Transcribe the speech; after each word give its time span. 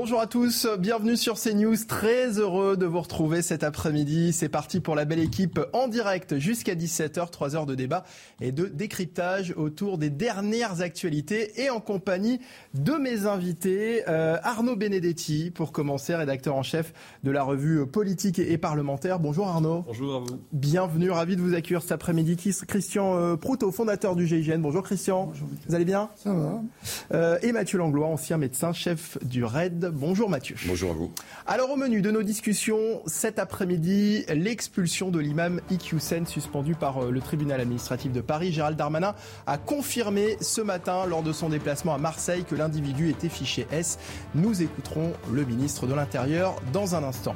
Bonjour 0.00 0.20
à 0.20 0.28
tous, 0.28 0.68
bienvenue 0.78 1.16
sur 1.16 1.40
CNews. 1.40 1.74
Très 1.88 2.38
heureux 2.38 2.76
de 2.76 2.86
vous 2.86 3.00
retrouver 3.00 3.42
cet 3.42 3.64
après-midi. 3.64 4.32
C'est 4.32 4.48
parti 4.48 4.78
pour 4.78 4.94
la 4.94 5.04
belle 5.04 5.18
équipe 5.18 5.58
en 5.72 5.88
direct 5.88 6.38
jusqu'à 6.38 6.76
17h, 6.76 7.30
3 7.30 7.56
heures 7.56 7.66
de 7.66 7.74
débat 7.74 8.04
et 8.40 8.52
de 8.52 8.66
décryptage 8.66 9.52
autour 9.56 9.98
des 9.98 10.08
dernières 10.08 10.82
actualités 10.82 11.60
et 11.60 11.68
en 11.68 11.80
compagnie 11.80 12.38
de 12.74 12.92
mes 12.92 13.26
invités. 13.26 14.04
Euh, 14.06 14.36
Arnaud 14.44 14.76
Benedetti, 14.76 15.50
pour 15.50 15.72
commencer, 15.72 16.14
rédacteur 16.14 16.54
en 16.54 16.62
chef 16.62 16.92
de 17.24 17.32
la 17.32 17.42
revue 17.42 17.84
politique 17.84 18.38
et 18.38 18.56
parlementaire. 18.56 19.18
Bonjour 19.18 19.48
Arnaud. 19.48 19.82
Bonjour 19.84 20.14
à 20.14 20.18
vous. 20.20 20.38
Bienvenue, 20.52 21.10
ravi 21.10 21.34
de 21.34 21.40
vous 21.40 21.54
accueillir 21.54 21.82
cet 21.82 21.90
après-midi. 21.90 22.36
Christian 22.68 23.16
euh, 23.16 23.34
Proutot, 23.34 23.72
fondateur 23.72 24.14
du 24.14 24.28
GIGN. 24.28 24.60
Bonjour 24.60 24.84
Christian. 24.84 25.24
Bonjour. 25.24 25.48
Vous 25.66 25.74
allez 25.74 25.84
bien? 25.84 26.08
Ça 26.14 26.32
va. 26.32 26.62
Euh, 27.14 27.38
et 27.42 27.50
Mathieu 27.50 27.78
Langlois, 27.78 28.06
ancien 28.06 28.38
médecin, 28.38 28.72
chef 28.72 29.18
du 29.24 29.42
RAID 29.42 29.87
Bonjour 29.92 30.28
Mathieu. 30.28 30.56
Bonjour 30.66 30.90
à 30.90 30.94
vous. 30.94 31.10
Alors 31.46 31.70
au 31.70 31.76
menu 31.76 32.02
de 32.02 32.10
nos 32.10 32.22
discussions 32.22 33.02
cet 33.06 33.38
après-midi, 33.38 34.24
l'expulsion 34.28 35.10
de 35.10 35.18
l'imam 35.18 35.60
Iqiyoussen 35.70 36.26
suspendu 36.26 36.74
par 36.74 37.04
euh, 37.04 37.10
le 37.10 37.20
tribunal 37.20 37.60
administratif 37.60 38.12
de 38.12 38.20
Paris. 38.20 38.52
Gérald 38.52 38.76
Darmanin 38.76 39.14
a 39.46 39.58
confirmé 39.58 40.36
ce 40.40 40.60
matin 40.60 41.06
lors 41.06 41.22
de 41.22 41.32
son 41.32 41.48
déplacement 41.48 41.94
à 41.94 41.98
Marseille 41.98 42.44
que 42.44 42.54
l'individu 42.54 43.10
était 43.10 43.28
fiché 43.28 43.66
S. 43.70 43.98
Nous 44.34 44.62
écouterons 44.62 45.12
le 45.32 45.44
ministre 45.44 45.86
de 45.86 45.94
l'Intérieur 45.94 46.56
dans 46.72 46.94
un 46.94 47.04
instant. 47.04 47.34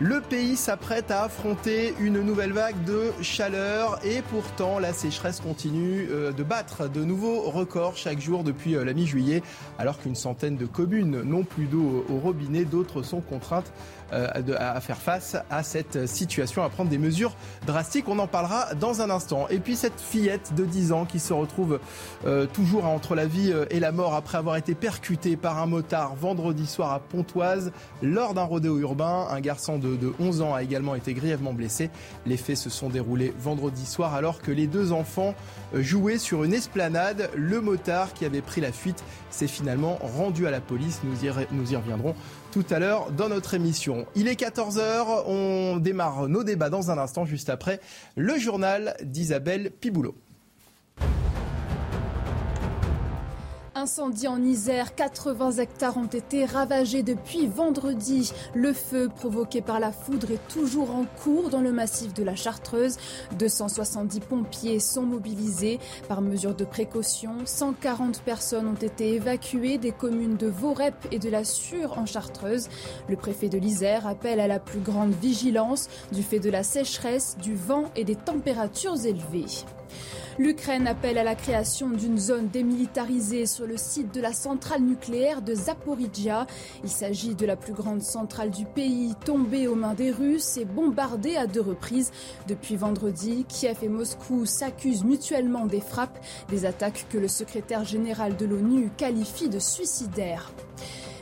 Le 0.00 0.20
pays 0.20 0.56
s'apprête 0.56 1.10
à 1.10 1.24
affronter 1.24 1.94
une 2.00 2.20
nouvelle 2.20 2.52
vague 2.52 2.82
de 2.84 3.12
chaleur 3.20 3.98
et 4.04 4.22
pourtant 4.22 4.78
la 4.78 4.92
sécheresse 4.92 5.40
continue 5.40 6.08
euh, 6.10 6.32
de 6.32 6.42
battre 6.42 6.88
de 6.88 7.04
nouveaux 7.04 7.42
records 7.42 7.96
chaque 7.96 8.20
jour 8.20 8.44
depuis 8.44 8.76
euh, 8.76 8.84
la 8.84 8.92
mi-juillet 8.92 9.42
alors 9.78 10.00
qu'une 10.00 10.14
centaine 10.14 10.56
de 10.56 10.66
communes 10.66 11.22
n'ont 11.22 11.44
plus 11.44 11.66
d'eau 11.66 11.91
au, 11.92 12.18
robinet, 12.18 12.64
d'autres 12.64 13.02
sont 13.02 13.20
contraintes 13.20 13.70
à 14.12 14.80
faire 14.80 14.98
face 14.98 15.36
à 15.50 15.62
cette 15.62 16.06
situation, 16.06 16.62
à 16.62 16.68
prendre 16.68 16.90
des 16.90 16.98
mesures 16.98 17.34
drastiques. 17.66 18.08
On 18.08 18.18
en 18.18 18.26
parlera 18.26 18.74
dans 18.74 19.00
un 19.00 19.10
instant. 19.10 19.46
Et 19.48 19.58
puis 19.58 19.76
cette 19.76 20.00
fillette 20.00 20.54
de 20.54 20.64
10 20.64 20.92
ans 20.92 21.04
qui 21.04 21.18
se 21.18 21.32
retrouve 21.32 21.80
euh, 22.26 22.46
toujours 22.46 22.84
entre 22.84 23.14
la 23.14 23.26
vie 23.26 23.52
euh, 23.52 23.64
et 23.70 23.80
la 23.80 23.92
mort 23.92 24.14
après 24.14 24.38
avoir 24.38 24.56
été 24.56 24.74
percutée 24.74 25.36
par 25.36 25.58
un 25.58 25.66
motard 25.66 26.14
vendredi 26.14 26.66
soir 26.66 26.92
à 26.92 27.00
Pontoise 27.00 27.72
lors 28.02 28.34
d'un 28.34 28.44
rodéo 28.44 28.78
urbain. 28.78 29.26
Un 29.30 29.40
garçon 29.40 29.78
de, 29.78 29.96
de 29.96 30.12
11 30.20 30.42
ans 30.42 30.54
a 30.54 30.62
également 30.62 30.94
été 30.94 31.14
grièvement 31.14 31.52
blessé. 31.52 31.90
Les 32.26 32.36
faits 32.36 32.56
se 32.56 32.70
sont 32.70 32.88
déroulés 32.88 33.34
vendredi 33.38 33.86
soir 33.86 34.14
alors 34.14 34.40
que 34.40 34.50
les 34.50 34.66
deux 34.66 34.92
enfants 34.92 35.34
jouaient 35.74 36.18
sur 36.18 36.44
une 36.44 36.54
esplanade. 36.54 37.30
Le 37.34 37.60
motard 37.60 38.12
qui 38.12 38.24
avait 38.24 38.42
pris 38.42 38.60
la 38.60 38.72
fuite 38.72 39.02
s'est 39.30 39.46
finalement 39.46 39.98
rendu 40.00 40.46
à 40.46 40.50
la 40.50 40.60
police. 40.60 41.00
Nous 41.04 41.72
y 41.72 41.76
reviendrons 41.76 42.14
tout 42.52 42.64
à 42.70 42.78
l'heure 42.78 43.10
dans 43.10 43.30
notre 43.30 43.54
émission. 43.54 44.06
Il 44.14 44.28
est 44.28 44.38
14h, 44.38 45.24
on 45.26 45.78
démarre 45.78 46.28
nos 46.28 46.44
débats 46.44 46.68
dans 46.68 46.90
un 46.90 46.98
instant, 46.98 47.24
juste 47.24 47.48
après 47.48 47.80
le 48.14 48.38
journal 48.38 48.94
d'Isabelle 49.02 49.70
Piboulot. 49.80 50.14
Incendie 53.74 54.28
en 54.28 54.42
Isère, 54.42 54.94
80 54.94 55.52
hectares 55.52 55.96
ont 55.96 56.04
été 56.04 56.44
ravagés 56.44 57.02
depuis 57.02 57.46
vendredi. 57.46 58.30
Le 58.54 58.74
feu 58.74 59.08
provoqué 59.08 59.62
par 59.62 59.80
la 59.80 59.92
foudre 59.92 60.30
est 60.30 60.48
toujours 60.48 60.90
en 60.94 61.04
cours 61.04 61.48
dans 61.48 61.62
le 61.62 61.72
massif 61.72 62.12
de 62.12 62.22
la 62.22 62.36
Chartreuse. 62.36 62.98
270 63.38 64.20
pompiers 64.20 64.78
sont 64.78 65.02
mobilisés. 65.02 65.80
Par 66.06 66.20
mesure 66.20 66.54
de 66.54 66.66
précaution, 66.66 67.32
140 67.46 68.20
personnes 68.20 68.68
ont 68.68 68.74
été 68.74 69.14
évacuées 69.14 69.78
des 69.78 69.92
communes 69.92 70.36
de 70.36 70.48
Vorep 70.48 70.94
et 71.10 71.18
de 71.18 71.30
la 71.30 71.44
Sûre 71.44 71.96
en 71.96 72.04
Chartreuse. 72.04 72.68
Le 73.08 73.16
préfet 73.16 73.48
de 73.48 73.56
l'Isère 73.56 74.06
appelle 74.06 74.40
à 74.40 74.48
la 74.48 74.58
plus 74.58 74.80
grande 74.80 75.14
vigilance 75.14 75.88
du 76.12 76.22
fait 76.22 76.40
de 76.40 76.50
la 76.50 76.62
sécheresse, 76.62 77.38
du 77.40 77.54
vent 77.54 77.84
et 77.96 78.04
des 78.04 78.16
températures 78.16 79.06
élevées. 79.06 79.64
L'Ukraine 80.38 80.86
appelle 80.86 81.18
à 81.18 81.24
la 81.24 81.34
création 81.34 81.90
d'une 81.90 82.18
zone 82.18 82.48
démilitarisée 82.48 83.44
sur 83.44 83.66
le 83.66 83.76
site 83.76 84.14
de 84.14 84.20
la 84.20 84.32
centrale 84.32 84.80
nucléaire 84.80 85.42
de 85.42 85.54
Zaporizhia. 85.54 86.46
Il 86.82 86.88
s'agit 86.88 87.34
de 87.34 87.44
la 87.44 87.56
plus 87.56 87.74
grande 87.74 88.00
centrale 88.00 88.50
du 88.50 88.64
pays 88.64 89.14
tombée 89.26 89.68
aux 89.68 89.74
mains 89.74 89.92
des 89.92 90.10
Russes 90.10 90.56
et 90.56 90.64
bombardée 90.64 91.36
à 91.36 91.46
deux 91.46 91.60
reprises. 91.60 92.12
Depuis 92.48 92.76
vendredi, 92.76 93.44
Kiev 93.46 93.78
et 93.82 93.88
Moscou 93.88 94.46
s'accusent 94.46 95.04
mutuellement 95.04 95.66
des 95.66 95.80
frappes, 95.80 96.18
des 96.48 96.64
attaques 96.64 97.06
que 97.10 97.18
le 97.18 97.28
secrétaire 97.28 97.84
général 97.84 98.36
de 98.36 98.46
l'ONU 98.46 98.90
qualifie 98.96 99.50
de 99.50 99.58
suicidaires. 99.58 100.50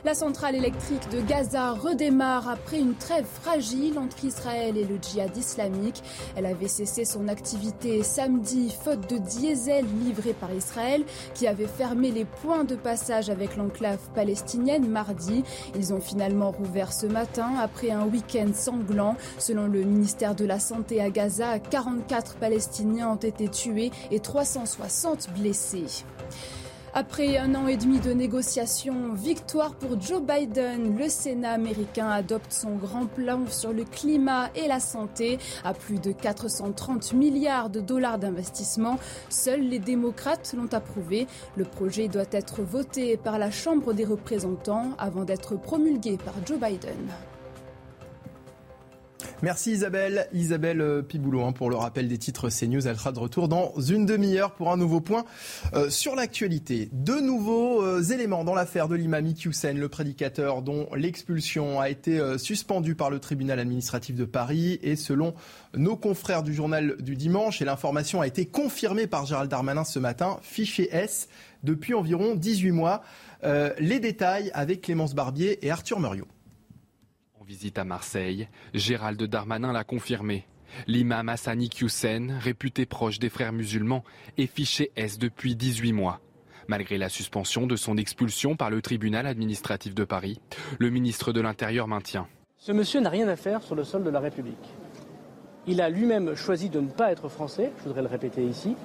La 0.03 0.15
centrale 0.15 0.55
électrique 0.55 1.09
de 1.11 1.21
Gaza 1.21 1.73
redémarre 1.73 2.49
après 2.49 2.79
une 2.79 2.95
trêve 2.95 3.25
fragile 3.25 3.99
entre 3.99 4.25
Israël 4.25 4.75
et 4.75 4.83
le 4.83 4.97
djihad 4.99 5.37
islamique. 5.37 6.01
Elle 6.35 6.47
avait 6.47 6.67
cessé 6.67 7.05
son 7.05 7.27
activité 7.27 8.01
samedi 8.01 8.75
faute 8.83 9.07
de 9.07 9.19
diesel 9.19 9.85
livré 10.03 10.33
par 10.33 10.51
Israël 10.51 11.03
qui 11.35 11.45
avait 11.45 11.67
fermé 11.67 12.09
les 12.09 12.25
points 12.25 12.63
de 12.63 12.75
passage 12.75 13.29
avec 13.29 13.57
l'enclave 13.57 13.99
palestinienne 14.15 14.89
mardi. 14.89 15.43
Ils 15.75 15.93
ont 15.93 16.01
finalement 16.01 16.49
rouvert 16.49 16.93
ce 16.93 17.05
matin 17.05 17.51
après 17.61 17.91
un 17.91 18.05
week-end 18.05 18.49
sanglant. 18.55 19.15
Selon 19.37 19.67
le 19.67 19.83
ministère 19.83 20.33
de 20.33 20.45
la 20.45 20.57
Santé 20.57 20.99
à 20.99 21.11
Gaza, 21.11 21.59
44 21.59 22.37
Palestiniens 22.37 23.11
ont 23.11 23.15
été 23.17 23.49
tués 23.49 23.91
et 24.09 24.19
360 24.19 25.29
blessés. 25.37 26.03
Après 26.93 27.37
un 27.37 27.55
an 27.55 27.67
et 27.67 27.77
demi 27.77 28.01
de 28.01 28.11
négociations, 28.11 29.13
victoire 29.13 29.75
pour 29.75 29.99
Joe 30.01 30.21
Biden. 30.21 30.97
Le 30.97 31.07
Sénat 31.07 31.51
américain 31.51 32.09
adopte 32.09 32.51
son 32.51 32.75
grand 32.75 33.05
plan 33.05 33.47
sur 33.47 33.71
le 33.71 33.85
climat 33.85 34.49
et 34.55 34.67
la 34.67 34.81
santé 34.81 35.39
à 35.63 35.73
plus 35.73 35.99
de 35.99 36.11
430 36.11 37.13
milliards 37.13 37.69
de 37.69 37.79
dollars 37.79 38.19
d'investissement. 38.19 38.99
Seuls 39.29 39.61
les 39.61 39.79
démocrates 39.79 40.53
l'ont 40.53 40.73
approuvé. 40.73 41.27
Le 41.55 41.63
projet 41.63 42.09
doit 42.09 42.25
être 42.29 42.61
voté 42.61 43.15
par 43.15 43.39
la 43.39 43.51
Chambre 43.51 43.93
des 43.93 44.03
représentants 44.03 44.89
avant 44.97 45.23
d'être 45.23 45.55
promulgué 45.55 46.17
par 46.17 46.33
Joe 46.45 46.59
Biden. 46.59 47.07
Merci 49.41 49.71
Isabelle. 49.71 50.27
Isabelle 50.33 50.81
euh, 50.81 51.01
Piboulot 51.01 51.43
hein, 51.43 51.51
pour 51.51 51.69
le 51.69 51.75
rappel 51.75 52.07
des 52.07 52.17
titres 52.17 52.49
CNews. 52.49 52.87
Elle 52.87 52.97
sera 52.97 53.11
de 53.11 53.19
retour 53.19 53.47
dans 53.47 53.73
une 53.79 54.05
demi-heure 54.05 54.53
pour 54.53 54.71
un 54.71 54.77
nouveau 54.77 55.01
point 55.01 55.25
euh, 55.73 55.89
sur 55.89 56.15
l'actualité. 56.15 56.89
De 56.91 57.19
nouveaux 57.19 57.81
euh, 57.81 58.03
éléments 58.03 58.43
dans 58.43 58.53
l'affaire 58.53 58.87
de 58.87 58.95
l'imam 58.95 59.25
Iqiyoussen, 59.25 59.77
le 59.77 59.89
prédicateur 59.89 60.61
dont 60.61 60.87
l'expulsion 60.95 61.79
a 61.79 61.89
été 61.89 62.19
suspendue 62.37 62.95
par 62.95 63.09
le 63.09 63.19
tribunal 63.19 63.59
administratif 63.59 64.15
de 64.15 64.25
Paris. 64.25 64.79
Et 64.83 64.95
selon 64.95 65.33
nos 65.75 65.95
confrères 65.95 66.43
du 66.43 66.53
journal 66.53 66.95
du 66.99 67.15
dimanche, 67.15 67.61
et 67.61 67.65
l'information 67.65 68.21
a 68.21 68.27
été 68.27 68.45
confirmée 68.45 69.07
par 69.07 69.25
Gérald 69.25 69.49
Darmanin 69.49 69.83
ce 69.83 69.99
matin, 69.99 70.37
fichier 70.41 70.93
S 70.95 71.29
depuis 71.63 71.93
environ 71.93 72.35
18 72.35 72.71
mois. 72.71 73.01
les 73.43 73.99
détails 73.99 74.51
avec 74.53 74.81
Clémence 74.81 75.15
Barbier 75.15 75.65
et 75.65 75.71
Arthur 75.71 75.99
Muriot 75.99 76.27
visite 77.51 77.77
à 77.77 77.83
Marseille, 77.83 78.47
Gérald 78.73 79.21
Darmanin 79.21 79.73
l'a 79.73 79.83
confirmé. 79.83 80.47
L'imam 80.87 81.27
Hassani 81.27 81.69
Hussein, 81.81 82.39
réputé 82.39 82.85
proche 82.85 83.19
des 83.19 83.27
frères 83.27 83.51
musulmans, 83.51 84.05
est 84.37 84.47
fiché 84.47 84.89
S 84.95 85.19
depuis 85.19 85.57
18 85.57 85.91
mois. 85.91 86.21
Malgré 86.69 86.97
la 86.97 87.09
suspension 87.09 87.67
de 87.67 87.75
son 87.75 87.97
expulsion 87.97 88.55
par 88.55 88.69
le 88.69 88.81
tribunal 88.81 89.27
administratif 89.27 89.93
de 89.93 90.05
Paris, 90.05 90.39
le 90.79 90.89
ministre 90.89 91.33
de 91.33 91.41
l'Intérieur 91.41 91.89
maintient. 91.89 92.25
Ce 92.57 92.71
monsieur 92.71 93.01
n'a 93.01 93.09
rien 93.09 93.27
à 93.27 93.35
faire 93.35 93.61
sur 93.61 93.75
le 93.75 93.83
sol 93.83 94.05
de 94.05 94.09
la 94.09 94.21
République. 94.21 94.69
Il 95.67 95.81
a 95.81 95.89
lui-même 95.89 96.35
choisi 96.35 96.69
de 96.69 96.79
ne 96.79 96.89
pas 96.89 97.11
être 97.11 97.27
français, 97.27 97.73
je 97.79 97.83
voudrais 97.83 98.01
le 98.01 98.07
répéter 98.07 98.45
ici. 98.45 98.77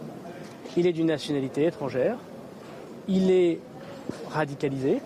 Il 0.76 0.88
est 0.88 0.92
d'une 0.92 1.06
nationalité 1.06 1.66
étrangère. 1.66 2.18
Il 3.06 3.30
est 3.30 3.60
radicalisé. 4.28 5.00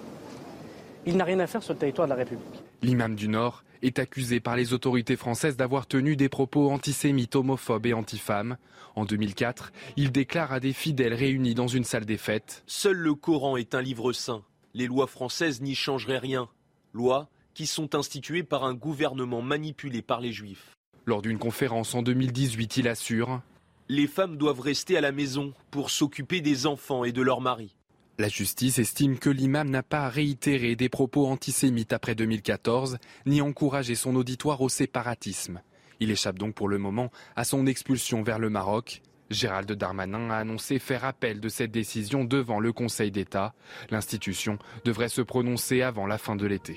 Il 1.05 1.19
n'a 1.19 1.25
rien 1.25 1.41
à 1.41 1.47
faire 1.47 1.63
sur 1.63 1.75
le 1.75 1.79
territoire 1.79 2.07
de 2.07 2.11
la 2.11 2.17
République. 2.17 2.60
L'imam 2.83 3.15
du 3.15 3.29
Nord 3.29 3.63
est 3.83 3.99
accusé 3.99 4.41
par 4.41 4.57
les 4.57 4.73
autorités 4.73 5.17
françaises 5.17 5.57
d'avoir 5.57 5.87
tenu 5.87 6.17
des 6.17 6.29
propos 6.29 6.71
antisémites, 6.71 7.37
homophobes 7.37 7.87
et 7.87 7.95
antifemmes. 7.95 8.57
En 8.97 9.05
2004, 9.05 9.73
il 9.97 10.13
déclare 10.13 10.53
à 10.53 10.61
des 10.61 10.73
fidèles 10.73 11.15
réunis 11.15 11.55
dans 11.55 11.69
une 11.69 11.85
salle 11.85 12.07
des 12.07 12.17
fêtes 12.17 12.63
Seul 12.67 12.97
le 12.97 13.15
Coran 13.15 13.57
est 13.57 13.75
un 13.75 13.83
livre 13.83 14.13
saint. 14.13 14.43
Les 14.75 14.87
lois 14.87 15.07
françaises 15.07 15.61
n'y 15.61 15.75
changeraient 15.75 16.19
rien. 16.19 16.49
Lois 16.93 17.29
qui 17.55 17.67
sont 17.67 17.95
instituées 17.95 18.43
par 18.43 18.65
un 18.65 18.75
gouvernement 18.75 19.43
manipulé 19.43 20.03
par 20.03 20.21
les 20.21 20.33
juifs. 20.33 20.71
Lors 21.05 21.21
d'une 21.21 21.39
conférence 21.39 21.95
en 21.95 22.03
2018, 22.03 22.79
il 22.79 22.89
assure 22.89 23.43
Les 23.89 24.07
femmes 24.07 24.37
doivent 24.37 24.61
rester 24.61 24.97
à 24.97 25.01
la 25.01 25.13
maison 25.13 25.53
pour 25.71 25.91
s'occuper 25.91 26.41
des 26.41 26.67
enfants 26.67 27.05
et 27.05 27.13
de 27.13 27.23
leurs 27.23 27.41
maris. 27.41 27.75
La 28.21 28.29
justice 28.29 28.79
estime 28.79 29.19
que 29.19 29.31
l'imam 29.31 29.71
n'a 29.71 29.83
pas 29.83 30.11
réitéré 30.11 30.77
des 30.77 30.91
propos 30.91 31.27
antisémites 31.27 31.95
après 31.95 32.15
2014, 32.15 32.99
ni 33.25 33.41
encouragé 33.41 33.95
son 33.95 34.15
auditoire 34.15 34.61
au 34.61 34.69
séparatisme. 34.69 35.63
Il 36.01 36.11
échappe 36.11 36.39
donc 36.39 36.55
pour 36.55 36.69
le 36.69 36.77
moment 36.77 37.11
à 37.35 37.45
son 37.45 37.67
expulsion 37.67 38.23
vers 38.23 38.39
le 38.39 38.51
Maroc. 38.51 39.01
Gérald 39.31 39.73
Darmanin 39.73 40.29
a 40.29 40.37
annoncé 40.37 40.79
faire 40.79 41.07
appel 41.07 41.41
de 41.41 41.49
cette 41.49 41.71
décision 41.71 42.25
devant 42.25 42.61
le 42.61 42.75
Conseil 42.75 43.11
d'État. 43.11 43.55
L'institution 43.89 44.59
devrait 44.85 45.09
se 45.09 45.23
prononcer 45.23 45.81
avant 45.81 46.07
la 46.07 46.19
fin 46.19 46.37
de 46.37 46.45
l'été. 46.45 46.77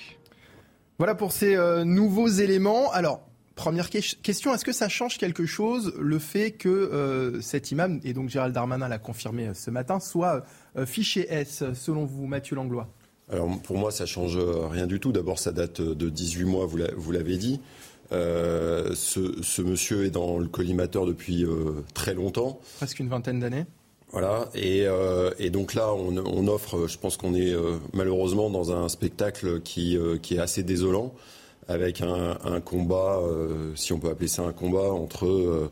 Voilà 0.97 1.13
pour 1.13 1.33
ces 1.33 1.57
euh, 1.57 1.83
nouveaux 1.83 2.29
éléments. 2.29 2.89
Alors, 2.93 3.27
première 3.55 3.89
question, 3.89 4.53
est-ce 4.53 4.65
que 4.65 4.71
ça 4.71 4.89
change 4.89 5.17
quelque 5.17 5.45
chose 5.45 5.93
le 5.99 6.19
fait 6.19 6.51
que 6.51 6.69
euh, 6.69 7.41
cet 7.41 7.71
imam, 7.71 7.99
et 8.03 8.13
donc 8.13 8.29
Gérald 8.29 8.53
Darmanin 8.53 8.87
l'a 8.87 8.99
confirmé 8.99 9.51
ce 9.53 9.71
matin, 9.71 9.99
soit 9.99 10.43
fiché 10.85 11.27
S, 11.29 11.63
selon 11.73 12.05
vous, 12.05 12.25
Mathieu 12.25 12.55
Langlois? 12.55 12.89
Alors 13.31 13.49
pour 13.61 13.77
moi, 13.77 13.91
ça 13.91 14.05
change 14.05 14.37
rien 14.37 14.85
du 14.85 14.99
tout. 14.99 15.11
D'abord, 15.11 15.39
ça 15.39 15.51
date 15.51 15.81
de 15.81 16.09
18 16.09 16.43
mois, 16.43 16.65
vous 16.65 17.11
l'avez 17.11 17.37
dit. 17.37 17.59
Euh, 18.13 18.93
ce, 18.93 19.61
monsieur 19.61 20.05
est 20.05 20.09
dans 20.09 20.37
le 20.37 20.47
collimateur 20.47 21.05
depuis 21.05 21.43
euh, 21.45 21.83
très 21.93 22.13
longtemps. 22.13 22.59
Presque 22.77 22.99
une 22.99 23.09
vingtaine 23.09 23.39
d'années. 23.39 23.65
Voilà, 24.11 24.49
et, 24.53 24.83
euh, 24.85 25.31
donc 25.49 25.73
là, 25.73 25.91
on, 25.91 26.47
offre, 26.47 26.87
je 26.87 26.99
pense 26.99 27.17
qu'on 27.17 27.33
est 27.33 27.55
malheureusement 27.93 28.51
dans 28.51 28.71
un 28.71 28.87
spectacle 28.87 29.61
qui, 29.61 29.97
qui 30.21 30.35
est 30.35 30.39
assez 30.39 30.61
désolant, 30.61 31.15
avec 31.67 32.01
un, 32.01 32.59
combat, 32.61 33.19
si 33.75 33.93
on 33.93 33.99
peut 33.99 34.09
appeler 34.09 34.27
ça 34.27 34.43
un 34.43 34.53
combat, 34.53 34.91
entre 34.91 35.69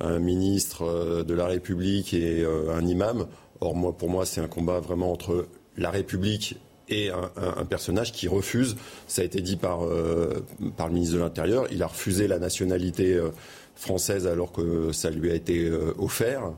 un 0.00 0.18
ministre 0.18 1.22
de 1.22 1.34
la 1.34 1.46
République 1.46 2.14
et 2.14 2.44
un 2.44 2.86
imam. 2.86 3.26
Or, 3.60 3.74
moi, 3.74 3.96
pour 3.96 4.10
moi, 4.10 4.26
c'est 4.26 4.40
un 4.40 4.48
combat 4.48 4.80
vraiment 4.80 5.12
entre 5.12 5.46
la 5.76 5.90
République 5.90 6.56
et 6.88 7.10
un, 7.10 7.64
personnage 7.64 8.12
qui 8.12 8.28
refuse, 8.28 8.76
ça 9.06 9.22
a 9.22 9.24
été 9.24 9.40
dit 9.40 9.56
par, 9.56 9.84
euh, 9.84 10.44
par 10.76 10.88
le 10.88 10.94
ministre 10.94 11.16
de 11.16 11.20
l'Intérieur, 11.20 11.66
il 11.70 11.82
a 11.82 11.86
refusé 11.86 12.28
la 12.28 12.38
nationalité 12.38 13.14
euh, 13.14 13.30
française 13.74 14.26
alors 14.26 14.52
que 14.52 14.92
ça 14.92 15.10
lui 15.10 15.30
a 15.30 15.34
été 15.34 15.64
euh, 15.64 15.94
offert. 15.98 16.52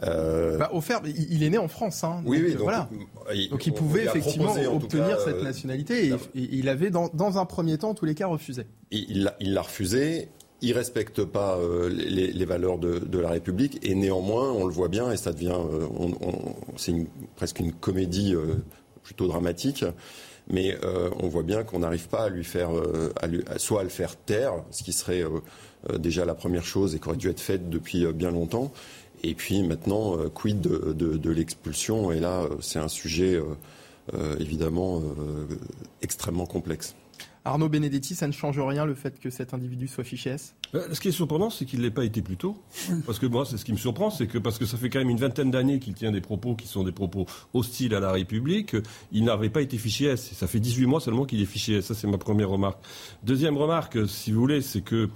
Bah, 0.00 0.70
offert, 0.72 1.00
il 1.04 1.42
est 1.42 1.50
né 1.50 1.58
en 1.58 1.68
France. 1.68 2.04
Hein, 2.04 2.22
oui, 2.24 2.40
oui, 2.42 2.52
donc, 2.52 2.62
voilà. 2.62 2.88
donc 3.50 3.66
il 3.66 3.72
pouvait 3.72 4.04
effectivement 4.04 4.54
obtenir 4.72 5.20
cette 5.20 5.42
nationalité. 5.42 6.08
Et, 6.08 6.14
il 6.34 6.68
avait, 6.68 6.90
dans, 6.90 7.08
dans, 7.12 7.38
un 7.38 7.44
premier 7.44 7.78
temps, 7.78 7.90
en 7.90 7.94
tous 7.94 8.06
les 8.06 8.14
cas, 8.14 8.26
refusé. 8.26 8.64
Il 8.90 9.30
l'a 9.40 9.62
refusé. 9.62 10.28
Il 10.62 10.74
respecte 10.74 11.24
pas 11.24 11.58
les, 11.90 12.32
les, 12.32 12.44
valeurs 12.44 12.78
de, 12.78 12.98
de, 12.98 13.18
la 13.18 13.30
République 13.30 13.78
et 13.82 13.94
néanmoins, 13.94 14.52
on 14.52 14.66
le 14.66 14.72
voit 14.72 14.88
bien 14.88 15.10
et 15.10 15.16
ça 15.16 15.32
devient, 15.32 15.56
c'est 16.76 16.94
presque 17.36 17.60
une 17.60 17.72
comédie 17.72 18.34
plutôt 19.02 19.26
dramatique. 19.26 19.84
Mais 20.50 20.76
euh, 20.82 21.10
on 21.20 21.28
voit 21.28 21.44
bien 21.44 21.62
qu'on 21.62 21.78
n'arrive 21.80 22.08
pas 22.08 22.24
à 22.24 22.28
lui 22.28 22.44
faire, 22.44 22.70
euh, 22.76 23.12
soit 23.56 23.80
à 23.80 23.82
le 23.84 23.88
faire 23.88 24.16
taire, 24.16 24.54
ce 24.70 24.82
qui 24.82 24.92
serait 24.92 25.22
euh, 25.22 25.98
déjà 25.98 26.24
la 26.24 26.34
première 26.34 26.64
chose 26.64 26.94
et 26.94 26.98
qui 26.98 27.08
aurait 27.08 27.16
dû 27.16 27.28
être 27.28 27.40
faite 27.40 27.70
depuis 27.70 28.04
bien 28.12 28.32
longtemps. 28.32 28.72
Et 29.22 29.34
puis 29.34 29.62
maintenant, 29.62 30.16
quid 30.34 30.60
de, 30.60 30.92
de 30.92 31.30
l'expulsion? 31.30 32.10
Et 32.12 32.20
là, 32.20 32.48
c'est 32.60 32.78
un 32.78 32.88
sujet 32.88 33.40
évidemment 34.38 35.02
extrêmement 36.02 36.46
complexe. 36.46 36.94
Arnaud 37.44 37.70
Benedetti, 37.70 38.14
ça 38.14 38.26
ne 38.26 38.32
change 38.32 38.60
rien 38.60 38.84
le 38.84 38.94
fait 38.94 39.18
que 39.18 39.30
cet 39.30 39.54
individu 39.54 39.88
soit 39.88 40.04
fiché 40.04 40.30
S? 40.30 40.54
Euh, 40.74 40.88
Ce 40.92 41.00
qui 41.00 41.08
est 41.08 41.12
surprenant, 41.12 41.48
c'est 41.48 41.64
qu'il 41.64 41.78
ne 41.78 41.84
l'ait 41.84 41.90
pas 41.90 42.04
été 42.04 42.20
plus 42.20 42.36
tôt. 42.36 42.62
Parce 43.06 43.18
que 43.18 43.24
moi, 43.24 43.46
c'est 43.46 43.56
ce 43.56 43.64
qui 43.64 43.72
me 43.72 43.78
surprend, 43.78 44.10
c'est 44.10 44.26
que 44.26 44.36
parce 44.36 44.58
que 44.58 44.66
ça 44.66 44.76
fait 44.76 44.90
quand 44.90 44.98
même 44.98 45.08
une 45.08 45.18
vingtaine 45.18 45.50
d'années 45.50 45.78
qu'il 45.78 45.94
tient 45.94 46.12
des 46.12 46.20
propos 46.20 46.54
qui 46.54 46.66
sont 46.66 46.84
des 46.84 46.92
propos 46.92 47.24
hostiles 47.54 47.94
à 47.94 48.00
la 48.00 48.12
République, 48.12 48.76
il 49.10 49.24
n'avait 49.24 49.48
pas 49.48 49.62
été 49.62 49.78
fiché 49.78 50.04
S. 50.06 50.32
Ça 50.34 50.46
fait 50.46 50.60
18 50.60 50.84
mois 50.84 51.00
seulement 51.00 51.24
qu'il 51.24 51.40
est 51.40 51.46
fiché 51.46 51.78
S. 51.78 51.86
Ça, 51.86 51.94
c'est 51.94 52.06
ma 52.06 52.18
première 52.18 52.50
remarque. 52.50 52.78
Deuxième 53.24 53.56
remarque, 53.56 54.06
si 54.06 54.32
vous 54.32 54.40
voulez, 54.40 54.60
c'est 54.60 54.82
que 54.82 55.08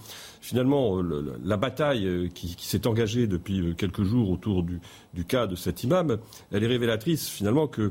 finalement, 0.45 1.01
la 1.43 1.57
bataille 1.57 2.07
euh, 2.07 2.29
qui, 2.29 2.55
s'est 2.59 2.87
engagée 2.87 3.27
depuis 3.27 3.61
euh, 3.61 3.73
quelques 3.73 4.03
jours 4.03 4.31
autour 4.31 4.63
du 4.63 5.25
cas 5.25 5.47
de 5.47 5.57
cet 5.57 5.85
imam, 5.85 6.19
elle 6.53 6.63
est 6.63 6.67
révélatrice 6.67 7.29
finalement 7.31 7.67
que 7.67 7.91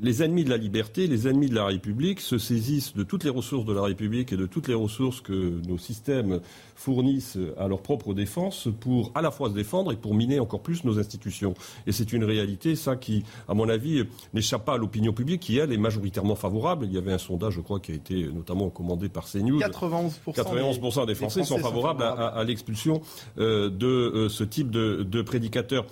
les 0.00 0.22
ennemis 0.22 0.44
de 0.44 0.50
la 0.50 0.56
liberté, 0.56 1.06
les 1.06 1.28
ennemis 1.28 1.48
de 1.48 1.54
la 1.54 1.66
République 1.66 2.20
se 2.20 2.38
saisissent 2.38 2.94
de 2.94 3.02
toutes 3.02 3.24
les 3.24 3.30
ressources 3.30 3.64
de 3.64 3.72
la 3.72 3.82
République 3.82 4.32
et 4.32 4.36
de 4.36 4.46
toutes 4.46 4.68
les 4.68 4.74
ressources 4.74 5.20
que 5.20 5.60
nos 5.66 5.78
systèmes 5.78 6.40
fournissent 6.74 7.38
à 7.56 7.68
leur 7.68 7.80
propre 7.80 8.14
défense 8.14 8.68
pour 8.80 9.12
à 9.14 9.22
la 9.22 9.30
fois 9.30 9.48
se 9.48 9.54
défendre 9.54 9.92
et 9.92 9.96
pour 9.96 10.14
miner 10.14 10.40
encore 10.40 10.60
plus 10.60 10.84
nos 10.84 10.98
institutions. 10.98 11.54
Et 11.86 11.92
c'est 11.92 12.12
une 12.12 12.24
réalité, 12.24 12.74
ça, 12.74 12.96
qui, 12.96 13.24
à 13.48 13.54
mon 13.54 13.68
avis, 13.68 14.04
n'échappe 14.32 14.64
pas 14.64 14.74
à 14.74 14.78
l'opinion 14.78 15.12
publique, 15.12 15.42
qui, 15.42 15.58
elle, 15.58 15.72
est 15.72 15.78
majoritairement 15.78 16.34
favorable. 16.34 16.86
Il 16.86 16.92
y 16.92 16.98
avait 16.98 17.12
un 17.12 17.18
sondage, 17.18 17.54
je 17.54 17.60
crois, 17.60 17.80
qui 17.80 17.92
a 17.92 17.94
été 17.94 18.28
notamment 18.32 18.70
commandé 18.70 19.08
par 19.08 19.30
CNews. 19.30 19.60
91%, 19.60 21.06
des, 21.06 21.14
Français 21.14 21.44
sont 21.44 21.58
favorables, 21.58 22.02
à, 22.02 22.42
l'expulsion 22.44 23.00
euh, 23.38 23.70
de 23.70 23.86
euh, 23.86 24.28
ce 24.28 24.44
type 24.44 24.70
de, 24.70 25.02
de 25.02 25.22
prédicateurs. 25.22 25.86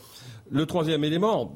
Le 0.50 0.66
troisième 0.66 1.02
élément, 1.02 1.54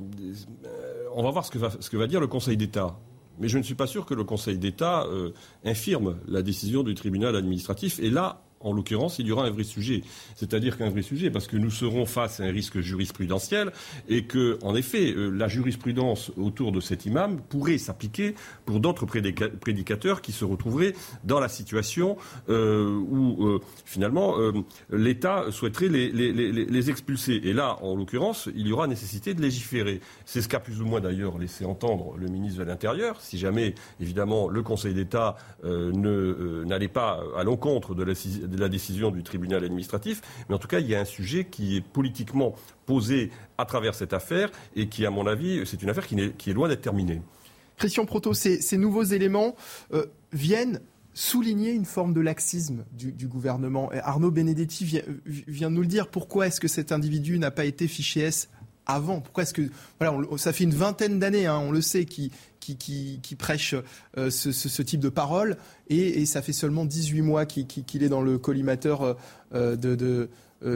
on 1.16 1.22
va 1.22 1.30
voir 1.30 1.44
ce 1.46 1.50
que 1.50 1.96
va, 1.96 2.06
dire 2.06 2.20
le 2.20 2.26
Conseil 2.26 2.58
d'État. 2.58 2.94
Mais 3.38 3.48
je 3.48 3.56
ne 3.56 3.62
suis 3.62 3.74
pas 3.74 3.86
sûr 3.86 4.04
que 4.04 4.12
le 4.12 4.22
Conseil 4.22 4.58
d'État 4.58 5.04
euh, 5.04 5.32
infirme 5.64 6.18
la 6.28 6.42
décision 6.42 6.82
du 6.82 6.94
tribunal 6.94 7.34
administratif. 7.34 7.98
Et 8.00 8.10
là, 8.10 8.42
en 8.66 8.72
l'occurrence, 8.72 9.18
il 9.18 9.26
y 9.26 9.32
aura 9.32 9.46
un 9.46 9.50
vrai 9.50 9.64
sujet. 9.64 10.02
C'est-à-dire 10.34 10.76
qu'un 10.76 10.90
vrai 10.90 11.02
sujet, 11.02 11.30
parce 11.30 11.46
que 11.46 11.56
nous 11.56 11.70
serons 11.70 12.04
face 12.04 12.40
à 12.40 12.44
un 12.44 12.50
risque 12.50 12.80
jurisprudentiel 12.80 13.72
et 14.08 14.24
que, 14.24 14.58
en 14.62 14.74
effet, 14.74 15.12
euh, 15.12 15.30
la 15.30 15.46
jurisprudence 15.46 16.32
autour 16.36 16.72
de 16.72 16.80
cet 16.80 17.06
imam 17.06 17.40
pourrait 17.48 17.78
s'appliquer 17.78 18.34
pour 18.64 18.80
d'autres 18.80 19.06
prédicateurs 19.06 20.20
qui 20.20 20.32
se 20.32 20.44
retrouveraient 20.44 20.94
dans 21.24 21.38
la 21.38 21.48
situation 21.48 22.16
euh, 22.48 22.88
où, 22.88 23.46
euh, 23.46 23.60
finalement, 23.84 24.34
l'État 24.90 25.46
souhaiterait 25.50 25.88
les, 25.88 26.90
expulser. 26.90 27.40
Et 27.44 27.52
là, 27.52 27.78
en 27.82 27.96
l'occurrence, 27.96 28.48
il 28.54 28.66
y 28.66 28.72
aura 28.72 28.86
nécessité 28.86 29.34
de 29.34 29.42
légiférer. 29.42 30.00
C'est 30.24 30.42
ce 30.42 30.48
qu'a 30.48 30.60
plus 30.60 30.80
ou 30.80 30.86
moins 30.86 31.00
d'ailleurs 31.00 31.38
laissé 31.38 31.64
entendre 31.64 32.16
le 32.18 32.26
ministre 32.28 32.60
de 32.60 32.64
l'Intérieur. 32.64 33.20
Si 33.20 33.38
jamais, 33.38 33.74
évidemment, 34.00 34.48
le 34.48 34.62
Conseil 34.62 34.94
d'État 34.94 35.36
n'allait 35.64 36.88
pas 36.88 37.22
à 37.36 37.44
l'encontre 37.44 37.94
de 37.94 38.02
la 38.02 38.14
la 38.60 38.68
décision 38.68 39.10
du 39.10 39.22
tribunal 39.22 39.64
administratif. 39.64 40.22
Mais 40.48 40.54
en 40.54 40.58
tout 40.58 40.68
cas, 40.68 40.80
il 40.80 40.86
y 40.86 40.94
a 40.94 41.00
un 41.00 41.04
sujet 41.04 41.44
qui 41.44 41.76
est 41.76 41.80
politiquement 41.80 42.54
posé 42.86 43.30
à 43.58 43.64
travers 43.64 43.94
cette 43.94 44.12
affaire 44.12 44.50
et 44.74 44.88
qui, 44.88 45.06
à 45.06 45.10
mon 45.10 45.26
avis, 45.26 45.62
c'est 45.66 45.82
une 45.82 45.90
affaire 45.90 46.06
qui 46.06 46.16
est, 46.16 46.52
loin 46.52 46.68
d'être 46.68 46.82
terminée. 46.82 47.22
Christian 47.76 48.06
Proto, 48.06 48.32
ces, 48.32 48.78
nouveaux 48.78 49.04
éléments 49.04 49.54
euh, 49.92 50.06
viennent 50.32 50.80
souligner 51.16 51.72
une 51.72 51.86
forme 51.86 52.12
de 52.12 52.20
laxisme 52.20 52.84
du, 52.92 53.26
gouvernement. 53.26 53.90
Arnaud 54.02 54.30
Benedetti 54.30 54.84
vient, 54.84 55.02
vient, 55.24 55.70
nous 55.70 55.80
le 55.80 55.86
dire. 55.86 56.08
Pourquoi 56.08 56.46
est-ce 56.46 56.60
que 56.60 56.68
cet 56.68 56.92
individu 56.92 57.38
n'a 57.38 57.50
pas 57.50 57.64
été 57.64 57.88
fiché 57.88 58.20
S 58.20 58.50
avant? 58.84 59.20
Pourquoi 59.20 59.44
est-ce 59.44 59.54
que 59.54 59.62
voilà, 59.98 60.18
ça 60.36 60.52
fait 60.52 60.64
une 60.64 60.74
vingtaine 60.74 61.18
d'années, 61.18 61.46
hein, 61.46 61.58
on 61.58 61.72
le 61.72 61.80
sait, 61.80 62.04
qui 62.74 63.36
prêche 63.38 63.74
euh, 64.16 64.30
ce, 64.30 64.82
type 64.82 65.00
de 65.00 65.08
paroles 65.08 65.56
et, 65.88 66.26
ça 66.26 66.42
fait 66.42 66.52
seulement 66.52 66.84
18 66.84 67.22
mois 67.22 67.46
qu'il 67.46 68.02
est 68.02 68.08
dans 68.08 68.22
le 68.22 68.38
collimateur 68.38 69.02
euh, 69.02 69.14
euh, 69.54 69.76
de, 69.76 69.94
de 69.94 70.28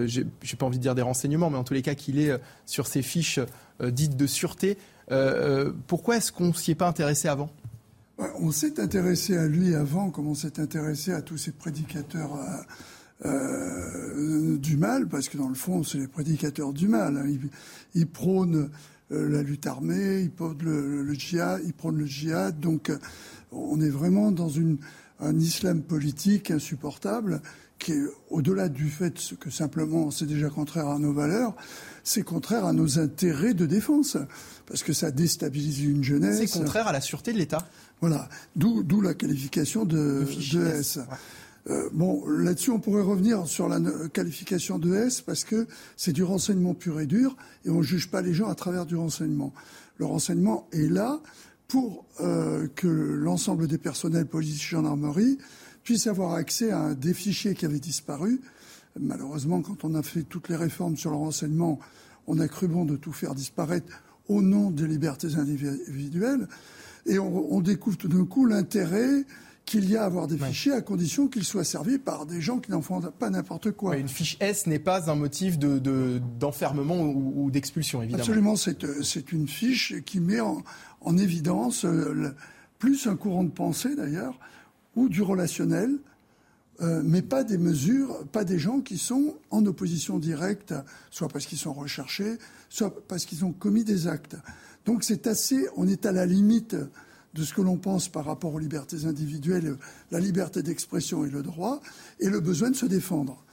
j'ai 0.06 0.56
pas 0.58 0.66
envie 0.66 0.78
de 0.78 0.82
dire 0.82 0.94
des 0.94 1.02
renseignements, 1.02 1.50
mais 1.50 1.56
en 1.56 1.64
tous 1.64 1.74
les 1.74 1.82
cas 1.82 1.94
qu'il 1.94 2.18
est 2.20 2.38
sur 2.66 2.86
ces 2.86 3.02
fiches 3.02 3.40
dites 3.82 4.14
de 4.14 4.26
sûreté. 4.26 4.76
pourquoi 5.86 6.18
est-ce 6.18 6.30
qu'on 6.30 6.52
s'y 6.52 6.72
est 6.72 6.74
pas 6.76 6.86
intéressé 6.86 7.28
avant? 7.28 7.50
On 8.38 8.52
s'est 8.52 8.78
intéressé 8.78 9.38
à 9.38 9.46
lui 9.46 9.74
avant, 9.74 10.10
comme 10.10 10.28
on 10.28 10.34
s'est 10.34 10.60
intéressé 10.60 11.12
à 11.12 11.22
tous 11.22 11.38
ces 11.38 11.52
prédicateurs 11.52 12.38
euh, 13.26 14.56
du 14.56 14.78
mal, 14.78 15.06
parce 15.06 15.28
que 15.28 15.36
dans 15.36 15.48
le 15.48 15.54
fond, 15.54 15.82
c'est 15.84 15.98
les 15.98 16.06
prédicateurs 16.06 16.72
du 16.72 16.88
mal. 16.88 17.18
Hein. 17.18 17.48
Ils, 17.94 18.06
prônent 18.06 18.56
euh, 18.56 18.70
la 19.10 19.42
lutte 19.42 19.66
armée, 19.66 20.22
ils 20.22 20.30
prônent 20.30 20.58
le, 20.62 21.12
djihad, 21.14 21.62
ils 21.64 21.72
prônent 21.72 21.98
le 21.98 22.06
djihad. 22.06 22.60
Donc, 22.60 22.90
euh, 22.90 22.98
on 23.52 23.80
est 23.80 23.88
vraiment 23.88 24.30
dans 24.30 24.48
une, 24.48 24.78
un 25.18 25.38
islam 25.38 25.82
politique 25.82 26.50
insupportable 26.50 27.42
qui 27.78 27.92
est 27.92 28.02
au-delà 28.28 28.68
du 28.68 28.90
fait 28.90 29.14
que 29.40 29.50
simplement 29.50 30.10
c'est 30.10 30.26
déjà 30.26 30.50
contraire 30.50 30.88
à 30.88 30.98
nos 30.98 31.14
valeurs, 31.14 31.56
c'est 32.04 32.22
contraire 32.22 32.66
à 32.66 32.72
nos 32.72 32.98
intérêts 32.98 33.54
de 33.54 33.64
défense, 33.64 34.18
parce 34.66 34.82
que 34.82 34.92
ça 34.92 35.10
déstabilise 35.10 35.82
une 35.82 36.04
jeunesse. 36.04 36.38
C'est 36.38 36.58
contraire 36.58 36.86
à 36.86 36.92
la 36.92 37.00
sûreté 37.00 37.32
de 37.32 37.38
l'État. 37.38 37.66
Voilà, 38.00 38.28
d'où 38.54 39.00
la 39.00 39.14
qualification 39.14 39.84
de, 39.84 40.26
de, 40.52 40.66
S. 40.66 40.98
Euh, 41.68 41.90
bon, 41.92 42.26
là-dessus, 42.26 42.70
on 42.70 42.80
pourrait 42.80 43.02
revenir 43.02 43.46
sur 43.46 43.68
la 43.68 43.80
qualification 44.12 44.78
de 44.78 44.94
S 44.94 45.20
parce 45.20 45.44
que 45.44 45.66
c'est 45.96 46.12
du 46.12 46.22
renseignement 46.22 46.74
pur 46.74 47.00
et 47.00 47.06
dur 47.06 47.36
et 47.64 47.70
on 47.70 47.78
ne 47.78 47.82
juge 47.82 48.10
pas 48.10 48.22
les 48.22 48.32
gens 48.32 48.48
à 48.48 48.54
travers 48.54 48.86
du 48.86 48.96
renseignement. 48.96 49.52
Le 49.98 50.06
renseignement 50.06 50.66
est 50.72 50.90
là 50.90 51.20
pour 51.68 52.06
euh, 52.20 52.66
que 52.74 52.88
l'ensemble 52.88 53.66
des 53.66 53.78
personnels 53.78 54.26
police 54.26 54.62
gendarmerie 54.62 55.38
puissent 55.84 56.06
avoir 56.06 56.34
accès 56.34 56.70
à 56.70 56.94
des 56.94 57.14
fichiers 57.14 57.54
qui 57.54 57.66
avaient 57.66 57.78
disparu. 57.78 58.40
Malheureusement, 58.98 59.60
quand 59.60 59.84
on 59.84 59.94
a 59.94 60.02
fait 60.02 60.22
toutes 60.22 60.48
les 60.48 60.56
réformes 60.56 60.96
sur 60.96 61.10
le 61.10 61.16
renseignement, 61.16 61.78
on 62.26 62.38
a 62.38 62.48
cru 62.48 62.68
bon 62.68 62.84
de 62.84 62.96
tout 62.96 63.12
faire 63.12 63.34
disparaître 63.34 63.86
au 64.28 64.42
nom 64.42 64.70
des 64.70 64.86
libertés 64.86 65.34
individuelles. 65.36 66.48
Et 67.06 67.18
on, 67.18 67.54
on 67.54 67.60
découvre 67.60 67.96
tout 67.96 68.08
d'un 68.08 68.24
coup 68.24 68.46
l'intérêt 68.46 69.24
qu'il 69.70 69.88
y 69.88 69.96
a 69.96 70.02
à 70.02 70.06
avoir 70.06 70.26
des 70.26 70.36
fichiers 70.36 70.72
à 70.72 70.80
condition 70.80 71.28
qu'ils 71.28 71.44
soient 71.44 71.62
servis 71.62 71.98
par 71.98 72.26
des 72.26 72.40
gens 72.40 72.58
qui 72.58 72.72
n'en 72.72 72.82
font 72.82 73.00
pas 73.00 73.30
n'importe 73.30 73.70
quoi. 73.70 73.96
une 73.96 74.08
fiche 74.08 74.36
S 74.40 74.66
n'est 74.66 74.80
pas 74.80 75.08
un 75.08 75.14
motif 75.14 75.60
d'enfermement 75.60 77.06
de, 77.06 77.14
ou, 77.14 77.52
d'expulsion, 77.52 78.02
évidemment. 78.02 78.20
Absolument, 78.20 78.56
c'est 78.56 79.30
une 79.30 79.46
fiche 79.46 79.94
qui 80.04 80.18
met 80.18 80.40
en, 80.40 81.16
évidence 81.16 81.84
euh, 81.84 82.34
plus 82.80 83.06
un 83.06 83.14
courant 83.14 83.44
de 83.44 83.50
pensée 83.50 83.94
d'ailleurs, 83.94 84.40
ou 84.96 85.08
du 85.08 85.22
relationnel, 85.22 85.98
euh, 86.80 87.02
mais 87.04 87.22
pas 87.22 87.44
des 87.44 87.58
mesures, 87.58 88.26
pas 88.32 88.42
des 88.42 88.58
gens 88.58 88.80
qui 88.80 88.98
sont 88.98 89.36
en 89.52 89.64
opposition 89.66 90.18
directe, 90.18 90.74
soit 91.10 91.28
parce 91.28 91.46
qu'ils 91.46 91.58
sont 91.58 91.74
recherchés, 91.74 92.38
soit 92.70 93.06
parce 93.06 93.24
qu'ils 93.24 93.44
ont 93.44 93.52
commis 93.52 93.84
des 93.84 94.08
actes. 94.08 94.36
Donc 94.84 95.04
c'est 95.04 95.28
assez, 95.28 95.68
on 95.76 95.86
est 95.86 96.06
à 96.06 96.12
la 96.12 96.26
limite 96.26 96.74
de 97.34 97.44
ce 97.44 97.54
que 97.54 97.60
l'on 97.60 97.76
pense 97.76 98.08
par 98.08 98.24
rapport 98.24 98.54
aux 98.54 98.58
libertés 98.58 99.04
individuelles, 99.04 99.76
la 100.10 100.20
liberté 100.20 100.62
d'expression 100.62 101.24
et 101.24 101.30
le 101.30 101.42
droit, 101.42 101.80
et 102.18 102.28
le 102.28 102.40
besoin 102.40 102.70
de 102.70 102.76
se 102.76 102.86
défendre. 102.86 103.44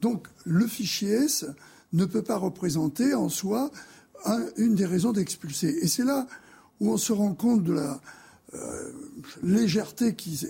Donc 0.00 0.26
le 0.44 0.66
fichier 0.66 1.10
S 1.10 1.46
ne 1.92 2.04
peut 2.04 2.22
pas 2.22 2.36
représenter 2.36 3.14
en 3.14 3.28
soi 3.28 3.70
une 4.56 4.74
des 4.74 4.86
raisons 4.86 5.12
d'expulser. 5.12 5.78
Et 5.82 5.88
c'est 5.88 6.04
là 6.04 6.26
où 6.80 6.90
on 6.90 6.96
se 6.96 7.12
rend 7.12 7.34
compte 7.34 7.62
de 7.62 7.74
la 7.74 8.00
euh, 8.54 8.92
légèreté 9.42 10.14
qui, 10.14 10.46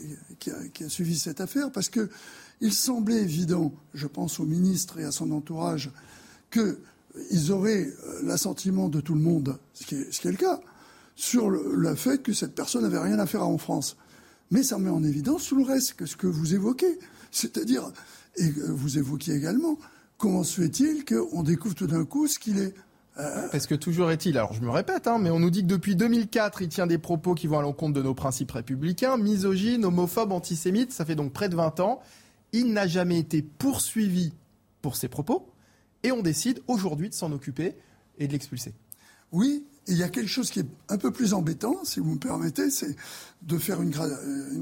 a, 0.51 0.89
suivi 0.89 1.19
cette 1.19 1.41
affaire, 1.41 1.71
parce 1.73 1.89
qu'il 1.89 2.73
semblait 2.73 3.21
évident, 3.23 3.73
je 3.95 4.07
pense 4.07 4.41
au 4.41 4.45
ministre 4.45 4.99
et 4.99 5.05
à 5.05 5.13
son 5.13 5.31
entourage, 5.33 5.91
qu'ils 6.51 7.53
auraient 7.53 7.87
euh, 7.87 8.21
l'assentiment 8.23 8.89
de 8.89 9.01
tout 9.01 9.15
le 9.15 9.21
monde, 9.21 9.59
ce 9.75 9.87
qui 9.87 9.95
est 9.95 10.31
le 10.31 10.37
cas 10.37 10.61
sur 11.17 11.49
le, 11.49 11.95
fait 11.95 12.23
que 12.23 12.33
cette 12.33 12.55
personne 12.55 12.83
n'avait 12.83 12.99
rien 12.99 13.19
à 13.19 13.27
faire 13.27 13.47
en 13.47 13.59
France. 13.59 13.97
Mais 14.51 14.63
ça 14.63 14.79
met 14.79 14.91
en 14.91 15.03
évidence 15.03 15.49
tout 15.49 15.57
le 15.57 15.65
reste 15.65 15.95
que 15.95 16.07
ce 16.07 16.15
que 16.15 16.27
vous 16.27 16.55
évoquez. 16.55 16.99
C'est-à-dire, 17.33 17.91
et 18.37 18.49
vous 18.51 18.99
évoquiez 18.99 19.35
également, 19.35 19.79
comment 20.19 20.45
se 20.45 20.61
fait-il 20.61 21.05
qu'on 21.05 21.43
découvre 21.43 21.75
tout 21.75 21.87
d'un 21.87 22.05
coup 22.05 22.29
ce 22.29 22.39
qu'il 22.39 22.59
est 22.59 22.75
euh, 23.19 23.49
Parce 23.51 23.67
que 23.67 23.75
toujours 23.75 24.11
est-il, 24.11 24.37
alors 24.37 24.53
je 24.53 24.61
me 24.61 24.71
répète, 24.71 25.07
hein, 25.07 25.19
mais 25.19 25.31
on 25.31 25.41
nous 25.41 25.51
dit 25.51 25.63
que 25.63 25.69
depuis 25.69 25.97
2004, 25.97 26.63
il 26.63 26.69
tient 26.69 26.87
des 26.87 26.99
propos 26.99 27.35
qui 27.35 27.47
vont 27.47 27.59
à 27.59 27.63
l'encontre 27.63 27.95
de 27.95 28.03
nos 28.03 28.15
principes 28.15 28.53
républicains, 28.53 29.17
misogynes, 29.17 29.87
homophobes, 29.87 30.33
antisémites, 30.33 30.93
ça 30.93 31.05
fait 31.07 31.17
donc 31.17 31.33
près 31.33 31.49
de 31.49 31.57
20 31.57 31.81
ans. 31.81 32.01
Il 32.53 32.73
n'a 32.73 32.87
jamais 32.87 33.19
été 33.19 33.43
poursuivi 33.43 34.33
pour 34.83 34.97
ses 34.97 35.09
propos, 35.09 35.49
et 36.03 36.13
on 36.13 36.21
décide 36.21 36.63
aujourd'hui 36.69 37.09
de 37.09 37.15
s'en 37.15 37.33
occuper 37.33 37.75
et 38.19 38.29
de 38.29 38.33
l'expulser. 38.33 38.75
Oui, 39.33 39.65
il 39.89 39.97
y 39.97 40.03
a 40.03 40.09
quelque 40.09 40.29
chose 40.29 40.51
qui 40.51 40.61
est 40.61 40.67
un 40.89 40.99
peu 40.99 41.11
plus 41.11 41.35
embêtant, 41.35 41.77
si 41.85 42.01
vous 42.01 42.15
me 42.15 42.19
permettez, 42.19 42.71
c'est 42.71 42.97
de 43.43 43.59
faire 43.59 43.83
une, 43.83 43.93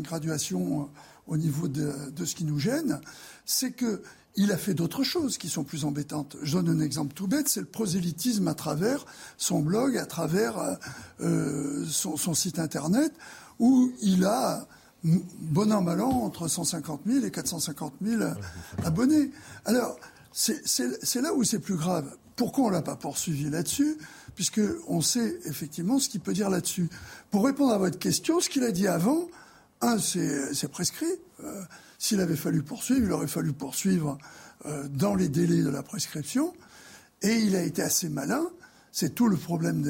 graduation 0.02 0.82
euh, 0.82 0.84
au 1.26 1.36
niveau 1.36 1.68
de, 1.68 1.92
ce 2.24 2.34
qui 2.34 2.44
nous 2.44 2.58
gêne. 2.58 3.00
C'est 3.46 3.74
qu'il 3.74 4.52
a 4.52 4.56
fait 4.56 4.74
d'autres 4.74 5.02
choses 5.02 5.38
qui 5.38 5.48
sont 5.48 5.64
plus 5.64 5.84
embêtantes. 5.84 6.36
Je 6.42 6.58
donne 6.58 6.80
un 6.80 6.84
exemple 6.84 7.14
tout 7.14 7.26
bête, 7.26 7.48
c'est 7.48 7.60
le 7.60 7.66
prosélytisme 7.66 8.48
à 8.48 8.54
travers 8.54 9.06
son 9.38 9.60
blog, 9.60 9.96
à 9.96 10.06
travers 10.06 10.58
euh, 10.58 10.74
euh, 11.20 11.84
son, 11.86 12.34
site 12.34 12.58
internet, 12.58 13.12
où 13.58 13.92
il 14.02 14.24
a 14.24 14.66
bon 15.04 15.70
an 15.70 15.82
mal 15.82 16.00
an 16.00 16.10
entre 16.10 16.48
150 16.48 17.02
000 17.06 17.24
et 17.26 17.30
450 17.30 17.94
000 18.02 18.22
abonnés. 18.84 19.30
Alors 19.64 19.96
c'est 20.32 21.20
là 21.20 21.32
où 21.34 21.44
c'est 21.44 21.60
plus 21.60 21.76
grave. 21.76 22.16
Pourquoi 22.36 22.64
on 22.64 22.70
l'a 22.70 22.82
pas 22.82 22.96
poursuivi 22.96 23.48
là-dessus? 23.48 23.96
Puisqu'on 24.34 25.00
sait 25.00 25.38
effectivement 25.44 25.98
ce 25.98 26.08
qu'il 26.08 26.20
peut 26.20 26.32
dire 26.32 26.50
là-dessus. 26.50 26.88
Pour 27.30 27.44
répondre 27.44 27.72
à 27.72 27.78
votre 27.78 27.98
question, 27.98 28.40
ce 28.40 28.48
qu'il 28.48 28.64
a 28.64 28.72
dit 28.72 28.88
avant, 28.88 29.28
un, 29.80 29.98
c'est 29.98 30.68
prescrit. 30.70 31.06
Euh, 31.42 31.62
s'il 31.98 32.20
avait 32.20 32.36
fallu 32.36 32.62
poursuivre, 32.62 33.04
il 33.04 33.12
aurait 33.12 33.26
fallu 33.26 33.52
poursuivre 33.52 34.18
euh, 34.66 34.88
dans 34.88 35.14
les 35.14 35.28
délais 35.28 35.62
de 35.62 35.70
la 35.70 35.82
prescription. 35.82 36.52
Et 37.22 37.34
il 37.34 37.56
a 37.56 37.62
été 37.62 37.82
assez 37.82 38.08
malin. 38.08 38.44
C'est 38.92 39.14
tout 39.14 39.28
le 39.28 39.36
problème 39.36 39.82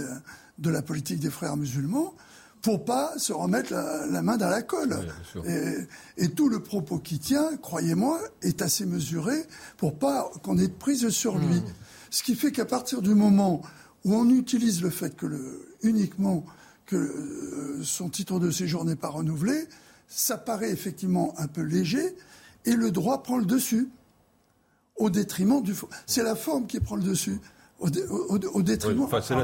de, 0.58 0.70
la 0.70 0.82
politique 0.82 1.20
des 1.20 1.30
frères 1.30 1.56
musulmans 1.56 2.14
pour 2.62 2.86
pas 2.86 3.12
se 3.18 3.34
remettre 3.34 3.74
la, 3.74 4.22
main 4.22 4.38
dans 4.38 4.48
la 4.48 4.62
colle. 4.62 5.06
et, 6.16 6.28
tout 6.28 6.48
le 6.48 6.60
propos 6.60 6.98
qui 6.98 7.18
tient, 7.18 7.56
croyez-moi, 7.58 8.18
est 8.40 8.62
assez 8.62 8.86
mesuré 8.86 9.44
pour 9.76 9.98
pas 9.98 10.30
qu'on 10.42 10.56
ait 10.56 10.68
de 10.68 10.72
prise 10.72 11.06
sur 11.10 11.36
lui. 11.36 11.56
Mmh. 11.56 11.64
Ce 12.08 12.22
qui 12.22 12.34
fait 12.34 12.52
qu'à 12.52 12.64
partir 12.64 13.02
du 13.02 13.14
moment 13.14 13.60
où 14.04 14.14
on 14.14 14.28
utilise 14.30 14.82
le 14.82 14.90
fait 14.90 15.16
que 15.16 15.26
le, 15.26 15.68
uniquement 15.82 16.44
que 16.87 16.96
euh, 16.96 17.82
son 17.82 18.08
titre 18.08 18.38
de 18.38 18.50
séjour 18.50 18.84
n'est 18.84 18.96
pas 18.96 19.08
renouvelé, 19.08 19.66
ça 20.08 20.37
paraît 20.37 20.70
effectivement 20.70 21.34
un 21.38 21.46
peu 21.46 21.62
léger 21.62 22.14
et 22.66 22.73
le 22.73 22.90
droit 22.90 23.23
prend 23.23 23.38
le 23.38 23.46
dessus 23.46 23.88
au 24.96 25.11
détriment 25.11 25.62
du. 25.62 25.75
C'est 26.06 26.23
la 26.23 26.37
forme 26.37 26.66
qui 26.66 26.80
prend 26.80 26.96
le 26.96 27.02
dessus 27.02 27.40
au, 27.80 28.62
détriment. 28.62 29.08
c'est 29.20 29.34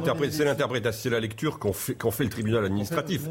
l'interprétation, 0.45 1.01
c'est 1.03 1.11
la 1.11 1.21
lecture 1.21 1.59
qu'ont 1.59 1.73
fait, 1.73 1.97
fait, 2.11 2.25
le 2.25 2.31
tribunal 2.31 2.65
administratif. 2.65 3.23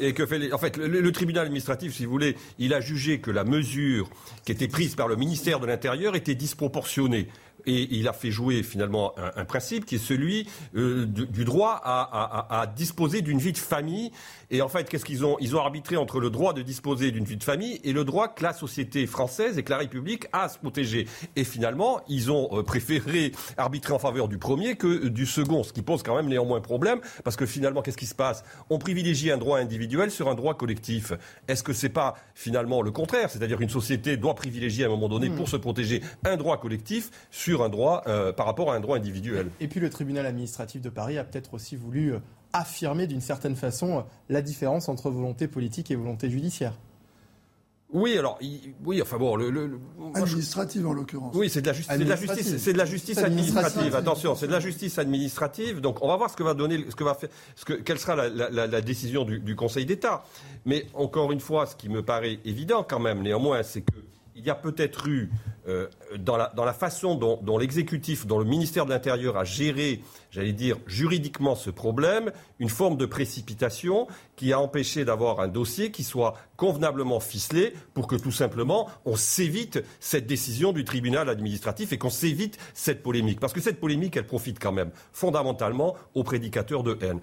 Et 0.00 0.12
que, 0.12 0.26
fait 0.26 0.52
en 0.52 0.58
fait, 0.58 0.76
le, 0.76 1.12
tribunal 1.12 1.46
administratif, 1.46 1.94
si 1.94 2.04
vous 2.04 2.10
voulez, 2.10 2.36
il 2.58 2.74
a 2.74 2.80
jugé 2.80 3.20
que 3.20 3.30
la 3.30 3.44
mesure 3.44 4.10
qui 4.44 4.52
était 4.52 4.68
prise 4.68 4.96
par 4.96 5.08
le 5.08 5.16
ministère 5.16 5.60
de 5.60 5.66
l'Intérieur 5.66 6.16
était 6.16 6.34
disproportionnée. 6.34 7.28
Et 7.66 7.96
il 7.96 8.08
a 8.08 8.12
fait 8.12 8.30
jouer 8.30 8.62
finalement 8.62 9.12
un, 9.16 9.44
principe 9.44 9.84
qui 9.84 9.96
est 9.96 9.98
celui 9.98 10.48
euh, 10.74 11.06
du, 11.06 11.44
droit 11.44 11.80
à, 11.82 12.60
à 12.60 12.66
disposer 12.66 13.22
d'une 13.22 13.38
vie 13.38 13.52
de 13.52 13.58
famille 13.58 14.10
et 14.54 14.62
en 14.62 14.68
fait, 14.68 14.88
qu'est-ce 14.88 15.04
qu'ils 15.04 15.24
ont? 15.24 15.36
Ils 15.40 15.56
ont 15.56 15.58
arbitré 15.58 15.96
entre 15.96 16.20
le 16.20 16.30
droit 16.30 16.52
de 16.52 16.62
disposer 16.62 17.10
d'une 17.10 17.24
vie 17.24 17.36
de 17.36 17.42
famille 17.42 17.80
et 17.82 17.92
le 17.92 18.04
droit 18.04 18.28
que 18.28 18.42
la 18.42 18.52
société 18.52 19.04
française 19.06 19.58
et 19.58 19.64
que 19.64 19.70
la 19.70 19.78
République 19.78 20.26
a 20.32 20.44
à 20.44 20.48
se 20.48 20.58
protéger. 20.58 21.08
Et 21.34 21.42
finalement, 21.42 22.00
ils 22.08 22.30
ont 22.30 22.48
euh, 22.52 22.62
préféré 22.62 23.32
arbitrer 23.56 23.92
en 23.92 23.98
faveur 23.98 24.28
du 24.28 24.38
premier 24.38 24.76
que 24.76 25.08
du 25.08 25.26
second, 25.26 25.64
ce 25.64 25.72
qui 25.72 25.82
pose 25.82 26.04
quand 26.04 26.14
même 26.14 26.28
néanmoins 26.28 26.60
problème, 26.60 27.00
parce 27.24 27.34
que 27.34 27.46
finalement, 27.46 27.82
qu'est-ce 27.82 27.96
qui 27.96 28.06
se 28.06 28.14
passe? 28.14 28.44
On 28.70 28.78
privilégie 28.78 29.32
un 29.32 29.38
droit 29.38 29.58
individuel 29.58 30.12
sur 30.12 30.28
un 30.28 30.36
droit 30.36 30.54
collectif. 30.54 31.12
Est-ce 31.48 31.64
que 31.64 31.72
c'est 31.72 31.88
pas 31.88 32.14
finalement 32.34 32.80
le 32.80 32.92
contraire? 32.92 33.30
C'est-à-dire 33.30 33.60
une 33.60 33.68
société 33.68 34.16
doit 34.16 34.34
privilégier 34.34 34.84
à 34.84 34.86
un 34.86 34.90
moment 34.90 35.08
donné, 35.08 35.30
pour 35.30 35.46
hmm. 35.46 35.48
se 35.48 35.56
protéger, 35.56 36.00
un 36.24 36.36
droit 36.36 36.60
collectif 36.60 37.10
sur 37.30 37.53
un 37.62 37.68
droit 37.68 38.02
euh, 38.06 38.32
par 38.32 38.46
rapport 38.46 38.72
à 38.72 38.76
un 38.76 38.80
droit 38.80 38.96
individuel. 38.96 39.50
Et 39.60 39.68
puis 39.68 39.80
le 39.80 39.90
tribunal 39.90 40.26
administratif 40.26 40.80
de 40.80 40.90
Paris 40.90 41.18
a 41.18 41.24
peut-être 41.24 41.54
aussi 41.54 41.76
voulu 41.76 42.14
euh, 42.14 42.18
affirmer 42.52 43.06
d'une 43.06 43.20
certaine 43.20 43.56
façon 43.56 43.98
euh, 43.98 44.02
la 44.28 44.42
différence 44.42 44.88
entre 44.88 45.10
volonté 45.10 45.48
politique 45.48 45.90
et 45.90 45.96
volonté 45.96 46.30
judiciaire. 46.30 46.74
Oui, 47.94 48.18
alors, 48.18 48.40
oui, 48.84 49.00
enfin 49.00 49.18
bon, 49.18 49.36
le, 49.36 49.78
administrative 50.14 50.84
en 50.84 50.92
l'occurrence. 50.92 51.32
Oui, 51.36 51.48
c'est 51.48 51.62
de 51.62 51.68
la 51.68 51.72
justice, 51.72 51.94
c'est 51.96 52.02
de 52.02 52.08
la 52.08 52.16
justice, 52.16 52.56
c'est 52.58 52.72
de 52.72 52.78
la 52.78 52.84
justice 52.86 53.18
administrative. 53.18 53.94
Attention, 53.94 54.34
c'est 54.34 54.48
de 54.48 54.52
la 54.52 54.58
justice 54.58 54.98
administrative. 54.98 55.80
Donc, 55.80 56.02
on 56.02 56.08
va 56.08 56.16
voir 56.16 56.28
ce 56.28 56.34
que 56.34 56.42
va 56.42 56.54
donner, 56.54 56.84
ce 56.90 56.96
que 56.96 57.04
va 57.04 57.14
faire, 57.14 57.28
ce 57.54 57.64
que, 57.64 57.74
quelle 57.74 58.00
sera 58.00 58.16
la, 58.16 58.80
décision 58.80 59.24
du, 59.24 59.54
Conseil 59.54 59.86
d'État. 59.86 60.24
Mais 60.64 60.86
encore 60.94 61.30
une 61.30 61.38
fois, 61.38 61.66
ce 61.66 61.76
qui 61.76 61.88
me 61.88 62.02
paraît 62.02 62.40
évident 62.44 62.82
quand 62.82 62.98
même, 62.98 63.22
néanmoins, 63.22 63.62
c'est 63.62 63.82
que 63.82 63.94
il 64.34 64.44
y 64.44 64.50
a 64.50 64.56
peut-être 64.56 65.06
eu 65.06 65.30
euh, 65.66 65.88
dans, 66.18 66.36
la, 66.36 66.72
façon 66.72 67.14
dont, 67.14 67.58
l'exécutif, 67.58 68.26
dont 68.26 68.38
le 68.38 68.44
ministère 68.44 68.84
de 68.84 68.90
l'Intérieur 68.90 69.36
a 69.36 69.44
géré 69.44 70.02
j'allais 70.34 70.52
dire, 70.52 70.78
juridiquement 70.88 71.54
ce 71.54 71.70
problème, 71.70 72.32
une 72.58 72.68
forme 72.68 72.96
de 72.96 73.06
précipitation 73.06 74.08
qui 74.34 74.52
a 74.52 74.58
empêché 74.58 75.04
d'avoir 75.04 75.38
un 75.38 75.46
dossier 75.46 75.92
qui 75.92 76.02
soit 76.02 76.34
convenablement 76.56 77.20
ficelé 77.20 77.72
pour 77.94 78.08
que 78.08 78.16
tout 78.16 78.32
simplement 78.32 78.88
on 79.04 79.14
s'évite 79.14 79.84
cette 80.00 80.26
décision 80.26 80.72
du 80.72 80.84
tribunal 80.84 81.28
administratif 81.28 81.92
et 81.92 81.98
qu'on 81.98 82.10
s'évite 82.10 82.58
cette 82.74 83.02
polémique. 83.02 83.38
Parce 83.38 83.52
que 83.52 83.60
cette 83.60 83.78
polémique, 83.78 84.16
elle 84.16 84.26
profite 84.26 84.58
quand 84.58 84.72
même 84.72 84.90
fondamentalement 85.12 85.94
aux 86.14 86.24
prédicateurs 86.24 86.82
de 86.82 86.98
haine. 87.00 87.20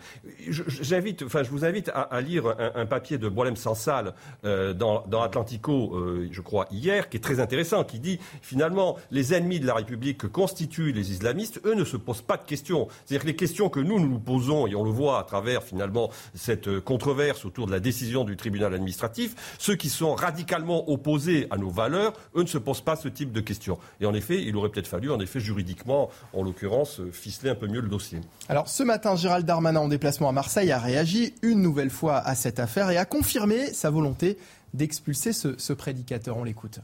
J'invite, 0.47 1.23
enfin, 1.23 1.43
je 1.43 1.49
vous 1.49 1.65
invite 1.65 1.91
à, 1.93 2.21
lire 2.21 2.55
un, 2.75 2.85
papier 2.85 3.17
de 3.17 3.27
Boilem 3.27 3.57
Sansal 3.57 4.13
euh, 4.45 4.73
dans, 4.73 5.05
dans, 5.07 5.21
Atlantico, 5.21 5.95
euh, 5.95 6.29
je 6.31 6.41
crois, 6.41 6.67
hier, 6.71 7.09
qui 7.09 7.17
est 7.17 7.21
très 7.21 7.41
intéressant, 7.41 7.83
qui 7.83 7.99
dit 7.99 8.19
finalement 8.41 8.97
les 9.11 9.33
ennemis 9.33 9.59
de 9.59 9.67
la 9.67 9.73
République 9.73 10.19
que 10.19 10.27
constituent 10.27 10.91
les 10.91 11.11
islamistes, 11.11 11.61
eux 11.65 11.75
ne 11.75 11.83
se 11.83 11.97
posent 11.97 12.21
pas 12.21 12.37
de 12.37 12.45
questions. 12.45 12.87
C'est-à-dire 13.05 13.23
que 13.23 13.27
les 13.27 13.35
questions 13.35 13.69
que 13.69 13.79
nous, 13.79 13.99
nous 13.99 14.19
posons, 14.19 14.67
et 14.67 14.75
on 14.75 14.83
le 14.83 14.91
voit 14.91 15.19
à 15.19 15.23
travers 15.23 15.63
finalement 15.63 16.09
cette 16.33 16.67
euh, 16.67 16.81
controverse 16.81 17.45
autour 17.45 17.67
de 17.67 17.71
la 17.71 17.79
décision 17.79 18.23
du 18.23 18.35
tribunal 18.37 18.73
administratif, 18.73 19.35
ceux 19.57 19.75
qui 19.75 19.89
sont 19.89 20.15
radicalement 20.15 20.89
opposés 20.89 21.47
à 21.51 21.57
nos 21.57 21.69
valeurs, 21.69 22.13
eux 22.35 22.43
ne 22.43 22.47
se 22.47 22.57
posent 22.57 22.81
pas 22.81 22.95
ce 22.95 23.07
type 23.07 23.31
de 23.31 23.41
questions. 23.41 23.77
Et 23.99 24.05
en 24.05 24.13
effet, 24.13 24.41
il 24.41 24.55
aurait 24.55 24.69
peut-être 24.69 24.87
fallu, 24.87 25.11
en 25.11 25.19
effet, 25.19 25.39
juridiquement, 25.39 26.09
en 26.33 26.43
l'occurrence, 26.43 26.99
euh, 26.99 27.11
ficeler 27.11 27.49
un 27.49 27.55
peu 27.55 27.67
mieux 27.67 27.81
le 27.81 27.89
dossier. 27.89 28.19
Alors 28.49 28.67
ce 28.67 28.83
matin, 28.83 29.15
Gérald 29.15 29.45
Darmanin, 29.45 29.81
en 29.81 29.87
déplacement 29.87 30.29
à 30.29 30.31
Marseille, 30.31 30.71
a 30.71 30.79
réagi 30.79 31.33
une 31.41 31.61
nouvelle 31.61 31.89
fois 31.89 32.17
à 32.17 32.35
cette 32.35 32.59
affaire 32.59 32.89
et 32.89 32.97
a 32.97 33.05
confirmé 33.05 33.73
sa 33.73 33.89
volonté 33.89 34.37
d'expulser 34.73 35.33
ce, 35.33 35.55
ce 35.57 35.73
prédicateur. 35.73 36.37
On 36.37 36.43
l'écoute. 36.43 36.79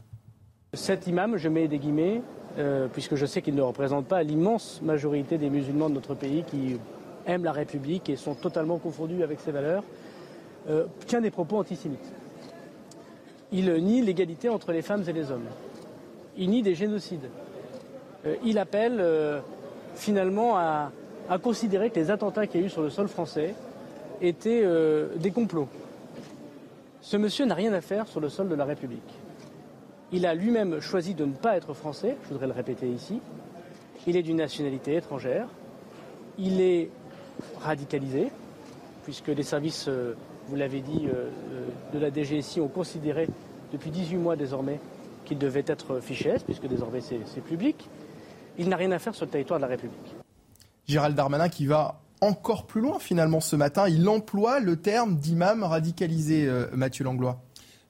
Cet 0.74 1.06
imam, 1.06 1.38
je 1.38 1.48
mets 1.48 1.66
des 1.66 1.78
guillemets, 1.78 2.20
euh, 2.58 2.88
puisque 2.92 3.14
je 3.14 3.24
sais 3.24 3.40
qu'il 3.40 3.54
ne 3.54 3.62
représente 3.62 4.06
pas 4.06 4.22
l'immense 4.22 4.82
majorité 4.82 5.38
des 5.38 5.48
musulmans 5.48 5.88
de 5.88 5.94
notre 5.94 6.14
pays 6.14 6.44
qui 6.44 6.76
aiment 7.26 7.44
la 7.44 7.52
République 7.52 8.10
et 8.10 8.16
sont 8.16 8.34
totalement 8.34 8.76
confondus 8.76 9.22
avec 9.22 9.40
ses 9.40 9.50
valeurs, 9.50 9.82
euh, 10.68 10.84
tient 11.06 11.22
des 11.22 11.30
propos 11.30 11.56
antisémites. 11.56 12.12
Il 13.50 13.72
nie 13.82 14.02
l'égalité 14.02 14.50
entre 14.50 14.72
les 14.72 14.82
femmes 14.82 15.04
et 15.08 15.12
les 15.14 15.30
hommes. 15.30 15.46
Il 16.36 16.50
nie 16.50 16.60
des 16.60 16.74
génocides. 16.74 17.30
Euh, 18.26 18.36
il 18.44 18.58
appelle 18.58 19.02
finalement 19.94 20.58
à, 20.58 20.92
considérer 21.42 21.88
que 21.88 21.98
les 21.98 22.10
attentats 22.10 22.46
qu'il 22.46 22.60
y 22.60 22.64
a 22.64 22.66
eu 22.66 22.70
sur 22.70 22.82
le 22.82 22.90
sol 22.90 23.08
français 23.08 23.54
étaient 24.20 24.64
des 25.16 25.30
complots. 25.30 25.68
Ce 27.00 27.16
monsieur 27.16 27.46
n'a 27.46 27.54
rien 27.54 27.72
à 27.72 27.80
faire 27.80 28.06
sur 28.06 28.20
le 28.20 28.28
sol 28.28 28.48
de 28.48 28.54
la 28.54 28.64
République. 28.64 29.14
Il 30.12 30.26
a 30.26 30.34
lui-même 30.34 30.80
choisi 30.80 31.14
de 31.14 31.24
ne 31.24 31.32
pas 31.32 31.56
être 31.56 31.74
français, 31.74 32.16
je 32.24 32.28
voudrais 32.28 32.46
le 32.46 32.52
répéter 32.52 32.88
ici. 32.88 33.20
Il 34.06 34.16
est 34.16 34.22
d'une 34.22 34.36
nationalité 34.38 34.96
étrangère. 34.96 35.48
Il 36.38 36.60
est 36.60 36.90
radicalisé, 37.60 38.30
puisque 39.04 39.28
les 39.28 39.42
services, 39.42 39.88
vous 40.46 40.56
l'avez 40.56 40.80
dit, 40.80 41.08
de 41.92 41.98
la 41.98 42.10
DGSI 42.10 42.60
ont 42.60 42.68
considéré 42.68 43.28
depuis 43.72 43.90
18 43.90 44.16
mois 44.16 44.36
désormais 44.36 44.80
qu'il 45.24 45.38
devait 45.38 45.64
être 45.66 46.00
fiché 46.00 46.36
puisque 46.44 46.66
désormais 46.66 47.00
c'est 47.00 47.40
public. 47.42 47.88
Il 48.56 48.68
n'a 48.68 48.76
rien 48.76 48.90
à 48.90 48.98
faire 48.98 49.14
sur 49.14 49.26
le 49.26 49.30
territoire 49.30 49.58
de 49.58 49.64
la 49.64 49.68
République. 49.68 50.16
Gérald 50.86 51.14
Darmanin 51.14 51.48
qui 51.48 51.66
va 51.66 52.00
encore 52.20 52.66
plus 52.66 52.80
loin 52.80 52.98
finalement 52.98 53.40
ce 53.40 53.54
matin. 53.54 53.88
Il 53.88 54.08
emploie 54.08 54.58
le 54.58 54.76
terme 54.76 55.16
d'imam 55.16 55.62
radicalisé, 55.62 56.46
euh, 56.46 56.66
Mathieu 56.72 57.04
Langlois. 57.04 57.40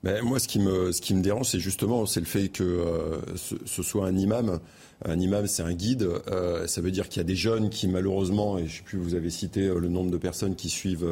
Ben, 0.05 0.23
moi, 0.23 0.38
ce 0.38 0.47
qui 0.47 0.61
me, 0.61 0.93
ce 0.93 1.00
qui 1.00 1.12
me 1.14 1.23
dérange, 1.23 1.49
c'est 1.49 1.59
justement 1.59 2.07
c'est 2.07 2.21
le 2.21 2.26
fait 2.26 2.49
que 2.49 2.62
euh, 2.62 3.19
ce, 3.37 3.83
soit 3.83 4.07
un 4.07 4.17
imam. 4.17 4.61
Un 5.05 5.19
imam, 5.19 5.47
c'est 5.47 5.62
un 5.62 5.73
guide. 5.73 6.09
Euh, 6.28 6.67
ça 6.67 6.81
veut 6.81 6.90
dire 6.90 7.09
qu'il 7.09 7.21
y 7.21 7.25
a 7.25 7.25
des 7.25 7.35
jeunes 7.35 7.69
qui, 7.69 7.88
malheureusement, 7.88 8.59
et 8.59 8.67
je 8.67 8.73
ne 8.73 8.76
sais 8.78 8.83
plus, 8.85 8.99
vous 8.99 9.14
avez 9.14 9.31
cité 9.31 9.67
le 9.67 9.88
nombre 9.88 10.11
de 10.11 10.17
personnes 10.17 10.55
qui 10.55 10.69
suivent, 10.69 11.07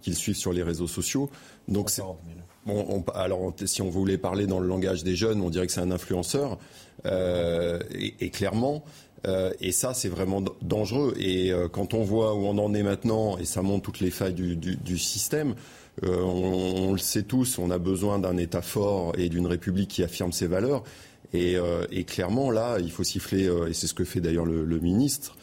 qui 0.00 0.10
le 0.10 0.16
suivent 0.16 0.36
sur 0.36 0.52
les 0.52 0.62
réseaux 0.62 0.88
sociaux. 0.88 1.30
Donc, 1.68 1.90
c'est, 1.90 2.02
bon, 2.66 3.04
alors, 3.14 3.52
si 3.64 3.82
on 3.82 3.90
voulait 3.90 4.18
parler 4.18 4.46
dans 4.46 4.60
le 4.60 4.68
langage 4.68 5.04
des 5.04 5.16
jeunes, 5.16 5.42
on 5.42 5.50
dirait 5.50 5.66
que 5.66 5.72
c'est 5.72 5.80
un 5.80 5.90
influenceur. 5.90 6.58
Et, 7.04 8.14
et, 8.20 8.30
clairement, 8.30 8.84
euh, 9.26 9.52
et 9.60 9.72
ça, 9.72 9.94
c'est 9.94 10.08
vraiment 10.08 10.42
dangereux. 10.62 11.14
Et 11.18 11.52
euh, 11.52 11.68
quand 11.68 11.94
on 11.94 12.02
voit 12.02 12.34
où 12.34 12.44
on 12.44 12.58
en 12.58 12.74
est 12.74 12.82
maintenant, 12.82 13.38
et 13.38 13.44
ça 13.44 13.62
montre 13.62 13.82
toutes 13.82 14.00
les 14.00 14.10
failles 14.10 14.34
du, 14.34 14.98
système, 14.98 15.54
euh, 16.02 16.22
on, 16.22 16.92
le 16.92 16.98
sait 16.98 17.22
tous, 17.22 17.58
on 17.58 17.70
a 17.70 17.78
besoin 17.78 18.18
d'un 18.18 18.36
État 18.36 18.62
fort 18.62 19.12
et 19.16 19.28
d'une 19.28 19.46
République 19.46 19.90
qui 19.90 20.02
affirme 20.02 20.32
ses 20.32 20.46
valeurs. 20.46 20.82
Et, 21.32 21.58
clairement, 22.04 22.52
là, 22.52 22.78
il 22.78 22.92
faut 22.92 23.02
siffler, 23.02 23.50
et 23.68 23.74
c'est 23.74 23.88
ce 23.88 23.94
que 23.94 24.04
fait 24.04 24.20
d'ailleurs 24.20 24.44
le, 24.44 24.78
ministre, 24.78 25.36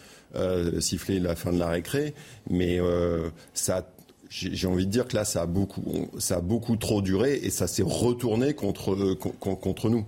siffler 0.79 1.20
la 1.20 1.36
fin 1.36 1.51
de 1.51 1.60
la 1.60 1.67
récré. 1.67 2.13
Mais 2.50 2.79
ça 3.53 3.86
j'ai 4.31 4.67
envie 4.67 4.86
de 4.86 4.91
dire 4.91 5.08
que 5.08 5.15
là, 5.17 5.25
ça 5.25 5.41
a 5.41 5.46
beaucoup, 5.46 6.10
ça 6.17 6.38
a 6.38 6.41
beaucoup 6.41 6.77
trop 6.77 7.01
duré 7.01 7.36
et 7.43 7.50
ça 7.50 7.67
s'est 7.67 7.84
retourné 7.84 8.53
contre, 8.53 9.13
contre 9.15 9.89
nous. 9.89 10.05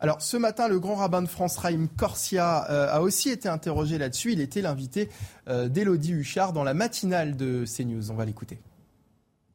Alors 0.00 0.20
ce 0.20 0.36
matin, 0.36 0.66
le 0.66 0.80
grand 0.80 0.96
rabbin 0.96 1.22
de 1.22 1.28
France, 1.28 1.56
Raïm 1.56 1.88
Corsia, 1.88 2.66
euh, 2.70 2.88
a 2.90 3.00
aussi 3.00 3.30
été 3.30 3.48
interrogé 3.48 3.98
là-dessus. 3.98 4.32
Il 4.32 4.40
était 4.40 4.60
l'invité 4.60 5.08
euh, 5.48 5.68
d'Élodie 5.68 6.12
Huchard 6.12 6.52
dans 6.52 6.64
la 6.64 6.74
matinale 6.74 7.36
de 7.36 7.64
CNews. 7.64 8.10
On 8.10 8.14
va 8.14 8.24
l'écouter. 8.24 8.58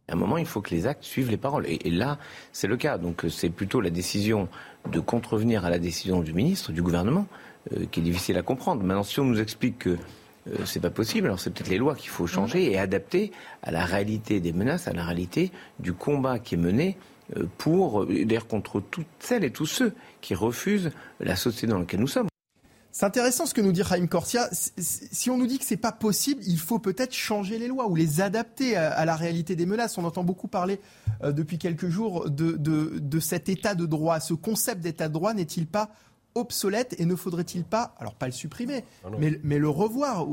À 0.07 0.13
un 0.13 0.15
moment, 0.15 0.37
il 0.37 0.45
faut 0.45 0.61
que 0.61 0.73
les 0.73 0.87
actes 0.87 1.03
suivent 1.03 1.29
les 1.29 1.37
paroles. 1.37 1.65
Et, 1.67 1.89
là, 1.89 2.17
c'est 2.51 2.67
le 2.67 2.77
cas. 2.77 2.97
Donc 2.97 3.25
c'est 3.29 3.49
plutôt 3.49 3.81
la 3.81 3.89
décision 3.89 4.47
de 4.91 4.99
contrevenir 4.99 5.65
à 5.65 5.69
la 5.69 5.79
décision 5.79 6.21
du 6.21 6.33
ministre, 6.33 6.71
du 6.71 6.81
gouvernement, 6.81 7.27
euh, 7.73 7.85
qui 7.91 7.99
est 7.99 8.03
difficile 8.03 8.37
à 8.37 8.41
comprendre. 8.41 8.83
Maintenant, 8.83 9.03
si 9.03 9.19
on 9.19 9.25
nous 9.25 9.41
explique 9.41 9.79
que 9.79 9.97
c'est 10.65 10.79
pas 10.79 10.89
possible. 10.89 11.27
Alors 11.27 11.39
c'est 11.39 11.49
peut-être 11.49 11.69
les 11.69 11.77
lois 11.77 11.95
qu'il 11.95 12.09
faut 12.09 12.27
changer 12.27 12.71
et 12.71 12.77
adapter 12.77 13.31
à 13.63 13.71
la 13.71 13.85
réalité 13.85 14.39
des 14.39 14.53
menaces, 14.53 14.87
à 14.87 14.93
la 14.93 15.03
réalité 15.03 15.51
du 15.79 15.93
combat 15.93 16.39
qui 16.39 16.55
est 16.55 16.57
mené 16.57 16.97
euh, 17.35 17.45
pour, 17.57 18.03
euh, 18.03 18.25
d'ailleurs 18.25 18.47
contre 18.47 18.79
toutes 18.79 19.07
celles 19.19 19.43
et 19.43 19.51
tous 19.51 19.65
ceux 19.65 19.93
qui 20.21 20.35
refusent 20.35 20.91
la 21.19 21.35
société 21.35 21.67
dans 21.67 21.79
laquelle 21.79 21.99
nous 21.99 22.07
sommes. 22.07 22.27
C'est 22.97 23.05
intéressant 23.05 23.45
ce 23.45 23.53
que 23.53 23.61
nous 23.61 23.71
dit 23.71 23.83
Raïm 23.83 24.07
Corsia. 24.07 24.49
Si 24.51 25.29
on 25.29 25.37
nous 25.37 25.45
dit 25.45 25.59
que 25.59 25.65
c'est 25.65 25.77
pas 25.77 25.91
possible, 25.91 26.41
il 26.47 26.57
faut 26.57 26.79
peut-être 26.79 27.13
changer 27.13 27.59
les 27.59 27.67
lois 27.67 27.87
ou 27.87 27.93
les 27.93 28.21
adapter 28.21 28.75
à, 28.75 29.05
la 29.05 29.15
réalité 29.15 29.55
des 29.55 29.67
menaces. 29.67 29.99
On 29.99 30.03
entend 30.03 30.23
beaucoup 30.23 30.47
parler 30.47 30.79
euh, 31.21 31.31
depuis 31.31 31.59
quelques 31.59 31.89
jours 31.89 32.27
de, 32.27 32.53
de, 32.57 33.19
cet 33.19 33.49
état 33.49 33.75
de 33.75 33.85
droit. 33.85 34.19
Ce 34.19 34.33
concept 34.33 34.81
d'état 34.81 35.09
de 35.09 35.13
droit 35.13 35.35
n'est-il 35.35 35.67
pas 35.67 35.91
obsolète 36.33 36.95
et 36.97 37.05
ne 37.05 37.15
faudrait-il 37.15 37.65
pas, 37.65 37.93
alors 37.99 38.15
pas 38.15 38.25
le 38.25 38.31
supprimer, 38.31 38.83
ah 39.05 39.09
mais, 39.19 39.39
mais, 39.43 39.59
le 39.59 39.69
revoir 39.69 40.25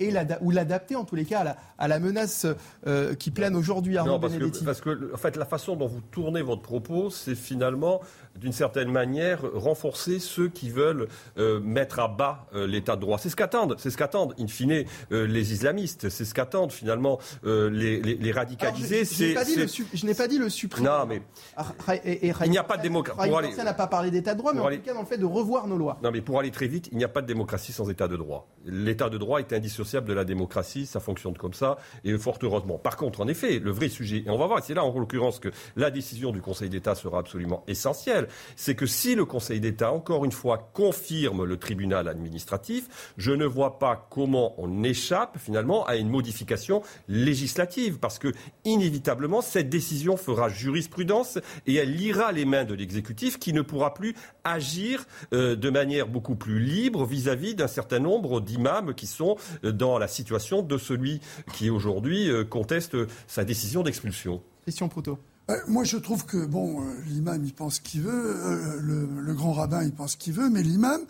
et 0.00 0.12
ou 0.40 0.50
l'adapter 0.50 0.96
en 0.96 1.04
tous 1.04 1.14
les 1.14 1.24
cas 1.24 1.40
à 1.40 1.44
la, 1.44 1.56
à 1.78 1.88
la 1.88 1.98
menace 1.98 2.46
euh, 2.86 3.14
qui 3.14 3.30
plane 3.30 3.54
aujourd'hui 3.54 3.96
à 3.96 4.04
Non, 4.04 4.18
parce 4.18 4.34
que, 4.34 4.64
parce 4.64 4.80
que 4.80 5.14
en 5.14 5.16
fait, 5.16 5.36
la 5.36 5.44
façon 5.44 5.76
dont 5.76 5.86
vous 5.86 6.00
tournez 6.00 6.42
votre 6.42 6.62
propos, 6.62 7.10
c'est 7.10 7.34
finalement 7.34 8.00
d'une 8.38 8.52
certaine 8.52 8.90
manière, 8.90 9.40
renforcer 9.54 10.18
ceux 10.18 10.48
qui 10.48 10.70
veulent 10.70 11.08
euh, 11.38 11.60
mettre 11.60 12.00
à 12.00 12.08
bas 12.08 12.46
euh, 12.54 12.66
l'état 12.66 12.96
de 12.96 13.00
droit. 13.00 13.18
C'est 13.18 13.30
ce 13.30 13.36
qu'attendent, 13.36 13.76
c'est 13.78 13.90
ce 13.90 13.96
qu'attendent, 13.96 14.34
in 14.38 14.46
fine, 14.46 14.84
euh, 15.12 15.26
les 15.26 15.52
islamistes. 15.52 16.08
C'est 16.08 16.24
ce 16.24 16.34
qu'attendent 16.34 16.72
finalement 16.72 17.18
les, 17.44 18.00
les, 18.00 18.14
les, 18.14 18.32
radicalisés. 18.32 19.04
je, 19.04 19.24
n'ai 19.24 20.14
pas, 20.14 20.28
dit 20.28 20.38
le 20.38 20.48
supprimer. 20.48 20.88
Non, 20.88 21.06
mais 21.06 21.22
ah, 21.56 21.66
il 22.04 22.50
n'y 22.50 22.58
a 22.58 22.64
pas 22.64 22.76
de 22.76 22.82
démocratie. 22.82 23.30
N'a 23.64 23.72
pas 23.72 23.86
parlé 23.86 24.10
d'état 24.10 24.34
de 24.34 24.38
droit, 24.38 24.52
mais 24.52 24.60
en 24.60 24.70
tout 24.70 24.82
cas 24.82 24.92
dans 24.92 25.00
le 25.00 25.06
fait 25.06 25.16
de 25.16 25.24
revoir 25.24 25.66
nos 25.66 25.78
lois. 25.78 25.98
Non, 26.02 26.10
mais 26.10 26.20
pour 26.20 26.38
aller 26.38 26.50
très 26.50 26.66
vite, 26.66 26.88
il 26.92 26.98
n'y 26.98 27.04
a 27.04 27.08
pas 27.08 27.22
de 27.22 27.26
démocratie 27.26 27.72
sans 27.72 27.88
état 27.88 28.08
de 28.08 28.16
droit. 28.16 28.48
L'état 28.66 29.08
de 29.08 29.16
droit 29.16 29.38
est 29.38 29.52
indissociable 29.52 30.06
de 30.06 30.12
la 30.12 30.24
démocratie, 30.24 30.86
ça 30.86 31.00
fonctionne 31.00 31.36
comme 31.36 31.54
ça, 31.54 31.78
et 32.04 32.16
fort 32.18 32.38
heureusement. 32.42 32.78
Par 32.78 32.96
contre, 32.96 33.20
en 33.20 33.28
effet, 33.28 33.58
le 33.58 33.70
vrai 33.70 33.88
sujet, 33.88 34.24
et 34.26 34.30
on 34.30 34.38
va 34.38 34.46
voir, 34.46 34.62
c'est 34.62 34.74
là 34.74 34.84
en 34.84 34.98
l'occurrence 34.98 35.38
que 35.38 35.48
la 35.76 35.90
décision 35.90 36.30
du 36.30 36.42
Conseil 36.42 36.68
d'État 36.68 36.94
sera 36.94 37.18
absolument 37.18 37.64
essentielle 37.68 38.23
c'est 38.56 38.74
que 38.74 38.86
si 38.86 39.14
le 39.14 39.24
Conseil 39.24 39.60
d'État, 39.60 39.92
encore 39.92 40.24
une 40.24 40.32
fois, 40.32 40.70
confirme 40.72 41.44
le 41.44 41.56
tribunal 41.56 42.08
administratif, 42.08 43.12
je 43.16 43.32
ne 43.32 43.44
vois 43.44 43.78
pas 43.78 44.08
comment 44.10 44.54
on 44.58 44.82
échappe 44.82 45.38
finalement 45.38 45.84
à 45.86 45.96
une 45.96 46.08
modification 46.08 46.82
législative, 47.08 47.98
parce 47.98 48.18
que 48.18 48.32
inévitablement, 48.64 49.40
cette 49.40 49.68
décision 49.68 50.16
fera 50.16 50.48
jurisprudence 50.48 51.38
et 51.66 51.74
elle 51.74 51.94
lira 51.94 52.32
les 52.32 52.44
mains 52.44 52.64
de 52.64 52.74
l'exécutif 52.74 53.38
qui 53.38 53.52
ne 53.52 53.62
pourra 53.62 53.94
plus 53.94 54.14
agir 54.44 55.04
euh, 55.32 55.56
de 55.56 55.70
manière 55.70 56.08
beaucoup 56.08 56.36
plus 56.36 56.58
libre 56.58 57.04
vis-à-vis 57.04 57.54
d'un 57.54 57.66
certain 57.66 57.98
nombre 57.98 58.40
d'imams 58.40 58.94
qui 58.94 59.06
sont 59.06 59.36
euh, 59.64 59.72
dans 59.72 59.98
la 59.98 60.08
situation 60.08 60.62
de 60.62 60.78
celui 60.78 61.20
qui 61.52 61.70
aujourd'hui 61.70 62.30
euh, 62.30 62.44
conteste 62.44 62.96
sa 63.26 63.44
décision 63.44 63.82
d'expulsion. 63.82 64.42
Question 64.64 64.88
Proto. 64.88 65.18
Euh, 65.50 65.56
moi, 65.68 65.84
je 65.84 65.96
trouve 65.96 66.24
que, 66.24 66.44
bon, 66.44 66.80
euh, 66.80 66.94
l'imam, 67.06 67.44
il 67.44 67.52
pense 67.52 67.78
qu'il 67.78 68.02
veut, 68.02 68.36
euh, 68.36 68.80
le, 68.80 69.34
grand 69.34 69.52
rabbin, 69.52 69.82
il 69.82 69.92
pense 69.92 70.16
qu'il 70.16 70.32
veut, 70.32 70.48
mais 70.48 70.62
l'imam, 70.62 71.02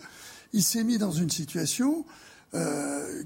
il 0.53 0.63
s'est 0.63 0.83
mis 0.83 0.97
dans 0.97 1.11
une 1.11 1.29
situation 1.29 2.05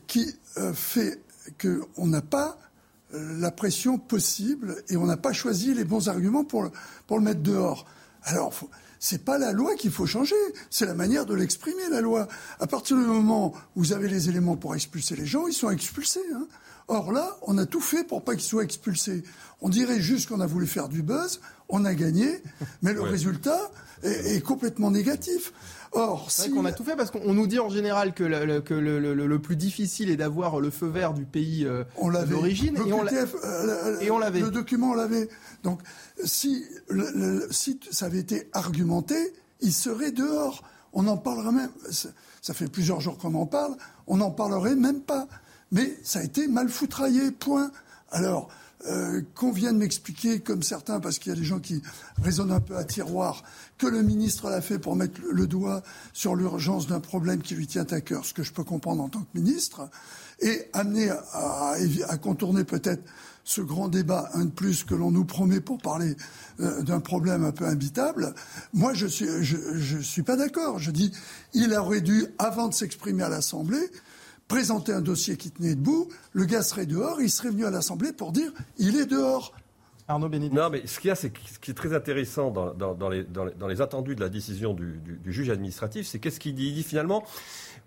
qui 0.08 0.36
fait 0.74 1.22
qu'on 1.62 2.08
n'a 2.08 2.24
pas 2.24 2.58
la 3.14 3.52
pression 3.52 4.00
possible 4.00 4.84
et 4.90 4.98
on 4.98 5.06
n'a 5.06 5.18
pas 5.18 5.32
choisi 5.32 5.76
les 5.76 5.84
bons 5.84 6.10
arguments 6.10 6.44
pour 6.44 6.64
le, 6.64 7.20
mettre 7.20 7.42
dehors. 7.42 7.86
Alors, 8.24 8.52
c'est 9.00 9.24
pas 9.24 9.38
la 9.38 9.52
loi 9.52 9.76
qu'il 9.76 9.92
faut 9.92 10.08
changer, 10.08 10.36
c'est 10.72 10.88
la 10.88 10.96
manière 10.96 11.28
de 11.28 11.36
l'exprimer, 11.36 11.88
la 11.92 12.02
loi. 12.02 12.28
À 12.60 12.66
partir 12.66 12.98
du 12.98 13.04
moment 13.04 13.54
où 13.76 13.82
vous 13.82 13.94
avez 13.94 14.08
les 14.08 14.28
éléments 14.28 14.56
pour 14.56 14.74
expulser 14.74 15.16
les 15.16 15.28
gens, 15.28 15.46
ils 15.46 15.54
sont 15.54 15.70
expulsés. 15.70 16.20
Hein. 16.34 16.48
Or 16.90 17.12
là, 17.12 17.38
on 17.44 17.60
a 17.60 17.68
tout 17.68 17.82
fait 17.82 18.04
pour 18.04 18.24
pas 18.24 18.34
qu'ils 18.34 18.44
soient 18.44 18.64
expulsés. 18.64 19.24
On 19.62 19.70
dirait 19.70 20.02
juste 20.02 20.28
qu'on 20.28 20.40
a 20.40 20.48
voulu 20.48 20.66
faire 20.66 20.90
du 20.90 21.04
buzz, 21.04 21.40
on 21.70 21.86
a 21.86 21.94
gagné, 21.94 22.42
mais 22.82 22.94
le 22.94 23.02
résultat 23.02 23.60
est, 24.02 24.44
complètement 24.44 24.90
négatif. 24.90 25.54
Or, 25.92 26.32
si... 26.32 26.50
qu'on 26.50 26.66
a 26.66 26.72
tout 26.72 26.84
fait 26.84 26.96
parce 26.96 27.12
qu'on 27.12 27.34
nous 27.34 27.46
dit 27.46 27.60
en 27.60 27.70
général 27.70 28.16
que 28.16 28.24
le, 28.24 28.62
que 28.62 28.74
le, 28.74 29.40
plus 29.40 29.56
difficile 29.56 30.10
est 30.10 30.18
d'avoir 30.18 30.60
le 30.60 30.72
feu 30.72 30.88
vert 30.88 31.14
du 31.14 31.26
pays 31.26 31.64
euh, 31.64 31.84
d'origine 32.28 32.76
et, 32.76 32.92
euh, 32.92 34.00
et 34.02 34.10
on 34.10 34.18
l'avait. 34.18 34.40
Le 34.40 34.50
document 34.50 34.92
on 34.92 34.96
l'avait. 34.96 35.30
Donc, 35.62 35.82
si, 36.24 36.66
si 37.52 37.80
ça 37.92 38.08
avait 38.08 38.20
été 38.20 38.50
argumenté, 38.54 39.16
il 39.62 39.74
serait 39.74 40.12
dehors. 40.12 40.64
On 40.94 41.06
en 41.06 41.18
parlera 41.18 41.52
même. 41.52 41.70
Ça 42.42 42.54
fait 42.56 42.68
plusieurs 42.68 43.00
jours 43.00 43.20
qu'on 43.20 43.36
en 43.36 43.46
parle. 43.46 43.76
On 44.08 44.18
n'en 44.18 44.32
parlerait 44.32 44.76
même 44.76 45.02
pas 45.02 45.28
mais 45.72 45.98
ça 46.04 46.20
a 46.20 46.24
été 46.24 46.48
mal 46.48 46.70
foutraillé, 46.70 47.32
point. 47.32 47.72
Alors, 48.12 48.50
euh, 48.88 49.22
qu'on 49.36 49.52
vienne 49.52 49.78
m'expliquer, 49.78 50.40
comme 50.40 50.64
certains, 50.64 51.02
parce 51.02 51.20
qu'il 51.20 51.34
y 51.34 51.36
a 51.36 51.38
des 51.38 51.46
gens 51.46 51.60
qui 51.60 51.82
raisonnent 52.22 52.54
un 52.54 52.62
peu 52.62 52.78
à 52.78 52.86
tiroir, 52.86 53.44
que 53.78 53.88
le 53.88 54.02
ministre 54.02 54.50
l'a 54.50 54.62
fait 54.62 54.80
pour 54.80 54.96
mettre 54.96 55.20
le 55.30 55.48
doigt 55.48 55.84
sur 56.14 56.34
l'urgence 56.34 56.88
d'un 56.88 57.02
problème 57.02 57.42
qui 57.42 57.56
lui 57.56 57.68
tient 57.68 57.86
à 57.92 58.00
cœur, 58.00 58.26
ce 58.26 58.34
que 58.34 58.42
je 58.42 58.54
peux 58.54 58.64
comprendre 58.64 59.04
en 59.04 59.10
tant 59.10 59.20
que 59.20 59.38
ministre, 59.38 59.90
et 60.40 60.70
amener 60.72 61.10
à, 61.10 62.18
contourner 62.22 62.64
peut-être 62.64 63.04
ce 63.44 63.60
grand 63.60 63.90
débat, 63.90 64.30
un 64.34 64.46
de 64.46 64.52
plus 64.52 64.86
que 64.86 64.96
l'on 64.96 65.12
nous 65.12 65.26
promet 65.26 65.60
pour 65.60 65.80
parler 65.80 66.16
euh, 66.62 66.82
d'un 66.82 67.02
problème 67.02 67.44
un 67.44 67.52
peu 67.52 67.66
imbitable, 67.66 68.34
moi 68.74 68.94
je 68.94 69.08
suis, 69.08 69.28
je, 69.42 69.58
je 69.76 69.98
suis 69.98 70.24
pas 70.24 70.38
d'accord. 70.38 70.80
Je 70.80 70.92
dis, 70.92 71.12
il 71.54 71.74
aurait 71.74 72.00
dû, 72.00 72.28
avant 72.38 72.70
de 72.70 72.74
s'exprimer 72.74 73.24
à 73.24 73.30
l'Assemblée, 73.30 73.92
présenter 74.50 74.92
un 74.92 75.00
dossier 75.00 75.38
qui 75.38 75.52
tenait 75.52 75.76
debout, 75.76 76.10
le 76.34 76.44
gars 76.44 76.64
serait 76.64 76.86
dehors, 76.86 77.22
il 77.22 77.30
serait 77.30 77.52
venu 77.52 77.66
à 77.66 77.70
l'Assemblée 77.70 78.12
pour 78.12 78.34
dire 78.34 78.52
il 78.78 78.98
est 78.98 79.06
dehors. 79.06 79.54
Arnaud 80.10 80.28
Bénédicte. 80.28 80.56
Non, 80.56 80.72
mais 80.72 80.86
ce 80.88 81.00
qu'il 81.00 81.10
y 81.10 81.12
a, 81.12 81.16
c'est 81.16 81.32
ce 81.48 81.60
qui 81.60 81.70
est 81.70 81.76
très 81.76 81.94
intéressant 81.94 82.50
dans, 82.50 83.10
les, 83.10 83.82
attendus 83.82 84.16
de 84.16 84.22
la 84.22 84.30
décision 84.30 84.74
du, 84.74 85.00
juge 85.28 85.52
administratif, 85.52 86.08
c'est 86.08 86.18
qu'est-ce 86.18 86.40
qu'il 86.40 86.56
dit? 86.56 86.70
Il 86.70 86.74
dit 86.74 86.84
finalement, 86.84 87.24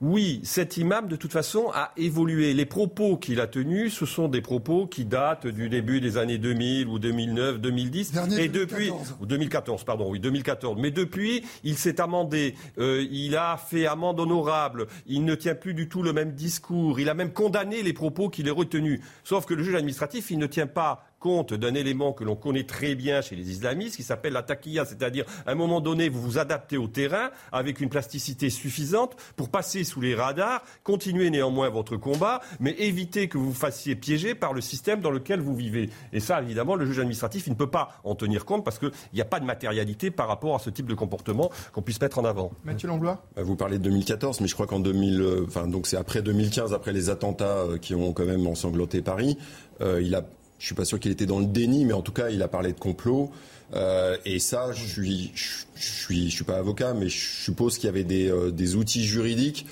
oui, 0.00 0.40
cet 0.44 0.76
imam, 0.76 1.08
de 1.08 1.16
toute 1.16 1.32
façon, 1.32 1.70
a 1.74 1.92
évolué. 1.96 2.54
Les 2.54 2.66
propos 2.66 3.16
qu'il 3.16 3.40
a 3.40 3.46
tenus, 3.46 3.94
ce 3.94 4.06
sont 4.06 4.28
des 4.28 4.40
propos 4.40 4.86
qui 4.86 5.04
datent 5.04 5.46
du 5.46 5.68
début 5.68 6.00
des 6.00 6.18
années 6.18 6.38
2000 6.38 6.88
ou 6.88 6.98
2009, 6.98 7.60
2010. 7.60 8.12
et 8.38 8.48
depuis, 8.48 8.90
ou 9.20 9.26
2014, 9.26 9.84
pardon, 9.84 10.10
oui, 10.10 10.20
2014. 10.20 10.76
Mais 10.80 10.90
depuis, 10.90 11.44
il 11.64 11.76
s'est 11.76 12.00
amendé. 12.00 12.54
Euh, 12.78 13.06
il 13.10 13.36
a 13.36 13.56
fait 13.56 13.86
amende 13.86 14.20
honorable. 14.20 14.86
Il 15.06 15.24
ne 15.24 15.34
tient 15.34 15.54
plus 15.54 15.74
du 15.74 15.88
tout 15.88 16.02
le 16.02 16.12
même 16.12 16.32
discours. 16.32 16.98
Il 16.98 17.08
a 17.08 17.14
même 17.14 17.32
condamné 17.32 17.82
les 17.82 17.92
propos 17.92 18.28
qu'il 18.28 18.48
a 18.48 18.52
retenus. 18.52 19.00
Sauf 19.24 19.46
que 19.46 19.54
le 19.54 19.62
juge 19.62 19.74
administratif, 19.74 20.30
il 20.30 20.38
ne 20.38 20.46
tient 20.46 20.66
pas 20.66 21.04
compte 21.22 21.54
d'un 21.54 21.74
élément 21.74 22.12
que 22.12 22.24
l'on 22.24 22.34
connaît 22.34 22.64
très 22.64 22.96
bien 22.96 23.22
chez 23.22 23.36
les 23.36 23.48
islamistes, 23.50 23.96
qui 23.96 24.02
s'appelle 24.02 24.32
la 24.32 24.42
taquilla, 24.42 24.84
c'est-à-dire 24.84 25.24
à 25.46 25.52
un 25.52 25.54
moment 25.54 25.80
donné, 25.80 26.08
vous 26.08 26.20
vous 26.20 26.38
adaptez 26.38 26.76
au 26.76 26.88
terrain 26.88 27.30
avec 27.52 27.80
une 27.80 27.88
plasticité 27.88 28.50
suffisante 28.50 29.14
pour 29.36 29.48
passer 29.48 29.84
sous 29.84 30.00
les 30.00 30.16
radars, 30.16 30.64
continuer 30.82 31.30
néanmoins 31.30 31.68
votre 31.68 31.96
combat, 31.96 32.40
mais 32.58 32.72
éviter 32.72 33.28
que 33.28 33.38
vous 33.38 33.52
vous 33.52 33.58
fassiez 33.58 33.94
piéger 33.94 34.34
par 34.34 34.52
le 34.52 34.60
système 34.60 35.00
dans 35.00 35.12
lequel 35.12 35.40
vous 35.40 35.54
vivez. 35.54 35.90
Et 36.12 36.18
ça, 36.18 36.42
évidemment, 36.42 36.74
le 36.74 36.86
juge 36.86 36.98
administratif, 36.98 37.46
il 37.46 37.50
ne 37.50 37.56
peut 37.56 37.70
pas 37.70 38.00
en 38.02 38.16
tenir 38.16 38.44
compte 38.44 38.64
parce 38.64 38.80
qu'il 38.80 38.90
n'y 39.14 39.20
a 39.20 39.24
pas 39.24 39.38
de 39.38 39.44
matérialité 39.44 40.10
par 40.10 40.26
rapport 40.26 40.56
à 40.56 40.58
ce 40.58 40.70
type 40.70 40.86
de 40.86 40.94
comportement 40.94 41.52
qu'on 41.72 41.82
puisse 41.82 42.00
mettre 42.00 42.18
en 42.18 42.24
avant. 42.24 42.50
Mathieu 42.64 42.88
Langlois? 42.88 43.22
Bah, 43.36 43.42
Vous 43.44 43.54
parlez 43.54 43.78
de 43.78 43.84
2014, 43.84 44.40
mais 44.40 44.48
je 44.48 44.54
crois 44.54 44.66
qu'en 44.66 44.80
2000, 44.80 45.20
euh, 45.20 45.44
enfin, 45.46 45.68
donc 45.68 45.86
c'est 45.86 45.96
après 45.96 46.20
2015, 46.20 46.74
après 46.74 46.92
les 46.92 47.10
attentats 47.10 47.58
euh, 47.58 47.78
qui 47.78 47.94
ont 47.94 48.12
quand 48.12 48.24
même 48.24 48.44
ensanglanté 48.48 49.02
Paris, 49.02 49.38
euh, 49.80 50.02
il 50.02 50.14
a 50.16 50.24
je 50.62 50.66
suis 50.66 50.76
pas 50.76 50.84
sûr 50.84 51.00
qu'il 51.00 51.10
était 51.10 51.26
dans 51.26 51.40
le 51.40 51.46
déni, 51.46 51.84
mais 51.84 51.92
en 51.92 52.02
tout 52.02 52.12
cas, 52.12 52.30
il 52.30 52.40
a 52.40 52.46
parlé 52.46 52.72
de 52.72 52.78
complot. 52.78 53.32
Euh, 53.74 54.16
et 54.24 54.38
ça, 54.38 54.70
je 54.70 54.86
suis, 54.86 55.32
je, 55.34 55.64
suis, 55.74 56.30
je 56.30 56.36
suis 56.36 56.44
pas 56.44 56.56
avocat, 56.56 56.94
mais 56.94 57.08
je 57.08 57.42
suppose 57.42 57.78
qu'il 57.78 57.86
y 57.86 57.88
avait 57.88 58.04
des, 58.04 58.30
euh, 58.30 58.52
des 58.52 58.76
outils 58.76 59.04
juridiques 59.04 59.66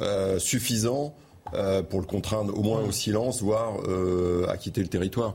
euh, 0.00 0.38
suffisants 0.38 1.16
euh, 1.54 1.82
pour 1.82 1.98
le 1.98 2.06
contraindre 2.06 2.56
au 2.56 2.62
moins 2.62 2.80
au 2.80 2.92
silence, 2.92 3.42
voire 3.42 3.80
euh, 3.88 4.46
à 4.46 4.56
quitter 4.56 4.82
le 4.82 4.88
territoire. 4.88 5.34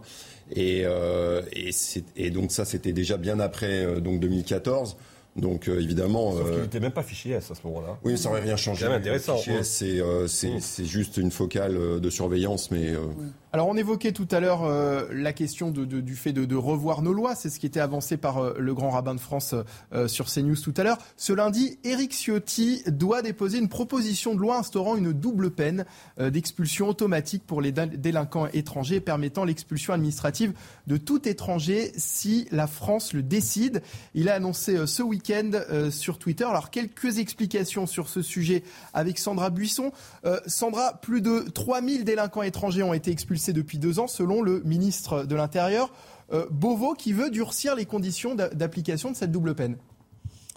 Et, 0.55 0.85
et, 1.53 1.69
et 2.15 2.29
donc 2.29 2.51
ça, 2.53 2.63
c'était 2.63 2.93
déjà 2.93 3.17
bien 3.17 3.41
après 3.41 3.99
donc 3.99 4.21
2014. 4.21 4.95
Donc 5.35 5.69
euh, 5.69 5.79
évidemment. 5.79 6.33
Sauf 6.33 6.51
qu'il 6.51 6.61
n'était 6.61 6.79
même 6.79 6.91
pas 6.91 7.03
fichier 7.03 7.35
S 7.35 7.51
à 7.51 7.55
ce 7.55 7.65
moment-là. 7.65 7.97
Oui, 8.03 8.17
ça 8.17 8.29
n'aurait 8.29 8.41
rien 8.41 8.57
changé. 8.57 8.85
C'est 8.85 8.91
intéressant. 8.91 9.37
Fichier 9.37 9.59
S, 9.59 9.83
euh, 9.83 10.25
mm. 10.25 10.59
c'est 10.59 10.85
juste 10.85 11.17
une 11.17 11.31
focale 11.31 11.77
euh, 11.77 11.99
de 11.99 12.09
surveillance, 12.09 12.69
mais. 12.71 12.93
Alors 13.53 13.67
on 13.67 13.75
évoquait 13.75 14.11
tout 14.13 14.27
à 14.31 14.39
l'heure 14.39 14.63
la 15.11 15.33
question 15.33 15.71
du 15.71 16.15
fait 16.15 16.31
de, 16.31 16.55
revoir 16.55 17.01
nos 17.01 17.13
lois. 17.13 17.35
C'est 17.35 17.49
ce 17.49 17.59
qui 17.59 17.65
était 17.65 17.79
avancé 17.79 18.15
par 18.15 18.53
le 18.57 18.73
grand 18.73 18.91
rabbin 18.91 19.13
de 19.13 19.19
France 19.19 19.53
sur 20.07 20.27
CNews 20.27 20.55
tout 20.55 20.73
à 20.77 20.83
l'heure. 20.83 20.97
Ce 21.17 21.33
lundi, 21.33 21.77
Éric 21.83 22.13
Ciotti 22.13 22.83
doit 22.87 23.21
déposer 23.21 23.57
une 23.57 23.67
proposition 23.67 24.35
de 24.35 24.39
loi 24.39 24.57
instaurant 24.57 24.95
une 24.95 25.11
double 25.11 25.51
peine 25.51 25.85
d'expulsion 26.17 26.87
automatique 26.87 27.43
pour 27.45 27.61
les 27.61 27.73
délinquants 27.73 28.47
étrangers, 28.53 29.01
permettant 29.01 29.43
l'expulsion 29.43 29.93
administrative 29.93 30.53
de 30.87 30.97
tout 30.97 31.27
étranger 31.27 31.91
si 31.97 32.47
la 32.51 32.67
France 32.67 33.13
le 33.13 33.23
décide. 33.23 33.81
Il 34.13 34.29
a 34.29 34.35
annoncé 34.35 34.87
ce 34.87 35.01
week-end 35.01 35.51
euh, 35.53 35.91
sur 35.91 36.17
Twitter. 36.17 36.43
Alors 36.43 36.69
quelques 36.69 37.17
explications 37.17 37.85
sur 37.85 38.09
ce 38.09 38.21
sujet 38.21 38.63
avec 38.93 39.17
Sandra 39.17 39.49
Buisson. 39.49 39.91
Euh, 40.25 40.39
Sandra, 40.47 40.93
plus 41.01 41.21
de 41.21 41.45
3000 41.53 42.03
délinquants 42.03 42.43
étrangers 42.43 42.83
ont 42.83 42.93
été 42.93 43.11
expulsés 43.11 43.40
depuis 43.49 43.79
deux 43.79 43.99
ans 43.99 44.07
selon 44.07 44.41
le 44.41 44.61
ministre 44.61 45.23
de 45.23 45.35
l'Intérieur. 45.35 45.91
Euh, 46.31 46.45
Beauvau 46.51 46.93
qui 46.93 47.13
veut 47.13 47.29
durcir 47.29 47.75
les 47.75 47.85
conditions 47.85 48.35
d'application 48.35 49.11
de 49.11 49.15
cette 49.15 49.31
double 49.31 49.55
peine. 49.55 49.77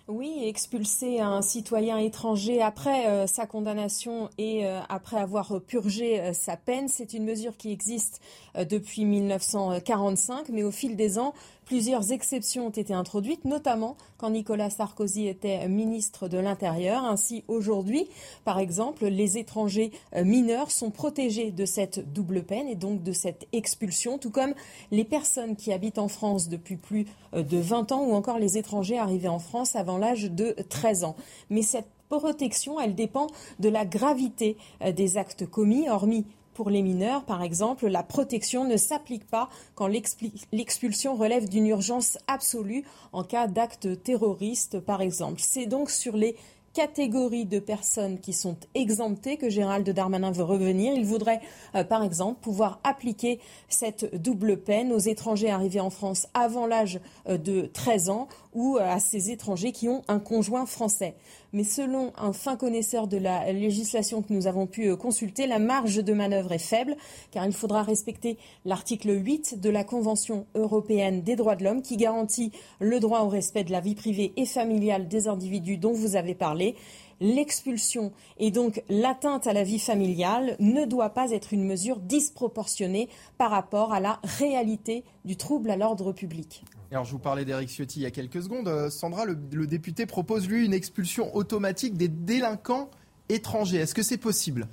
Oui, 0.07 0.43
expulser 0.43 1.21
un 1.21 1.41
citoyen 1.41 1.97
étranger 1.97 2.61
après 2.61 3.27
sa 3.27 3.47
condamnation 3.47 4.29
et 4.37 4.67
après 4.91 5.17
avoir 5.17 5.63
purgé 5.63 6.35
sa 6.35 6.59
peine, 6.59 6.89
c'est 6.89 7.15
une 7.15 7.25
mesure 7.25 7.57
qui 7.57 7.73
existe 7.73 8.21
depuis 8.55 9.07
1945, 9.07 10.51
mais 10.51 10.63
au 10.63 10.71
fil 10.71 10.95
des 10.97 11.19
ans, 11.19 11.33
Plusieurs 11.65 12.13
exceptions 12.13 12.67
ont 12.67 12.71
été 12.71 12.93
introduites, 12.93 13.45
notamment 13.47 13.97
quand 14.19 14.31
Nicolas 14.31 14.69
Sarkozy 14.69 15.29
était 15.29 15.67
ministre 15.67 16.29
de 16.29 16.37
l'Intérieur. 16.37 17.05
Ainsi, 17.05 17.43
aujourd'hui, 17.49 18.07
par 18.45 18.59
exemple, 18.59 19.07
les 19.07 19.39
étrangers 19.39 19.91
euh, 20.15 20.25
mineurs 20.25 20.71
sont 20.71 20.91
protégés 20.91 21.51
de 21.51 21.65
cette 21.65 22.13
double 22.13 22.43
peine 22.43 22.69
et 22.69 22.75
donc 22.75 23.03
de 23.03 23.13
cette 23.13 23.47
expulsion, 23.53 24.19
tout 24.19 24.31
comme 24.31 24.55
les 24.91 25.05
personnes 25.05 25.57
qui 25.57 25.73
habitent 25.73 25.99
en 25.99 26.09
France 26.09 26.49
depuis 26.49 26.77
plus 26.77 27.07
euh, 27.33 27.43
de 27.43 27.57
20 27.57 27.93
ans 27.93 28.05
ou 28.05 28.13
encore 28.13 28.39
les 28.39 28.59
étrangers 28.59 28.99
arrivés 28.99 29.29
en 29.29 29.39
France 29.39 29.75
avant 29.75 29.97
l'âge 29.97 30.31
de 30.31 30.55
13 30.69 31.05
ans. 31.05 31.17
Mais 31.49 31.63
cette 31.63 31.89
protection, 32.09 32.79
elle 32.79 32.95
dépend 32.95 33.29
de 33.59 33.69
la 33.69 33.87
gravité 33.87 34.57
euh, 34.83 34.93
des 34.93 35.17
actes 35.17 35.47
commis, 35.47 35.89
hormis 35.89 36.27
pour 36.55 36.71
les 36.71 36.83
mineurs, 36.83 37.25
par 37.25 37.43
exemple, 37.43 37.87
la 37.89 38.03
protection 38.03 38.65
ne 38.65 38.77
s'applique 38.77 39.27
pas 39.27 39.51
quand 39.75 39.89
l'expulsion 39.89 41.17
relève 41.17 41.49
d'une 41.49 41.67
urgence 41.67 42.19
absolue 42.27 42.85
en 43.13 43.25
cas 43.25 43.47
d'acte 43.47 44.03
terroriste, 44.03 44.81
par 44.81 45.03
exemple. 45.03 45.41
C'est 45.43 45.67
donc 45.67 45.91
sur 45.91 46.17
les 46.17 46.37
catégories 46.75 47.47
de 47.47 47.61
personnes 47.61 48.19
qui 48.19 48.33
sont 48.33 48.57
exemptées 48.75 49.37
que 49.37 49.49
Gérald 49.49 49.89
Darmanin 49.89 50.33
veut 50.33 50.43
revenir. 50.43 50.93
Il 50.93 51.07
voudrait, 51.07 51.41
euh, 51.75 51.85
par 51.85 52.03
exemple, 52.03 52.41
pouvoir 52.41 52.81
appliquer 52.85 53.41
cette 53.69 54.21
double 54.21 54.59
peine 54.59 54.93
aux 54.93 54.99
étrangers 54.99 55.51
arrivés 55.51 55.81
en 55.81 55.91
France 55.91 56.27
avant 56.35 56.67
l'âge 56.67 57.01
euh, 57.29 57.39
de 57.39 57.71
13 57.73 58.11
ans 58.11 58.29
ou 58.53 58.77
euh, 58.77 58.81
à 58.81 58.99
ces 58.99 59.31
étrangers 59.31 59.73
qui 59.73 59.89
ont 59.89 60.03
un 60.09 60.19
conjoint 60.19 60.67
français. 60.67 61.15
Mais 61.55 61.63
selon 61.63 62.13
un 62.17 62.33
fin 62.33 62.57
connaisseur 62.57 63.07
de 63.07 63.17
la 63.17 63.53
législation 63.53 64.23
que 64.23 64.33
nous 64.33 64.49
avons 64.49 64.67
pu 64.67 64.97
consulter, 64.97 65.47
la 65.47 65.61
marge 65.61 66.03
de 66.03 66.13
manœuvre 66.13 66.51
est 66.51 66.59
faible, 66.59 66.97
car 67.31 67.47
il 67.47 67.53
faudra 67.53 67.85
respecter 67.85 68.39
l'article 68.65 69.25
8 69.25 69.61
de 69.61 69.71
la 69.71 69.85
Convention 69.85 70.47
européenne 70.57 71.23
des 71.23 71.37
droits 71.37 71.55
de 71.55 71.63
l'homme 71.63 71.83
qui 71.83 71.97
garantit 71.97 72.51
le 72.81 72.99
droit 72.99 73.21
au 73.21 73.29
respect 73.29 73.63
de 73.63 73.71
la 73.71 73.81
vie 73.81 73.95
privée 73.95 74.33
et 74.37 74.47
familiale 74.47 75.07
des 75.07 75.29
individus 75.29 75.79
dont 75.79 75.93
vous 75.93 76.17
avez 76.17 76.35
parlé 76.35 76.75
l'expulsion 77.21 78.11
et 78.39 78.51
donc 78.51 78.83
l'atteinte 78.89 79.47
à 79.47 79.53
la 79.53 79.63
vie 79.63 79.79
familiale 79.79 80.57
ne 80.59 80.85
doit 80.85 81.11
pas 81.11 81.31
être 81.31 81.53
une 81.53 81.65
mesure 81.65 82.01
disproportionnée 82.01 83.09
par 83.39 83.53
rapport 83.53 83.93
à 83.93 84.01
la 84.01 84.19
réalité 84.25 85.05
du 85.25 85.37
trouble 85.37 85.71
à 85.71 85.77
l'ordre 85.77 86.11
public. 86.11 86.65
Alors, 86.95 87.05
je 87.05 87.11
vous 87.11 87.19
parlais 87.19 87.45
d'Eric 87.45 87.69
Ciotti 87.69 87.99
il 87.99 88.03
y 88.05 88.07
a 88.07 88.13
quelques 88.13 88.41
secondes. 88.41 88.69
Euh, 88.69 88.89
Sandra, 88.89 89.25
le, 89.25 89.35
député 89.67 90.07
propose, 90.07 90.47
lui, 90.47 90.65
une 90.65 90.73
expulsion 90.73 91.35
automatique 91.35 91.97
des 91.97 92.07
délinquants 92.07 92.89
étrangers. 93.29 93.79
Est-ce 93.79 93.97
que 93.97 94.05
c'est 94.05 94.17
possible? 94.17 94.69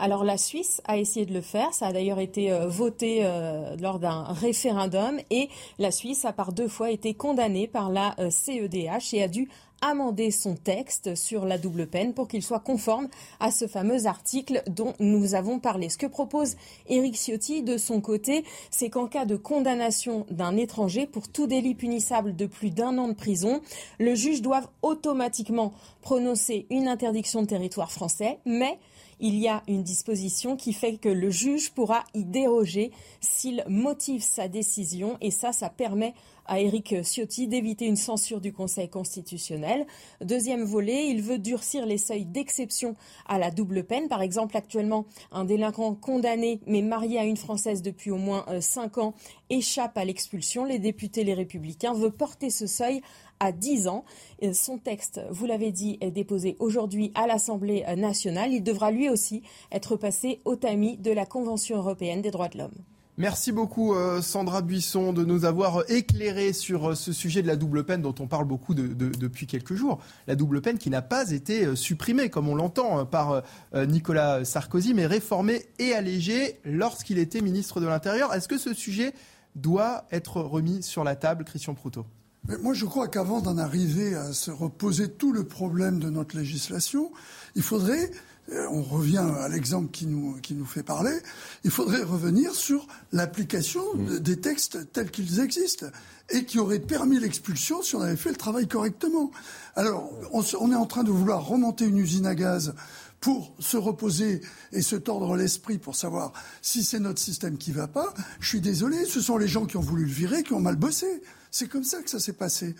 Alors 0.00 0.24
la 0.24 0.36
Suisse 0.36 0.82
a 0.86 0.98
essayé 0.98 1.26
de 1.26 1.32
le 1.32 1.40
faire, 1.40 1.72
ça 1.72 1.86
a 1.86 1.92
d'ailleurs 1.92 2.18
été 2.18 2.52
euh, 2.52 2.66
voté 2.66 3.20
euh, 3.22 3.76
lors 3.76 3.98
d'un 3.98 4.24
référendum 4.24 5.20
et 5.30 5.48
la 5.78 5.90
Suisse 5.90 6.24
a 6.24 6.32
par 6.32 6.52
deux 6.52 6.68
fois 6.68 6.90
été 6.90 7.14
condamnée 7.14 7.66
par 7.66 7.88
la 7.88 8.16
CEDH 8.30 9.14
et 9.14 9.22
a 9.22 9.28
dû 9.28 9.48
amender 9.80 10.30
son 10.30 10.54
texte 10.54 11.14
sur 11.14 11.44
la 11.44 11.58
double 11.58 11.86
peine 11.86 12.14
pour 12.14 12.28
qu'il 12.28 12.42
soit 12.42 12.60
conforme 12.60 13.08
à 13.38 13.50
ce 13.50 13.66
fameux 13.66 14.06
article 14.06 14.62
dont 14.66 14.94
nous 14.98 15.34
avons 15.34 15.58
parlé. 15.58 15.88
Ce 15.88 15.98
que 15.98 16.06
propose 16.06 16.56
Éric 16.88 17.16
Ciotti 17.16 17.62
de 17.62 17.76
son 17.76 18.00
côté, 18.00 18.44
c'est 18.70 18.90
qu'en 18.90 19.06
cas 19.06 19.24
de 19.24 19.36
condamnation 19.36 20.26
d'un 20.30 20.56
étranger 20.56 21.06
pour 21.06 21.28
tout 21.28 21.46
délit 21.46 21.74
punissable 21.74 22.36
de 22.36 22.46
plus 22.46 22.70
d'un 22.70 22.98
an 22.98 23.08
de 23.08 23.14
prison, 23.14 23.60
le 23.98 24.14
juge 24.14 24.42
doive 24.42 24.68
automatiquement 24.82 25.72
prononcer 26.02 26.66
une 26.70 26.88
interdiction 26.88 27.42
de 27.42 27.46
territoire 27.46 27.92
français, 27.92 28.38
mais 28.44 28.78
il 29.20 29.36
y 29.36 29.48
a 29.48 29.62
une 29.68 29.82
disposition 29.82 30.56
qui 30.56 30.72
fait 30.72 30.96
que 30.96 31.08
le 31.08 31.30
juge 31.30 31.70
pourra 31.70 32.04
y 32.14 32.24
déroger 32.24 32.90
s'il 33.20 33.64
motive 33.68 34.22
sa 34.22 34.48
décision 34.48 35.16
et 35.20 35.30
ça, 35.30 35.52
ça 35.52 35.70
permet 35.70 36.14
à 36.46 36.58
Éric 36.58 36.96
Ciotti 37.04 37.46
d'éviter 37.46 37.86
une 37.86 37.96
censure 37.96 38.40
du 38.40 38.52
Conseil 38.52 38.88
constitutionnel. 38.88 39.86
Deuxième 40.20 40.64
volet, 40.64 41.08
il 41.08 41.22
veut 41.22 41.38
durcir 41.38 41.86
les 41.86 41.96
seuils 41.96 42.24
d'exception 42.24 42.96
à 43.28 43.38
la 43.38 43.52
double 43.52 43.84
peine. 43.84 44.08
Par 44.08 44.20
exemple, 44.20 44.56
actuellement, 44.56 45.06
un 45.30 45.44
délinquant 45.44 45.94
condamné 45.94 46.60
mais 46.66 46.82
marié 46.82 47.20
à 47.20 47.24
une 47.24 47.36
Française 47.36 47.82
depuis 47.82 48.10
au 48.10 48.16
moins 48.16 48.44
euh, 48.48 48.60
cinq 48.60 48.98
ans 48.98 49.14
échappe 49.48 49.96
à 49.96 50.04
l'expulsion. 50.04 50.64
Les 50.64 50.80
députés 50.80 51.22
Les 51.22 51.34
Républicains 51.34 51.94
veulent 51.94 52.10
porter 52.10 52.50
ce 52.50 52.66
seuil 52.66 53.00
à 53.40 53.52
10 53.52 53.88
ans. 53.88 54.04
Son 54.52 54.78
texte, 54.78 55.20
vous 55.30 55.46
l'avez 55.46 55.72
dit, 55.72 55.98
est 56.00 56.10
déposé 56.10 56.56
aujourd'hui 56.60 57.10
à 57.14 57.26
l'Assemblée 57.26 57.84
nationale. 57.96 58.52
Il 58.52 58.62
devra 58.62 58.90
lui 58.90 59.08
aussi 59.08 59.42
être 59.72 59.96
passé 59.96 60.40
au 60.44 60.56
tamis 60.56 60.96
de 60.96 61.10
la 61.10 61.26
Convention 61.26 61.76
européenne 61.76 62.22
des 62.22 62.30
droits 62.30 62.48
de 62.48 62.58
l'homme. 62.58 62.74
Merci 63.20 63.52
beaucoup 63.52 63.94
euh, 63.94 64.22
Sandra 64.22 64.62
Buisson 64.62 65.12
de 65.12 65.26
nous 65.26 65.44
avoir 65.44 65.82
éclairé 65.90 66.54
sur 66.54 66.92
euh, 66.92 66.94
ce 66.94 67.12
sujet 67.12 67.42
de 67.42 67.46
la 67.46 67.56
double 67.56 67.84
peine 67.84 68.00
dont 68.00 68.14
on 68.18 68.26
parle 68.26 68.46
beaucoup 68.46 68.72
depuis 68.72 69.46
quelques 69.46 69.74
jours. 69.74 69.98
La 70.26 70.36
double 70.36 70.62
peine 70.62 70.78
qui 70.78 70.88
n'a 70.88 71.02
pas 71.02 71.30
été 71.30 71.66
euh, 71.66 71.76
supprimée, 71.76 72.30
comme 72.30 72.48
on 72.48 72.54
l'entend, 72.54 73.04
par 73.04 73.42
Nicolas 73.74 74.46
Sarkozy, 74.46 74.94
mais 74.94 75.04
réformée 75.04 75.66
et 75.78 75.92
allégée 75.92 76.60
lorsqu'il 76.64 77.18
était 77.18 77.42
ministre 77.42 77.78
de 77.78 77.86
l'Intérieur. 77.86 78.32
Est-ce 78.32 78.48
que 78.48 78.56
ce 78.56 78.72
sujet 78.72 79.12
doit 79.54 80.06
être 80.10 80.40
remis 80.40 80.82
sur 80.82 81.04
la 81.04 81.14
table, 81.14 81.44
Christian 81.44 81.74
Proutot? 81.74 82.06
Mais 82.48 82.56
moi, 82.58 82.74
je 82.74 82.84
crois 82.86 83.08
qu'avant 83.08 83.40
d'en 83.40 83.58
arriver 83.58 84.14
à 84.14 84.32
se 84.32 84.50
reposer 84.50 85.10
tout 85.10 85.32
le 85.32 85.44
problème 85.44 85.98
de 85.98 86.10
notre 86.10 86.36
législation, 86.36 87.12
il 87.54 87.62
faudrait 87.62 88.10
euh, 88.52 88.66
on 88.70 88.82
revient 88.82 89.18
à 89.18 89.48
l'exemple 89.48 89.90
qui 89.90 90.06
nous, 90.06 90.34
qui 90.40 90.54
nous 90.54 90.64
fait 90.64 90.82
parler, 90.82 91.16
il 91.62 91.70
faudrait 91.70 92.02
revenir 92.02 92.52
sur 92.54 92.86
l'application 93.12 93.82
mm. 93.94 94.18
des 94.18 94.40
textes 94.40 94.92
tels 94.92 95.10
qu'ils 95.10 95.40
existent 95.40 95.86
et 96.30 96.44
qui 96.44 96.58
auraient 96.58 96.80
permis 96.80 97.20
l'expulsion 97.20 97.82
si 97.82 97.94
on 97.94 98.00
avait 98.00 98.16
fait 98.16 98.30
le 98.30 98.36
travail 98.36 98.66
correctement. 98.66 99.30
Alors, 99.76 100.10
on, 100.32 100.42
on 100.60 100.72
est 100.72 100.76
en 100.76 100.86
train 100.86 101.04
de 101.04 101.10
vouloir 101.10 101.46
remonter 101.46 101.84
une 101.84 101.98
usine 101.98 102.26
à 102.26 102.34
gaz 102.34 102.74
pour 103.20 103.54
se 103.58 103.76
reposer 103.76 104.40
et 104.72 104.82
se 104.82 104.96
tordre 104.96 105.36
l'esprit 105.36 105.78
pour 105.78 105.94
savoir 105.94 106.32
si 106.62 106.82
c'est 106.82 106.98
notre 106.98 107.20
système 107.20 107.56
qui 107.56 107.70
va 107.70 107.86
pas. 107.86 108.14
Je 108.40 108.48
suis 108.48 108.60
désolé, 108.60 109.04
ce 109.04 109.20
sont 109.20 109.36
les 109.36 109.48
gens 109.48 109.66
qui 109.66 109.76
ont 109.76 109.82
voulu 109.82 110.06
le 110.06 110.10
virer 110.10 110.42
qui 110.42 110.54
ont 110.54 110.60
mal 110.60 110.76
bossé. 110.76 111.22
C'est 111.50 111.68
comme 111.68 111.84
ça 111.84 112.02
que 112.02 112.10
ça 112.10 112.20
s'est 112.20 112.32
passé. 112.32 112.74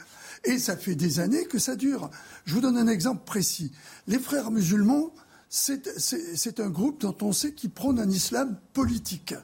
Et 0.44 0.58
ça 0.58 0.76
fait 0.76 0.94
des 0.94 1.20
années 1.20 1.44
que 1.44 1.58
ça 1.58 1.76
dure. 1.76 2.10
Je 2.44 2.54
vous 2.54 2.60
donne 2.60 2.78
un 2.78 2.86
exemple 2.86 3.24
précis. 3.24 3.72
Les 4.06 4.18
frères 4.18 4.50
musulmans, 4.50 5.12
c'est 5.48 6.60
un 6.60 6.70
groupe 6.70 7.00
dont 7.00 7.16
on 7.22 7.32
sait 7.32 7.52
qu'ils 7.52 7.70
prône 7.70 7.98
un 7.98 8.08
islam 8.08 8.56
politique, 8.72 9.34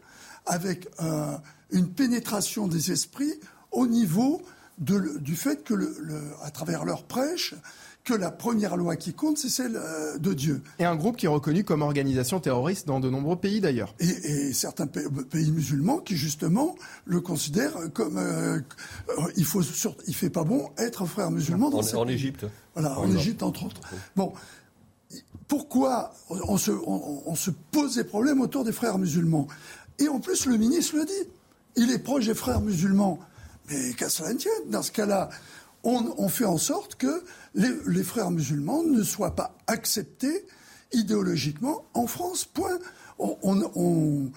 avec 0.47 0.89
euh, 1.01 1.37
une 1.71 1.89
pénétration 1.89 2.69
des 2.69 2.93
esprits 2.93 3.35
au 3.73 3.87
niveau 3.87 4.43
du 4.79 5.37
fait 5.37 5.65
que, 5.65 5.75
à 6.43 6.51
travers 6.51 6.85
leur 6.85 7.05
prêche, 7.05 7.55
que 8.07 8.15
la 8.15 8.31
première 8.31 8.77
loi 8.77 8.95
qui 8.97 9.13
compte, 9.13 9.37
c'est 9.37 9.49
celle 9.49 9.77
euh, 9.77 10.17
de 10.17 10.33
Dieu. 10.33 10.63
Et 10.79 10.85
un 10.85 10.95
groupe 10.95 11.17
qui 11.17 11.27
est 11.27 11.29
reconnu 11.29 11.65
comme 11.65 11.83
organisation 11.83 12.39
terroriste 12.39 12.87
dans 12.87 13.01
de 13.01 13.11
nombreux 13.11 13.37
pays 13.37 13.61
d'ailleurs. 13.61 13.95
Et, 13.99 14.53
certains 14.53 14.87
pays, 14.87 15.51
musulmans 15.51 15.99
qui 15.99 16.17
justement 16.17 16.77
le 17.05 17.21
considèrent 17.21 17.77
comme 17.93 18.17
euh, 18.17 18.61
il 19.37 19.45
faut 19.45 19.61
il 20.07 20.15
fait 20.15 20.31
pas 20.31 20.45
bon 20.45 20.71
être 20.79 21.05
frère 21.05 21.33
musulman 21.33 21.69
dans 21.69 21.81
en, 21.81 22.03
en 22.03 22.09
Égypte. 22.09 22.47
Voilà, 22.75 22.97
en 22.99 23.11
Égypte 23.11 23.43
entre 23.43 23.67
autres. 23.67 23.81
Bon, 24.15 24.33
pourquoi 25.49 26.15
on 26.29 26.57
se, 26.57 26.71
on, 26.71 27.35
se, 27.35 27.51
pose 27.51 27.97
des 27.97 28.05
problèmes 28.05 28.41
autour 28.41 28.65
des 28.65 28.73
frères 28.73 28.99
musulmans? 28.99 29.49
Et 29.99 30.09
en 30.09 30.21
plus, 30.21 30.47
le 30.47 30.57
ministre 30.57 30.97
le 30.97 31.05
dit. 31.05 31.31
Il 31.77 31.91
est 31.91 31.99
proche 31.99 32.27
des 32.27 32.35
frères 32.35 32.61
musulmans. 32.61 33.19
Mais 33.69 33.93
qu'à 33.95 34.09
cela 34.09 34.33
ne 34.33 34.39
tienne, 34.39 34.71
dans 34.71 34.83
ce 34.83 34.93
cas-là, 34.93 35.29
on, 35.87 36.29
fait 36.29 36.45
en 36.45 36.59
sorte 36.59 36.97
que 36.97 37.23
les, 37.55 38.03
frères 38.03 38.31
musulmans 38.31 38.83
ne 38.83 39.03
soient 39.03 39.37
pas 39.37 39.57
acceptés 39.67 40.47
idéologiquement 40.93 41.85
en 41.95 42.07
France. 42.07 42.45
Point. 42.45 42.79
On, 43.19 44.31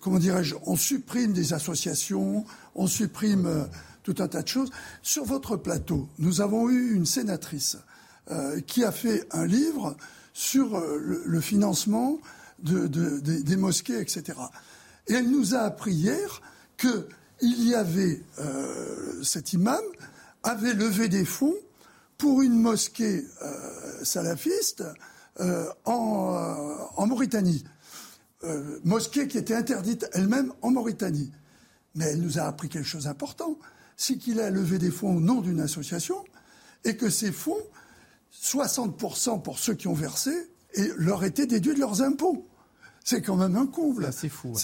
comment 0.00 0.18
dirais-je 0.18 0.56
On 0.66 0.76
supprime 0.76 1.32
des 1.32 1.52
associations, 1.52 2.44
on 2.74 2.86
supprime 2.86 3.46
euh, 3.46 3.64
tout 4.02 4.14
un 4.18 4.28
tas 4.28 4.42
de 4.42 4.48
choses. 4.48 4.70
Sur 5.02 5.24
votre 5.24 5.56
plateau, 5.56 6.08
nous 6.18 6.40
avons 6.40 6.70
eu 6.70 6.94
une 6.94 7.06
sénatrice 7.06 7.76
euh, 8.30 8.60
qui 8.60 8.82
a 8.82 8.90
fait 8.90 9.26
un 9.30 9.46
livre 9.46 9.96
sur 10.32 10.76
euh, 10.76 11.22
le, 11.24 11.40
financement 11.40 12.18
des, 12.60 13.56
mosquées, 13.56 14.00
etc. 14.00 14.38
Et 15.06 15.14
elle 15.14 15.30
nous 15.30 15.54
a 15.54 15.60
appris 15.60 15.92
hier 15.92 16.40
qu'il 16.78 17.68
y 17.68 17.74
avait, 17.74 18.22
cet 19.22 19.52
imam 19.52 19.82
avait 20.44 20.74
levé 20.74 21.08
des 21.08 21.24
fonds 21.24 21.54
pour 22.16 22.42
une 22.42 22.54
mosquée 22.54 23.24
euh, 23.42 24.04
salafiste 24.04 24.84
en, 25.84 27.06
Mauritanie. 27.06 27.64
mosquée 28.84 29.26
qui 29.26 29.36
était 29.36 29.56
interdite 29.56 30.06
elle-même 30.12 30.52
en 30.62 30.70
Mauritanie. 30.70 31.32
Mais 31.96 32.04
elle 32.04 32.20
nous 32.20 32.38
a 32.38 32.42
appris 32.42 32.68
quelque 32.68 32.86
chose 32.86 33.04
d'important, 33.04 33.58
c'est 33.96 34.16
qu'il 34.16 34.38
a 34.38 34.50
levé 34.50 34.78
des 34.78 34.92
fonds 34.92 35.16
au 35.16 35.20
nom 35.20 35.40
d'une 35.40 35.60
association 35.60 36.24
et 36.84 36.96
que 36.96 37.10
ces 37.10 37.32
fonds 37.32 37.62
60% 38.42 39.42
pour 39.42 39.58
ceux 39.58 39.74
qui 39.74 39.88
ont 39.88 39.94
versé 39.94 40.50
et 40.74 40.90
leur 40.96 41.24
étaient 41.24 41.46
déduits 41.46 41.74
de 41.74 41.80
leurs 41.80 42.02
impôts. 42.02 42.46
C'est 43.04 43.22
quand 43.22 43.36
même 43.36 43.56
un 43.56 43.66
comble. 43.66 44.10
C'est 44.12 44.28
fou. 44.28 44.54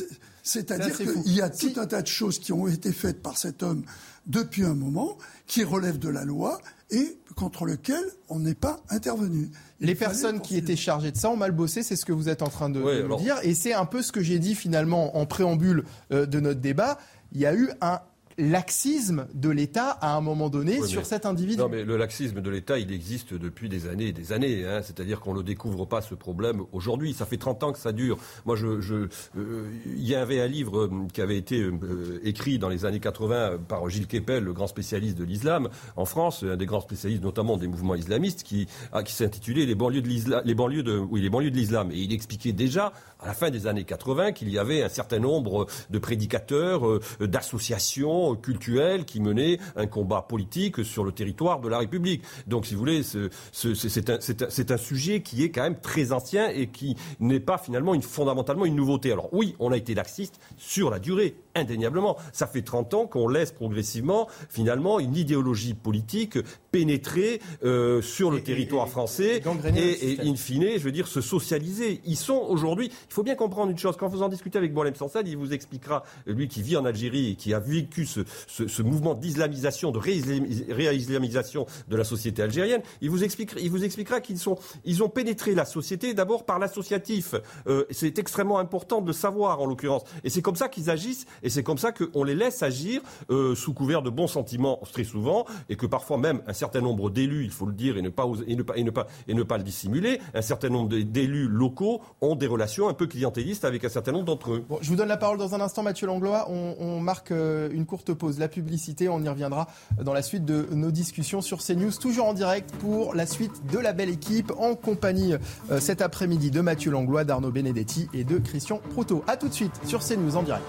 C'est-à-dire 0.42 0.96
qu'il 0.96 1.32
y 1.32 1.40
a 1.40 1.50
tout 1.50 1.72
un 1.76 1.86
tas 1.86 2.02
de 2.02 2.06
choses 2.06 2.38
qui 2.38 2.52
ont 2.52 2.66
été 2.66 2.92
faites 2.92 3.22
par 3.22 3.36
cet 3.36 3.62
homme 3.62 3.84
depuis 4.26 4.64
un 4.64 4.74
moment, 4.74 5.16
qui 5.46 5.64
relèvent 5.64 5.98
de 5.98 6.08
la 6.08 6.24
loi 6.24 6.60
et 6.90 7.18
contre 7.36 7.64
lesquelles 7.64 8.04
on 8.28 8.38
n'est 8.38 8.54
pas 8.54 8.80
intervenu. 8.90 9.50
Les 9.80 9.94
personnes 9.94 10.40
qui 10.40 10.56
étaient 10.56 10.76
chargées 10.76 11.10
de 11.10 11.16
ça 11.16 11.30
ont 11.30 11.36
mal 11.36 11.52
bossé, 11.52 11.82
c'est 11.82 11.96
ce 11.96 12.04
que 12.04 12.12
vous 12.12 12.28
êtes 12.28 12.42
en 12.42 12.48
train 12.48 12.68
de, 12.68 13.16
dire. 13.18 13.36
Et 13.42 13.54
c'est 13.54 13.72
un 13.72 13.86
peu 13.86 14.02
ce 14.02 14.12
que 14.12 14.20
j'ai 14.20 14.38
dit 14.38 14.54
finalement 14.54 15.16
en 15.16 15.26
préambule 15.26 15.84
euh, 16.12 16.26
de 16.26 16.40
notre 16.40 16.60
débat. 16.60 16.98
Il 17.32 17.40
y 17.40 17.46
a 17.46 17.54
eu 17.54 17.70
un 17.80 18.00
laxisme 18.40 19.26
de 19.34 19.50
l'État 19.50 19.90
à 19.90 20.16
un 20.16 20.20
moment 20.20 20.48
donné 20.48 20.82
sur 20.86 21.06
cet 21.06 21.26
individu. 21.26 21.58
Non, 21.58 21.68
mais 21.68 21.84
le 21.84 21.96
laxisme 21.96 22.40
de 22.40 22.50
l'État, 22.50 22.78
il 22.78 22.92
existe 22.92 23.34
depuis 23.34 23.68
des 23.68 23.86
années 23.86 24.08
et 24.08 24.12
des 24.12 24.32
années. 24.32 24.64
Hein. 24.66 24.80
C'est-à-dire 24.82 25.20
qu'on 25.20 25.34
ne 25.34 25.42
découvre 25.42 25.84
pas 25.84 26.00
ce 26.00 26.14
problème 26.14 26.62
aujourd'hui. 26.72 27.12
Ça 27.12 27.26
fait 27.26 27.36
30 27.36 27.62
ans 27.62 27.72
que 27.72 27.78
ça 27.78 27.92
dure. 27.92 28.18
Moi, 28.46 28.56
je, 28.56 28.80
je 28.80 29.08
euh, 29.36 29.70
il 29.86 30.06
y 30.06 30.14
avait 30.14 30.40
un 30.40 30.46
livre 30.46 30.84
euh, 30.84 30.90
qui 31.12 31.20
avait 31.20 31.36
été 31.36 31.60
euh, 31.60 32.20
écrit 32.24 32.58
dans 32.58 32.68
les 32.68 32.84
années 32.84 33.00
80 33.00 33.58
par 33.68 33.88
Gilles 33.88 34.06
Kepel, 34.06 34.44
le 34.44 34.52
grand 34.52 34.66
spécialiste 34.66 35.18
de 35.18 35.24
l'islam 35.24 35.68
en 35.96 36.04
France, 36.04 36.42
un 36.42 36.56
des 36.56 36.66
grands 36.66 36.80
spécialistes 36.80 37.22
notamment 37.22 37.56
des 37.56 37.68
mouvements 37.68 37.94
islamistes, 37.94 38.42
qui, 38.42 38.66
ah, 38.92 39.02
qui 39.02 39.12
s'intitulait 39.12 39.66
les 39.66 39.74
banlieues 39.74 40.02
de 40.02 40.08
l'islam, 40.08 40.42
les 40.44 40.54
banlieues 40.54 40.82
de, 40.82 40.98
oui, 40.98 41.20
les 41.20 41.30
banlieues 41.30 41.50
de 41.50 41.56
l'islam. 41.56 41.90
Et 41.92 41.98
il 41.98 42.12
expliquait 42.12 42.52
déjà 42.52 42.92
à 43.22 43.26
la 43.26 43.34
fin 43.34 43.50
des 43.50 43.66
années 43.66 43.84
80 43.84 44.32
qu'il 44.32 44.50
y 44.50 44.58
avait 44.58 44.82
un 44.82 44.88
certain 44.88 45.18
nombre 45.18 45.66
de 45.90 45.98
prédicateurs, 45.98 46.82
d'associations 47.20 48.36
cultuelle 48.36 49.04
qui 49.04 49.20
menait 49.20 49.58
un 49.76 49.86
combat 49.86 50.22
politique 50.22 50.84
sur 50.84 51.04
le 51.04 51.12
territoire 51.12 51.60
de 51.60 51.68
la 51.68 51.78
République. 51.78 52.22
Donc, 52.46 52.66
si 52.66 52.74
vous 52.74 52.80
voulez, 52.80 53.02
c'est 53.02 54.70
un, 54.70 54.76
sujet 54.76 55.20
qui 55.20 55.44
est 55.44 55.50
quand 55.50 55.62
même 55.62 55.80
très 55.80 56.12
ancien 56.12 56.48
et 56.48 56.68
qui 56.68 56.96
n'est 57.18 57.40
pas 57.40 57.58
finalement 57.58 57.94
une, 57.94 58.02
fondamentalement 58.02 58.64
une 58.64 58.76
nouveauté. 58.76 59.12
Alors 59.12 59.28
oui, 59.32 59.54
on 59.58 59.72
a 59.72 59.76
été 59.76 59.94
laxiste 59.94 60.40
sur 60.56 60.90
la 60.90 60.98
durée, 60.98 61.36
indéniablement. 61.54 62.16
Ça 62.32 62.46
fait 62.46 62.62
30 62.62 62.94
ans 62.94 63.06
qu'on 63.06 63.28
laisse 63.28 63.52
progressivement, 63.52 64.28
finalement, 64.48 65.00
une 65.00 65.16
idéologie 65.16 65.74
politique 65.74 66.38
pénétrer 66.70 67.40
euh, 67.64 68.00
sur 68.00 68.30
le 68.30 68.42
territoire 68.42 68.88
français 68.88 69.42
et, 69.76 70.12
et, 70.12 70.20
in 70.20 70.36
fine, 70.36 70.66
je 70.76 70.78
veux 70.78 70.92
dire, 70.92 71.08
se 71.08 71.20
socialiser. 71.20 72.00
Ils 72.04 72.16
sont 72.16 72.46
aujourd'hui, 72.48 72.90
il 73.10 73.14
faut 73.14 73.24
bien 73.24 73.34
comprendre 73.34 73.72
une 73.72 73.78
chose, 73.78 73.96
quand 73.96 74.06
vous 74.06 74.22
en 74.22 74.28
discutez 74.28 74.56
avec 74.56 74.72
Boalem 74.72 74.94
Sansad, 74.94 75.26
il 75.26 75.36
vous 75.36 75.52
expliquera, 75.52 76.04
lui 76.26 76.46
qui 76.46 76.62
vit 76.62 76.76
en 76.76 76.84
Algérie 76.84 77.30
et 77.32 77.34
qui 77.34 77.52
a 77.52 77.58
vécu 77.58 78.06
ce, 78.06 78.20
ce, 78.46 78.82
mouvement 78.82 79.14
d'islamisation, 79.14 79.90
de 79.90 79.98
réislamisation 79.98 81.66
de 81.88 81.96
la 81.96 82.04
société 82.04 82.40
algérienne, 82.40 82.82
il 83.00 83.10
vous 83.10 83.24
expliquera, 83.24 83.58
il 83.58 83.68
vous 83.68 83.84
expliquera 83.84 84.20
qu'ils 84.20 84.38
sont, 84.38 84.56
ils 84.84 85.02
ont 85.02 85.08
pénétré 85.08 85.56
la 85.56 85.64
société 85.64 86.14
d'abord 86.14 86.46
par 86.46 86.60
l'associatif. 86.60 87.34
Euh, 87.66 87.84
c'est 87.90 88.16
extrêmement 88.20 88.60
important 88.60 89.00
de 89.00 89.08
le 89.08 89.12
savoir 89.12 89.60
en 89.60 89.66
l'occurrence. 89.66 90.04
Et 90.22 90.30
c'est 90.30 90.42
comme 90.42 90.54
ça 90.54 90.68
qu'ils 90.68 90.88
agissent 90.88 91.26
et 91.42 91.50
c'est 91.50 91.64
comme 91.64 91.78
ça 91.78 91.90
qu'on 91.90 92.22
les 92.22 92.36
laisse 92.36 92.62
agir 92.62 93.02
euh, 93.30 93.56
sous 93.56 93.74
couvert 93.74 94.02
de 94.02 94.10
bons 94.10 94.28
sentiments 94.28 94.78
très 94.92 95.04
souvent 95.04 95.46
et 95.68 95.74
que 95.74 95.86
parfois 95.86 96.16
même 96.16 96.42
un 96.46 96.52
certain 96.52 96.80
nombre 96.80 97.10
d'élus, 97.10 97.42
il 97.42 97.50
faut 97.50 97.66
le 97.66 97.72
dire 97.72 97.96
et 97.96 98.02
ne 98.02 98.08
pas, 98.08 98.28
et 98.46 98.54
ne 98.54 98.62
pas, 98.62 98.76
et 98.76 98.84
ne 98.84 98.90
pas, 98.90 99.08
et 99.26 99.34
ne 99.34 99.42
pas 99.42 99.58
le 99.58 99.64
dissimuler, 99.64 100.20
un 100.32 100.42
certain 100.42 100.68
nombre 100.68 100.90
d'élus 100.90 101.48
locaux 101.48 102.02
ont 102.20 102.36
des 102.36 102.46
relations 102.46 102.88
clientélistes 103.06 103.64
avec 103.64 103.84
un 103.84 103.88
certain 103.88 104.12
nombre 104.12 104.24
d'entre 104.24 104.52
eux. 104.52 104.64
Bon, 104.68 104.78
je 104.80 104.88
vous 104.88 104.96
donne 104.96 105.08
la 105.08 105.16
parole 105.16 105.38
dans 105.38 105.54
un 105.54 105.60
instant, 105.60 105.82
Mathieu 105.82 106.06
Langlois. 106.06 106.48
On, 106.50 107.00
marque 107.00 107.30
euh, 107.30 107.68
une 107.72 107.86
courte 107.86 108.12
pause 108.12 108.38
la 108.38 108.48
publicité. 108.48 109.08
On 109.08 109.22
y 109.22 109.28
reviendra 109.28 109.66
dans 110.02 110.12
la 110.12 110.22
suite 110.22 110.44
de 110.44 110.66
nos 110.72 110.90
discussions 110.90 111.40
sur 111.40 111.58
CNews, 111.58 111.92
toujours 111.92 112.26
en 112.26 112.34
direct 112.34 112.74
pour 112.76 113.14
la 113.14 113.26
suite 113.26 113.66
de 113.72 113.78
la 113.78 113.92
belle 113.92 114.10
équipe, 114.10 114.52
en 114.58 114.74
compagnie 114.74 115.34
euh, 115.70 115.80
cet 115.80 116.02
après-midi 116.02 116.50
de 116.50 116.60
Mathieu 116.60 116.90
Langlois, 116.90 117.24
d'Arnaud 117.24 117.50
Benedetti 117.50 118.08
et 118.12 118.24
de 118.24 118.38
Christian 118.38 118.80
Proto. 118.90 119.24
A 119.26 119.36
tout 119.36 119.48
de 119.48 119.54
suite 119.54 119.72
sur 119.86 120.00
CNews 120.00 120.36
en 120.36 120.42
direct. 120.42 120.66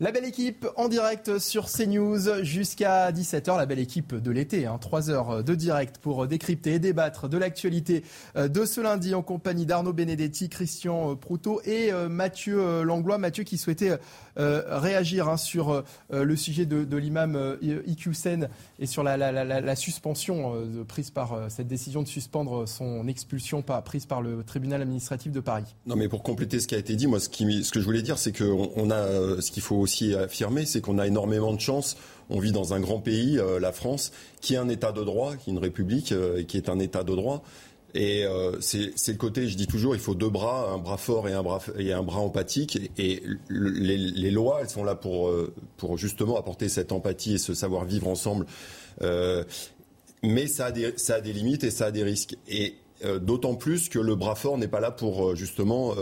La 0.00 0.12
belle 0.12 0.26
équipe 0.26 0.64
en 0.76 0.86
direct 0.86 1.40
sur 1.40 1.68
CNews 1.68 2.44
jusqu'à 2.44 3.10
17h. 3.10 3.56
La 3.56 3.66
belle 3.66 3.80
équipe 3.80 4.14
de 4.14 4.30
l'été, 4.30 4.64
hein, 4.64 4.78
3 4.80 5.10
heures 5.10 5.42
de 5.42 5.54
direct 5.56 5.98
pour 5.98 6.28
décrypter 6.28 6.74
et 6.74 6.78
débattre 6.78 7.28
de 7.28 7.36
l'actualité 7.36 8.04
euh, 8.36 8.46
de 8.46 8.64
ce 8.64 8.80
lundi 8.80 9.16
en 9.16 9.22
compagnie 9.22 9.66
d'Arnaud 9.66 9.92
Benedetti, 9.92 10.48
Christian 10.48 11.10
euh, 11.10 11.14
Proutot 11.16 11.60
et 11.64 11.92
euh, 11.92 12.08
Mathieu 12.08 12.84
Langlois. 12.84 13.18
Mathieu 13.18 13.42
qui 13.42 13.58
souhaitait 13.58 13.98
réagir 14.38 15.28
hein, 15.28 15.36
sur 15.36 15.84
le 16.10 16.36
sujet 16.36 16.64
de, 16.66 16.96
l'imam 16.96 17.58
Iqiyoussen 17.60 18.48
et 18.78 18.86
sur 18.86 19.02
la, 19.02 19.76
suspension 19.76 20.54
prise 20.86 21.10
par 21.10 21.46
cette 21.48 21.66
décision 21.66 22.02
de 22.02 22.08
suspendre 22.08 22.68
son 22.68 23.08
expulsion 23.08 23.62
prise 23.62 24.06
par 24.06 24.22
le 24.22 24.44
tribunal 24.44 24.82
administratif 24.82 25.32
de 25.32 25.40
Paris. 25.40 25.74
Non 25.86 25.96
mais 25.96 26.08
pour 26.08 26.22
compléter 26.22 26.60
ce 26.60 26.68
qui 26.68 26.74
a 26.74 26.78
été 26.78 26.96
dit, 26.96 27.06
moi 27.06 27.20
ce, 27.20 27.28
que 27.28 27.80
je 27.80 27.84
voulais 27.84 28.02
dire 28.02 28.18
c'est 28.18 28.36
qu'on 28.36 28.70
on 28.76 28.90
a 28.90 29.40
ce 29.40 29.50
qu'il 29.50 29.62
faut 29.62 29.76
aussi 29.76 30.14
affirmer, 30.14 30.66
c'est 30.66 30.80
qu'on 30.80 30.98
a 30.98 31.06
énormément 31.06 31.52
de 31.52 31.60
chance. 31.60 31.96
On 32.30 32.40
vit 32.40 32.52
dans 32.52 32.74
un 32.74 32.80
grand 32.80 33.00
pays, 33.00 33.38
euh, 33.38 33.58
la 33.58 33.72
France, 33.72 34.12
qui 34.40 34.54
est 34.54 34.58
un 34.58 34.68
État 34.68 34.92
de 34.92 35.02
droit, 35.02 35.36
qui 35.36 35.50
est 35.50 35.52
une 35.52 35.58
république, 35.58 36.12
euh, 36.12 36.42
qui 36.42 36.56
est 36.56 36.68
un 36.68 36.78
État 36.78 37.02
de 37.02 37.14
droit. 37.14 37.42
Et 37.94 38.24
euh, 38.24 38.60
c'est 38.60 38.92
le 39.08 39.16
côté, 39.16 39.48
je 39.48 39.56
dis 39.56 39.66
toujours, 39.66 39.94
il 39.94 40.00
faut 40.00 40.14
deux 40.14 40.28
bras, 40.28 40.70
un 40.72 40.78
bras 40.78 40.98
fort 40.98 41.28
et 41.28 41.32
un 41.32 41.42
bras, 41.42 42.18
empathique. 42.18 42.78
Et 42.98 43.22
les, 43.48 44.30
lois, 44.30 44.58
elles 44.60 44.68
sont 44.68 44.84
là 44.84 44.94
pour, 44.94 45.28
euh, 45.28 45.54
pour 45.78 45.96
justement 45.96 46.38
apporter 46.38 46.68
cette 46.68 46.92
empathie 46.92 47.34
et 47.34 47.38
ce 47.38 47.54
savoir-vivre 47.54 48.08
ensemble. 48.08 48.46
Euh, 49.02 49.44
mais 50.22 50.48
ça 50.48 50.66
a, 50.66 50.70
des, 50.70 51.32
limites 51.32 51.64
et 51.64 51.70
ça 51.70 51.86
a 51.86 51.90
des 51.90 52.02
risques. 52.02 52.36
Et 52.48 52.74
d'autant 53.20 53.54
plus 53.54 53.88
que 53.88 54.00
le 54.00 54.16
bras 54.16 54.34
fort 54.34 54.58
n'est 54.58 54.66
pas 54.66 54.80
là 54.80 54.90
pour 54.90 55.36
justement 55.36 55.94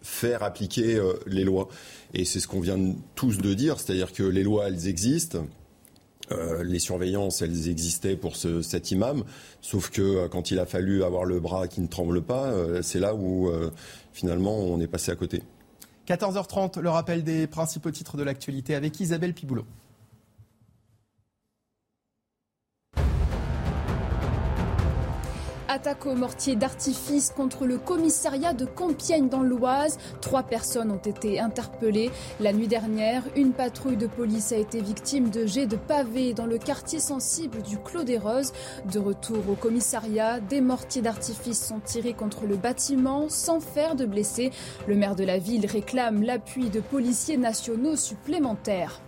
faire 0.00 0.44
appliquer 0.44 1.02
les 1.26 1.42
lois. 1.42 1.68
Et 2.14 2.24
c'est 2.24 2.38
ce 2.38 2.46
qu'on 2.46 2.60
vient 2.60 2.78
tous 3.16 3.38
de 3.38 3.54
dire, 3.54 3.80
c'est-à-dire 3.80 4.12
que 4.12 4.22
les 4.22 4.44
lois, 4.44 4.68
elles 4.68 4.86
existent. 4.86 5.44
Euh, 6.32 6.62
les 6.62 6.78
surveillances, 6.78 7.42
elles 7.42 7.68
existaient 7.68 8.16
pour 8.16 8.36
ce, 8.36 8.60
cet 8.62 8.90
imam, 8.90 9.24
sauf 9.60 9.90
que 9.90 10.02
euh, 10.02 10.28
quand 10.28 10.50
il 10.50 10.58
a 10.58 10.66
fallu 10.66 11.02
avoir 11.02 11.24
le 11.24 11.40
bras 11.40 11.68
qui 11.68 11.80
ne 11.80 11.86
tremble 11.86 12.22
pas, 12.22 12.46
euh, 12.46 12.82
c'est 12.82 12.98
là 12.98 13.14
où 13.14 13.50
finalement 14.12 14.58
on 14.58 14.80
est 14.80 14.86
passé 14.86 15.10
à 15.10 15.16
côté. 15.16 15.42
14h30, 16.06 16.80
le 16.80 16.90
rappel 16.90 17.22
des 17.22 17.46
principaux 17.46 17.90
titres 17.90 18.16
de 18.16 18.22
l'actualité 18.22 18.74
avec 18.74 18.98
Isabelle 19.00 19.34
Piboulot. 19.34 19.64
Attaque 25.70 26.06
au 26.06 26.14
mortier 26.14 26.56
d'artifice 26.56 27.28
contre 27.28 27.66
le 27.66 27.76
commissariat 27.76 28.54
de 28.54 28.64
Compiègne 28.64 29.28
dans 29.28 29.42
l'Oise. 29.42 29.98
Trois 30.22 30.42
personnes 30.42 30.90
ont 30.90 30.96
été 30.96 31.40
interpellées. 31.40 32.10
La 32.40 32.54
nuit 32.54 32.68
dernière, 32.68 33.22
une 33.36 33.52
patrouille 33.52 33.98
de 33.98 34.06
police 34.06 34.50
a 34.52 34.56
été 34.56 34.80
victime 34.80 35.28
de 35.28 35.44
jets 35.44 35.66
de 35.66 35.76
pavés 35.76 36.32
dans 36.32 36.46
le 36.46 36.56
quartier 36.56 37.00
sensible 37.00 37.60
du 37.60 37.76
Clos 37.76 38.04
des 38.04 38.16
Roses. 38.16 38.54
De 38.90 38.98
retour 38.98 39.44
au 39.46 39.56
commissariat, 39.56 40.40
des 40.40 40.62
mortiers 40.62 41.02
d'artifice 41.02 41.66
sont 41.66 41.80
tirés 41.80 42.14
contre 42.14 42.46
le 42.46 42.56
bâtiment 42.56 43.28
sans 43.28 43.60
faire 43.60 43.94
de 43.94 44.06
blessés. 44.06 44.52
Le 44.86 44.96
maire 44.96 45.16
de 45.16 45.24
la 45.24 45.36
ville 45.36 45.66
réclame 45.66 46.22
l'appui 46.22 46.70
de 46.70 46.80
policiers 46.80 47.36
nationaux 47.36 47.96
supplémentaires. 47.96 49.02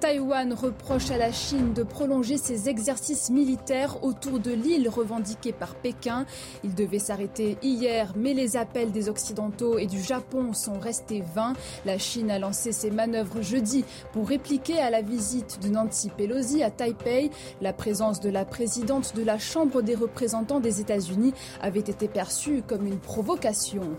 Taïwan 0.00 0.52
reproche 0.52 1.10
à 1.10 1.16
la 1.16 1.32
Chine 1.32 1.72
de 1.72 1.82
prolonger 1.82 2.36
ses 2.36 2.68
exercices 2.68 3.30
militaires 3.30 4.04
autour 4.04 4.38
de 4.38 4.50
l'île 4.50 4.88
revendiquée 4.88 5.52
par 5.52 5.74
Pékin. 5.74 6.26
Il 6.64 6.74
devait 6.74 6.98
s'arrêter 6.98 7.56
hier, 7.62 8.12
mais 8.14 8.34
les 8.34 8.56
appels 8.56 8.92
des 8.92 9.08
Occidentaux 9.08 9.78
et 9.78 9.86
du 9.86 10.02
Japon 10.02 10.52
sont 10.52 10.78
restés 10.78 11.22
vains. 11.34 11.54
La 11.86 11.98
Chine 11.98 12.30
a 12.30 12.38
lancé 12.38 12.72
ses 12.72 12.90
manœuvres 12.90 13.40
jeudi 13.40 13.84
pour 14.12 14.28
répliquer 14.28 14.78
à 14.78 14.90
la 14.90 15.00
visite 15.00 15.60
de 15.62 15.68
Nancy 15.68 16.10
Pelosi 16.10 16.62
à 16.62 16.70
Taipei. 16.70 17.30
La 17.62 17.72
présence 17.72 18.20
de 18.20 18.28
la 18.28 18.44
présidente 18.44 19.14
de 19.16 19.22
la 19.22 19.38
Chambre 19.38 19.80
des 19.80 19.94
représentants 19.94 20.60
des 20.60 20.80
États-Unis 20.80 21.32
avait 21.62 21.80
été 21.80 22.06
perçue 22.06 22.62
comme 22.66 22.86
une 22.86 22.98
provocation. 22.98 23.96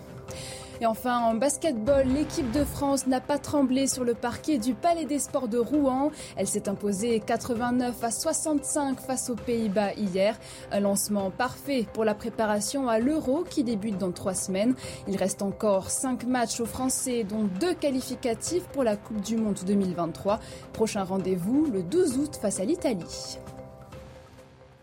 Et 0.80 0.86
enfin, 0.86 1.20
en 1.20 1.34
basketball, 1.34 2.08
l'équipe 2.08 2.52
de 2.52 2.64
France 2.64 3.08
n'a 3.08 3.20
pas 3.20 3.40
tremblé 3.40 3.88
sur 3.88 4.04
le 4.04 4.14
parquet 4.14 4.58
du 4.58 4.74
Palais 4.74 5.06
des 5.06 5.20
Sports 5.20 5.48
de 5.48 5.58
Rouen. 5.58 6.12
Elle 6.36 6.48
s'est 6.48 6.70
imposée 6.70 7.20
89 7.20 8.04
à 8.04 8.12
65 8.12 9.00
face 9.00 9.30
aux 9.30 9.36
Pays-Bas 9.36 9.94
hier. 9.94 10.38
Un 10.72 10.82
lancement 10.82 11.32
parfait 11.32 11.86
pour 11.94 12.06
la 12.06 12.14
préparation 12.14 12.88
à 12.88 13.00
l'Euro 13.00 13.44
qui 13.44 13.64
débute 13.64 13.98
dans 13.98 14.12
trois 14.12 14.36
semaines. 14.36 14.76
Il 15.08 15.18
reste 15.18 15.42
encore 15.42 15.90
cinq 15.90 16.26
matchs 16.26 16.60
aux 16.60 16.66
Français, 16.66 17.24
dont 17.24 17.44
deux 17.60 17.74
qualificatifs 17.74 18.66
pour 18.66 18.84
la 18.84 18.98
Coupe 18.98 19.22
du 19.22 19.36
Monde 19.36 19.60
2023. 19.66 20.40
Prochain 20.74 21.04
rendez-vous 21.04 21.68
le 21.72 21.82
12 21.82 22.18
août 22.20 22.38
face 22.40 22.60
à 22.60 22.66
l'Italie. 22.66 23.40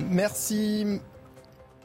Merci 0.01 1.01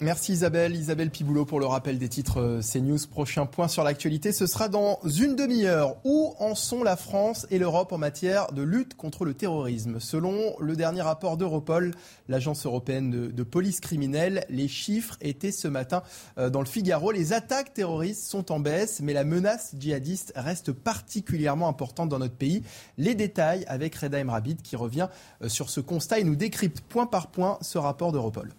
Merci 0.01 0.31
Isabelle, 0.31 0.77
Isabelle 0.77 1.09
Piboulot 1.09 1.43
pour 1.43 1.59
le 1.59 1.65
rappel 1.65 1.99
des 1.99 2.07
titres 2.07 2.39
euh, 2.39 2.61
CNews. 2.61 2.99
Prochain 3.11 3.45
point 3.45 3.67
sur 3.67 3.83
l'actualité, 3.83 4.31
ce 4.31 4.47
sera 4.47 4.69
dans 4.69 5.01
une 5.03 5.35
demi-heure. 5.35 5.97
Où 6.05 6.35
en 6.39 6.55
sont 6.55 6.83
la 6.83 6.95
France 6.95 7.45
et 7.51 7.59
l'Europe 7.59 7.91
en 7.91 7.97
matière 7.97 8.53
de 8.53 8.61
lutte 8.61 8.95
contre 8.95 9.25
le 9.25 9.33
terrorisme? 9.33 9.99
Selon 9.99 10.55
le 10.61 10.77
dernier 10.77 11.01
rapport 11.01 11.35
d'Europol, 11.35 11.93
l'agence 12.29 12.65
européenne 12.65 13.11
de, 13.11 13.43
police 13.43 13.81
criminelle, 13.81 14.45
les 14.49 14.69
chiffres 14.69 15.17
étaient 15.19 15.51
ce 15.51 15.67
matin 15.67 16.01
euh, 16.37 16.49
dans 16.49 16.61
le 16.61 16.65
Figaro. 16.65 17.11
Les 17.11 17.33
attaques 17.33 17.73
terroristes 17.73 18.23
sont 18.23 18.53
en 18.53 18.61
baisse, 18.61 19.01
mais 19.01 19.11
la 19.11 19.25
menace 19.25 19.75
djihadiste 19.77 20.31
reste 20.37 20.71
particulièrement 20.71 21.67
importante 21.67 22.07
dans 22.07 22.19
notre 22.19 22.35
pays. 22.35 22.63
Les 22.97 23.15
détails 23.15 23.65
avec 23.67 23.95
Reda 23.95 24.21
Emrabid 24.21 24.61
qui 24.61 24.77
revient 24.77 25.09
euh, 25.41 25.49
sur 25.49 25.69
ce 25.69 25.81
constat 25.81 26.19
et 26.19 26.23
nous 26.23 26.37
décrypte 26.37 26.79
point 26.79 27.05
par 27.05 27.27
point 27.27 27.57
ce 27.59 27.77
rapport 27.77 28.13
d'Europol. 28.13 28.53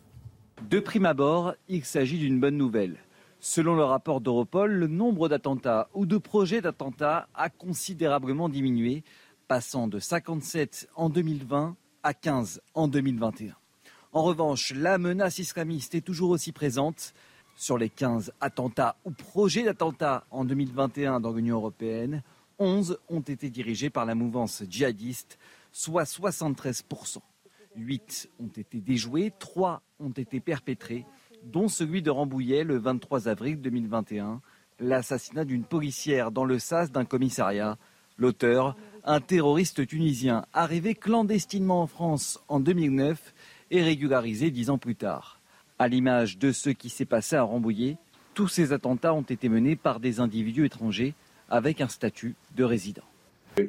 De 0.68 0.78
prime 0.78 1.06
abord, 1.06 1.54
il 1.68 1.84
s'agit 1.84 2.18
d'une 2.18 2.38
bonne 2.38 2.56
nouvelle. 2.56 2.98
Selon 3.40 3.74
le 3.74 3.82
rapport 3.82 4.20
d'Europol, 4.20 4.70
le 4.70 4.86
nombre 4.86 5.28
d'attentats 5.28 5.88
ou 5.94 6.04
de 6.04 6.18
projets 6.18 6.60
d'attentats 6.60 7.28
a 7.34 7.48
considérablement 7.48 8.48
diminué, 8.48 9.02
passant 9.48 9.88
de 9.88 9.98
57 9.98 10.88
en 10.94 11.08
2020 11.08 11.76
à 12.02 12.14
15 12.14 12.60
en 12.74 12.88
2021. 12.88 13.54
En 14.12 14.22
revanche, 14.22 14.72
la 14.76 14.98
menace 14.98 15.38
islamiste 15.38 15.94
est 15.94 16.02
toujours 16.02 16.30
aussi 16.30 16.52
présente. 16.52 17.14
Sur 17.56 17.78
les 17.78 17.88
15 17.88 18.32
attentats 18.40 18.96
ou 19.04 19.10
projets 19.10 19.64
d'attentats 19.64 20.24
en 20.30 20.44
2021 20.44 21.20
dans 21.20 21.32
l'Union 21.32 21.56
européenne, 21.56 22.22
11 22.58 22.98
ont 23.08 23.20
été 23.20 23.50
dirigés 23.50 23.90
par 23.90 24.04
la 24.04 24.14
mouvance 24.14 24.62
djihadiste, 24.68 25.38
soit 25.72 26.04
73%. 26.04 27.18
8 27.76 28.30
ont 28.40 28.48
été 28.48 28.80
déjoués, 28.80 29.32
3 29.38 29.82
ont 30.00 30.10
été 30.10 30.40
perpétrés, 30.40 31.04
dont 31.44 31.68
celui 31.68 32.02
de 32.02 32.10
Rambouillet 32.10 32.64
le 32.64 32.78
23 32.78 33.28
avril 33.28 33.60
2021, 33.60 34.40
l'assassinat 34.78 35.44
d'une 35.44 35.64
policière 35.64 36.30
dans 36.30 36.44
le 36.44 36.58
sas 36.58 36.90
d'un 36.90 37.04
commissariat. 37.04 37.78
L'auteur, 38.18 38.76
un 39.04 39.20
terroriste 39.20 39.86
tunisien 39.86 40.44
arrivé 40.52 40.94
clandestinement 40.94 41.82
en 41.82 41.86
France 41.86 42.40
en 42.48 42.60
2009 42.60 43.34
et 43.70 43.82
régularisé 43.82 44.50
dix 44.50 44.68
ans 44.70 44.78
plus 44.78 44.96
tard. 44.96 45.40
À 45.78 45.88
l'image 45.88 46.38
de 46.38 46.52
ce 46.52 46.70
qui 46.70 46.90
s'est 46.90 47.06
passé 47.06 47.36
à 47.36 47.42
Rambouillet, 47.42 47.96
tous 48.34 48.48
ces 48.48 48.72
attentats 48.72 49.14
ont 49.14 49.22
été 49.22 49.48
menés 49.48 49.76
par 49.76 50.00
des 50.00 50.20
individus 50.20 50.66
étrangers 50.66 51.14
avec 51.48 51.80
un 51.80 51.88
statut 51.88 52.36
de 52.56 52.64
résident. 52.64 53.02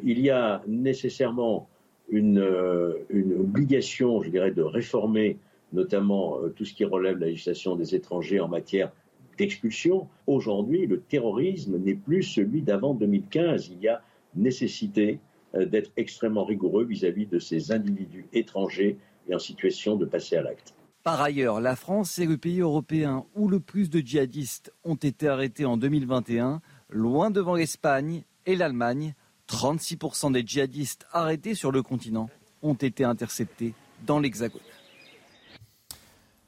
Il 0.03 0.19
y 0.19 0.29
a 0.29 0.61
nécessairement 0.67 1.67
une, 2.11 2.39
euh, 2.39 2.93
une 3.09 3.33
obligation, 3.33 4.21
je 4.21 4.29
dirais, 4.29 4.51
de 4.51 4.61
réformer 4.61 5.37
notamment 5.73 6.37
euh, 6.37 6.49
tout 6.49 6.65
ce 6.65 6.73
qui 6.73 6.85
relève 6.85 7.15
de 7.15 7.21
la 7.21 7.27
législation 7.27 7.75
des 7.75 7.95
étrangers 7.95 8.39
en 8.39 8.47
matière 8.47 8.91
d'expulsion. 9.37 10.07
Aujourd'hui, 10.27 10.85
le 10.85 10.99
terrorisme 10.99 11.77
n'est 11.77 11.95
plus 11.95 12.23
celui 12.23 12.61
d'avant 12.61 12.93
2015. 12.93 13.71
Il 13.71 13.81
y 13.81 13.87
a 13.87 14.01
nécessité 14.35 15.19
euh, 15.55 15.65
d'être 15.65 15.91
extrêmement 15.97 16.43
rigoureux 16.43 16.83
vis-à-vis 16.83 17.25
de 17.25 17.39
ces 17.39 17.71
individus 17.71 18.27
étrangers 18.33 18.97
et 19.29 19.33
en 19.33 19.39
situation 19.39 19.95
de 19.95 20.05
passer 20.05 20.35
à 20.35 20.41
l'acte. 20.41 20.73
Par 21.03 21.21
ailleurs, 21.21 21.61
la 21.61 21.75
France 21.75 22.19
est 22.19 22.25
le 22.25 22.37
pays 22.37 22.59
européen 22.59 23.25
où 23.33 23.47
le 23.47 23.59
plus 23.59 23.89
de 23.89 23.99
djihadistes 23.99 24.71
ont 24.83 24.95
été 24.95 25.27
arrêtés 25.27 25.65
en 25.65 25.77
2021, 25.77 26.61
loin 26.89 27.31
devant 27.31 27.55
l'Espagne 27.55 28.23
et 28.45 28.55
l'Allemagne. 28.55 29.15
36% 29.51 30.31
des 30.31 30.43
djihadistes 30.45 31.05
arrêtés 31.11 31.55
sur 31.55 31.71
le 31.71 31.83
continent 31.83 32.29
ont 32.63 32.73
été 32.73 33.03
interceptés 33.03 33.73
dans 34.05 34.19
l'Hexagone. 34.19 34.61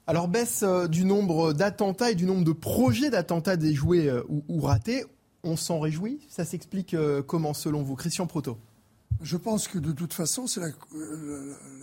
Alors 0.06 0.28
baisse 0.28 0.62
euh, 0.62 0.86
du 0.86 1.04
nombre 1.04 1.52
d'attentats 1.52 2.10
et 2.10 2.14
du 2.14 2.26
nombre 2.26 2.44
de 2.44 2.52
projets 2.52 3.10
d'attentats 3.10 3.56
déjoués 3.56 4.08
euh, 4.08 4.22
ou, 4.28 4.60
ratés, 4.60 5.04
on 5.42 5.56
s'en 5.56 5.80
réjouit? 5.80 6.20
Ça 6.28 6.44
s'explique 6.44 6.94
euh, 6.94 7.22
comment 7.22 7.54
selon 7.54 7.82
vous? 7.82 7.94
Christian 7.94 8.26
Proto 8.26 8.58
je 9.24 9.36
pense 9.36 9.66
que 9.68 9.78
de 9.78 9.90
toute 9.90 10.12
façon, 10.12 10.46
c'est 10.46 10.60
la, 10.60 10.70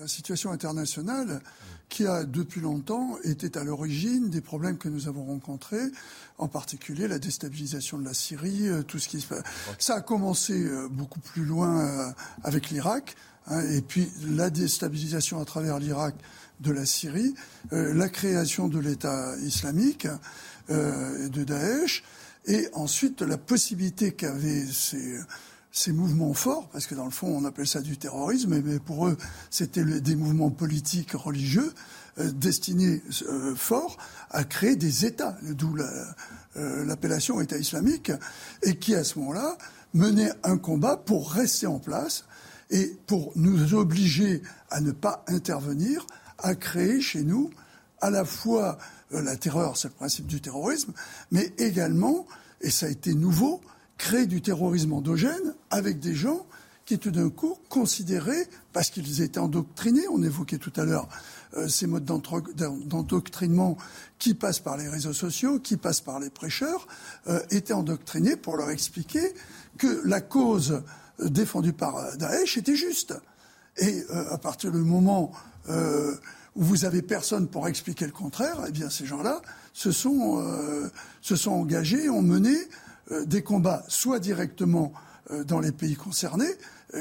situation 0.07 0.51
internationale 0.51 1.41
qui 1.89 2.05
a 2.05 2.23
depuis 2.23 2.61
longtemps 2.61 3.17
été 3.23 3.57
à 3.57 3.63
l'origine 3.63 4.29
des 4.29 4.41
problèmes 4.41 4.77
que 4.77 4.87
nous 4.87 5.07
avons 5.07 5.25
rencontrés, 5.25 5.91
en 6.37 6.47
particulier 6.47 7.07
la 7.07 7.19
déstabilisation 7.19 7.97
de 7.97 8.05
la 8.05 8.13
Syrie, 8.13 8.69
tout 8.87 8.99
ce 8.99 9.09
qui 9.09 9.19
se 9.21 9.27
passe. 9.27 9.43
Ça 9.77 9.95
a 9.95 10.01
commencé 10.01 10.69
beaucoup 10.91 11.19
plus 11.19 11.43
loin 11.43 12.13
avec 12.43 12.69
l'Irak, 12.69 13.15
hein, 13.47 13.61
et 13.71 13.81
puis 13.81 14.09
la 14.25 14.49
déstabilisation 14.49 15.41
à 15.41 15.45
travers 15.45 15.79
l'Irak 15.79 16.15
de 16.61 16.71
la 16.71 16.85
Syrie, 16.85 17.33
euh, 17.73 17.93
la 17.93 18.07
création 18.07 18.67
de 18.67 18.79
l'État 18.79 19.35
islamique 19.43 20.07
euh, 20.69 21.27
de 21.29 21.43
Daesh, 21.43 22.03
et 22.45 22.67
ensuite 22.73 23.21
la 23.21 23.37
possibilité 23.37 24.13
qu'avaient 24.13 24.65
ces, 24.65 25.19
ces 25.71 25.91
mouvements 25.91 26.33
forts, 26.33 26.67
parce 26.69 26.85
que 26.85 26.95
dans 26.95 27.05
le 27.05 27.11
fond 27.11 27.27
on 27.27 27.45
appelle 27.45 27.67
ça 27.67 27.81
du 27.81 27.97
terrorisme, 27.97 28.61
mais 28.61 28.79
pour 28.79 29.07
eux 29.07 29.17
c'était 29.49 29.83
des 29.83 30.15
mouvements 30.15 30.49
politiques 30.49 31.13
religieux 31.13 31.73
euh, 32.19 32.31
destinés 32.31 33.01
euh, 33.29 33.55
forts 33.55 33.97
à 34.29 34.43
créer 34.43 34.75
des 34.75 35.05
États, 35.05 35.37
d'où 35.41 35.75
l'appellation 36.55 37.39
État 37.39 37.57
islamique, 37.57 38.11
et 38.63 38.77
qui 38.77 38.95
à 38.95 39.03
ce 39.03 39.19
moment-là 39.19 39.57
menaient 39.93 40.31
un 40.43 40.57
combat 40.57 40.97
pour 40.97 41.31
rester 41.31 41.67
en 41.67 41.79
place 41.79 42.25
et 42.69 42.97
pour 43.07 43.31
nous 43.35 43.73
obliger 43.73 44.41
à 44.69 44.79
ne 44.81 44.91
pas 44.91 45.23
intervenir, 45.27 46.05
a 46.37 46.55
créé 46.55 47.01
chez 47.01 47.23
nous 47.23 47.49
à 47.99 48.09
la 48.09 48.25
fois 48.25 48.77
la 49.11 49.35
terreur, 49.35 49.77
c'est 49.77 49.89
le 49.89 49.93
principe 49.93 50.25
du 50.25 50.41
terrorisme, 50.41 50.93
mais 51.31 51.51
également, 51.57 52.25
et 52.61 52.69
ça 52.69 52.85
a 52.85 52.89
été 52.89 53.13
nouveau, 53.13 53.61
créer 54.01 54.25
du 54.25 54.41
terrorisme 54.41 54.93
endogène 54.93 55.53
avec 55.69 55.99
des 55.99 56.15
gens 56.15 56.47
qui 56.85 56.97
tout 56.97 57.11
d'un 57.11 57.29
coup 57.29 57.55
considérés, 57.69 58.47
parce 58.73 58.89
qu'ils 58.89 59.21
étaient 59.21 59.39
endoctrinés, 59.39 60.07
on 60.11 60.23
évoquait 60.23 60.57
tout 60.57 60.73
à 60.75 60.85
l'heure 60.85 61.07
euh, 61.55 61.67
ces 61.67 61.85
modes 61.85 62.03
d'endoctrinement 62.03 63.77
qui 64.17 64.33
passent 64.33 64.59
par 64.59 64.75
les 64.75 64.89
réseaux 64.89 65.13
sociaux, 65.13 65.59
qui 65.59 65.77
passent 65.77 66.01
par 66.01 66.19
les 66.19 66.31
prêcheurs, 66.31 66.87
euh, 67.27 67.39
étaient 67.51 67.73
endoctrinés 67.73 68.35
pour 68.37 68.57
leur 68.57 68.71
expliquer 68.71 69.35
que 69.77 70.01
la 70.03 70.19
cause 70.19 70.81
euh, 71.19 71.29
défendue 71.29 71.73
par 71.73 72.17
Daesh 72.17 72.57
était 72.57 72.75
juste. 72.75 73.13
Et 73.77 74.03
à 74.31 74.37
partir 74.37 74.71
du 74.71 74.79
moment 74.79 75.31
où 75.69 76.63
vous 76.63 76.83
avez 76.83 77.01
personne 77.01 77.47
pour 77.47 77.69
expliquer 77.69 78.05
le 78.05 78.11
contraire, 78.11 78.57
eh 78.67 78.71
bien 78.71 78.89
ces 78.89 79.05
gens-là 79.05 79.41
se 79.71 79.93
sont, 79.93 80.43
se 81.21 81.37
sont 81.37 81.51
engagés, 81.51 82.09
ont 82.09 82.21
mené 82.21 82.57
des 83.25 83.43
combats 83.43 83.83
soit 83.87 84.19
directement 84.19 84.93
dans 85.45 85.59
les 85.59 85.71
pays 85.71 85.95
concernés, 85.95 86.51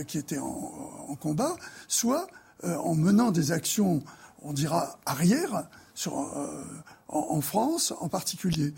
qui 0.07 0.19
étaient 0.19 0.39
en, 0.39 1.17
combat, 1.21 1.57
soit 1.89 2.29
en 2.63 2.95
menant 2.95 3.31
des 3.31 3.53
actions 3.53 4.03
on 4.43 4.53
dira, 4.53 4.99
arrière 5.07 5.69
sur, 5.95 6.19
euh, 6.19 6.65
en, 7.09 7.41
France 7.41 7.93
en 8.01 8.09
particulier. 8.09 8.75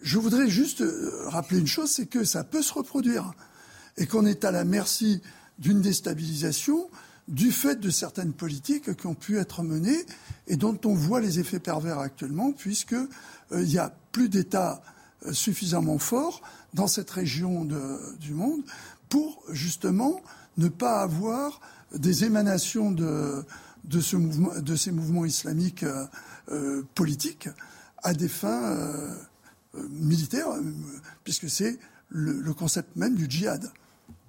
Je 0.00 0.18
voudrais 0.18 0.48
juste 0.48 0.82
euh, 0.82 1.28
rappeler 1.28 1.58
une 1.58 1.66
chose, 1.66 1.90
c'est 1.90 2.06
que 2.06 2.24
ça 2.24 2.44
peut 2.44 2.62
se 2.62 2.72
reproduire 2.72 3.32
et 3.96 4.06
qu'on 4.06 4.26
est 4.26 4.44
à 4.44 4.50
la 4.50 4.64
merci 4.64 5.22
d'une 5.58 5.80
déstabilisation 5.80 6.88
du 7.28 7.50
fait 7.50 7.80
de 7.80 7.90
certaines 7.90 8.32
politiques 8.32 8.94
qui 8.94 9.06
ont 9.06 9.14
pu 9.14 9.38
être 9.38 9.62
menées 9.62 10.06
et 10.46 10.56
dont 10.56 10.78
on 10.84 10.94
voit 10.94 11.20
les 11.20 11.40
effets 11.40 11.58
pervers 11.58 11.98
actuellement, 11.98 12.52
puisqu'il 12.52 13.08
euh, 13.52 13.64
n'y 13.64 13.78
a 13.78 13.92
plus 14.12 14.28
d'État 14.28 14.82
suffisamment 15.32 15.98
fort 15.98 16.42
dans 16.74 16.86
cette 16.86 17.10
région 17.10 17.66
du 18.20 18.34
monde 18.34 18.62
pour 19.08 19.42
justement 19.50 20.20
ne 20.56 20.68
pas 20.68 21.02
avoir 21.02 21.60
des 21.94 22.24
émanations 22.24 22.90
de, 22.90 23.44
de, 23.84 24.00
ce 24.00 24.16
mouvement, 24.16 24.58
de 24.58 24.76
ces 24.76 24.90
mouvements 24.90 25.24
islamiques 25.24 25.84
euh, 25.84 26.06
euh, 26.50 26.82
politiques 26.94 27.48
à 28.02 28.14
des 28.14 28.28
fins 28.28 28.64
euh, 28.64 29.14
militaires, 29.90 30.48
puisque 31.24 31.48
c'est 31.48 31.78
le, 32.08 32.52
concept 32.52 32.96
même 32.96 33.14
du 33.14 33.26
djihad. 33.28 33.70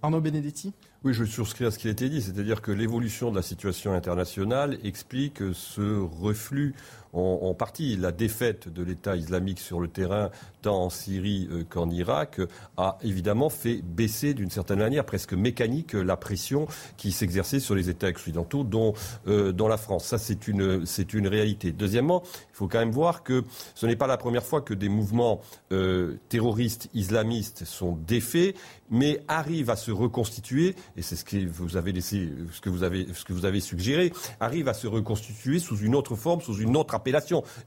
Arnaud 0.01 0.21
Benedetti? 0.21 0.73
Oui, 1.03 1.13
je 1.13 1.25
souscris 1.25 1.65
à 1.65 1.71
ce 1.71 1.77
qui 1.77 1.87
a 1.87 1.91
été 1.91 2.09
dit, 2.09 2.21
c'est-à-dire 2.21 2.61
que 2.61 2.71
l'évolution 2.71 3.31
de 3.31 3.35
la 3.35 3.41
situation 3.41 3.93
internationale 3.93 4.77
explique 4.83 5.41
ce 5.53 5.99
reflux 5.99 6.75
en, 7.13 7.53
partie. 7.53 7.95
La 7.95 8.11
défaite 8.11 8.69
de 8.69 8.83
l'État 8.83 9.15
islamique 9.15 9.59
sur 9.59 9.79
le 9.79 9.87
terrain, 9.87 10.29
tant 10.61 10.83
en 10.83 10.89
Syrie 10.89 11.47
euh, 11.51 11.63
qu'en 11.67 11.89
Irak, 11.89 12.41
a 12.77 12.97
évidemment 13.01 13.49
fait 13.49 13.81
baisser 13.81 14.33
d'une 14.33 14.49
certaine 14.49 14.79
manière, 14.79 15.05
presque 15.05 15.33
mécanique, 15.33 15.93
la 15.93 16.17
pression 16.17 16.67
qui 16.97 17.11
s'exerçait 17.11 17.59
sur 17.59 17.75
les 17.75 17.89
États 17.89 18.07
occidentaux, 18.07 18.63
dont, 18.63 18.93
euh, 19.27 19.53
la 19.67 19.77
France. 19.77 20.05
Ça, 20.05 20.17
c'est 20.17 20.47
une, 20.47 20.85
c'est 20.85 21.13
une 21.13 21.27
réalité. 21.27 21.71
Deuxièmement, 21.71 22.23
il 22.25 22.55
faut 22.55 22.67
quand 22.67 22.79
même 22.79 22.91
voir 22.91 23.23
que 23.23 23.43
ce 23.75 23.85
n'est 23.85 23.95
pas 23.95 24.07
la 24.07 24.17
première 24.17 24.43
fois 24.43 24.61
que 24.61 24.73
des 24.73 24.89
mouvements 24.89 25.41
euh, 25.71 26.17
terroristes 26.29 26.89
islamistes 26.93 27.65
sont 27.65 27.97
défaits, 28.07 28.55
mais 28.89 29.21
arrivent 29.27 29.69
à 29.69 29.75
se 29.75 29.91
reconstituer, 29.91 30.75
et 30.95 31.01
c'est 31.01 31.15
ce 31.15 31.25
que 31.25 31.45
vous 31.45 31.75
avez 31.77 31.91
laissé, 31.91 32.29
ce 32.51 32.61
que 32.61 32.69
vous 32.69 32.83
avez, 32.83 33.07
ce 33.13 33.25
que 33.25 33.33
vous 33.33 33.45
avez 33.45 33.59
suggéré, 33.59 34.13
arrivent 34.39 34.69
à 34.69 34.73
se 34.73 34.87
reconstituer 34.87 35.59
sous 35.59 35.77
une 35.77 35.95
autre 35.95 36.15
forme, 36.15 36.41
sous 36.41 36.57
une 36.57 36.77
autre 36.77 36.95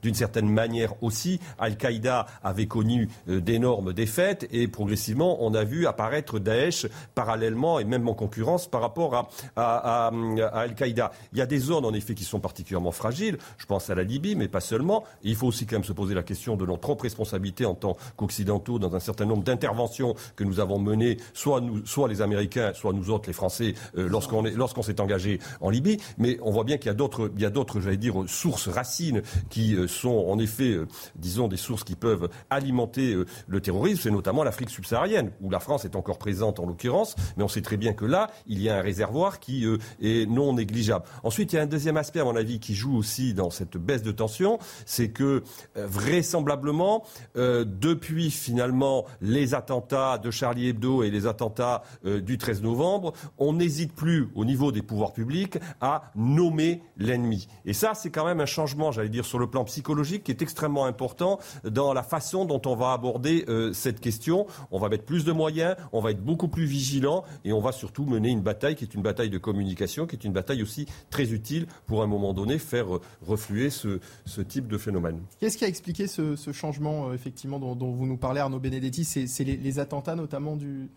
D'une 0.01 0.13
certaine 0.13 0.49
manière 0.49 0.93
aussi, 1.01 1.39
Al-Qaïda 1.59 2.25
avait 2.43 2.67
connu 2.67 3.09
euh, 3.29 3.41
d'énormes 3.41 3.93
défaites 3.93 4.47
et 4.51 4.67
progressivement, 4.67 5.43
on 5.43 5.53
a 5.53 5.63
vu 5.63 5.87
apparaître 5.87 6.39
Daesh 6.39 6.87
parallèlement 7.15 7.79
et 7.79 7.83
même 7.83 8.07
en 8.07 8.13
concurrence 8.13 8.67
par 8.67 8.81
rapport 8.81 9.29
à, 9.55 10.11
Al-Qaïda. 10.53 11.11
Il 11.33 11.39
y 11.39 11.41
a 11.41 11.45
des 11.45 11.59
zones, 11.59 11.85
en 11.85 11.93
effet, 11.93 12.15
qui 12.15 12.23
sont 12.23 12.39
particulièrement 12.39 12.91
fragiles. 12.91 13.37
Je 13.57 13.65
pense 13.65 13.89
à 13.89 13.95
la 13.95 14.03
Libye, 14.03 14.35
mais 14.35 14.47
pas 14.47 14.59
seulement. 14.59 15.03
il 15.23 15.35
faut 15.35 15.47
aussi 15.47 15.65
quand 15.65 15.75
même 15.75 15.83
se 15.83 15.93
poser 15.93 16.13
la 16.13 16.23
question 16.23 16.55
de 16.55 16.65
notre 16.65 16.81
propre 16.81 17.03
responsabilité 17.03 17.65
en 17.65 17.75
tant 17.75 17.97
qu'Occidentaux 18.17 18.79
dans 18.79 18.95
un 18.95 18.99
certain 18.99 19.25
nombre 19.25 19.43
d'interventions 19.43 20.15
que 20.35 20.43
nous 20.43 20.59
avons 20.59 20.79
menées, 20.79 21.17
soit, 21.33 21.61
les 22.07 22.21
Américains, 22.21 22.73
soit 22.73 22.93
nous 22.93 23.09
autres, 23.09 23.27
les 23.27 23.33
Français, 23.33 23.75
euh, 23.97 24.07
lorsqu'on 24.09 24.81
s'est 24.81 24.99
engagé 24.99 25.39
en 25.59 25.69
Libye. 25.69 25.97
Mais 26.17 26.37
on 26.41 26.51
voit 26.51 26.63
bien 26.63 26.77
qu'il 26.77 26.87
y 26.87 27.45
a 27.45 27.49
d'autres, 27.49 27.79
j'allais 27.79 27.97
dire, 27.97 28.15
sources 28.27 28.67
racines 28.67 29.20
qui 29.49 29.75
euh, 29.75 29.87
sont 29.87 30.25
en 30.27 30.39
effet, 30.39 30.71
euh, 30.71 30.87
disons, 31.15 31.47
des 31.47 31.57
sources 31.57 31.83
qui 31.83 31.95
peuvent 31.95 32.29
alimenter 32.49 33.13
euh, 33.13 33.25
le 33.47 33.61
terrorisme, 33.61 34.01
c'est 34.03 34.11
notamment 34.11 34.43
l'Afrique 34.43 34.69
subsaharienne, 34.69 35.31
où 35.41 35.49
la 35.49 35.59
France 35.59 35.85
est 35.85 35.95
encore 35.95 36.17
présente 36.17 36.59
en 36.59 36.65
l'occurrence, 36.65 37.15
mais 37.37 37.43
on 37.43 37.47
sait 37.47 37.61
très 37.61 37.77
bien 37.77 37.93
que 37.93 38.05
là, 38.05 38.29
il 38.47 38.61
y 38.61 38.69
a 38.69 38.77
un 38.77 38.81
réservoir 38.81 39.39
qui 39.39 39.65
est 40.01 40.29
non 40.29 40.53
négligeable. 40.53 41.05
Ensuite, 41.23 41.53
il 41.53 41.55
y 41.57 41.59
a 41.59 41.61
un 41.61 41.67
deuxième 41.67 41.97
aspect, 41.97 42.19
à 42.19 42.23
mon 42.23 42.35
avis, 42.35 42.59
qui 42.59 42.75
joue 42.75 42.95
aussi 42.95 43.33
dans 43.33 43.49
cette 43.49 43.77
baisse 43.77 44.03
de 44.03 44.11
tension, 44.11 44.59
c'est 44.85 45.09
que 45.09 45.43
vraisemblablement, 45.75 47.03
depuis 47.35 48.31
finalement 48.31 49.05
les 49.21 49.53
attentats 49.53 50.17
de 50.17 50.31
Charlie 50.31 50.69
Hebdo 50.69 51.03
et 51.03 51.11
les 51.11 51.27
attentats 51.27 51.83
du 52.03 52.37
13 52.37 52.61
novembre, 52.61 53.13
on 53.37 53.53
n'hésite 53.53 53.93
plus 53.93 54.29
au 54.35 54.45
niveau 54.45 54.71
des 54.71 54.81
pouvoirs 54.81 55.13
publics 55.13 55.57
à 55.79 56.11
nommer 56.15 56.81
l'ennemi. 56.97 57.47
Et 57.65 57.73
ça, 57.73 57.93
c'est 57.93 58.09
quand 58.09 58.25
même 58.25 58.41
un 58.41 58.45
changement, 58.45 58.91
j'allais 58.91 59.09
dire, 59.11 59.25
sur 59.25 59.39
le 59.39 59.47
plan 59.47 59.63
psychologique 59.65 60.23
qui 60.23 60.31
est 60.31 60.41
extrêmement 60.41 60.85
important 60.85 61.39
dans 61.63 61.93
la 61.93 62.03
façon 62.03 62.45
dont 62.45 62.61
on 62.65 62.75
va 62.75 62.93
aborder 62.93 63.45
euh, 63.47 63.73
cette 63.73 63.99
question. 63.99 64.47
On 64.71 64.79
va 64.79 64.89
mettre 64.89 65.05
plus 65.05 65.25
de 65.25 65.31
moyens, 65.31 65.75
on 65.91 66.01
va 66.01 66.11
être 66.11 66.23
beaucoup 66.23 66.47
plus 66.47 66.65
vigilant 66.65 67.23
et 67.45 67.53
on 67.53 67.59
va 67.59 67.71
surtout 67.71 68.05
mener 68.05 68.29
une 68.29 68.41
bataille 68.41 68.75
qui 68.75 68.83
est 68.83 68.93
une 68.93 69.01
bataille 69.01 69.29
de 69.29 69.37
communication, 69.37 70.07
qui 70.07 70.15
est 70.15 70.23
une 70.23 70.33
bataille 70.33 70.63
aussi 70.63 70.87
très 71.09 71.31
utile 71.31 71.67
pour 71.85 72.01
à 72.01 72.05
un 72.05 72.07
moment 72.07 72.33
donné 72.33 72.57
faire 72.57 72.95
euh, 72.95 73.01
refluer 73.25 73.69
ce, 73.69 73.99
type 74.47 74.67
de 74.67 74.77
phénomène. 74.77 75.21
Qu'est-ce 75.39 75.57
qui 75.57 75.65
a 75.65 75.67
expliqué 75.67 76.07
ce, 76.07 76.35
changement, 76.51 77.09
euh, 77.09 77.13
effectivement, 77.13 77.59
dont, 77.59 77.91
vous 77.91 78.05
nous 78.05 78.17
parlez, 78.17 78.39
Arnaud 78.39 78.59
Benedetti? 78.59 79.03
C'est 79.05 79.43
les, 79.43 79.79
attentats 79.79 80.15
notamment 80.15 80.55
du, 80.55 80.89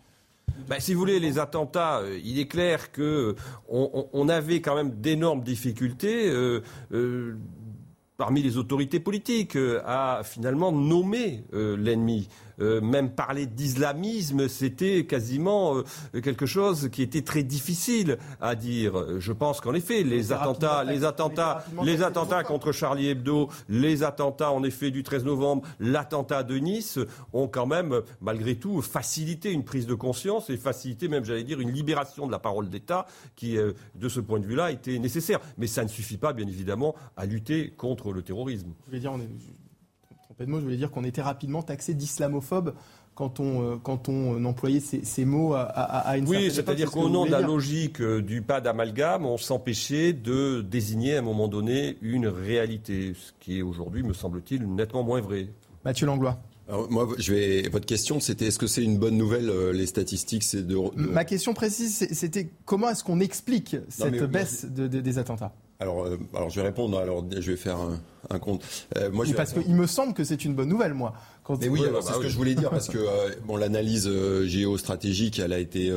ben, 0.67 0.79
si 0.79 0.93
vous 0.93 0.99
voulez, 0.99 1.19
les 1.19 1.39
attentats, 1.39 2.01
il 2.23 2.39
est 2.39 2.47
clair 2.47 2.91
que 2.91 3.35
on, 3.69 4.29
avait 4.29 4.61
quand 4.61 4.75
même 4.75 4.91
d'énormes 4.91 5.43
difficultés 5.43 6.31
parmi 8.17 8.41
les 8.41 8.57
autorités 8.57 8.99
politiques 8.99 9.57
à 9.85 10.21
finalement 10.23 10.71
nommer 10.71 11.43
l'ennemi. 11.51 12.29
Euh, 12.61 12.81
même 12.81 13.09
parler 13.11 13.45
d'islamisme, 13.45 14.47
c'était 14.47 15.05
quasiment 15.05 15.77
euh, 15.77 16.21
quelque 16.21 16.45
chose 16.45 16.89
qui 16.89 17.01
était 17.01 17.21
très 17.21 17.43
difficile 17.43 18.17
à 18.41 18.55
dire. 18.55 19.19
Je 19.19 19.31
pense 19.31 19.61
qu'en 19.61 19.73
effet, 19.73 20.03
les 20.03 20.31
attentats, 20.31 20.83
les 20.83 21.03
attentats, 21.03 21.65
les 21.83 22.01
attentats 22.01 22.43
contre 22.43 22.71
Charlie 22.71 23.09
Hebdo, 23.09 23.49
les 23.69 24.03
attentats 24.03 24.51
en 24.51 24.63
effet 24.63 24.91
du 24.91 25.03
13 25.03 25.25
novembre, 25.25 25.63
l'attentat 25.79 26.43
de 26.43 26.55
Nice 26.57 26.99
ont 27.33 27.47
quand 27.47 27.65
même, 27.65 28.01
malgré 28.21 28.55
tout, 28.55 28.81
facilité 28.81 29.51
une 29.51 29.63
prise 29.63 29.87
de 29.87 29.93
conscience 29.93 30.49
et 30.49 30.57
facilité 30.57 31.07
même, 31.07 31.25
j'allais 31.25 31.43
dire, 31.43 31.59
une 31.59 31.71
libération 31.71 32.27
de 32.27 32.31
la 32.31 32.39
parole 32.39 32.69
d'État 32.69 33.05
qui, 33.35 33.57
euh, 33.57 33.73
de 33.95 34.09
ce 34.09 34.19
point 34.19 34.39
de 34.39 34.45
vue-là, 34.45 34.71
était 34.71 34.99
nécessaire. 34.99 35.39
Mais 35.57 35.67
ça 35.67 35.83
ne 35.83 35.89
suffit 35.89 36.17
pas, 36.17 36.33
bien 36.33 36.47
évidemment, 36.47 36.95
à 37.17 37.25
lutter 37.25 37.71
contre 37.71 38.11
le 38.11 38.21
terrorisme. 38.21 38.73
Je 38.91 38.97
dire, 38.97 39.11
on 39.11 39.19
est 39.19 39.29
je 40.39 40.45
voulais 40.45 40.77
dire 40.77 40.91
qu'on 40.91 41.03
était 41.03 41.21
rapidement 41.21 41.63
taxé 41.63 41.93
d'islamophobe 41.93 42.73
quand 43.15 43.39
on, 43.39 43.63
euh, 43.63 43.75
quand 43.81 44.09
on 44.09 44.43
employait 44.43 44.81
ces, 44.81 45.25
mots 45.25 45.53
à, 45.53 45.61
à, 45.63 46.17
une 46.17 46.27
Oui, 46.27 46.51
c'est-à-dire 46.51 46.91
qu'au 46.91 47.09
nom 47.09 47.25
de 47.25 47.31
la 47.31 47.41
logique 47.41 48.01
euh, 48.01 48.21
du 48.21 48.41
pas 48.41 48.61
d'amalgame, 48.61 49.25
on 49.25 49.37
s'empêchait 49.37 50.13
de 50.13 50.61
désigner 50.61 51.15
à 51.15 51.19
un 51.19 51.21
moment 51.21 51.47
donné 51.47 51.97
une 52.01 52.27
réalité, 52.27 53.13
ce 53.15 53.31
qui 53.39 53.59
est 53.59 53.61
aujourd'hui, 53.61 54.03
me 54.03 54.13
semble-t-il, 54.13 54.67
nettement 54.67 55.03
moins 55.03 55.21
vrai. 55.21 55.47
Mathieu 55.85 56.05
Langlois. 56.05 56.37
Alors 56.67 56.89
moi, 56.91 57.07
je 57.17 57.31
vais. 57.31 57.69
Votre 57.69 57.85
question, 57.85 58.19
c'était 58.19 58.47
est-ce 58.47 58.59
que 58.59 58.67
c'est 58.67 58.83
une 58.83 58.97
bonne 58.97 59.17
nouvelle 59.17 59.49
euh, 59.49 59.71
les 59.71 59.85
statistiques 59.85 60.43
C'est 60.43 60.65
de, 60.65 60.77
Ma 60.95 61.23
question 61.23 61.53
précise, 61.53 62.07
c'était 62.11 62.49
comment 62.65 62.89
est-ce 62.89 63.03
qu'on 63.03 63.19
explique 63.19 63.77
cette 63.87 64.23
baisse 64.23 64.65
des 64.65 65.17
attentats? 65.17 65.53
Alors, 65.79 66.07
alors 66.33 66.49
je 66.49 66.59
vais 66.59 66.67
répondre. 66.67 66.97
Alors, 66.97 67.25
je 67.31 67.51
vais 67.51 67.57
faire 67.57 67.77
un, 67.77 67.99
un 68.29 68.39
compte. 68.39 68.63
Euh, 68.97 69.11
moi, 69.11 69.25
parce 69.35 69.53
qu'il 69.53 69.75
me 69.75 69.87
semble 69.87 70.13
que 70.13 70.23
c'est 70.23 70.45
une 70.45 70.55
bonne 70.55 70.69
nouvelle, 70.69 70.93
moi. 70.93 71.13
Mais 71.59 71.67
oui, 71.67 71.81
c'est 72.01 72.13
ce 72.13 72.19
que 72.19 72.29
je 72.29 72.35
voulais 72.35 72.55
dire 72.55 72.69
parce 72.69 72.87
que 72.89 72.97
euh, 72.97 73.29
bon, 73.45 73.57
l'analyse 73.57 74.07
euh, 74.07 74.45
géostratégique, 74.47 75.39
elle 75.39 75.53
a 75.53 75.59
été, 75.59 75.91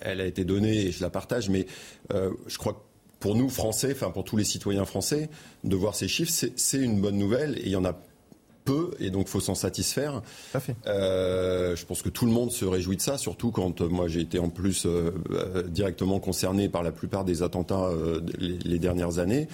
elle 0.00 0.20
a 0.20 0.26
été 0.26 0.44
donnée 0.44 0.86
et 0.86 0.92
je 0.92 1.02
la 1.02 1.10
partage. 1.10 1.48
Mais 1.48 1.66
je 2.10 2.58
crois 2.58 2.74
que 2.74 2.78
pour 3.20 3.36
nous 3.36 3.48
Français, 3.48 3.92
enfin 3.92 4.10
pour 4.10 4.24
tous 4.24 4.36
les 4.36 4.44
citoyens 4.44 4.84
français, 4.84 5.30
de 5.64 5.76
voir 5.76 5.94
ces 5.94 6.08
chiffres, 6.08 6.32
c'est 6.32 6.78
une 6.78 7.00
bonne 7.00 7.18
nouvelle 7.18 7.56
et 7.58 7.66
il 7.66 7.70
y 7.70 7.76
en 7.76 7.84
a 7.84 7.96
peu 8.64 8.90
et 9.00 9.10
donc 9.10 9.28
faut 9.28 9.40
s'en 9.40 9.54
satisfaire. 9.54 10.22
Fait. 10.24 10.76
Euh, 10.86 11.76
je 11.76 11.84
pense 11.84 12.02
que 12.02 12.08
tout 12.08 12.26
le 12.26 12.32
monde 12.32 12.50
se 12.50 12.64
réjouit 12.64 12.96
de 12.96 13.02
ça, 13.02 13.18
surtout 13.18 13.50
quand 13.50 13.80
euh, 13.80 13.88
moi 13.88 14.08
j'ai 14.08 14.20
été 14.20 14.38
en 14.38 14.48
plus 14.48 14.86
euh, 14.86 15.12
directement 15.68 16.20
concerné 16.20 16.68
par 16.68 16.82
la 16.82 16.92
plupart 16.92 17.24
des 17.24 17.42
attentats 17.42 17.90
les, 18.38 18.58
les, 18.58 18.78
dernières 18.78 19.18
années, 19.18 19.48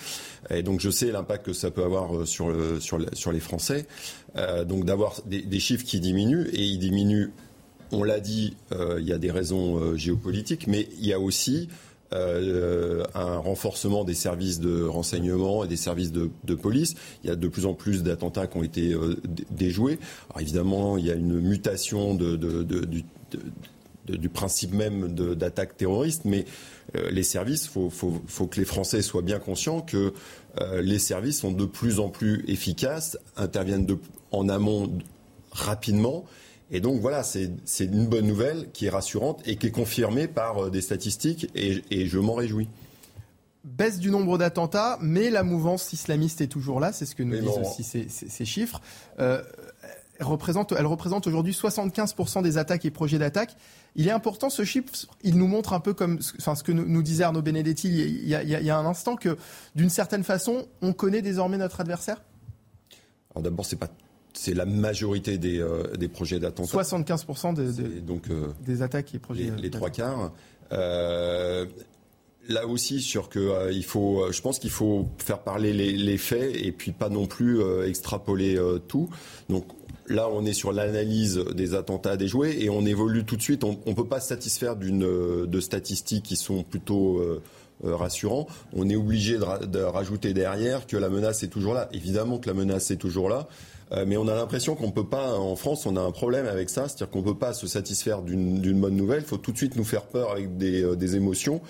et 0.51 0.63
donc 0.63 0.81
je 0.81 0.91
sais 0.91 1.11
l'impact 1.11 1.47
que 1.47 1.53
ça 1.53 1.71
peut 1.71 1.85
avoir 1.85 2.27
sur, 2.27 2.49
le, 2.49 2.81
sur, 2.81 2.99
le, 2.99 3.07
sur 3.13 3.33
les 3.33 3.41
Français. 3.41 3.87
donc 4.67 4.85
d'avoir 4.85 5.21
des, 5.27 5.43
des, 5.43 5.61
chiffres 5.61 5.85
qui 5.85 6.01
diminuent 6.01 6.49
et 6.53 6.63
ils 6.63 6.79
diminuent. 6.79 7.31
On 7.91 8.03
l'a 8.03 8.21
dit, 8.21 8.57
il 8.73 9.05
y 9.05 9.13
a 9.13 9.19
des 9.19 9.31
raisons 9.31 9.97
géopolitiques, 9.97 10.67
mais 10.67 10.89
il 10.99 11.07
y 11.07 11.13
a 11.13 11.21
aussi 11.21 11.69
euh, 12.15 13.05
un 13.15 13.37
renforcement 13.37 14.03
des 14.03 14.15
services 14.15 14.61
de 14.61 14.83
renseignement 14.83 15.65
et 15.65 15.69
des 15.69 15.77
services 15.77 16.11
de, 16.11 16.55
police. 16.55 16.95
Il 17.23 17.29
y 17.29 17.31
a 17.31 17.37
de 17.37 17.49
plus 17.49 17.67
en 17.67 17.75
plus 17.75 18.03
d'attentats 18.03 18.47
qui 18.47 18.57
ont 18.57 18.63
été 18.63 18.95
euh, 18.95 19.17
déjoués. 19.51 19.99
Évidemment, 20.41 20.97
il 20.97 21.05
y 21.05 21.11
a 21.11 21.15
une 21.15 21.39
mutation 21.39 22.15
du, 22.15 22.29
principe 24.33 24.73
même 24.73 25.15
d'attaque 25.15 25.77
terroriste, 25.77 26.23
mais 26.25 26.47
euh, 26.97 27.11
les 27.11 27.23
services, 27.23 27.67
il 27.67 27.71
faut, 27.71 27.91
faut, 27.91 28.47
que 28.47 28.59
les 28.59 28.65
Français 28.67 29.03
soient 29.03 29.21
bien 29.21 29.39
conscients 29.39 29.83
que 29.83 30.15
les 30.81 30.99
services 30.99 31.41
sont 31.41 31.53
de 31.53 31.67
plus 31.67 32.01
en 32.01 32.09
plus 32.09 32.45
efficaces, 32.49 33.17
interviennent 33.37 33.87
en 34.33 34.49
amont 34.49 34.91
rapidement 35.53 36.25
et 36.71 36.81
donc 36.81 37.01
voilà, 37.01 37.23
c'est 37.23 37.51
une 37.81 38.07
bonne 38.07 38.27
nouvelle 38.27 38.71
qui 38.73 38.87
est 38.87 38.91
rassurante 38.91 39.41
et 39.47 39.57
qui 39.57 39.69
est 39.69 39.71
confirmée 39.71 40.29
par 40.29 40.65
euh, 40.65 40.71
des 40.71 40.83
statistiques 40.83 41.51
et, 41.55 41.83
et 41.91 42.07
je 42.07 42.19
m'en 42.19 42.35
réjouis. 42.35 42.69
Baisse 43.65 43.99
du 43.99 44.11
nombre 44.11 44.39
d'attentats, 44.39 44.99
mais 45.01 45.31
la 45.31 45.43
mouvance 45.43 45.93
islamiste 45.93 46.41
est 46.41 46.47
toujours 46.47 46.81
là, 46.81 46.93
c'est 46.93 47.07
ce 47.07 47.15
que 47.15 47.23
nous 47.23 47.39
disent 47.39 47.59
aussi 47.59 47.83
ces, 47.83 48.09
ces, 48.09 48.29
ces 48.29 48.45
chiffres. 48.45 48.81
Euh, 49.19 49.43
elle 50.19 50.27
représente, 50.27 50.73
elle 50.73 50.87
représente 50.87 51.27
aujourd'hui 51.27 51.53
75% 51.53 52.43
des 52.43 52.59
attaques 52.59 52.85
et 52.85 52.91
projets 52.91 53.19
d'attaque. 53.19 53.57
Il 53.95 54.09
est 54.09 54.11
important 54.11 54.51
ce 54.51 54.65
chiffre, 54.65 54.93
il 55.23 55.37
nous 55.37 55.47
montre 55.47 55.73
un 55.73 55.81
peu 55.81 55.95
comme 55.95 56.19
enfin, 56.39 56.55
ce 56.55 56.63
que 56.63 56.73
nous, 56.73 56.85
nous 56.87 57.03
disait 57.03 57.25
Arnaud 57.25 57.43
Benedetti 57.43 57.89
il 57.89 58.29
y, 58.29 58.35
a, 58.35 58.43
il 58.43 58.51
y 58.51 58.71
a 58.71 58.77
un 58.77 58.87
instant 58.87 59.17
que 59.17 59.37
d'une 59.75 59.91
certaine 59.91 60.25
façon, 60.25 60.67
on 60.83 60.93
connaît 60.93 61.23
désormais 61.23 61.57
notre 61.57 61.81
adversaire? 61.81 62.23
Alors 63.31 63.43
d'abord, 63.43 63.65
c'est 63.65 63.77
pas 63.77 63.89
c'est 64.39 64.55
la 64.55 64.67
majorité 64.67 65.37
des, 65.37 65.59
euh, 65.59 65.97
des 65.97 66.07
projets 66.07 66.39
d'attentats. 66.39 66.81
75% 66.81 67.55
des, 67.55 67.83
des, 67.83 68.01
donc, 68.01 68.31
euh, 68.31 68.49
des 68.65 68.83
attaques 68.83 69.13
et 69.15 69.19
projets. 69.19 69.51
Les, 69.57 69.63
les 69.63 69.71
trois 69.71 69.91
quarts. 69.91 70.33
Euh, 70.73 71.67
là 72.49 72.67
aussi, 72.67 73.01
sur 73.01 73.31
que 73.31 73.73
il 73.73 73.85
faut, 73.85 74.31
je 74.31 74.41
pense 74.41 74.61
qu'il 74.61 74.71
faut 74.71 75.09
faire 75.19 75.41
parler 75.41 75.73
les, 75.73 75.93
les, 75.93 76.19
faits 76.19 76.55
et 76.55 76.71
puis 76.71 76.93
pas 76.93 77.09
non 77.09 77.27
plus 77.27 77.61
extrapoler 77.85 78.59
tout. 78.87 79.11
Donc 79.49 79.67
là, 80.07 80.29
on 80.33 80.47
est 80.47 80.53
sur 80.53 80.73
l'analyse 80.73 81.39
des 81.55 81.75
attentats 81.75 82.17
déjoués 82.17 82.63
et 82.63 82.71
on 82.71 82.87
évolue 82.87 83.25
tout 83.25 83.37
de 83.37 83.43
suite. 83.43 83.65
On 83.65 83.77
ne 83.87 83.95
peut 83.95 84.07
pas 84.07 84.21
se 84.21 84.29
satisfaire 84.29 84.77
d'une 84.77 85.01
de 85.47 85.61
statistiques 85.61 86.25
qui 86.25 86.37
sont 86.37 86.63
plutôt 86.63 87.21
rassurants. 87.83 88.47
On 88.73 88.89
est 88.89 88.97
obligé 88.97 89.37
de, 89.37 89.67
de, 89.67 89.81
rajouter 89.81 90.33
derrière 90.33 90.87
que 90.87 90.97
la 90.97 91.11
menace 91.11 91.43
est 91.43 91.49
toujours 91.49 91.75
là. 91.75 91.89
Évidemment 91.93 92.39
que 92.39 92.49
la 92.49 92.55
menace 92.55 92.91
est 92.91 92.97
toujours 92.97 93.29
là. 93.29 93.49
Euh, 93.93 94.05
mais 94.07 94.17
on 94.17 94.29
a 94.29 94.35
l'impression 94.35 94.75
qu'on 94.75 94.91
peut 94.91 95.07
pas, 95.07 95.39
en 95.39 95.57
France, 95.57 95.87
on 95.87 95.97
a 95.97 96.01
un 96.01 96.11
problème 96.11 96.47
avec 96.47 96.69
ça, 96.69 96.89
c'est-à-dire 96.89 97.11
qu'on 97.11 97.23
peut 97.23 97.39
pas 97.39 97.55
se 97.55 97.67
satisfaire 97.67 98.23
d'une 98.23 98.81
bonne 98.81 98.97
nouvelle. 98.97 99.23
Il 99.23 99.27
faut 99.27 99.39
tout 99.39 99.53
de 99.53 99.57
suite 99.57 99.77
nous 99.77 99.85
faire 99.85 100.07
peur 100.07 100.31
avec 100.31 100.57
des, 100.57 100.83
euh, 100.83 100.97
émotions 101.15 101.61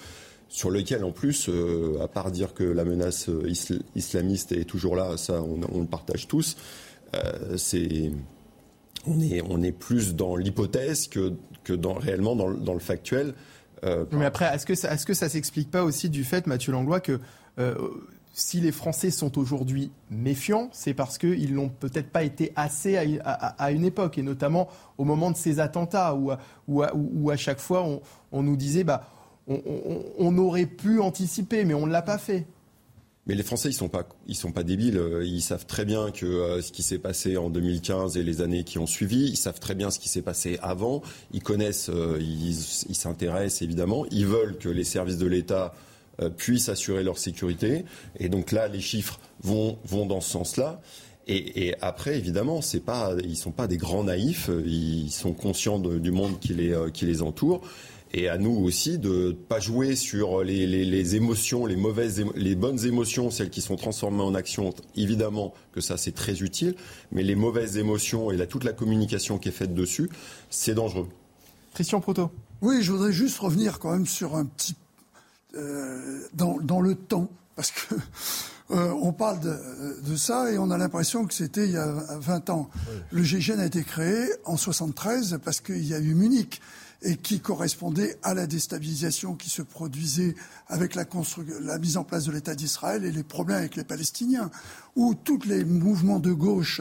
sur 0.49 0.71
lesquelles, 0.71 1.05
en 1.05 1.12
plus, 1.12 1.49
euh, 1.49 2.01
à 2.03 2.09
part 2.09 2.31
dire 2.31 2.55
que 2.55 2.64
la 2.64 2.85
menace 2.85 3.29
isl 3.47 3.83
islamiste 3.95 4.53
est 4.53 4.64
toujours 4.64 4.97
là, 4.97 5.16
ça, 5.16 5.43
on, 5.43 5.81
le 5.81 5.87
partage 5.87 6.27
tous. 6.27 6.57
C'est 7.57 8.11
on 9.07 9.62
est, 9.62 9.73
plus 9.73 10.14
dans 10.14 10.37
l'hypothèse 10.37 11.09
que, 11.09 11.33
réellement 11.99 12.35
dans, 12.35 12.75
le 12.75 12.81
factuel. 12.81 13.35
Mais 13.83 14.25
après, 14.25 14.47
est-ce 14.55 14.66
que 14.66 14.75
ça, 14.75 14.93
est-ce 14.93 15.12
s'explique 15.12 15.71
pas 15.71 15.85
aussi 15.85 16.09
du 16.11 16.25
fait, 16.25 16.47
Mathieu 16.47 16.73
Langlois, 16.73 17.01
que 17.01 17.21
si 18.39 18.61
les 18.61 18.70
Français 18.70 19.11
sont 19.11 19.36
aujourd'hui 19.36 19.91
méfiants, 20.11 20.70
c'est 20.72 20.95
parce 20.95 21.18
qu'ils 21.18 21.55
n'ont 21.55 21.68
peut-être 21.68 22.11
pas 22.11 22.22
été 22.22 22.53
assez 22.55 22.97
à, 22.97 23.72
une 23.72 23.84
époque, 23.84 24.16
et 24.16 24.22
notamment 24.22 24.68
au 24.97 25.05
moment 25.05 25.32
de 25.32 25.36
ces 25.36 25.59
attentats, 25.59 26.16
où, 26.16 27.30
à 27.30 27.36
chaque 27.36 27.59
fois 27.59 27.84
on, 28.30 28.43
nous 28.43 28.57
disait 28.57 28.84
bah, 28.84 29.11
on, 29.49 30.39
aurait 30.39 30.66
pu 30.66 31.01
anticiper, 31.01 31.64
mais 31.64 31.74
on 31.74 31.86
ne 31.86 31.91
l'a 31.91 32.03
pas 32.03 32.16
fait. 32.16 32.47
Mais 33.26 33.34
les 33.34 33.43
Français, 33.43 33.70
ils 33.70 33.74
sont 33.74 33.89
pas, 33.89 34.09
sont 34.32 34.53
pas 34.53 34.62
débiles. 34.62 35.03
Ils 35.22 35.43
savent 35.43 35.66
très 35.66 35.84
bien 35.84 36.11
que 36.12 36.24
euh, 36.24 36.62
ce 36.62 36.72
qui 36.72 36.82
s'est 36.82 36.99
passé 36.99 37.36
en 37.36 37.51
2015 37.51 38.16
et 38.16 38.22
les 38.22 38.41
années 38.41 38.64
qui 38.64 38.78
ont 38.78 38.86
suivi, 38.86 39.28
ils 39.28 39.36
savent 39.36 39.61
très 39.61 39.74
bien 39.74 39.91
ce 39.91 39.99
qui 39.99 40.09
s'est 40.09 40.22
passé 40.22 40.59
avant. 40.62 41.03
Ils 41.32 41.43
connaissent, 41.43 41.91
euh, 41.91 42.18
ils 42.20 42.55
s'intéressent 42.55 43.61
évidemment. 43.61 44.07
Ils 44.11 44.26
veulent 44.26 44.57
que 44.57 44.70
les 44.70 44.84
services 44.84 45.18
de 45.18 45.26
l'État 45.26 45.74
puissent 46.37 46.69
assurer 46.69 47.03
leur 47.03 47.19
sécurité. 47.19 47.85
Et 48.19 48.29
donc 48.29 48.53
là, 48.53 48.69
les 48.69 48.81
chiffres 48.81 49.21
vont, 49.43 49.79
vont 49.85 50.07
dans 50.07 50.21
ce 50.21 50.31
sens-là. 50.31 50.81
Et, 51.27 51.66
et, 51.66 51.75
après, 51.83 52.16
évidemment, 52.16 52.62
c'est 52.62 52.81
pas, 52.81 53.14
ils 53.23 53.37
sont 53.37 53.51
pas 53.51 53.66
des 53.66 53.77
grands 53.77 54.05
naïfs. 54.05 54.51
Ils 54.64 55.11
sont 55.11 55.35
conscients 55.35 55.79
de, 55.79 55.99
du 55.99 56.11
monde 56.11 56.41
qui 56.41 56.55
les, 56.55 56.75
qui 56.93 57.05
les 57.05 57.23
entoure. 57.23 57.62
Et 58.14 58.29
à 58.29 58.39
nous 58.39 58.57
aussi 58.64 58.99
de 58.99 59.37
pas 59.49 59.61
jouer 59.61 59.95
sur 59.95 60.43
les, 60.43 60.66
les, 60.66 60.85
les 60.87 61.16
émotions, 61.16 61.66
les 61.66 61.77
mauvaises, 61.77 62.25
les 62.37 62.55
bonnes 62.55 62.87
émotions, 62.87 63.31
celles 63.31 63.51
qui 63.51 63.61
sont 63.61 63.77
transformées 63.77 64.23
en 64.23 64.35
action. 64.35 64.73
Évidemment 64.97 65.53
que 65.73 65.83
ça 65.83 65.99
c'est 65.99 66.12
très 66.12 66.41
utile, 66.41 66.75
mais 67.12 67.23
les 67.23 67.35
mauvaises 67.35 67.77
émotions 67.77 68.31
et 68.31 68.37
la, 68.37 68.47
toute 68.47 68.64
la 68.64 68.73
communication 68.73 69.39
qui 69.39 69.51
est 69.51 69.53
faite 69.53 69.75
dessus, 69.75 70.09
c'est 70.49 70.75
dangereux. 70.75 71.09
Christian 71.75 72.01
Proto. 72.01 72.31
Oui, 72.62 72.79
je 72.81 72.91
voudrais 72.93 73.12
juste 73.12 73.39
revenir 73.39 73.79
quand 73.79 73.93
même 73.93 74.07
sur 74.07 74.37
un 74.37 74.47
petit 74.47 74.75
euh, 75.55 76.21
dans, 76.35 76.59
dans, 76.59 76.81
le 76.81 76.95
temps, 76.95 77.29
parce 77.57 77.71
que 77.71 77.95
euh, 78.71 78.93
on 79.01 79.13
parle 79.13 79.41
de, 79.41 80.01
de, 80.03 80.17
ça 80.17 80.51
et 80.53 80.59
on 80.59 80.71
a 80.71 80.79
l'impression 80.79 81.25
que 81.27 81.35
c'était 81.35 81.65
il 81.65 81.73
y 81.73 81.77
a 81.77 81.87
20 82.19 82.51
ans. 82.51 82.71
Oui. 82.75 82.95
Le 83.13 83.23
GIGN 83.23 83.59
a 83.59 83.67
été 83.67 83.83
créé 83.83 84.29
en 84.45 84.57
73 84.57 85.39
parce 85.45 85.61
qu'il 85.61 85.85
y 85.85 85.95
a 85.95 85.99
eu 85.99 86.15
Munich 86.15 86.61
et 87.03 87.17
qui 87.17 87.41
correspondait 87.41 88.19
à 88.23 88.35
la 88.35 88.47
déstabilisation 88.47 89.35
qui 89.35 89.51
se 89.51 89.63
produisait 89.63 90.35
avec 90.67 90.95
la, 90.95 91.05
la 91.61 91.79
mise 91.79 91.97
en 91.97 92.05
place 92.05 92.25
de 92.25 92.33
l'État 92.33 92.55
d'Israël 92.55 93.05
et 93.05 93.13
les 93.13 93.23
problèmes 93.23 93.59
avec 93.59 93.77
les 93.77 93.85
Palestiniens, 93.85 94.51
où 94.97 95.15
tous 95.15 95.45
les 95.47 95.65
mouvements 95.65 96.19
de 96.19 96.33
gauche 96.33 96.81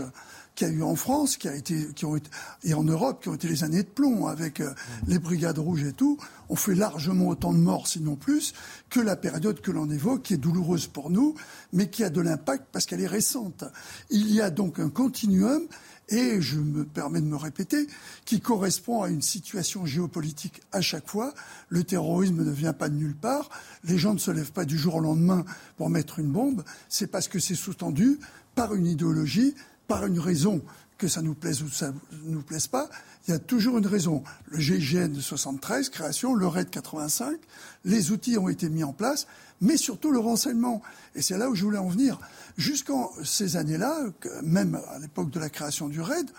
qu'il 0.58 0.68
y 0.68 0.72
a 0.72 0.74
eu 0.74 0.84
en 0.84 0.96
France, 0.96 1.38
qui 1.38 1.48
a 1.48 1.56
été, 1.56 1.88
qui 1.96 2.04
ont 2.06 2.16
été, 2.16 2.30
et 2.64 2.74
en 2.74 2.84
Europe, 2.84 3.22
qui 3.22 3.30
ont 3.30 3.36
été 3.36 3.48
les 3.48 3.64
années 3.64 3.84
de 3.84 3.88
plomb 3.88 4.26
avec 4.26 4.60
euh, 4.60 4.74
les 5.08 5.20
brigades 5.20 5.60
rouges 5.60 5.84
et 5.84 5.94
tout, 5.94 6.18
ont 6.50 6.56
fait 6.56 6.74
largement 6.74 7.28
autant 7.28 7.54
de 7.54 7.60
morts, 7.60 7.88
sinon 7.88 8.16
plus, 8.16 8.54
que 8.90 9.00
la 9.00 9.16
période 9.16 9.62
que 9.62 9.70
l'on 9.72 9.90
évoque, 9.90 10.24
qui 10.24 10.34
est 10.34 10.38
douloureuse 10.38 10.88
pour 10.88 11.12
nous, 11.12 11.36
mais 11.74 11.90
qui 11.90 12.04
a 12.04 12.10
de 12.10 12.22
l'impact 12.22 12.66
parce 12.72 12.88
qu'elle 12.88 13.02
est 13.02 13.08
récente. 13.08 13.66
Il 14.10 14.34
y 14.34 14.42
a 14.42 14.50
donc 14.50 14.80
un 14.80 14.90
continuum 14.90 15.68
et 16.10 16.42
je 16.42 16.58
me 16.58 16.86
permets 16.86 17.22
de 17.22 17.26
me 17.26 17.36
répéter, 17.36 17.86
qui 18.26 18.40
correspond 18.40 19.04
à 19.04 19.10
une 19.10 19.22
situation 19.22 19.86
géopolitique 19.86 20.62
à 20.72 20.82
chaque 20.82 21.08
fois. 21.08 21.34
Le 21.70 21.84
terrorisme 21.84 22.44
ne 22.44 22.52
vient 22.52 22.74
pas 22.74 22.90
de 22.90 22.96
nulle 22.96 23.16
part. 23.16 23.50
Les 23.84 23.98
gens 23.98 24.14
ne 24.14 24.20
se 24.20 24.32
lèvent 24.32 24.54
pas 24.54 24.66
du 24.66 24.78
jour 24.78 24.96
au 24.96 25.00
lendemain 25.02 25.46
pour 25.76 25.90
mettre 25.90 26.20
une 26.20 26.32
bombe. 26.32 26.64
C'est 26.90 27.08
parce 27.08 27.28
que 27.28 27.40
c'est 27.40 27.56
sous-tendu 27.56 28.20
par 28.56 28.74
une 28.74 28.88
idéologie, 28.88 29.54
par 29.88 30.06
une 30.06 30.20
raison 30.20 30.62
que 30.98 31.08
ça 31.08 31.22
nous 31.22 31.36
plaise 31.36 31.62
ou 31.62 31.70
ça 31.70 31.94
nous 32.26 32.42
plaise 32.42 32.68
pas, 32.68 32.90
il 33.28 33.32
y 33.32 33.34
a 33.34 33.40
toujours 33.40 33.78
une 33.78 33.86
raison. 33.86 34.24
Le 34.48 34.60
GIGN 34.60 35.10
de 35.10 35.20
73, 35.20 35.90
création, 35.90 36.34
le 36.34 36.48
RAID 36.48 36.70
85, 36.70 37.38
les 37.86 38.12
outils 38.12 38.38
ont 38.38 38.50
été 38.50 38.70
mis 38.70 38.84
en 38.84 38.94
place, 38.94 39.28
mais 39.62 39.78
surtout 39.78 40.12
le 40.12 40.20
renseignement. 40.20 40.82
Et 41.16 41.22
c'est 41.22 41.38
là 41.38 41.50
où 41.50 41.56
je 41.56 41.64
voulais 41.64 41.78
en 41.78 41.90
venir. 41.90 42.20
Jusqu'en 42.58 43.12
ces 43.24 43.58
années-là, 43.58 44.06
même 44.44 44.80
à 44.90 45.00
l'époque 45.00 45.30
de 45.30 45.40
la 45.40 45.50
création 45.50 45.88
du 45.88 46.02
RAID, 46.02 46.30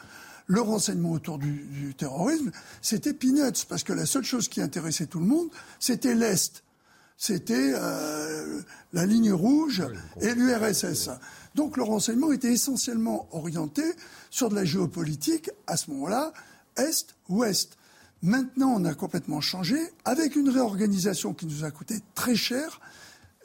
le 0.46 0.61
renseignement 0.61 1.12
autour 1.12 1.38
du, 1.38 1.66
du 1.66 1.94
terrorisme, 1.94 2.51
c'était 2.80 3.12
peanuts, 3.12 3.64
parce 3.68 3.84
que 3.84 3.92
la 3.92 4.07
seule 4.07 4.24
chose 4.24 4.49
qui 4.49 4.62
intéressait 4.62 5.07
tout 5.07 5.20
le 5.20 5.26
monde, 5.26 5.49
c'était 5.78 6.14
l'Est. 6.14 6.64
C'était 7.20 7.72
euh, 7.74 8.62
la 8.92 9.05
ligne 9.05 9.32
rouge 9.32 9.82
et 10.20 10.34
l'URSS. 10.34 11.11
Donc 11.59 11.76
le 11.76 11.82
renseignement 11.82 12.30
était 12.30 12.52
essentiellement 12.52 13.26
orienté 13.32 13.82
sur 14.30 14.48
de 14.48 14.54
la 14.54 14.64
géopolitique, 14.64 15.50
à 15.66 15.76
ce 15.76 15.90
moment-là, 15.90 16.32
Est-Ouest. 16.76 17.76
Maintenant, 18.22 18.74
on 18.76 18.84
a 18.84 18.94
complètement 18.94 19.40
changé, 19.40 19.76
avec 20.04 20.36
une 20.36 20.50
réorganisation 20.50 21.34
qui 21.34 21.46
nous 21.46 21.64
a 21.64 21.72
coûté 21.72 21.96
très 22.14 22.36
cher, 22.36 22.80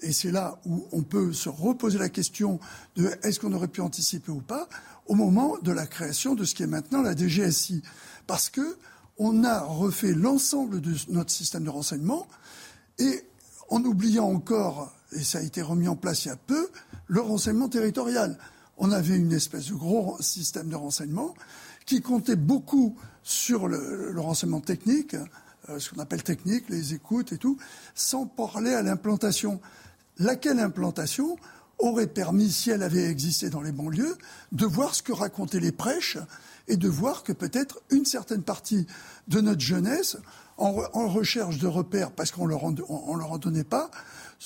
et 0.01 0.14
c'est 0.14 0.30
là 0.30 0.59
où 0.68 0.86
on 0.91 1.01
peut 1.01 1.34
se 1.34 1.49
reposer 1.49 1.97
la 1.97 2.09
question 2.09 2.59
de 2.97 3.09
est-ce 3.24 3.39
qu'on 3.39 3.51
aurait 3.51 3.68
pu 3.68 3.82
anticiper 3.82 4.32
ou 4.32 4.41
pas 4.41 4.70
au 5.07 5.16
moment 5.16 5.57
de 5.64 5.72
la 5.72 5.88
création 5.88 6.36
de 6.36 6.45
ce 6.45 6.53
qui 6.53 6.61
est 6.61 6.68
maintenant 6.68 7.01
la 7.01 7.16
DGSI. 7.16 7.82
Parce 8.28 8.47
que 8.47 8.78
on 9.18 9.43
a 9.43 9.61
refait 9.61 10.14
l'ensemble 10.14 10.82
de 10.82 10.93
notre 11.09 11.32
système 11.32 11.64
de 11.64 11.72
renseignement 11.72 12.28
et 12.99 13.24
en 13.70 13.84
oubliant 13.84 14.30
encore, 14.30 14.93
et 15.14 15.24
ça 15.24 15.39
a 15.39 15.41
été 15.41 15.64
remis 15.64 15.88
en 15.88 15.95
place 15.95 16.26
il 16.26 16.28
y 16.28 16.32
a 16.32 16.36
peu, 16.36 16.70
le 17.08 17.22
renseignement 17.22 17.70
territorial. 17.70 18.38
on 18.78 18.91
avait 18.91 19.16
une 19.16 19.34
espèce 19.34 19.68
de 19.68 19.76
gros 19.76 20.18
système 20.20 20.70
de 20.70 20.76
renseignement 20.76 21.34
qui 21.86 22.01
comptait 22.01 22.36
beaucoup 22.36 22.95
sur 23.24 23.68
le, 23.68 24.14
renseignement 24.18 24.62
technique, 24.62 25.16
euh, 25.70 25.80
ce 25.80 25.89
qu'on 25.89 26.01
appelle 26.01 26.24
technique, 26.24 26.70
les 26.70 26.93
écoutes 26.93 27.34
et 27.34 27.38
tout, 27.38 27.58
sans 27.95 28.26
parler 28.26 28.74
à 28.74 28.82
l'implantation. 28.82 29.60
Laquelle 30.18 30.60
implantation 30.60 31.38
aurait 31.80 32.08
permis, 32.08 32.51
si 32.51 32.70
elle 32.70 32.84
avait 32.84 33.10
existé 33.10 33.49
dans 33.49 33.62
les 33.62 33.72
banlieues, 33.72 34.18
de 34.51 34.66
voir 34.66 34.95
ce 34.95 35.04
que 35.04 35.12
racontaient 35.12 35.60
les 35.60 35.72
prêches 35.72 36.18
et 36.68 36.78
de 36.78 36.88
voir 36.88 37.24
que 37.24 37.34
peut-être 37.34 37.82
une 37.89 38.06
certaine 38.06 38.43
partie 38.43 38.88
de 39.28 39.41
notre 39.41 39.62
jeunesse, 39.62 40.18
en, 40.58 41.08
recherche 41.08 41.58
de 41.58 41.68
repères 41.68 42.12
parce 42.12 42.32
qu'on 42.32 42.45
ne 42.45 42.51
leur 42.51 42.64
en 43.32 43.38
donnait 43.38 43.64
pas, 43.64 43.89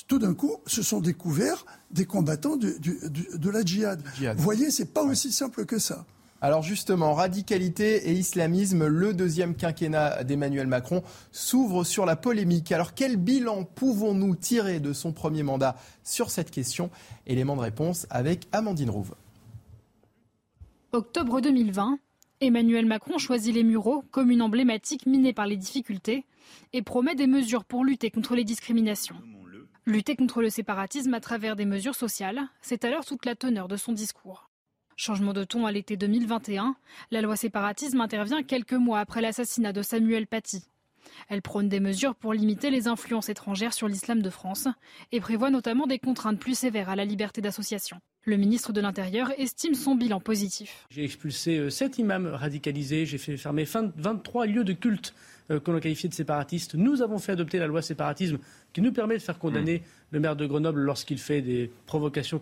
tout 0.05 0.19
d'un 0.19 0.33
coup, 0.33 0.57
se 0.65 0.83
sont 0.83 0.99
découverts 0.99 1.65
des 1.91 2.05
combattants 2.05 2.57
de 2.57 3.49
la 3.49 3.63
djihad. 3.63 4.01
Vous 4.35 4.43
voyez, 4.43 4.69
c'est 4.71 4.93
pas 4.93 5.03
aussi 5.03 5.31
simple 5.31 5.65
que 5.65 5.79
ça. 5.79 6.05
Alors 6.39 6.61
justement, 6.61 7.15
radicalité 7.15 8.09
et 8.09 8.13
islamisme, 8.13 8.85
le 8.85 9.13
deuxième 9.13 9.55
quinquennat 9.55 10.23
d'Emmanuel 10.23 10.67
Macron 10.67 11.01
s'ouvre 11.31 11.83
sur 11.83 12.05
la 12.05 12.15
polémique. 12.15 12.71
Alors 12.71 12.93
quel 12.93 13.17
bilan 13.17 13.63
pouvons-nous 13.63 14.35
tirer 14.35 14.79
de 14.79 14.93
son 14.93 15.13
premier 15.13 15.41
mandat 15.41 15.75
sur 16.03 16.29
cette 16.29 16.51
question? 16.51 16.91
Élément 17.25 17.55
de 17.55 17.61
réponse 17.61 18.05
avec 18.11 18.47
Amandine 18.51 18.91
Rouve. 18.91 19.15
Octobre 20.91 21.41
2020, 21.41 21.97
Emmanuel 22.39 22.85
Macron 22.85 23.17
choisit 23.17 23.55
les 23.55 23.63
Mureaux, 23.63 24.03
commune 24.11 24.43
emblématique 24.43 25.07
minée 25.07 25.33
par 25.33 25.47
les 25.47 25.57
difficultés, 25.57 26.25
et 26.71 26.83
promet 26.83 27.15
des 27.15 27.25
mesures 27.25 27.65
pour 27.65 27.83
lutter 27.83 28.11
contre 28.11 28.35
les 28.35 28.43
discriminations. 28.43 29.15
Lutter 29.87 30.17
contre 30.17 30.41
le 30.41 30.49
séparatisme 30.49 31.13
à 31.13 31.21
travers 31.21 31.55
des 31.55 31.63
mesures 31.63 31.95
sociales, 31.95 32.41
c'est 32.59 32.83
alors 32.83 33.05
toute 33.05 33.25
la 33.25 33.35
teneur 33.35 33.69
de 33.69 33.77
son 33.77 33.93
discours. 33.93 34.49
Changement 34.97 35.31
de 35.31 35.45
ton 35.45 35.65
à 35.65 35.71
l'été 35.71 35.95
2021, 35.95 36.75
la 37.09 37.21
loi 37.21 37.37
séparatisme 37.37 38.01
intervient 38.01 38.43
quelques 38.43 38.73
mois 38.73 38.99
après 38.99 39.21
l'assassinat 39.21 39.71
de 39.71 39.81
Samuel 39.81 40.27
Paty. 40.27 40.65
Elle 41.29 41.41
prône 41.41 41.69
des 41.69 41.79
mesures 41.79 42.15
pour 42.15 42.33
limiter 42.33 42.69
les 42.69 42.89
influences 42.89 43.29
étrangères 43.29 43.73
sur 43.73 43.87
l'islam 43.87 44.21
de 44.21 44.29
France 44.29 44.67
et 45.13 45.21
prévoit 45.21 45.51
notamment 45.51 45.87
des 45.87 45.99
contraintes 45.99 46.37
plus 46.37 46.57
sévères 46.57 46.89
à 46.89 46.97
la 46.97 47.05
liberté 47.05 47.39
d'association. 47.39 48.01
Le 48.25 48.35
ministre 48.35 48.73
de 48.73 48.81
l'Intérieur 48.81 49.31
estime 49.37 49.73
son 49.73 49.95
bilan 49.95 50.19
positif. 50.19 50.85
J'ai 50.89 51.05
expulsé 51.05 51.69
7 51.69 51.93
euh, 51.93 52.01
imams 52.01 52.27
radicalisés, 52.27 53.05
j'ai 53.05 53.17
fait 53.17 53.37
fermer 53.37 53.63
23 53.63 54.47
lieux 54.47 54.65
de 54.65 54.73
culte 54.73 55.13
euh, 55.51 55.59
que 55.59 55.71
l'on 55.71 55.79
qualifiait 55.79 56.09
de 56.09 56.13
séparatistes. 56.13 56.75
Nous 56.75 57.01
avons 57.01 57.19
fait 57.19 57.33
adopter 57.33 57.59
la 57.59 57.67
loi 57.67 57.81
séparatisme 57.81 58.37
qui 58.73 58.81
nous 58.81 58.91
permet 58.91 59.15
de 59.15 59.21
faire 59.21 59.39
condamner 59.39 59.79
mmh. 59.79 59.83
le 60.11 60.19
maire 60.19 60.35
de 60.35 60.45
Grenoble 60.45 60.81
lorsqu'il 60.81 61.19
fait 61.19 61.41
des 61.41 61.71
provocations 61.85 62.41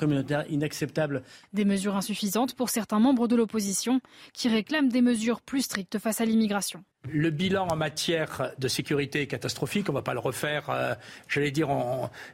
communautaire 0.00 0.44
inacceptable. 0.48 1.22
Des 1.52 1.64
mesures 1.64 1.94
insuffisantes 1.94 2.54
pour 2.54 2.70
certains 2.70 2.98
membres 2.98 3.28
de 3.28 3.36
l'opposition 3.36 4.00
qui 4.32 4.48
réclament 4.48 4.88
des 4.88 5.02
mesures 5.02 5.42
plus 5.42 5.62
strictes 5.62 5.98
face 5.98 6.20
à 6.20 6.24
l'immigration. 6.24 6.82
Le 7.08 7.30
bilan 7.30 7.66
en 7.68 7.76
matière 7.76 8.52
de 8.58 8.68
sécurité 8.68 9.22
est 9.22 9.26
catastrophique. 9.26 9.88
On 9.88 9.92
ne 9.92 9.98
va 9.98 10.02
pas 10.02 10.12
le 10.12 10.20
refaire. 10.20 10.68
Euh, 10.68 10.94
j'allais 11.28 11.50
dire, 11.50 11.68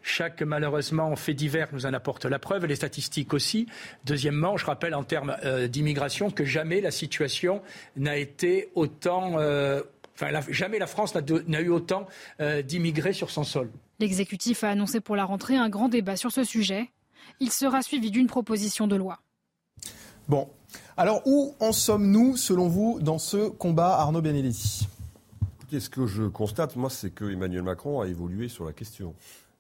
chaque 0.03 0.43
malheureusement 0.43 1.15
fait 1.15 1.35
divers 1.35 1.69
nous 1.73 1.87
en 1.87 1.93
apporte 1.93 2.25
la 2.25 2.41
preuve, 2.41 2.67
les 2.67 2.75
statistiques 2.75 3.33
aussi. 3.33 3.67
Deuxièmement, 4.05 4.57
je 4.57 4.67
rappelle 4.67 4.95
en 4.95 5.05
termes 5.05 5.37
euh, 5.45 5.69
d'immigration 5.69 6.31
que 6.31 6.45
jamais 6.45 6.81
la 6.81 6.91
situation 6.91 7.63
n'a 7.97 8.17
été 8.17 8.71
autant. 8.75 9.39
Euh, 9.39 9.83
enfin, 10.21 10.41
jamais 10.51 10.79
la 10.79 10.87
France 10.87 11.15
n'a 11.15 11.61
eu 11.61 11.69
autant 11.69 12.07
d'immigrés 12.65 13.13
sur 13.13 13.31
son 13.31 13.45
sol. 13.45 13.71
L'exécutif 13.99 14.65
a 14.65 14.71
annoncé 14.71 15.01
pour 15.01 15.17
la 15.17 15.25
rentrée 15.25 15.57
un 15.57 15.69
grand 15.69 15.89
débat 15.89 16.17
sur 16.17 16.33
ce 16.33 16.45
sujet. 16.45 16.91
Il 17.41 17.51
sera 17.51 17.83
suivi 17.83 18.11
d'une 18.11 18.27
proposition 18.27 18.87
de 18.87 18.97
loi. 18.97 19.21
Bon, 20.29 20.49
alors 20.97 21.23
où 21.25 21.55
en 21.61 21.73
sommes-nous, 21.73 22.37
selon 22.37 22.69
vous, 22.69 22.99
dans 23.01 23.19
ce 23.19 23.49
combat, 23.49 23.99
Arnaud 23.99 24.23
Benedetti 24.23 24.89
Écoutez, 25.61 25.81
ce 25.81 25.91
que 25.91 26.07
je 26.07 26.25
constate, 26.25 26.77
moi, 26.77 26.91
c'est 26.91 27.11
que 27.11 27.25
Emmanuel 27.25 27.63
Macron 27.63 28.01
a 28.01 28.07
évolué 28.07 28.49
sur 28.49 28.65
la 28.65 28.73
question. 28.73 29.15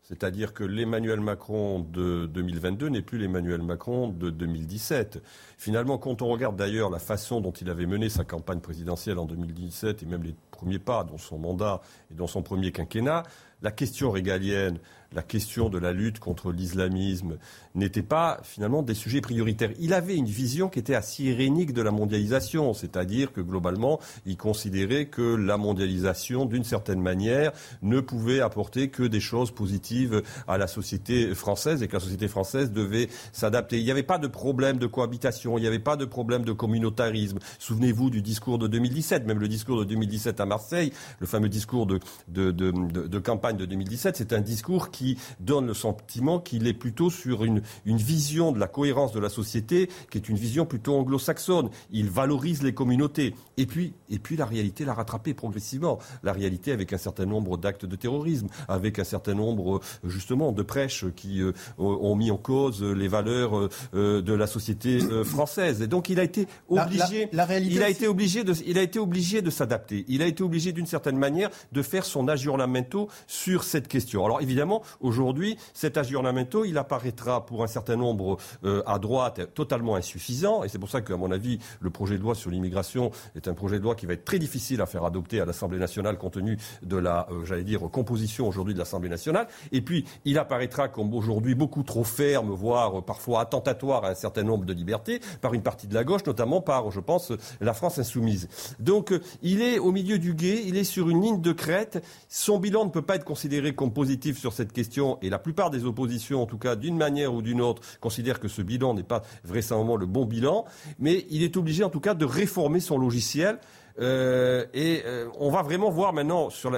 C'est-à-dire 0.09 0.54
que 0.54 0.62
l'Emmanuel 0.62 1.18
Macron 1.18 1.80
de 1.80 2.26
2022 2.26 2.90
n'est 2.90 3.02
plus 3.02 3.18
l'Emmanuel 3.18 3.61
Macron 3.62 4.07
de 4.07 4.30
2017. 4.30 5.20
Finalement, 5.59 5.98
quand 5.98 6.22
on 6.22 6.28
regarde 6.28 6.54
d'ailleurs 6.54 6.90
la 6.90 7.00
façon 7.00 7.40
dont 7.40 7.50
il 7.50 7.68
avait 7.70 7.86
mené 7.86 8.09
sa 8.09 8.22
campagne 8.22 8.61
présidentielle 8.61 9.18
en 9.18 9.24
2017 9.24 10.04
et 10.04 10.07
même 10.07 10.22
les 10.22 10.36
premiers 10.52 10.78
pas 10.78 11.02
dans 11.02 11.18
son 11.18 11.38
mandat 11.38 11.80
et 12.12 12.14
dans 12.14 12.28
son 12.28 12.42
premier 12.42 12.70
quinquennat, 12.70 13.24
la 13.62 13.72
question 13.72 14.12
régalienne, 14.12 14.78
la 15.16 15.22
question 15.22 15.70
de 15.70 15.78
la 15.78 15.92
lutte 15.92 16.18
contre 16.18 16.52
l'islamisme 16.52 17.38
n'était 17.74 18.02
pas 18.02 18.38
finalement 18.42 18.82
des 18.82 18.94
sujets 18.94 19.22
prioritaires. 19.22 19.70
Il 19.80 19.94
avait 19.94 20.14
une 20.14 20.26
vision 20.26 20.68
qui 20.68 20.78
était 20.78 20.94
assez 20.94 21.24
irénique 21.24 21.72
de 21.72 21.80
la 21.80 21.90
mondialisation, 21.90 22.74
c'est-à-dire 22.74 23.32
que 23.32 23.40
globalement, 23.40 23.98
il 24.26 24.36
considérait 24.36 25.06
que 25.06 25.22
la 25.22 25.56
mondialisation, 25.56 26.44
d'une 26.44 26.64
certaine 26.64 27.00
manière, 27.00 27.52
ne 27.80 28.00
pouvait 28.00 28.40
apporter 28.40 28.90
que 28.90 29.04
des 29.04 29.20
choses 29.20 29.50
positives 29.50 30.22
à 30.46 30.58
la 30.58 30.66
société 30.66 31.34
française 31.34 31.82
et 31.82 31.88
que 31.88 31.94
la 31.94 32.00
société 32.00 32.28
française 32.28 32.70
devait 32.70 33.08
s'adapter. 33.32 33.78
Il 33.78 33.84
n'y 33.84 33.90
avait 33.90 34.02
pas 34.02 34.18
de 34.18 34.26
problème 34.26 34.76
de 34.76 34.86
cohabitation, 34.86 35.56
il 35.56 35.62
n'y 35.62 35.66
avait 35.66 35.78
pas 35.78 35.96
de 35.96 36.04
problème 36.04 36.44
de 36.44 36.52
communautarisme. 36.52 37.38
Souvenez-vous 37.58 38.10
du 38.10 38.20
discours 38.20 38.58
de 38.58 38.68
2017, 38.68 39.26
même 39.26 39.40
le 39.40 39.48
discours 39.48 39.78
de 39.78 39.84
2017 39.84 40.40
à 40.40 40.46
Marseille, 40.46 40.92
le 41.20 41.26
fameux 41.26 41.48
discours 41.48 41.86
de, 41.86 42.00
de, 42.28 43.18
campagne 43.18 43.56
de 43.56 43.64
2017, 43.64 44.16
c'est 44.16 44.32
un 44.34 44.42
discours 44.42 44.90
qui 44.90 45.05
donne 45.40 45.66
le 45.66 45.74
sentiment 45.74 46.40
qu'il 46.40 46.66
est 46.66 46.72
plutôt 46.72 47.11
sur 47.11 47.44
une, 47.44 47.62
une 47.84 47.98
vision 47.98 48.52
de 48.52 48.59
la 48.59 48.66
cohérence 48.66 49.12
de 49.12 49.20
la 49.20 49.28
société 49.28 49.88
qui 50.11 50.18
est 50.18 50.28
une 50.28 50.36
vision 50.36 50.66
plutôt 50.66 50.96
anglo-saxonne. 50.96 51.70
Il 51.90 52.11
valorise 52.11 52.62
les 52.62 52.74
communautés. 52.74 53.34
Et 53.57 53.66
puis, 53.66 53.94
et 54.11 54.18
puis 54.18 54.36
la 54.36 54.46
réalité 54.46 54.84
l'a 54.84 54.94
rattrapé 54.94 55.34
progressivement. 55.34 55.98
La 56.22 56.32
réalité 56.32 56.72
avec 56.72 56.92
un 56.92 56.98
certain 56.98 57.26
nombre 57.26 57.57
d'actes 57.57 57.86
de 57.86 57.96
terrorisme, 57.96 58.48
avec 58.68 58.98
un 58.98 59.04
certain 59.04 59.34
nombre 59.34 59.80
justement 60.04 60.52
de 60.52 60.62
prêches 60.62 61.04
qui 61.14 61.42
euh, 61.42 61.52
ont 61.78 62.16
mis 62.16 62.30
en 62.30 62.36
cause 62.36 62.82
les 62.82 63.09
valeurs 63.09 63.68
euh, 63.94 64.22
de 64.22 64.32
la 64.32 64.46
société 64.46 65.02
euh, 65.02 65.24
française. 65.24 65.82
Et 65.82 65.86
donc 65.86 66.09
il 66.09 66.20
a 66.20 66.24
été 66.24 66.46
obligé, 66.68 67.28
il 67.32 67.82
a 67.82 67.88
été 67.88 68.09
obligé 68.09 68.44
de, 68.44 68.54
il 68.66 68.78
a 68.78 68.82
été 68.82 68.98
obligé 68.98 69.42
de 69.42 69.50
s'adapter. 69.50 70.04
Il 70.09 70.22
a 70.22 70.26
été 70.26 70.42
obligé 70.42 70.72
d'une 70.72 70.86
certaine 70.86 71.18
manière 71.18 71.50
de 71.72 71.82
faire 71.82 72.04
son 72.04 72.28
aggiornamento 72.28 73.09
sur 73.26 73.64
cette 73.64 73.88
question. 73.88 74.24
Alors 74.24 74.40
évidemment, 74.40 74.82
Aujourd'hui, 75.01 75.57
cet 75.74 75.97
aggiornamento, 75.97 76.64
il 76.64 76.78
apparaîtra 76.78 77.44
pour 77.47 77.62
un 77.62 77.66
certain 77.66 77.97
nombre 77.97 78.36
euh, 78.64 78.82
à 78.86 78.99
droite 78.99 79.53
totalement 79.55 79.97
insuffisant. 79.97 80.64
Et 80.64 80.68
c'est 80.68 80.78
pour 80.78 80.90
ça 80.90 81.01
qu'à 81.01 81.16
mon 81.16 81.30
avis, 81.30 81.59
le 81.80 81.90
projet 81.90 82.18
de 82.18 82.22
loi 82.22 82.34
sur 82.34 82.51
l'immigration 82.51 83.11
est 83.34 83.49
un 83.49 83.55
projet 83.55 83.78
de 83.78 83.84
loi 83.84 83.94
qui 83.94 84.07
va 84.07 84.14
être 84.14 84.24
très 84.24 84.38
difficile 84.38 84.80
à 84.80 84.86
faire 84.86 85.05
adopter 85.05 85.40
à 85.40 85.44
l'Assemblée 85.44 85.78
nationale 85.78 86.18
compte 86.18 86.34
tenu 86.34 86.59
de 86.82 86.97
la, 86.97 87.26
euh, 87.30 87.44
j'allais 87.44 87.64
dire, 87.64 87.80
composition 87.90 88.49
aujourd'hui 88.49 88.74
de 88.74 88.78
l'Assemblée 88.78 89.09
nationale. 89.09 89.49
Et 89.72 89.80
puis, 89.80 90.05
il 90.24 90.38
apparaîtra 90.38 90.88
comme 90.88 91.12
aujourd'hui 91.14 91.55
beaucoup 91.55 91.82
trop 91.82 92.05
ferme, 92.05 92.51
voire 92.51 93.03
parfois 93.05 93.40
attentatoire 93.40 94.05
à 94.05 94.11
un 94.11 94.14
certain 94.14 94.42
nombre 94.42 94.64
de 94.64 94.72
libertés 94.72 95.20
par 95.40 95.55
une 95.55 95.62
partie 95.62 95.86
de 95.86 95.94
la 95.94 96.05
gauche, 96.05 96.24
notamment 96.26 96.61
par, 96.61 96.90
je 96.90 97.01
pense, 97.01 97.32
la 97.61 97.74
France 97.74 97.99
insoumise. 97.99 98.49
Donc, 98.78 99.12
euh, 99.12 99.20
il 99.42 99.62
est 99.62 99.78
au 99.78 99.92
milieu 99.92 100.18
du 100.18 100.34
guet, 100.34 100.62
il 100.66 100.76
est 100.76 100.84
sur 100.84 101.09
une 101.09 101.22
ligne 101.22 101.40
de 101.40 101.53
crête. 101.53 102.05
Son 102.28 102.59
bilan 102.59 102.84
ne 102.84 102.90
peut 102.90 103.03
pas 103.03 103.16
être 103.16 103.24
considéré 103.24 103.74
comme 103.74 103.92
positif 103.92 104.38
sur 104.38 104.53
cette 104.53 104.72
question 104.76 105.18
et 105.22 105.30
la 105.30 105.38
plupart 105.38 105.70
des 105.70 105.84
oppositions, 105.84 106.42
en 106.42 106.46
tout 106.46 106.58
cas 106.58 106.76
d'une 106.76 106.96
manière 106.96 107.34
ou 107.34 107.42
d'une 107.42 107.60
autre, 107.60 107.82
considèrent 108.00 108.38
que 108.38 108.48
ce 108.48 108.62
bilan 108.62 108.94
n'est 108.94 109.02
pas 109.02 109.22
vraisemblablement 109.42 109.96
le 109.96 110.06
bon 110.06 110.24
bilan, 110.24 110.64
mais 110.98 111.26
il 111.30 111.42
est 111.42 111.56
obligé 111.56 111.82
en 111.82 111.90
tout 111.90 112.00
cas 112.00 112.14
de 112.14 112.24
réformer 112.24 112.80
son 112.80 112.98
logiciel. 112.98 113.58
Euh, 113.98 114.66
et 114.74 115.02
euh, 115.06 115.28
on 115.40 115.50
va 115.50 115.62
vraiment 115.62 115.88
voir 115.88 116.12
maintenant, 116.12 116.50
sur 116.50 116.70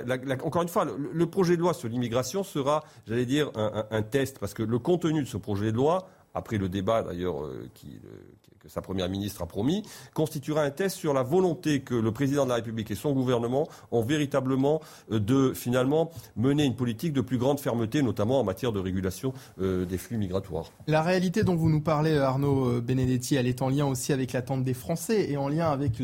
encore 0.44 0.62
une 0.62 0.68
fois, 0.68 0.86
le, 0.86 1.26
projet 1.26 1.57
de 1.57 1.61
loi 1.61 1.74
sur 1.74 1.88
l'immigration 1.88 2.44
sera, 2.44 2.84
j'allais 3.09 3.26
dire, 3.26 3.51
un, 3.57 3.86
un, 3.90 4.03
test, 4.03 4.38
parce 4.38 4.55
que 4.55 4.62
le 4.62 4.78
contenu 4.78 5.20
de 5.22 5.26
ce 5.26 5.36
projet 5.36 5.72
de 5.72 5.76
loi, 5.76 6.09
après 6.34 6.59
le 6.59 6.68
débat 6.68 7.03
d'ailleurs 7.03 7.44
euh, 7.44 7.68
qui, 7.74 8.01
que 8.69 8.73
sa 8.73 8.83
première 8.83 9.09
ministre 9.09 9.43
a 9.43 9.47
promis, 9.47 9.83
constituera 10.14 10.62
un 10.62 10.71
test 10.71 10.97
sur 10.97 11.14
la 11.14 11.23
volonté 11.23 11.81
que 11.81 11.95
le 11.95 12.12
président 12.12 12.45
de 12.45 12.51
la 12.51 12.57
République 12.57 12.91
et 12.91 12.95
son 12.95 13.12
gouvernement 13.12 13.66
ont 13.91 14.03
véritablement 14.03 14.81
euh, 15.11 15.19
de 15.19 15.53
finalement 15.55 16.11
mener 16.37 16.64
une 16.64 16.77
politique 16.77 17.12
de 17.12 17.21
plus 17.21 17.39
grande 17.39 17.59
fermeté, 17.59 18.03
notamment 18.03 18.41
en 18.41 18.45
matière 18.45 18.73
de 18.73 18.79
régulation 18.81 19.33
euh, 19.61 19.85
des 19.85 19.99
flux 19.99 20.19
migratoires. 20.19 20.71
La 20.87 21.03
réalité 21.03 21.43
dont 21.43 21.57
vous 21.57 21.71
nous 21.71 21.81
parlez, 21.81 22.16
Arnaud 22.16 22.81
Benedetti, 22.81 23.35
elle 23.35 23.47
est 23.47 23.62
en 23.62 23.69
lien 23.69 23.87
aussi 23.87 24.12
avec 24.12 24.33
l'attente 24.33 24.64
des 24.64 24.75
Français 24.75 25.31
et 25.31 25.37
en 25.37 25.49
lien 25.49 25.71
avec 25.71 25.95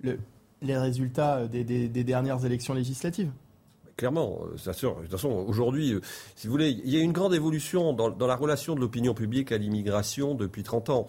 les 0.00 0.76
résultats 0.76 1.46
des 1.46 2.04
dernières 2.04 2.44
élections 2.44 2.74
législatives 2.74 3.30
clairement, 3.98 4.38
ça 4.56 4.70
euh, 4.70 4.94
De 4.94 5.02
toute 5.02 5.10
façon, 5.10 5.44
aujourd'hui, 5.46 5.92
euh, 5.92 6.00
si 6.36 6.46
vous 6.46 6.52
voulez, 6.52 6.70
il 6.70 6.88
y 6.88 6.98
a 6.98 7.02
une 7.02 7.12
grande 7.12 7.34
évolution 7.34 7.92
dans, 7.92 8.08
dans 8.08 8.26
la 8.26 8.36
relation 8.36 8.74
de 8.74 8.80
l'opinion 8.80 9.12
publique 9.12 9.52
à 9.52 9.58
l'immigration 9.58 10.34
depuis 10.34 10.62
30 10.62 10.88
ans 10.88 11.06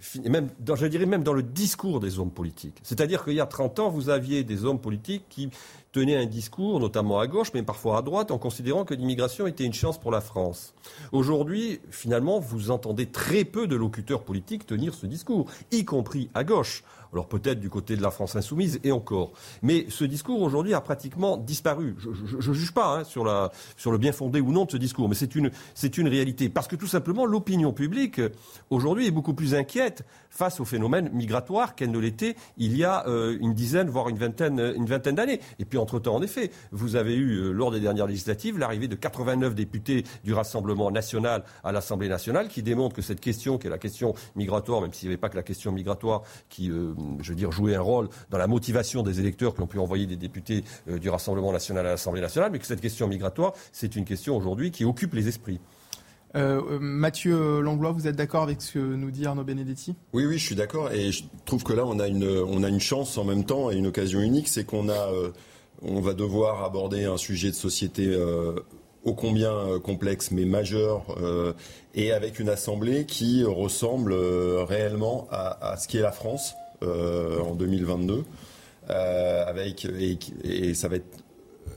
je 0.00 0.86
dirais 0.86 1.06
même 1.06 1.22
dans 1.22 1.32
le 1.32 1.42
discours 1.42 2.00
des 2.00 2.18
hommes 2.18 2.30
politiques. 2.30 2.78
C'est-à-dire 2.82 3.24
qu'il 3.24 3.34
y 3.34 3.40
a 3.40 3.46
30 3.46 3.78
ans, 3.80 3.88
vous 3.90 4.10
aviez 4.10 4.44
des 4.44 4.64
hommes 4.64 4.80
politiques 4.80 5.24
qui 5.28 5.50
tenait 5.92 6.16
un 6.16 6.26
discours, 6.26 6.80
notamment 6.80 7.18
à 7.18 7.26
gauche, 7.26 7.52
mais 7.54 7.62
parfois 7.62 7.98
à 7.98 8.02
droite, 8.02 8.30
en 8.30 8.38
considérant 8.38 8.84
que 8.84 8.94
l'immigration 8.94 9.46
était 9.46 9.64
une 9.64 9.72
chance 9.72 9.98
pour 9.98 10.10
la 10.10 10.20
France. 10.20 10.74
Aujourd'hui, 11.12 11.80
finalement, 11.90 12.38
vous 12.38 12.70
entendez 12.70 13.06
très 13.06 13.44
peu 13.44 13.66
de 13.66 13.76
locuteurs 13.76 14.22
politiques 14.22 14.66
tenir 14.66 14.94
ce 14.94 15.06
discours, 15.06 15.50
y 15.70 15.84
compris 15.84 16.30
à 16.34 16.44
gauche 16.44 16.84
alors 17.12 17.26
peut-être 17.26 17.60
du 17.60 17.70
côté 17.70 17.96
de 17.96 18.02
la 18.02 18.10
France 18.10 18.36
insoumise 18.36 18.80
et 18.84 18.92
encore. 18.92 19.32
Mais 19.62 19.86
ce 19.88 20.04
discours 20.04 20.42
aujourd'hui 20.42 20.74
a 20.74 20.80
pratiquement 20.80 21.36
disparu. 21.36 21.96
Je 21.98 22.48
ne 22.48 22.54
juge 22.54 22.72
pas 22.72 22.98
hein, 22.98 23.04
sur, 23.04 23.24
le 23.24 23.98
bien 23.98 24.12
fondé 24.12 24.40
ou 24.40 24.52
non 24.52 24.64
de 24.64 24.72
ce 24.72 24.76
discours, 24.76 25.08
mais 25.08 25.14
c'est 25.14 25.34
une, 25.36 26.08
réalité. 26.08 26.48
Parce 26.48 26.68
que 26.68 26.76
tout 26.76 26.86
simplement, 26.86 27.26
l'opinion 27.26 27.72
publique 27.72 28.20
aujourd'hui 28.70 29.06
est 29.06 29.10
beaucoup 29.10 29.34
plus 29.34 29.54
inquiète 29.54 30.04
face 30.30 30.60
au 30.60 30.64
phénomène 30.64 31.10
migratoire 31.12 31.74
qu'elle 31.74 31.90
ne 31.90 31.98
l'était 31.98 32.36
il 32.56 32.76
y 32.76 32.84
a 32.84 33.06
euh, 33.08 33.36
une 33.40 33.54
dizaine, 33.54 33.88
voire 33.88 34.08
une 34.08 34.18
vingtaine, 34.18 34.60
une 34.76 34.86
vingtaine 34.86 35.14
d'années. 35.14 35.40
Et 35.58 35.64
puis 35.64 35.78
entre-temps, 35.78 36.14
en 36.14 36.22
effet, 36.22 36.50
vous 36.70 36.96
avez 36.96 37.14
eu, 37.14 37.38
euh, 37.38 37.52
lors 37.52 37.70
des 37.70 37.80
dernières 37.80 38.06
législatives, 38.06 38.58
l'arrivée 38.58 38.88
de 38.88 38.94
89 38.94 39.54
députés 39.54 40.04
du 40.24 40.32
Rassemblement 40.32 40.90
national 40.90 41.44
à 41.64 41.72
l'Assemblée 41.72 42.08
nationale, 42.08 42.48
qui 42.48 42.62
démontre 42.62 42.94
que 42.94 43.02
cette 43.02 43.20
question, 43.20 43.58
qui 43.58 43.66
est 43.66 43.70
la 43.70 43.78
question 43.78 44.14
migratoire, 44.36 44.80
même 44.80 44.92
s'il 44.92 45.08
n'y 45.08 45.14
avait 45.14 45.20
pas 45.20 45.28
que 45.28 45.36
la 45.36 45.42
question 45.42 45.72
migratoire 45.72 46.22
qui, 46.48 46.70
euh, 46.70 46.94
je 47.20 47.30
veux 47.30 47.36
dire, 47.36 47.52
jouait 47.52 47.74
un 47.74 47.80
rôle 47.80 48.08
dans 48.30 48.38
la 48.38 48.46
motivation 48.46 49.02
des 49.02 49.20
électeurs 49.20 49.54
qui 49.54 49.60
ont 49.60 49.66
pu 49.66 49.78
envoyer 49.78 50.06
des 50.06 50.16
députés 50.16 50.64
du 50.86 51.08
Rassemblement 51.08 51.52
national 51.52 51.86
à 51.86 51.90
l'Assemblée 51.90 52.20
nationale, 52.20 52.50
mais 52.52 52.58
que 52.58 52.66
cette 52.66 52.80
question 52.80 53.08
migratoire, 53.08 53.52
c'est 53.72 53.96
une 53.96 54.04
question 54.04 54.36
aujourd'hui 54.36 54.70
qui 54.70 54.84
occupe 54.84 55.14
les 55.14 55.28
esprits. 55.28 55.60
Euh, 56.36 56.78
Mathieu 56.80 57.60
Langlois, 57.60 57.92
vous 57.92 58.06
êtes 58.06 58.16
d'accord 58.16 58.42
avec 58.42 58.60
ce 58.60 58.74
que 58.74 58.78
nous 58.78 59.10
dit 59.10 59.26
Arnaud 59.26 59.44
Benedetti? 59.44 59.94
Oui, 60.12 60.26
oui, 60.26 60.38
je 60.38 60.44
suis 60.44 60.54
d'accord. 60.54 60.92
Et 60.92 61.10
je 61.10 61.24
trouve 61.44 61.64
que 61.64 61.72
là, 61.72 61.86
on 61.86 61.98
a 61.98 62.06
une, 62.06 62.28
on 62.28 62.62
a 62.62 62.68
une 62.68 62.80
chance 62.80 63.16
en 63.18 63.24
même 63.24 63.44
temps 63.44 63.70
et 63.70 63.76
une 63.76 63.86
occasion 63.86 64.20
unique, 64.20 64.48
c'est 64.48 64.64
qu'on 64.64 64.88
a, 64.88 65.12
euh, 65.12 65.30
on 65.82 66.00
va 66.00 66.12
devoir 66.12 66.64
aborder 66.64 67.04
un 67.04 67.16
sujet 67.16 67.48
de 67.48 67.54
société 67.54 68.06
euh, 68.06 68.56
ô 69.04 69.14
combien 69.14 69.78
complexe, 69.82 70.32
mais 70.32 70.44
majeur, 70.44 71.06
et 71.94 72.12
avec 72.12 72.40
une 72.40 72.48
assemblée 72.48 73.06
qui 73.06 73.44
ressemble 73.44 74.12
réellement 74.12 75.28
à, 75.30 75.76
ce 75.78 75.86
qu'est 75.86 76.00
la 76.00 76.10
France 76.10 76.54
en 76.82 77.54
2022. 77.54 78.24
avec 78.88 79.84
et, 79.84 80.18
et, 80.44 80.74
ça 80.74 80.88
va 80.88 80.96
être 80.96 81.24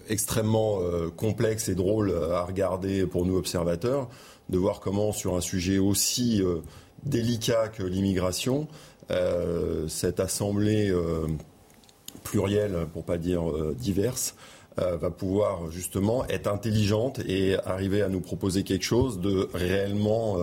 extrêmement 0.09 0.79
complexe 1.15 1.69
et 1.69 1.75
drôle 1.75 2.13
à 2.31 2.43
regarder 2.43 3.05
pour 3.05 3.25
nous 3.25 3.37
observateurs 3.37 4.09
de 4.51 4.57
voir 4.57 4.79
comment, 4.81 5.11
sur 5.11 5.35
un 5.35 5.41
sujet 5.41 5.79
aussi 5.79 6.41
euh, 6.43 6.57
délicat 7.03 7.69
que 7.69 7.83
l'immigration, 7.83 8.67
euh, 9.09 9.87
cette 9.87 10.19
assemblée 10.19 10.89
euh, 10.89 11.27
plurielle, 12.23 12.87
pour 12.93 13.03
pas 13.03 13.17
dire 13.17 13.43
diverse, 13.79 14.35
va 14.77 15.11
pouvoir 15.11 15.69
justement 15.69 16.25
être 16.27 16.47
intelligente 16.47 17.19
et 17.27 17.57
arriver 17.65 18.01
à 18.01 18.09
nous 18.09 18.21
proposer 18.21 18.63
quelque 18.63 18.85
chose 18.85 19.19
de 19.19 19.49
réellement 19.53 20.37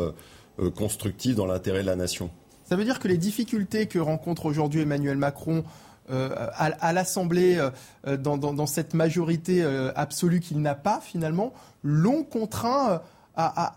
constructif 0.76 1.34
dans 1.34 1.46
l'intérêt 1.46 1.80
de 1.80 1.86
la 1.86 1.96
nation. 1.96 2.30
Ça 2.68 2.76
veut 2.76 2.84
dire 2.84 2.98
que 2.98 3.08
les 3.08 3.18
difficultés 3.18 3.86
que 3.86 3.98
rencontre 3.98 4.46
aujourd'hui 4.46 4.82
Emmanuel 4.82 5.16
Macron 5.16 5.64
à, 6.10 6.92
l'Assemblée, 6.94 7.58
dans, 8.06 8.66
cette 8.66 8.94
majorité 8.94 9.62
absolue 9.94 10.40
qu'il 10.40 10.62
n'a 10.62 10.74
pas 10.74 11.00
finalement, 11.00 11.52
l'ont 11.82 12.24
contraint 12.24 13.02
à, 13.36 13.64
à 13.64 13.76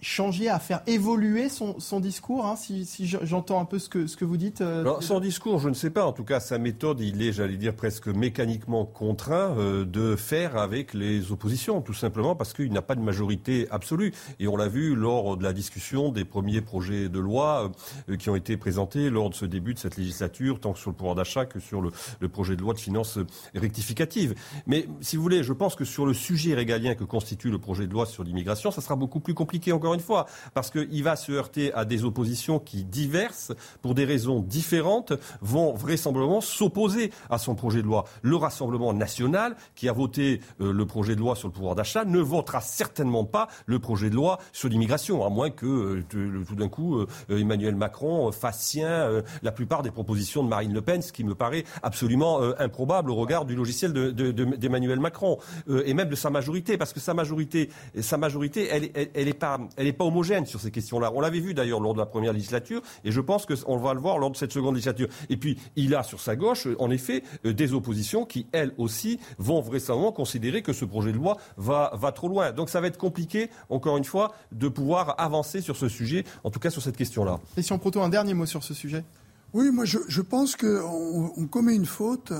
changer, 0.00 0.48
à 0.48 0.60
faire 0.60 0.82
évoluer 0.86 1.48
son, 1.48 1.80
son 1.80 1.98
discours, 1.98 2.46
hein, 2.46 2.54
si, 2.54 2.86
si 2.86 3.06
j'entends 3.06 3.60
un 3.60 3.64
peu 3.64 3.80
ce 3.80 3.88
que, 3.88 4.06
ce 4.06 4.16
que 4.16 4.24
vous 4.24 4.36
dites 4.36 4.60
euh, 4.60 4.82
Alors, 4.82 5.02
Son 5.02 5.18
discours, 5.18 5.58
je 5.58 5.68
ne 5.68 5.74
sais 5.74 5.90
pas. 5.90 6.06
En 6.06 6.12
tout 6.12 6.22
cas, 6.22 6.38
sa 6.38 6.58
méthode, 6.58 7.00
il 7.00 7.20
est, 7.20 7.32
j'allais 7.32 7.56
dire, 7.56 7.74
presque 7.74 8.06
mécaniquement 8.06 8.84
contraint 8.84 9.56
euh, 9.58 9.84
de 9.84 10.14
faire 10.14 10.56
avec 10.56 10.94
les 10.94 11.32
oppositions, 11.32 11.80
tout 11.80 11.94
simplement 11.94 12.36
parce 12.36 12.52
qu'il 12.52 12.72
n'a 12.72 12.82
pas 12.82 12.94
de 12.94 13.00
majorité 13.00 13.66
absolue. 13.70 14.12
Et 14.38 14.46
on 14.46 14.56
l'a 14.56 14.68
vu 14.68 14.94
lors 14.94 15.36
de 15.36 15.42
la 15.42 15.52
discussion 15.52 16.12
des 16.12 16.24
premiers 16.24 16.60
projets 16.60 17.08
de 17.08 17.18
loi 17.18 17.72
euh, 18.08 18.16
qui 18.16 18.30
ont 18.30 18.36
été 18.36 18.56
présentés 18.56 19.10
lors 19.10 19.30
de 19.30 19.34
ce 19.34 19.46
début 19.46 19.74
de 19.74 19.80
cette 19.80 19.96
législature, 19.96 20.60
tant 20.60 20.76
sur 20.76 20.90
le 20.90 20.96
pouvoir 20.96 21.16
d'achat 21.16 21.44
que 21.44 21.58
sur 21.58 21.80
le, 21.80 21.90
le, 22.20 22.28
projet 22.28 22.54
de 22.54 22.60
loi 22.60 22.72
de 22.72 22.78
finances 22.78 23.18
rectificative. 23.54 24.36
Mais 24.68 24.86
si 25.00 25.16
vous 25.16 25.22
voulez, 25.22 25.42
je 25.42 25.52
pense 25.52 25.74
que 25.74 25.84
sur 25.84 26.06
le 26.06 26.14
sujet 26.14 26.54
régalien 26.54 26.94
que 26.94 27.04
constitue 27.04 27.50
le 27.50 27.58
projet 27.58 27.88
de 27.88 27.92
loi 27.92 28.06
sur 28.06 28.22
l'immigration, 28.22 28.70
ça 28.70 28.80
sera 28.80 28.94
beaucoup 28.94 29.18
plus 29.18 29.34
compliqué 29.34 29.55
encore 29.72 29.94
une 29.94 30.00
fois, 30.00 30.26
parce 30.54 30.70
qu'il 30.70 31.02
va 31.02 31.16
se 31.16 31.32
heurter 31.32 31.72
à 31.74 31.84
des 31.84 32.04
oppositions 32.04 32.58
qui, 32.58 32.84
diverses, 32.84 33.52
pour 33.82 33.94
des 33.94 34.04
raisons 34.04 34.40
différentes, 34.40 35.12
vont 35.40 35.74
vraisemblablement 35.74 36.40
s'opposer 36.40 37.10
à 37.30 37.38
son 37.38 37.54
projet 37.54 37.82
de 37.82 37.86
loi. 37.86 38.04
Le 38.22 38.36
Rassemblement 38.36 38.92
national, 38.92 39.56
qui 39.74 39.88
a 39.88 39.92
voté 39.92 40.40
euh, 40.60 40.72
le 40.72 40.86
projet 40.86 41.14
de 41.14 41.20
loi 41.20 41.34
sur 41.36 41.48
le 41.48 41.52
pouvoir 41.52 41.74
d'achat, 41.74 42.04
ne 42.04 42.20
votera 42.20 42.60
certainement 42.60 43.24
pas 43.24 43.48
le 43.66 43.78
projet 43.78 44.10
de 44.10 44.14
loi 44.14 44.38
sur 44.52 44.68
l'immigration, 44.68 45.24
à 45.24 45.30
moins 45.30 45.50
que 45.50 45.66
euh, 45.66 46.44
tout 46.46 46.54
d'un 46.54 46.68
coup 46.68 46.96
euh, 46.96 47.06
Emmanuel 47.28 47.74
Macron 47.76 48.30
fasse 48.32 48.60
sien 48.60 49.22
la 49.42 49.52
plupart 49.52 49.82
des 49.82 49.90
propositions 49.90 50.42
de 50.42 50.48
Marine 50.48 50.72
Le 50.72 50.82
Pen, 50.82 51.02
ce 51.02 51.12
qui 51.12 51.24
me 51.24 51.34
paraît 51.34 51.64
absolument 51.82 52.40
improbable 52.58 53.10
au 53.10 53.14
regard 53.14 53.44
du 53.44 53.54
logiciel 53.54 53.92
d'Emmanuel 53.92 55.00
Macron 55.00 55.38
et 55.68 55.94
même 55.94 56.08
de 56.08 56.14
sa 56.14 56.30
majorité, 56.30 56.76
parce 56.76 56.92
que 56.92 57.00
sa 57.00 57.14
majorité, 57.14 57.70
sa 58.00 58.16
majorité, 58.16 58.68
elle, 58.70 58.90
elle, 58.94 59.10
elle 59.14 59.28
est 59.28 59.34
pas 59.34 59.45
elle 59.76 59.84
n'est 59.84 59.92
pas 59.92 60.04
homogène 60.04 60.46
sur 60.46 60.60
ces 60.60 60.70
questions-là. 60.70 61.12
On 61.14 61.20
l'avait 61.20 61.40
vu 61.40 61.54
d'ailleurs 61.54 61.80
lors 61.80 61.94
de 61.94 61.98
la 61.98 62.06
première 62.06 62.32
législature, 62.32 62.82
et 63.04 63.12
je 63.12 63.20
pense 63.20 63.46
qu'on 63.46 63.76
va 63.76 63.94
le 63.94 64.00
voir 64.00 64.18
lors 64.18 64.30
de 64.30 64.36
cette 64.36 64.52
seconde 64.52 64.74
législature. 64.74 65.08
Et 65.28 65.36
puis, 65.36 65.58
il 65.76 65.94
a 65.94 66.02
sur 66.02 66.20
sa 66.20 66.36
gauche, 66.36 66.68
en 66.78 66.90
effet, 66.90 67.22
euh, 67.44 67.52
des 67.52 67.72
oppositions 67.72 68.24
qui, 68.24 68.46
elles 68.52 68.72
aussi, 68.78 69.18
vont 69.38 69.60
vraisemblablement 69.60 70.12
considérer 70.12 70.62
que 70.62 70.72
ce 70.72 70.84
projet 70.84 71.12
de 71.12 71.16
loi 71.16 71.36
va, 71.56 71.92
va 71.94 72.12
trop 72.12 72.28
loin. 72.28 72.52
Donc, 72.52 72.70
ça 72.70 72.80
va 72.80 72.86
être 72.88 72.98
compliqué, 72.98 73.50
encore 73.70 73.96
une 73.96 74.04
fois, 74.04 74.32
de 74.52 74.68
pouvoir 74.68 75.14
avancer 75.18 75.60
sur 75.60 75.76
ce 75.76 75.88
sujet, 75.88 76.24
en 76.44 76.50
tout 76.50 76.60
cas 76.60 76.70
sur 76.70 76.82
cette 76.82 76.96
question-là. 76.96 77.40
Question 77.54 77.78
Proto, 77.78 78.00
un 78.02 78.08
dernier 78.08 78.34
mot 78.34 78.46
sur 78.46 78.64
ce 78.64 78.74
sujet? 78.74 79.04
Oui, 79.52 79.70
moi, 79.70 79.84
je, 79.84 79.98
je 80.08 80.22
pense 80.22 80.56
qu'on 80.56 81.32
on 81.36 81.46
commet 81.46 81.74
une 81.74 81.86
faute. 81.86 82.32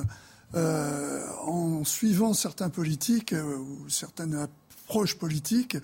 Euh, 0.54 1.26
en 1.42 1.82
suivant 1.82 2.32
certains 2.32 2.70
politiques 2.70 3.32
euh, 3.32 3.58
ou 3.58 3.88
certaines 3.88 4.46
approches 4.86 5.16
politiques 5.16 5.76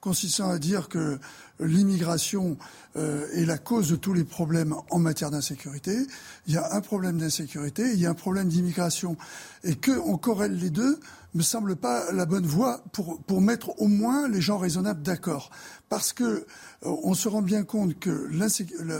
consistant 0.00 0.50
à 0.50 0.58
dire 0.58 0.88
que 0.88 1.18
l'immigration 1.60 2.56
euh, 2.96 3.26
est 3.32 3.44
la 3.44 3.58
cause 3.58 3.88
de 3.88 3.96
tous 3.96 4.12
les 4.12 4.24
problèmes 4.24 4.74
en 4.90 4.98
matière 4.98 5.30
d'insécurité. 5.30 5.96
Il 6.46 6.54
y 6.54 6.56
a 6.56 6.74
un 6.74 6.80
problème 6.80 7.18
d'insécurité, 7.18 7.82
il 7.92 8.00
y 8.00 8.06
a 8.06 8.10
un 8.10 8.14
problème 8.14 8.48
d'immigration. 8.48 9.16
Et 9.62 9.76
qu'on 9.76 10.18
corrèle 10.18 10.56
les 10.56 10.70
deux 10.70 10.98
me 11.34 11.42
semble 11.42 11.76
pas 11.76 12.10
la 12.12 12.26
bonne 12.26 12.46
voie 12.46 12.82
pour, 12.92 13.20
pour 13.22 13.40
mettre 13.40 13.80
au 13.80 13.86
moins 13.86 14.28
les 14.28 14.40
gens 14.40 14.58
raisonnables 14.58 15.02
d'accord. 15.02 15.50
Parce 15.88 16.12
que 16.12 16.24
euh, 16.24 16.44
on 16.82 17.14
se 17.14 17.28
rend 17.28 17.42
bien 17.42 17.62
compte 17.62 17.98
que 17.98 18.28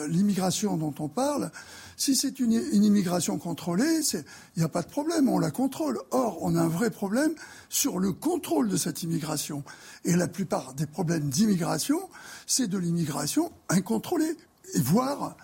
l'immigration 0.06 0.76
dont 0.76 0.94
on 1.00 1.08
parle, 1.08 1.50
si 1.98 2.14
c'est 2.14 2.38
une, 2.38 2.52
immigration 2.52 3.38
contrôlée, 3.38 4.00
il 4.14 4.22
n'y 4.58 4.62
a 4.62 4.68
pas 4.68 4.82
de 4.82 4.88
problème, 4.88 5.28
on 5.28 5.40
la 5.40 5.50
contrôle. 5.50 5.98
Or, 6.12 6.38
on 6.42 6.54
a 6.54 6.62
un 6.62 6.68
vrai 6.68 6.90
problème 6.90 7.32
sur 7.68 7.98
le 7.98 8.12
contrôle 8.12 8.68
de 8.68 8.76
cette 8.76 9.02
immigration. 9.02 9.64
Et 10.04 10.14
la 10.14 10.28
plupart 10.28 10.74
des 10.74 10.86
problèmes 10.86 11.28
d'immigration, 11.28 11.98
c'est 12.46 12.68
de 12.68 12.78
l'immigration 12.78 13.50
incontrôlée, 13.68 14.36
voire, 14.76 15.36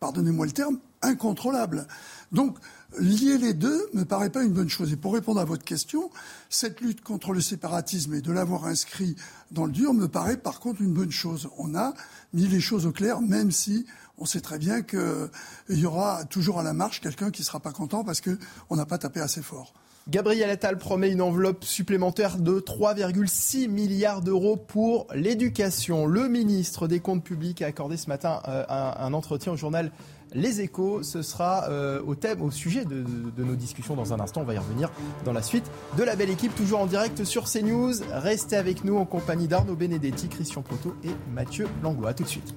pardonnez-moi 0.00 0.46
le 0.46 0.52
terme, 0.52 0.80
incontrôlable. 1.00 1.86
Donc, 2.32 2.58
lier 2.98 3.38
les 3.38 3.54
deux 3.54 3.88
ne 3.94 4.00
me 4.00 4.04
paraît 4.04 4.30
pas 4.30 4.42
une 4.42 4.52
bonne 4.52 4.68
chose. 4.68 4.92
Et 4.92 4.96
pour 4.96 5.14
répondre 5.14 5.40
à 5.40 5.44
votre 5.44 5.64
question, 5.64 6.10
cette 6.48 6.80
lutte 6.80 7.02
contre 7.02 7.32
le 7.32 7.40
séparatisme 7.40 8.14
et 8.14 8.20
de 8.20 8.32
l'avoir 8.32 8.66
inscrit 8.66 9.14
dans 9.52 9.66
le 9.66 9.72
dur 9.72 9.94
me 9.94 10.08
paraît 10.08 10.36
par 10.36 10.60
contre 10.60 10.82
une 10.82 10.92
bonne 10.92 11.12
chose. 11.12 11.48
On 11.56 11.74
a 11.76 11.94
mis 12.32 12.48
les 12.48 12.60
choses 12.60 12.86
au 12.86 12.92
clair, 12.92 13.20
même 13.20 13.52
si 13.52 13.86
on 14.20 14.26
sait 14.26 14.40
très 14.40 14.58
bien 14.58 14.82
qu'il 14.82 15.30
y 15.70 15.86
aura 15.86 16.24
toujours 16.26 16.60
à 16.60 16.62
la 16.62 16.74
marche 16.74 17.00
quelqu'un 17.00 17.30
qui 17.30 17.42
ne 17.42 17.46
sera 17.46 17.58
pas 17.58 17.72
content 17.72 18.04
parce 18.04 18.20
qu'on 18.20 18.76
n'a 18.76 18.86
pas 18.86 18.98
tapé 18.98 19.20
assez 19.20 19.42
fort. 19.42 19.72
Gabriel 20.08 20.50
Attal 20.50 20.78
promet 20.78 21.10
une 21.10 21.22
enveloppe 21.22 21.64
supplémentaire 21.64 22.38
de 22.38 22.58
3,6 22.58 23.68
milliards 23.68 24.22
d'euros 24.22 24.56
pour 24.56 25.06
l'éducation. 25.14 26.06
Le 26.06 26.28
ministre 26.28 26.88
des 26.88 27.00
Comptes 27.00 27.22
publics 27.22 27.62
a 27.62 27.66
accordé 27.66 27.96
ce 27.96 28.08
matin 28.08 28.40
euh, 28.48 28.64
un, 28.68 29.12
entretien 29.12 29.52
au 29.52 29.56
journal 29.56 29.92
Les 30.32 30.62
Échos. 30.62 31.02
Ce 31.02 31.22
sera 31.22 31.68
euh, 31.68 32.02
au 32.04 32.14
thème, 32.14 32.42
au 32.42 32.50
sujet 32.50 32.84
de, 32.84 33.04
nos 33.38 33.54
discussions 33.54 33.94
dans 33.94 34.12
un 34.12 34.20
instant. 34.20 34.40
On 34.40 34.44
va 34.44 34.54
y 34.54 34.58
revenir 34.58 34.90
dans 35.24 35.34
la 35.34 35.42
suite 35.42 35.70
de 35.96 36.02
la 36.02 36.16
belle 36.16 36.30
équipe, 36.30 36.54
toujours 36.54 36.80
en 36.80 36.86
direct 36.86 37.24
sur 37.24 37.44
CNews. 37.44 37.94
Restez 38.10 38.56
avec 38.56 38.84
nous 38.84 38.96
en 38.96 39.04
compagnie 39.04 39.48
d'Arnaud 39.48 39.76
Benedetti, 39.76 40.28
Christian 40.28 40.62
Proto 40.62 40.94
et 41.04 41.10
Mathieu 41.32 41.68
Langlois. 41.82 42.14
tout 42.14 42.24
de 42.24 42.28
suite. 42.28 42.54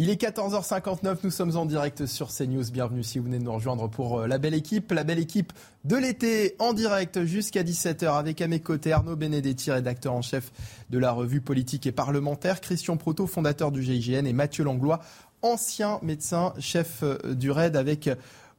Il 0.00 0.10
est 0.10 0.20
14h59, 0.20 1.18
nous 1.22 1.30
sommes 1.30 1.56
en 1.56 1.66
direct 1.66 2.06
sur 2.06 2.26
CNews. 2.32 2.68
Bienvenue 2.72 3.04
si 3.04 3.20
vous 3.20 3.26
venez 3.26 3.38
de 3.38 3.44
nous 3.44 3.52
rejoindre 3.52 3.88
pour 3.88 4.18
euh, 4.18 4.26
la 4.26 4.38
belle 4.38 4.54
équipe. 4.54 4.90
La 4.90 5.04
belle 5.04 5.20
équipe 5.20 5.52
de 5.84 5.94
l'été 5.94 6.56
en 6.58 6.72
direct 6.72 7.24
jusqu'à 7.24 7.62
17h 7.62 8.18
avec 8.18 8.40
à 8.40 8.48
mes 8.48 8.58
côtés 8.58 8.90
Arnaud 8.90 9.14
Benedetti, 9.14 9.70
rédacteur 9.70 10.12
en 10.12 10.20
chef 10.20 10.50
de 10.90 10.98
la 10.98 11.12
revue 11.12 11.40
politique 11.40 11.86
et 11.86 11.92
parlementaire, 11.92 12.60
Christian 12.60 12.96
Proto, 12.96 13.28
fondateur 13.28 13.70
du 13.70 13.84
GIGN 13.84 14.26
et 14.26 14.32
Mathieu 14.32 14.64
Langlois, 14.64 14.98
ancien 15.42 16.00
médecin 16.02 16.54
chef 16.58 17.04
euh, 17.04 17.32
du 17.32 17.52
RAID 17.52 17.76
avec 17.76 18.10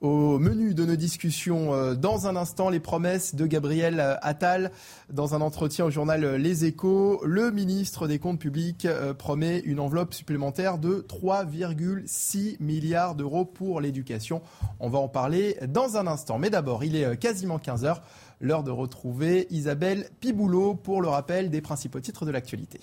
Au 0.01 0.39
menu 0.39 0.73
de 0.73 0.83
nos 0.83 0.97
discussions, 0.97 1.73
euh, 1.73 1.95
dans 1.95 2.27
un 2.27 2.35
instant, 2.35 2.69
les 2.69 2.81
promesses 2.81 3.33
de 3.33 3.45
Gabriel 3.45 4.17
Attal. 4.21 4.71
Dans 5.09 5.35
un 5.35 5.41
entretien 5.41 5.85
au 5.85 5.89
journal 5.89 6.35
Les 6.35 6.65
Échos, 6.65 7.21
le 7.23 7.49
ministre 7.49 8.07
des 8.07 8.19
Comptes 8.19 8.39
publics 8.39 8.85
euh, 8.85 9.13
promet 9.13 9.59
une 9.59 9.79
enveloppe 9.79 10.13
supplémentaire 10.13 10.79
de 10.79 11.05
3,6 11.07 12.57
milliards 12.59 13.15
d'euros 13.15 13.45
pour 13.45 13.79
l'éducation. 13.79 14.41
On 14.81 14.89
va 14.89 14.99
en 14.99 15.07
parler 15.07 15.57
dans 15.69 15.95
un 15.95 16.07
instant. 16.07 16.39
Mais 16.39 16.49
d'abord, 16.49 16.83
il 16.83 16.97
est 16.97 17.17
quasiment 17.17 17.57
15 17.57 17.85
heures. 17.85 18.01
L'heure 18.41 18.63
de 18.63 18.71
retrouver 18.71 19.47
Isabelle 19.49 20.09
Piboulot 20.19 20.75
pour 20.75 21.01
le 21.01 21.07
rappel 21.07 21.49
des 21.49 21.61
principaux 21.61 22.01
titres 22.01 22.25
de 22.25 22.31
l'actualité. 22.31 22.81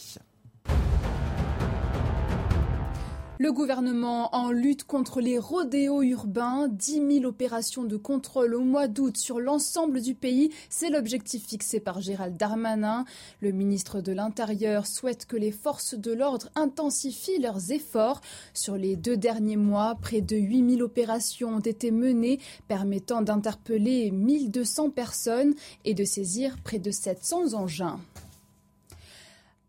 Le 3.43 3.51
gouvernement 3.51 4.32
en 4.36 4.53
lutte 4.53 4.84
contre 4.84 5.20
les 5.20 5.36
rodéos 5.36 6.03
urbains, 6.03 6.68
10 6.68 7.14
000 7.14 7.24
opérations 7.24 7.82
de 7.82 7.97
contrôle 7.97 8.55
au 8.55 8.61
mois 8.61 8.86
d'août 8.86 9.16
sur 9.16 9.40
l'ensemble 9.40 10.01
du 10.01 10.14
pays, 10.14 10.51
c'est 10.70 10.90
l'objectif 10.90 11.45
fixé 11.49 11.80
par 11.80 12.01
Gérald 12.01 12.36
Darmanin. 12.36 13.05
Le 13.40 13.51
ministre 13.51 14.01
de 14.01 14.12
l'Intérieur 14.12 14.86
souhaite 14.86 15.26
que 15.26 15.36
les 15.36 15.51
forces 15.51 15.97
de 15.97 16.12
l'ordre 16.12 16.51
intensifient 16.55 17.40
leurs 17.40 17.72
efforts. 17.72 18.20
Sur 18.55 18.76
les 18.76 18.95
deux 18.95 19.16
derniers 19.16 19.57
mois, 19.57 19.97
près 20.01 20.20
de 20.20 20.36
8 20.36 20.76
000 20.76 20.82
opérations 20.82 21.57
ont 21.57 21.59
été 21.59 21.90
menées 21.90 22.38
permettant 22.68 23.22
d'interpeller 23.22 24.12
1200 24.12 24.90
personnes 24.90 25.55
et 25.84 25.95
de 25.95 26.05
saisir 26.05 26.59
près 26.62 26.78
de 26.78 26.93
700 26.93 27.55
engins. 27.55 27.99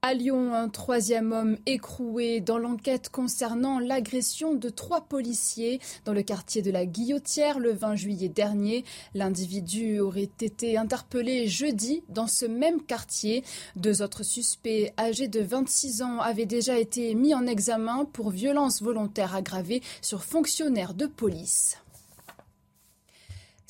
À 0.05 0.13
Lyon, 0.13 0.53
un 0.53 0.67
troisième 0.67 1.31
homme 1.31 1.57
écroué 1.65 2.41
dans 2.41 2.57
l'enquête 2.57 3.07
concernant 3.07 3.79
l'agression 3.79 4.53
de 4.53 4.67
trois 4.67 4.99
policiers 4.99 5.79
dans 6.03 6.11
le 6.11 6.23
quartier 6.23 6.61
de 6.61 6.71
la 6.71 6.85
Guillotière 6.85 7.57
le 7.57 7.71
20 7.71 7.95
juillet 7.95 8.27
dernier. 8.27 8.83
L'individu 9.13 10.01
aurait 10.01 10.23
été 10.23 10.75
interpellé 10.75 11.47
jeudi 11.47 12.03
dans 12.09 12.27
ce 12.27 12.45
même 12.45 12.81
quartier. 12.81 13.45
Deux 13.77 14.01
autres 14.01 14.23
suspects 14.23 14.91
âgés 14.99 15.29
de 15.29 15.39
26 15.39 16.01
ans 16.01 16.19
avaient 16.19 16.45
déjà 16.45 16.77
été 16.77 17.15
mis 17.15 17.33
en 17.33 17.47
examen 17.47 18.03
pour 18.03 18.29
violence 18.29 18.81
volontaire 18.81 19.33
aggravée 19.33 19.81
sur 20.01 20.25
fonctionnaires 20.25 20.95
de 20.95 21.05
police. 21.05 21.77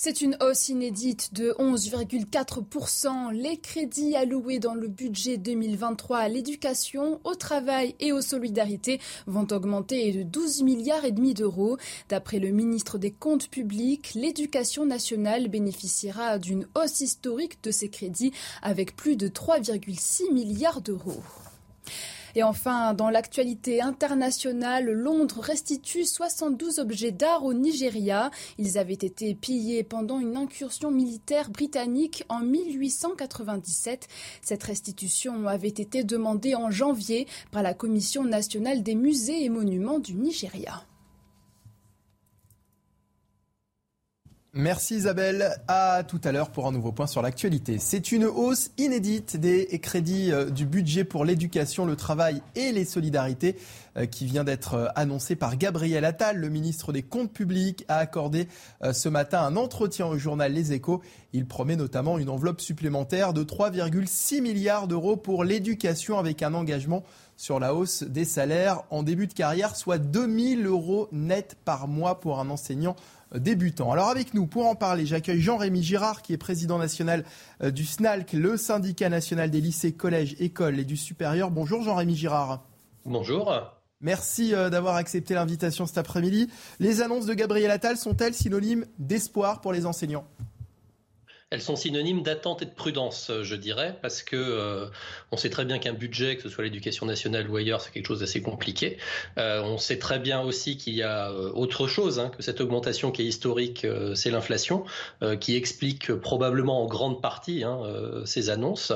C'est 0.05 0.19
une 0.19 0.35
hausse 0.41 0.67
inédite 0.67 1.33
de 1.33 1.55
11,4%. 1.59 3.31
Les 3.31 3.55
crédits 3.55 4.17
alloués 4.17 4.59
dans 4.59 4.73
le 4.73 4.89
budget 4.89 5.37
2023 5.37 6.17
à 6.17 6.27
l'éducation, 6.27 7.21
au 7.23 7.35
travail 7.35 7.95
et 8.01 8.11
aux 8.11 8.19
solidarités 8.19 8.99
vont 9.27 9.47
augmenter 9.49 10.11
de 10.11 10.23
12 10.23 10.63
milliards 10.63 11.05
et 11.05 11.13
demi 11.13 11.33
d'euros. 11.33 11.77
D'après 12.09 12.39
le 12.39 12.49
ministre 12.49 12.97
des 12.97 13.11
Comptes 13.11 13.47
publics, 13.47 14.13
l'éducation 14.13 14.85
nationale 14.85 15.47
bénéficiera 15.47 16.37
d'une 16.37 16.67
hausse 16.75 16.99
historique 16.99 17.63
de 17.63 17.71
ces 17.71 17.87
crédits 17.87 18.33
avec 18.61 18.97
plus 18.97 19.15
de 19.15 19.29
3,6 19.29 20.33
milliards 20.33 20.81
d'euros. 20.81 21.23
Et 22.35 22.43
enfin, 22.43 22.93
dans 22.93 23.09
l'actualité 23.09 23.81
internationale, 23.81 24.89
Londres 24.91 25.39
restitue 25.39 26.05
72 26.05 26.79
objets 26.79 27.11
d'art 27.11 27.45
au 27.45 27.53
Nigeria. 27.53 28.31
Ils 28.57 28.77
avaient 28.77 28.93
été 28.93 29.35
pillés 29.35 29.83
pendant 29.83 30.19
une 30.19 30.35
incursion 30.35 30.89
militaire 30.89 31.51
britannique 31.51 32.23
en 32.29 32.39
1897. 32.39 34.07
Cette 34.41 34.63
restitution 34.63 35.47
avait 35.47 35.67
été 35.67 36.03
demandée 36.03 36.55
en 36.55 36.71
janvier 36.71 37.27
par 37.51 37.61
la 37.61 37.73
Commission 37.73 38.23
nationale 38.23 38.81
des 38.81 38.95
musées 38.95 39.43
et 39.43 39.49
monuments 39.49 39.99
du 39.99 40.15
Nigeria. 40.15 40.83
Merci 44.55 44.97
Isabelle. 44.97 45.57
À 45.67 46.03
tout 46.03 46.21
à 46.23 46.31
l'heure 46.31 46.51
pour 46.51 46.67
un 46.67 46.71
nouveau 46.71 46.91
point 46.91 47.07
sur 47.07 47.23
l'actualité. 47.23 47.79
C'est 47.79 48.11
une 48.11 48.25
hausse 48.25 48.69
inédite 48.77 49.35
des 49.35 49.65
crédits 49.79 50.31
euh, 50.31 50.51
du 50.51 50.67
budget 50.67 51.05
pour 51.05 51.25
l'éducation, 51.25 51.87
le 51.87 51.95
travail 51.95 52.43
et 52.53 52.71
les 52.71 52.85
solidarités 52.85 53.55
euh, 53.97 54.05
qui 54.05 54.27
vient 54.27 54.43
d'être 54.43 54.75
euh, 54.75 54.87
annoncée 54.93 55.35
par 55.35 55.57
Gabriel 55.57 56.05
Attal. 56.05 56.37
Le 56.37 56.49
ministre 56.49 56.93
des 56.93 57.01
Comptes 57.01 57.33
publics 57.33 57.83
a 57.87 57.97
accordé 57.97 58.47
ce 58.91 59.09
matin 59.09 59.41
un 59.41 59.55
entretien 59.55 60.05
au 60.05 60.19
journal 60.19 60.53
Les 60.53 60.71
Échos. 60.71 61.01
Il 61.31 61.47
promet 61.47 61.75
notamment 61.75 62.19
une 62.19 62.29
enveloppe 62.29 62.61
supplémentaire 62.61 63.33
de 63.33 63.43
3,6 63.43 64.39
milliards 64.39 64.87
d'euros 64.87 65.17
pour 65.17 65.43
l'éducation 65.43 66.19
avec 66.19 66.43
un 66.43 66.53
engagement 66.53 67.01
sur 67.37 67.59
la 67.59 67.73
hausse 67.73 68.03
des 68.03 68.25
salaires 68.25 68.83
en 68.91 69.01
début 69.01 69.25
de 69.25 69.33
carrière, 69.33 69.75
soit 69.75 69.97
2000 69.97 70.67
euros 70.67 71.07
net 71.11 71.57
par 71.65 71.87
mois 71.87 72.19
pour 72.19 72.39
un 72.39 72.49
enseignant 72.49 72.95
débutant. 73.39 73.91
Alors 73.91 74.09
avec 74.09 74.33
nous, 74.33 74.47
pour 74.47 74.67
en 74.67 74.75
parler, 74.75 75.05
j'accueille 75.05 75.41
Jean-Rémy 75.41 75.83
Girard, 75.83 76.21
qui 76.21 76.33
est 76.33 76.37
président 76.37 76.77
national 76.77 77.25
euh, 77.61 77.71
du 77.71 77.85
SNALC, 77.85 78.33
le 78.33 78.57
syndicat 78.57 79.09
national 79.09 79.49
des 79.49 79.61
lycées, 79.61 79.93
collèges, 79.93 80.35
écoles 80.39 80.79
et 80.79 80.85
du 80.85 80.97
supérieur. 80.97 81.51
Bonjour 81.51 81.83
Jean-Rémy 81.83 82.15
Girard. 82.15 82.63
Bonjour. 83.05 83.51
Merci 84.01 84.53
euh, 84.53 84.69
d'avoir 84.69 84.95
accepté 84.95 85.33
l'invitation 85.33 85.85
cet 85.85 85.97
après-midi. 85.97 86.49
Les 86.79 87.01
annonces 87.01 87.25
de 87.25 87.33
Gabriel 87.33 87.71
Attal 87.71 87.97
sont-elles 87.97 88.33
synonymes 88.33 88.85
d'espoir 88.99 89.61
pour 89.61 89.71
les 89.71 89.85
enseignants? 89.85 90.25
Elles 91.53 91.61
sont 91.61 91.75
synonymes 91.75 92.23
d'attente 92.23 92.63
et 92.63 92.65
de 92.65 92.71
prudence, 92.71 93.29
euh, 93.29 93.43
je 93.43 93.55
dirais, 93.55 93.95
parce 94.01 94.23
que 94.23 94.35
euh, 94.35 94.87
on 95.31 95.37
sait 95.37 95.51
très 95.51 95.65
bien 95.65 95.77
qu'un 95.77 95.93
budget, 95.93 96.35
que 96.35 96.41
ce 96.41 96.49
soit 96.49 96.63
l'éducation 96.63 97.05
nationale 97.05 97.47
ou 97.47 97.55
ailleurs, 97.55 97.79
c'est 97.79 97.91
quelque 97.91 98.07
chose 98.07 98.21
d'assez 98.21 98.41
compliqué. 98.41 98.97
Euh, 99.37 99.61
on 99.61 99.77
sait 99.77 99.99
très 99.99 100.17
bien 100.17 100.41
aussi 100.41 100.77
qu'il 100.77 100.95
y 100.95 101.03
a 101.03 101.31
autre 101.31 101.85
chose, 101.85 102.17
hein, 102.17 102.31
que 102.35 102.41
cette 102.41 102.59
augmentation 102.59 103.11
qui 103.11 103.21
est 103.21 103.25
historique, 103.25 103.85
c'est 104.15 104.31
l'inflation, 104.31 104.83
qui 105.39 105.55
explique 105.55 106.11
probablement 106.13 106.81
en 106.81 106.87
grande 106.87 107.21
partie 107.21 107.63
hein, 107.63 107.81
ces 108.25 108.49
annonces. 108.49 108.91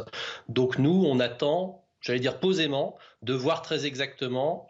Donc 0.49 0.79
nous, 0.79 1.05
on 1.05 1.19
attend 1.19 1.83
j'allais 1.99 2.19
dire 2.19 2.39
posément, 2.39 2.97
de 3.21 3.33
voir 3.33 3.61
très 3.61 3.85
exactement 3.85 4.67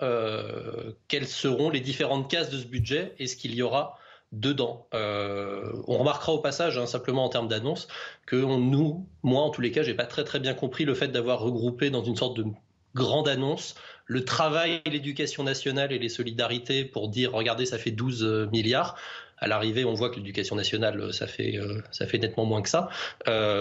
quelles 1.08 1.28
seront 1.28 1.70
les 1.70 1.82
différentes 1.82 2.30
cases 2.30 2.50
de 2.50 2.58
ce 2.58 2.66
budget 2.66 3.14
et 3.20 3.28
ce 3.28 3.36
qu'il 3.36 3.54
y 3.54 3.62
aura 3.62 3.98
dedans. 4.32 4.88
Euh, 4.94 5.72
on 5.88 5.98
remarquera 5.98 6.34
au 6.34 6.40
passage, 6.40 6.78
hein, 6.78 6.86
simplement 6.86 7.26
en 7.26 7.30
termes 7.30 7.48
d'annonce, 7.48 7.88
que 8.26 8.36
nous, 8.36 9.08
moi 9.24 9.42
en 9.42 9.50
tous 9.50 9.62
les 9.62 9.72
cas, 9.72 9.84
j'ai 9.84 9.94
pas 9.94 10.06
très 10.06 10.24
très 10.24 10.40
bien 10.40 10.54
compris 10.54 10.86
le 10.86 10.94
fait 10.94 11.08
d'avoir 11.08 11.40
regroupé 11.40 11.90
dans 11.90 12.04
une 12.04 12.16
sorte 12.16 12.38
de 12.38 12.46
grande 12.94 13.28
annonce 13.28 13.76
le 14.06 14.24
travail, 14.24 14.82
l'éducation 14.86 15.44
nationale 15.44 15.92
et 15.92 16.00
les 16.00 16.10
solidarités 16.10 16.86
pour 16.86 17.10
dire 17.10 17.34
regardez 17.34 17.66
ça 17.66 17.78
fait 17.78 17.92
12 17.92 18.24
euh, 18.24 18.50
milliards. 18.52 18.96
À 19.40 19.48
l'arrivée, 19.48 19.86
on 19.86 19.94
voit 19.94 20.10
que 20.10 20.16
l'éducation 20.16 20.56
nationale, 20.56 21.14
ça 21.14 21.28
fait, 21.28 21.58
euh, 21.58 21.82
ça 21.92 22.08
fait 22.08 22.18
nettement 22.18 22.46
moins 22.46 22.64
que 22.64 22.70
ça. 22.70 22.90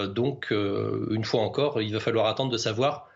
donc, 0.07 0.49
une 0.49 1.23
fois 1.23 1.41
encore, 1.41 1.83
il 1.83 1.93
va 1.93 1.99
falloir 1.99 2.25
attendre 2.25 2.51
de 2.51 2.57
savoir 2.57 3.09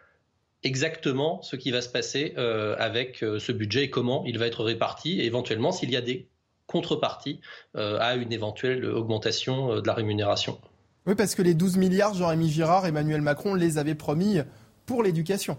exactement 0.62 1.42
ce 1.42 1.56
qui 1.56 1.72
va 1.72 1.82
se 1.82 1.90
passer 1.90 2.36
avec 2.36 3.18
ce 3.18 3.52
budget 3.52 3.86
et 3.86 3.90
comment 3.90 4.24
il 4.28 4.38
va 4.38 4.46
être 4.46 4.64
réparti, 4.64 5.22
et 5.22 5.26
éventuellement 5.26 5.72
s'il 5.72 5.90
y 5.90 5.98
a 5.98 6.02
des 6.02 6.28
contrepartie 6.72 7.40
euh, 7.76 7.98
à 8.00 8.16
une 8.16 8.32
éventuelle 8.32 8.86
augmentation 8.86 9.74
euh, 9.74 9.82
de 9.82 9.88
la 9.88 9.94
rémunération. 9.94 10.60
Oui, 11.06 11.16
parce 11.16 11.36
que 11.36 11.42
les 11.42 11.54
12 11.54 11.78
milliards, 11.78 12.14
Jean-Rémy 12.14 12.50
Girard, 12.50 12.86
Emmanuel 12.86 13.22
Macron 13.22 13.54
les 13.56 13.78
avait 13.78 13.96
promis 13.96 14.40
pour 14.86 15.04
l'éducation. 15.04 15.58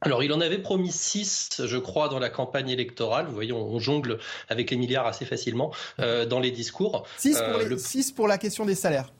Alors, 0.00 0.22
il 0.22 0.32
en 0.32 0.40
avait 0.40 0.58
promis 0.58 0.92
6, 0.92 1.62
je 1.64 1.78
crois, 1.78 2.08
dans 2.08 2.18
la 2.18 2.28
campagne 2.28 2.68
électorale. 2.68 3.26
Vous 3.26 3.34
voyez, 3.34 3.52
on, 3.52 3.78
jongle 3.78 4.18
avec 4.48 4.70
les 4.70 4.76
milliards 4.76 5.06
assez 5.06 5.24
facilement 5.24 5.72
euh, 5.98 6.26
dans 6.26 6.40
les 6.40 6.50
discours. 6.50 7.06
6 7.16 7.38
pour, 7.38 8.14
pour 8.16 8.28
la 8.28 8.36
question 8.36 8.66
des 8.66 8.74
salaires. 8.74 9.12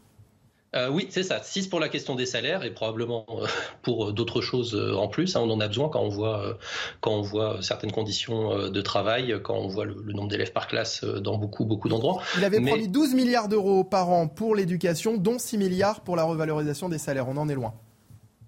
Euh, 0.75 0.89
oui, 0.91 1.07
c'est 1.11 1.23
ça. 1.23 1.41
6 1.43 1.69
pour 1.69 1.79
la 1.79 1.89
question 1.89 2.15
des 2.15 2.27
salaires 2.27 2.65
et 2.65 2.71
probablement 2.71 3.25
euh, 3.31 3.47
pour 3.83 4.13
d'autres 4.13 4.41
choses 4.41 4.75
euh, 4.75 4.95
en 4.95 5.09
plus. 5.09 5.37
Hein. 5.37 5.41
on 5.45 5.51
en 5.51 5.61
a 5.61 5.69
besoin 5.69 5.89
quand 5.89 6.01
on 6.01 6.09
voit, 6.09 6.59
quand 7.01 7.13
on 7.13 7.23
voit 7.23 7.59
certaines 7.63 7.93
conditions 7.93 8.69
de 8.69 8.81
travail, 8.81 9.39
quand 9.43 9.55
on 9.55 9.69
voit 9.69 9.85
le, 9.85 9.95
nombre 10.13 10.29
d'élèves 10.29 10.53
par 10.53 10.67
classe 10.67 11.05
dans 11.05 11.37
beaucoup, 11.39 11.65
beaucoup 11.65 11.89
d'endroits. 11.89 12.23
Il 12.37 12.45
avait 12.45 12.61
promis 12.61 12.89
12 12.89 13.15
milliards 13.15 13.49
d'euros 13.49 13.85
par 13.85 14.11
an 14.11 14.27
pour 14.29 14.55
l'éducation, 14.55 15.17
dont 15.17 15.39
6 15.39 15.59
milliards 15.59 16.01
pour 16.01 16.17
la 16.17 16.25
revalorisation 16.25 16.89
des 16.89 16.99
salaires. 16.99 17.29
On 17.29 17.37
en 17.37 17.49
est 17.49 17.55
loin. 17.55 17.75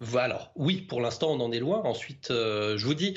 Voilà. 0.00 0.52
Oui, 0.56 0.82
pour 0.82 1.00
l'instant, 1.00 1.30
on 1.30 1.40
en 1.40 1.52
est 1.52 1.58
loin. 1.58 1.80
Ensuite, 1.84 2.28
je 2.30 2.84
vous 2.84 2.94
dis, 2.94 3.14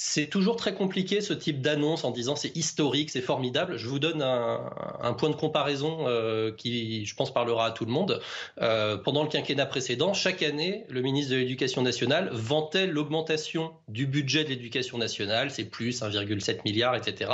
c'est 0.00 0.28
toujours 0.28 0.54
très 0.54 0.74
compliqué 0.74 1.20
ce 1.20 1.32
type 1.32 1.60
d'annonce 1.60 2.04
en 2.04 2.12
disant 2.12 2.36
c'est 2.36 2.56
historique, 2.56 3.10
c'est 3.10 3.20
formidable. 3.20 3.78
Je 3.78 3.88
vous 3.88 3.98
donne 3.98 4.22
un, 4.22 5.12
point 5.14 5.28
de 5.28 5.34
comparaison 5.34 6.06
euh, 6.06 6.52
qui, 6.52 7.04
je 7.04 7.16
pense, 7.16 7.34
parlera 7.34 7.66
à 7.66 7.70
tout 7.72 7.84
le 7.84 7.90
monde. 7.90 8.20
Euh, 8.60 8.96
pendant 8.96 9.24
le 9.24 9.28
quinquennat 9.28 9.66
précédent, 9.66 10.14
chaque 10.14 10.44
année, 10.44 10.84
le 10.88 11.02
ministre 11.02 11.32
de 11.32 11.38
l'Éducation 11.38 11.82
nationale 11.82 12.30
vantait 12.32 12.86
l'augmentation 12.86 13.72
du 13.88 14.06
budget 14.06 14.44
de 14.44 14.50
l'éducation 14.50 14.98
nationale, 14.98 15.50
c'est 15.50 15.64
plus 15.64 16.00
1,7 16.00 16.60
milliard, 16.64 16.94
etc. 16.94 17.32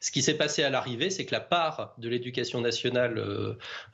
Ce 0.00 0.10
qui 0.10 0.20
s'est 0.20 0.36
passé 0.36 0.62
à 0.62 0.68
l'arrivée, 0.68 1.08
c'est 1.08 1.24
que 1.24 1.34
la 1.34 1.40
part 1.40 1.94
de 1.96 2.10
l'éducation 2.10 2.60
nationale 2.60 3.16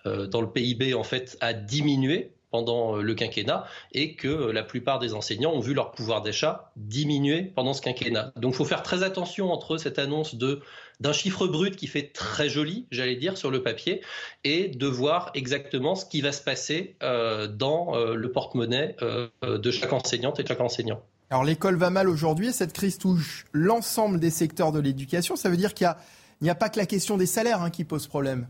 euh, 0.06 0.26
dans 0.26 0.40
le 0.40 0.50
PIB 0.50 0.92
en 0.92 1.04
fait 1.04 1.36
a 1.40 1.52
diminué 1.52 2.32
pendant 2.50 2.96
le 2.96 3.14
quinquennat 3.14 3.66
et 3.92 4.14
que 4.14 4.28
la 4.28 4.62
plupart 4.62 4.98
des 4.98 5.14
enseignants 5.14 5.52
ont 5.52 5.60
vu 5.60 5.74
leur 5.74 5.92
pouvoir 5.92 6.22
d'achat 6.22 6.72
diminuer 6.76 7.42
pendant 7.42 7.74
ce 7.74 7.82
quinquennat. 7.82 8.32
Donc 8.36 8.54
il 8.54 8.56
faut 8.56 8.64
faire 8.64 8.82
très 8.82 9.02
attention 9.02 9.52
entre 9.52 9.76
cette 9.76 9.98
annonce 9.98 10.34
d'un 10.34 11.12
chiffre 11.12 11.46
brut 11.46 11.76
qui 11.76 11.86
fait 11.86 12.12
très 12.12 12.48
joli, 12.48 12.86
j'allais 12.90 13.16
dire, 13.16 13.36
sur 13.36 13.50
le 13.50 13.62
papier, 13.62 14.02
et 14.44 14.68
de 14.68 14.86
voir 14.86 15.30
exactement 15.34 15.94
ce 15.94 16.04
qui 16.06 16.20
va 16.20 16.32
se 16.32 16.42
passer 16.42 16.96
dans 17.00 17.96
le 17.96 18.32
porte-monnaie 18.32 18.96
de 19.42 19.70
chaque 19.70 19.92
enseignante 19.92 20.40
et 20.40 20.42
de 20.42 20.48
chaque 20.48 20.60
enseignant. 20.60 21.02
Alors 21.30 21.44
l'école 21.44 21.76
va 21.76 21.90
mal 21.90 22.08
aujourd'hui 22.08 22.48
et 22.48 22.52
cette 22.52 22.72
crise 22.72 22.96
touche 22.96 23.44
l'ensemble 23.52 24.18
des 24.18 24.30
secteurs 24.30 24.72
de 24.72 24.80
l'éducation. 24.80 25.36
Ça 25.36 25.50
veut 25.50 25.58
dire 25.58 25.74
qu'il 25.74 25.94
n'y 26.40 26.48
a, 26.48 26.54
pas 26.54 26.70
que 26.70 26.78
la 26.78 26.86
question 26.86 27.18
des 27.18 27.26
salaires 27.26 27.60
hein, 27.60 27.70
qui 27.70 27.84
pose 27.84 28.06
problème. 28.06 28.46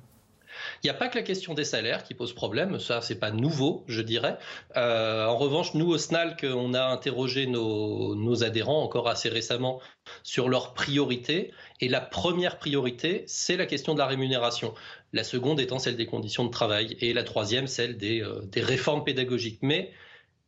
Il 0.82 0.86
n'y 0.86 0.90
a 0.90 0.94
pas 0.94 1.08
que 1.08 1.16
la 1.16 1.24
question 1.24 1.54
des 1.54 1.64
salaires 1.64 2.04
qui 2.04 2.14
pose 2.14 2.32
problème, 2.32 2.78
ça 2.78 3.00
c'est 3.00 3.18
pas 3.18 3.30
nouveau, 3.30 3.84
je 3.88 4.00
dirais. 4.00 4.38
Euh, 4.76 5.26
en 5.26 5.36
revanche, 5.36 5.74
nous 5.74 5.88
au 5.88 5.98
SNALC, 5.98 6.44
on 6.44 6.72
a 6.74 6.84
interrogé 6.84 7.46
nos, 7.46 8.44
adhérents 8.44 8.82
encore 8.82 9.08
assez 9.08 9.28
récemment 9.28 9.80
sur 10.22 10.48
leurs 10.48 10.74
priorités, 10.74 11.52
et 11.80 11.88
la 11.88 12.00
première 12.00 12.58
priorité, 12.58 13.24
c'est 13.26 13.56
la 13.56 13.66
question 13.66 13.94
de 13.94 13.98
la 13.98 14.06
rémunération. 14.06 14.74
La 15.12 15.24
seconde 15.24 15.58
étant 15.58 15.80
celle 15.80 15.96
des 15.96 16.06
conditions 16.06 16.44
de 16.44 16.50
travail, 16.50 16.96
et 17.00 17.12
la 17.12 17.24
troisième 17.24 17.66
celle 17.66 17.96
des, 17.96 18.22
euh, 18.22 18.48
réformes 18.56 19.02
pédagogiques. 19.02 19.58
Mais 19.62 19.90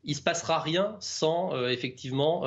il 0.05 0.15
se 0.15 0.23
passera 0.23 0.61
rien 0.61 0.97
sans 1.01 1.55
euh, 1.55 1.69
effectivement 1.69 2.45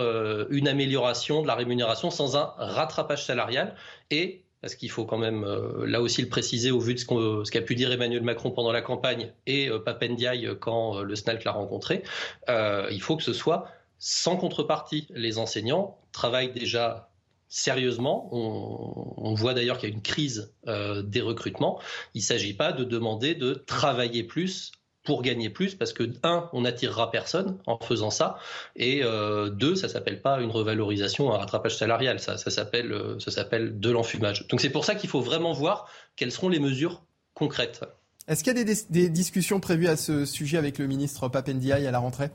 une 0.49 0.67
amélioration 0.67 1.41
de 1.41 1.47
la 1.47 1.55
rémunération, 1.55 2.09
sans 2.09 2.37
un 2.37 2.53
rattrapage 2.57 3.25
salarial 3.25 3.75
et 4.09 4.42
parce 4.63 4.75
qu'il 4.75 4.89
faut 4.89 5.03
quand 5.03 5.17
même 5.17 5.43
euh, 5.43 5.85
là 5.85 6.01
aussi 6.01 6.21
le 6.21 6.29
préciser 6.29 6.71
au 6.71 6.79
vu 6.79 6.93
de 6.93 6.99
ce 6.99 7.51
qu'a 7.51 7.61
pu 7.61 7.75
dire 7.75 7.91
Emmanuel 7.91 8.23
Macron 8.23 8.49
pendant 8.49 8.71
la 8.71 8.81
campagne 8.81 9.33
et 9.45 9.69
Papendiaï 9.85 10.49
quand 10.61 11.01
le 11.01 11.15
SNALC 11.17 11.43
l'a 11.43 11.51
rencontré, 11.51 12.03
il 12.47 13.01
faut 13.01 13.17
que 13.17 13.23
ce 13.23 13.33
soit 13.33 13.67
sans 13.99 14.37
contrepartie. 14.37 15.07
Les 15.09 15.37
enseignants 15.37 15.99
travaillent 16.13 16.53
déjà 16.53 17.11
sérieusement. 17.49 18.29
On 18.31 19.33
voit 19.33 19.53
d'ailleurs 19.53 19.79
qu'il 19.79 19.89
y 19.89 19.91
a 19.91 19.95
une 19.95 20.01
crise 20.01 20.53
des 20.65 21.21
recrutements. 21.21 21.81
Il 22.13 22.19
ne 22.19 22.23
s'agit 22.23 22.53
pas 22.53 22.71
de 22.71 22.85
demander 22.85 23.35
de 23.35 23.53
travailler 23.53 24.23
plus 24.23 24.71
pour 25.03 25.21
gagner 25.21 25.49
plus 25.49 25.75
parce 25.75 25.93
que 25.93 26.03
un, 26.23 26.49
on 26.53 26.61
n'attirera 26.61 27.11
personne 27.11 27.57
en 27.65 27.77
faisant 27.77 28.09
ça, 28.09 28.37
et 28.75 29.01
euh, 29.03 29.49
deux, 29.49 29.75
ça 29.75 29.89
s'appelle 29.89 30.21
pas 30.21 30.39
une 30.41 30.51
revalorisation, 30.51 31.33
un 31.33 31.37
rattrapage 31.37 31.77
salarial, 31.77 32.19
ça, 32.19 32.37
ça 32.37 32.49
s'appelle 32.49 32.91
euh, 32.91 33.19
ça 33.19 33.31
s'appelle 33.31 33.79
de 33.79 33.89
l'enfumage. 33.89 34.47
Donc 34.47 34.61
c'est 34.61 34.69
pour 34.69 34.85
ça 34.85 34.95
qu'il 34.95 35.09
faut 35.09 35.21
vraiment 35.21 35.53
voir 35.53 35.89
quelles 36.15 36.31
seront 36.31 36.49
les 36.49 36.59
mesures 36.59 37.03
concrètes. 37.33 37.81
Est-ce 38.27 38.43
qu'il 38.43 38.57
y 38.57 38.61
a 38.61 38.63
des, 38.63 38.75
des, 38.89 39.09
discussions 39.09 39.59
prévues 39.59 39.87
à 39.87 39.97
ce 39.97 40.23
sujet 40.23 40.57
avec 40.57 40.77
le 40.77 40.87
ministre 40.87 41.27
Papendiaï 41.27 41.85
à 41.85 41.91
la 41.91 41.99
rentrée? 41.99 42.29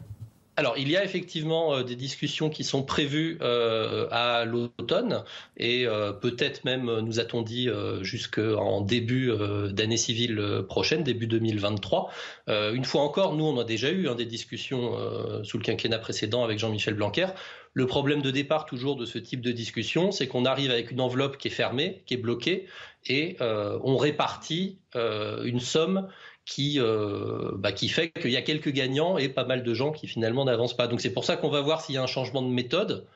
Alors, 0.59 0.77
il 0.77 0.91
y 0.91 0.97
a 0.97 1.05
effectivement 1.05 1.73
euh, 1.73 1.83
des 1.85 1.95
discussions 1.95 2.51
qui 2.51 2.65
sont 2.65 2.83
prévues 2.83 3.39
euh, 3.43 4.09
à 4.11 4.45
l'automne 4.45 5.23
et 5.57 5.87
euh, 5.87 6.11
peut-être 6.11 6.65
même, 6.65 6.99
nous 6.99 7.21
a-t-on 7.21 7.43
dit, 7.43 7.69
jusqu'en 8.01 8.81
début 8.81 9.31
d'année 9.71 9.97
civile 9.97 10.65
prochaine, 10.69 11.05
début 11.05 11.29
2023. 11.29 12.11
une 12.49 12.85
fois 12.85 13.03
encore, 13.03 13.37
nous, 13.37 13.45
on 13.45 13.57
a 13.59 13.65
déjà 13.65 13.91
eu 13.91 14.09
hein, 14.09 14.17
des 14.17 14.25
discussions 14.25 14.97
sous 15.45 15.59
le 15.59 15.63
quinquennat 15.63 15.99
précédent 15.99 16.43
avec 16.43 16.59
Jean-Michel 16.59 16.95
Blanquer. 16.95 17.29
Le 17.75 17.87
problème 17.87 18.23
de 18.23 18.33
départ 18.33 18.67
toujours 18.67 18.97
de 18.97 19.07
ce 19.07 19.19
type 19.19 19.41
de 19.41 19.53
discussion, 19.53 20.11
c'est 20.11 20.27
qu'on 20.27 20.45
arrive 20.45 20.73
avec 20.73 20.91
une 20.91 21.01
enveloppe 21.01 21.39
qui 21.39 21.49
est 21.49 21.53
fermée, 21.53 22.03
qui 22.07 22.15
est 22.15 22.19
bloquée, 22.19 22.67
et 23.07 23.37
on 23.41 23.97
répartit 23.97 24.79
une 24.95 25.61
somme 25.61 26.09
qui, 26.49 26.81
euh, 26.81 27.51
bah, 27.57 27.73
qui 27.73 27.91
fait 27.91 28.11
qu'il 28.11 28.31
y 28.31 28.37
a 28.37 28.43
quelques 28.43 28.73
gagnants 28.73 29.19
et 29.19 29.29
pas 29.29 29.45
mal 29.45 29.63
de 29.63 29.75
gens 29.75 29.93
qui 29.93 30.09
finalement 30.09 30.47
n'avancent 30.47 30.77
pas. 30.77 30.89
Donc 30.89 31.03
c'est 31.03 31.13
pour 31.13 31.25
ça 31.25 31.37
qu'on 31.37 31.51
va 31.51 31.61
voir 31.61 31.83
s'il 31.83 31.95
y 31.95 31.99
a 31.99 32.03
un 32.03 32.07
changement 32.07 32.41
de 32.41 32.49
méthode. 32.49 33.07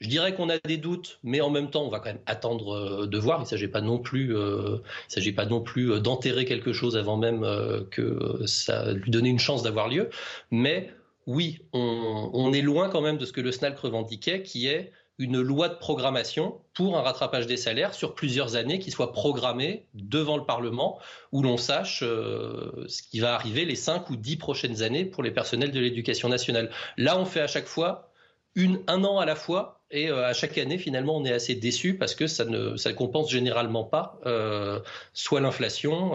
Je 0.00 0.08
dirais 0.08 0.34
qu'on 0.34 0.50
a 0.50 0.58
des 0.58 0.76
doutes, 0.76 1.20
mais 1.22 1.40
en 1.40 1.48
même 1.48 1.70
temps, 1.70 1.84
on 1.84 1.88
va 1.88 2.00
quand 2.00 2.10
même 2.10 2.20
attendre 2.26 2.74
euh, 2.74 3.06
de 3.06 3.18
voir. 3.18 3.38
Il 3.38 3.42
ne 3.44 3.46
s'agit 3.46 3.68
pas 3.68 3.80
non 3.80 3.98
plus, 4.00 4.36
euh, 4.36 4.78
plus 5.64 6.00
d'enterrer 6.00 6.44
quelque 6.44 6.72
chose 6.72 6.96
avant 6.96 7.16
même 7.16 7.46
que 7.92 8.44
ça 8.46 8.92
lui 8.92 9.12
donne 9.12 9.26
une 9.26 9.38
chance 9.38 9.62
d'avoir 9.62 9.88
lieu. 9.88 10.10
Mais 10.50 10.90
oui, 11.26 11.60
on, 11.72 12.30
on, 12.34 12.52
est 12.52 12.62
loin 12.62 12.88
quand 12.88 13.00
même 13.00 13.16
de 13.16 13.24
ce 13.24 13.32
que 13.32 13.40
le 13.40 13.52
SNALC 13.52 13.78
revendiquait, 13.78 14.42
qui 14.42 14.66
est 14.66 14.92
une 15.18 15.40
loi 15.40 15.68
de 15.68 15.74
programmation 15.74 16.60
pour 16.74 16.98
un 16.98 17.02
rattrapage 17.02 17.46
des 17.46 17.56
salaires 17.56 17.94
sur 17.94 18.14
plusieurs 18.14 18.56
années 18.56 18.78
qui 18.78 18.90
soit 18.90 19.12
programmée 19.12 19.86
devant 19.94 20.36
le 20.36 20.44
Parlement, 20.44 20.98
où 21.32 21.42
l'on 21.42 21.56
sache 21.56 22.00
euh, 22.02 22.84
ce 22.86 23.02
qui 23.02 23.20
va 23.20 23.34
arriver 23.34 23.64
les 23.64 23.76
cinq 23.76 24.10
ou 24.10 24.16
dix 24.16 24.36
prochaines 24.36 24.82
années 24.82 25.04
pour 25.04 25.22
les 25.22 25.30
personnels 25.30 25.72
de 25.72 25.80
l'éducation 25.80 26.28
nationale. 26.28 26.70
Là, 26.98 27.18
on 27.18 27.24
fait 27.24 27.40
à 27.40 27.46
chaque 27.46 27.66
fois 27.66 28.10
un 28.56 29.04
an 29.04 29.18
à 29.18 29.26
la 29.26 29.36
fois, 29.36 29.80
et 29.90 30.10
euh, 30.10 30.26
à 30.26 30.32
chaque 30.32 30.56
année, 30.58 30.78
finalement, 30.78 31.16
on 31.16 31.24
est 31.24 31.32
assez 31.32 31.54
déçu 31.54 31.96
parce 31.96 32.14
que 32.14 32.26
ça 32.26 32.44
ne, 32.44 32.76
ça 32.76 32.92
compense 32.92 33.30
généralement 33.30 33.84
pas 33.84 34.18
euh, 34.26 34.80
soit 35.12 35.40
l'inflation, 35.40 36.12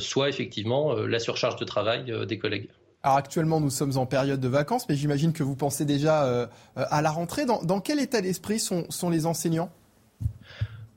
soit 0.00 0.28
effectivement 0.28 0.94
la 0.94 1.18
surcharge 1.18 1.56
de 1.56 1.64
travail 1.64 2.12
des 2.26 2.38
collègues. 2.38 2.68
Alors 3.02 3.16
actuellement, 3.16 3.60
nous 3.60 3.70
sommes 3.70 3.96
en 3.96 4.06
période 4.06 4.40
de 4.40 4.48
vacances, 4.48 4.88
mais 4.88 4.96
j'imagine 4.96 5.32
que 5.32 5.44
vous 5.44 5.54
pensez 5.54 5.84
déjà 5.84 6.24
euh, 6.24 6.46
euh, 6.76 6.84
à 6.90 7.00
la 7.00 7.10
rentrée. 7.10 7.44
Dans, 7.46 7.80
quel 7.80 8.00
état 8.00 8.20
d'esprit 8.20 8.58
sont, 8.58 9.10
les 9.10 9.26
enseignants? 9.26 9.70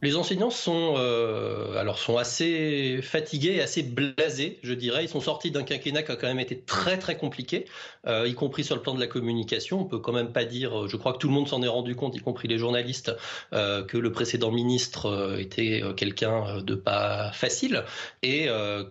Les 0.02 0.16
enseignants 0.16 0.49
sont, 0.49 0.95
euh, 0.97 1.78
alors 1.78 1.99
sont 1.99 2.18
assez 2.18 3.02
fatigués 3.02 3.62
assez 3.62 3.84
blasés, 3.84 4.60
je 4.64 4.74
dirais. 4.74 5.06
Ils 5.06 5.10
sont 5.10 5.22
sortis 5.22 5.52
d'un 5.52 5.64
quinquennat 5.64 6.04
qui 6.04 6.12
a 6.12 6.16
quand 6.16 6.28
même 6.28 6.39
été 6.39 6.60
très 6.60 6.97
très 6.97 7.18
compliqué, 7.18 7.66
euh, 8.08 8.28
y 8.28 8.34
compris 8.34 8.64
sur 8.64 8.76
le 8.76 8.82
plan 8.82 8.93
de 8.93 8.99
la 8.99 9.08
communication. 9.08 9.82
On 9.82 9.86
peut 9.86 9.99
quand 9.99 10.14
même 10.14 10.32
pas 10.32 10.45
dire, 10.45 10.88
je 10.88 10.97
crois 10.97 11.14
que 11.14 11.18
tout 11.20 11.28
le 11.28 11.34
monde 11.34 11.47
s'en 11.47 11.62
est 11.62 11.68
rendu 11.68 11.95
compte, 11.95 12.16
y 12.16 12.20
compris 12.20 12.47
les 12.47 12.58
journalistes, 12.58 13.12
euh, 13.54 13.84
que 13.84 13.97
le 13.97 14.12
précédent 14.12 14.52
ministre 14.52 15.06
euh, 15.06 15.38
était 15.38 15.82
quelqu'un 15.95 16.62
de 16.62 16.76
pas 16.76 17.32
facile 17.32 17.84
et 18.24 18.47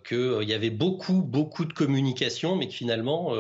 qu'il 0.09 0.43
y 0.43 0.55
avait 0.55 0.71
beaucoup 0.71 1.23
beaucoup 1.23 1.65
de 1.65 1.73
communication, 1.73 2.57
mais 2.57 2.69
que 2.69 2.75
finalement 2.75 3.33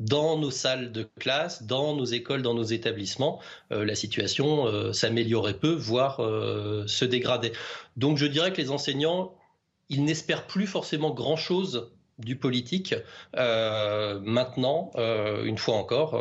dans 0.00 0.38
nos 0.38 0.50
salles 0.50 0.90
de 0.92 1.06
classe, 1.18 1.62
dans 1.62 1.94
nos 1.94 2.06
écoles, 2.06 2.42
dans 2.42 2.54
nos 2.54 2.64
établissements, 2.64 3.40
euh, 3.70 3.84
la 3.84 3.94
situation 3.94 4.66
euh, 4.66 4.92
s'améliorait 4.92 5.54
peu, 5.54 5.72
voire 5.72 6.20
euh, 6.20 6.84
se 6.86 7.04
dégradait. 7.04 7.52
Donc 7.96 8.16
je 8.16 8.26
dirais 8.26 8.52
que 8.52 8.60
les 8.60 8.70
enseignants, 8.70 9.34
ils 9.90 10.02
n'espèrent 10.02 10.46
plus 10.46 10.66
forcément 10.66 11.10
grand-chose 11.10 11.92
du 12.18 12.36
politique. 12.36 12.94
maintenant, 13.34 14.92
une 15.42 15.56
fois 15.56 15.76
encore, 15.76 16.20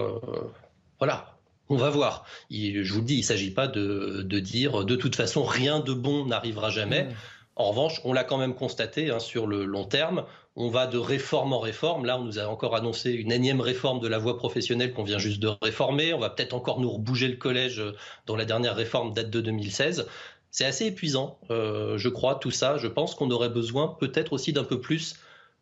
voilà, 0.98 1.38
on 1.68 1.76
va 1.76 1.90
voir. 1.90 2.26
je 2.50 2.94
vous 2.94 3.00
le 3.00 3.06
dis, 3.06 3.16
il 3.16 3.20
ne 3.20 3.24
s'agit 3.24 3.52
pas 3.52 3.68
de, 3.68 4.24
dire 4.40 4.86
de 4.86 4.96
toute 4.96 5.16
façon 5.16 5.44
rien 5.44 5.82
de 5.82 5.94
bon 5.94 6.26
n'arrivera 6.26 6.70
jamais. 6.70 7.04
Mmh. 7.04 7.14
En 7.60 7.72
revanche, 7.72 8.00
on 8.06 8.14
l'a 8.14 8.24
quand 8.24 8.38
même 8.38 8.56
constaté 8.56 9.12
hein, 9.12 9.20
sur 9.20 9.46
le 9.46 9.66
long 9.66 9.84
terme, 9.84 10.24
on 10.60 10.70
va 10.70 10.88
de 10.88 10.98
réforme 10.98 11.54
en 11.54 11.60
réforme. 11.60 12.06
Là, 12.06 12.20
on 12.20 12.26
nous 12.26 12.38
a 12.38 12.46
encore 12.46 12.76
annoncé 12.76 13.12
une 13.12 13.32
énième 13.32 13.62
réforme 13.62 14.02
de 14.02 14.10
la 14.10 14.18
voie 14.18 14.38
professionnelle 14.38 14.94
qu'on 14.94 15.06
vient 15.06 15.18
juste 15.18 15.40
de 15.40 15.48
réformer. 15.62 16.14
On 16.14 16.20
va 16.20 16.30
peut-être 16.30 16.54
encore 16.54 16.82
nous 16.82 16.92
rebouger 16.92 17.30
le 17.30 17.38
collège 17.38 17.80
euh, 17.80 17.94
dont 18.28 18.36
la 18.36 18.44
dernière 18.44 18.76
réforme 18.76 19.14
date 19.14 19.30
de 19.30 19.40
2016. 19.40 20.06
C'est 20.52 20.66
assez 20.66 20.88
épuisant, 20.88 21.40
euh, 21.50 21.98
je 21.98 22.10
crois, 22.10 22.36
tout 22.36 22.52
ça. 22.52 22.78
Je 22.78 22.88
pense 22.88 23.16
qu'on 23.16 23.32
aurait 23.32 23.50
besoin 23.50 23.96
peut-être 24.02 24.34
aussi 24.34 24.52
d'un 24.52 24.66
peu 24.66 24.82
plus 24.82 25.16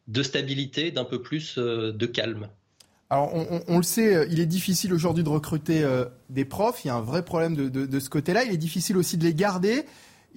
de 0.07 0.23
stabilité, 0.23 0.89
d'un 0.89 1.05
peu 1.05 1.21
plus 1.21 1.59
euh, 1.59 1.93
de 1.93 2.05
calme. 2.07 2.49
Alors, 3.11 3.31
on, 3.33 3.77
le 3.77 3.83
sait, 3.83 4.27
il 4.31 4.41
est 4.41 4.45
difficile 4.45 4.93
aujourd'hui 4.93 5.23
de 5.23 5.29
recruter 5.29 5.81
des 6.29 6.43
profs. 6.43 6.83
Il 6.83 6.89
y 6.89 6.91
a 6.91 6.95
un 6.95 7.01
vrai 7.01 7.23
problème 7.23 7.55
de 7.55 7.99
ce 8.01 8.09
côté-là. 8.09 8.43
Il 8.43 8.51
est 8.51 8.57
difficile 8.57 8.97
aussi 8.97 9.15
de 9.15 9.23
les 9.23 9.33
garder 9.33 9.85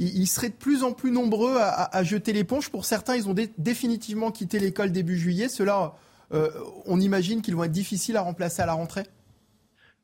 ils, 0.01 0.27
seraient 0.27 0.49
de 0.49 0.55
plus 0.55 0.83
en 0.83 0.93
plus 0.93 1.11
nombreux 1.11 1.59
à, 1.61 2.03
jeter 2.03 2.33
l'éponge. 2.33 2.71
Pour 2.71 2.85
certains, 2.85 3.17
ils 3.17 3.29
ont 3.29 3.35
définitivement 3.59 4.31
quitté 4.31 4.59
l'école 4.59 4.93
début 4.93 5.19
juillet. 5.19 5.49
Cela, 5.49 5.95
euh, 6.33 6.51
on 6.87 6.99
imagine 7.01 7.43
qu'ils 7.43 7.55
vont 7.55 7.65
être 7.65 7.73
difficiles 7.73 8.17
à 8.17 8.23
remplacer 8.23 8.63
à 8.63 8.67
la 8.67 8.73
rentrée? 8.73 9.05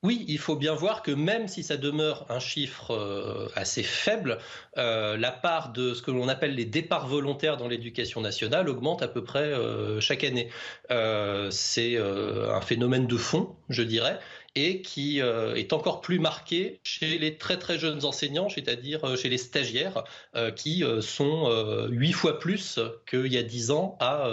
Oui, 0.02 0.26
il 0.28 0.38
faut 0.38 0.54
bien 0.54 0.74
voir 0.74 1.02
que 1.02 1.10
même 1.10 1.48
si 1.48 1.62
ça 1.62 1.78
demeure 1.78 2.26
un 2.28 2.38
chiffre 2.38 2.92
euh, 2.92 3.48
assez 3.56 3.82
faible, 3.82 4.38
euh, 4.76 5.16
la 5.16 5.32
part 5.32 5.72
de 5.72 5.94
ce 5.94 6.02
que 6.02 6.10
l'on 6.10 6.28
appelle 6.28 6.54
les 6.54 6.66
départs 6.66 7.08
volontaires 7.08 7.56
dans 7.56 7.66
l'éducation 7.66 8.20
nationale 8.20 8.68
augmente 8.68 9.02
à 9.02 9.08
peu 9.08 9.24
près 9.24 9.52
chaque 10.00 10.22
année. 10.22 10.50
c'est 11.50 11.96
un 11.96 12.60
phénomène 12.60 13.06
de 13.06 13.16
fond, 13.16 13.56
je 13.70 13.82
dirais, 13.82 14.20
et 14.56 14.80
qui 14.80 15.20
euh, 15.20 15.54
est 15.54 15.74
encore 15.74 16.00
plus 16.00 16.18
marqué 16.18 16.80
chez 16.82 17.18
les 17.18 17.36
très 17.36 17.58
très 17.58 17.78
jeunes 17.78 18.04
enseignants, 18.04 18.48
c'est-à-dire 18.48 19.04
euh, 19.04 19.14
chez 19.14 19.28
les 19.28 19.38
stagiaires, 19.38 20.02
euh, 20.34 20.50
qui 20.50 20.82
sont 21.02 21.86
huit 21.90 22.12
fois 22.12 22.38
plus 22.38 22.80
qu'il 23.08 23.32
y 23.32 23.36
a 23.36 23.42
dix 23.42 23.70
ans 23.70 23.96
à, 24.00 24.28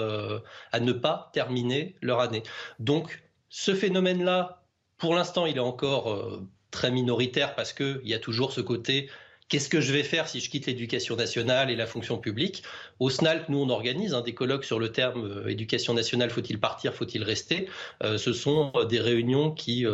à 0.71 0.80
ne 0.80 0.93
pas 0.93 1.30
terminer 1.34 1.95
leur 2.01 2.21
année. 2.21 2.43
Donc 2.80 3.21
ce 3.49 3.76
phénomène-là, 3.76 4.63
pour 4.97 5.13
l'instant, 5.13 5.45
il 5.45 5.57
est 5.57 5.59
encore 5.59 6.39
très 6.71 6.91
minoritaire 6.91 7.55
parce 7.55 7.74
qu'il 7.74 8.01
y 8.05 8.13
a 8.13 8.19
toujours 8.19 8.53
ce 8.53 8.61
côté 8.61 9.09
Qu'est-ce 9.54 9.70
que 9.70 9.82
je 9.82 9.93
vais 9.93 10.01
faire 10.01 10.28
si 10.28 10.39
je 10.39 10.49
quitte 10.49 10.66
l'éducation 10.66 11.16
nationale 11.16 11.70
et 11.70 11.76
la 11.76 11.86
fonction 11.86 12.18
publique? 12.18 12.64
Au 12.99 13.12
SNALC, 13.12 13.49
nous, 13.49 13.60
on 13.60 13.70
organise 13.70 14.16
hein, 14.16 14.22
des 14.22 14.34
colloques 14.34 14.66
sur 14.66 14.80
le 14.80 14.91
terme 14.91 15.26
euh, 15.26 15.47
éducation 15.47 15.93
nationale, 15.93 16.32
faut-il 16.32 16.60
partir, 16.60 16.95
faut-il 16.95 17.22
rester? 17.22 17.70
Euh, 18.01 18.18
Ce 18.18 18.34
sont 18.34 18.72
euh, 18.76 18.86
des 18.86 18.99
réunions 18.99 19.51
qui 19.51 19.86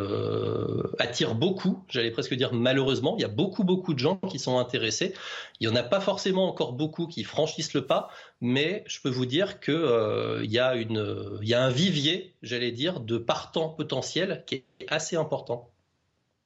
attirent 0.97 1.35
beaucoup, 1.35 1.83
j'allais 1.89 2.11
presque 2.11 2.35
dire 2.35 2.53
malheureusement. 2.53 3.15
Il 3.17 3.21
y 3.21 3.25
a 3.25 3.27
beaucoup, 3.27 3.65
beaucoup 3.65 3.93
de 3.93 3.99
gens 3.99 4.15
qui 4.29 4.39
sont 4.39 4.59
intéressés. 4.59 5.13
Il 5.59 5.67
n'y 5.67 5.73
en 5.73 5.75
a 5.75 5.83
pas 5.83 5.99
forcément 5.99 6.47
encore 6.47 6.71
beaucoup 6.71 7.07
qui 7.07 7.25
franchissent 7.25 7.73
le 7.73 7.85
pas, 7.85 8.07
mais 8.39 8.85
je 8.87 9.01
peux 9.01 9.09
vous 9.09 9.25
dire 9.25 9.59
qu'il 9.59 9.73
y, 9.73 10.57
a 10.57 10.75
y 10.77 11.53
a 11.53 11.61
un 11.61 11.69
vivier, 11.69 12.33
j'allais 12.43 12.71
dire, 12.71 13.01
de 13.01 13.17
partants 13.17 13.67
potentiels 13.67 14.45
qui 14.47 14.55
est 14.55 14.63
assez 14.87 15.17
important. 15.17 15.69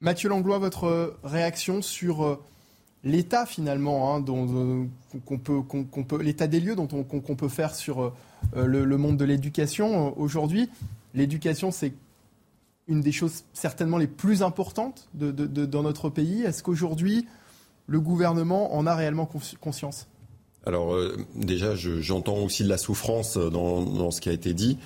Mathieu 0.02 0.30
Langlois, 0.30 0.58
votre 0.58 1.16
réaction 1.24 1.84
sur 1.84 2.42
l'état 3.04 3.46
finalement, 3.46 4.16
hein, 4.16 4.22
dont, 4.22 4.88
qu'on 5.26 5.38
peut, 5.38 6.22
l'état 6.22 6.48
des 6.48 6.60
lieux 6.60 6.76
dont 6.76 6.88
on, 6.92 7.04
qu'on, 7.04 7.36
peut 7.36 7.50
faire 7.50 7.76
sur 7.76 8.02
euh, 8.56 8.66
le, 8.66 8.98
monde 8.98 9.18
de 9.18 9.26
l'éducation 9.26 10.08
euh, 10.08 10.12
aujourd'hui. 10.16 10.70
L'éducation, 11.14 11.72
c'est 11.72 11.94
une 12.88 13.02
des 13.02 13.12
choses 13.12 13.44
certainement 13.54 13.98
les 13.98 14.08
plus 14.08 14.44
importantes 14.44 15.08
dans 15.14 15.84
notre 15.84 16.10
pays. 16.10 16.44
Est-ce 16.44 16.64
qu'aujourd'hui, 16.64 17.26
le 17.88 18.00
gouvernement 18.00 18.76
en 18.76 18.86
a 18.88 18.96
réellement 18.96 19.30
conscience? 19.62 20.08
Alors 20.66 20.94
euh, 20.94 21.18
déjà, 21.36 21.76
j'entends 21.76 22.38
aussi 22.38 22.64
de 22.64 22.70
la 22.70 22.78
souffrance 22.78 23.38
dans, 23.38 24.12
ce 24.12 24.22
qui 24.22 24.30
a 24.30 24.34
été 24.34 24.54
dit. 24.54 24.78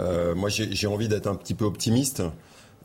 moi, 0.00 0.48
j'ai 0.48 0.86
envie 0.86 1.08
d'être 1.08 1.26
un 1.26 1.34
petit 1.34 1.54
peu 1.54 1.64
optimiste. 1.64 2.22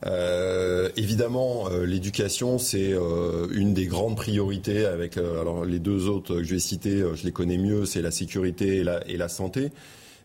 Euh, 0.06 0.90
évidemment, 0.96 1.68
euh, 1.68 1.84
l'éducation, 1.84 2.58
c'est 2.58 2.92
euh, 2.92 3.46
une 3.52 3.74
des 3.74 3.86
grandes 3.86 4.16
priorités. 4.16 4.84
Avec 4.84 5.16
alors 5.16 5.64
les 5.64 5.78
deux 5.78 6.08
autres 6.08 6.36
que 6.36 6.42
je 6.42 6.54
vais 6.54 6.60
citer, 6.60 7.04
je 7.14 7.24
les 7.24 7.32
connais 7.32 7.58
mieux, 7.58 7.84
c'est 7.84 8.02
la 8.02 8.10
sécurité 8.10 8.78
et 8.78 8.84
la, 8.84 9.06
et 9.08 9.16
la 9.16 9.28
santé. 9.28 9.70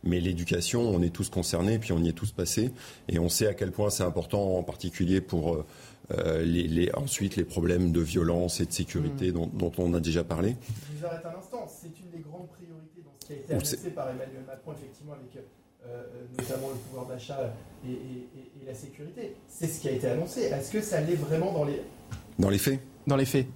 Mais 0.03 0.19
l'éducation, 0.19 0.81
on 0.81 1.01
est 1.01 1.09
tous 1.09 1.29
concernés, 1.29 1.79
puis 1.79 1.91
on 1.91 1.99
y 1.99 2.09
est 2.09 2.13
tous 2.13 2.31
passés, 2.31 2.71
et 3.09 3.17
on 3.19 3.29
sait 3.29 3.47
à 3.47 3.53
quel 3.53 3.71
point 3.71 3.89
c'est 3.89 4.03
important, 4.03 4.55
en 4.55 4.63
particulier 4.63 5.21
pour 5.21 5.65
les, 6.15 6.43
les, 6.43 6.91
ensuite 6.93 7.35
les 7.35 7.43
problèmes 7.43 7.91
de 7.91 7.99
violence 7.99 8.61
et 8.61 8.65
de 8.65 8.71
sécurité 8.71 9.31
mmh. 9.31 9.33
dont, 9.33 9.47
dont, 9.47 9.71
on 9.79 9.93
a 9.95 9.99
déjà 9.99 10.23
parlé. 10.23 10.55
Je 10.93 10.99
vous 10.99 11.05
arrête 11.05 11.25
un 11.25 11.37
instant. 11.37 11.67
C'est 11.67 11.99
une 11.99 12.11
des 12.11 12.23
grandes 12.23 12.47
priorités 12.47 13.01
dans 13.03 13.11
ce 13.19 13.25
qui 13.25 13.33
a 13.33 13.35
été 13.35 13.53
annoncé 13.53 13.89
par 13.89 14.07
Emmanuel 14.07 14.43
Macron, 14.47 14.73
effectivement, 14.73 15.13
avec 15.13 15.43
notamment 16.37 16.69
le 16.69 16.75
pouvoir 16.75 17.05
d'achat 17.07 17.53
et, 17.85 17.97
la 18.65 18.73
sécurité. 18.73 19.33
C'est 19.47 19.67
ce 19.67 19.79
qui 19.79 19.87
a 19.87 19.91
été 19.91 20.07
annoncé. 20.07 20.41
Est-ce 20.41 20.71
que 20.71 20.81
ça 20.81 20.99
l'est 20.99 21.15
vraiment 21.15 21.53
dans 21.53 21.63
les... 21.63 21.81
Dans 22.37 22.49
les 22.49 22.57
faits 22.57 22.79
Dans 23.07 23.15
les 23.15 23.25
faits. 23.25 23.47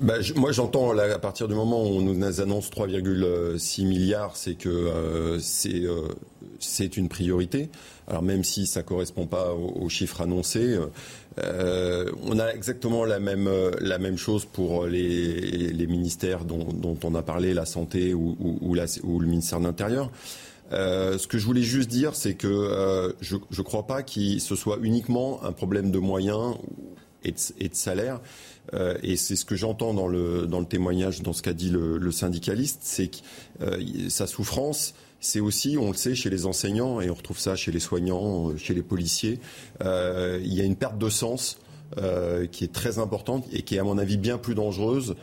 Bah, 0.00 0.14
moi, 0.36 0.52
j'entends 0.52 0.96
à 0.96 1.18
partir 1.18 1.48
du 1.48 1.54
moment 1.54 1.82
où 1.82 1.88
on 1.88 2.00
nous 2.00 2.40
annonce 2.40 2.70
3,6 2.70 3.86
milliards, 3.86 4.36
c'est 4.36 4.54
que 4.54 4.70
euh, 4.70 5.38
euh, 5.66 6.08
c'est 6.58 6.96
une 6.96 7.10
priorité. 7.10 7.68
Alors 8.08 8.22
même 8.22 8.42
si 8.42 8.66
ça 8.66 8.82
correspond 8.82 9.26
pas 9.26 9.52
aux, 9.52 9.88
chiffres 9.90 10.22
annoncés, 10.22 10.78
on 11.36 12.38
a 12.38 12.48
exactement 12.54 13.04
la 13.04 13.18
même 13.18 13.50
la 13.80 13.98
même 13.98 14.16
chose 14.16 14.44
pour 14.44 14.86
les, 14.86 15.40
les 15.72 15.86
ministères 15.86 16.44
dont, 16.44 16.68
dont, 16.72 16.96
on 17.02 17.14
a 17.14 17.22
parlé, 17.22 17.52
la 17.52 17.66
santé 17.66 18.14
ou, 18.14 18.36
ou, 18.62 18.74
la, 18.74 18.84
ou 19.02 19.18
le 19.18 19.26
ministère 19.26 19.58
de 19.58 19.64
l'Intérieur. 19.64 20.10
Euh, 20.72 21.18
ce 21.18 21.26
que 21.26 21.38
je 21.38 21.46
voulais 21.46 21.62
juste 21.62 21.88
dire, 21.88 22.14
c'est 22.14 22.34
que 22.34 22.48
euh, 22.48 23.12
je 23.20 23.36
ne 23.36 23.62
crois 23.62 23.86
pas 23.86 24.02
qu'il 24.02 24.40
ce 24.40 24.56
soit 24.56 24.78
uniquement 24.82 25.42
un 25.44 25.52
problème 25.52 25.90
de 25.90 25.98
moyens 25.98 26.56
et 27.24 27.32
de, 27.32 27.38
et 27.60 27.68
de 27.68 27.74
salaire. 27.74 28.20
Euh, 28.74 28.96
et 29.02 29.16
c'est 29.16 29.36
ce 29.36 29.44
que 29.44 29.56
j'entends 29.56 29.94
dans 29.94 30.08
le, 30.08 30.46
dans 30.46 30.60
le 30.60 30.66
témoignage, 30.66 31.22
dans 31.22 31.32
ce 31.32 31.42
qu'a 31.42 31.52
dit 31.52 31.70
le, 31.70 31.98
le 31.98 32.10
syndicaliste, 32.10 32.80
c'est 32.82 33.08
que 33.08 33.16
euh, 33.62 34.08
sa 34.08 34.26
souffrance, 34.26 34.94
c'est 35.20 35.40
aussi, 35.40 35.76
on 35.78 35.88
le 35.88 35.96
sait, 35.96 36.14
chez 36.14 36.30
les 36.30 36.46
enseignants, 36.46 37.00
et 37.00 37.10
on 37.10 37.14
retrouve 37.14 37.38
ça 37.38 37.56
chez 37.56 37.72
les 37.72 37.80
soignants, 37.80 38.50
euh, 38.50 38.56
chez 38.56 38.74
les 38.74 38.82
policiers, 38.82 39.40
il 39.80 40.54
y 40.54 40.60
a 40.60 40.64
une 40.64 40.76
perte 40.76 40.98
de 40.98 41.08
sens 41.08 41.58
qui 42.50 42.64
est 42.64 42.72
très 42.72 42.98
importante 42.98 43.46
et 43.52 43.62
qui 43.62 43.76
est, 43.76 43.78
à 43.78 43.84
mon 43.84 43.98
avis, 43.98 44.16
bien 44.16 44.38
plus 44.38 44.56
dangereuse 44.56 45.14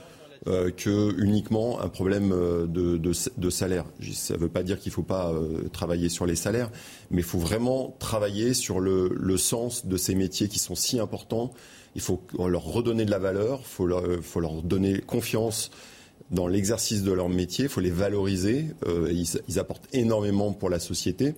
euh, 0.48 0.72
que 0.72 1.18
uniquement 1.22 1.80
un 1.80 1.88
problème 1.88 2.34
euh, 2.34 2.68
de, 2.68 3.50
salaire. 3.50 3.86
Ça 4.14 4.34
ne 4.34 4.39
veut 4.39 4.50
pas 4.50 4.62
dire 4.62 4.78
qu'il 4.78 4.89
ne 4.89 4.96
faut 4.96 5.02
pas 5.02 5.32
euh, 5.32 5.70
travailler 5.72 6.10
sur 6.10 6.26
les 6.26 6.36
salaires, 6.36 6.70
mais 7.12 7.22
il 7.22 7.24
faut 7.24 7.39
vraiment 7.39 7.96
travailler 7.98 8.54
sur 8.54 8.82
le, 8.82 9.38
sens 9.38 9.86
de 9.86 9.96
ces 9.96 10.16
métiers 10.16 10.50
qui 10.50 10.60
sont 10.60 10.76
si 10.76 11.00
importants. 11.00 11.54
Il 11.96 12.02
faut 12.02 12.22
leur 12.38 12.64
redonner 12.64 13.06
de 13.06 13.12
la 13.12 13.20
valeur, 13.20 13.60
il 13.62 13.68
faut 13.68 13.86
leur, 13.86 14.04
faut 14.22 14.41
leur 14.41 14.64
donner 14.64 15.00
confiance 15.00 15.72
dans 16.30 16.48
l'exercice 16.48 17.04
de 17.04 17.14
leur 17.14 17.30
métier, 17.30 17.66
il 17.66 17.70
faut 17.70 17.80
les 17.80 17.89
valoriser. 17.89 18.68
Ils, 18.88 19.60
apportent 19.60 19.88
énormément 19.94 20.52
pour 20.52 20.70
la 20.70 20.80
société 20.80 21.36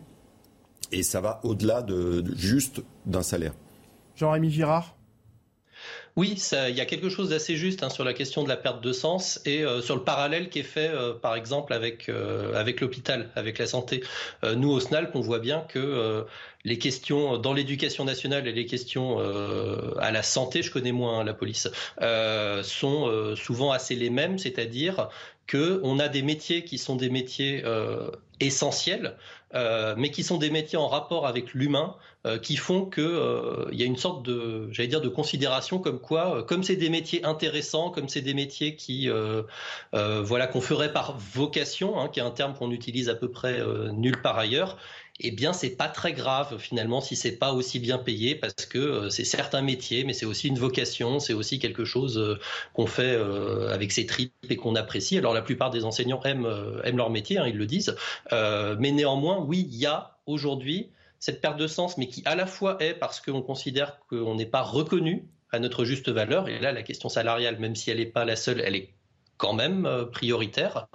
et 0.92 1.04
ça 1.04 1.22
va 1.22 1.42
au-delà 1.44 1.84
de, 1.84 2.22
de 2.22 2.36
juste 2.36 2.82
d'un 3.06 3.22
salaire. 3.22 3.54
Jean-Rémy 4.16 4.50
Girard 4.50 4.95
oui, 6.18 6.42
il 6.70 6.76
y 6.76 6.82
a 6.82 6.86
quelque 6.86 7.10
chose 7.10 7.30
d'assez 7.30 7.58
juste 7.58 7.84
hein, 7.84 7.90
sur 7.90 8.06
la 8.06 8.14
question 8.14 8.44
de 8.44 8.48
la 8.48 8.56
perte 8.56 8.82
de 8.82 8.94
sens 8.94 9.42
et 9.46 9.64
euh, 9.64 9.82
sur 9.82 9.96
le 9.96 10.04
parallèle 10.04 10.50
qui 10.50 10.60
est 10.60 10.64
fait, 10.64 10.88
euh, 10.88 11.14
par 11.14 11.36
exemple, 11.36 11.74
avec, 11.74 12.08
euh, 12.08 12.54
avec 12.56 12.80
l'hôpital, 12.80 13.30
avec 13.36 13.58
la 13.58 13.68
santé. 13.68 14.02
nous, 14.56 14.72
au 14.72 14.80
SNALP, 14.80 15.16
on 15.16 15.22
voit 15.22 15.40
bien 15.40 15.62
que 15.68 16.26
les 16.64 16.78
questions 16.78 17.38
dans 17.38 17.54
l'éducation 17.54 18.06
nationale 18.06 18.48
et 18.48 18.52
les 18.52 18.66
questions 18.66 19.20
à 20.00 20.12
la 20.12 20.24
santé, 20.24 20.62
je 20.62 20.72
connais 20.72 20.92
moins 20.92 21.20
hein, 21.20 21.24
la 21.24 21.34
police, 21.34 21.70
sont 22.64 23.36
souvent 23.36 23.72
assez 23.72 23.96
les 23.96 24.10
mêmes, 24.10 24.38
c'est-à-dire 24.38 25.10
qu'on 25.50 26.00
a 26.00 26.08
des 26.08 26.22
métiers 26.22 26.64
qui 26.64 26.78
sont 26.78 26.96
des 26.96 27.10
métiers 27.10 27.64
essentiels, 28.40 29.16
mais 29.54 30.12
qui 30.12 30.24
sont 30.24 30.38
des 30.38 30.50
métiers 30.50 30.78
en 30.78 30.88
rapport 30.88 31.28
avec 31.28 31.54
l'humain, 31.54 31.96
euh, 32.26 32.40
qui 32.40 32.56
font 32.56 32.88
qu'il 32.88 33.04
euh, 33.04 33.68
y 33.72 33.84
a 33.84 33.86
une 33.86 33.98
sorte 33.98 34.26
de, 34.26 34.68
j'allais 34.72 34.88
dire, 34.88 35.02
de 35.02 35.10
considération 35.10 35.78
comme 35.78 36.00
quoi, 36.00 36.38
euh, 36.38 36.42
comme 36.42 36.64
c'est 36.64 36.76
des 36.76 36.90
métiers 36.90 37.24
intéressants, 37.24 37.92
comme 37.92 38.10
c'est 38.10 38.22
des 38.22 38.34
métiers 38.34 38.76
qui, 38.76 39.10
voilà, 39.92 40.48
qu'on 40.48 40.62
ferait 40.62 40.92
par 40.92 41.18
vocation, 41.20 42.00
hein, 42.00 42.10
qui 42.10 42.20
est 42.20 42.24
un 42.24 42.32
terme 42.32 42.56
qu'on 42.56 42.72
utilise 42.72 43.10
à 43.10 43.16
peu 43.16 43.30
près 43.30 43.62
nulle 43.94 44.20
part 44.22 44.40
ailleurs, 44.40 44.78
eh 45.20 45.32
bien 45.32 45.54
c'est 45.54 45.72
pas 45.72 45.88
très 45.88 46.14
grave 46.14 46.58
finalement 46.58 47.00
si 47.00 47.16
c'est 47.16 47.38
pas 47.38 47.54
aussi 47.54 47.80
bien 47.80 47.98
payé 47.98 48.36
parce 48.36 48.66
que 48.66 49.10
c'est 49.10 49.24
certains 49.24 49.62
métiers 49.62 50.04
mais 50.04 50.14
c'est 50.14 50.26
aussi 50.26 50.48
une 50.48 50.60
vocation, 50.60 51.20
c'est 51.20 51.34
aussi 51.34 51.60
quelque 51.60 51.86
chose 51.86 52.40
qu'on 52.74 52.86
fait 52.86 53.16
avec 53.72 53.92
ses 53.92 54.06
tripes 54.06 54.34
et 54.50 54.58
qu'on 54.58 54.76
apprécie. 54.76 55.18
Alors 55.18 55.34
la 55.34 55.42
plupart 55.42 55.70
des 55.70 55.86
enseignants 55.86 56.22
aiment, 56.24 56.52
aiment 56.84 56.98
leur 56.98 57.10
métier, 57.10 57.38
hein, 57.38 57.48
ils 57.48 57.58
le 57.58 57.66
disent, 57.66 57.96
mais 58.32 58.92
néanmoins 58.92 59.40
oui 59.40 59.68
il 59.72 59.78
y 59.78 59.86
a 59.86 60.18
aujourd'hui 60.26 60.90
cette 61.20 61.42
perte 61.42 61.58
de 61.58 61.68
sens, 61.68 61.98
mais 61.98 62.08
qui 62.08 62.22
à 62.26 62.36
la 62.36 62.46
fois 62.46 62.78
est 62.80 62.94
parce 62.94 63.20
qu'on 63.20 63.42
considère 63.42 64.00
qu'on 64.10 64.36
n'est 64.36 64.46
pas 64.46 64.62
reconnu 64.62 65.26
à 65.52 65.60
notre 65.60 65.86
juste 65.86 66.10
valeur, 66.10 66.50
et 66.50 66.60
là 66.60 66.72
la 66.72 66.84
question 66.84 67.10
salariale, 67.10 67.58
même 67.60 67.76
si 67.76 67.90
elle 67.90 67.98
n'est 67.98 68.06
pas 68.06 68.26
la 68.26 68.36
seule, 68.36 68.62
elle 68.62 68.76
est 68.76 68.94
quand 69.38 69.54
même 69.54 69.86
euh, 69.86 70.06
prioritaire, 70.06 70.88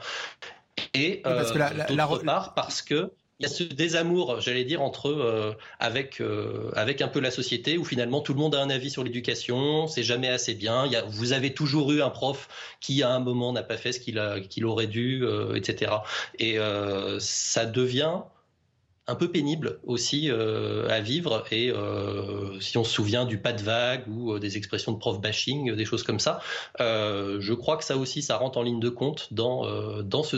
et 0.94 1.22
euh, 1.26 1.42
d'autre 1.88 2.24
part 2.24 2.54
parce 2.54 2.82
que 2.82 3.12
il 3.40 3.44
y 3.44 3.46
a 3.46 3.48
ce 3.48 3.64
désamour, 3.64 4.40
j'allais 4.40 4.64
dire, 4.64 4.82
entre 4.82 5.08
euh, 5.08 5.52
avec 5.78 6.22
avec 6.74 7.02
un 7.02 7.08
peu 7.08 7.20
la 7.20 7.30
société 7.30 7.78
où 7.78 7.84
finalement 7.84 8.20
tout 8.20 8.34
le 8.34 8.38
monde 8.38 8.54
a 8.54 8.62
un 8.62 8.70
avis 8.70 8.90
sur 8.90 9.02
l'éducation, 9.02 9.88
c'est 9.88 10.02
jamais 10.02 10.28
assez 10.28 10.54
bien. 10.54 10.88
Vous 11.08 11.32
avez 11.32 11.52
toujours 11.54 11.90
eu 11.92 12.02
un 12.02 12.10
prof 12.10 12.48
qui 12.80 13.02
à 13.02 13.10
un 13.10 13.20
moment 13.20 13.52
n'a 13.52 13.62
pas 13.62 13.76
fait 13.76 13.92
ce 13.92 14.00
qu'il 14.00 14.64
aurait 14.66 14.86
dû, 14.86 15.24
etc. 15.54 15.92
Et 16.38 16.58
ça 17.18 17.66
devient 17.66 18.20
un 19.10 19.16
peu 19.16 19.30
pénible 19.30 19.80
aussi 19.84 20.30
euh, 20.30 20.88
à 20.88 21.00
vivre. 21.00 21.44
Et 21.50 21.70
euh, 21.70 22.58
si 22.60 22.78
on 22.78 22.84
se 22.84 22.92
souvient 22.92 23.24
du 23.24 23.38
pas 23.38 23.52
de 23.52 23.62
vague 23.62 24.04
ou 24.08 24.32
euh, 24.32 24.38
des 24.38 24.56
expressions 24.56 24.92
de 24.92 24.98
prof 24.98 25.20
bashing, 25.20 25.74
des 25.74 25.84
choses 25.84 26.04
comme 26.04 26.20
ça, 26.20 26.40
je 26.78 27.52
crois 27.52 27.76
que 27.76 27.84
ça 27.84 27.96
aussi, 27.96 28.22
ça 28.22 28.36
rentre 28.36 28.58
en 28.58 28.62
ligne 28.62 28.80
de 28.80 28.88
compte 28.88 29.32
dans, 29.32 30.02
dans 30.02 30.22
ce 30.22 30.36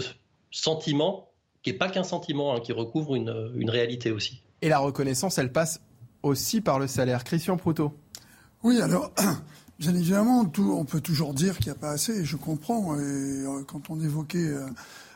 sentiment 0.51 1.32
qui 1.63 1.71
n'est 1.71 1.79
pas 1.79 1.89
qu'un 1.89 2.05
sentiment, 2.05 2.55
hein, 2.55 2.61
qui 2.61 2.73
recouvre 2.73 3.15
une, 3.15 3.53
une, 3.57 3.71
réalité 3.71 4.11
aussi. 4.11 4.43
Et 4.63 4.69
la 4.69 4.79
reconnaissance, 4.79 5.39
elle 5.39 5.53
passe 5.53 5.81
aussi 6.23 6.61
par 6.61 6.79
le 6.79 6.87
salaire. 6.87 7.25
Christian 7.25 7.57
Proto. 7.57 7.93
Oui, 8.63 8.81
alors, 8.81 9.13
bien 9.79 9.95
évidemment, 9.95 10.45
tout, 10.45 10.75
on 10.77 10.85
peut 10.85 11.01
toujours 11.01 11.35
dire 11.35 11.57
qu'il 11.59 11.67
n'y 11.67 11.73
a 11.73 11.81
pas 11.81 11.91
assez, 11.91 12.25
je 12.25 12.37
comprends. 12.37 12.99
Et 12.99 13.45
quand 13.67 13.91
on 13.91 14.01
évoquait 14.01 14.53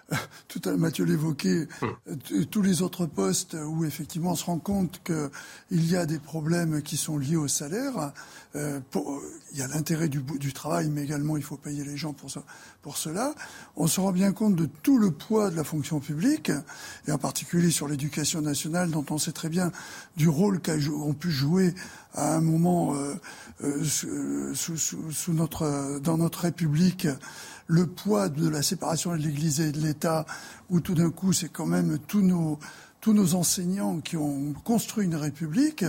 tout 0.48 0.60
à 0.64 0.76
Mathieu 0.76 1.04
l'évoquait, 1.04 1.66
euh, 1.82 2.44
tous 2.50 2.62
les 2.62 2.82
autres 2.82 3.06
postes 3.06 3.54
où 3.54 3.84
effectivement 3.84 4.32
on 4.32 4.36
se 4.36 4.44
rend 4.44 4.58
compte 4.58 5.00
qu'il 5.04 5.90
y 5.90 5.96
a 5.96 6.06
des 6.06 6.18
problèmes 6.18 6.82
qui 6.82 6.96
sont 6.96 7.18
liés 7.18 7.36
au 7.36 7.48
salaire. 7.48 8.12
Euh, 8.54 8.80
pour, 8.90 9.20
il 9.52 9.58
y 9.58 9.62
a 9.62 9.68
l'intérêt 9.68 10.08
du, 10.08 10.52
travail, 10.52 10.88
mais 10.90 11.02
également 11.02 11.36
il 11.36 11.42
faut 11.42 11.56
payer 11.56 11.84
les 11.84 11.96
gens 11.96 12.12
pour, 12.12 12.30
pour 12.82 12.96
cela. 12.96 13.34
On 13.76 13.86
se 13.86 14.00
rend 14.00 14.12
bien 14.12 14.32
compte 14.32 14.54
de 14.54 14.66
tout 14.82 14.98
le 14.98 15.10
poids 15.10 15.50
de 15.50 15.56
la 15.56 15.64
fonction 15.64 15.98
publique, 15.98 16.50
et 17.06 17.12
en 17.12 17.18
particulier 17.18 17.70
sur 17.70 17.88
l'éducation 17.88 18.40
nationale, 18.40 18.90
dont 18.90 19.04
on 19.10 19.18
sait 19.18 19.32
très 19.32 19.48
bien 19.48 19.72
du 20.16 20.28
rôle 20.28 20.60
qu'ont 20.60 21.14
pu 21.14 21.30
jouer 21.30 21.74
à 22.14 22.34
un 22.34 22.40
moment 22.40 22.94
sous, 23.82 25.32
notre, 25.32 26.00
dans 26.00 26.16
notre 26.16 26.40
République 26.40 27.06
le 27.66 27.86
poids 27.86 28.28
de 28.28 28.48
la 28.48 28.62
séparation 28.62 29.12
de 29.12 29.16
l'Église 29.16 29.60
et 29.60 29.72
de 29.72 29.80
l'État, 29.80 30.26
où 30.70 30.80
tout 30.80 30.94
d'un 30.94 31.10
coup 31.10 31.32
c'est 31.32 31.48
quand 31.48 31.66
même 31.66 31.98
tous 32.06 32.22
nos 32.22 32.58
tous 33.00 33.12
nos 33.12 33.34
enseignants 33.34 34.00
qui 34.00 34.16
ont 34.16 34.52
construit 34.64 35.04
une 35.04 35.14
république, 35.14 35.84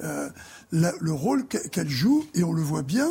le 0.00 1.12
rôle 1.12 1.46
qu'elle 1.46 1.88
joue, 1.88 2.26
et 2.34 2.44
on 2.44 2.52
le 2.52 2.60
voit 2.60 2.82
bien 2.82 3.08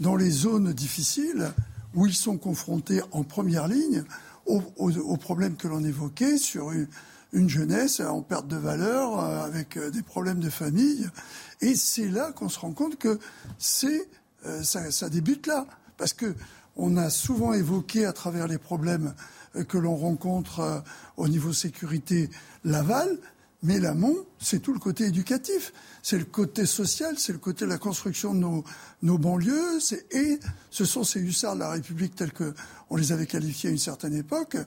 dans 0.00 0.16
les 0.16 0.30
zones 0.30 0.72
difficiles 0.72 1.52
où 1.94 2.06
ils 2.06 2.14
sont 2.14 2.36
confrontés 2.36 3.02
en 3.12 3.22
première 3.22 3.68
ligne 3.68 4.04
aux, 4.46 5.16
problèmes 5.16 5.56
que 5.56 5.68
l'on 5.68 5.82
évoquait 5.84 6.36
sur 6.38 6.70
une, 7.32 7.48
jeunesse 7.48 8.00
en 8.00 8.22
perte 8.22 8.46
de 8.46 8.56
valeur, 8.56 9.18
euh, 9.18 9.44
avec 9.44 9.76
euh, 9.76 9.90
des 9.90 10.02
problèmes 10.02 10.38
de 10.38 10.50
famille. 10.50 11.08
Et 11.60 11.74
c'est 11.74 12.06
là 12.06 12.30
qu'on 12.30 12.48
se 12.48 12.60
rend 12.60 12.70
compte 12.70 12.96
que 12.96 13.18
c'est 13.58 14.08
euh, 14.46 14.62
ça, 14.62 14.92
ça, 14.92 15.08
débute 15.08 15.48
là, 15.48 15.66
parce 15.96 16.12
que 16.12 16.32
on 16.76 16.96
a 16.96 17.10
souvent 17.10 17.52
évoqué 17.52 18.06
à 18.06 18.12
travers 18.12 18.48
les 18.48 18.58
problèmes 18.58 19.14
que 19.68 19.78
l'on 19.78 19.96
rencontre 19.96 20.82
au 21.16 21.28
niveau 21.28 21.52
sécurité 21.52 22.28
l'aval, 22.64 23.18
mais 23.64 23.80
l'amont, 23.80 24.26
c'est 24.38 24.60
tout 24.60 24.74
le 24.74 24.78
côté 24.78 25.06
éducatif, 25.06 25.72
c'est 26.02 26.18
le 26.18 26.26
côté 26.26 26.66
social, 26.66 27.18
c'est 27.18 27.32
le 27.32 27.38
côté 27.38 27.64
de 27.64 27.70
la 27.70 27.78
construction 27.78 28.34
de 28.34 28.40
nos, 28.40 28.62
nos 29.02 29.16
banlieues, 29.16 29.78
et 30.10 30.38
ce 30.70 30.84
sont 30.84 31.02
ces 31.02 31.18
hussards 31.18 31.54
de 31.54 31.60
la 31.60 31.70
République 31.70 32.14
tels 32.14 32.32
que 32.32 32.52
on 32.90 32.96
les 32.96 33.10
avait 33.10 33.26
qualifiés 33.26 33.70
à 33.70 33.72
une 33.72 33.78
certaine 33.78 34.14
époque, 34.14 34.58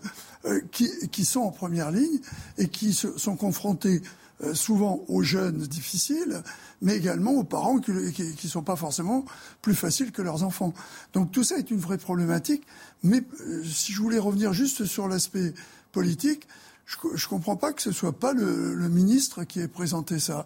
euh, 0.46 0.62
qui, 0.72 0.90
qui, 1.10 1.26
sont 1.26 1.42
en 1.42 1.52
première 1.52 1.92
ligne 1.92 2.20
et 2.58 2.70
qui 2.70 2.92
sont 2.92 3.36
confrontés 3.36 4.02
euh, 4.44 4.54
souvent 4.54 5.04
aux 5.08 5.24
jeunes 5.24 5.58
difficiles, 5.58 6.44
mais 6.84 6.96
également 6.96 7.32
aux 7.32 7.44
parents 7.44 7.80
qui 7.80 7.92
ne 7.92 8.50
sont 8.50 8.62
pas 8.62 8.76
forcément 8.76 9.26
plus 9.64 9.74
faciles 9.74 10.12
que 10.12 10.22
leurs 10.22 10.44
enfants. 10.44 10.76
Donc 11.14 11.32
tout 11.32 11.44
ça 11.44 11.58
est 11.58 11.72
une 11.72 11.80
vraie 11.80 11.98
problématique. 11.98 12.62
Mais 13.02 13.24
euh, 13.42 13.64
si 13.64 13.94
je 13.94 14.00
voulais 14.00 14.20
revenir 14.20 14.54
juste 14.54 14.86
sur 14.86 15.08
l'aspect 15.08 15.56
politique, 15.92 16.48
je 16.86 16.98
ne 17.04 17.30
comprends 17.30 17.56
pas 17.56 17.74
que 17.74 17.82
ce 17.82 17.92
soit 17.92 18.14
pas 18.14 18.32
le, 18.32 18.76
ministre 18.90 19.44
qui 19.44 19.60
ait 19.60 19.68
présenté 19.68 20.20
ça. 20.20 20.46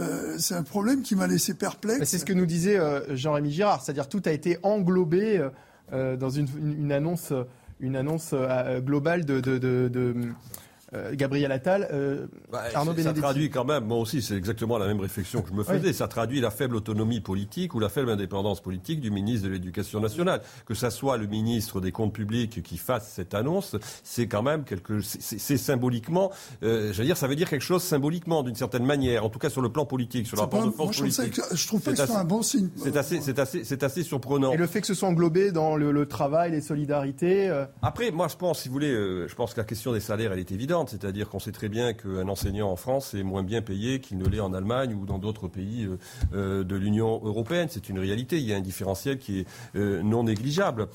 Euh, 0.00 0.36
c'est 0.38 0.54
un 0.54 0.62
problème 0.62 1.02
qui 1.02 1.14
m'a 1.14 1.26
laissé 1.26 1.52
perplexe. 1.52 2.08
C'est 2.08 2.18
ce 2.18 2.24
que 2.24 2.32
nous 2.32 2.46
disait 2.46 2.80
Jean-Rémy 3.10 3.52
Girard, 3.52 3.82
c'est-à-dire 3.82 4.08
tout 4.08 4.22
a 4.24 4.32
été 4.32 4.56
englobé 4.62 5.46
dans 5.92 6.30
une, 6.30 6.48
une, 6.58 6.90
annonce, 6.90 7.34
une 7.80 7.96
annonce 7.96 8.34
globale 8.78 9.26
de, 9.26 9.40
de, 9.40 9.58
de, 9.58 10.14
Gabriel 11.14 11.52
Attal. 11.52 11.88
Euh, 11.92 12.26
bah, 12.50 12.64
Arnaud 12.74 12.96
ça 12.96 13.12
traduit 13.12 13.50
quand 13.50 13.64
même, 13.64 13.84
moi 13.84 13.98
aussi, 13.98 14.22
c'est 14.22 14.36
exactement 14.36 14.78
la 14.78 14.86
même 14.86 15.00
réflexion 15.00 15.42
que 15.42 15.48
je 15.48 15.54
me 15.54 15.64
faisais. 15.64 15.92
Ça 15.92 16.08
traduit 16.08 16.40
la 16.40 16.50
faible 16.50 16.76
autonomie 16.76 17.20
politique 17.20 17.74
ou 17.74 17.80
la 17.80 17.88
faible 17.88 18.10
indépendance 18.10 18.60
politique 18.60 19.00
du 19.00 19.10
ministre 19.10 19.46
de 19.48 19.52
l'Éducation 19.52 20.00
nationale. 20.00 20.42
Que 20.66 20.74
ça 20.74 20.90
soit 20.90 21.16
le 21.16 21.26
ministre 21.26 21.80
des 21.80 21.92
Comptes 21.92 22.12
publics 22.12 22.62
qui 22.62 22.76
fasse 22.76 23.10
cette 23.14 23.34
annonce, 23.34 23.76
c'est 24.02 24.26
quand 24.26 24.42
même 24.42 24.64
quelque, 24.64 25.00
c'est 25.00 25.56
symboliquement, 25.56 26.30
euh, 26.62 26.92
j'allais 26.92 27.08
dire, 27.08 27.16
ça 27.16 27.26
veut 27.26 27.36
dire 27.36 27.48
quelque 27.48 27.62
chose 27.62 27.82
symboliquement 27.82 28.42
d'une 28.42 28.54
certaine 28.54 28.84
manière, 28.84 29.24
en 29.24 29.30
tout 29.30 29.38
cas 29.38 29.50
sur 29.50 29.62
le 29.62 29.70
plan 29.70 29.86
politique, 29.86 30.26
sur 30.26 30.36
le 30.36 30.42
rapport 30.42 30.64
de 30.64 30.70
force 30.70 30.98
politique. 30.98 31.40
Je, 31.52 31.66
trouve 31.66 31.80
pas 31.80 31.92
que 31.92 31.98
ce 31.98 32.06
soit 32.06 32.18
un 32.18 32.24
bon 32.24 32.42
signe. 32.42 32.68
C'est 32.76 32.96
assez, 32.96 33.20
c'est 33.20 33.38
assez, 33.38 33.64
c'est 33.64 33.82
assez 33.82 34.02
surprenant. 34.02 34.52
Et 34.52 34.56
le 34.56 34.66
fait 34.66 34.80
que 34.80 34.86
ce 34.86 34.94
soit 34.94 35.08
englobé 35.08 35.52
dans 35.52 35.76
le, 35.76 35.92
le 35.92 36.06
travail, 36.06 36.52
les 36.52 36.60
solidarités. 36.60 37.48
Euh... 37.48 37.64
Après, 37.82 38.10
moi, 38.10 38.28
je 38.28 38.36
pense, 38.36 38.62
si 38.62 38.68
vous 38.68 38.74
voulez, 38.74 38.92
euh, 38.92 39.28
je 39.28 39.34
pense 39.34 39.54
que 39.54 39.60
la 39.60 39.64
question 39.64 39.92
des 39.92 40.00
salaires, 40.00 40.32
elle 40.32 40.38
est 40.38 40.52
évidente 40.52 40.85
c'est-à-dire 40.86 41.28
qu'on 41.28 41.38
sait 41.38 41.52
très 41.52 41.68
bien 41.68 41.92
qu'un 41.92 42.28
enseignant 42.28 42.70
en 42.70 42.76
France 42.76 43.14
est 43.14 43.22
moins 43.22 43.42
bien 43.42 43.62
payé 43.62 44.00
qu'il 44.00 44.18
ne 44.18 44.26
l'est 44.26 44.40
en 44.40 44.52
Allemagne 44.52 44.94
ou 44.94 45.06
dans 45.06 45.18
d'autres 45.18 45.48
pays 45.48 45.84
euh, 45.84 45.98
euh, 46.34 46.64
de 46.64 46.76
l'Union 46.76 47.20
européenne. 47.24 47.68
C'est 47.70 47.88
une 47.88 47.98
réalité. 47.98 48.38
Il 48.38 48.44
y 48.44 48.52
a 48.52 48.56
un 48.56 48.60
différentiel 48.60 49.18
qui 49.18 49.40
est 49.40 49.46
euh, 49.76 50.02
non 50.02 50.24
négligeable. 50.24 50.88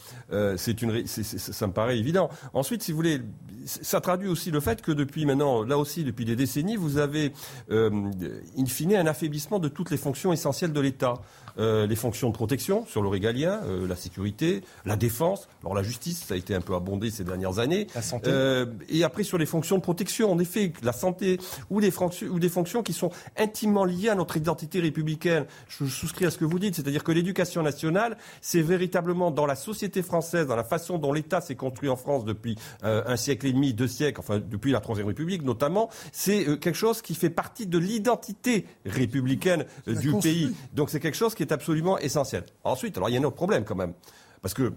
c'est 0.58 0.82
une, 0.82 1.06
ça 1.08 1.68
me 1.68 1.74
paraît 1.74 1.98
évident. 1.98 2.30
Ensuite, 2.54 2.84
si 2.84 2.92
vous 2.92 2.98
voulez, 2.98 3.22
ça 3.66 4.02
traduit 4.02 4.28
aussi 4.28 4.52
le 4.52 4.60
fait 4.60 4.82
que 4.82 4.92
depuis 4.92 5.26
maintenant, 5.26 5.64
là 5.64 5.78
aussi, 5.78 6.04
depuis 6.04 6.26
des 6.26 6.36
décennies, 6.36 6.76
vous 6.76 6.98
avez, 6.98 7.34
in 7.70 8.66
fine, 8.66 8.96
un 8.96 9.06
affaiblissement 9.06 9.60
de 9.60 9.68
toutes 9.68 9.92
les 9.92 9.98
fonctions 9.98 10.34
essentielles 10.34 10.74
de 10.74 10.80
l'État. 10.80 11.16
Euh, 11.58 11.88
les 11.88 11.96
fonctions 11.96 12.30
de 12.30 12.34
protection 12.34 12.86
sur 12.86 13.02
le 13.02 13.10
régalien, 13.10 13.62
euh, 13.66 13.88
la 13.88 13.96
sécurité, 13.96 14.62
la 14.86 14.96
défense, 14.96 15.48
alors 15.62 15.76
la 15.76 15.84
justice, 15.84 16.26
ça 16.28 16.34
a 16.34 16.38
été 16.38 16.56
un 16.56 16.62
peu 16.62 16.76
abondé 16.76 17.10
ces 17.12 17.24
dernières 17.24 17.60
années. 17.60 17.88
La 17.96 18.02
santé. 18.02 18.30
Euh, 18.30 18.66
et 18.90 19.04
après 19.04 19.24
sur 19.24 19.38
les 19.38 19.46
fonctions 19.46 19.78
de 19.78 19.82
protection, 19.82 20.32
en 20.32 20.40
effet, 20.40 20.72
la 20.84 20.94
santé 20.94 21.40
ou, 21.70 21.80
les 21.80 21.92
ou 22.30 22.40
des 22.40 22.50
fonctions 22.50 22.84
qui 22.84 22.94
sont 22.94 23.12
intimement 23.38 23.86
liées 23.86 24.10
à 24.10 24.16
notre 24.16 24.38
identité 24.38 24.80
républicaine. 24.80 25.46
Je 25.68 25.86
souscris 25.86 26.26
à 26.26 26.32
ce 26.32 26.38
que 26.38 26.46
vous 26.46 26.60
dites, 26.60 26.76
c'est-à-dire 26.76 27.04
que 27.04 27.12
l'éducation 27.12 27.64
nationale, 27.64 28.18
c'est 28.42 28.62
véritablement 28.62 29.32
dans 29.32 29.46
la 29.46 29.56
société 29.56 30.02
française, 30.02 30.48
dans 30.48 30.56
la 30.56 30.64
façon 30.64 30.98
dont 30.98 31.14
l'État 31.14 31.42
s'est 31.42 31.56
construit 31.56 31.90
en 31.90 31.96
France 31.96 32.26
depuis 32.26 32.56
un 32.84 33.16
siècle 33.16 33.48
et 33.48 33.54
demi, 33.54 33.74
deux 33.74 33.88
siècles, 33.88 34.20
enfin 34.20 34.40
depuis 34.40 34.72
la 34.72 34.80
Troisième 34.80 35.08
République 35.08 35.44
notamment, 35.44 35.90
c'est 36.12 36.60
quelque 36.60 36.76
chose 36.76 37.02
qui 37.02 37.16
fait 37.16 37.30
partie 37.30 37.68
de 37.68 37.78
l'identité 37.78 38.66
républicaine 38.86 39.66
du 39.88 40.14
pays. 40.14 40.54
Donc 40.74 40.90
c'est 40.90 41.00
quelque 41.00 41.18
chose 41.18 41.36
qui 41.36 41.41
est 41.42 41.52
absolument 41.52 41.98
essentiel. 41.98 42.44
Ensuite, 42.64 42.98
alors 42.98 43.10
il 43.10 43.14
y 43.14 43.18
a 43.18 43.20
un 43.22 43.24
autre 43.24 43.36
problème 43.36 43.64
quand 43.64 43.76
même, 43.76 43.94
parce 44.42 44.54
que 44.54 44.74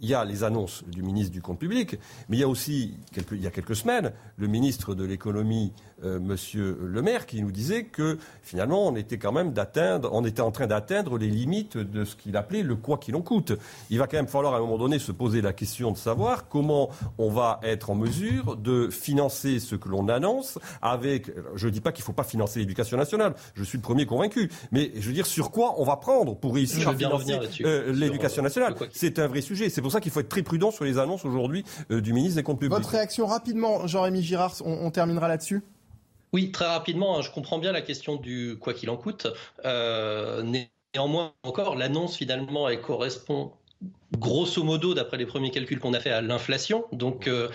il 0.00 0.08
y 0.08 0.14
a 0.14 0.24
les 0.24 0.44
annonces 0.44 0.84
du 0.86 1.02
ministre 1.02 1.32
du 1.32 1.40
Compte 1.40 1.58
public, 1.58 1.98
mais 2.28 2.36
il 2.36 2.40
y 2.40 2.42
a 2.42 2.48
aussi, 2.48 2.94
il 3.32 3.42
y 3.42 3.46
a 3.46 3.50
quelques 3.50 3.76
semaines, 3.76 4.12
le 4.36 4.46
ministre 4.46 4.94
de 4.94 5.04
l'économie 5.04 5.72
euh, 6.04 6.18
Monsieur 6.20 6.78
Le 6.82 7.00
Maire 7.02 7.26
qui 7.26 7.42
nous 7.42 7.50
disait 7.50 7.84
que 7.84 8.18
finalement 8.42 8.86
on 8.86 8.96
était 8.96 9.18
quand 9.18 9.32
même 9.32 9.52
d'atteindre, 9.52 10.10
on 10.12 10.24
était 10.24 10.42
en 10.42 10.50
train 10.50 10.66
d'atteindre 10.66 11.16
les 11.18 11.28
limites 11.28 11.78
de 11.78 12.04
ce 12.04 12.16
qu'il 12.16 12.36
appelait 12.36 12.62
le 12.62 12.76
quoi 12.76 12.98
qu'il 12.98 13.16
en 13.16 13.22
coûte. 13.22 13.52
Il 13.90 13.98
va 13.98 14.06
quand 14.06 14.16
même 14.16 14.28
falloir 14.28 14.54
à 14.54 14.58
un 14.58 14.60
moment 14.60 14.78
donné 14.78 14.98
se 14.98 15.12
poser 15.12 15.40
la 15.40 15.52
question 15.52 15.92
de 15.92 15.96
savoir 15.96 16.48
comment 16.48 16.90
on 17.18 17.30
va 17.30 17.60
être 17.62 17.90
en 17.90 17.94
mesure 17.94 18.56
de 18.56 18.88
financer 18.90 19.58
ce 19.58 19.74
que 19.74 19.88
l'on 19.88 20.08
annonce 20.08 20.58
avec. 20.82 21.30
Je 21.54 21.66
ne 21.66 21.72
dis 21.72 21.80
pas 21.80 21.92
qu'il 21.92 22.02
ne 22.02 22.06
faut 22.06 22.12
pas 22.12 22.24
financer 22.24 22.58
l'éducation 22.58 22.96
nationale. 22.96 23.34
Je 23.54 23.64
suis 23.64 23.78
le 23.78 23.82
premier 23.82 24.06
convaincu, 24.06 24.50
mais 24.72 24.92
je 24.96 25.06
veux 25.06 25.14
dire 25.14 25.26
sur 25.26 25.50
quoi 25.50 25.80
on 25.80 25.84
va 25.84 25.96
prendre 25.96 26.36
pour 26.36 26.54
réussir 26.54 26.88
à 26.88 26.94
financer 26.94 27.38
euh, 27.64 27.92
l'éducation 27.92 28.42
nationale. 28.42 28.74
C'est 28.92 29.18
un 29.18 29.28
vrai 29.28 29.40
sujet. 29.40 29.70
C'est 29.70 29.82
pour 29.82 29.92
ça 29.92 30.00
qu'il 30.00 30.12
faut 30.12 30.20
être 30.20 30.28
très 30.28 30.42
prudent 30.42 30.70
sur 30.70 30.84
les 30.84 30.98
annonces 30.98 31.24
aujourd'hui 31.24 31.64
euh, 31.90 32.00
du 32.00 32.12
ministre 32.12 32.36
des 32.36 32.42
Comptes 32.42 32.60
publics. 32.60 32.76
Votre 32.76 32.90
réaction 32.90 33.26
rapidement, 33.26 33.86
Jean-Rémy 33.86 34.22
Girard. 34.22 34.54
on 34.64 34.90
terminera 34.90 35.28
là-dessus? 35.28 35.62
Oui, 36.32 36.50
très 36.50 36.66
rapidement, 36.66 37.18
hein, 37.18 37.22
je 37.22 37.30
comprends 37.30 37.58
bien 37.58 37.72
la 37.72 37.82
question 37.82 38.16
du 38.16 38.56
quoi 38.60 38.74
qu'il 38.74 38.90
en 38.90 38.96
coûte. 38.96 39.26
Euh, 39.64 40.42
néanmoins, 40.94 41.32
encore, 41.42 41.76
l'annonce 41.76 42.16
finalement, 42.16 42.68
elle 42.68 42.80
correspond 42.80 43.52
grosso 44.18 44.62
modo, 44.62 44.94
d'après 44.94 45.18
les 45.18 45.26
premiers 45.26 45.50
calculs 45.50 45.78
qu'on 45.78 45.92
a 45.92 46.00
fait, 46.00 46.10
à 46.10 46.22
l'inflation. 46.22 46.84
Donc, 46.92 47.28
euh, 47.28 47.48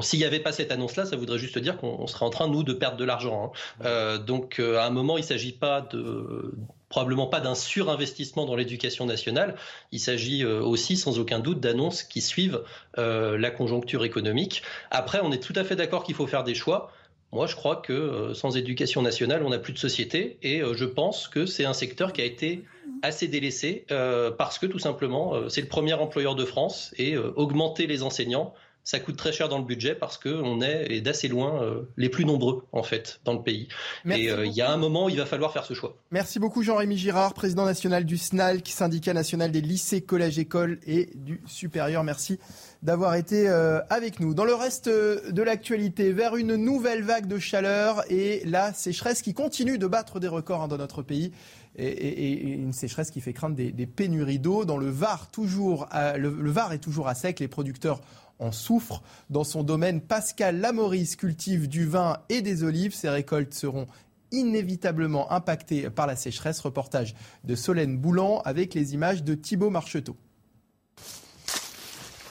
s'il 0.00 0.18
n'y 0.18 0.24
avait 0.24 0.40
pas 0.40 0.52
cette 0.52 0.72
annonce-là, 0.72 1.04
ça 1.04 1.16
voudrait 1.16 1.38
juste 1.38 1.58
dire 1.58 1.76
qu'on 1.76 2.06
serait 2.06 2.24
en 2.24 2.30
train, 2.30 2.48
nous, 2.48 2.62
de 2.62 2.72
perdre 2.72 2.96
de 2.96 3.04
l'argent. 3.04 3.52
Hein. 3.54 3.84
Euh, 3.84 4.18
donc, 4.18 4.58
à 4.58 4.86
un 4.86 4.90
moment, 4.90 5.16
il 5.16 5.22
ne 5.22 5.26
s'agit 5.26 5.52
pas 5.52 5.80
de 5.80 6.52
probablement 6.88 7.26
pas 7.26 7.40
d'un 7.40 7.56
surinvestissement 7.56 8.44
dans 8.46 8.54
l'éducation 8.54 9.04
nationale. 9.04 9.56
Il 9.90 9.98
s'agit 9.98 10.44
aussi, 10.44 10.96
sans 10.96 11.18
aucun 11.18 11.40
doute, 11.40 11.58
d'annonces 11.58 12.04
qui 12.04 12.20
suivent 12.20 12.62
la 12.96 13.50
conjoncture 13.50 14.04
économique. 14.04 14.62
Après, 14.90 15.20
on 15.22 15.32
est 15.32 15.42
tout 15.42 15.54
à 15.56 15.64
fait 15.64 15.74
d'accord 15.76 16.04
qu'il 16.04 16.14
faut 16.14 16.28
faire 16.28 16.44
des 16.44 16.54
choix. 16.54 16.92
Moi, 17.34 17.48
je 17.48 17.56
crois 17.56 17.74
que 17.74 17.92
euh, 17.92 18.32
sans 18.32 18.56
éducation 18.56 19.02
nationale, 19.02 19.42
on 19.42 19.50
n'a 19.50 19.58
plus 19.58 19.72
de 19.72 19.78
société. 19.78 20.38
Et 20.44 20.62
euh, 20.62 20.72
je 20.74 20.84
pense 20.84 21.26
que 21.26 21.46
c'est 21.46 21.64
un 21.64 21.72
secteur 21.72 22.12
qui 22.12 22.20
a 22.20 22.24
été 22.24 22.62
assez 23.02 23.26
délaissé 23.26 23.84
euh, 23.90 24.30
parce 24.30 24.60
que 24.60 24.66
tout 24.66 24.78
simplement, 24.78 25.48
c'est 25.48 25.60
le 25.60 25.66
premier 25.66 25.94
employeur 25.94 26.36
de 26.36 26.44
France 26.44 26.94
et 26.96 27.18
augmenter 27.18 27.88
les 27.88 28.04
enseignants, 28.04 28.54
ça 28.84 29.00
coûte 29.00 29.16
très 29.16 29.32
cher 29.32 29.48
dans 29.48 29.58
le 29.58 29.64
budget 29.64 29.94
parce 29.94 30.18
qu'on 30.18 30.60
est 30.60 31.00
d'assez 31.00 31.28
loin 31.28 31.62
les 31.96 32.08
plus 32.08 32.24
nombreux 32.24 32.66
en 32.72 32.82
fait 32.82 33.20
dans 33.24 33.32
le 33.32 33.42
pays. 33.42 33.68
et 34.10 34.30
il 34.30 34.52
y 34.52 34.60
a 34.60 34.70
un 34.70 34.76
moment, 34.76 35.08
il 35.08 35.16
va 35.16 35.26
falloir 35.26 35.52
faire 35.52 35.64
ce 35.64 35.74
choix. 35.74 35.96
Merci 36.10 36.38
beaucoup 36.38 36.62
Jean-Rémy 36.62 36.96
Girard, 36.96 37.34
président 37.34 37.64
national 37.64 38.04
du 38.04 38.18
SNALC, 38.18 38.68
syndicat 38.68 39.14
national 39.14 39.50
des 39.50 39.60
lycées, 39.60 40.02
collèges, 40.02 40.38
écoles 40.38 40.78
et 40.86 41.10
du 41.14 41.40
supérieur. 41.46 42.04
Merci 42.04 42.38
d'avoir 42.82 43.14
été 43.14 43.48
euh, 43.48 43.80
avec 43.88 44.20
nous. 44.20 44.34
Dans 44.34 44.44
le 44.44 44.54
reste 44.54 44.88
euh, 44.88 45.30
de 45.30 45.42
l'actualité, 45.42 46.12
vers 46.12 46.36
une 46.36 46.56
nouvelle 46.56 47.02
vague 47.02 47.26
de 47.26 47.38
chaleur 47.38 48.04
et 48.10 48.42
la 48.44 48.72
sécheresse 48.72 49.22
qui 49.22 49.34
continue 49.34 49.78
de 49.78 49.86
battre 49.86 50.20
des 50.20 50.28
records 50.28 50.62
hein, 50.62 50.68
dans 50.68 50.76
notre 50.76 51.02
pays. 51.02 51.32
Et, 51.76 52.52
une 52.52 52.72
sécheresse 52.72 53.10
qui 53.10 53.20
fait 53.20 53.32
craindre 53.32 53.56
des, 53.56 53.86
pénuries 53.86 54.38
d'eau. 54.38 54.64
Dans 54.64 54.76
le 54.76 54.88
Var, 54.88 55.28
toujours 55.32 55.88
le, 56.16 56.28
Var 56.28 56.72
est 56.72 56.78
toujours 56.78 57.08
à 57.08 57.16
sec. 57.16 57.40
Les 57.40 57.48
producteurs 57.48 58.00
en 58.38 58.52
souffrent. 58.52 59.02
Dans 59.30 59.44
son 59.44 59.62
domaine, 59.62 60.00
Pascal 60.00 60.60
Lamoris 60.60 61.16
cultive 61.16 61.68
du 61.68 61.86
vin 61.86 62.18
et 62.28 62.42
des 62.42 62.64
olives. 62.64 62.94
Ses 62.94 63.08
récoltes 63.08 63.54
seront 63.54 63.86
inévitablement 64.32 65.30
impactées 65.32 65.90
par 65.90 66.06
la 66.06 66.16
sécheresse. 66.16 66.60
Reportage 66.60 67.14
de 67.44 67.54
Solène 67.54 67.96
Boulan 67.96 68.40
avec 68.44 68.74
les 68.74 68.94
images 68.94 69.22
de 69.22 69.34
Thibaut 69.34 69.70
Marcheteau. 69.70 70.16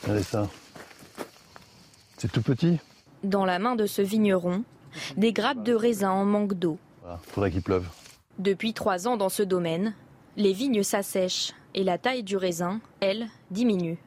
Regardez 0.04 0.24
ça. 0.24 0.50
C'est 2.18 2.32
tout 2.32 2.42
petit? 2.42 2.80
Dans 3.24 3.46
la 3.46 3.60
main 3.60 3.76
de 3.76 3.86
ce 3.86 4.02
vigneron, 4.02 4.64
des 5.18 5.32
grappes 5.32 5.64
de 5.64 5.74
raisin 5.74 6.12
en 6.12 6.26
manque 6.26 6.54
d'eau. 6.54 6.78
Voilà, 7.02 7.20
faudrait 7.24 7.52
qu'il 7.52 7.62
pleuve. 7.62 7.88
Depuis 8.40 8.74
trois 8.74 9.08
ans 9.08 9.18
dans 9.18 9.30
ce 9.30 9.44
domaine, 9.44 9.94
les 10.36 10.54
vignes 10.54 10.84
s'assèchent 10.84 11.54
et 11.76 11.84
la 11.84 11.98
taille 11.98 12.24
du 12.24 12.36
raisin, 12.36 12.82
elle, 13.00 13.28
diminue, 13.52 13.98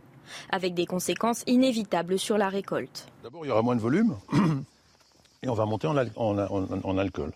avec 0.51 0.75
des 0.75 0.87
conséquences 0.87 1.43
inévitables 1.47 2.19
sur 2.19 2.39
la 2.39 2.49
récolte. 2.49 3.09
D'abord, 3.23 3.45
il 3.45 3.49
y 3.49 3.51
aura 3.51 3.63
moins 3.63 3.77
de 3.77 3.81
volume 3.81 4.17
et 5.43 5.49
on 5.49 5.55
va 5.55 5.67
monter 5.67 5.87
en, 5.87 6.99
alcool. 6.99 7.33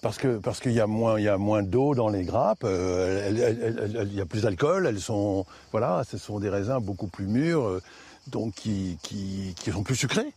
Parce 0.00 0.18
qu'il 0.18 0.38
parce 0.42 0.60
qu'il 0.60 0.72
y 0.72 0.80
a 0.80 0.86
moins, 0.86 1.18
il 1.18 1.24
y 1.24 1.28
a 1.28 1.38
moins 1.38 1.62
d'eau 1.62 1.94
dans 1.94 2.08
les 2.08 2.24
grappes, 2.24 2.64
euh, 2.64 4.04
il 4.04 4.14
y 4.14 4.20
a 4.20 4.26
plus 4.26 4.42
d'alcool, 4.42 4.86
elles 4.86 5.00
sont, 5.00 5.46
voilà, 5.72 6.04
ce 6.04 6.18
sont 6.18 6.40
des 6.40 6.50
raisins 6.50 6.78
beaucoup 6.80 7.06
plus 7.06 7.26
mûrs, 7.26 7.64
euh, 7.64 7.82
donc 8.26 8.54
qui, 8.54 8.98
qui, 9.02 9.54
qui 9.58 9.70
sont 9.70 9.82
plus 9.82 9.96
sucrés. 9.96 10.32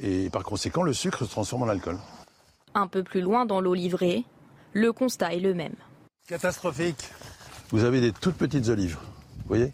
Et 0.00 0.28
par 0.30 0.42
conséquent, 0.42 0.82
le 0.82 0.92
sucre 0.92 1.24
se 1.24 1.30
transforme 1.30 1.62
en 1.62 1.68
alcool. 1.68 1.98
Un 2.74 2.86
peu 2.86 3.02
plus 3.02 3.20
loin 3.20 3.46
dans 3.46 3.60
l'eau 3.60 3.74
livrée, 3.74 4.24
le 4.72 4.92
constat 4.92 5.34
est 5.34 5.40
le 5.40 5.54
même. 5.54 5.74
Catastrophique. 6.26 7.10
Vous 7.70 7.84
avez 7.84 8.00
des 8.00 8.12
toutes 8.12 8.36
petites 8.36 8.68
olives, 8.68 8.96
vous 8.96 9.48
voyez? 9.48 9.72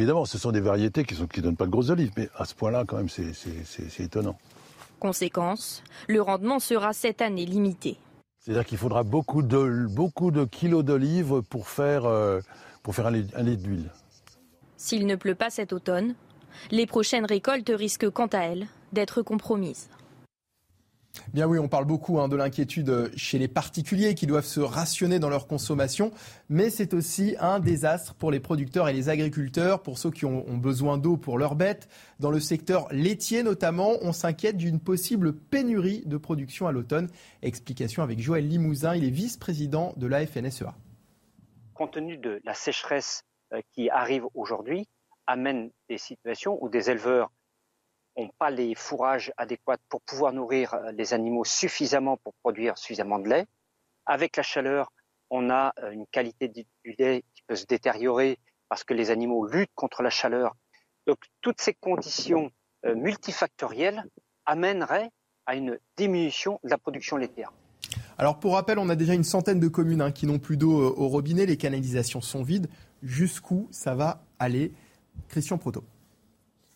Évidemment, 0.00 0.24
ce 0.24 0.38
sont 0.38 0.50
des 0.50 0.62
variétés 0.62 1.04
qui 1.04 1.12
ne 1.20 1.26
qui 1.26 1.42
donnent 1.42 1.58
pas 1.58 1.66
de 1.66 1.70
grosses 1.70 1.90
olives, 1.90 2.10
mais 2.16 2.30
à 2.34 2.46
ce 2.46 2.54
point-là, 2.54 2.84
quand 2.88 2.96
même, 2.96 3.10
c'est 3.10 4.00
étonnant. 4.00 4.38
Conséquence, 4.98 5.82
le 6.08 6.22
rendement 6.22 6.58
sera 6.58 6.94
cette 6.94 7.20
année 7.20 7.44
limité. 7.44 7.98
C'est-à-dire 8.38 8.64
qu'il 8.64 8.78
faudra 8.78 9.02
beaucoup 9.02 9.42
de, 9.42 9.86
beaucoup 9.90 10.30
de 10.30 10.46
kilos 10.46 10.86
d'olives 10.86 11.42
pour 11.50 11.68
faire, 11.68 12.06
euh, 12.06 12.40
pour 12.82 12.94
faire 12.94 13.08
un 13.08 13.10
litre 13.10 13.62
d'huile. 13.62 13.90
S'il 14.78 15.06
ne 15.06 15.16
pleut 15.16 15.34
pas 15.34 15.50
cet 15.50 15.74
automne, 15.74 16.14
les 16.70 16.86
prochaines 16.86 17.26
récoltes 17.26 17.70
risquent 17.74 18.08
quant 18.08 18.28
à 18.28 18.38
elles 18.38 18.68
d'être 18.94 19.20
compromises. 19.20 19.90
Bien 21.32 21.46
oui, 21.46 21.58
on 21.58 21.68
parle 21.68 21.84
beaucoup 21.84 22.20
hein, 22.20 22.28
de 22.28 22.36
l'inquiétude 22.36 23.10
chez 23.16 23.38
les 23.38 23.48
particuliers 23.48 24.14
qui 24.14 24.26
doivent 24.26 24.44
se 24.44 24.60
rationner 24.60 25.18
dans 25.18 25.28
leur 25.28 25.46
consommation, 25.46 26.12
mais 26.48 26.70
c'est 26.70 26.94
aussi 26.94 27.36
un 27.40 27.60
désastre 27.60 28.14
pour 28.14 28.30
les 28.30 28.40
producteurs 28.40 28.88
et 28.88 28.92
les 28.92 29.08
agriculteurs, 29.08 29.82
pour 29.82 29.98
ceux 29.98 30.10
qui 30.10 30.24
ont, 30.24 30.44
besoin 30.56 30.98
d'eau 30.98 31.16
pour 31.16 31.38
leurs 31.38 31.54
bêtes. 31.54 31.88
Dans 32.18 32.30
le 32.30 32.40
secteur 32.40 32.86
laitier 32.92 33.42
notamment, 33.42 33.92
on 34.02 34.12
s'inquiète 34.12 34.56
d'une 34.56 34.80
possible 34.80 35.32
pénurie 35.32 36.02
de 36.06 36.16
production 36.16 36.66
à 36.66 36.72
l'automne. 36.72 37.08
Explication 37.42 38.02
avec 38.02 38.20
Joël 38.20 38.46
Limousin, 38.46 38.94
il 38.94 39.04
est 39.04 39.10
vice-président 39.10 39.94
de 39.96 40.06
la 40.06 40.26
FNSEA. 40.26 40.74
Compte 41.74 41.92
tenu 41.92 42.18
de 42.18 42.40
la 42.44 42.54
sécheresse 42.54 43.24
euh, 43.52 43.60
qui 43.72 43.88
arrive 43.90 44.26
aujourd'hui, 44.34 44.88
amène 45.26 45.70
des 45.88 45.98
situations 45.98 46.58
où 46.62 46.68
des 46.68 46.90
éleveurs 46.90 47.30
n'ont 48.16 48.30
pas 48.38 48.50
les 48.50 48.74
fourrages 48.74 49.32
adéquats 49.36 49.78
pour 49.88 50.00
pouvoir 50.02 50.32
nourrir 50.32 50.74
euh, 50.74 50.92
les 50.92 51.14
animaux 51.14 51.44
suffisamment 51.44 52.16
pour 52.18 52.34
produire 52.42 52.78
suffisamment 52.78 53.18
de 53.18 53.28
lait. 53.28 53.46
Avec 54.06 54.36
la 54.36 54.42
chaleur, 54.42 54.92
on 55.30 55.50
a 55.50 55.72
euh, 55.82 55.90
une 55.90 56.06
qualité 56.06 56.48
du 56.48 56.66
lait 56.98 57.24
qui 57.34 57.42
peut 57.46 57.56
se 57.56 57.66
détériorer 57.66 58.38
parce 58.68 58.84
que 58.84 58.94
les 58.94 59.10
animaux 59.10 59.46
luttent 59.46 59.74
contre 59.74 60.02
la 60.02 60.10
chaleur. 60.10 60.56
Donc 61.06 61.18
toutes 61.40 61.60
ces 61.60 61.74
conditions 61.74 62.50
euh, 62.84 62.94
multifactorielles 62.94 64.04
amèneraient 64.46 65.10
à 65.46 65.56
une 65.56 65.78
diminution 65.96 66.60
de 66.64 66.70
la 66.70 66.78
production 66.78 67.16
laitière. 67.16 67.52
Alors 68.18 68.38
pour 68.38 68.54
rappel, 68.54 68.78
on 68.78 68.88
a 68.88 68.96
déjà 68.96 69.14
une 69.14 69.24
centaine 69.24 69.60
de 69.60 69.68
communes 69.68 70.02
hein, 70.02 70.12
qui 70.12 70.26
n'ont 70.26 70.38
plus 70.38 70.56
d'eau 70.56 70.94
au 70.96 71.08
robinet, 71.08 71.46
les 71.46 71.56
canalisations 71.56 72.20
sont 72.20 72.42
vides. 72.42 72.68
Jusqu'où 73.02 73.66
ça 73.70 73.94
va 73.94 74.22
aller? 74.38 74.72
Christian 75.28 75.58
Proto. 75.58 75.84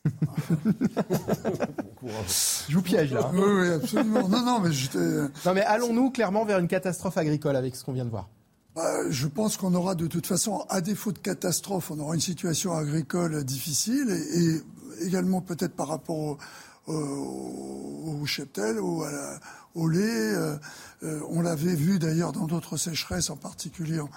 Je 2.68 2.74
vous 2.74 2.82
piège 2.82 3.12
là. 3.12 3.26
Hein. 3.26 3.32
Oui, 3.35 3.47
oui, 3.47 3.68
absolument. 3.68 4.28
Non, 4.28 4.44
non, 4.44 4.60
mais 4.60 4.72
j'étais. 4.72 4.98
Non, 4.98 5.55
mais 5.55 5.62
allons-nous 5.62 6.10
clairement 6.10 6.44
vers 6.44 6.59
une 6.59 6.68
catastrophe 6.68 7.16
agricole 7.16 7.56
avec 7.56 7.76
ce 7.76 7.85
qu'on 7.85 7.93
vient 7.93 8.05
de 8.05 8.10
voir? 8.10 8.28
Bah, 8.74 9.09
je 9.09 9.26
pense 9.26 9.56
qu'on 9.56 9.74
aura 9.74 9.94
de 9.94 10.06
toute 10.06 10.26
façon, 10.26 10.64
à 10.68 10.81
défaut 10.81 11.12
de 11.12 11.18
catastrophe, 11.18 11.90
on 11.90 11.98
aura 12.01 12.14
une 12.14 12.20
situation 12.20 12.74
agricole 12.74 13.44
difficile 13.44 14.10
et, 14.10 15.06
également 15.06 15.40
peut-être 15.40 15.74
par 15.74 15.89
rapport 15.89 16.39
au, 16.86 16.86
au, 16.86 18.26
cheptel, 18.26 18.78
au, 18.78 19.05
au 19.74 19.89
lait. 19.89 20.02
Euh, 20.02 20.56
euh, 21.02 21.20
on 21.28 21.43
l'avait 21.43 21.74
vu 21.74 21.98
d'ailleurs 21.98 22.32
dans 22.32 22.47
d'autres 22.47 22.76
sécheresses, 22.76 23.31
en 23.31 23.36
particulier 23.36 24.01
en, 24.01 24.09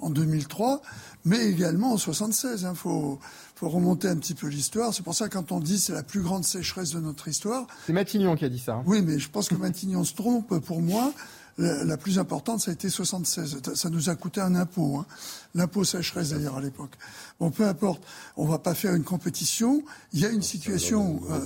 en 0.00 0.10
2003, 0.10 0.82
mais 1.24 1.46
également 1.46 1.92
en 1.92 1.98
76. 1.98 2.62
Il 2.62 2.66
hein. 2.66 2.74
faut, 2.74 3.18
faut, 3.54 3.68
remonter 3.68 4.08
un 4.08 4.16
petit 4.16 4.34
peu 4.34 4.46
l'histoire. 4.48 4.94
C'est 4.94 5.02
pour 5.02 5.14
ça 5.14 5.28
quand 5.28 5.52
on 5.52 5.60
dit 5.60 5.78
c'est 5.78 5.92
la 5.92 6.02
plus 6.02 6.20
grande 6.20 6.44
sécheresse 6.44 6.90
de 6.90 7.00
notre 7.00 7.28
histoire. 7.28 7.66
C'est 7.86 7.92
Matignon 7.92 8.36
qui 8.36 8.44
a 8.44 8.48
dit 8.48 8.58
ça. 8.58 8.74
Hein. 8.74 8.84
Oui, 8.86 9.02
mais 9.02 9.18
je 9.18 9.28
pense 9.28 9.48
que 9.48 9.54
Matignon 9.54 10.04
se 10.04 10.14
trompe. 10.14 10.58
Pour 10.60 10.80
moi, 10.82 11.12
la, 11.58 11.96
plus 11.96 12.18
importante, 12.18 12.60
ça 12.60 12.70
a 12.70 12.74
été 12.74 12.90
76. 12.90 13.62
Ça 13.74 13.90
nous 13.90 14.10
a 14.10 14.14
coûté 14.14 14.40
un 14.40 14.54
impôt, 14.54 14.98
hein. 14.98 15.06
l'impôt 15.54 15.84
sécheresse 15.84 16.30
d'ailleurs 16.30 16.56
à 16.56 16.60
l'époque. 16.60 16.92
Bon, 17.40 17.50
peu 17.50 17.66
importe. 17.66 18.02
On 18.36 18.44
va 18.44 18.58
pas 18.58 18.74
faire 18.74 18.94
une 18.94 19.04
compétition. 19.04 19.82
Il 20.12 20.20
y 20.20 20.26
a 20.26 20.28
une 20.28 20.42
situation. 20.42 21.20
Euh, 21.30 21.40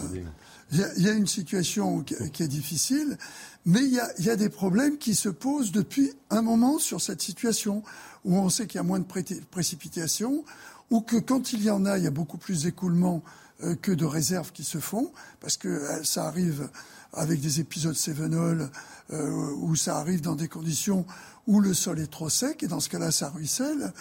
il 0.72 1.02
y, 1.02 1.08
a, 1.08 1.12
une 1.12 1.26
situation 1.26 2.04
qui, 2.04 2.14
est 2.14 2.48
difficile, 2.48 3.18
mais 3.64 3.80
il 3.80 3.92
y, 3.92 3.98
a, 3.98 4.08
il 4.20 4.24
y, 4.26 4.30
a, 4.30 4.36
des 4.36 4.48
problèmes 4.48 4.98
qui 4.98 5.16
se 5.16 5.28
posent 5.28 5.72
depuis 5.72 6.12
un 6.30 6.42
moment 6.42 6.78
sur 6.78 7.00
cette 7.00 7.20
situation 7.20 7.82
où 8.24 8.36
on 8.36 8.48
sait 8.48 8.66
qu'il 8.66 8.76
y 8.76 8.80
a 8.80 8.84
moins 8.84 9.00
de 9.00 9.40
précipitations, 9.50 10.44
ou 10.90 11.00
que 11.00 11.16
quand 11.16 11.52
il 11.52 11.62
y 11.62 11.70
en 11.70 11.86
a, 11.86 11.98
il 11.98 12.04
y 12.04 12.06
a 12.06 12.12
beaucoup 12.12 12.38
plus 12.38 12.64
d'écoulements 12.64 13.22
euh, 13.62 13.74
que 13.74 13.92
de 13.92 14.04
réserves 14.04 14.52
qui 14.52 14.64
se 14.64 14.78
font, 14.78 15.12
parce 15.40 15.56
que 15.56 15.68
euh, 15.68 16.04
ça 16.04 16.26
arrive 16.26 16.68
avec 17.12 17.40
des 17.40 17.60
épisodes 17.60 17.94
sévenol, 17.94 18.70
euh, 19.12 19.50
où 19.56 19.74
ça 19.76 19.98
arrive 19.98 20.20
dans 20.20 20.36
des 20.36 20.48
conditions 20.48 21.04
où 21.46 21.60
le 21.60 21.74
sol 21.74 21.98
est 21.98 22.10
trop 22.10 22.28
sec, 22.28 22.62
et 22.62 22.68
dans 22.68 22.80
ce 22.80 22.88
cas-là, 22.88 23.10
ça 23.10 23.30
ruisselle. 23.30 23.92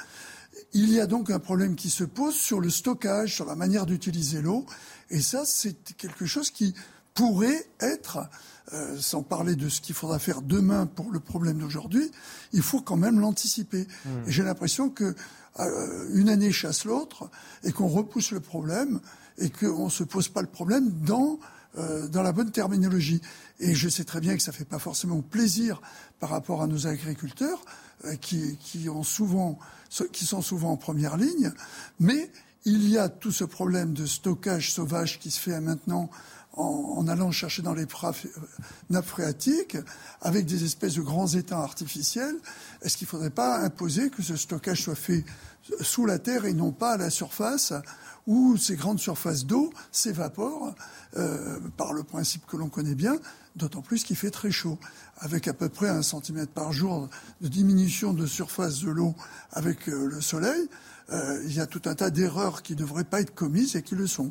Il 0.73 0.91
y 0.91 0.99
a 0.99 1.07
donc 1.07 1.29
un 1.29 1.39
problème 1.39 1.75
qui 1.75 1.89
se 1.89 2.03
pose 2.03 2.35
sur 2.35 2.59
le 2.59 2.69
stockage, 2.69 3.33
sur 3.33 3.45
la 3.45 3.55
manière 3.55 3.85
d'utiliser 3.85 4.41
l'eau, 4.41 4.65
et 5.09 5.21
ça, 5.21 5.43
c'est 5.45 5.75
quelque 5.97 6.25
chose 6.25 6.51
qui 6.51 6.75
pourrait 7.13 7.65
être 7.79 8.29
euh, 8.73 8.97
sans 8.99 9.23
parler 9.23 9.55
de 9.55 9.67
ce 9.67 9.81
qu'il 9.81 9.95
faudra 9.95 10.19
faire 10.19 10.43
demain 10.43 10.85
pour 10.85 11.11
le 11.11 11.19
problème 11.19 11.57
d'aujourd'hui, 11.57 12.11
il 12.53 12.61
faut 12.61 12.81
quand 12.81 12.97
même 12.97 13.19
l'anticiper. 13.19 13.87
Mmh. 14.05 14.09
Et 14.27 14.31
j'ai 14.31 14.43
l'impression 14.43 14.89
que 14.89 15.15
euh, 15.59 16.09
une 16.13 16.29
année 16.29 16.51
chasse 16.51 16.85
l'autre 16.85 17.31
et 17.63 17.71
qu'on 17.71 17.87
repousse 17.87 18.31
le 18.31 18.39
problème 18.39 18.99
et 19.39 19.49
qu'on 19.49 19.85
ne 19.85 19.89
se 19.89 20.03
pose 20.03 20.29
pas 20.29 20.41
le 20.41 20.47
problème 20.47 20.91
dans 21.03 21.39
euh, 21.77 22.07
dans 22.07 22.21
la 22.21 22.31
bonne 22.31 22.51
terminologie. 22.51 23.21
Et 23.59 23.73
je 23.73 23.89
sais 23.89 24.03
très 24.03 24.19
bien 24.19 24.35
que 24.35 24.43
ça 24.43 24.51
fait 24.51 24.65
pas 24.65 24.79
forcément 24.79 25.21
plaisir 25.21 25.81
par 26.19 26.29
rapport 26.29 26.61
à 26.61 26.67
nos 26.67 26.85
agriculteurs 26.85 27.63
qui, 28.21 28.57
qui 28.57 28.87
ont 28.87 29.03
souvent 29.03 29.59
qui 30.11 30.25
sont 30.25 30.41
souvent 30.41 30.71
en 30.71 30.77
première 30.77 31.17
ligne, 31.17 31.51
mais 31.99 32.31
il 32.65 32.89
y 32.89 32.97
a 32.97 33.09
tout 33.09 33.31
ce 33.31 33.43
problème 33.43 33.93
de 33.93 34.05
stockage 34.05 34.71
sauvage 34.71 35.19
qui 35.19 35.31
se 35.31 35.39
fait 35.39 35.59
maintenant 35.59 36.09
en, 36.53 37.07
allant 37.07 37.31
chercher 37.31 37.61
dans 37.61 37.73
les 37.73 37.83
euh, 37.83 38.11
nappes 38.89 39.05
phréatiques 39.05 39.77
avec 40.21 40.45
des 40.45 40.63
espèces 40.63 40.95
de 40.95 41.01
grands 41.01 41.27
étangs 41.27 41.61
artificiels. 41.61 42.35
Est-ce 42.81 42.97
qu'il 42.97 43.05
ne 43.05 43.09
faudrait 43.09 43.29
pas 43.29 43.59
imposer 43.59 44.09
que 44.09 44.21
ce 44.21 44.35
stockage 44.35 44.83
soit 44.83 44.95
fait 44.95 45.23
sous 45.81 46.05
la 46.05 46.19
terre 46.19 46.45
et 46.45 46.53
non 46.53 46.71
pas 46.71 46.93
à 46.93 46.97
la 46.97 47.09
surface 47.09 47.73
où 48.27 48.57
ces 48.57 48.75
grandes 48.75 48.99
surfaces 48.99 49.45
d'eau 49.45 49.71
s'évaporent 49.91 50.75
euh, 51.17 51.59
par 51.77 51.93
le 51.93 52.03
principe 52.03 52.45
que 52.45 52.57
l'on 52.57 52.69
connaît 52.69 52.95
bien, 52.95 53.15
d'autant 53.55 53.81
plus 53.81 54.03
qu'il 54.03 54.15
fait 54.15 54.29
très 54.29 54.51
chaud, 54.51 54.77
avec 55.17 55.47
à 55.47 55.53
peu 55.53 55.69
près 55.69 55.89
un 55.89 56.03
centimètre 56.03 56.51
par 56.51 56.71
jour 56.71 57.09
de 57.41 57.47
diminution 57.47 58.13
de 58.13 58.25
surface 58.25 58.81
de 58.81 58.89
l'eau 58.89 59.15
avec 59.51 59.89
euh, 59.89 60.05
le 60.05 60.21
soleil. 60.21 60.67
il 61.45 61.53
y 61.53 61.59
a 61.59 61.65
tout 61.65 61.81
un 61.85 61.95
tas 61.95 62.11
d'erreurs 62.11 62.61
qui 62.61 62.73
ne 62.73 62.79
devraient 62.79 63.03
pas 63.03 63.21
être 63.21 63.33
commises 63.33 63.75
et 63.75 63.81
qui 63.81 63.95
le 63.95 64.05
sont. 64.05 64.29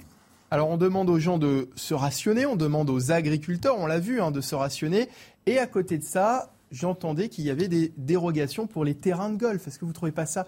Alors 0.51 0.70
on 0.70 0.77
demande 0.77 1.11
aux 1.11 1.19
gens 1.19 1.39
de 1.39 1.69
se 1.77 1.95
rationner, 1.95 2.47
on 2.47 2.57
demande 2.57 2.89
aux 2.89 3.12
agriculteurs, 3.12 3.77
on 3.79 3.87
l'a 3.87 3.99
vu, 3.99 4.20
hein, 4.20 4.31
de 4.31 4.41
se 4.41 4.55
rationner. 4.55 5.09
Et 5.47 5.59
à 5.59 5.66
côté 5.66 5.99
de 5.99 6.05
ça, 6.05 6.53
j'entendais 6.70 7.29
qu'il 7.29 7.45
y 7.45 7.51
avait 7.51 7.69
des 7.69 7.93
dérogations 7.97 8.66
pour 8.66 8.85
les 8.85 8.95
terrains 8.95 9.31
de 9.31 9.37
golf. 9.37 9.66
Est-ce 9.66 9.79
que 9.79 9.85
vous 9.85 9.91
ne 9.91 9.95
trouvez 9.95 10.12
pas 10.12 10.27
ça 10.27 10.47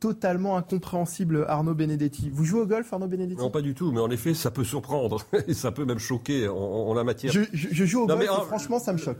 totalement 0.00 0.56
incompréhensible, 0.56 1.44
Arnaud 1.48 1.74
Benedetti? 1.74 2.30
Vous 2.30 2.44
jouez 2.44 2.60
au 2.60 2.66
golf, 2.66 2.90
Arnaud 2.92 3.06
Benedetti? 3.06 3.40
Non, 3.40 3.50
pas 3.50 3.62
du 3.62 3.74
tout, 3.74 3.92
mais 3.92 4.00
en 4.00 4.10
effet, 4.10 4.34
ça 4.34 4.50
peut 4.50 4.64
surprendre 4.64 5.24
et 5.46 5.54
ça 5.54 5.72
peut 5.72 5.84
même 5.84 5.98
choquer 5.98 6.48
en, 6.48 6.94
la 6.94 7.04
matière. 7.04 7.32
Je, 7.32 7.84
joue 7.84 8.02
au 8.02 8.06
golf 8.06 8.22
et 8.22 8.46
franchement, 8.46 8.78
ça 8.78 8.92
me 8.92 8.98
choque. 8.98 9.18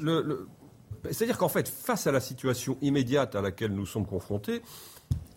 C'est-à-dire 1.11 1.37
qu'en 1.37 1.49
fait, 1.49 1.69
face 1.69 2.07
à 2.07 2.13
la 2.13 2.21
situation 2.21 2.79
immédiate 2.81 3.35
à 3.35 3.43
laquelle 3.43 3.73
nous 3.73 3.85
sommes 3.85 4.07
confrontés, 4.07 4.63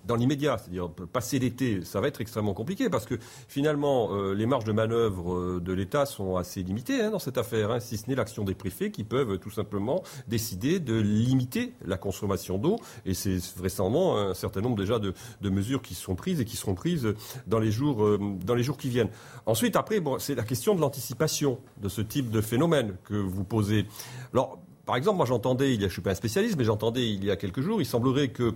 dans 0.07 0.15
l'immédiat, 0.15 0.57
c'est-à-dire 0.57 0.89
passer 0.89 1.39
l'été, 1.39 1.84
ça 1.84 2.01
va 2.01 2.07
être 2.07 2.21
extrêmement 2.21 2.53
compliqué 2.53 2.89
parce 2.89 3.05
que 3.05 3.15
finalement, 3.47 4.09
euh, 4.13 4.34
les 4.34 4.45
marges 4.45 4.63
de 4.63 4.71
manœuvre 4.71 5.34
euh, 5.34 5.61
de 5.63 5.73
l'État 5.73 6.05
sont 6.05 6.38
assez 6.38 6.63
limitées 6.63 7.01
hein, 7.01 7.11
dans 7.11 7.19
cette 7.19 7.38
affaire, 7.38 7.71
hein, 7.71 7.79
si 7.79 7.97
ce 7.97 8.09
n'est 8.09 8.15
l'action 8.15 8.43
des 8.43 8.55
préfets 8.55 8.91
qui 8.91 9.03
peuvent 9.03 9.38
tout 9.38 9.51
simplement 9.51 10.03
décider 10.27 10.79
de 10.79 10.95
limiter 10.95 11.73
la 11.85 11.97
consommation 11.97 12.57
d'eau. 12.57 12.77
Et 13.05 13.13
c'est 13.13 13.38
vraisemblablement 13.55 14.17
un 14.17 14.34
certain 14.34 14.61
nombre 14.61 14.75
déjà 14.75 14.99
de, 14.99 15.13
mesures 15.49 15.81
qui 15.81 15.95
sont 15.95 16.15
prises 16.15 16.39
et 16.41 16.45
qui 16.45 16.57
seront 16.57 16.75
prises 16.75 17.13
dans 17.47 17.59
les 17.59 17.71
jours, 17.71 18.03
euh, 18.03 18.19
dans 18.45 18.55
les 18.55 18.63
jours 18.63 18.77
qui 18.77 18.89
viennent. 18.89 19.09
Ensuite, 19.45 19.75
après, 19.75 19.99
bon, 19.99 20.19
c'est 20.19 20.35
la 20.35 20.43
question 20.43 20.75
de 20.75 20.81
l'anticipation 20.81 21.59
de 21.81 21.89
ce 21.89 22.01
type 22.01 22.29
de 22.29 22.41
phénomène 22.41 22.95
que 23.05 23.15
vous 23.15 23.43
posez. 23.43 23.85
Alors, 24.34 24.59
par 24.88 24.95
exemple, 24.95 25.18
moi 25.18 25.27
j'entendais, 25.27 25.76
il 25.76 25.81
y 25.81 25.85
a, 25.85 25.88
je 25.88 25.93
suis 25.93 26.01
pas 26.01 26.11
un 26.11 26.15
spécialiste, 26.15 26.55
mais 26.57 26.64
j'entendais 26.64 27.07
il 27.07 27.23
y 27.23 27.30
a 27.30 27.35
quelques 27.35 27.61
jours, 27.61 27.81
il 27.81 27.85
semblerait 27.85 28.30
que 28.30 28.55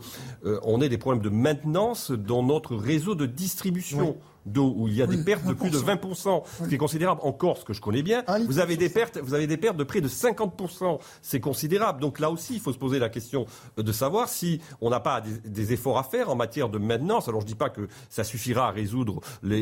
on 0.63 0.81
ait 0.81 0.89
des 0.89 0.97
problèmes 0.97 1.21
de 1.21 1.29
maintenance 1.29 2.09
dans 2.11 2.41
notre 2.41 2.75
réseau 2.75 3.13
de 3.13 3.27
distribution 3.27 4.17
d'eau 4.45 4.73
où 4.75 4.87
il 4.87 4.95
y 4.95 5.01
a 5.01 5.07
des 5.07 5.23
pertes 5.23 5.45
de 5.45 5.53
plus 5.53 5.69
de 5.69 5.77
20%, 5.77 6.43
ce 6.63 6.67
qui 6.67 6.75
est 6.75 6.77
considérable. 6.77 7.21
En 7.23 7.31
Corse, 7.31 7.63
que 7.63 7.73
je 7.73 7.81
connais 7.81 8.03
bien, 8.03 8.23
vous 8.47 8.59
avez 8.59 8.77
des 8.77 8.89
pertes, 8.89 9.17
vous 9.17 9.33
avez 9.33 9.47
des 9.47 9.57
pertes 9.57 9.77
de 9.77 9.83
près 9.83 10.01
de 10.01 10.07
50%. 10.07 10.99
C'est 11.21 11.39
considérable. 11.39 12.01
Donc 12.01 12.19
là 12.19 12.31
aussi, 12.31 12.55
il 12.55 12.59
faut 12.59 12.73
se 12.73 12.77
poser 12.77 12.99
la 12.99 13.09
question 13.09 13.45
de 13.77 13.91
savoir 13.91 14.29
si 14.29 14.61
on 14.81 14.89
n'a 14.89 14.99
pas 14.99 15.21
des, 15.21 15.73
efforts 15.73 15.97
à 15.97 16.03
faire 16.03 16.29
en 16.29 16.35
matière 16.35 16.69
de 16.69 16.77
maintenance. 16.77 17.27
Alors 17.27 17.41
je 17.41 17.45
dis 17.45 17.55
pas 17.55 17.69
que 17.69 17.87
ça 18.09 18.23
suffira 18.23 18.67
à 18.67 18.71
résoudre 18.71 19.21
les, 19.43 19.61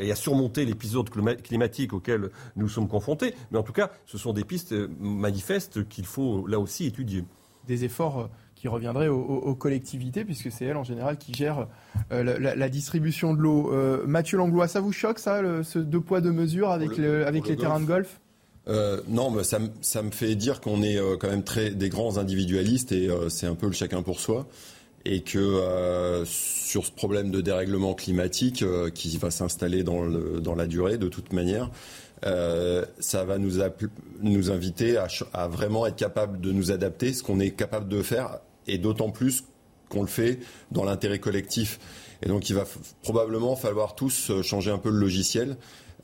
et 0.00 0.12
à 0.12 0.16
surmonter 0.16 0.64
l'épisode 0.64 1.10
climatique 1.10 1.92
auquel 1.92 2.30
nous 2.56 2.68
sommes 2.68 2.88
confrontés, 2.88 3.34
mais 3.50 3.58
en 3.58 3.62
tout 3.62 3.72
cas, 3.72 3.90
ce 4.06 4.18
sont 4.18 4.32
des 4.32 4.44
pistes 4.44 4.74
manifestes 4.98 5.88
qu'il 5.88 6.06
faut 6.06 6.46
là 6.46 6.58
aussi 6.58 6.86
étudier. 6.86 7.24
Des 7.66 7.84
efforts 7.84 8.20
euh, 8.20 8.26
qui 8.58 8.66
reviendrait 8.66 9.06
aux, 9.06 9.54
collectivités, 9.54 10.24
puisque 10.24 10.50
c'est 10.50 10.64
elles 10.64 10.76
en 10.76 10.82
général 10.82 11.16
qui 11.16 11.32
gèrent 11.32 11.68
euh, 12.10 12.38
la, 12.38 12.68
distribution 12.68 13.32
de 13.32 13.40
l'eau. 13.40 13.72
Euh, 13.72 14.04
Mathieu 14.04 14.36
Langlois, 14.36 14.66
ça 14.66 14.80
vous 14.80 14.92
choque 14.92 15.20
ça, 15.20 15.40
ce 15.62 15.78
deux 15.78 16.00
poids 16.00 16.20
deux 16.20 16.32
mesures 16.32 16.70
avec, 16.70 16.98
avec 16.98 17.46
les 17.46 17.56
terrains 17.56 17.80
de 17.80 17.86
golf 17.86 18.20
euh, 18.66 19.00
non, 19.08 19.30
mais 19.30 19.44
ça, 19.44 19.60
ça, 19.80 20.02
me 20.02 20.10
fait 20.10 20.34
dire 20.34 20.60
qu'on 20.60 20.82
est 20.82 20.98
quand 21.18 21.30
même 21.30 21.42
très 21.42 21.70
des 21.70 21.88
grands 21.88 22.18
individualistes 22.18 22.92
et 22.92 23.08
c'est 23.30 23.46
un 23.46 23.54
peu 23.54 23.66
le 23.66 23.72
chacun 23.72 24.02
pour 24.02 24.20
soi. 24.20 24.46
Et 25.06 25.22
que 25.22 26.22
sur 26.26 26.84
ce 26.84 26.90
problème 26.92 27.30
de 27.30 27.40
dérèglement 27.40 27.94
climatique 27.94 28.62
qui 28.92 29.16
va 29.16 29.30
s'installer 29.30 29.84
dans, 29.84 30.06
dans 30.06 30.54
la 30.54 30.66
durée 30.66 30.98
de 30.98 31.08
toute 31.08 31.32
manière, 31.32 31.70
euh, 32.24 32.84
ça 32.98 33.24
va 33.24 33.38
nous, 33.38 33.60
nous 34.22 34.50
inviter 34.50 34.96
à, 34.96 35.06
à, 35.32 35.48
vraiment 35.48 35.86
être 35.86 35.96
capable 35.96 36.40
de 36.40 36.52
nous 36.52 36.72
adapter, 36.72 37.12
ce 37.12 37.22
qu'on 37.22 37.40
est 37.40 37.50
capable 37.50 37.88
de 37.88 38.02
faire 38.02 38.40
et 38.68 38.78
d'autant 38.78 39.10
plus 39.10 39.44
qu'on 39.88 40.02
le 40.02 40.08
fait 40.08 40.38
dans 40.70 40.84
l'intérêt 40.84 41.18
collectif. 41.18 41.78
Et 42.22 42.28
donc 42.28 42.48
il 42.50 42.54
va 42.54 42.64
probablement 43.02 43.56
falloir 43.56 43.94
tous 43.94 44.30
euh, 44.30 44.42
changer 44.42 44.70
un 44.70 44.78
peu 44.78 44.90
le 44.90 44.98
logiciel, 44.98 45.56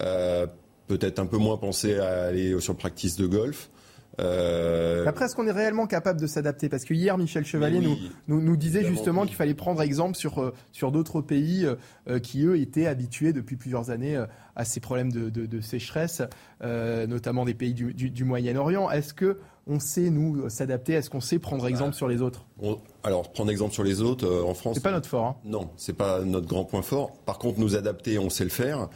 euh, 0.03 0.47
peut-être 0.87 1.19
un 1.19 1.27
peu 1.27 1.39
moins 1.39 1.57
penser 1.57 1.99
à 1.99 2.25
aller 2.25 2.59
sur 2.61 2.77
practice 2.77 3.17
de 3.17 3.27
golf. 3.27 3.71
Euh... 4.21 5.05
Après, 5.07 5.25
est-ce 5.25 5.35
qu'on 5.35 5.49
est 5.49 5.53
réellement 5.53 5.89
capable 5.89 6.21
de 6.21 6.29
s'adapter? 6.29 6.69
Parce 6.69 6.85
que 6.85 6.95
hier, 6.95 7.19
Michel 7.19 7.45
Chevalier 7.45 7.81
nous, 8.29 8.41
nous, 8.41 8.57
disait 8.57 8.85
justement 8.85 9.27
qu'il 9.27 9.35
fallait 9.35 9.55
prendre 9.55 9.83
exemple 9.83 10.17
sur, 10.17 10.53
sur 10.71 10.93
d'autres 10.93 11.21
pays 11.21 11.67
qui, 12.23 12.45
eux, 12.45 12.57
étaient 12.57 12.87
habitués 12.87 13.33
depuis 13.33 13.57
plusieurs 13.57 13.91
années 13.91 14.25
à 14.55 14.65
ces 14.65 14.79
problèmes 14.79 15.11
de, 15.11 15.31
de, 15.31 15.61
sécheresse, 15.61 16.23
notamment 16.63 17.45
des 17.45 17.55
pays 17.55 17.75
du, 17.75 17.93
du, 17.93 18.09
du 18.09 18.23
Moyen-Orient. 18.23 18.89
Est-ce 18.89 19.15
que 19.15 19.39
on 19.67 19.81
sait 19.81 20.11
nous 20.11 20.49
s'adapter 20.49 20.93
Est-ce 20.93 21.11
qu'on 21.11 21.21
sait 21.21 21.39
prendre 21.39 21.67
exemple 21.67 21.95
sur 21.95 22.09
les 22.09 22.23
autres 22.23 22.45
Alors 23.03 23.33
prendre 23.33 23.51
exemple 23.51 23.73
sur 23.73 23.85
les 23.85 24.03
autres 24.03 24.27
euh, 24.27 24.45
en 24.45 24.55
France. 24.55 24.75
C'est 24.77 24.83
pas 24.83 24.93
notre 24.93 25.09
fort. 25.09 25.25
Hein. 25.25 25.37
Non, 25.45 25.71
c'est 25.77 25.97
pas 25.97 26.21
notre 26.21 26.47
grand 26.47 26.65
point 26.65 26.83
fort. 26.83 27.13
Par 27.25 27.39
contre, 27.39 27.61
nous 27.61 27.77
adapter, 27.77 28.19
on 28.19 28.31
sait 28.31 28.45
le 28.45 28.51
faire. 28.51 28.89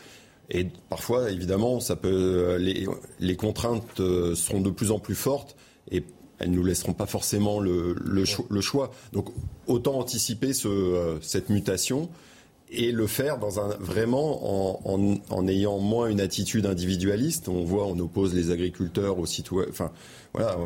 Et 0.50 0.66
parfois, 0.88 1.30
évidemment, 1.30 1.80
ça 1.80 1.96
peut 1.96 2.08
euh, 2.08 2.58
les, 2.58 2.86
les 3.20 3.36
contraintes 3.36 4.00
euh, 4.00 4.34
seront 4.34 4.60
de 4.60 4.70
plus 4.70 4.90
en 4.90 4.98
plus 4.98 5.14
fortes 5.14 5.56
et 5.90 6.04
elles 6.38 6.50
nous 6.50 6.64
laisseront 6.64 6.92
pas 6.92 7.06
forcément 7.06 7.60
le, 7.60 7.94
le, 7.98 8.60
choix. 8.60 8.90
Donc 9.12 9.30
autant 9.66 9.98
anticiper 9.98 10.52
ce, 10.52 11.18
cette 11.20 11.48
mutation 11.50 12.08
et 12.70 12.92
le 12.92 13.06
faire 13.06 13.38
dans 13.38 13.60
un 13.60 13.68
vraiment 13.80 14.76
en, 14.76 14.80
en, 14.84 15.18
en, 15.30 15.48
ayant 15.48 15.78
moins 15.78 16.08
une 16.08 16.20
attitude 16.20 16.66
individualiste. 16.66 17.48
On 17.48 17.64
voit, 17.64 17.86
on 17.86 17.98
oppose 17.98 18.34
les 18.34 18.50
agriculteurs 18.50 19.18
aux 19.18 19.26
citoyens. 19.26 19.70
Enfin, 19.70 19.90
voilà, 20.34 20.56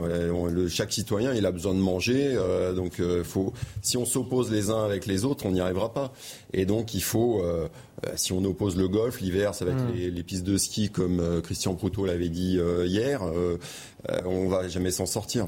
le, 0.50 0.68
chaque 0.68 0.92
citoyen, 0.92 1.32
il 1.34 1.46
a 1.46 1.52
besoin 1.52 1.74
de 1.74 1.78
manger. 1.78 2.34
Euh, 2.34 2.74
donc, 2.74 2.98
euh, 3.00 3.22
faut, 3.22 3.52
si 3.82 3.96
on 3.96 4.04
s'oppose 4.04 4.50
les 4.50 4.70
uns 4.70 4.84
avec 4.84 5.06
les 5.06 5.24
autres, 5.24 5.46
on 5.46 5.52
n'y 5.52 5.60
arrivera 5.60 5.92
pas. 5.92 6.12
Et 6.52 6.66
donc, 6.66 6.94
il 6.94 7.02
faut, 7.02 7.40
euh, 7.42 7.68
si 8.16 8.32
on 8.32 8.44
oppose 8.44 8.76
le 8.76 8.88
golf, 8.88 9.20
l'hiver, 9.20 9.54
ça 9.54 9.64
va 9.64 9.72
être 9.72 9.84
hmm. 9.84 10.14
les, 10.14 10.22
pistes 10.22 10.44
de 10.44 10.58
ski, 10.58 10.90
comme 10.90 11.40
Christian 11.42 11.74
Proutot 11.74 12.06
l'avait 12.06 12.28
dit 12.28 12.58
hier. 12.84 13.22
on 14.24 14.48
va 14.48 14.68
jamais 14.68 14.90
s'en 14.90 15.06
sortir. 15.06 15.46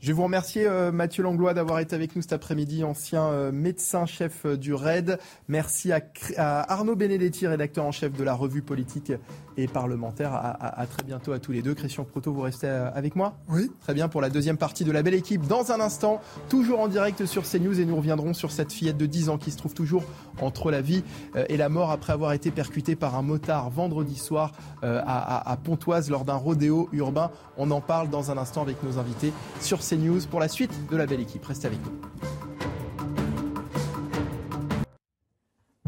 Je 0.00 0.06
vais 0.06 0.12
vous 0.12 0.22
remercier 0.22 0.64
euh, 0.64 0.92
Mathieu 0.92 1.24
Langlois 1.24 1.54
d'avoir 1.54 1.80
été 1.80 1.96
avec 1.96 2.14
nous 2.14 2.22
cet 2.22 2.32
après-midi, 2.32 2.84
ancien 2.84 3.24
euh, 3.24 3.50
médecin-chef 3.50 4.46
euh, 4.46 4.56
du 4.56 4.72
RAID. 4.72 5.18
Merci 5.48 5.90
à, 5.90 6.00
Arnaud 6.72 6.94
Benedetti, 6.94 7.48
rédacteur 7.48 7.84
en 7.84 7.90
chef 7.90 8.12
de 8.12 8.22
la 8.22 8.34
revue 8.34 8.62
politique 8.62 9.12
et 9.56 9.66
parlementaire. 9.66 10.32
À, 10.34 10.86
très 10.86 11.02
bientôt 11.02 11.32
à 11.32 11.40
tous 11.40 11.50
les 11.50 11.62
deux. 11.62 11.74
Christian 11.74 12.04
Proto, 12.04 12.32
vous 12.32 12.42
restez 12.42 12.68
avec 12.68 13.16
moi 13.16 13.34
Oui. 13.48 13.72
Très 13.80 13.92
bien 13.92 14.08
pour 14.08 14.20
la 14.20 14.30
deuxième 14.30 14.56
partie 14.56 14.84
de 14.84 14.92
la 14.92 15.02
belle 15.02 15.14
équipe. 15.14 15.48
Dans 15.48 15.72
un 15.72 15.80
instant, 15.80 16.20
toujours 16.48 16.78
en 16.78 16.86
direct 16.86 17.26
sur 17.26 17.42
CNews 17.42 17.80
et 17.80 17.84
nous 17.84 17.96
reviendrons 17.96 18.34
sur 18.34 18.52
cette 18.52 18.72
fillette 18.72 18.96
de 18.96 19.06
10 19.06 19.30
ans 19.30 19.38
qui 19.38 19.50
se 19.50 19.56
trouve 19.56 19.74
toujours 19.74 20.04
entre 20.40 20.70
la 20.70 20.80
vie 20.80 21.02
et 21.48 21.56
la 21.56 21.68
mort 21.68 21.90
après 21.90 22.12
avoir 22.12 22.32
été 22.34 22.52
percutée 22.52 22.94
par 22.94 23.16
un 23.16 23.22
motard 23.22 23.70
vendredi 23.70 24.14
soir 24.14 24.52
à, 24.82 25.50
à 25.50 25.56
Pontoise 25.56 26.08
lors 26.08 26.24
d'un 26.24 26.36
rodéo 26.36 26.88
urbain. 26.92 27.32
On 27.56 27.72
en 27.72 27.80
parle 27.80 28.10
dans 28.10 28.30
un 28.30 28.38
instant 28.38 28.62
avec 28.62 28.80
nos 28.84 28.98
invités 28.98 29.32
sur 29.60 29.82
News 29.92 30.20
pour 30.30 30.40
la 30.40 30.48
suite 30.48 30.72
de 30.90 30.96
la 30.96 31.06
belle 31.06 31.20
équipe. 31.20 31.44
Restez 31.44 31.66
avec 31.66 31.78
nous. 31.84 31.92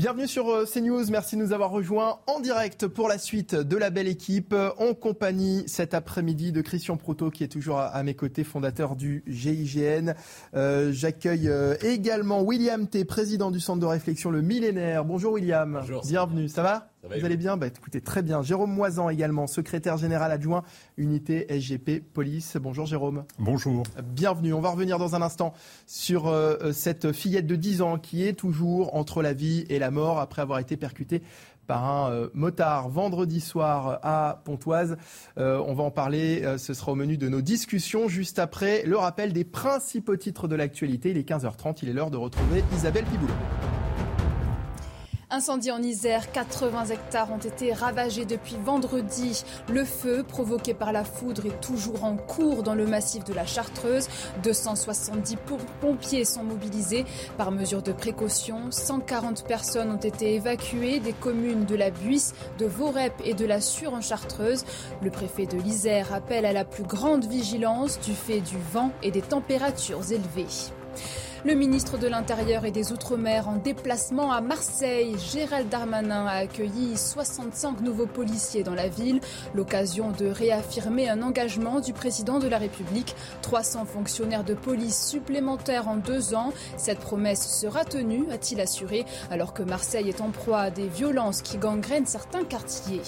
Bienvenue 0.00 0.26
sur 0.26 0.48
euh, 0.48 0.64
CNews, 0.64 1.10
merci 1.10 1.36
de 1.36 1.42
nous 1.42 1.52
avoir 1.52 1.70
rejoints 1.70 2.20
en 2.26 2.40
direct 2.40 2.86
pour 2.86 3.06
la 3.06 3.18
suite 3.18 3.54
de 3.54 3.76
la 3.76 3.90
belle 3.90 4.08
équipe, 4.08 4.54
en 4.78 4.94
compagnie 4.94 5.64
cet 5.66 5.92
après-midi 5.92 6.52
de 6.52 6.62
Christian 6.62 6.96
Proto 6.96 7.28
qui 7.28 7.44
est 7.44 7.48
toujours 7.48 7.80
à, 7.80 8.02
mes 8.02 8.14
côtés, 8.14 8.42
fondateur 8.42 8.96
du 8.96 9.22
GIGN. 9.26 10.14
Euh, 10.54 10.90
j'accueille 10.90 11.50
euh, 11.50 11.74
également 11.82 12.40
William 12.40 12.86
T, 12.86 13.04
président 13.04 13.50
du 13.50 13.60
centre 13.60 13.80
de 13.80 13.84
réflexion 13.84 14.30
Le 14.30 14.40
Millénaire. 14.40 15.04
Bonjour 15.04 15.34
William, 15.34 15.80
Bonjour. 15.82 16.00
bienvenue, 16.06 16.48
ça 16.48 16.62
va? 16.62 16.88
Vous 17.02 17.24
allez 17.24 17.36
bien 17.36 17.56
bah, 17.56 17.66
Écoutez, 17.66 18.00
très 18.00 18.22
bien. 18.22 18.42
Jérôme 18.42 18.72
Moisan 18.72 19.08
également, 19.08 19.46
secrétaire 19.46 19.96
général 19.96 20.30
adjoint 20.32 20.62
unité 20.96 21.46
SGP 21.48 22.02
Police. 22.12 22.56
Bonjour 22.60 22.86
Jérôme. 22.86 23.24
Bonjour. 23.38 23.84
Bienvenue. 24.04 24.52
On 24.52 24.60
va 24.60 24.70
revenir 24.70 24.98
dans 24.98 25.14
un 25.14 25.22
instant 25.22 25.54
sur 25.86 26.26
euh, 26.26 26.56
euh, 26.62 26.72
cette 26.72 27.12
fillette 27.12 27.46
de 27.46 27.56
10 27.56 27.82
ans 27.82 27.98
qui 27.98 28.26
est 28.26 28.34
toujours 28.34 28.94
entre 28.94 29.22
la 29.22 29.32
vie 29.32 29.64
et 29.68 29.78
la 29.78 29.90
mort 29.90 30.18
après 30.18 30.42
avoir 30.42 30.58
été 30.58 30.76
percutée 30.76 31.22
par 31.66 31.84
un 31.84 32.10
euh, 32.10 32.28
motard 32.34 32.88
vendredi 32.88 33.40
soir 33.40 34.00
à 34.02 34.42
Pontoise. 34.44 34.96
on 35.36 35.72
va 35.72 35.84
en 35.84 35.90
parler, 35.90 36.42
ce 36.58 36.74
sera 36.74 36.92
au 36.92 36.96
menu 36.96 37.16
de 37.16 37.28
nos 37.28 37.40
discussions 37.40 38.08
juste 38.08 38.38
après 38.38 38.82
le 38.84 38.96
rappel 38.98 39.32
des 39.32 39.44
principaux 39.44 40.16
titres 40.16 40.48
de 40.48 40.56
l'actualité. 40.56 41.10
Il 41.10 41.16
est 41.16 41.28
15h30, 41.28 41.78
il 41.82 41.88
est 41.88 41.92
l'heure 41.92 42.10
de 42.10 42.16
retrouver 42.16 42.64
Isabelle 42.74 43.04
Piboulot. 43.04 43.79
Incendie 45.32 45.70
en 45.70 45.80
Isère, 45.80 46.32
80 46.32 46.86
hectares 46.86 47.30
ont 47.30 47.38
été 47.38 47.72
ravagés 47.72 48.24
depuis 48.24 48.56
vendredi. 48.64 49.44
Le 49.68 49.84
feu 49.84 50.24
provoqué 50.24 50.74
par 50.74 50.92
la 50.92 51.04
foudre 51.04 51.46
est 51.46 51.60
toujours 51.60 52.02
en 52.02 52.16
cours 52.16 52.64
dans 52.64 52.74
le 52.74 52.84
massif 52.84 53.22
de 53.22 53.32
la 53.32 53.46
Chartreuse. 53.46 54.08
270 54.42 55.36
pompiers 55.80 56.24
sont 56.24 56.42
mobilisés 56.42 57.04
par 57.38 57.52
mesure 57.52 57.80
de 57.80 57.92
précaution. 57.92 58.72
140 58.72 59.46
personnes 59.46 59.92
ont 59.92 59.96
été 59.96 60.34
évacuées 60.34 60.98
des 60.98 61.12
communes 61.12 61.64
de 61.64 61.76
la 61.76 61.90
Buisse, 61.92 62.34
de 62.58 62.66
Vorep 62.66 63.14
et 63.24 63.34
de 63.34 63.46
la 63.46 63.60
Sure 63.60 63.94
en 63.94 64.00
Chartreuse. 64.00 64.64
Le 65.00 65.12
préfet 65.12 65.46
de 65.46 65.58
l'Isère 65.58 66.12
appelle 66.12 66.44
à 66.44 66.52
la 66.52 66.64
plus 66.64 66.82
grande 66.82 67.24
vigilance 67.24 68.00
du 68.00 68.14
fait 68.14 68.40
du 68.40 68.58
vent 68.72 68.90
et 69.04 69.12
des 69.12 69.22
températures 69.22 70.10
élevées. 70.10 70.72
Le 71.42 71.54
ministre 71.54 71.96
de 71.96 72.06
l'Intérieur 72.06 72.66
et 72.66 72.70
des 72.70 72.92
Outre-mer 72.92 73.48
en 73.48 73.56
déplacement 73.56 74.30
à 74.30 74.42
Marseille, 74.42 75.16
Gérald 75.32 75.70
Darmanin 75.70 76.26
a 76.26 76.32
accueilli 76.32 76.98
65 76.98 77.80
nouveaux 77.80 78.04
policiers 78.04 78.62
dans 78.62 78.74
la 78.74 78.88
ville, 78.88 79.22
l'occasion 79.54 80.10
de 80.10 80.26
réaffirmer 80.26 81.08
un 81.08 81.22
engagement 81.22 81.80
du 81.80 81.94
président 81.94 82.40
de 82.40 82.46
la 82.46 82.58
République. 82.58 83.16
300 83.40 83.86
fonctionnaires 83.86 84.44
de 84.44 84.52
police 84.52 85.06
supplémentaires 85.06 85.88
en 85.88 85.96
deux 85.96 86.34
ans. 86.34 86.52
Cette 86.76 86.98
promesse 86.98 87.58
sera 87.58 87.86
tenue, 87.86 88.30
a-t-il 88.30 88.60
assuré, 88.60 89.06
alors 89.30 89.54
que 89.54 89.62
Marseille 89.62 90.10
est 90.10 90.20
en 90.20 90.28
proie 90.28 90.60
à 90.60 90.70
des 90.70 90.88
violences 90.88 91.40
qui 91.40 91.56
gangrènent 91.56 92.04
certains 92.04 92.44
quartiers. 92.44 93.00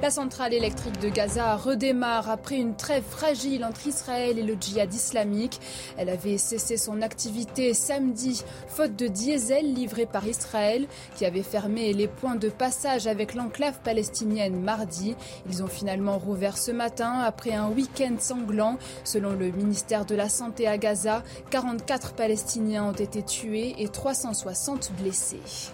La 0.00 0.10
centrale 0.10 0.54
électrique 0.54 1.00
de 1.00 1.08
Gaza 1.08 1.56
redémarre 1.56 2.30
après 2.30 2.56
une 2.56 2.76
trêve 2.76 3.02
fragile 3.02 3.64
entre 3.64 3.88
Israël 3.88 4.38
et 4.38 4.44
le 4.44 4.54
djihad 4.54 4.94
islamique. 4.94 5.60
Elle 5.96 6.08
avait 6.08 6.38
cessé 6.38 6.76
son 6.76 7.02
activité 7.02 7.74
samedi, 7.74 8.44
faute 8.68 8.94
de 8.94 9.08
diesel 9.08 9.74
livré 9.74 10.06
par 10.06 10.24
Israël, 10.28 10.86
qui 11.16 11.26
avait 11.26 11.42
fermé 11.42 11.92
les 11.94 12.06
points 12.06 12.36
de 12.36 12.48
passage 12.48 13.08
avec 13.08 13.34
l'enclave 13.34 13.80
palestinienne 13.82 14.60
mardi. 14.60 15.16
Ils 15.50 15.64
ont 15.64 15.68
finalement 15.68 16.16
rouvert 16.16 16.58
ce 16.58 16.70
matin 16.70 17.18
après 17.18 17.54
un 17.54 17.68
week-end 17.68 18.14
sanglant. 18.20 18.78
Selon 19.02 19.32
le 19.32 19.50
ministère 19.50 20.04
de 20.04 20.14
la 20.14 20.28
Santé 20.28 20.68
à 20.68 20.78
Gaza, 20.78 21.24
44 21.50 22.12
Palestiniens 22.12 22.84
ont 22.84 22.92
été 22.92 23.24
tués 23.24 23.74
et 23.78 23.88
360 23.88 24.92
blessés. 24.96 25.72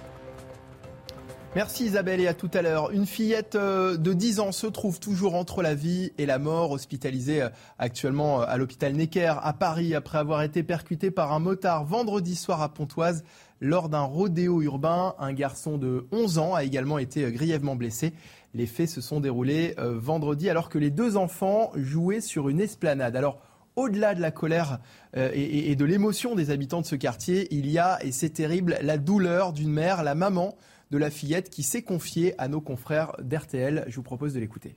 Merci 1.54 1.84
Isabelle 1.84 2.20
et 2.20 2.26
à 2.26 2.34
tout 2.34 2.50
à 2.52 2.62
l'heure. 2.62 2.90
Une 2.90 3.06
fillette 3.06 3.54
euh, 3.54 3.96
de 3.96 4.12
10 4.12 4.40
ans 4.40 4.50
se 4.50 4.66
trouve 4.66 4.98
toujours 4.98 5.36
entre 5.36 5.62
la 5.62 5.76
vie 5.76 6.10
et 6.18 6.26
la 6.26 6.40
mort, 6.40 6.72
hospitalisée 6.72 7.42
euh, 7.42 7.48
actuellement 7.78 8.42
euh, 8.42 8.44
à 8.48 8.56
l'hôpital 8.56 8.92
Necker 8.92 9.34
à 9.40 9.52
Paris 9.52 9.94
après 9.94 10.18
avoir 10.18 10.42
été 10.42 10.64
percutée 10.64 11.12
par 11.12 11.32
un 11.32 11.38
motard 11.38 11.84
vendredi 11.84 12.34
soir 12.34 12.60
à 12.60 12.74
Pontoise 12.74 13.22
lors 13.60 13.88
d'un 13.88 14.02
rodéo 14.02 14.62
urbain. 14.62 15.14
Un 15.20 15.32
garçon 15.32 15.78
de 15.78 16.08
11 16.10 16.38
ans 16.38 16.54
a 16.54 16.64
également 16.64 16.98
été 16.98 17.30
grièvement 17.30 17.76
blessé. 17.76 18.14
Les 18.52 18.66
faits 18.66 18.88
se 18.88 19.00
sont 19.00 19.20
déroulés 19.20 19.76
vendredi 19.78 20.50
alors 20.50 20.68
que 20.68 20.78
les 20.78 20.90
deux 20.90 21.16
enfants 21.16 21.70
jouaient 21.76 22.20
sur 22.20 22.48
une 22.48 22.60
esplanade. 22.60 23.14
Alors, 23.14 23.38
au-delà 23.76 24.16
de 24.16 24.20
la 24.20 24.30
colère 24.30 24.80
et 25.16 25.74
de 25.74 25.84
l'émotion 25.84 26.34
des 26.34 26.50
habitants 26.50 26.80
de 26.80 26.86
ce 26.86 26.94
quartier, 26.94 27.48
il 27.52 27.68
y 27.68 27.78
a, 27.78 27.98
et 28.04 28.12
c'est 28.12 28.30
terrible, 28.30 28.76
la 28.82 28.98
douleur 28.98 29.52
d'une 29.52 29.72
mère, 29.72 30.02
la 30.04 30.14
maman 30.14 30.54
de 30.90 30.98
la 30.98 31.10
fillette 31.10 31.50
qui 31.50 31.62
s'est 31.62 31.82
confiée 31.82 32.34
à 32.38 32.48
nos 32.48 32.60
confrères 32.60 33.12
d'RTL. 33.20 33.84
Je 33.88 33.96
vous 33.96 34.02
propose 34.02 34.34
de 34.34 34.40
l'écouter. 34.40 34.76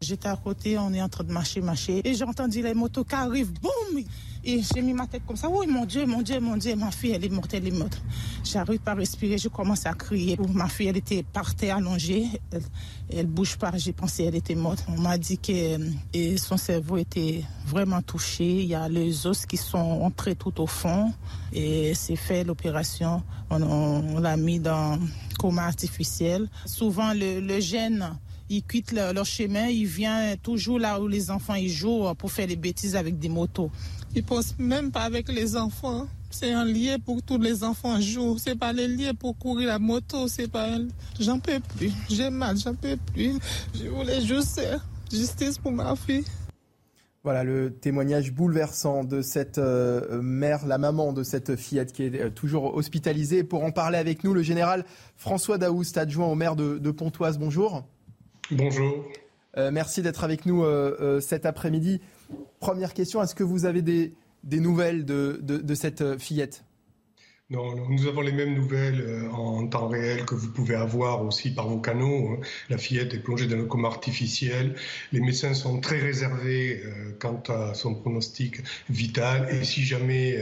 J'étais 0.00 0.28
à 0.28 0.36
côté, 0.36 0.78
on 0.78 0.92
est 0.92 1.02
en 1.02 1.08
train 1.08 1.24
de 1.24 1.32
marcher, 1.32 1.60
marcher, 1.60 2.00
et 2.04 2.14
j'ai 2.14 2.24
entendu 2.24 2.60
les 2.60 2.74
motos 2.74 3.04
qui 3.04 3.14
arrivent, 3.14 3.52
boum 3.52 4.02
Et 4.44 4.60
j'ai 4.62 4.82
mis 4.82 4.92
ma 4.92 5.06
tête 5.06 5.22
comme 5.24 5.36
ça, 5.36 5.48
oui, 5.48 5.66
mon 5.68 5.84
Dieu, 5.84 6.04
mon 6.04 6.20
Dieu, 6.20 6.40
mon 6.40 6.56
Dieu, 6.56 6.74
ma 6.74 6.90
fille, 6.90 7.12
elle 7.12 7.24
est 7.24 7.28
morte, 7.28 7.54
elle 7.54 7.66
est 7.66 7.70
morte. 7.70 8.02
J'arrive 8.42 8.80
pas 8.80 8.90
à 8.90 8.94
respirer, 8.94 9.38
je 9.38 9.48
commence 9.48 9.86
à 9.86 9.92
crier. 9.92 10.36
Ma 10.52 10.68
fille, 10.68 10.88
elle 10.88 10.96
était 10.96 11.22
par 11.22 11.54
terre 11.54 11.76
allongée, 11.76 12.26
elle, 12.50 12.62
elle 13.08 13.26
bouge 13.26 13.56
pas, 13.56 13.70
j'ai 13.76 13.92
pensé 13.92 14.24
qu'elle 14.24 14.34
était 14.34 14.56
morte. 14.56 14.84
On 14.88 15.00
m'a 15.00 15.16
dit 15.16 15.38
que 15.38 15.78
et 16.12 16.36
son 16.38 16.56
cerveau 16.56 16.96
était 16.96 17.44
vraiment 17.66 18.02
touché, 18.02 18.62
il 18.62 18.66
y 18.66 18.74
a 18.74 18.88
les 18.88 19.26
os 19.28 19.46
qui 19.46 19.56
sont 19.56 19.78
entrés 19.78 20.34
tout 20.34 20.60
au 20.60 20.66
fond, 20.66 21.12
et 21.52 21.94
c'est 21.94 22.16
fait 22.16 22.42
l'opération, 22.42 23.22
on, 23.48 24.18
l'a 24.18 24.36
mis 24.36 24.58
dans 24.58 24.98
coma 25.38 25.66
artificiel. 25.66 26.48
Souvent, 26.66 27.12
le, 27.12 27.38
le 27.38 27.60
gène 27.60 28.18
ils 28.52 28.62
quittent 28.62 28.92
leur, 28.92 29.24
chemin, 29.24 29.66
ils 29.68 29.86
viennent 29.86 30.36
toujours 30.36 30.78
là 30.78 31.00
où 31.00 31.08
les 31.08 31.30
enfants 31.30 31.54
ils 31.54 31.70
jouent 31.70 32.12
pour 32.18 32.30
faire 32.30 32.46
des 32.46 32.56
bêtises 32.56 32.96
avec 32.96 33.18
des 33.18 33.30
motos. 33.30 33.70
Ils 34.14 34.22
pensent 34.22 34.54
même 34.58 34.90
pas 34.90 35.02
avec 35.02 35.28
les 35.28 35.56
enfants. 35.56 36.06
C'est 36.30 36.52
un 36.52 36.64
lien 36.64 36.98
pour 36.98 37.22
tous 37.22 37.38
les 37.38 37.64
enfants 37.64 38.00
jouent. 38.00 38.36
C'est 38.38 38.58
pas 38.58 38.72
le 38.72 38.86
lien 38.86 39.14
pour 39.14 39.36
courir 39.38 39.68
la 39.68 39.78
moto. 39.78 40.28
C'est 40.28 40.48
pas. 40.48 40.68
J'en 41.18 41.38
peux 41.38 41.60
plus. 41.76 41.92
J'ai 42.10 42.30
mal. 42.30 42.58
J'en 42.58 42.74
peux 42.74 42.96
plus. 43.12 43.38
Je 43.74 43.88
voulais 43.88 44.20
juste 44.20 44.60
justice 45.10 45.58
pour 45.58 45.72
ma 45.72 45.96
fille. 45.96 46.24
Voilà 47.24 47.44
le 47.44 47.72
témoignage 47.72 48.32
bouleversant 48.32 49.04
de 49.04 49.22
cette 49.22 49.58
euh, 49.58 50.20
mère, 50.20 50.66
la 50.66 50.76
maman 50.76 51.12
de 51.12 51.22
cette 51.22 51.54
fillette 51.54 51.92
qui 51.92 52.02
est 52.02 52.20
euh, 52.20 52.30
toujours 52.30 52.74
hospitalisée. 52.74 53.44
Pour 53.44 53.62
en 53.62 53.70
parler 53.70 53.96
avec 53.96 54.24
nous, 54.24 54.34
le 54.34 54.42
général 54.42 54.84
François 55.16 55.56
Daoust, 55.56 55.96
adjoint 55.96 56.26
au 56.26 56.34
maire 56.34 56.56
de 56.56 56.90
Pontoise. 56.90 57.38
Bonjour. 57.38 57.84
Bonjour. 58.50 59.06
Euh, 59.58 59.70
merci 59.70 60.00
d'être 60.00 60.24
avec 60.24 60.46
nous 60.46 60.64
euh, 60.64 60.96
euh, 61.00 61.20
cet 61.20 61.44
après-midi. 61.46 62.00
Première 62.60 62.94
question, 62.94 63.22
est-ce 63.22 63.34
que 63.34 63.44
vous 63.44 63.64
avez 63.66 63.82
des, 63.82 64.12
nouvelles 64.44 65.04
de, 65.04 65.74
cette 65.74 66.18
fillette? 66.18 66.64
Non, 67.50 67.74
nous 67.88 68.06
avons 68.06 68.22
les 68.22 68.32
mêmes 68.32 68.54
nouvelles 68.54 69.28
en 69.30 69.66
temps 69.66 69.88
réel 69.88 70.24
que 70.24 70.34
vous 70.34 70.50
pouvez 70.50 70.74
avoir 70.74 71.22
aussi 71.22 71.52
par 71.52 71.68
vos 71.68 71.80
canaux. 71.80 72.30
Hein. 72.30 72.40
La 72.70 72.78
fillette 72.78 73.12
est 73.12 73.18
plongée 73.18 73.46
dans 73.46 73.58
le 73.58 73.66
coma 73.66 73.88
artificiel. 73.88 74.74
Les 75.12 75.20
médecins 75.20 75.52
sont 75.52 75.78
très 75.78 75.98
réservés 75.98 76.82
quant 77.18 77.42
à 77.48 77.74
son 77.74 77.94
pronostic 77.94 78.62
vital. 78.88 79.48
Et 79.54 79.64
si 79.64 79.82
jamais 79.82 80.38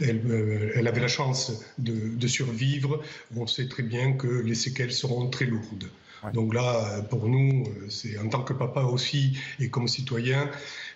elle, 0.00 0.88
avait 0.88 1.00
la 1.00 1.08
chance 1.08 1.64
de 1.78 2.26
survivre, 2.26 3.00
on 3.36 3.46
sait 3.46 3.68
très 3.68 3.84
bien 3.84 4.14
que 4.14 4.26
les 4.26 4.56
séquelles 4.56 4.92
seront 4.92 5.28
très 5.28 5.44
lourdes. 5.44 5.88
Donc 6.34 6.54
là, 6.54 7.02
pour 7.08 7.28
nous, 7.28 7.64
c'est 7.88 8.18
en 8.18 8.28
tant 8.28 8.42
que 8.42 8.52
papa 8.52 8.82
aussi 8.82 9.38
et 9.58 9.70
comme 9.70 9.88
citoyen, 9.88 10.50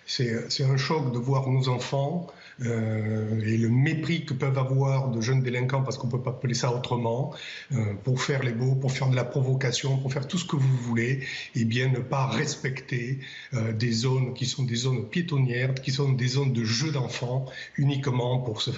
c'est 0.05 0.63
un 0.63 0.77
choc 0.77 1.11
de 1.11 1.17
voir 1.17 1.49
nos 1.49 1.67
enfants 1.69 2.27
euh, 2.61 3.41
et 3.41 3.57
le 3.57 3.69
mépris 3.69 4.25
que 4.25 4.33
peuvent 4.33 4.57
avoir 4.57 5.09
de 5.09 5.19
jeunes 5.19 5.41
délinquants, 5.41 5.81
parce 5.83 5.97
qu'on 5.97 6.07
ne 6.07 6.11
peut 6.11 6.21
pas 6.21 6.29
appeler 6.29 6.53
ça 6.53 6.73
autrement, 6.73 7.33
euh, 7.73 7.93
pour 8.03 8.21
faire 8.21 8.43
les 8.43 8.53
beaux, 8.53 8.75
pour 8.75 8.91
faire 8.91 9.09
de 9.09 9.15
la 9.15 9.25
provocation, 9.25 9.97
pour 9.97 10.13
faire 10.13 10.27
tout 10.27 10.37
ce 10.37 10.45
que 10.45 10.55
vous 10.55 10.77
voulez, 10.77 11.25
et 11.55 11.65
bien 11.65 11.89
ne 11.89 11.99
pas 11.99 12.27
respecter 12.27 13.19
euh, 13.53 13.73
des 13.73 13.91
zones 13.91 14.33
qui 14.33 14.45
sont 14.45 14.63
des 14.63 14.75
zones 14.75 15.05
piétonnières, 15.09 15.73
qui 15.73 15.91
sont 15.91 16.11
des 16.11 16.27
zones 16.27 16.53
de 16.53 16.63
jeux 16.63 16.91
d'enfants, 16.91 17.45
uniquement 17.77 18.39
pour 18.39 18.61
se, 18.61 18.71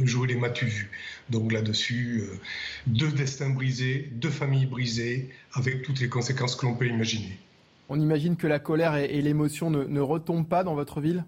jouer 0.00 0.28
les 0.28 0.36
matu 0.36 0.90
Donc 1.30 1.52
là-dessus, 1.52 2.24
deux 2.86 3.12
destins 3.12 3.50
brisés, 3.50 4.08
deux 4.12 4.30
familles 4.30 4.66
brisées, 4.66 5.30
avec 5.52 5.82
toutes 5.82 6.00
les 6.00 6.08
conséquences 6.08 6.56
que 6.56 6.66
l'on 6.66 6.74
peut 6.74 6.86
imaginer. 6.86 7.38
On 7.88 8.00
imagine 8.00 8.36
que 8.36 8.46
la 8.46 8.58
colère 8.58 8.96
et, 8.96 9.20
l'émotion 9.22 9.70
ne 9.70 10.00
retombent 10.00 10.48
pas 10.48 10.64
dans 10.64 10.74
votre 10.74 11.00
ville? 11.00 11.24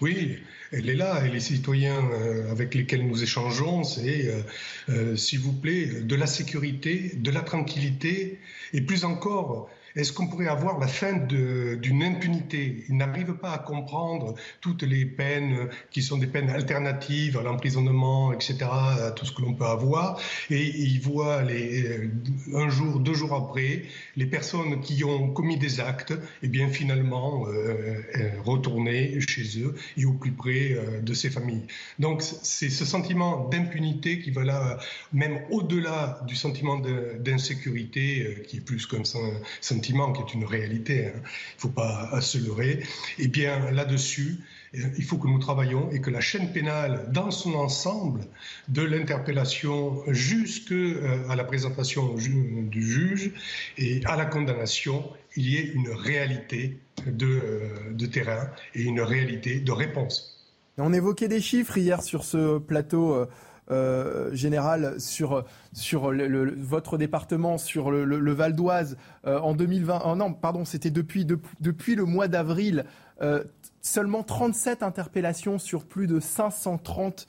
Oui, 0.00 0.38
elle 0.70 0.88
est 0.88 0.94
là 0.94 1.24
et 1.24 1.28
les 1.28 1.40
citoyens 1.40 2.08
euh, 2.12 2.50
avec 2.50 2.74
lesquels 2.74 3.06
nous 3.06 3.22
échangeons, 3.22 3.84
c'est, 3.84 4.28
euh, 4.28 4.42
euh, 4.90 5.16
s'il 5.16 5.40
vous 5.40 5.52
plaît, 5.52 6.02
de 6.02 6.14
la 6.14 6.26
sécurité, 6.26 7.12
de 7.16 7.30
la 7.30 7.40
tranquillité 7.40 8.38
et 8.72 8.80
plus 8.80 9.04
encore 9.04 9.68
est-ce 9.94 10.12
qu'on 10.12 10.26
pourrait 10.26 10.48
avoir 10.48 10.78
la 10.78 10.86
fin 10.86 11.12
d'une 11.12 12.02
impunité? 12.02 12.84
Ils 12.88 12.96
n'arrivent 12.96 13.34
pas 13.34 13.52
à 13.52 13.58
comprendre 13.58 14.34
toutes 14.60 14.82
les 14.82 15.04
peines 15.04 15.68
qui 15.90 16.02
sont 16.02 16.18
des 16.18 16.26
peines 16.26 16.50
alternatives 16.50 17.36
à 17.36 17.42
l'emprisonnement, 17.42 18.32
etc., 18.32 18.58
à 18.62 19.10
tout 19.10 19.26
ce 19.26 19.32
que 19.32 19.42
l'on 19.42 19.54
peut 19.54 19.66
avoir. 19.66 20.18
Et 20.50 20.62
ils 20.62 21.00
voient 21.00 21.42
euh, 21.42 22.08
un 22.54 22.68
jour, 22.68 23.00
deux 23.00 23.14
jours 23.14 23.34
après, 23.34 23.84
les 24.16 24.26
personnes 24.26 24.80
qui 24.80 25.04
ont 25.04 25.30
commis 25.30 25.58
des 25.58 25.80
actes, 25.80 26.12
et 26.12 26.16
eh 26.44 26.48
bien 26.48 26.68
finalement 26.68 27.46
euh, 27.46 28.02
euh, 28.16 28.30
retourner 28.44 29.20
chez 29.20 29.60
eux 29.60 29.74
et 29.96 30.04
au 30.04 30.12
plus 30.12 30.32
près 30.32 30.76
de 31.02 31.14
ces 31.14 31.30
familles. 31.30 31.66
Donc 31.98 32.22
c'est 32.22 32.70
ce 32.70 32.84
sentiment 32.84 33.48
d'impunité 33.48 34.20
qui 34.20 34.30
va 34.30 34.44
là, 34.44 34.78
même 35.12 35.40
au-delà 35.50 36.20
du 36.26 36.36
sentiment 36.36 36.78
d'insécurité, 36.78 38.42
qui 38.48 38.58
est 38.58 38.60
plus 38.60 38.86
qu'un 38.86 39.04
qui 39.82 39.92
est 39.92 40.34
une 40.34 40.44
réalité, 40.44 41.06
hein. 41.06 41.12
il 41.14 41.56
ne 41.56 41.60
faut 41.60 41.68
pas 41.68 42.20
se 42.20 42.38
leurrer, 42.38 42.82
eh 43.18 43.28
bien 43.28 43.70
là-dessus, 43.70 44.38
euh, 44.74 44.78
il 44.96 45.04
faut 45.04 45.18
que 45.18 45.28
nous 45.28 45.38
travaillions 45.38 45.90
et 45.90 46.00
que 46.00 46.10
la 46.10 46.20
chaîne 46.20 46.52
pénale, 46.52 47.06
dans 47.12 47.30
son 47.30 47.54
ensemble, 47.54 48.22
de 48.68 48.82
l'interpellation 48.82 50.02
jusqu'à 50.08 50.74
euh, 50.74 51.34
la 51.34 51.44
présentation 51.44 52.14
du 52.14 52.82
juge 52.82 53.32
et 53.78 54.00
à 54.06 54.16
la 54.16 54.24
condamnation, 54.24 55.04
il 55.36 55.48
y 55.48 55.56
ait 55.56 55.72
une 55.74 55.90
réalité 55.90 56.78
euh, 57.06 57.92
de 57.92 58.06
terrain 58.06 58.48
et 58.74 58.82
une 58.82 59.00
réalité 59.00 59.60
de 59.60 59.72
réponse. 59.72 60.38
On 60.78 60.92
évoquait 60.92 61.28
des 61.28 61.40
chiffres 61.40 61.76
hier 61.76 62.02
sur 62.02 62.24
ce 62.24 62.58
plateau. 62.58 63.26
Euh, 63.70 64.34
général 64.34 65.00
sur, 65.00 65.44
sur 65.72 66.10
le, 66.10 66.52
votre 66.58 66.98
département, 66.98 67.58
sur 67.58 67.92
le, 67.92 68.32
Val 68.32 68.56
d'Oise 68.56 68.96
euh, 69.24 69.38
en 69.38 69.54
2020. 69.54 70.02
Oh 70.04 70.16
non, 70.16 70.32
pardon, 70.32 70.64
c'était 70.64 70.90
depuis, 70.90 71.24
le 71.24 72.04
mois 72.04 72.26
d'avril. 72.26 72.84
Euh, 73.20 73.44
seulement 73.80 74.24
37 74.24 74.82
interpellations 74.82 75.60
sur 75.60 75.84
plus 75.84 76.08
de 76.08 76.18
530 76.18 77.28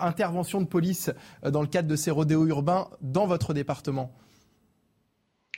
interventions 0.00 0.60
de 0.60 0.66
police 0.66 1.10
dans 1.44 1.60
le 1.60 1.68
cadre 1.68 1.86
de 1.86 1.94
ces 1.96 2.10
rodéos 2.10 2.46
urbains 2.46 2.88
dans 3.02 3.28
votre 3.28 3.54
département. 3.54 4.12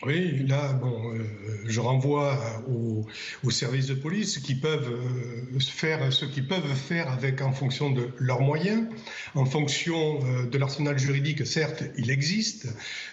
Oui, 0.04 0.44
là, 0.48 0.72
bon, 0.72 1.14
euh, 1.14 1.18
je 1.64 1.78
renvoie 1.78 2.36
aux, 2.68 3.50
services 3.50 3.86
de 3.86 3.94
police 3.94 4.38
qui 4.38 4.56
peuvent 4.56 4.90
euh, 4.90 5.60
faire 5.60 6.12
ce 6.12 6.24
qu'ils 6.24 6.48
peuvent 6.48 6.74
faire 6.74 7.08
avec 7.12 7.40
en 7.40 7.52
fonction 7.52 7.90
de 7.90 8.08
leurs 8.18 8.40
moyens, 8.40 8.88
en 9.36 9.44
fonction 9.44 10.18
euh, 10.24 10.46
de 10.46 10.58
l'arsenal 10.58 10.98
juridique. 10.98 11.46
Certes, 11.46 11.84
il 11.96 12.10
existe. 12.10 12.66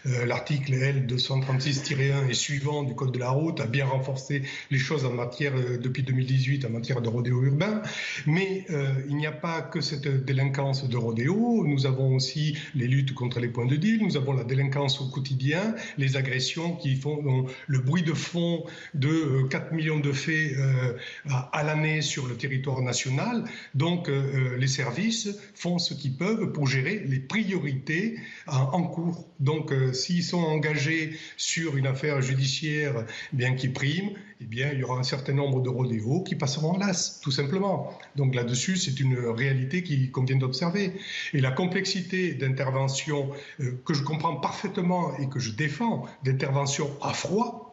L'article 0.05 0.73
L236-1 0.73 2.29
et 2.29 2.33
suivant 2.33 2.83
du 2.83 2.95
Code 2.95 3.11
de 3.11 3.19
la 3.19 3.29
route 3.29 3.59
a 3.59 3.67
bien 3.67 3.85
renforcé 3.85 4.43
les 4.71 4.79
choses 4.79 5.05
en 5.05 5.11
matière 5.11 5.53
depuis 5.79 6.03
2018 6.03 6.65
en 6.65 6.69
matière 6.69 7.01
de 7.01 7.09
rodéo 7.09 7.43
urbain, 7.43 7.81
mais 8.25 8.65
il 9.09 9.17
n'y 9.17 9.27
a 9.27 9.33
pas 9.33 9.61
que 9.61 9.81
cette 9.81 10.07
délinquance 10.23 10.87
de 10.87 10.95
rodéo. 10.95 11.65
Nous 11.65 11.85
avons 11.85 12.15
aussi 12.15 12.57
les 12.75 12.87
luttes 12.87 13.13
contre 13.13 13.41
les 13.41 13.49
points 13.49 13.65
de 13.65 13.75
deal. 13.75 14.01
Nous 14.01 14.15
avons 14.15 14.31
la 14.31 14.45
délinquance 14.45 15.01
au 15.01 15.09
quotidien, 15.09 15.75
les 15.97 16.15
agressions 16.15 16.78
qui 16.79 16.95
font 16.95 17.45
le 17.67 17.79
bruit 17.79 18.03
de 18.03 18.13
fond 18.13 18.65
de 18.93 19.47
4 19.49 19.71
euh, 19.71 19.75
millions 19.75 19.99
de 19.99 20.11
faits 20.11 20.53
euh, 20.57 20.93
à, 21.29 21.63
l'année 21.63 22.01
sur 22.01 22.27
le 22.27 22.35
territoire 22.35 22.81
national. 22.81 23.43
Donc 23.75 24.09
euh, 24.09 24.57
les 24.57 24.67
services 24.67 25.29
font 25.53 25.77
ce 25.77 25.93
qu'ils 25.93 26.15
peuvent 26.15 26.51
pour 26.51 26.67
gérer 26.67 27.03
les 27.05 27.19
priorités 27.19 28.19
en, 28.47 28.83
cours. 28.83 29.27
Donc 29.39 29.73
s'ils 29.93 30.23
sont 30.23 30.39
engagés 30.41 31.17
sur 31.37 31.77
une 31.77 31.87
affaire 31.87 32.21
judiciaire 32.21 33.05
bien 33.33 33.53
qui 33.55 33.69
prime, 33.69 34.11
eh 34.41 34.45
bien, 34.45 34.71
il 34.71 34.79
y 34.79 34.83
aura 34.83 34.97
un 34.97 35.03
certain 35.03 35.33
nombre 35.33 35.61
de 35.61 35.69
rodéos 35.69 36.23
qui 36.23 36.35
passeront 36.35 36.71
en 36.71 36.77
l'as, 36.77 37.19
tout 37.21 37.31
simplement. 37.31 37.97
Donc 38.15 38.35
là-dessus, 38.35 38.77
c'est 38.77 38.99
une 39.01 39.17
réalité 39.17 39.83
qui 39.83 40.11
convient 40.11 40.37
d'observer. 40.37 40.93
Et 41.33 41.41
la 41.41 41.51
complexité 41.51 42.33
d'intervention 42.33 43.31
euh, 43.59 43.81
que 43.85 43.93
je 43.93 44.01
comprends 44.03 44.37
parfaitement 44.37 45.17
et 45.17 45.27
que 45.27 45.39
je 45.39 45.51
défends, 45.51 46.05
d'intervention 46.23 46.89
à 47.01 47.11
froid, 47.13 47.68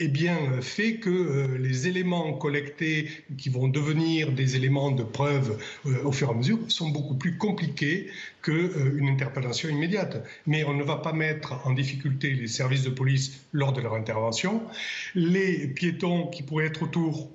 eh 0.00 0.08
bien, 0.08 0.62
fait 0.62 0.96
que 0.96 1.10
euh, 1.10 1.58
les 1.58 1.88
éléments 1.88 2.32
collectés 2.32 3.10
qui 3.36 3.48
vont 3.48 3.66
devenir 3.66 4.30
des 4.30 4.54
éléments 4.54 4.92
de 4.92 5.02
preuve 5.02 5.58
euh, 5.86 6.04
au 6.04 6.12
fur 6.12 6.28
et 6.28 6.30
à 6.30 6.34
mesure 6.34 6.58
sont 6.68 6.90
beaucoup 6.90 7.16
plus 7.16 7.36
compliqués 7.36 8.08
qu'une 8.42 8.54
euh, 8.54 9.12
interpellation 9.12 9.68
immédiate. 9.68 10.24
Mais 10.46 10.62
on 10.62 10.74
ne 10.74 10.84
va 10.84 10.96
pas 10.96 11.12
mettre 11.12 11.66
en 11.66 11.72
difficulté 11.72 12.30
les 12.30 12.46
services 12.46 12.84
de 12.84 12.90
police 12.90 13.40
lors 13.52 13.72
de 13.72 13.80
leur 13.80 13.94
intervention. 13.94 14.62
Les 15.16 15.66
piétons 15.66 16.28
qui 16.28 16.44
pourraient 16.44 16.66
être 16.66 16.84
autour 16.84 17.28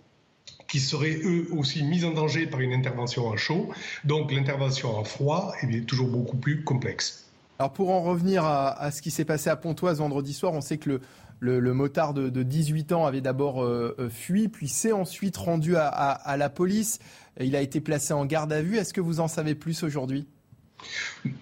qui 0.70 0.80
seraient 0.80 1.20
eux 1.24 1.48
aussi 1.52 1.84
mis 1.84 2.06
en 2.06 2.12
danger 2.12 2.48
par 2.48 2.62
une 2.62 2.74
intervention 2.74 3.28
en 3.28 3.36
chaud. 3.36 3.70
Donc 4.06 4.32
l'intervention 4.32 4.98
en 4.98 5.04
froid 5.04 5.54
est 5.62 5.86
toujours 5.86 6.08
beaucoup 6.08 6.38
plus 6.38 6.64
complexe. 6.64 7.30
Alors 7.60 7.74
pour 7.74 7.92
en 7.92 8.02
revenir 8.02 8.44
à, 8.44 8.72
à 8.82 8.90
ce 8.90 9.02
qui 9.02 9.12
s'est 9.12 9.26
passé 9.26 9.50
à 9.50 9.56
Pontoise 9.56 10.00
vendredi 10.00 10.34
soir, 10.34 10.54
on 10.54 10.62
sait 10.62 10.78
que 10.78 10.90
le, 10.90 11.02
le, 11.44 11.74
motard 11.74 12.14
de, 12.14 12.44
18 12.44 12.94
ans 12.94 13.06
avait 13.06 13.22
d'abord 13.22 13.64
euh, 13.64 13.96
euh, 14.00 14.10
fui, 14.10 14.48
puis 14.48 14.68
s'est 14.68 14.92
ensuite 14.92 15.36
rendu 15.38 15.76
à, 15.76 16.36
la 16.38 16.50
police. 16.50 17.00
Il 17.40 17.56
a 17.56 17.62
été 17.62 17.82
placé 17.82 18.14
en 18.14 18.26
garde 18.26 18.54
à 18.54 18.62
vue. 18.62 18.78
Est-ce 18.78 18.94
que 18.94 19.02
vous 19.02 19.20
en 19.20 19.28
savez 19.28 19.56
plus 19.56 19.84
aujourd'hui? 19.84 20.28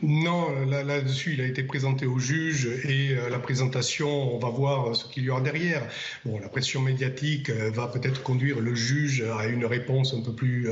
Non, 0.02 0.48
là-dessus, 0.66 1.34
il 1.34 1.42
a 1.42 1.46
été 1.46 1.64
présenté 1.64 2.06
au 2.06 2.20
juge 2.20 2.68
et 2.86 3.16
euh, 3.16 3.30
la 3.30 3.40
présentation, 3.40 4.36
on 4.36 4.40
va 4.40 4.50
voir 4.50 4.96
ce 4.96 5.06
qu'il 5.06 5.24
y 5.24 5.30
aura 5.30 5.42
derrière. 5.42 5.84
Bon, 6.26 6.40
la 6.40 6.50
pression 6.50 6.82
médiatique 6.82 7.50
euh, 7.50 7.72
va 7.72 7.88
peut-être 7.88 8.24
conduire 8.24 8.60
le 8.60 8.76
juge 8.76 9.24
à 9.40 9.48
une 9.48 9.66
réponse 9.66 10.14
un 10.14 10.22
peu 10.22 10.34
plus, 10.34 10.70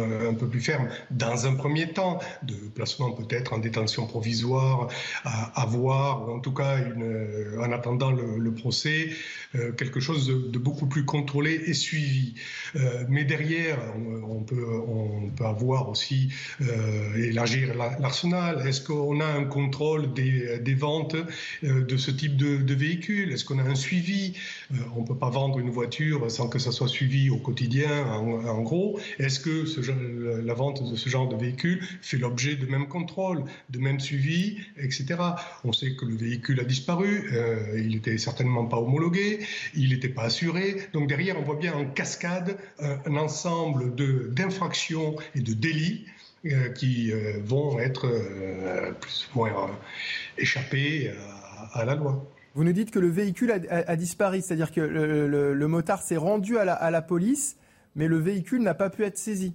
ferme 0.59 0.89
dans 1.11 1.47
un 1.47 1.55
premier 1.55 1.91
temps, 1.91 2.19
de 2.43 2.55
placement 2.75 3.11
peut-être 3.11 3.53
en 3.53 3.57
détention 3.57 4.05
provisoire, 4.07 4.89
à, 5.23 5.65
voir, 5.65 6.27
ou 6.27 6.33
en 6.33 6.39
tout 6.39 6.53
cas, 6.53 6.77
euh, 6.77 7.59
en 7.59 7.71
attendant 7.71 8.11
le, 8.11 8.51
procès, 8.51 9.11
quelque 9.77 9.99
chose 9.99 10.27
de, 10.27 10.59
beaucoup 10.59 10.87
plus 10.87 11.05
contrôlé 11.05 11.61
et 11.65 11.73
suivi. 11.73 12.35
mais 13.07 13.23
derrière, 13.23 13.79
on, 14.27 14.43
peut, 14.43 15.45
avoir 15.45 15.89
aussi 15.89 16.29
élargir 17.15 17.75
l'arsenal 17.75 18.49
est-ce 18.65 18.81
qu'on 18.81 19.19
a 19.19 19.25
un 19.25 19.45
contrôle 19.45 20.13
des, 20.13 20.75
ventes 20.75 21.15
euh, 21.63 21.83
de 21.83 21.97
ce 21.97 22.11
type 22.11 22.35
de, 22.35 22.73
véhicules 22.73 23.31
Est-ce 23.31 23.45
qu'on 23.45 23.59
a 23.59 23.63
un 23.63 23.75
suivi? 23.75 24.33
Euh, 24.73 24.77
On 24.95 25.01
ne 25.01 25.07
peut 25.07 25.17
pas 25.17 25.29
vendre 25.29 25.59
une 25.59 25.69
voiture 25.69 26.29
sans 26.29 26.47
que 26.47 26.59
ça 26.59 26.71
soit 26.71 26.87
suivi 26.87 27.29
au 27.29 27.37
quotidien, 27.37 28.05
en, 28.05 28.61
gros. 28.61 28.99
Est-ce 29.17 29.39
que 29.39 29.65
la 30.45 30.53
vente 30.53 30.89
de 30.89 30.95
ce 30.95 31.09
genre 31.09 31.27
de 31.27 31.35
véhicule 31.35 31.81
fait 32.01 32.17
l'objet 32.17 32.55
de 32.55 32.65
même 32.65 32.87
contrôle, 32.87 33.43
de 33.69 33.79
même 33.79 33.99
suivi, 33.99 34.57
etc. 34.77 35.15
On 35.63 35.73
sait 35.73 35.95
que 35.95 36.05
le 36.05 36.15
véhicule 36.15 36.59
a 36.59 36.63
disparu, 36.63 37.29
euh, 37.33 37.57
il 37.77 37.89
n'était 37.89 38.17
certainement 38.17 38.65
pas 38.65 38.77
homologué, 38.77 39.38
il 39.75 39.89
n'était 39.89 40.09
pas 40.09 40.23
assuré. 40.23 40.77
Donc 40.93 41.07
derrière, 41.07 41.37
on 41.39 41.43
voit 41.43 41.55
bien 41.55 41.73
en 41.73 41.85
cascade 41.85 42.57
un 42.79 43.15
ensemble 43.15 43.95
d'infractions 44.33 45.15
et 45.35 45.41
de 45.41 45.53
délits 45.53 46.05
euh, 46.45 46.69
qui 46.69 47.11
euh, 47.11 47.33
vont 47.43 47.79
être 47.79 48.07
euh, 48.07 48.93
moins 49.35 49.77
échappés 50.37 51.11
à, 51.73 51.83
la 51.83 51.95
loi. 51.95 52.25
Vous 52.55 52.63
nous 52.63 52.71
dites 52.71 52.91
que 52.91 52.99
le 52.99 53.09
véhicule 53.09 53.51
a, 53.51 53.95
disparu, 53.97 54.39
c'est-à-dire 54.41 54.71
que 54.71 54.79
le, 54.79 55.67
motard 55.67 56.01
s'est 56.01 56.15
rendu 56.15 56.57
à 56.57 56.91
la 56.91 57.01
police, 57.01 57.57
mais 57.95 58.07
le 58.07 58.17
véhicule 58.17 58.61
n'a 58.61 58.73
pas 58.73 58.89
pu 58.89 59.03
être 59.03 59.17
saisi. 59.17 59.53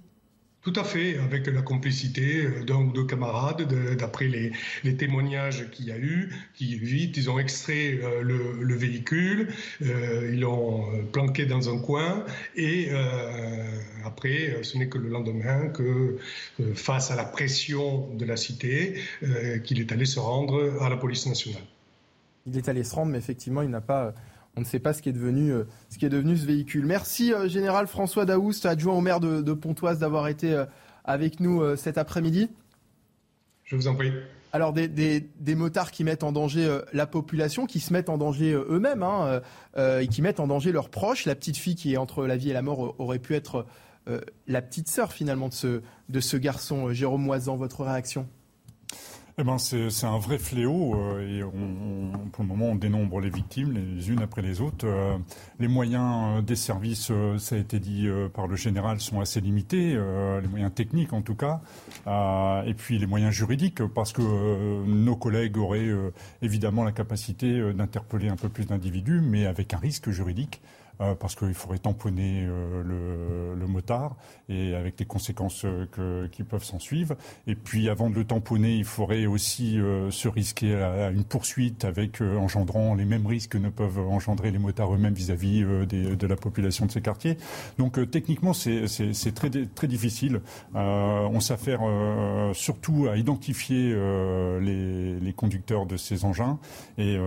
Tout 0.65 0.73
à 0.77 0.83
fait, 0.83 1.19
avec 1.19 1.45
la 1.45 1.61
complicité 1.61 2.43
euh, 2.43 2.63
d'un 2.63 2.77
ou 2.77 2.91
deux 2.91 3.05
camarades, 3.05 3.71
d'après 3.99 4.25
les, 4.25 4.97
témoignages 4.97 5.69
qu'il 5.69 5.85
y 5.85 5.91
a 5.91 5.97
eu, 5.97 6.33
qui 6.55 6.75
vite, 6.75 7.17
ils 7.17 7.29
ont 7.29 7.37
extrait 7.37 7.99
euh, 8.01 8.23
le, 8.23 8.73
véhicule, 8.73 9.49
euh, 9.83 10.31
ils 10.33 10.39
l'ont 10.39 10.87
planqué 11.11 11.45
dans 11.45 11.69
un 11.69 11.79
coin, 11.79 12.25
et 12.55 12.89
après, 14.03 14.57
ce 14.63 14.79
n'est 14.79 14.89
que 14.89 14.97
le 14.97 15.09
lendemain 15.09 15.67
que, 15.67 16.17
face 16.73 17.11
à 17.11 17.15
la 17.15 17.25
pression 17.25 18.09
de 18.15 18.25
la 18.25 18.35
cité, 18.35 18.95
qu'il 19.63 19.79
est 19.79 19.91
allé 19.91 20.05
se 20.05 20.19
rendre 20.19 20.81
à 20.81 20.89
la 20.89 20.97
police 20.97 21.27
nationale. 21.27 21.61
Il 22.47 22.57
est 22.57 22.67
allé 22.69 22.83
se 22.83 22.95
rendre, 22.95 23.11
mais 23.11 23.19
effectivement, 23.19 23.61
il 23.61 23.69
n'a 23.69 23.81
pas 23.81 24.13
on 24.57 24.61
ne 24.61 24.65
sait 24.65 24.79
pas 24.79 24.93
ce 24.93 25.01
qui 25.01 25.09
est 25.09 25.13
devenu, 25.13 25.51
euh, 25.51 25.63
ce, 25.89 25.97
qui 25.97 26.05
est 26.05 26.09
devenu 26.09 26.37
ce 26.37 26.45
véhicule. 26.45 26.85
Merci, 26.85 27.33
euh, 27.33 27.47
Général 27.47 27.87
François 27.87 28.25
Daoust, 28.25 28.65
adjoint 28.65 28.93
au 28.93 29.01
maire 29.01 29.19
de, 29.19 29.53
Pontoise, 29.53 29.99
d'avoir 29.99 30.27
été 30.27 30.53
euh, 30.53 30.65
avec 31.03 31.39
nous 31.39 31.75
cet 31.75 31.97
après-midi. 31.97 32.49
Je 33.63 33.75
vous 33.75 33.87
en 33.87 33.95
prie. 33.95 34.11
Alors 34.53 34.73
des, 34.73 35.29
motards 35.55 35.91
qui 35.91 36.03
mettent 36.03 36.23
en 36.23 36.31
danger 36.31 36.79
la 36.93 37.05
population, 37.05 37.67
qui 37.67 37.79
se 37.79 37.93
mettent 37.93 38.09
en 38.09 38.17
danger 38.17 38.53
eux-mêmes 38.53 39.03
hein, 39.03 39.41
et 39.77 40.07
qui 40.07 40.23
mettent 40.23 40.39
en 40.39 40.47
danger 40.47 40.71
leurs 40.71 40.89
proches. 40.89 41.25
La 41.25 41.35
petite 41.35 41.57
fille 41.57 41.75
qui 41.75 41.93
est 41.93 41.97
entre 41.97 42.25
la 42.25 42.37
vie 42.37 42.49
et 42.49 42.53
la 42.53 42.63
mort 42.63 42.95
aurait 42.99 43.19
pu 43.19 43.35
être 43.35 43.67
la 44.47 44.61
petite 44.63 44.87
sœur 44.87 45.13
finalement 45.13 45.49
de 45.49 45.53
ce, 45.53 45.81
de 46.09 46.19
ce 46.19 46.37
garçon. 46.37 46.91
Jérôme 46.91 47.21
Moisan, 47.21 47.55
votre 47.55 47.83
réaction? 47.83 48.27
Eh 49.37 49.43
ben 49.43 49.57
c'est 49.57 50.05
un 50.05 50.17
vrai 50.17 50.37
fléau 50.37 50.95
euh, 50.95 51.39
et 51.39 51.43
on, 51.43 52.29
pour 52.31 52.43
le 52.43 52.47
moment 52.47 52.67
on 52.67 52.75
dénombre 52.75 53.19
les 53.19 53.29
victimes 53.29 53.73
les 53.73 54.09
unes 54.09 54.21
après 54.21 54.41
les 54.41 54.61
autres. 54.61 54.87
Euh, 54.87 55.17
les 55.59 55.67
moyens 55.67 56.37
euh, 56.37 56.41
des 56.41 56.55
services, 56.55 57.11
ça 57.37 57.55
a 57.55 57.57
été 57.57 57.79
dit 57.79 58.07
par 58.33 58.47
le 58.47 58.55
général, 58.55 59.01
sont 59.01 59.19
assez 59.19 59.41
limités, 59.41 59.93
les 60.41 60.47
moyens 60.47 60.73
techniques 60.73 61.11
en 61.11 61.21
tout 61.21 61.35
cas, 61.35 61.61
et 62.65 62.73
puis 62.73 62.97
les 62.97 63.05
moyens 63.05 63.33
juridiques 63.33 63.85
parce 63.87 64.13
que 64.13 64.21
nos 64.85 65.15
collègues 65.15 65.57
auraient 65.57 65.91
évidemment 66.41 66.83
la 66.83 66.91
capacité 66.91 67.73
d'interpeller 67.73 68.29
un 68.29 68.35
peu 68.35 68.49
plus 68.49 68.65
d'individus, 68.65 69.21
mais 69.21 69.45
avec 69.45 69.73
un 69.73 69.77
risque 69.77 70.09
juridique. 70.09 70.61
Euh, 71.01 71.13
parce 71.13 71.35
qu'il 71.35 71.53
faudrait 71.53 71.79
tamponner 71.79 72.45
euh, 72.47 73.55
le, 73.57 73.67
motard 73.67 74.15
et 74.47 74.75
avec 74.75 74.97
les 74.99 75.05
conséquences 75.05 75.65
euh, 75.65 76.27
qui 76.29 76.43
peuvent 76.43 76.63
s'en 76.63 76.79
suivre. 76.79 77.15
Et 77.47 77.55
puis 77.55 77.89
avant 77.89 78.09
de 78.09 78.15
le 78.15 78.23
tamponner, 78.23 78.75
il 78.75 78.85
faudrait 78.85 79.25
aussi 79.25 79.79
se 80.11 80.27
risquer 80.27 80.75
à, 80.75 81.09
une 81.09 81.23
poursuite 81.23 81.83
avec 81.83 82.21
engendrant 82.21 82.93
les 82.93 83.05
mêmes 83.05 83.25
risques 83.25 83.53
que 83.53 83.57
ne 83.57 83.69
peuvent 83.69 83.99
engendrer 83.99 84.51
les 84.51 84.59
motards 84.59 84.93
eux-mêmes 84.93 85.13
vis-à-vis 85.13 85.63
de 85.63 86.27
la 86.27 86.35
population 86.35 86.85
de 86.85 86.91
ces 86.91 87.01
quartiers. 87.01 87.37
Donc 87.79 87.99
techniquement, 88.11 88.53
c'est 88.53 88.85
très, 89.33 89.49
très 89.49 89.87
difficile. 89.87 90.41
on 90.75 91.39
s'affaire 91.39 91.81
surtout 92.53 93.07
à 93.09 93.17
identifier 93.17 93.95
les, 94.61 95.19
les, 95.19 95.33
conducteurs 95.33 95.87
de 95.87 95.97
ces 95.97 96.23
engins 96.23 96.59
et 96.97 97.17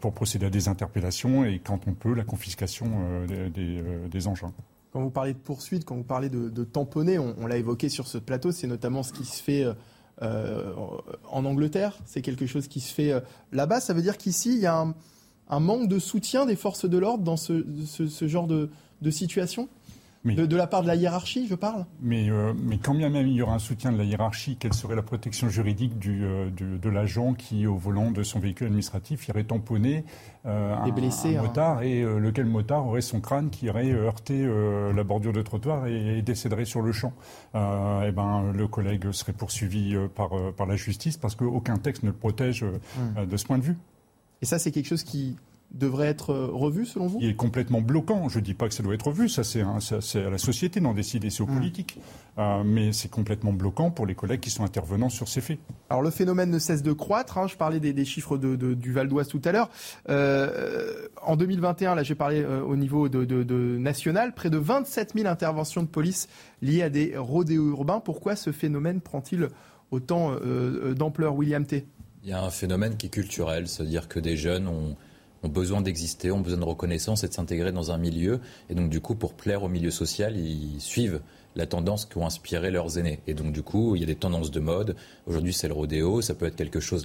pour 0.00 0.12
procéder 0.12 0.46
à 0.46 0.50
des 0.50 0.68
interpellations 0.68 1.44
et 1.44 1.58
quand 1.58 1.80
on 1.88 1.94
peut, 1.94 2.14
la 2.14 2.24
confiscation 2.24 3.07
euh, 3.08 3.48
euh, 3.58 4.08
des, 4.08 4.26
engins. 4.26 4.52
Quand 4.92 5.00
vous 5.00 5.10
parlez 5.10 5.32
de 5.32 5.38
poursuite, 5.38 5.84
quand 5.84 5.96
vous 5.96 6.04
parlez 6.04 6.28
de, 6.28 6.64
tamponner, 6.64 7.18
on, 7.18 7.46
l'a 7.46 7.56
évoqué 7.56 7.88
sur 7.88 8.06
ce 8.06 8.18
plateau, 8.18 8.52
c'est 8.52 8.66
notamment 8.66 9.02
ce 9.02 9.12
qui 9.12 9.24
se 9.24 9.42
fait 9.42 9.66
euh, 10.22 10.72
en 11.30 11.44
Angleterre, 11.44 11.98
c'est 12.06 12.22
quelque 12.22 12.46
chose 12.46 12.68
qui 12.68 12.80
se 12.80 12.92
fait 12.92 13.12
là-bas. 13.52 13.80
Ça 13.80 13.92
veut 13.92 14.02
dire 14.02 14.16
qu'ici, 14.16 14.54
il 14.54 14.60
y 14.60 14.66
a 14.66 14.86
un, 15.48 15.60
manque 15.60 15.88
de 15.88 15.98
soutien 15.98 16.46
des 16.46 16.56
forces 16.56 16.88
de 16.88 16.98
l'ordre 16.98 17.22
dans 17.22 17.36
ce, 17.36 17.64
genre 18.26 18.46
de 18.46 19.10
situation? 19.10 19.68
De, 20.24 20.56
la 20.56 20.66
part 20.66 20.82
de 20.82 20.88
la 20.88 20.96
hiérarchie, 20.96 21.46
je 21.46 21.54
parle 21.54 21.86
mais, 22.00 22.30
euh, 22.30 22.52
mais 22.56 22.78
quand 22.78 22.94
bien 22.94 23.08
même 23.08 23.26
il 23.26 23.34
y 23.34 23.42
aura 23.42 23.54
un 23.54 23.58
soutien 23.58 23.92
de 23.92 23.98
la 23.98 24.04
hiérarchie, 24.04 24.56
quelle 24.56 24.74
serait 24.74 24.96
la 24.96 25.02
protection 25.02 25.48
juridique 25.48 25.98
du, 25.98 26.24
euh, 26.24 26.50
de 26.50 26.88
l'agent 26.88 27.34
qui, 27.34 27.66
au 27.66 27.76
volant 27.76 28.10
de 28.10 28.22
son 28.22 28.40
véhicule 28.40 28.66
administratif, 28.66 29.28
irait 29.28 29.44
tamponner 29.44 30.04
euh, 30.46 30.74
un, 30.74 30.86
hein. 30.86 31.42
motard 31.42 31.82
et 31.82 32.02
lequel 32.02 32.46
motard 32.46 32.86
aurait 32.86 33.00
son 33.00 33.20
crâne 33.20 33.50
qui 33.50 33.66
irait 33.66 33.90
heurter 33.92 34.46
la 34.94 35.04
bordure 35.04 35.32
de 35.32 35.42
trottoir 35.42 35.86
et, 35.86 36.22
décéderait 36.22 36.64
sur 36.64 36.82
le 36.82 36.92
champ 36.92 37.12
eh 37.54 38.10
ben, 38.12 38.52
Le 38.52 38.66
collègue 38.68 39.10
serait 39.12 39.32
poursuivi 39.32 39.96
par, 40.14 40.30
par 40.56 40.66
la 40.66 40.76
justice 40.76 41.16
parce 41.16 41.34
qu'aucun 41.34 41.76
texte 41.78 42.02
ne 42.02 42.08
le 42.08 42.14
protège 42.14 42.64
hmm. 42.64 43.26
de 43.26 43.36
ce 43.36 43.44
point 43.44 43.58
de 43.58 43.64
vue. 43.64 43.76
Et 44.42 44.46
ça, 44.46 44.58
c'est 44.58 44.70
quelque 44.70 44.86
chose 44.86 45.02
qui 45.02 45.36
devrait 45.70 46.06
être 46.06 46.30
euh, 46.30 46.48
revu 46.50 46.86
selon 46.86 47.06
vous? 47.06 47.18
Il 47.20 47.28
est 47.28 47.34
complètement 47.34 47.80
bloquant. 47.80 48.28
Je 48.28 48.38
ne 48.38 48.44
dis 48.44 48.54
pas 48.54 48.68
que 48.68 48.74
ça 48.74 48.82
doit 48.82 48.94
être 48.94 49.06
revu, 49.08 49.28
ça 49.28 49.44
c'est 49.44 49.62
à 49.62 50.30
la 50.30 50.38
société 50.38 50.80
d'en 50.80 50.94
décider, 50.94 51.30
c'est 51.30 51.42
aux 51.42 51.46
hmm. 51.46 51.54
politiques. 51.54 51.98
Euh, 52.38 52.62
mais 52.64 52.92
c'est 52.92 53.10
complètement 53.10 53.52
bloquant 53.52 53.90
pour 53.90 54.06
les 54.06 54.14
collègues 54.14 54.40
qui 54.40 54.50
sont 54.50 54.64
intervenants 54.64 55.08
sur 55.08 55.28
ces 55.28 55.40
faits. 55.40 55.58
Alors 55.90 56.02
le 56.02 56.10
phénomène 56.10 56.50
ne 56.50 56.58
cesse 56.58 56.82
de 56.82 56.92
croître. 56.92 57.36
Hein. 57.36 57.48
Je 57.48 57.56
parlais 57.56 57.80
des, 57.80 58.04
chiffres 58.04 58.38
de, 58.38 58.54
du 58.74 58.92
Val 58.92 59.08
d'Oise 59.08 59.28
tout 59.28 59.42
à 59.44 59.52
l'heure. 59.52 59.70
Euh, 60.08 61.08
en 61.22 61.36
2021, 61.36 61.96
là 61.96 62.02
j'ai 62.02 62.14
parlé 62.14 62.44
au 62.44 62.76
niveau 62.76 63.08
de, 63.08 63.78
national, 63.78 64.34
près 64.34 64.50
de 64.50 64.58
27 64.58 65.14
000 65.14 65.26
interventions 65.26 65.82
de 65.82 65.88
police 65.88 66.28
liées 66.62 66.82
à 66.82 66.90
des 66.90 67.16
rodéos 67.16 67.70
urbains. 67.70 68.00
Pourquoi 68.00 68.36
ce 68.36 68.52
phénomène 68.52 69.00
prend-il 69.00 69.48
autant 69.90 70.32
d'ampleur, 70.96 71.34
William 71.34 71.66
T 71.66 71.86
Il 72.22 72.30
y 72.30 72.32
a 72.32 72.42
un 72.42 72.50
phénomène 72.50 72.96
qui 72.96 73.06
est 73.06 73.10
culturel, 73.10 73.66
c'est-à-dire 73.66 74.06
que 74.06 74.20
des 74.20 74.36
jeunes 74.36 74.68
ont 74.68 74.96
ont 75.42 75.48
besoin 75.48 75.80
d'exister, 75.80 76.30
ont 76.30 76.40
besoin 76.40 76.58
de 76.58 76.64
reconnaissance 76.64 77.24
et 77.24 77.28
de 77.28 77.32
s'intégrer 77.32 77.72
dans 77.72 77.90
un 77.90 77.98
milieu. 77.98 78.40
Et 78.70 78.74
donc, 78.74 78.90
du 78.90 79.00
coup, 79.00 79.14
pour 79.14 79.34
plaire 79.34 79.62
au 79.62 79.68
milieu 79.68 79.90
social, 79.90 80.36
ils 80.36 80.80
suivent 80.80 81.20
la 81.56 81.66
tendance 81.66 82.04
qu'ont 82.04 82.26
inspiré 82.26 82.70
leurs 82.70 82.98
aînés. 82.98 83.20
Et 83.26 83.34
donc, 83.34 83.52
du 83.52 83.62
coup, 83.62 83.96
il 83.96 84.00
y 84.00 84.04
a 84.04 84.06
des 84.06 84.14
tendances 84.14 84.50
de 84.50 84.60
mode. 84.60 84.96
Aujourd'hui, 85.26 85.52
c'est 85.52 85.68
le 85.68 85.74
rodéo. 85.74 86.20
Ça 86.22 86.34
peut 86.34 86.46
être 86.46 86.56
quelque 86.56 86.80
chose 86.80 87.04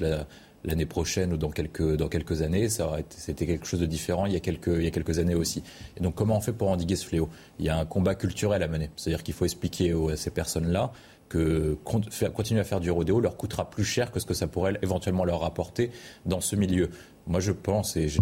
l'année 0.64 0.86
prochaine 0.86 1.34
ou 1.34 1.38
dans 1.38 1.50
quelques, 1.50 2.42
années. 2.42 2.68
C'était 3.10 3.46
quelque 3.46 3.66
chose 3.66 3.80
de 3.80 3.86
différent 3.86 4.26
il 4.26 4.34
y, 4.34 4.38
a 4.38 4.40
quelques, 4.40 4.68
il 4.68 4.84
y 4.84 4.88
a 4.88 4.92
quelques 4.92 5.20
années 5.20 5.36
aussi. 5.36 5.64
Et 5.98 6.02
donc, 6.02 6.16
comment 6.16 6.38
on 6.38 6.42
fait 6.42 6.54
pour 6.54 6.70
endiguer 6.70 6.96
ce 6.96 7.06
fléau? 7.06 7.30
Il 7.60 7.66
y 7.66 7.70
a 7.70 7.78
un 7.78 7.86
combat 7.86 8.16
culturel 8.16 8.64
à 8.64 8.68
mener. 8.68 8.90
C'est-à-dire 8.96 9.24
qu'il 9.24 9.34
faut 9.34 9.46
expliquer 9.46 9.94
à 10.12 10.16
ces 10.16 10.30
personnes-là 10.30 10.92
que 11.30 11.76
continuer 11.84 12.60
à 12.60 12.64
faire 12.64 12.80
du 12.80 12.92
rodéo 12.92 13.20
leur 13.20 13.38
coûtera 13.38 13.68
plus 13.68 13.84
cher 13.84 14.12
que 14.12 14.20
ce 14.20 14.26
que 14.26 14.36
ça 14.36 14.46
pourrait 14.46 14.78
éventuellement 14.84 15.26
leur 15.26 15.40
rapporter 15.40 15.90
dans 16.28 16.42
ce 16.42 16.56
milieu. 16.56 16.92
Moi, 17.28 17.40
je 17.40 17.52
pense, 17.52 17.96
et 17.96 18.10
je 18.10 18.20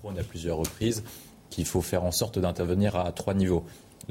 prône 0.00 0.18
à 0.18 0.22
plusieurs 0.22 0.58
reprises, 0.58 1.02
qu'il 1.50 1.64
faut 1.64 1.82
faire 1.82 2.04
en 2.04 2.10
sorte 2.10 2.38
d'intervenir 2.38 2.96
à 2.96 3.12
trois 3.12 3.34
niveaux. 3.34 3.64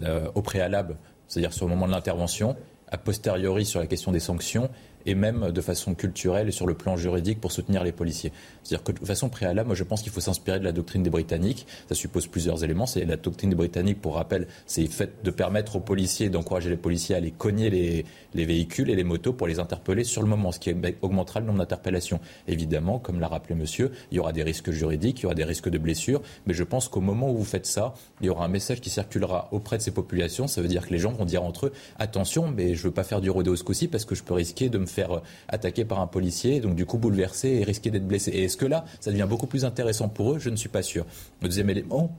Euh, 0.03 0.29
au 0.35 0.41
préalable, 0.41 0.97
c'est-à-dire 1.27 1.53
sur 1.53 1.65
le 1.65 1.69
moment 1.69 1.87
de 1.87 1.91
l'intervention, 1.91 2.57
a 2.89 2.97
posteriori 2.97 3.65
sur 3.65 3.79
la 3.79 3.87
question 3.87 4.11
des 4.11 4.19
sanctions 4.19 4.69
et 5.05 5.15
même 5.15 5.51
de 5.51 5.61
façon 5.61 5.95
culturelle 5.95 6.49
et 6.49 6.51
sur 6.51 6.67
le 6.67 6.73
plan 6.73 6.97
juridique 6.97 7.39
pour 7.39 7.51
soutenir 7.51 7.83
les 7.83 7.91
policiers. 7.91 8.33
C'est-à-dire 8.65 8.83
que 8.83 8.91
de 8.91 9.05
façon 9.05 9.29
préalable, 9.29 9.67
moi 9.67 9.75
je 9.75 9.83
pense 9.83 10.01
qu'il 10.01 10.11
faut 10.11 10.21
s'inspirer 10.21 10.59
de 10.59 10.63
la 10.63 10.71
doctrine 10.71 11.03
des 11.03 11.11
Britanniques. 11.11 11.67
Ça 11.87 11.95
suppose 11.95 12.25
plusieurs 12.27 12.63
éléments. 12.63 12.87
C'est 12.87 13.05
la 13.05 13.15
doctrine 13.15 13.51
des 13.51 13.55
Britanniques, 13.55 14.01
pour 14.01 14.15
rappel, 14.15 14.47
c'est 14.65 14.87
fait 14.87 15.23
de 15.23 15.31
permettre 15.31 15.75
aux 15.75 15.79
policiers, 15.79 16.29
d'encourager 16.29 16.69
les 16.71 16.77
policiers 16.77 17.15
à 17.15 17.19
aller 17.19 17.31
cogner 17.31 17.69
les, 17.69 18.05
les, 18.33 18.45
véhicules 18.45 18.89
et 18.89 18.95
les 18.95 19.03
motos 19.03 19.33
pour 19.33 19.47
les 19.47 19.59
interpeller 19.59 20.03
sur 20.03 20.23
le 20.23 20.27
moment, 20.27 20.51
ce 20.51 20.59
qui 20.59 20.75
augmentera 21.01 21.39
le 21.39 21.45
nombre 21.45 21.59
d'interpellations. 21.59 22.19
Évidemment, 22.47 22.97
comme 22.97 23.19
l'a 23.19 23.27
rappelé 23.27 23.53
monsieur, 23.53 23.91
il 24.11 24.17
y 24.17 24.19
aura 24.19 24.33
des 24.33 24.43
risques 24.43 24.71
juridiques, 24.71 25.19
il 25.19 25.23
y 25.23 25.25
aura 25.27 25.35
des 25.35 25.43
risques 25.43 25.69
de 25.69 25.77
blessures, 25.77 26.21
mais 26.47 26.55
je 26.55 26.63
pense 26.63 26.87
qu'au 26.87 27.01
moment 27.01 27.31
où 27.31 27.37
vous 27.37 27.45
faites 27.45 27.67
ça, 27.67 27.93
il 28.21 28.27
y 28.27 28.29
aura 28.29 28.45
un 28.45 28.49
message 28.49 28.81
qui 28.81 28.89
circulera 28.89 29.47
auprès 29.51 29.77
de 29.77 29.83
ces 29.83 29.91
populations. 29.91 30.47
Ça 30.47 30.61
veut 30.61 30.67
dire 30.67 30.87
que 30.87 30.91
les 30.91 30.99
gens 30.99 31.11
vont 31.11 31.25
dire 31.25 31.43
entre 31.43 31.67
eux, 31.67 31.73
attention, 31.99 32.47
mais 32.47 32.73
je 32.73 32.79
ne 32.79 32.83
veux 32.85 32.93
pas 32.93 33.03
faire 33.03 33.21
du 33.21 33.29
rodéo 33.29 33.55
ce 33.55 33.63
coup-ci 33.63 33.87
parce 33.87 34.05
que 34.05 34.15
je 34.15 34.23
peux 34.23 34.33
risquer 34.33 34.69
de 34.69 34.79
me 34.79 34.87
faire 34.87 35.21
attaquer 35.47 35.85
par 35.85 35.99
un 35.99 36.07
policier, 36.07 36.59
donc 36.61 36.75
du 36.75 36.87
coup 36.87 36.97
bouleversé 36.97 37.49
et 37.49 37.63
risquer 37.63 37.91
d'être 37.91 38.07
blessé. 38.07 38.31
Est-ce 38.55 38.61
que 38.61 38.65
là, 38.65 38.85
ça 39.01 39.11
devient 39.11 39.27
beaucoup 39.27 39.47
plus 39.47 39.65
intéressant 39.65 40.07
pour 40.07 40.31
eux 40.33 40.39
Je 40.39 40.49
ne 40.49 40.55
suis 40.55 40.69
pas 40.69 40.81
sûr. 40.81 41.05
Le 41.41 41.49
deuxième 41.49 41.69
élément, 41.69 42.17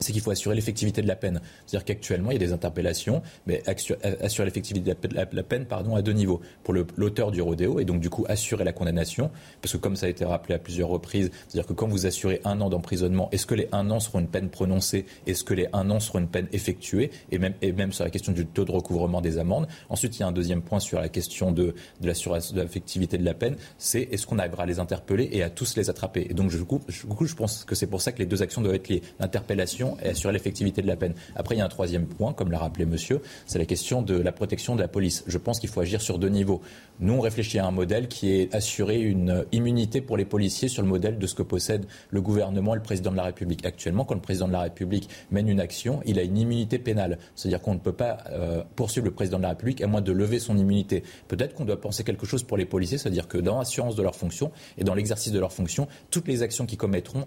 c'est 0.00 0.12
qu'il 0.12 0.22
faut 0.22 0.30
assurer 0.30 0.54
l'effectivité 0.54 1.02
de 1.02 1.08
la 1.08 1.16
peine. 1.16 1.40
C'est-à-dire 1.66 1.84
qu'actuellement, 1.84 2.30
il 2.30 2.34
y 2.34 2.36
a 2.36 2.46
des 2.46 2.52
interpellations, 2.52 3.22
mais 3.46 3.62
assurer 3.66 4.46
l'effectivité 4.46 4.94
de 4.94 5.14
la 5.14 5.42
peine 5.42 5.66
pardon, 5.66 5.94
à 5.94 6.02
deux 6.02 6.12
niveaux. 6.12 6.40
Pour 6.64 6.74
l'auteur 6.74 7.30
du 7.30 7.42
rodéo, 7.42 7.80
et 7.80 7.84
donc 7.84 8.00
du 8.00 8.10
coup 8.10 8.24
assurer 8.28 8.64
la 8.64 8.72
condamnation, 8.72 9.30
parce 9.60 9.72
que 9.72 9.78
comme 9.78 9.96
ça 9.96 10.06
a 10.06 10.08
été 10.08 10.24
rappelé 10.24 10.54
à 10.54 10.58
plusieurs 10.58 10.88
reprises, 10.88 11.30
c'est-à-dire 11.48 11.66
que 11.66 11.72
quand 11.74 11.88
vous 11.88 12.06
assurez 12.06 12.40
un 12.44 12.60
an 12.60 12.70
d'emprisonnement, 12.70 13.28
est-ce 13.30 13.46
que 13.46 13.54
les 13.54 13.68
un 13.72 13.90
an 13.90 14.00
seront 14.00 14.20
une 14.20 14.28
peine 14.28 14.48
prononcée? 14.48 15.04
Est-ce 15.26 15.44
que 15.44 15.54
les 15.54 15.68
un 15.72 15.90
an 15.90 16.00
seront 16.00 16.20
une 16.20 16.28
peine 16.28 16.48
effectuée? 16.52 17.10
Et 17.30 17.38
même, 17.38 17.92
sur 17.92 18.04
la 18.04 18.10
question 18.10 18.32
du 18.32 18.46
taux 18.46 18.64
de 18.64 18.72
recouvrement 18.72 19.20
des 19.20 19.38
amendes. 19.38 19.68
Ensuite, 19.88 20.16
il 20.16 20.20
y 20.20 20.22
a 20.22 20.26
un 20.26 20.32
deuxième 20.32 20.62
point 20.62 20.80
sur 20.80 21.00
la 21.00 21.08
question 21.08 21.52
de, 21.52 21.74
de 22.00 22.12
l'effectivité 22.60 23.18
de 23.18 23.24
la 23.24 23.34
peine, 23.34 23.56
c'est 23.78 24.02
est-ce 24.10 24.26
qu'on 24.26 24.38
arrivera 24.38 24.62
à 24.62 24.66
les 24.66 24.78
interpeller 24.78 25.28
et 25.32 25.42
à 25.42 25.50
tous 25.50 25.76
les 25.76 25.90
attraper? 25.90 26.26
Et 26.30 26.34
donc, 26.34 26.50
du 26.50 26.64
coup, 26.64 26.80
je 26.88 27.34
pense 27.34 27.64
que 27.64 27.74
c'est 27.74 27.86
pour 27.86 28.00
ça 28.00 28.12
que 28.12 28.18
les 28.18 28.26
deux 28.26 28.42
actions 28.42 28.62
doivent 28.62 28.76
être 28.76 28.88
liées. 28.88 29.02
L'interpellation 29.18 29.89
et 30.02 30.10
assurer 30.10 30.32
l'effectivité 30.32 30.82
de 30.82 30.86
la 30.86 30.96
peine. 30.96 31.14
Après, 31.36 31.54
il 31.54 31.58
y 31.58 31.60
a 31.60 31.64
un 31.64 31.68
troisième 31.68 32.06
point, 32.06 32.32
comme 32.32 32.50
l'a 32.50 32.58
rappelé 32.58 32.86
monsieur, 32.86 33.20
c'est 33.46 33.58
la 33.58 33.64
question 33.64 34.02
de 34.02 34.14
la 34.14 34.32
protection 34.32 34.74
de 34.76 34.80
la 34.80 34.88
police. 34.88 35.24
Je 35.26 35.38
pense 35.38 35.60
qu'il 35.60 35.68
faut 35.68 35.80
agir 35.80 36.00
sur 36.00 36.18
deux 36.18 36.28
niveaux. 36.28 36.60
Nous, 37.00 37.14
on 37.14 37.20
réfléchit 37.20 37.58
à 37.58 37.66
un 37.66 37.70
modèle 37.70 38.08
qui 38.08 38.32
est 38.32 38.54
assurer 38.54 39.00
une 39.00 39.44
immunité 39.52 40.00
pour 40.00 40.16
les 40.16 40.24
policiers 40.24 40.68
sur 40.68 40.82
le 40.82 40.88
modèle 40.88 41.18
de 41.18 41.26
ce 41.26 41.34
que 41.34 41.42
possède 41.42 41.86
le 42.10 42.20
gouvernement 42.20 42.74
et 42.74 42.76
le 42.76 42.82
président 42.82 43.10
de 43.10 43.16
la 43.16 43.24
République. 43.24 43.64
Actuellement, 43.64 44.04
quand 44.04 44.14
le 44.14 44.20
président 44.20 44.48
de 44.48 44.52
la 44.52 44.60
République 44.60 45.08
mène 45.30 45.48
une 45.48 45.60
action, 45.60 46.00
il 46.04 46.18
a 46.18 46.22
une 46.22 46.36
immunité 46.36 46.78
pénale. 46.78 47.18
C'est-à-dire 47.34 47.60
qu'on 47.60 47.74
ne 47.74 47.78
peut 47.78 47.92
pas 47.92 48.18
euh, 48.30 48.62
poursuivre 48.76 49.06
le 49.06 49.12
président 49.12 49.38
de 49.38 49.42
la 49.44 49.50
République 49.50 49.80
à 49.80 49.86
moins 49.86 50.00
de 50.00 50.12
lever 50.12 50.38
son 50.38 50.56
immunité. 50.56 51.02
Peut-être 51.28 51.54
qu'on 51.54 51.64
doit 51.64 51.80
penser 51.80 52.04
quelque 52.04 52.26
chose 52.26 52.42
pour 52.42 52.56
les 52.56 52.66
policiers, 52.66 52.98
c'est-à-dire 52.98 53.28
que 53.28 53.38
dans 53.38 53.58
l'assurance 53.58 53.96
de 53.96 54.02
leurs 54.02 54.16
fonctions 54.16 54.52
et 54.78 54.84
dans 54.84 54.94
l'exercice 54.94 55.32
de 55.32 55.38
leurs 55.38 55.52
fonctions, 55.52 55.88
toutes 56.10 56.28
les 56.28 56.42
actions 56.42 56.66
qu'ils 56.66 56.78
commettront 56.78 57.26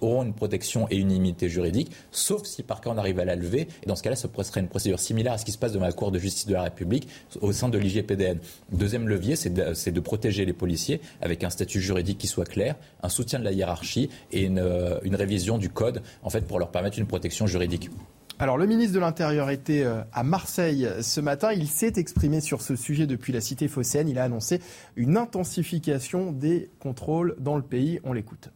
auront 0.00 0.22
une 0.22 0.34
protection 0.34 0.86
et 0.90 0.96
une 0.96 1.10
immunité 1.10 1.48
juridique, 1.48 1.79
sauf 2.10 2.44
si 2.44 2.62
par 2.62 2.80
cas 2.80 2.90
on 2.90 2.98
arrive 2.98 3.18
à 3.20 3.24
la 3.24 3.36
lever. 3.36 3.68
Et 3.82 3.86
dans 3.86 3.96
ce 3.96 4.02
cas-là, 4.02 4.16
ce 4.16 4.28
serait 4.42 4.60
une 4.60 4.68
procédure 4.68 4.98
similaire 4.98 5.34
à 5.34 5.38
ce 5.38 5.44
qui 5.44 5.52
se 5.52 5.58
passe 5.58 5.72
dans 5.72 5.80
la 5.80 5.92
Cour 5.92 6.10
de 6.10 6.18
justice 6.18 6.46
de 6.46 6.54
la 6.54 6.62
République 6.62 7.08
au 7.40 7.52
sein 7.52 7.68
de 7.68 7.78
l'IGPDN. 7.78 8.38
Deuxième 8.72 9.08
levier, 9.08 9.36
c'est 9.36 9.50
de, 9.50 10.00
protéger 10.00 10.44
les 10.44 10.52
policiers 10.52 11.00
avec 11.20 11.44
un 11.44 11.50
statut 11.50 11.80
juridique 11.80 12.18
qui 12.18 12.26
soit 12.26 12.46
clair, 12.46 12.74
un 13.02 13.08
soutien 13.08 13.38
de 13.38 13.44
la 13.44 13.52
hiérarchie 13.52 14.08
et 14.32 14.42
une, 14.42 14.58
euh, 14.58 14.98
une 15.02 15.14
révision 15.14 15.58
du 15.58 15.68
code, 15.68 16.02
en 16.22 16.30
fait, 16.30 16.46
pour 16.46 16.58
leur 16.58 16.70
permettre 16.70 16.98
une 16.98 17.06
protection 17.06 17.46
juridique. 17.46 17.90
Alors 18.38 18.56
le 18.56 18.66
ministre 18.66 18.94
de 18.94 19.00
l'Intérieur 19.00 19.50
était 19.50 19.82
euh, 19.82 20.00
à 20.14 20.22
Marseille 20.22 20.88
ce 21.02 21.20
matin. 21.20 21.52
Il 21.52 21.68
s'est 21.68 21.92
exprimé 21.96 22.40
sur 22.40 22.62
ce 22.62 22.74
sujet 22.74 23.06
depuis 23.06 23.34
la 23.34 23.42
cité 23.42 23.68
phocéenne. 23.68 24.08
Il 24.08 24.18
a 24.18 24.24
annoncé 24.24 24.60
une 24.96 25.18
intensification 25.18 26.32
des 26.32 26.70
contrôles 26.78 27.36
dans 27.38 27.56
le 27.56 27.62
pays. 27.62 28.00
On 28.02 28.14
l'écoute. 28.14 28.48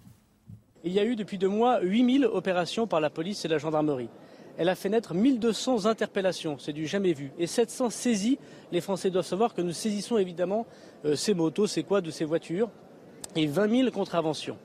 Il 0.87 0.93
y 0.93 1.01
a 1.01 1.05
eu 1.05 1.17
depuis 1.17 1.39
deux 1.39 1.49
mois 1.49 1.81
8000 1.81 2.27
opérations 2.27 2.87
par 2.87 3.01
la 3.01 3.09
police 3.09 3.47
et 3.47 3.49
la 3.49 3.57
gendarmerie. 3.57 4.11
Elle 4.59 4.69
a 4.69 4.75
fait 4.75 4.91
naître 4.91 5.15
1200 5.15 5.87
interpellations, 5.87 6.59
c'est 6.59 6.75
du 6.75 6.87
jamais 6.87 7.15
vu. 7.15 7.33
Et 7.39 7.47
700 7.47 7.89
saisies. 7.89 8.39
Les 8.71 8.83
Français 8.83 9.09
doivent 9.09 9.25
savoir 9.25 9.55
que 9.55 9.63
nous 9.63 9.73
saisissons 9.73 10.19
évidemment 10.19 10.67
euh, 11.07 11.17
ces 11.17 11.33
motos, 11.33 11.67
ces 11.67 11.85
quoi 11.85 12.03
de 12.03 12.11
ces 12.11 12.27
voitures, 12.27 12.69
et 13.35 13.47
20 13.47 13.77
000 13.85 13.91
contraventions. 13.93 14.59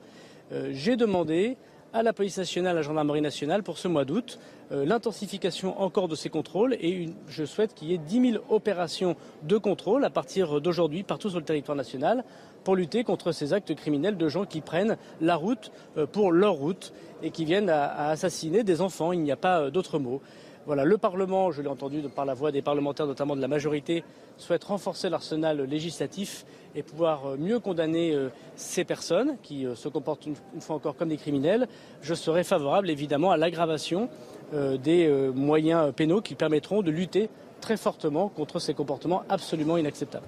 Euh, 0.52 0.68
j'ai 0.74 0.96
demandé 0.96 1.56
à 1.94 2.02
la 2.02 2.12
police 2.12 2.36
nationale, 2.36 2.72
à 2.72 2.74
la 2.74 2.82
gendarmerie 2.82 3.22
nationale 3.22 3.62
pour 3.62 3.78
ce 3.78 3.88
mois 3.88 4.04
d'août, 4.04 4.38
euh, 4.72 4.84
l'intensification 4.84 5.80
encore 5.80 6.06
de 6.06 6.14
ces 6.14 6.28
contrôles 6.28 6.74
et 6.74 7.08
je 7.28 7.44
souhaite 7.44 7.74
qu'il 7.74 7.90
y 7.90 7.94
ait 7.94 7.98
10 7.98 8.32
000 8.32 8.44
opérations 8.50 9.16
de 9.42 9.56
contrôle 9.56 10.04
à 10.04 10.10
partir 10.10 10.60
d'aujourd'hui 10.60 11.02
partout 11.02 11.30
sur 11.30 11.38
le 11.38 11.44
territoire 11.44 11.76
national 11.76 12.24
pour 12.64 12.76
lutter 12.76 13.04
contre 13.04 13.32
ces 13.32 13.52
actes 13.52 13.74
criminels 13.74 14.16
de 14.16 14.28
gens 14.28 14.44
qui 14.44 14.60
prennent 14.60 14.96
la 15.20 15.36
route 15.36 15.70
euh, 15.96 16.06
pour 16.06 16.32
leur 16.32 16.54
route 16.54 16.92
et 17.22 17.30
qui 17.30 17.44
viennent 17.44 17.70
à, 17.70 18.08
assassiner 18.08 18.62
des 18.62 18.80
enfants. 18.80 19.12
Il 19.12 19.20
n'y 19.20 19.32
a 19.32 19.36
pas 19.36 19.60
euh, 19.60 19.70
d'autre 19.70 19.98
mot. 19.98 20.20
Le 20.68 20.98
Parlement, 20.98 21.50
je 21.50 21.62
l'ai 21.62 21.68
entendu 21.68 22.00
par 22.14 22.24
la 22.24 22.34
voix 22.34 22.52
des 22.52 22.62
parlementaires, 22.62 23.06
notamment 23.06 23.34
de 23.34 23.40
la 23.40 23.48
majorité, 23.48 24.04
souhaite 24.36 24.62
renforcer 24.62 25.08
l'arsenal 25.08 25.62
législatif 25.62 26.44
et 26.76 26.82
pouvoir 26.84 27.26
euh, 27.26 27.36
mieux 27.36 27.58
condamner 27.58 28.16
ces 28.54 28.84
personnes 28.84 29.36
qui 29.42 29.66
se 29.74 29.88
comportent 29.88 30.26
une, 30.26 30.60
fois 30.60 30.76
encore 30.76 30.96
comme 30.96 31.08
des 31.08 31.16
criminels. 31.16 31.66
Je 32.02 32.14
serai 32.14 32.44
favorable 32.44 32.90
évidemment 32.90 33.32
à 33.32 33.36
l'aggravation 33.36 34.08
des 34.52 35.30
moyens 35.34 35.92
pénaux 35.94 36.20
qui 36.20 36.34
permettront 36.34 36.82
de 36.82 36.90
lutter 36.90 37.30
très 37.60 37.76
fortement 37.76 38.28
contre 38.28 38.58
ces 38.58 38.74
comportements 38.74 39.22
absolument 39.28 39.76
inacceptables. 39.76 40.26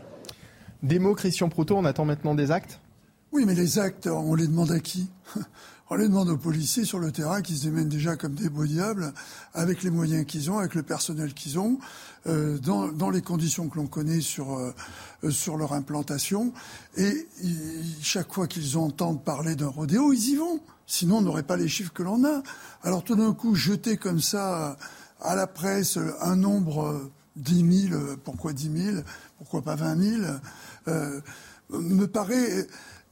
Des 0.83 0.99
mots, 0.99 1.15
Christian 1.15 1.49
Proutot, 1.49 1.77
on 1.77 1.85
attend 1.85 2.05
maintenant 2.05 2.35
des 2.35 2.51
actes 2.51 2.81
Oui, 3.31 3.45
mais 3.47 3.55
les 3.55 3.79
actes, 3.79 4.09
on 4.09 4.35
les 4.35 4.49
demande 4.49 4.73
à 4.73 4.81
qui 4.81 5.09
On 5.91 5.95
les 5.95 6.09
demande 6.09 6.31
aux 6.31 6.39
policiers 6.39 6.87
sur 6.87 6.99
le 6.99 7.13
terrain 7.13 7.43
qui 7.43 7.55
se 7.55 7.65
démènent 7.65 7.89
déjà 7.89 8.17
comme 8.17 8.35
des 8.35 8.49
beaux 8.49 8.65
diables, 8.65 9.13
avec 9.53 9.83
les 9.83 9.91
moyens 9.91 10.25
qu'ils 10.25 10.51
ont, 10.51 10.57
avec 10.57 10.75
le 10.75 10.83
personnel 10.83 11.35
qu'ils 11.35 11.59
ont, 11.59 11.79
euh, 12.27 12.57
dans, 12.59 13.11
les 13.11 13.21
conditions 13.21 13.69
que 13.69 13.77
l'on 13.77 13.87
connaît 13.87 14.23
sur, 14.23 14.57
euh, 14.57 14.73
sur 15.31 15.59
leur 15.59 15.75
implantation. 15.75 16.55
Et 16.97 17.29
chaque 18.01 18.33
fois 18.33 18.47
qu'ils 18.47 18.79
entendent 18.79 19.23
parler 19.23 19.55
d'un 19.55 19.69
rodéo, 19.69 20.15
ils 20.15 20.31
y 20.31 20.37
vont. 20.37 20.61
Sinon, 20.87 21.19
on 21.19 21.23
n'aurait 21.23 21.43
pas 21.43 21.59
les 21.59 21.69
chiffres 21.69 21.93
que 21.93 22.03
l'on 22.03 22.25
a. 22.25 22.43
Alors 22.83 23.05
tout 23.05 23.15
d'un 23.15 23.35
coup, 23.35 23.55
jeter 23.55 23.99
comme 23.99 24.21
ça 24.21 24.79
à 25.21 25.35
la 25.37 25.47
presse 25.47 25.99
un 26.23 26.37
nombre 26.37 27.11
10 27.37 27.89
000, 27.89 28.01
pourquoi 28.25 28.53
10 28.53 28.71
000, 28.93 28.97
pourquoi 29.39 29.63
pas 29.63 29.75
20 29.75 30.21
000 30.21 30.23
euh, 30.89 31.21
me 31.71 32.07
paraît 32.07 32.67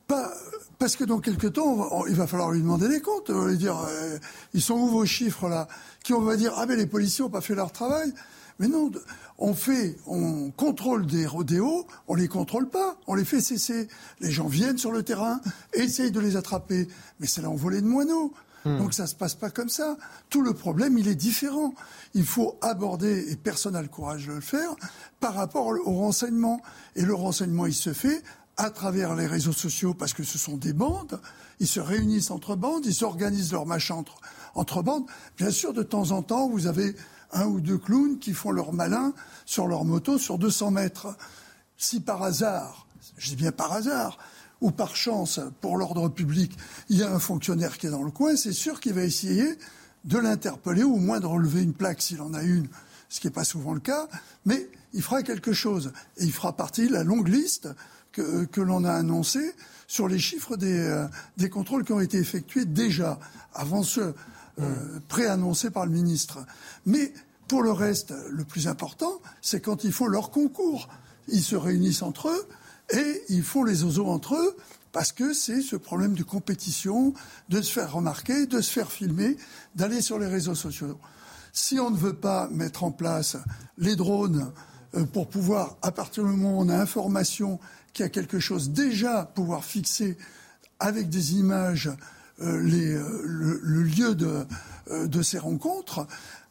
pas 0.07 0.33
parce 0.79 0.97
que 0.97 1.05
dans 1.05 1.21
quelques 1.21 1.53
temps, 1.53 2.07
il 2.07 2.15
va 2.15 2.27
falloir 2.27 2.51
lui 2.51 2.61
demander 2.61 2.89
des 2.89 3.01
comptes. 3.01 3.29
On 3.31 3.45
va 3.45 3.51
lui 3.51 3.59
dire, 3.59 3.79
euh, 3.79 4.19
ils 4.55 4.63
sont 4.63 4.75
où 4.75 4.87
vos 4.87 5.05
chiffres 5.05 5.49
là? 5.49 5.69
Qui 6.03 6.15
on 6.15 6.23
va 6.23 6.37
dire, 6.37 6.55
ah 6.57 6.65
mais 6.67 6.77
les 6.77 6.87
policiers 6.87 7.23
n'ont 7.23 7.31
pas 7.31 7.43
fait 7.43 7.55
leur 7.55 7.71
travail. 7.71 8.13
Mais 8.59 8.69
non, 8.69 8.91
on 9.39 9.55
fait, 9.55 9.97
on 10.07 10.51
contrôle 10.51 11.07
des 11.07 11.27
rodéos, 11.27 11.87
on 12.09 12.15
les 12.15 12.29
contrôle 12.29 12.69
pas, 12.69 12.99
on 13.07 13.15
les 13.15 13.25
fait 13.25 13.41
cesser. 13.41 13.89
Les 14.21 14.31
gens 14.31 14.49
viennent 14.49 14.79
sur 14.79 14.93
le 14.93 15.03
terrain, 15.03 15.41
essayent 15.73 16.11
de 16.11 16.21
les 16.21 16.37
attraper, 16.37 16.89
mais 17.21 17.27
c'est 17.27 17.41
l'envolée 17.41 17.81
de 17.81 17.87
moineaux. 17.87 18.33
Hmm. 18.65 18.79
Donc 18.79 18.95
ça 18.95 19.07
se 19.07 19.15
passe 19.15 19.35
pas 19.35 19.51
comme 19.51 19.69
ça. 19.69 19.97
Tout 20.29 20.43
le 20.43 20.55
problème, 20.55 20.99
il 20.99 21.09
est 21.09 21.15
différent. 21.15 21.75
Il 22.15 22.25
faut 22.25 22.59
aborder, 22.61 23.31
et 23.31 23.37
personne 23.37 23.75
n'a 23.75 23.83
le 23.83 23.89
courage 23.89 24.27
de 24.27 24.33
le 24.33 24.41
faire, 24.41 24.75
par 25.21 25.35
rapport 25.35 25.67
au 25.67 25.93
renseignement. 25.93 26.61
Et 26.97 27.03
le 27.03 27.15
renseignement, 27.15 27.67
il 27.67 27.75
se 27.75 27.93
fait 27.93 28.23
à 28.57 28.71
travers 28.71 29.15
les 29.15 29.27
réseaux 29.27 29.53
sociaux, 29.53 29.95
parce 29.95 30.13
que 30.13 30.23
ce 30.23 30.39
sont 30.39 30.57
des 30.57 30.73
bandes. 30.73 31.21
Ils 31.61 31.69
se 31.69 31.81
réunissent 31.81 32.31
entre 32.31 32.57
bandes, 32.57 32.85
ils 32.87 32.95
s'organisent 32.95 33.53
leur 33.53 33.67
machin 33.67 33.97
entre, 33.97 34.17
entre 34.55 34.83
bandes. 34.83 35.05
Bien 35.39 35.51
sûr, 35.51 35.73
de 35.73 35.83
temps 35.83 36.11
en 36.11 36.23
temps, 36.23 36.49
vous 36.49 36.67
avez 36.67 36.95
un 37.33 37.47
ou 37.47 37.61
deux 37.61 37.79
clowns 37.79 38.19
qui 38.19 38.33
font 38.33 38.51
leur 38.51 38.73
malin 38.73 39.13
sur 39.47 39.67
leur 39.67 39.85
moto 39.85 40.19
sur 40.19 40.39
200 40.39 40.73
mètres. 40.73 41.17
Si 41.77 42.01
par 42.01 42.23
hasard, 42.23 42.87
je 43.17 43.31
dis 43.31 43.37
bien 43.37 43.53
par 43.53 43.73
hasard, 43.73 44.19
ou 44.61 44.71
par 44.71 44.97
chance, 44.97 45.41
pour 45.61 45.77
l'ordre 45.77 46.09
public, 46.09 46.57
il 46.89 46.99
y 46.99 47.03
a 47.03 47.13
un 47.13 47.19
fonctionnaire 47.19 47.79
qui 47.79 47.87
est 47.87 47.91
dans 47.91 48.03
le 48.03 48.11
coin, 48.11 48.37
c'est 48.37 48.53
sûr 48.53 48.81
qu'il 48.81 48.93
va 48.93 49.03
essayer 49.03 49.57
de 50.05 50.19
l'interpeller 50.19 50.83
ou 50.83 50.95
au 50.95 50.99
moins 50.99 51.21
de 51.21 51.27
relever 51.27 51.63
une 51.63 51.75
plaque 51.75 52.03
s'il 52.03 52.21
en 52.21 52.35
a 52.35 52.43
une, 52.43 52.69
ce 53.09 53.21
qui 53.21 53.27
n'est 53.27 53.33
pas 53.33 53.45
souvent 53.45 53.75
le 53.75 53.81
cas, 53.81 54.09
mais 54.45 54.69
il 54.93 55.03
fera 55.03 55.23
quelque 55.23 55.53
chose. 55.53 55.93
Et 56.17 56.25
il 56.25 56.33
fera 56.33 56.57
partie 56.57 56.89
de 56.89 56.93
la 56.93 57.05
longue 57.05 57.29
liste 57.29 57.69
que, 58.13 58.61
l'on 58.61 58.85
a 58.85 58.93
annoncée 58.93 59.55
sur 59.87 60.09
les 60.09 60.19
chiffres 60.19 60.57
des, 60.57 60.79
euh, 60.79 61.07
des, 61.37 61.49
contrôles 61.49 61.85
qui 61.85 61.93
ont 61.93 62.01
été 62.01 62.19
effectués 62.19 62.65
déjà, 62.65 63.19
avant 63.55 63.83
ceux 63.83 64.15
euh, 64.61 65.01
préannoncés 65.09 65.71
par 65.71 65.87
le 65.87 65.93
ministre. 65.93 66.45
Mais 66.85 67.13
pour 67.49 67.63
le 67.63 67.73
reste, 67.73 68.13
le 68.31 68.45
plus 68.45 68.69
important, 68.69 69.21
c'est 69.41 69.61
quand 69.61 69.85
ils 69.85 69.93
font 69.93 70.07
leur 70.07 70.31
concours. 70.31 70.89
Ils 71.29 71.43
se 71.43 71.57
réunissent 71.57 72.03
entre 72.03 72.29
eux 72.29 72.49
et 72.93 73.23
ils 73.29 73.43
font 73.43 73.65
les 73.65 73.85
oiseaux 73.85 74.07
entre 74.07 74.35
eux 74.35 74.57
parce 74.93 75.13
que 75.13 75.33
c'est 75.33 75.63
ce 75.63 75.77
problème 75.77 76.15
de 76.15 76.23
compétition, 76.23 77.15
de 77.49 77.63
se 77.63 77.73
faire 77.73 77.93
remarquer, 77.93 78.47
de 78.47 78.61
se 78.61 78.71
faire 78.71 78.91
filmer, 78.91 79.37
d'aller 79.75 80.01
sur 80.01 80.19
les 80.19 80.27
réseaux 80.27 80.55
sociaux. 80.55 80.99
Si 81.53 81.79
on 81.79 81.91
ne 81.91 81.97
veut 81.97 82.15
pas 82.15 82.49
mettre 82.51 82.85
en 82.85 82.91
place 82.91 83.37
les 83.79 83.97
drones 83.97 84.53
euh, 84.97 85.05
pour 85.05 85.29
pouvoir, 85.29 85.77
à 85.83 85.93
partir 85.93 86.25
du 86.25 86.31
moment 86.31 86.59
où 86.59 86.63
on 86.63 86.69
a 86.69 86.77
information 86.77 87.61
qu'il 87.93 88.05
y 88.05 88.07
a 88.07 88.09
quelque 88.09 88.41
chose, 88.41 88.71
déjà 88.71 89.25
pouvoir 89.35 89.65
fixer 89.65 90.17
avec 90.79 91.09
des 91.09 91.35
images 91.35 91.91
euh, 92.41 92.57
euh, 92.57 93.23
le, 93.25 93.83
lieu 93.83 94.15
de 94.15 95.23
ces 95.23 95.39
rencontres, 95.39 96.07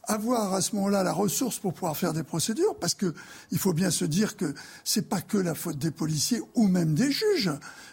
avoir 0.09 0.53
à 0.53 0.61
ce 0.61 0.75
moment-là 0.75 1.03
la 1.03 1.13
ressource 1.13 1.59
pour 1.59 1.73
pouvoir 1.73 1.95
faire 1.95 2.13
des 2.13 2.23
procédures, 2.23 2.75
parce 2.75 2.95
que 2.95 3.13
il 3.51 3.59
faut 3.59 3.73
bien 3.73 3.91
se 3.91 4.05
dire 4.05 4.35
que 4.35 4.53
c'est 4.83 5.07
pas 5.07 5.21
que 5.21 5.37
la 5.37 5.53
faute 5.55 5.77
des 5.77 5.91
policiers 5.91 6.41
ou 6.55 6.67
même 6.67 6.95
des 6.95 7.11
juges. 7.11 7.51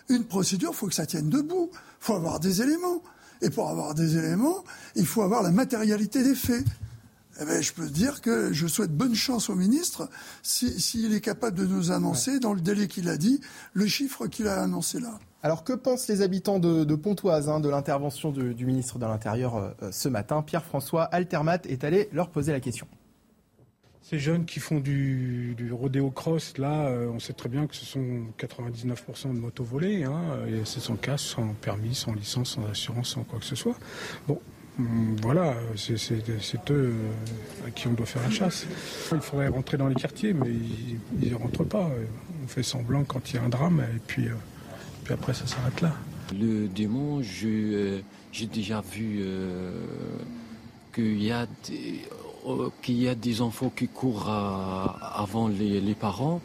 Une 0.08 0.24
procédure, 0.24 0.74
faut 0.74 0.86
que 0.86 0.94
ça 0.94 1.06
tienne 1.06 1.28
debout. 1.28 1.70
Faut 2.00 2.14
avoir 2.14 2.40
des 2.40 2.62
éléments. 2.62 3.02
Et 3.42 3.50
pour 3.50 3.68
avoir 3.68 3.94
des 3.94 4.16
éléments, 4.16 4.64
il 4.94 5.06
faut 5.06 5.22
avoir 5.22 5.42
la 5.42 5.50
matérialité 5.50 6.24
des 6.24 6.34
faits. 6.34 6.64
Eh 7.38 7.44
bien, 7.44 7.60
je 7.60 7.72
peux 7.72 7.88
dire 7.88 8.22
que 8.22 8.52
je 8.52 8.66
souhaite 8.66 8.92
bonne 8.92 9.14
chance 9.14 9.50
au 9.50 9.54
ministre 9.54 10.08
s'il 10.42 10.80
si, 10.80 11.12
est 11.12 11.20
capable 11.20 11.56
de 11.56 11.66
nous 11.66 11.92
annoncer, 11.92 12.40
dans 12.40 12.54
le 12.54 12.60
délai 12.60 12.88
qu'il 12.88 13.08
a 13.08 13.18
dit, 13.18 13.40
le 13.74 13.86
chiffre 13.86 14.26
qu'il 14.26 14.48
a 14.48 14.62
annoncé 14.62 15.00
là. 15.00 15.18
Alors 15.42 15.62
que 15.62 15.74
pensent 15.74 16.08
les 16.08 16.22
habitants 16.22 16.58
de, 16.58 16.84
de 16.84 16.94
Pontoise 16.94 17.48
hein, 17.50 17.60
de 17.60 17.68
l'intervention 17.68 18.30
du, 18.32 18.54
du, 18.54 18.64
ministre 18.64 18.98
de 18.98 19.04
l'Intérieur 19.04 19.56
euh, 19.56 19.92
ce 19.92 20.08
matin? 20.08 20.42
Pierre-François 20.42 21.04
Altermat 21.04 21.60
est 21.68 21.84
allé 21.84 22.08
leur 22.12 22.30
poser 22.30 22.52
la 22.52 22.60
question. 22.60 22.88
Ces 24.00 24.18
jeunes 24.18 24.46
qui 24.46 24.60
font 24.60 24.78
du, 24.78 25.54
du 25.56 25.72
rodéo 25.72 26.10
cross, 26.10 26.56
là, 26.58 26.86
euh, 26.86 27.08
on 27.08 27.18
sait 27.18 27.32
très 27.32 27.48
bien 27.48 27.66
que 27.66 27.74
ce 27.74 27.84
sont 27.84 28.22
99% 28.38 29.34
de 29.34 29.38
motos 29.38 29.64
volées, 29.64 30.04
hein, 30.04 30.22
et 30.48 30.64
c'est 30.64 30.80
sans 30.80 30.96
casque, 30.96 31.26
sans 31.26 31.54
permis, 31.54 31.94
sans 31.94 32.14
licence, 32.14 32.50
sans 32.50 32.64
assurance, 32.66 33.08
sans 33.10 33.24
quoi 33.24 33.40
que 33.40 33.44
ce 33.44 33.56
soit. 33.56 33.76
Bon, 34.26 34.40
voilà, 35.22 35.54
c'est 35.74 36.70
eux 36.70 36.94
à 37.66 37.70
qui 37.70 37.88
on 37.88 37.92
doit 37.92 38.06
faire 38.06 38.22
la 38.22 38.30
chasse. 38.30 38.66
Il 39.12 39.20
faudrait 39.20 39.48
rentrer 39.48 39.76
dans 39.76 39.88
les 39.88 39.94
quartiers, 39.94 40.32
mais 40.34 40.50
ils 41.22 41.30
ne 41.30 41.36
rentrent 41.36 41.64
pas. 41.64 41.88
On 42.44 42.46
fait 42.46 42.62
semblant 42.62 43.04
quand 43.04 43.30
il 43.30 43.36
y 43.36 43.38
a 43.38 43.42
un 43.42 43.48
drame, 43.48 43.80
et 43.94 44.00
puis... 44.06 44.28
Euh, 44.28 44.34
puis 45.06 45.14
après 45.14 45.34
ça 45.34 45.46
s'arrête 45.46 45.80
là. 45.82 45.92
Le 46.32 46.66
dimanche, 46.66 47.44
euh, 47.44 48.00
j'ai 48.32 48.46
déjà 48.46 48.80
vu 48.80 49.20
euh, 49.20 49.86
qu'il 50.92 51.22
y, 51.22 51.30
a 51.30 51.46
des, 51.68 52.00
euh, 52.44 52.70
y 52.88 53.06
a 53.06 53.14
des 53.14 53.40
enfants 53.40 53.70
qui 53.70 53.86
courent 53.86 54.28
à, 54.28 55.20
avant 55.20 55.46
les, 55.46 55.80
les, 55.80 55.94
parents 55.94 56.40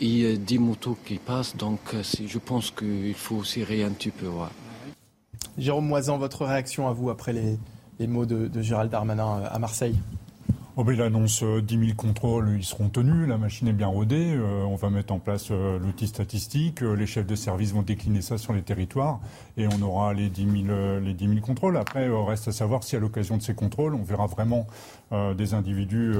et 0.00 0.38
des 0.38 0.56
motos 0.56 0.96
qui 1.04 1.16
passent, 1.16 1.54
donc 1.58 1.80
je 2.02 2.38
pense 2.38 2.70
qu'il 2.70 3.12
faut 3.12 3.44
serrer 3.44 3.84
un 3.84 3.90
petit 3.90 4.10
peu. 4.10 4.28
Ouais. 4.28 4.48
Jérôme 5.58 5.86
Moisan, 5.86 6.16
votre 6.16 6.46
réaction 6.46 6.88
à 6.88 6.94
vous 6.94 7.10
après 7.10 7.34
les, 7.34 7.58
les 7.98 8.06
mots 8.06 8.26
de, 8.26 8.50
Gérald 8.62 8.90
Darmanin 8.90 9.42
à 9.50 9.58
Marseille 9.58 9.96
Oh 10.78 10.84
ben, 10.84 10.92
il 10.92 11.00
annonce 11.00 11.42
10 11.42 11.46
euh, 11.46 11.84
000 11.86 11.96
contrôles, 11.96 12.54
ils 12.54 12.62
seront 12.62 12.90
tenus, 12.90 13.26
la 13.26 13.38
machine 13.38 13.66
est 13.66 13.72
bien 13.72 13.86
rodée, 13.86 14.34
euh, 14.34 14.62
on 14.64 14.76
va 14.76 14.90
mettre 14.90 15.14
en 15.14 15.18
place 15.18 15.48
euh, 15.50 15.78
l'outil 15.78 16.06
statistique, 16.06 16.82
les 16.82 17.06
chefs 17.06 17.26
de 17.26 17.34
service 17.34 17.72
vont 17.72 17.80
décliner 17.80 18.20
ça 18.20 18.36
sur 18.36 18.52
les 18.52 18.60
territoires 18.60 19.20
et 19.56 19.66
on 19.68 19.80
aura 19.80 20.12
les 20.12 20.28
10 20.28 20.66
000, 20.66 20.98
les 21.02 21.14
10 21.14 21.28
000 21.28 21.40
contrôles. 21.40 21.78
Après, 21.78 22.06
reste 22.10 22.48
à 22.48 22.52
savoir 22.52 22.84
si 22.84 22.94
à 22.94 22.98
l'occasion 22.98 23.38
de 23.38 23.42
ces 23.42 23.54
contrôles, 23.54 23.94
on 23.94 24.02
verra 24.02 24.26
vraiment 24.26 24.66
des 25.10 25.54
individus 25.54 26.14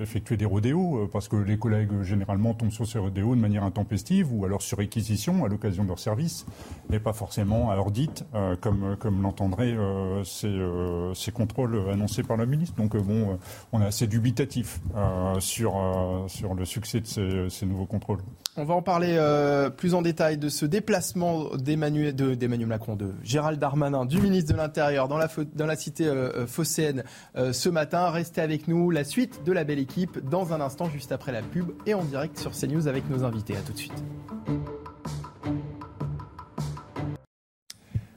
effectuer 0.00 0.36
des 0.36 0.44
rodéos, 0.44 1.08
parce 1.12 1.28
que 1.28 1.36
les 1.36 1.58
collègues 1.58 2.02
généralement 2.02 2.54
tombent 2.54 2.72
sur 2.72 2.86
ces 2.86 2.98
rodéos 2.98 3.36
de 3.36 3.40
manière 3.40 3.62
intempestive 3.62 4.32
ou 4.32 4.44
alors 4.44 4.62
sur 4.62 4.78
réquisition 4.78 5.44
à 5.44 5.48
l'occasion 5.48 5.84
de 5.84 5.88
leur 5.88 5.98
service, 5.98 6.44
et 6.92 6.98
pas 6.98 7.12
forcément 7.12 7.70
à 7.70 7.76
leur 7.76 7.90
dite, 7.90 8.24
comme, 8.60 8.96
comme 8.98 9.22
l'entendraient 9.22 9.76
ces, 10.24 10.52
ces 11.14 11.30
contrôles 11.30 11.78
annoncés 11.90 12.22
par 12.22 12.36
le 12.36 12.46
ministre. 12.46 12.76
Donc 12.76 12.96
bon, 12.96 13.32
euh, 13.32 13.36
on 13.72 13.80
est 13.80 13.86
assez 13.86 14.06
dubitatif 14.06 14.80
euh, 14.96 15.40
sur, 15.40 15.76
euh, 15.76 16.28
sur 16.28 16.54
le 16.54 16.64
succès 16.64 17.00
de 17.00 17.48
ces, 17.48 17.66
nouveaux 17.66 17.86
contrôles. 17.86 18.18
On 18.56 18.64
va 18.64 18.74
en 18.74 18.82
parler 18.82 19.18
plus 19.76 19.94
en 19.94 20.02
détail 20.02 20.36
de 20.36 20.48
ce 20.48 20.66
déplacement 20.66 21.56
d'Emmanuel, 21.56 22.14
Macron, 22.66 22.96
de 22.96 23.14
Gérald 23.22 23.58
Darmanin, 23.58 24.04
du 24.04 24.20
ministre 24.20 24.52
de 24.52 24.58
l'Intérieur 24.58 25.08
dans 25.08 25.16
la, 25.16 25.28
dans 25.54 25.66
la 25.66 25.76
cité 25.76 26.10
phocéenne 26.46 27.04
ce 27.52 27.68
matin. 27.68 28.10
Restez 28.10 28.40
avec 28.40 28.68
nous. 28.68 28.90
La 28.90 29.04
suite 29.04 29.44
de 29.44 29.52
la 29.52 29.64
belle 29.64 29.78
équipe 29.78 30.18
dans 30.28 30.52
un 30.52 30.60
instant, 30.60 30.88
juste 30.88 31.12
après 31.12 31.32
la 31.32 31.42
pub 31.42 31.72
et 31.86 31.94
en 31.94 32.04
direct 32.04 32.38
sur 32.38 32.52
CNews 32.52 32.88
avec 32.88 33.08
nos 33.08 33.24
invités. 33.24 33.56
À 33.56 33.60
tout 33.60 33.72
de 33.72 33.78
suite. 33.78 34.02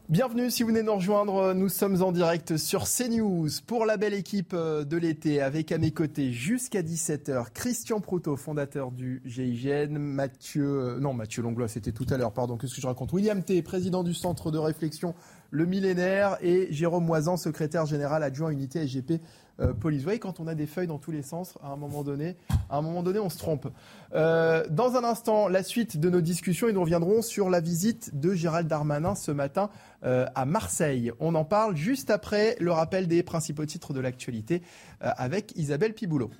Bienvenue 0.07 0.49
si 0.49 0.63
vous 0.63 0.69
venez 0.69 0.81
nous 0.81 0.95
rejoindre, 0.95 1.53
nous 1.53 1.67
sommes 1.67 2.01
en 2.01 2.13
direct 2.13 2.55
sur 2.55 2.85
CNews 2.85 3.49
pour 3.67 3.85
la 3.85 3.97
belle 3.97 4.13
équipe 4.13 4.53
euh, 4.53 4.85
de 4.85 4.95
l'été 4.95 5.41
avec 5.41 5.73
à 5.73 5.77
mes 5.77 5.91
côtés 5.91 6.31
jusqu'à 6.31 6.83
17h 6.83 7.51
Christian 7.53 7.99
Proutot, 7.99 8.37
fondateur 8.37 8.91
du 8.91 9.21
GIGN, 9.25 9.97
Mathieu, 9.97 10.63
euh, 10.63 10.99
non 10.99 11.13
Mathieu 11.13 11.41
Longlois 11.41 11.67
c'était 11.67 11.91
tout 11.91 12.05
à 12.11 12.17
l'heure, 12.17 12.31
pardon, 12.31 12.55
qu'est-ce 12.55 12.75
que 12.75 12.81
je 12.81 12.87
raconte? 12.87 13.11
William 13.11 13.43
T, 13.43 13.61
président 13.61 14.03
du 14.03 14.13
centre 14.13 14.51
de 14.51 14.57
réflexion 14.57 15.15
Le 15.55 15.65
Millénaire 15.65 16.37
et 16.41 16.67
Jérôme 16.69 17.05
Moisan, 17.05 17.37
secrétaire 17.37 17.85
général 17.85 18.23
adjoint 18.23 18.49
unité 18.49 18.85
SGP 18.85 19.21
euh, 19.61 19.71
police. 19.71 20.01
Vous 20.01 20.03
voyez, 20.03 20.19
quand 20.19 20.41
on 20.41 20.47
a 20.47 20.53
des 20.53 20.67
feuilles 20.67 20.87
dans 20.87 20.97
tous 20.97 21.11
les 21.11 21.21
sens, 21.21 21.57
à 21.63 21.69
un 21.69 21.77
moment 21.77 22.03
donné, 22.03 22.35
on 22.69 23.29
se 23.29 23.37
trompe. 23.37 23.69
Euh, 24.13 24.65
dans 24.69 24.97
un 24.97 25.05
instant, 25.05 25.47
la 25.47 25.63
suite 25.63 25.97
de 25.97 26.09
nos 26.09 26.19
discussions 26.19 26.67
et 26.67 26.73
nous 26.73 26.81
reviendrons 26.81 27.21
sur 27.21 27.49
la 27.49 27.61
visite 27.61 28.19
de 28.19 28.33
Gérald 28.33 28.67
Darmanin 28.67 29.15
ce 29.15 29.31
matin 29.31 29.69
euh, 30.03 30.25
à 30.35 30.43
Marseille. 30.43 31.13
On 31.21 31.35
en 31.35 31.45
parle 31.45 31.77
juste 31.77 32.09
après 32.09 32.57
le 32.59 32.73
rappel 32.73 33.07
des 33.07 33.23
principaux 33.23 33.65
titres 33.65 33.93
de 33.93 34.01
l'actualité 34.01 34.61
euh, 35.05 35.11
avec 35.15 35.53
Isabelle 35.55 35.93
Piboulot. 35.93 36.31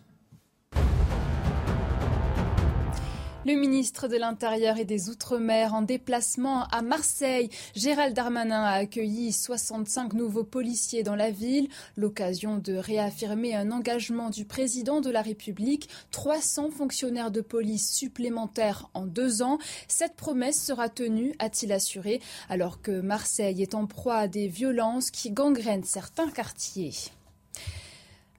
Le 3.46 3.54
ministre 3.54 4.08
de 4.08 4.18
l'Intérieur 4.18 4.80
et 4.80 4.86
des 4.86 5.12
Outre-mer 5.12 5.76
en 5.76 5.84
déplacement 5.84 6.64
à 6.64 6.82
Marseille, 6.82 7.52
Gérald 7.76 8.16
Darmanin 8.16 8.64
a 8.64 8.72
accueilli 8.72 9.32
65 9.32 10.14
nouveaux 10.14 10.44
policiers 10.44 11.04
dans 11.04 11.14
la 11.14 11.30
ville, 11.30 11.70
l'occasion 11.96 12.58
de 12.58 12.74
réaffirmer 12.74 13.54
un 13.54 13.72
engagement 13.72 14.32
du 14.32 14.46
président 14.46 15.00
de 15.00 15.12
la 15.12 15.22
République, 15.22 15.90
300 16.10 16.72
fonctionnaires 16.72 17.30
de 17.30 17.42
police 17.42 17.94
supplémentaires 17.94 18.90
en 18.96 19.06
deux 19.06 19.44
ans. 19.44 19.60
Cette 19.88 20.16
promesse 20.16 20.60
sera 20.60 20.90
tenue, 20.90 21.36
a-t-il 21.38 21.72
assuré, 21.72 22.22
alors 22.50 22.82
que 22.82 23.00
Marseille 23.00 23.62
est 23.62 23.76
en 23.76 23.86
proie 23.86 24.18
à 24.18 24.28
des 24.28 24.48
violences 24.48 25.12
qui 25.12 25.30
gangrènent 25.30 25.84
certains 25.84 26.32
quartiers. 26.32 26.94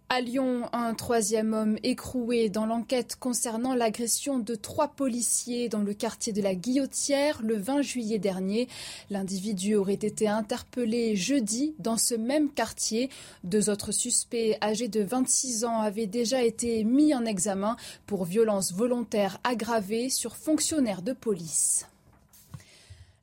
À 0.08 0.20
Lyon, 0.20 0.68
un 0.72 0.94
troisième 0.94 1.52
homme 1.52 1.78
écroué 1.82 2.48
dans 2.48 2.64
l'enquête 2.64 3.16
concernant 3.18 3.74
l'agression 3.74 4.38
de 4.38 4.54
trois 4.54 4.86
policiers 4.86 5.68
dans 5.68 5.82
le 5.82 5.94
quartier 5.94 6.32
de 6.32 6.40
la 6.40 6.54
Guillotière 6.54 7.40
le 7.42 7.56
20 7.56 7.82
juillet 7.82 8.20
dernier. 8.20 8.68
L'individu 9.10 9.74
aurait 9.74 9.94
été 9.94 10.28
interpellé 10.28 11.16
jeudi 11.16 11.74
dans 11.80 11.96
ce 11.96 12.14
même 12.14 12.52
quartier. 12.52 13.10
Deux 13.42 13.68
autres 13.68 13.90
suspects 13.90 14.56
âgés 14.62 14.86
de 14.86 15.02
26 15.02 15.64
ans 15.64 15.80
avaient 15.80 16.06
déjà 16.06 16.44
été 16.44 16.84
mis 16.84 17.12
en 17.12 17.24
examen 17.24 17.76
pour 18.06 18.26
violence 18.26 18.72
volontaire 18.72 19.40
aggravée 19.42 20.08
sur 20.08 20.36
fonctionnaires 20.36 21.02
de 21.02 21.14
police. 21.14 21.84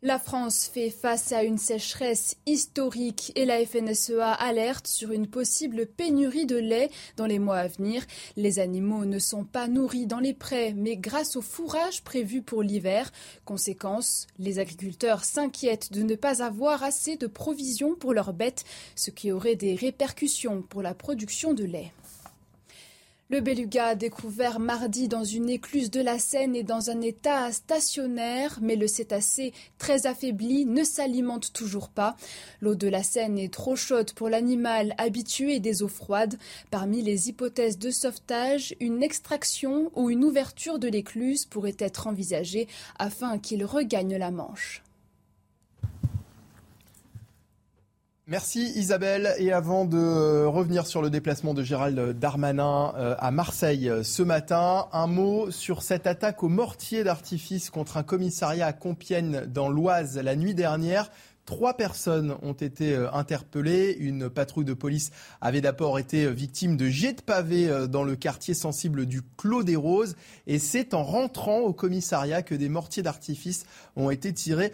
La 0.05 0.19
France 0.19 0.65
fait 0.65 0.89
face 0.89 1.31
à 1.31 1.43
une 1.43 1.57
sécheresse 1.57 2.35
historique 2.45 3.31
et 3.35 3.45
la 3.45 3.65
FNSEA 3.65 4.33
alerte 4.33 4.85
sur 4.85 5.13
une 5.13 5.27
possible 5.27 5.85
pénurie 5.85 6.45
de 6.45 6.57
lait 6.57 6.89
dans 7.15 7.25
les 7.25 7.39
mois 7.39 7.59
à 7.59 7.67
venir. 7.69 8.03
Les 8.35 8.59
animaux 8.59 9.05
ne 9.05 9.17
sont 9.17 9.45
pas 9.45 9.69
nourris 9.69 10.05
dans 10.05 10.19
les 10.19 10.33
prés, 10.33 10.73
mais 10.73 10.97
grâce 10.97 11.37
au 11.37 11.41
fourrage 11.41 12.03
prévu 12.03 12.41
pour 12.41 12.63
l'hiver. 12.63 13.13
Conséquence, 13.45 14.27
les 14.39 14.59
agriculteurs 14.59 15.23
s'inquiètent 15.23 15.93
de 15.93 16.03
ne 16.03 16.15
pas 16.15 16.43
avoir 16.43 16.83
assez 16.83 17.15
de 17.15 17.27
provisions 17.27 17.95
pour 17.95 18.13
leurs 18.13 18.33
bêtes, 18.33 18.65
ce 18.97 19.09
qui 19.09 19.31
aurait 19.31 19.55
des 19.55 19.73
répercussions 19.73 20.63
pour 20.63 20.81
la 20.81 20.93
production 20.93 21.53
de 21.53 21.63
lait. 21.63 21.93
Le 23.29 23.39
beluga 23.39 23.95
découvert 23.95 24.59
mardi 24.59 25.07
dans 25.07 25.23
une 25.23 25.49
écluse 25.49 25.89
de 25.89 26.01
la 26.01 26.19
Seine 26.19 26.57
est 26.57 26.63
dans 26.63 26.89
un 26.89 26.99
état 26.99 27.51
stationnaire, 27.53 28.59
mais 28.61 28.75
le 28.75 28.85
cétacé, 28.85 29.53
très 29.77 30.07
affaibli, 30.07 30.65
ne 30.65 30.83
s'alimente 30.83 31.53
toujours 31.53 31.87
pas. 31.87 32.17
L'eau 32.59 32.75
de 32.75 32.89
la 32.89 33.01
Seine 33.01 33.39
est 33.39 33.51
trop 33.51 33.77
chaude 33.77 34.11
pour 34.11 34.27
l'animal 34.27 34.93
habitué 34.97 35.61
des 35.61 35.83
eaux 35.83 35.87
froides. 35.87 36.37
Parmi 36.69 37.01
les 37.01 37.29
hypothèses 37.29 37.79
de 37.79 37.91
sauvetage, 37.91 38.75
une 38.81 39.01
extraction 39.01 39.89
ou 39.95 40.09
une 40.09 40.25
ouverture 40.25 40.77
de 40.77 40.89
l'écluse 40.89 41.45
pourrait 41.45 41.77
être 41.79 42.07
envisagée 42.07 42.67
afin 42.99 43.39
qu'il 43.39 43.63
regagne 43.63 44.17
la 44.17 44.31
Manche. 44.31 44.82
Merci 48.25 48.71
Isabelle. 48.77 49.35
Et 49.37 49.51
avant 49.51 49.83
de 49.83 49.97
euh, 49.97 50.47
revenir 50.47 50.87
sur 50.87 51.01
le 51.01 51.09
déplacement 51.09 51.53
de 51.53 51.61
Gérald 51.61 52.17
Darmanin 52.17 52.93
euh, 52.95 53.15
à 53.19 53.31
Marseille 53.31 53.89
euh, 53.89 54.01
ce 54.01 54.23
matin, 54.23 54.87
un 54.93 55.07
mot 55.07 55.51
sur 55.51 55.81
cette 55.81 56.07
attaque 56.07 56.41
au 56.41 56.47
mortier 56.47 57.03
d'artifice 57.03 57.69
contre 57.69 57.97
un 57.97 58.03
commissariat 58.03 58.67
à 58.67 58.71
Compiègne 58.71 59.41
dans 59.47 59.67
l'Oise 59.67 60.17
la 60.17 60.37
nuit 60.37 60.55
dernière. 60.55 61.11
Trois 61.45 61.75
personnes 61.75 62.37
ont 62.41 62.53
été 62.53 62.95
euh, 62.95 63.11
interpellées. 63.11 63.97
Une 63.99 64.29
patrouille 64.29 64.63
de 64.63 64.73
police 64.73 65.11
avait 65.41 65.59
d'abord 65.59 65.99
été 65.99 66.23
euh, 66.23 66.29
victime 66.29 66.77
de 66.77 66.87
jets 66.87 67.13
de 67.13 67.21
pavés 67.21 67.69
euh, 67.69 67.85
dans 67.85 68.05
le 68.05 68.15
quartier 68.15 68.53
sensible 68.53 69.05
du 69.05 69.21
Clos 69.37 69.63
des 69.63 69.75
Roses. 69.75 70.15
Et 70.47 70.57
c'est 70.57 70.93
en 70.93 71.03
rentrant 71.03 71.59
au 71.59 71.73
commissariat 71.73 72.43
que 72.43 72.55
des 72.55 72.69
mortiers 72.69 73.03
d'artifice 73.03 73.65
ont 73.97 74.09
été 74.09 74.33
tirés 74.33 74.71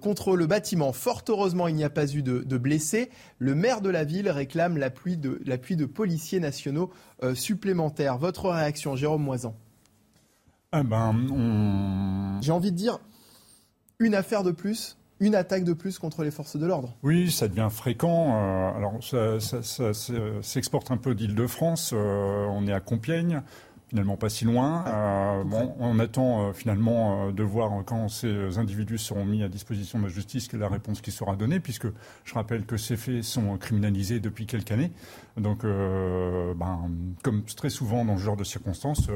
contre 0.00 0.36
le 0.36 0.46
bâtiment. 0.46 0.92
Fort 0.92 1.22
heureusement, 1.28 1.68
il 1.68 1.74
n'y 1.74 1.84
a 1.84 1.90
pas 1.90 2.06
eu 2.12 2.22
de, 2.22 2.56
blessés. 2.58 3.10
Le 3.38 3.54
maire 3.54 3.80
de 3.80 3.90
la 3.90 4.04
ville 4.04 4.28
réclame 4.28 4.76
l'appui 4.76 5.16
de, 5.16 5.40
de 5.44 5.86
policiers 5.86 6.40
nationaux 6.40 6.90
supplémentaires. 7.34 8.18
Votre 8.18 8.50
réaction, 8.50 8.96
Jérôme 8.96 9.22
Moisan? 9.22 9.54
Ah 10.72 10.82
ben, 10.82 12.40
J'ai 12.40 12.52
envie 12.52 12.72
de 12.72 12.76
dire 12.76 12.98
une 13.98 14.14
affaire 14.14 14.42
de 14.42 14.50
plus 14.50 14.96
une 15.20 15.34
attaque 15.34 15.64
de 15.64 15.72
plus 15.72 15.98
contre 15.98 16.22
les 16.22 16.30
forces 16.30 16.56
de 16.56 16.66
l'ordre. 16.66 16.94
Oui, 17.02 17.30
ça 17.30 17.48
devient 17.48 17.68
fréquent. 17.70 18.36
Euh, 18.36 18.76
alors, 18.76 18.94
ça, 19.02 19.92
s'exporte 20.42 20.90
un 20.90 20.96
peu 20.96 21.14
d'Île-de-France. 21.14 21.92
Euh, 21.94 22.46
on 22.50 22.66
est 22.66 22.72
à 22.72 22.80
Compiègne 22.80 23.42
finalement 23.88 24.16
pas 24.16 24.28
si 24.28 24.44
loin. 24.44 24.84
Euh, 24.86 25.44
bon, 25.44 25.74
on 25.78 25.98
attend 25.98 26.48
euh, 26.48 26.52
finalement 26.52 27.28
euh, 27.28 27.32
de 27.32 27.42
voir 27.42 27.70
quand 27.84 28.08
ces 28.08 28.58
individus 28.58 28.98
seront 28.98 29.24
mis 29.24 29.42
à 29.42 29.48
disposition 29.48 29.98
de 29.98 30.04
la 30.04 30.10
justice 30.10 30.48
quelle 30.48 30.60
est 30.60 30.62
la 30.62 30.68
réponse 30.68 31.00
qui 31.00 31.12
sera 31.12 31.36
donnée, 31.36 31.60
puisque 31.60 31.86
je 32.24 32.34
rappelle 32.34 32.66
que 32.66 32.76
ces 32.76 32.96
faits 32.96 33.22
sont 33.22 33.56
criminalisés 33.58 34.18
depuis 34.20 34.46
quelques 34.46 34.72
années. 34.72 34.90
Donc, 35.36 35.62
ben, 35.64 36.90
comme 37.22 37.42
très 37.44 37.70
souvent 37.70 38.04
dans 38.04 38.16
ce 38.16 38.22
genre 38.22 38.36
de 38.36 38.44
circonstances, 38.44 39.08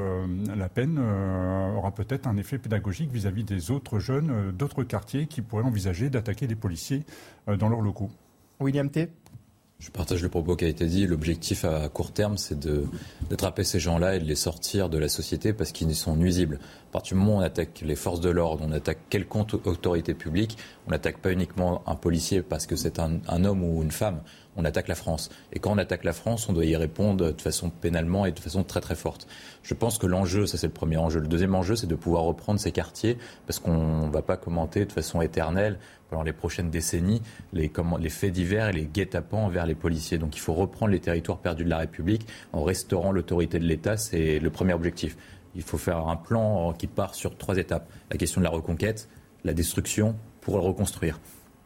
la 0.55 0.69
peine 0.69 0.99
aura 0.99 1.93
peut-être 1.93 2.27
un 2.27 2.37
effet 2.37 2.59
pédagogique 2.59 3.11
vis-à-vis 3.11 3.45
des 3.45 3.71
autres 3.71 3.99
jeunes 3.99 4.53
d'autres 4.53 4.85
quartiers 4.85 5.27
qui 5.27 5.41
pourraient 5.41 5.65
envisager 5.65 6.11
d'attaquer 6.11 6.47
des 6.47 6.57
policiers 6.57 7.05
dans 7.47 7.69
leurs 7.69 7.81
locaux. 7.81 8.11
William 8.61 8.91
T. 8.91 9.09
Je 9.81 9.89
partage 9.89 10.23
le 10.23 10.29
propos 10.29 10.57
qui 10.57 10.67
a 10.67 10.69
été 10.69 10.85
dit. 10.85 11.07
L'objectif 11.07 11.65
à 11.65 11.89
court 11.89 12.13
terme, 12.13 12.37
c'est 12.37 12.69
d'attraper 13.31 13.65
ces 13.65 13.81
gens-là 13.81 14.17
et 14.17 14.21
de 14.21 14.27
les 14.27 14.35
sortir 14.35 14.91
de 14.91 14.99
la 14.99 15.09
société 15.09 15.55
parce 15.55 15.73
qu'ils 15.73 15.95
sont 15.97 16.17
nuisibles. 16.17 16.59
À 16.91 16.93
partir 16.93 17.17
du 17.17 17.21
moment 17.23 17.39
où 17.39 17.41
on 17.41 17.43
attaque 17.43 17.81
les 17.81 17.97
forces 17.97 18.21
de 18.21 18.29
l'ordre, 18.29 18.63
on 18.69 18.73
attaque 18.73 18.99
quelconque 19.09 19.55
autorité 19.67 20.13
publique, 20.13 20.59
on 20.87 20.91
n'attaque 20.91 21.17
pas 21.17 21.33
uniquement 21.33 21.83
un 21.87 21.95
policier 21.95 22.43
parce 22.43 22.67
que 22.67 22.77
c'est 22.77 22.99
un, 22.99 23.21
un, 23.27 23.45
homme 23.47 23.65
ou 23.65 23.83
une 23.83 23.91
femme, 23.91 24.21
on 24.55 24.67
attaque 24.67 24.87
la 24.87 24.95
France. 24.95 25.31
Et 25.55 25.61
quand 25.61 25.73
on 25.73 25.79
attaque 25.79 26.05
la 26.05 26.13
France, 26.13 26.47
on 26.51 26.53
doit 26.53 26.67
y 26.67 26.77
répondre 26.77 27.33
de 27.33 27.41
façon 27.41 27.71
pénalement 27.71 28.27
et 28.27 28.33
de 28.33 28.39
façon 28.39 28.65
très 28.65 28.83
très 28.83 28.97
forte. 28.97 29.27
Je 29.63 29.73
pense 29.73 29.97
que 29.97 30.07
l'enjeu, 30.07 30.45
ça 30.45 30.59
c'est 30.59 30.67
le 30.67 30.75
premier 30.75 30.99
enjeu. 30.99 31.21
Le 31.21 31.29
deuxième 31.29 31.55
enjeu, 31.55 31.75
c'est 31.75 31.87
de 31.87 31.95
pouvoir 31.95 32.25
reprendre 32.25 32.61
ces 32.61 32.73
quartiers 32.73 33.17
parce 33.47 33.59
qu'on 33.59 34.09
ne 34.09 34.13
va 34.13 34.21
pas 34.21 34.37
commenter 34.37 34.85
de 34.85 34.93
façon 34.93 35.23
éternelle 35.23 35.79
pendant 36.11 36.23
les 36.23 36.33
prochaines 36.33 36.71
décennies 36.71 37.23
les, 37.53 37.71
faits 38.11 38.33
divers 38.33 38.69
et 38.69 38.73
les 38.73 38.87
guet-apens 38.87 39.39
envers 39.39 39.67
les 39.67 39.75
policiers. 39.75 40.19
Donc 40.19 40.37
il 40.37 40.41
faut 40.41 40.55
reprendre 40.55 40.93
les 40.93 41.01
territoires 41.01 41.39
perdus 41.39 41.65
de 41.65 41.71
la 41.71 41.79
République 41.79 42.27
en 42.53 42.63
restaurant 42.63 43.13
l'autorité 43.13 43.59
de 43.59 43.65
l'État. 43.65 43.97
C'est 43.97 44.39
le 44.39 44.51
premier 44.51 44.75
objectif. 44.75 45.17
Il 45.55 45.63
faut 45.63 45.79
faire 45.79 46.07
un 46.09 46.17
plan 46.17 46.73
qui 46.73 46.87
part 46.87 47.15
sur 47.15 47.37
trois 47.37 47.57
étapes. 47.57 47.91
La 48.11 48.17
question 48.17 48.41
de 48.41 48.45
la 48.45 48.51
reconquête, 48.51 49.09
la 49.45 49.55
destruction 49.55 50.17
pour 50.41 50.57
le 50.57 50.63
reconstruire. 50.63 51.19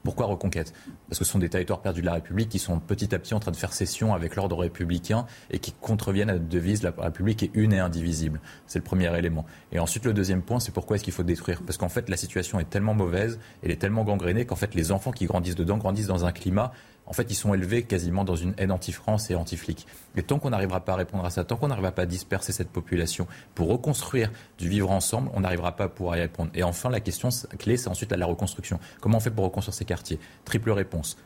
Pourquoi 0.05 0.27
reconquête? 0.27 0.75
Parce 1.09 1.19
que 1.19 1.25
ce 1.25 1.33
sont 1.33 1.39
des 1.39 1.49
territoires 1.49 1.81
perdus 1.81 2.03
de 2.03 2.07
la 2.07 2.13
République 2.13 2.51
qui 2.51 2.59
sont 2.59 2.79
petit 2.79 3.15
à 3.15 3.19
petit 3.19 3.33
en 3.33 3.41
train 3.41 3.51
de 3.51 3.57
faire 3.57 3.73
cession 3.73 4.13
avec 4.13 4.37
l'ordre 4.37 4.59
républicain 4.59 5.25
et 5.51 5.59
qui 5.59 5.73
contreviennent 5.73 6.29
à 6.29 6.35
la 6.35 6.39
devise 6.39 6.83
la 6.83 6.93
République 6.97 7.43
est 7.43 7.51
une 7.55 7.73
et 7.73 7.79
indivisible. 7.79 8.41
C'est 8.67 8.81
le 8.81 8.85
premier 8.85 9.17
élément. 9.19 9.47
Et 9.73 9.79
ensuite, 9.79 10.05
le 10.05 10.13
deuxième 10.13 10.43
point, 10.43 10.61
c'est 10.61 10.73
pourquoi 10.73 10.97
est-ce 10.97 11.05
qu'il 11.05 11.15
faut 11.15 11.23
détruire? 11.23 11.63
Parce 11.63 11.79
qu'en 11.79 11.89
fait, 11.89 12.11
la 12.11 12.19
situation 12.19 12.61
est 12.61 12.69
tellement 12.69 12.93
mauvaise, 12.93 13.39
elle 13.63 13.71
est 13.71 13.81
tellement 13.81 14.05
gangrénée 14.05 14.45
qu'en 14.45 14.57
fait, 14.57 14.75
les 14.75 14.93
enfants 14.93 15.11
qui 15.11 15.25
grandissent 15.25 15.57
dedans 15.57 15.79
grandissent 15.79 16.07
dans 16.07 16.27
un 16.27 16.33
climat 16.33 16.73
en 17.07 17.13
fait, 17.13 17.31
ils 17.31 17.35
sont 17.35 17.55
élevés 17.55 17.83
quasiment 17.83 18.25
dans 18.25 18.37
une 18.37 18.55
haine 18.59 18.73
anti-France 18.73 19.31
et 19.31 19.35
anti-flic. 19.35 19.87
Et 20.17 20.23
tant 20.23 20.39
qu'on 20.39 20.51
n'arrivera 20.51 20.81
pas 20.81 20.93
à 20.93 20.97
répondre 20.97 21.25
à 21.25 21.31
ça, 21.31 21.45
tant 21.45 21.57
qu'on 21.57 21.69
n'arrivera 21.69 21.93
pas 21.93 22.03
à 22.03 22.07
disperser 22.07 22.53
cette 22.53 22.71
population 22.71 23.27
pour 23.55 23.69
reconstruire 23.69 24.31
du 24.59 24.69
vivre 24.69 24.91
ensemble, 24.91 25.31
on 25.35 25.41
n'arrivera 25.41 25.77
pas 25.77 25.85
à 25.85 25.89
pouvoir 25.89 26.17
y 26.17 26.21
répondre. 26.21 26.51
Et 26.55 26.63
enfin, 26.63 26.91
la 26.91 27.01
question 27.01 27.29
clé, 27.59 27.77
c'est 27.77 27.89
ensuite 27.89 28.13
la 28.13 28.27
reconstruction. 28.27 28.79
Comment 29.01 29.19
on 29.19 29.21
fait 29.21 29.31
pour 29.31 29.45
reconstruire 29.45 29.75
ces 29.75 29.85
quartiers? 29.85 30.19
Triple 30.45 30.71
réponse. 30.71 31.17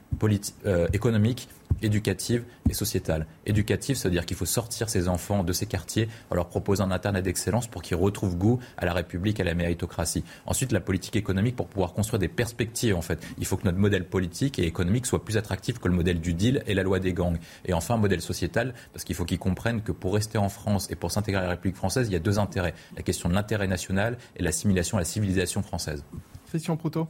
Euh, 0.66 0.88
économique, 0.92 1.48
éducative 1.80 2.44
et 2.68 2.74
sociétale. 2.74 3.26
Éducative, 3.46 3.96
c'est-à-dire 3.96 4.26
qu'il 4.26 4.36
faut 4.36 4.46
sortir 4.46 4.88
ces 4.88 5.06
enfants 5.06 5.44
de 5.44 5.52
ces 5.52 5.66
quartiers 5.66 6.08
en 6.30 6.34
leur 6.34 6.48
proposant 6.48 6.84
un 6.84 6.90
Internet 6.90 7.24
d'excellence 7.24 7.68
pour 7.68 7.82
qu'ils 7.82 7.96
retrouvent 7.96 8.36
goût 8.36 8.58
à 8.78 8.84
la 8.84 8.92
République, 8.92 9.38
à 9.38 9.44
la 9.44 9.54
méritocratie. 9.54 10.24
Ensuite, 10.46 10.72
la 10.72 10.80
politique 10.80 11.14
économique 11.14 11.54
pour 11.54 11.68
pouvoir 11.68 11.92
construire 11.92 12.18
des 12.18 12.28
perspectives, 12.28 12.96
en 12.96 13.02
fait. 13.02 13.24
Il 13.38 13.46
faut 13.46 13.56
que 13.56 13.64
notre 13.64 13.78
modèle 13.78 14.04
politique 14.04 14.58
et 14.58 14.64
économique 14.64 15.06
soit 15.06 15.24
plus 15.24 15.36
attractif 15.36 15.78
que 15.78 15.86
le 15.86 15.94
modèle 15.94 16.20
du 16.20 16.34
deal 16.34 16.64
et 16.66 16.74
la 16.74 16.82
loi 16.82 16.98
des 16.98 17.12
gangs. 17.12 17.38
Et 17.64 17.72
enfin, 17.72 17.96
modèle 17.96 18.20
sociétal, 18.20 18.74
parce 18.92 19.04
qu'il 19.04 19.14
faut 19.14 19.24
qu'ils 19.24 19.38
comprennent 19.38 19.82
que 19.82 19.92
pour 19.92 20.14
rester 20.14 20.38
en 20.38 20.48
France 20.48 20.88
et 20.90 20.96
pour 20.96 21.12
s'intégrer 21.12 21.40
à 21.40 21.44
la 21.44 21.50
République 21.50 21.76
française, 21.76 22.08
il 22.08 22.12
y 22.12 22.16
a 22.16 22.20
deux 22.20 22.40
intérêts. 22.40 22.74
La 22.96 23.02
question 23.02 23.28
de 23.28 23.34
l'intérêt 23.34 23.68
national 23.68 24.18
et 24.36 24.42
l'assimilation 24.42 24.96
à 24.96 25.00
la 25.00 25.06
civilisation 25.06 25.62
française. 25.62 26.02
Christian 26.48 26.76
Proto. 26.76 27.08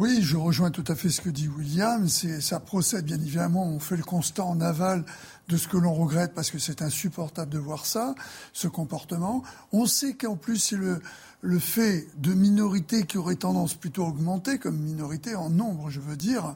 Oui, 0.00 0.22
je 0.22 0.36
rejoins 0.36 0.70
tout 0.70 0.84
à 0.86 0.94
fait 0.94 1.08
ce 1.08 1.20
que 1.20 1.28
dit 1.28 1.48
William. 1.48 2.06
Ça 2.06 2.60
procède 2.60 3.04
bien 3.04 3.16
évidemment, 3.16 3.66
on 3.66 3.80
fait 3.80 3.96
le 3.96 4.04
constat 4.04 4.44
en 4.44 4.60
aval 4.60 5.04
de 5.48 5.56
ce 5.56 5.66
que 5.66 5.76
l'on 5.76 5.92
regrette 5.92 6.34
parce 6.34 6.52
que 6.52 6.60
c'est 6.60 6.82
insupportable 6.82 7.50
de 7.50 7.58
voir 7.58 7.84
ça, 7.84 8.14
ce 8.52 8.68
comportement. 8.68 9.42
On 9.72 9.86
sait 9.86 10.14
qu'en 10.14 10.36
plus 10.36 10.58
c'est 10.58 10.76
le, 10.76 11.02
le 11.40 11.58
fait 11.58 12.06
de 12.16 12.34
minorités 12.34 13.04
qui 13.04 13.18
auraient 13.18 13.36
tendance 13.36 13.74
plutôt 13.74 14.04
à 14.04 14.08
augmenter, 14.08 14.58
comme 14.58 14.78
minorité 14.78 15.34
en 15.34 15.50
nombre, 15.50 15.90
je 15.90 16.00
veux 16.00 16.16
dire, 16.16 16.54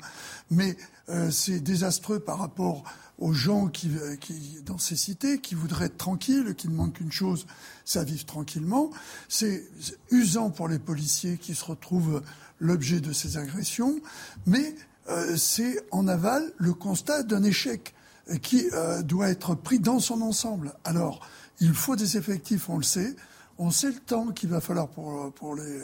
mais 0.50 0.76
euh, 1.08 1.30
c'est 1.30 1.60
désastreux 1.60 2.18
par 2.18 2.38
rapport 2.38 2.84
aux 3.18 3.32
gens 3.32 3.68
qui, 3.68 3.90
qui, 4.20 4.58
dans 4.66 4.78
ces 4.78 4.96
cités, 4.96 5.40
qui 5.40 5.54
voudraient 5.54 5.86
être 5.86 5.98
tranquilles, 5.98 6.54
qui 6.56 6.68
ne 6.68 6.74
manquent 6.74 6.94
qu'une 6.94 7.12
chose, 7.12 7.46
c'est 7.84 8.04
vivre 8.04 8.24
tranquillement. 8.24 8.90
C'est 9.28 9.64
usant 10.10 10.50
pour 10.50 10.66
les 10.66 10.80
policiers 10.80 11.38
qui 11.38 11.54
se 11.54 11.64
retrouvent 11.64 12.22
l'objet 12.58 13.00
de 13.00 13.12
ces 13.12 13.36
agressions, 13.36 14.00
mais 14.46 14.74
euh, 15.08 15.36
c'est 15.36 15.84
en 15.90 16.08
aval 16.08 16.52
le 16.58 16.74
constat 16.74 17.22
d'un 17.22 17.42
échec 17.42 17.94
qui 18.40 18.68
euh, 18.72 19.02
doit 19.02 19.28
être 19.28 19.54
pris 19.54 19.78
dans 19.78 20.00
son 20.00 20.20
ensemble. 20.20 20.72
Alors, 20.84 21.26
il 21.60 21.74
faut 21.74 21.96
des 21.96 22.16
effectifs, 22.16 22.68
on 22.68 22.78
le 22.78 22.82
sait. 22.82 23.14
On 23.62 23.70
sait 23.70 23.92
le 23.92 24.00
temps 24.00 24.32
qu'il 24.32 24.48
va 24.48 24.60
falloir 24.60 24.88
pour, 24.88 25.32
pour, 25.34 25.54
les, 25.54 25.82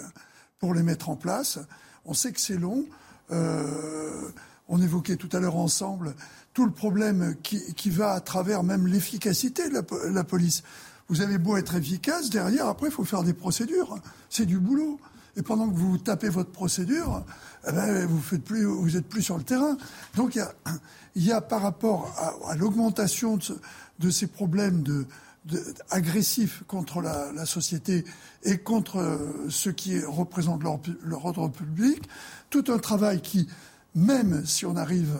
pour 0.59 0.75
les 0.75 0.83
mettre 0.83 1.11
en 1.11 1.15
place. 1.15 1.61
On 2.07 2.13
sait 2.13 2.33
que 2.33 2.41
c'est 2.41 2.57
long. 2.57 2.85
Euh, 3.31 4.31
on 4.69 4.83
évoquait 4.83 5.15
tout 5.15 5.29
à 5.33 5.39
l'heure 5.39 5.57
ensemble 5.57 6.17
tout 6.55 6.65
le 6.65 6.73
problème 6.73 7.37
qui, 7.41 7.73
qui 7.75 7.91
va 7.91 8.15
à 8.15 8.21
travers 8.21 8.65
même 8.65 8.89
l'efficacité 8.89 9.69
de 9.69 9.81
la, 10.13 10.25
police. 10.25 10.65
Vous 11.07 11.21
avez 11.21 11.39
beau 11.39 11.57
être 11.57 11.77
efficace, 11.77 12.31
derrière, 12.31 12.67
après, 12.67 12.89
il 12.89 12.93
faut 12.93 13.05
faire 13.05 13.23
des 13.23 13.33
procédures. 13.33 13.97
C'est 14.29 14.45
du 14.45 14.59
boulot. 14.59 14.99
Et 15.37 15.43
pendant 15.43 15.71
que 15.71 15.77
vous 15.77 15.99
tapez 15.99 16.31
votre 16.31 16.51
procédure, 16.51 17.25
eh 17.69 17.71
ben, 17.71 18.07
vous 18.07 18.21
faites 18.21 18.43
plus, 18.43 18.97
êtes 18.97 19.09
plus 19.09 19.23
sur 19.23 19.39
le 19.39 19.45
terrain. 19.45 19.79
Donc 20.17 20.37
il 21.15 21.25
y 21.25 21.31
a, 21.31 21.41
par 21.41 21.63
rapport 21.63 22.13
à, 22.49 22.57
l'augmentation 22.57 23.39
de, 24.01 24.11
ces 24.11 24.27
problèmes 24.27 24.83
de, 24.83 25.07
de 25.49 25.63
agressifs 25.91 26.63
contre 26.67 27.01
la, 27.01 27.33
la, 27.33 27.47
société 27.47 28.05
et 28.45 28.59
contre 28.59 29.19
ceux 29.49 29.73
qui 29.73 29.99
représentent 30.01 30.63
leur, 30.63 30.79
leur, 31.03 31.25
ordre 31.25 31.49
public, 31.49 32.03
tout 32.51 32.65
un 32.69 32.79
travail 32.79 33.21
qui, 33.21 33.49
même 33.95 34.45
si 34.45 34.67
on 34.67 34.77
arrive, 34.77 35.19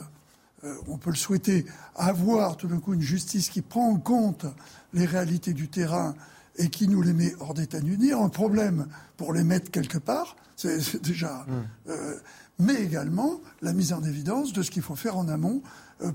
euh, 0.65 0.75
on 0.87 0.99
peut 0.99 1.11
le 1.11 1.17
souhaiter, 1.17 1.65
à 1.97 2.07
avoir 2.07 2.57
tout 2.57 2.69
d'un 2.69 2.79
coup 2.79 2.95
une 2.95 3.01
justice 3.01 3.49
qui 3.49 3.63
prend 3.63 3.91
en 3.91 3.97
compte 3.97 4.47
les 4.93 5.07
réalités 5.07 5.53
du 5.53 5.69
terrain 5.69 6.15
et 6.57 6.69
qui 6.69 6.89
nous 6.89 7.03
les 7.03 7.13
met 7.13 7.35
hors 7.41 7.55
d'état 7.55 7.81
d'unir. 7.81 8.21
Un 8.21 8.29
problème 8.29 8.87
pour 9.17 9.33
les 9.33 9.45
mettre 9.45 9.71
quelque 9.71 9.99
part, 9.99 10.37
c'est 10.57 11.01
déjà. 11.03 11.47
Mmh. 11.47 11.91
Euh, 11.91 12.15
mais 12.59 12.75
également 12.75 13.41
la 13.63 13.73
mise 13.73 13.93
en 13.93 14.03
évidence 14.03 14.53
de 14.53 14.63
ce 14.63 14.71
qu'il 14.71 14.83
faut 14.83 14.97
faire 14.97 15.17
en 15.17 15.29
amont 15.29 15.63
euh, 15.65 15.69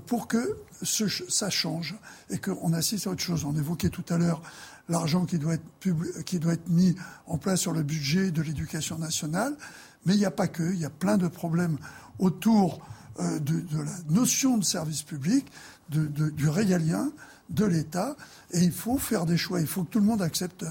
pour 0.06 0.28
que 0.28 0.56
ça 0.82 1.50
change 1.50 1.94
et 2.30 2.38
qu'on 2.38 2.72
assiste 2.72 3.06
à 3.06 3.10
autre 3.10 3.22
chose. 3.22 3.44
On 3.44 3.54
évoquait 3.56 3.90
tout 3.90 4.04
à 4.08 4.16
l'heure 4.16 4.42
l'argent 4.88 5.24
qui, 5.24 5.38
doit 5.38 5.54
être 5.54 6.24
qui 6.24 6.38
doit 6.38 6.54
être 6.54 6.68
mis 6.68 6.94
en 7.26 7.38
place 7.38 7.60
sur 7.60 7.72
le 7.72 7.82
budget 7.82 8.30
de 8.30 8.42
l'éducation 8.42 8.98
nationale, 8.98 9.56
mais 10.06 10.14
il 10.14 10.18
n'y 10.18 10.24
a 10.24 10.30
pas 10.30 10.48
que, 10.48 10.62
il 10.62 10.78
y 10.78 10.84
a 10.84 10.90
plein 10.90 11.16
de 11.16 11.28
problèmes 11.28 11.78
autour 12.18 12.80
euh, 13.20 13.38
de, 13.38 13.62
la 13.72 13.90
notion 14.10 14.58
de 14.58 14.64
service 14.64 15.02
public, 15.02 15.46
du 15.88 16.48
régalien, 16.48 17.12
de 17.50 17.64
l'État, 17.64 18.16
et 18.52 18.60
il 18.60 18.72
faut 18.72 18.98
faire 18.98 19.26
des 19.26 19.36
choix. 19.36 19.60
Il 19.60 19.66
faut 19.66 19.84
que 19.84 19.90
tout 19.90 20.00
le 20.00 20.06
monde 20.06 20.22
accepte 20.22 20.64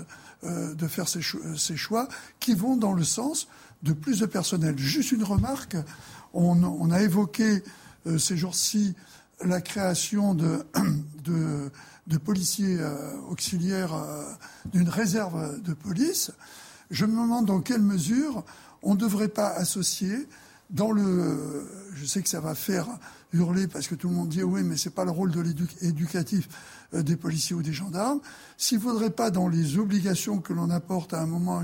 euh, 0.43 0.73
de 0.73 0.87
faire 0.87 1.07
ces, 1.07 1.21
choix 1.21 2.07
qui 2.39 2.53
vont 2.53 2.75
dans 2.75 2.93
le 2.93 3.03
sens 3.03 3.47
de 3.83 3.93
plus 3.93 4.19
de 4.19 4.25
personnel. 4.25 4.77
Juste 4.77 5.11
une 5.11 5.23
remarque, 5.23 5.77
on, 6.33 6.91
a 6.91 7.01
évoqué 7.01 7.63
euh, 8.07 8.17
ces 8.17 8.37
jours-ci 8.37 8.95
la 9.43 9.61
création 9.61 10.33
de, 10.35 10.65
de, 11.23 12.17
policiers 12.17 12.77
auxiliaires 13.29 13.93
d'une 14.71 14.87
réserve 14.87 15.61
de 15.61 15.73
police. 15.73 16.31
Je 16.91 17.05
me 17.05 17.11
demande 17.11 17.47
dans 17.47 17.59
quelle 17.59 17.81
mesure 17.81 18.45
on 18.83 18.93
ne 18.93 18.99
devrait 18.99 19.27
pas 19.27 19.49
associer 19.49 20.27
dans 20.69 20.91
le, 20.91 21.67
je 21.93 22.05
sais 22.05 22.21
que 22.21 22.29
ça 22.29 22.39
va 22.39 22.55
faire 22.55 22.87
hurler 23.31 23.67
parce 23.67 23.87
que 23.87 23.95
tout 23.95 24.09
le 24.09 24.15
monde 24.15 24.29
dit 24.29 24.43
oui, 24.43 24.63
mais 24.63 24.77
c'est 24.77 24.89
pas 24.89 25.05
le 25.05 25.11
rôle 25.11 25.31
de 25.31 25.41
l'éducatif 25.41 26.47
euh, 26.93 27.03
des 27.03 27.15
policiers 27.15 27.55
ou 27.55 27.61
des 27.61 27.73
gendarmes. 27.73 28.19
S'il 28.57 28.79
faudrait 28.79 29.09
pas 29.09 29.31
dans 29.31 29.47
les 29.47 29.77
obligations 29.77 30.39
que 30.39 30.53
l'on 30.53 30.69
apporte 30.69 31.13
à 31.13 31.21
un 31.21 31.25
moment 31.25 31.63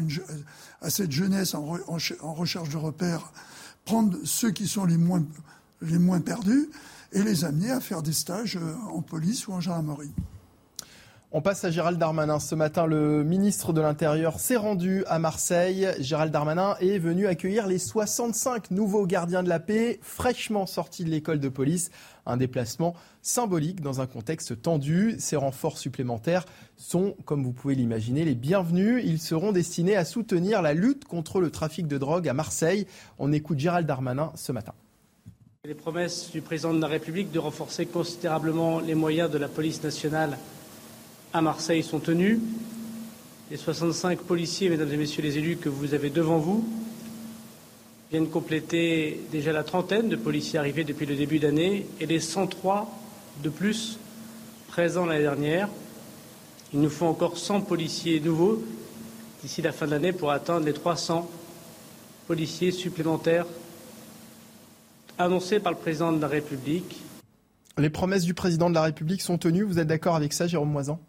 à, 0.82 0.90
cette 0.90 1.12
jeunesse 1.12 1.56
en, 1.56 1.78
en, 1.88 2.34
recherche 2.34 2.70
de 2.70 2.78
repères, 2.78 3.32
prendre 3.86 4.18
ceux 4.24 4.52
qui 4.52 4.68
sont 4.68 4.86
les 4.86 4.98
moins 4.98 5.24
les 5.82 6.00
moins 6.00 6.22
perdus 6.22 6.70
et 7.12 7.24
les 7.24 7.46
amener 7.46 7.72
à 7.72 7.80
faire 7.80 8.02
des 8.02 8.14
stages 8.14 8.58
euh, 8.58 8.76
en 8.92 9.02
police 9.02 9.48
ou 9.48 9.54
en 9.54 9.62
gendarmerie. 9.62 10.12
On 11.32 11.44
passe 11.44 11.64
à 11.64 11.70
Gérald 11.70 12.00
Darmanin. 12.00 12.40
Ce 12.40 12.56
matin, 12.56 12.88
le 12.88 13.24
ministre 13.24 13.72
de 13.72 13.82
l'Intérieur 13.82 14.40
s'est 14.40 14.56
rendu 14.56 15.04
à 15.06 15.20
Marseille. 15.20 15.88
Gérald 16.00 16.34
Darmanin 16.34 16.76
est 16.80 16.98
venu 16.98 17.28
accueillir 17.28 17.68
les 17.68 17.78
65 17.78 18.72
nouveaux 18.72 19.06
gardiens 19.06 19.44
de 19.44 19.50
la 19.50 19.60
paix 19.60 20.00
fraîchement 20.02 20.66
sortis 20.66 21.04
de 21.04 21.12
l'école 21.12 21.40
de 21.40 21.48
police. 21.48 21.92
Un 22.26 22.38
déplacement 22.38 22.96
symbolique 23.22 23.82
dans 23.82 24.02
un 24.02 24.08
contexte 24.08 24.60
tendu. 24.60 25.18
Ces 25.20 25.36
renforts 25.36 25.78
supplémentaires 25.78 26.46
sont, 26.78 27.16
comme 27.26 27.44
vous 27.44 27.54
pouvez 27.54 27.76
l'imaginer, 27.76 28.26
les 28.26 28.34
bienvenus. 28.34 29.04
Ils 29.06 29.20
seront 29.20 29.52
destinés 29.52 29.96
à 29.96 30.06
soutenir 30.06 30.64
la 30.64 30.74
lutte 30.74 31.06
contre 31.06 31.42
le 31.42 31.52
trafic 31.52 31.88
de 31.88 32.00
drogue 32.00 32.28
à 32.28 32.34
Marseille. 32.34 32.88
On 33.20 33.32
écoute 33.32 33.60
Gérald 33.60 33.86
Darmanin 33.86 34.32
ce 34.34 34.52
matin. 34.52 34.74
Les 35.70 35.76
promesses 35.76 36.32
du 36.32 36.42
président 36.42 36.74
de 36.74 36.82
la 36.82 36.88
République 36.88 37.32
de 37.32 37.38
renforcer 37.38 37.86
considérablement 37.86 38.80
les 38.80 38.96
moyens 38.96 39.30
de 39.30 39.38
la 39.38 39.48
police 39.48 39.84
nationale 39.84 40.36
à 41.32 41.42
Marseille 41.42 41.84
sont 41.84 42.00
tenus. 42.00 42.40
Les 43.52 43.58
65 43.58 44.18
policiers, 44.22 44.70
mesdames 44.70 44.92
et 44.92 44.98
messieurs 44.98 45.22
les 45.22 45.38
élus, 45.38 45.58
que 45.58 45.70
vous 45.70 45.94
avez 45.94 46.10
devant 46.10 46.40
vous 46.40 46.68
viennent 48.10 48.30
compléter 48.30 49.20
déjà 49.32 49.52
la 49.52 49.64
trentaine 49.64 50.10
de 50.10 50.16
policiers 50.16 50.58
arrivés 50.58 50.86
depuis 50.86 51.06
le 51.06 51.16
début 51.16 51.38
d'année 51.38 51.86
et 52.00 52.08
les 52.08 52.20
103 52.20 52.90
de 53.44 53.50
plus 53.50 54.00
présents 54.70 55.06
l'année 55.06 55.22
dernière. 55.22 55.70
Il 56.74 56.82
nous 56.82 56.90
faut 56.90 57.06
encore 57.06 57.38
100 57.38 57.62
policiers 57.62 58.20
nouveaux 58.20 58.64
d'ici 59.44 59.62
la 59.62 59.72
fin 59.72 59.86
de 59.86 59.92
l'année 59.92 60.14
pour 60.14 60.32
atteindre 60.32 60.66
les 60.66 60.74
300 60.74 61.30
policiers 62.26 62.72
supplémentaires 62.72 63.46
annoncés 65.20 65.60
par 65.60 65.72
le 65.72 65.78
président 65.78 66.12
de 66.12 66.20
la 66.20 66.28
République. 66.28 67.02
Les 67.78 67.90
promesses 67.90 68.24
du 68.24 68.34
président 68.34 68.70
de 68.70 68.76
la 68.76 68.82
République 68.82 69.22
sont 69.22 69.38
tenues. 69.38 69.64
Vous 69.64 69.80
êtes 69.80 69.88
d'accord 69.88 70.16
avec 70.16 70.34
ça, 70.34 70.48
Jérôme 70.48 70.72
Moisan? 70.72 71.00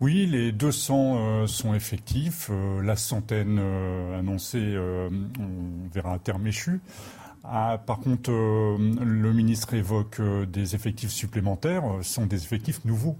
Oui, 0.00 0.26
les 0.26 0.52
200 0.52 1.16
euh, 1.16 1.46
sont 1.46 1.74
effectifs. 1.74 2.48
Euh, 2.50 2.82
la 2.82 2.96
centaine 2.96 3.58
euh, 3.60 4.18
annoncée, 4.18 4.76
on 4.78 5.88
verra 5.92 6.14
à 6.14 6.18
terme 6.18 6.46
échu. 6.46 6.80
Ah, 7.42 7.80
par 7.86 8.00
contre, 8.00 8.30
le 8.30 9.32
ministre 9.32 9.72
évoque 9.72 10.20
des 10.52 10.74
effectifs 10.74 11.10
supplémentaires, 11.10 11.84
ce 12.02 12.12
sont 12.12 12.26
des 12.26 12.42
effectifs 12.42 12.84
nouveaux. 12.84 13.16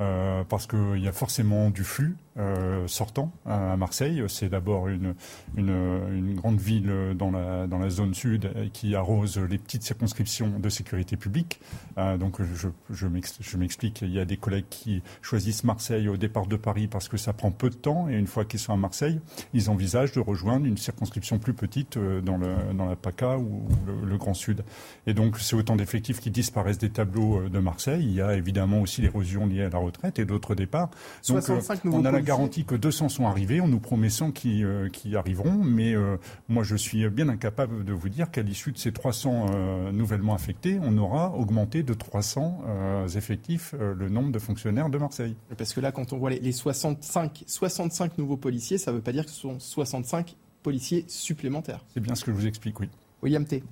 Euh, 0.00 0.44
parce 0.48 0.66
qu'il 0.66 0.96
y 0.96 1.08
a 1.08 1.12
forcément 1.12 1.68
du 1.68 1.84
flux 1.84 2.16
euh, 2.38 2.86
sortant 2.86 3.32
à 3.44 3.76
Marseille. 3.76 4.22
C'est 4.28 4.48
d'abord 4.48 4.88
une, 4.88 5.14
une, 5.56 6.34
grande 6.34 6.60
ville 6.60 6.92
dans 7.16 7.30
la, 7.30 7.66
dans 7.66 7.78
la 7.78 7.90
zone 7.90 8.14
sud 8.14 8.70
qui 8.72 8.94
arrose 8.94 9.38
les 9.38 9.58
petites 9.58 9.82
circonscriptions 9.82 10.58
de 10.58 10.68
sécurité 10.68 11.16
publique. 11.16 11.60
Euh, 11.98 12.16
donc 12.16 12.40
je, 12.42 12.68
je 12.90 13.56
m'explique, 13.56 14.02
il 14.02 14.12
y 14.12 14.20
a 14.20 14.24
des 14.24 14.36
collègues 14.36 14.66
qui 14.70 15.02
choisissent 15.22 15.64
Marseille 15.64 16.08
au 16.08 16.16
départ 16.16 16.46
de 16.46 16.56
Paris 16.56 16.86
parce 16.86 17.08
que 17.08 17.16
ça 17.16 17.32
prend 17.32 17.50
peu 17.50 17.70
de 17.70 17.74
temps 17.74 18.08
et 18.08 18.14
une 18.14 18.26
fois 18.26 18.44
qu'ils 18.44 18.60
sont 18.60 18.72
à 18.72 18.76
Marseille, 18.76 19.20
ils 19.52 19.70
envisagent 19.70 20.12
de 20.12 20.20
rejoindre 20.20 20.66
une 20.66 20.78
circonscription 20.78 21.38
plus 21.38 21.54
petite 21.54 21.98
dans, 21.98 22.38
le, 22.38 22.54
dans 22.74 22.86
la 22.86 22.96
PACA 22.96 23.38
ou 23.38 23.66
le, 23.86 24.08
le 24.08 24.16
Grand 24.18 24.34
Sud. 24.34 24.64
Et 25.06 25.14
donc 25.14 25.38
c'est 25.38 25.56
autant 25.56 25.76
d'effectifs 25.76 26.20
qui 26.20 26.30
disparaissent 26.30 26.78
des 26.78 26.90
tableaux 26.90 27.48
de 27.48 27.58
Marseille. 27.58 28.04
Il 28.04 28.12
y 28.12 28.22
a 28.22 28.34
évidemment 28.34 28.80
aussi 28.80 29.02
l'érosion 29.02 29.46
liée 29.46 29.64
à 29.64 29.68
la 29.68 29.78
retraite 29.78 30.18
et 30.18 30.24
d'autres 30.24 30.54
départs. 30.54 30.90
Donc, 31.28 31.48
euh, 31.48 31.60
on 31.84 32.04
a 32.04 32.10
la 32.10 32.19
garantie 32.20 32.64
que 32.64 32.74
200 32.74 33.08
sont 33.08 33.26
arrivés. 33.26 33.60
On 33.60 33.68
nous 33.68 33.80
promet 33.80 34.10
100 34.10 34.32
qui, 34.32 34.64
euh, 34.64 34.88
qui 34.88 35.16
arriveront. 35.16 35.62
Mais 35.64 35.94
euh, 35.94 36.16
moi, 36.48 36.62
je 36.62 36.76
suis 36.76 37.08
bien 37.08 37.28
incapable 37.28 37.84
de 37.84 37.92
vous 37.92 38.08
dire 38.08 38.30
qu'à 38.30 38.42
l'issue 38.42 38.72
de 38.72 38.78
ces 38.78 38.92
300 38.92 39.90
nouvellement 39.92 40.34
affectés, 40.34 40.78
on 40.82 40.96
aura 40.98 41.34
augmenté 41.34 41.82
de 41.82 41.94
300 41.94 42.62
effectifs 43.14 43.74
le 43.78 44.08
nombre 44.08 44.32
de 44.32 44.38
fonctionnaires 44.38 44.90
de 44.90 44.98
Marseille. 44.98 45.36
Parce 45.56 45.72
que 45.72 45.80
là, 45.80 45.92
quand 45.92 46.12
on 46.12 46.18
voit 46.18 46.30
les, 46.30 46.52
65, 46.52 47.44
65 47.46 48.18
nouveaux 48.18 48.36
policiers, 48.36 48.78
ça 48.78 48.90
ne 48.90 48.96
veut 48.96 49.02
pas 49.02 49.12
dire 49.12 49.24
que 49.24 49.30
ce 49.30 49.40
sont 49.40 49.58
65 49.58 50.36
policiers 50.62 51.04
supplémentaires. 51.08 51.84
C'est 51.94 52.00
bien 52.00 52.14
ce 52.14 52.24
que 52.24 52.32
je 52.32 52.36
vous 52.36 52.46
explique, 52.46 52.80
oui. 52.80 52.88
William 53.22 53.44
T. 53.44 53.62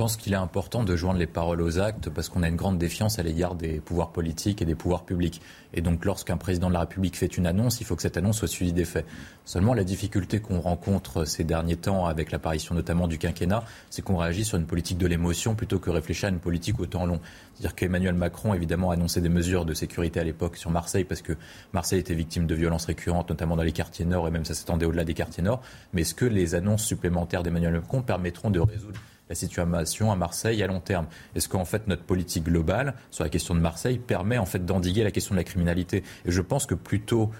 Je 0.00 0.02
pense 0.02 0.16
qu'il 0.16 0.32
est 0.32 0.36
important 0.36 0.82
de 0.82 0.96
joindre 0.96 1.18
les 1.18 1.26
paroles 1.26 1.60
aux 1.60 1.78
actes 1.78 2.08
parce 2.08 2.30
qu'on 2.30 2.42
a 2.42 2.48
une 2.48 2.56
grande 2.56 2.78
défiance 2.78 3.18
à 3.18 3.22
l'égard 3.22 3.54
des 3.54 3.80
pouvoirs 3.80 4.12
politiques 4.12 4.62
et 4.62 4.64
des 4.64 4.74
pouvoirs 4.74 5.04
publics. 5.04 5.42
Et 5.74 5.82
donc 5.82 6.06
lorsqu'un 6.06 6.38
président 6.38 6.68
de 6.68 6.72
la 6.72 6.80
République 6.80 7.18
fait 7.18 7.36
une 7.36 7.46
annonce, 7.46 7.82
il 7.82 7.84
faut 7.84 7.96
que 7.96 8.00
cette 8.00 8.16
annonce 8.16 8.38
soit 8.38 8.48
suivie 8.48 8.72
des 8.72 8.86
faits. 8.86 9.04
Seulement 9.44 9.74
la 9.74 9.84
difficulté 9.84 10.40
qu'on 10.40 10.58
rencontre 10.58 11.26
ces 11.26 11.44
derniers 11.44 11.76
temps 11.76 12.06
avec 12.06 12.32
l'apparition 12.32 12.74
notamment 12.74 13.08
du 13.08 13.18
quinquennat, 13.18 13.62
c'est 13.90 14.00
qu'on 14.00 14.16
réagit 14.16 14.46
sur 14.46 14.56
une 14.56 14.64
politique 14.64 14.96
de 14.96 15.06
l'émotion 15.06 15.54
plutôt 15.54 15.78
que 15.78 15.90
réfléchir 15.90 16.30
à 16.30 16.32
une 16.32 16.38
politique 16.38 16.80
au 16.80 16.86
temps 16.86 17.04
long. 17.04 17.20
C'est-à-dire 17.52 17.74
qu'Emmanuel 17.74 18.14
Macron 18.14 18.54
évidemment 18.54 18.92
a 18.92 18.94
annoncé 18.94 19.20
des 19.20 19.28
mesures 19.28 19.66
de 19.66 19.74
sécurité 19.74 20.18
à 20.18 20.24
l'époque 20.24 20.56
sur 20.56 20.70
Marseille 20.70 21.04
parce 21.04 21.20
que 21.20 21.34
Marseille 21.74 22.00
était 22.00 22.14
victime 22.14 22.46
de 22.46 22.54
violences 22.54 22.86
récurrentes, 22.86 23.28
notamment 23.28 23.54
dans 23.54 23.64
les 23.64 23.72
quartiers 23.72 24.06
nord 24.06 24.26
et 24.26 24.30
même 24.30 24.46
ça 24.46 24.54
s'étendait 24.54 24.86
au-delà 24.86 25.04
des 25.04 25.12
quartiers 25.12 25.42
nord. 25.42 25.60
Mais 25.92 26.00
est-ce 26.00 26.14
que 26.14 26.24
les 26.24 26.54
annonces 26.54 26.86
supplémentaires 26.86 27.42
d'Emmanuel 27.42 27.74
Macron 27.74 28.00
permettront 28.00 28.48
de 28.48 28.60
résoudre 28.60 28.98
la 29.30 29.36
situation 29.36 30.12
à 30.12 30.16
Marseille 30.16 30.62
à 30.62 30.66
long 30.66 30.80
terme. 30.80 31.06
Est-ce 31.34 31.48
qu'en 31.48 31.64
fait 31.64 31.86
notre 31.86 32.02
politique 32.02 32.44
globale 32.44 32.94
sur 33.10 33.24
la 33.24 33.30
question 33.30 33.54
de 33.54 33.60
Marseille 33.60 33.98
permet 33.98 34.36
en 34.36 34.44
fait 34.44 34.66
d'endiguer 34.66 35.04
la 35.04 35.12
question 35.12 35.34
de 35.34 35.38
la 35.38 35.44
criminalité? 35.44 36.02
Et 36.26 36.32
je 36.32 36.42
pense 36.42 36.66
que 36.66 36.74
plutôt 36.74 37.30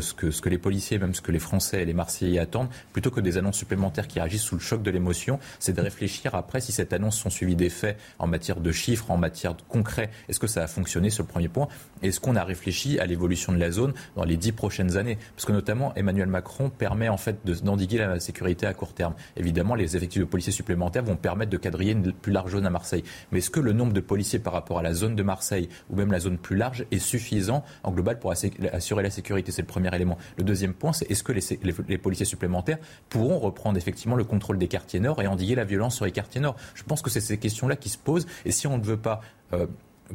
ce 0.00 0.14
que, 0.14 0.30
ce 0.30 0.40
que 0.40 0.48
les 0.48 0.58
policiers, 0.58 0.98
même 0.98 1.14
ce 1.14 1.20
que 1.20 1.32
les 1.32 1.38
Français 1.38 1.82
et 1.82 1.84
les 1.84 1.94
Marseillais 1.94 2.38
attendent, 2.38 2.68
plutôt 2.92 3.10
que 3.10 3.20
des 3.20 3.38
annonces 3.38 3.56
supplémentaires 3.56 4.08
qui 4.08 4.20
réagissent 4.20 4.42
sous 4.42 4.54
le 4.54 4.60
choc 4.60 4.82
de 4.82 4.90
l'émotion, 4.90 5.38
c'est 5.58 5.74
de 5.74 5.80
réfléchir 5.80 6.34
après 6.34 6.60
si 6.60 6.72
cette 6.72 6.92
annonce 6.92 7.16
sont 7.16 7.30
suivies 7.30 7.56
des 7.56 7.70
faits 7.70 7.98
en 8.18 8.26
matière 8.26 8.60
de 8.60 8.72
chiffres, 8.72 9.10
en 9.10 9.16
matière 9.16 9.54
de 9.54 9.62
concret. 9.68 10.10
Est-ce 10.28 10.38
que 10.38 10.46
ça 10.46 10.62
a 10.62 10.66
fonctionné 10.66 11.10
sur 11.10 11.24
le 11.24 11.28
premier 11.28 11.48
point? 11.48 11.68
Est-ce 12.02 12.20
qu'on 12.20 12.36
a 12.36 12.44
réfléchi 12.44 12.98
à 12.98 13.06
l'évolution 13.06 13.52
de 13.52 13.58
la 13.58 13.70
zone 13.70 13.94
dans 14.16 14.24
les 14.24 14.36
dix 14.36 14.52
prochaines 14.52 14.96
années? 14.96 15.18
Parce 15.34 15.44
que 15.44 15.52
notamment 15.52 15.94
Emmanuel 15.94 16.28
Macron 16.28 16.70
permet 16.70 17.08
en 17.08 17.16
fait 17.16 17.44
d'endiguer 17.62 17.98
la 17.98 18.20
sécurité 18.20 18.66
à 18.66 18.74
court 18.74 18.92
terme. 18.94 19.14
Évidemment, 19.36 19.74
les 19.74 19.96
effectifs 19.96 20.20
de 20.20 20.26
policiers 20.26 20.52
supplémentaires 20.52 21.04
vont 21.04 21.16
permettre 21.16 21.50
de 21.50 21.56
quadriller 21.56 21.92
une 21.92 22.12
plus 22.12 22.32
large 22.32 22.52
zone 22.52 22.66
à 22.66 22.70
Marseille. 22.70 23.04
Mais 23.32 23.38
est-ce 23.38 23.50
que 23.50 23.60
le 23.60 23.72
nombre 23.72 23.92
de 23.92 24.00
policiers 24.00 24.38
par 24.38 24.52
rapport 24.52 24.78
à 24.78 24.82
la 24.82 24.94
zone 24.94 25.16
de 25.16 25.22
Marseille 25.22 25.68
ou 25.90 25.96
même 25.96 26.12
la 26.12 26.20
zone 26.20 26.38
plus 26.38 26.56
large 26.56 26.86
est 26.90 26.98
suffisant 26.98 27.64
en 27.82 27.92
global 27.92 28.18
pour 28.18 28.32
assurer 28.32 29.02
la 29.02 29.10
sécurité? 29.10 29.52
Premier 29.66 29.94
élément. 29.94 30.18
Le 30.36 30.44
deuxième 30.44 30.74
point, 30.74 30.92
c'est 30.92 31.10
est-ce 31.10 31.22
que 31.22 31.32
les, 31.32 31.98
policiers 31.98 32.26
supplémentaires 32.26 32.78
pourront 33.08 33.38
reprendre 33.38 33.76
effectivement 33.76 34.16
le 34.16 34.24
contrôle 34.24 34.58
des 34.58 34.68
quartiers 34.68 35.00
nord 35.00 35.20
et 35.22 35.26
endiguer 35.26 35.54
la 35.54 35.64
violence 35.64 35.96
sur 35.96 36.04
les 36.04 36.12
quartiers 36.12 36.40
nord? 36.40 36.56
Je 36.74 36.82
pense 36.82 37.02
que 37.02 37.10
c'est 37.10 37.20
ces 37.20 37.38
questions-là 37.38 37.76
qui 37.76 37.88
se 37.88 37.98
posent. 37.98 38.26
Et 38.44 38.52
si 38.52 38.66
on 38.66 38.78
ne 38.78 38.82
veut 38.84 38.96
pas 38.96 39.20
euh, 39.52 39.66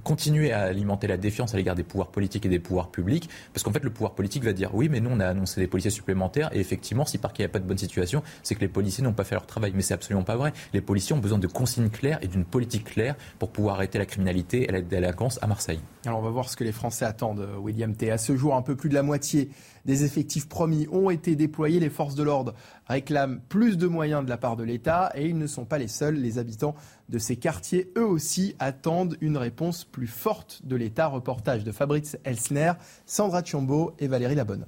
continuer 0.03 0.51
à 0.51 0.61
alimenter 0.61 1.07
la 1.07 1.17
défiance 1.17 1.53
à 1.53 1.57
l'égard 1.57 1.75
des 1.75 1.83
pouvoirs 1.83 2.09
politiques 2.09 2.45
et 2.45 2.49
des 2.49 2.59
pouvoirs 2.59 2.89
publics, 2.89 3.29
parce 3.53 3.63
qu'en 3.63 3.71
fait 3.71 3.83
le 3.83 3.89
pouvoir 3.89 4.13
politique 4.13 4.43
va 4.43 4.53
dire 4.53 4.73
oui 4.73 4.89
mais 4.89 4.99
nous 4.99 5.09
on 5.11 5.19
a 5.19 5.27
annoncé 5.27 5.59
des 5.59 5.67
policiers 5.67 5.91
supplémentaires 5.91 6.49
et 6.53 6.59
effectivement 6.59 7.05
si 7.05 7.17
par 7.17 7.33
qu'il 7.33 7.43
n'y 7.43 7.49
a 7.49 7.49
pas 7.49 7.59
de 7.59 7.65
bonne 7.65 7.77
situation, 7.77 8.23
c'est 8.43 8.55
que 8.55 8.61
les 8.61 8.67
policiers 8.67 9.03
n'ont 9.03 9.13
pas 9.13 9.23
fait 9.23 9.35
leur 9.35 9.45
travail. 9.45 9.71
Mais 9.75 9.81
c'est 9.81 9.93
absolument 9.93 10.23
pas 10.23 10.35
vrai. 10.35 10.53
Les 10.73 10.81
policiers 10.81 11.15
ont 11.15 11.19
besoin 11.19 11.37
de 11.37 11.47
consignes 11.47 11.89
claires 11.89 12.19
et 12.21 12.27
d'une 12.27 12.45
politique 12.45 12.85
claire 12.85 13.15
pour 13.39 13.49
pouvoir 13.49 13.75
arrêter 13.75 13.97
la 13.97 14.05
criminalité 14.05 14.67
et 14.67 14.71
la 14.71 14.81
délinquance 14.81 15.39
à 15.41 15.47
Marseille. 15.47 15.79
Alors 16.05 16.19
on 16.19 16.23
va 16.23 16.29
voir 16.29 16.49
ce 16.49 16.55
que 16.55 16.63
les 16.63 16.71
Français 16.71 17.05
attendent, 17.05 17.47
William 17.59 17.93
T. 17.93 18.11
À 18.11 18.17
ce 18.17 18.35
jour, 18.35 18.55
un 18.55 18.61
peu 18.61 18.75
plus 18.75 18.89
de 18.89 18.95
la 18.95 19.03
moitié 19.03 19.49
des 19.85 20.03
effectifs 20.03 20.47
promis 20.47 20.87
ont 20.91 21.09
été 21.09 21.35
déployés. 21.35 21.79
Les 21.79 21.89
forces 21.89 22.15
de 22.15 22.23
l'ordre 22.23 22.53
réclament 22.87 23.41
plus 23.49 23.77
de 23.77 23.87
moyens 23.87 24.23
de 24.23 24.29
la 24.29 24.37
part 24.37 24.55
de 24.55 24.63
l'État 24.63 25.11
et 25.15 25.27
ils 25.27 25.37
ne 25.37 25.47
sont 25.47 25.65
pas 25.65 25.77
les 25.77 25.87
seuls. 25.87 26.15
Les 26.15 26.37
habitants 26.37 26.75
de 27.09 27.17
ces 27.17 27.35
quartiers, 27.35 27.91
eux 27.97 28.05
aussi, 28.05 28.55
attendent 28.59 29.17
une 29.21 29.37
réponse 29.37 29.83
plus 29.83 30.07
forte 30.07 30.61
de 30.63 30.75
l'État. 30.75 31.07
Reportage 31.07 31.63
de 31.63 31.71
Fabrice 31.71 32.17
Elsner, 32.23 32.73
Sandra 33.05 33.43
Chiombo 33.43 33.93
et 33.99 34.07
Valérie 34.07 34.35
Labonne. 34.35 34.65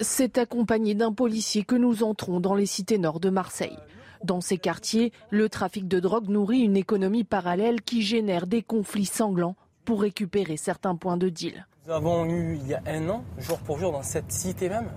C'est 0.00 0.38
accompagné 0.38 0.94
d'un 0.94 1.12
policier 1.12 1.64
que 1.64 1.74
nous 1.74 2.02
entrons 2.02 2.38
dans 2.38 2.54
les 2.54 2.66
cités 2.66 2.98
nord 2.98 3.18
de 3.18 3.30
Marseille. 3.30 3.78
Dans 4.24 4.40
ces 4.40 4.58
quartiers, 4.58 5.12
le 5.30 5.48
trafic 5.48 5.88
de 5.88 6.00
drogue 6.00 6.28
nourrit 6.28 6.60
une 6.60 6.76
économie 6.76 7.24
parallèle 7.24 7.82
qui 7.82 8.02
génère 8.02 8.46
des 8.46 8.62
conflits 8.62 9.06
sanglants 9.06 9.56
pour 9.84 10.02
récupérer 10.02 10.56
certains 10.56 10.96
points 10.96 11.16
de 11.16 11.28
deal. 11.28 11.66
Nous 11.86 11.92
avons 11.92 12.26
eu 12.26 12.58
il 12.60 12.66
y 12.66 12.74
a 12.74 12.82
un 12.88 13.08
an, 13.10 13.22
jour 13.38 13.58
pour 13.58 13.78
jour, 13.78 13.92
dans 13.92 14.02
cette 14.02 14.32
cité 14.32 14.68
même, 14.68 14.90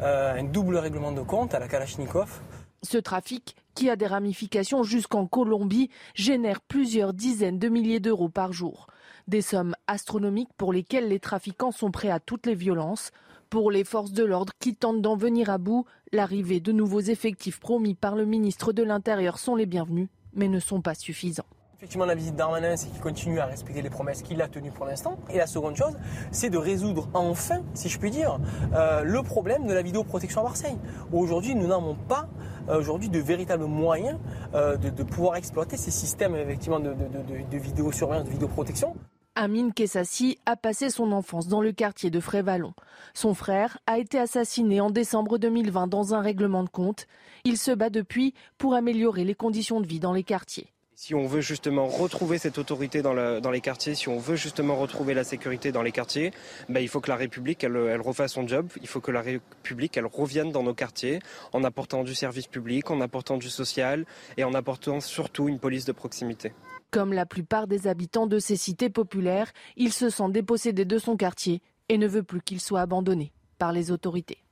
euh, 0.00 0.34
un 0.36 0.42
double 0.42 0.76
règlement 0.78 1.12
de 1.12 1.20
compte 1.20 1.54
à 1.54 1.60
la 1.60 1.68
Kalachnikov. 1.68 2.40
Ce 2.82 2.98
trafic, 2.98 3.54
qui 3.76 3.88
a 3.88 3.94
des 3.94 4.08
ramifications 4.08 4.82
jusqu'en 4.82 5.28
Colombie, 5.28 5.90
génère 6.14 6.60
plusieurs 6.60 7.12
dizaines 7.12 7.60
de 7.60 7.68
milliers 7.68 8.00
d'euros 8.00 8.30
par 8.30 8.52
jour. 8.52 8.88
Des 9.28 9.42
sommes 9.42 9.76
astronomiques 9.86 10.52
pour 10.56 10.72
lesquelles 10.72 11.08
les 11.08 11.20
trafiquants 11.20 11.70
sont 11.70 11.92
prêts 11.92 12.10
à 12.10 12.18
toutes 12.18 12.46
les 12.46 12.56
violences. 12.56 13.12
Pour 13.48 13.70
les 13.70 13.84
forces 13.84 14.12
de 14.12 14.24
l'ordre 14.24 14.54
qui 14.58 14.74
tentent 14.74 15.02
d'en 15.02 15.16
venir 15.16 15.50
à 15.50 15.58
bout, 15.58 15.84
l'arrivée 16.10 16.58
de 16.58 16.72
nouveaux 16.72 17.00
effectifs 17.00 17.60
promis 17.60 17.94
par 17.94 18.16
le 18.16 18.24
ministre 18.24 18.72
de 18.72 18.82
l'Intérieur 18.82 19.38
sont 19.38 19.54
les 19.54 19.66
bienvenus, 19.66 20.08
mais 20.32 20.48
ne 20.48 20.58
sont 20.58 20.80
pas 20.80 20.96
suffisants. 20.96 21.46
Effectivement, 21.84 22.06
la 22.06 22.14
visite 22.14 22.34
d'Armanin, 22.34 22.78
c'est 22.78 22.88
qu'il 22.88 23.02
continue 23.02 23.40
à 23.40 23.44
respecter 23.44 23.82
les 23.82 23.90
promesses 23.90 24.22
qu'il 24.22 24.40
a 24.40 24.48
tenues 24.48 24.70
pour 24.70 24.86
l'instant. 24.86 25.18
Et 25.28 25.36
la 25.36 25.46
seconde 25.46 25.76
chose, 25.76 25.92
c'est 26.30 26.48
de 26.48 26.56
résoudre 26.56 27.10
enfin, 27.12 27.60
si 27.74 27.90
je 27.90 27.98
puis 27.98 28.10
dire, 28.10 28.38
euh, 28.74 29.02
le 29.02 29.22
problème 29.22 29.66
de 29.66 29.74
la 29.74 29.82
vidéoprotection 29.82 30.40
à 30.40 30.44
Marseille. 30.44 30.78
Aujourd'hui, 31.12 31.54
nous 31.54 31.66
n'avons 31.66 31.94
pas 31.94 32.26
euh, 32.70 32.78
aujourd'hui 32.78 33.10
de 33.10 33.18
véritables 33.18 33.66
moyens 33.66 34.18
euh, 34.54 34.78
de, 34.78 35.02
pouvoir 35.02 35.36
exploiter 35.36 35.76
ces 35.76 35.90
systèmes 35.90 36.34
effectivement 36.34 36.80
de, 36.80 36.94
de, 36.94 37.58
vidéosurveillance, 37.58 38.24
de 38.24 38.30
vidéoprotection. 38.30 38.96
Amine 39.34 39.74
Kessassi 39.74 40.38
a 40.46 40.56
passé 40.56 40.88
son 40.88 41.12
enfance 41.12 41.48
dans 41.48 41.60
le 41.60 41.72
quartier 41.72 42.08
de 42.08 42.18
Frévalon. 42.18 42.72
Son 43.12 43.34
frère 43.34 43.76
a 43.86 43.98
été 43.98 44.18
assassiné 44.18 44.80
en 44.80 44.88
décembre 44.88 45.36
2020 45.36 45.88
dans 45.88 46.14
un 46.14 46.22
règlement 46.22 46.64
de 46.64 46.70
compte. 46.70 47.06
Il 47.44 47.58
se 47.58 47.72
bat 47.72 47.90
depuis 47.90 48.32
pour 48.56 48.72
améliorer 48.72 49.24
les 49.24 49.34
conditions 49.34 49.82
de 49.82 49.86
vie 49.86 50.00
dans 50.00 50.14
les 50.14 50.24
quartiers. 50.24 50.73
Si 51.04 51.14
on 51.14 51.26
veut 51.26 51.42
justement 51.42 51.86
retrouver 51.86 52.38
cette 52.38 52.56
autorité 52.56 53.02
dans, 53.02 53.12
les 53.12 53.60
quartiers, 53.60 53.94
si 53.94 54.08
on 54.08 54.18
veut 54.18 54.36
justement 54.36 54.74
retrouver 54.74 55.12
la 55.12 55.22
sécurité 55.22 55.70
dans 55.70 55.82
les 55.82 55.92
quartiers, 55.92 56.30
ben, 56.70 56.80
il 56.80 56.88
faut 56.88 57.02
que 57.02 57.10
la 57.10 57.16
République 57.16 57.62
elle, 57.62 58.00
refasse 58.00 58.32
son 58.32 58.48
job. 58.48 58.68
Il 58.80 58.88
faut 58.88 59.02
que 59.02 59.10
la 59.10 59.20
République 59.20 59.98
elle 59.98 60.06
revienne 60.06 60.50
dans 60.50 60.62
nos 60.62 60.72
quartiers 60.72 61.18
en 61.52 61.62
apportant 61.62 62.04
du 62.04 62.14
service 62.14 62.46
public, 62.46 62.90
en 62.90 63.02
apportant 63.02 63.36
du 63.36 63.50
social 63.50 64.06
et 64.38 64.44
en 64.44 64.54
apportant 64.54 65.00
surtout 65.00 65.46
une 65.46 65.58
police 65.58 65.84
de 65.84 65.92
proximité. 65.92 66.54
Comme 66.90 67.12
la 67.12 67.26
plupart 67.26 67.66
des 67.66 67.86
habitants 67.86 68.26
de 68.26 68.38
ces 68.38 68.56
cités 68.56 68.88
populaires, 68.88 69.52
il 69.76 69.92
se 69.92 70.08
sent 70.08 70.30
dépossédé 70.30 70.86
de 70.86 70.96
son 70.96 71.18
quartier 71.18 71.60
et 71.90 71.98
ne 71.98 72.08
veut 72.08 72.22
plus 72.22 72.40
qu'il 72.40 72.60
soit 72.60 72.80
abandonné 72.80 73.30
par 73.58 73.72
les 73.72 73.90
autorités. 73.90 74.43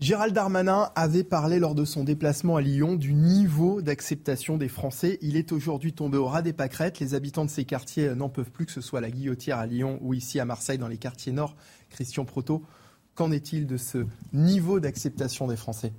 Gérald 0.00 0.32
Darmanin 0.32 0.92
avait 0.94 1.24
parlé 1.24 1.58
lors 1.58 1.74
de 1.74 1.84
son 1.84 2.04
déplacement 2.04 2.54
à 2.54 2.60
Lyon 2.60 2.94
du 2.94 3.14
niveau 3.14 3.82
d'acceptation 3.82 4.56
des 4.56 4.68
Français. 4.68 5.18
Il 5.22 5.36
est 5.36 5.50
aujourd'hui 5.50 5.92
tombé 5.92 6.16
au 6.16 6.26
ras 6.26 6.40
des 6.40 6.52
pâquerettes. 6.52 7.00
Les 7.00 7.14
habitants 7.14 7.44
de 7.44 7.50
ces 7.50 7.64
quartiers 7.64 8.14
n'en 8.14 8.28
peuvent 8.28 8.52
plus, 8.52 8.64
que 8.64 8.70
ce 8.70 8.80
soit 8.80 9.00
la 9.00 9.10
Guillotière 9.10 9.58
à 9.58 9.66
Lyon 9.66 9.98
ou 10.00 10.14
ici 10.14 10.38
à 10.38 10.44
Marseille 10.44 10.78
dans 10.78 10.86
les 10.86 10.98
quartiers 10.98 11.32
nord. 11.32 11.56
Christian 11.90 12.24
Proto, 12.24 12.62
qu'en 13.16 13.32
est-il 13.32 13.66
de 13.66 13.76
ce 13.76 14.06
niveau 14.32 14.78
d'acceptation 14.78 15.48
des 15.48 15.56
Français? 15.56 15.92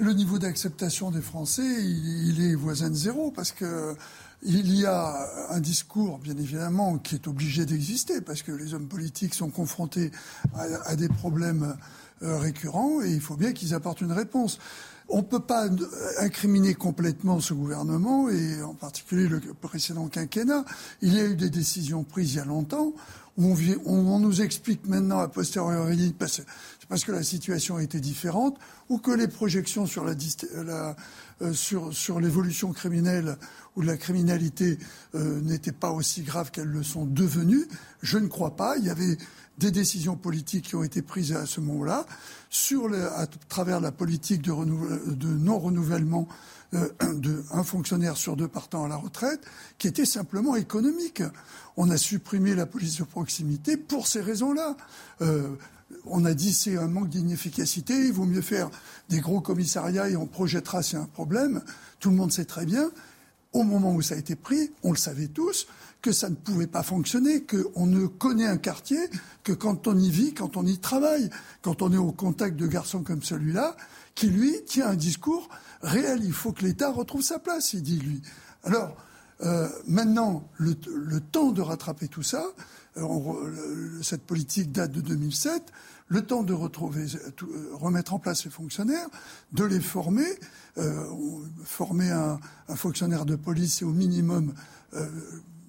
Le 0.00 0.12
niveau 0.12 0.40
d'acceptation 0.40 1.12
des 1.12 1.22
Français, 1.22 1.62
il, 1.62 2.44
est 2.44 2.54
voisin 2.56 2.90
de 2.90 2.94
zéro 2.94 3.30
parce 3.30 3.52
que 3.52 3.94
il 4.42 4.74
y 4.74 4.84
a 4.86 5.26
un 5.50 5.60
discours, 5.60 6.18
bien 6.18 6.36
évidemment, 6.36 6.98
qui 6.98 7.14
est 7.14 7.28
obligé 7.28 7.64
d'exister 7.64 8.20
parce 8.20 8.42
que 8.42 8.52
les 8.52 8.74
hommes 8.74 8.88
politiques 8.88 9.34
sont 9.34 9.50
confrontés 9.50 10.10
à, 10.54 10.96
des 10.96 11.08
problèmes 11.08 11.76
euh, 12.22 12.38
récurrents 12.38 13.02
et 13.02 13.10
il 13.10 13.20
faut 13.20 13.36
bien 13.36 13.52
qu'ils 13.52 13.74
apportent 13.74 14.00
une 14.00 14.12
réponse. 14.12 14.58
On 15.08 15.18
ne 15.18 15.22
peut 15.22 15.40
pas 15.40 15.68
incriminer 16.20 16.74
complètement 16.74 17.40
ce 17.40 17.52
gouvernement 17.52 18.28
et 18.28 18.62
en 18.62 18.74
particulier 18.74 19.26
le 19.26 19.40
précédent 19.60 20.06
quinquennat. 20.06 20.64
Il 21.02 21.12
y 21.12 21.18
a 21.18 21.24
eu 21.24 21.34
des 21.34 21.50
décisions 21.50 22.04
prises 22.04 22.34
il 22.34 22.36
y 22.36 22.40
a 22.40 22.44
longtemps. 22.44 22.92
On, 23.36 23.56
on 23.86 24.18
nous 24.18 24.42
explique 24.42 24.86
maintenant 24.86 25.18
a 25.18 25.28
posteriori, 25.28 26.14
parce, 26.16 26.42
parce 26.88 27.04
que 27.04 27.12
la 27.12 27.22
situation 27.22 27.78
était 27.78 28.00
différente, 28.00 28.56
ou 28.88 28.98
que 28.98 29.10
les 29.10 29.28
projections 29.28 29.86
sur 29.86 30.04
la, 30.04 30.14
euh, 31.42 31.52
sur, 31.54 31.92
sur 31.94 32.20
l'évolution 32.20 32.72
criminelle 32.72 33.36
ou 33.76 33.82
de 33.82 33.86
la 33.86 33.96
criminalité 33.96 34.78
euh, 35.14 35.40
n'étaient 35.40 35.72
pas 35.72 35.90
aussi 35.90 36.22
graves 36.22 36.50
qu'elles 36.50 36.68
le 36.68 36.82
sont 36.82 37.06
devenues. 37.06 37.66
Je 38.02 38.18
ne 38.18 38.26
crois 38.26 38.56
pas. 38.56 38.76
Il 38.76 38.84
y 38.84 38.90
avait 38.90 39.16
des 39.60 39.70
décisions 39.70 40.16
politiques 40.16 40.68
qui 40.68 40.76
ont 40.76 40.82
été 40.82 41.02
prises 41.02 41.32
à 41.32 41.44
ce 41.44 41.60
moment-là, 41.60 42.06
à 43.16 43.26
travers 43.48 43.80
la 43.80 43.92
politique 43.92 44.42
de, 44.42 44.52
non-renouvellement 45.26 46.26
euh, 46.74 46.88
d'un 47.14 47.62
fonctionnaire 47.62 48.16
sur 48.16 48.36
deux 48.36 48.48
partant 48.48 48.84
à 48.84 48.88
la 48.88 48.96
retraite, 48.96 49.40
qui 49.78 49.86
était 49.86 50.06
simplement 50.06 50.56
économique. 50.56 51.22
On 51.76 51.90
a 51.90 51.98
supprimé 51.98 52.54
la 52.54 52.66
police 52.66 52.98
de 52.98 53.04
proximité 53.04 53.76
pour 53.76 54.06
ces 54.06 54.22
raisons-là. 54.22 54.76
Euh, 55.20 55.50
on 56.06 56.24
a 56.24 56.32
dit 56.32 56.54
c'est 56.54 56.78
un 56.78 56.88
manque 56.88 57.10
d'inefficacité, 57.10 57.92
il 57.92 58.12
vaut 58.12 58.24
mieux 58.24 58.42
faire 58.42 58.70
des 59.10 59.20
gros 59.20 59.40
commissariats 59.40 60.08
et 60.08 60.16
on 60.16 60.26
projettera 60.26 60.78
a 60.78 60.96
un 60.96 61.04
problème. 61.04 61.62
Tout 61.98 62.10
le 62.10 62.16
monde 62.16 62.32
sait 62.32 62.46
très 62.46 62.64
bien, 62.64 62.90
au 63.52 63.62
moment 63.62 63.92
où 63.92 64.00
ça 64.00 64.14
a 64.14 64.18
été 64.18 64.36
pris, 64.36 64.70
on 64.82 64.92
le 64.92 64.96
savait 64.96 65.26
tous, 65.26 65.66
que 66.02 66.12
ça 66.12 66.30
ne 66.30 66.34
pouvait 66.34 66.66
pas 66.66 66.82
fonctionner, 66.82 67.44
qu'on 67.44 67.86
ne 67.86 68.06
connaît 68.06 68.46
un 68.46 68.56
quartier 68.56 68.98
que 69.44 69.52
quand 69.52 69.86
on 69.86 69.98
y 69.98 70.10
vit, 70.10 70.34
quand 70.34 70.56
on 70.56 70.66
y 70.66 70.78
travaille, 70.78 71.30
quand 71.62 71.82
on 71.82 71.92
est 71.92 71.98
au 71.98 72.12
contact 72.12 72.56
de 72.56 72.66
garçons 72.66 73.02
comme 73.02 73.22
celui-là, 73.22 73.76
qui 74.14 74.28
lui 74.28 74.64
tient 74.64 74.88
un 74.88 74.96
discours 74.96 75.48
réel. 75.82 76.20
Il 76.24 76.32
faut 76.32 76.52
que 76.52 76.64
l'État 76.64 76.90
retrouve 76.90 77.22
sa 77.22 77.38
place, 77.38 77.72
il 77.72 77.82
dit 77.82 77.98
lui. 77.98 78.22
Alors, 78.64 78.96
euh, 79.42 79.68
maintenant, 79.86 80.48
le, 80.58 80.74
temps 81.20 81.52
de 81.52 81.62
rattraper 81.62 82.08
tout 82.08 82.22
ça, 82.22 82.44
euh, 82.96 84.02
cette 84.02 84.22
politique 84.22 84.72
date 84.72 84.92
de 84.92 85.00
2007, 85.00 85.72
le 86.08 86.22
temps 86.22 86.42
de 86.42 86.52
retrouver, 86.52 87.06
euh, 87.14 87.68
remettre 87.72 88.12
en 88.12 88.18
place 88.18 88.42
ces 88.42 88.50
fonctionnaires, 88.50 89.08
de 89.52 89.64
les 89.64 89.80
former, 89.80 90.26
former 91.64 92.10
un, 92.10 92.40
un, 92.68 92.76
fonctionnaire 92.76 93.24
de 93.26 93.36
police, 93.36 93.78
c'est 93.78 93.84
au 93.84 93.92
minimum 93.92 94.54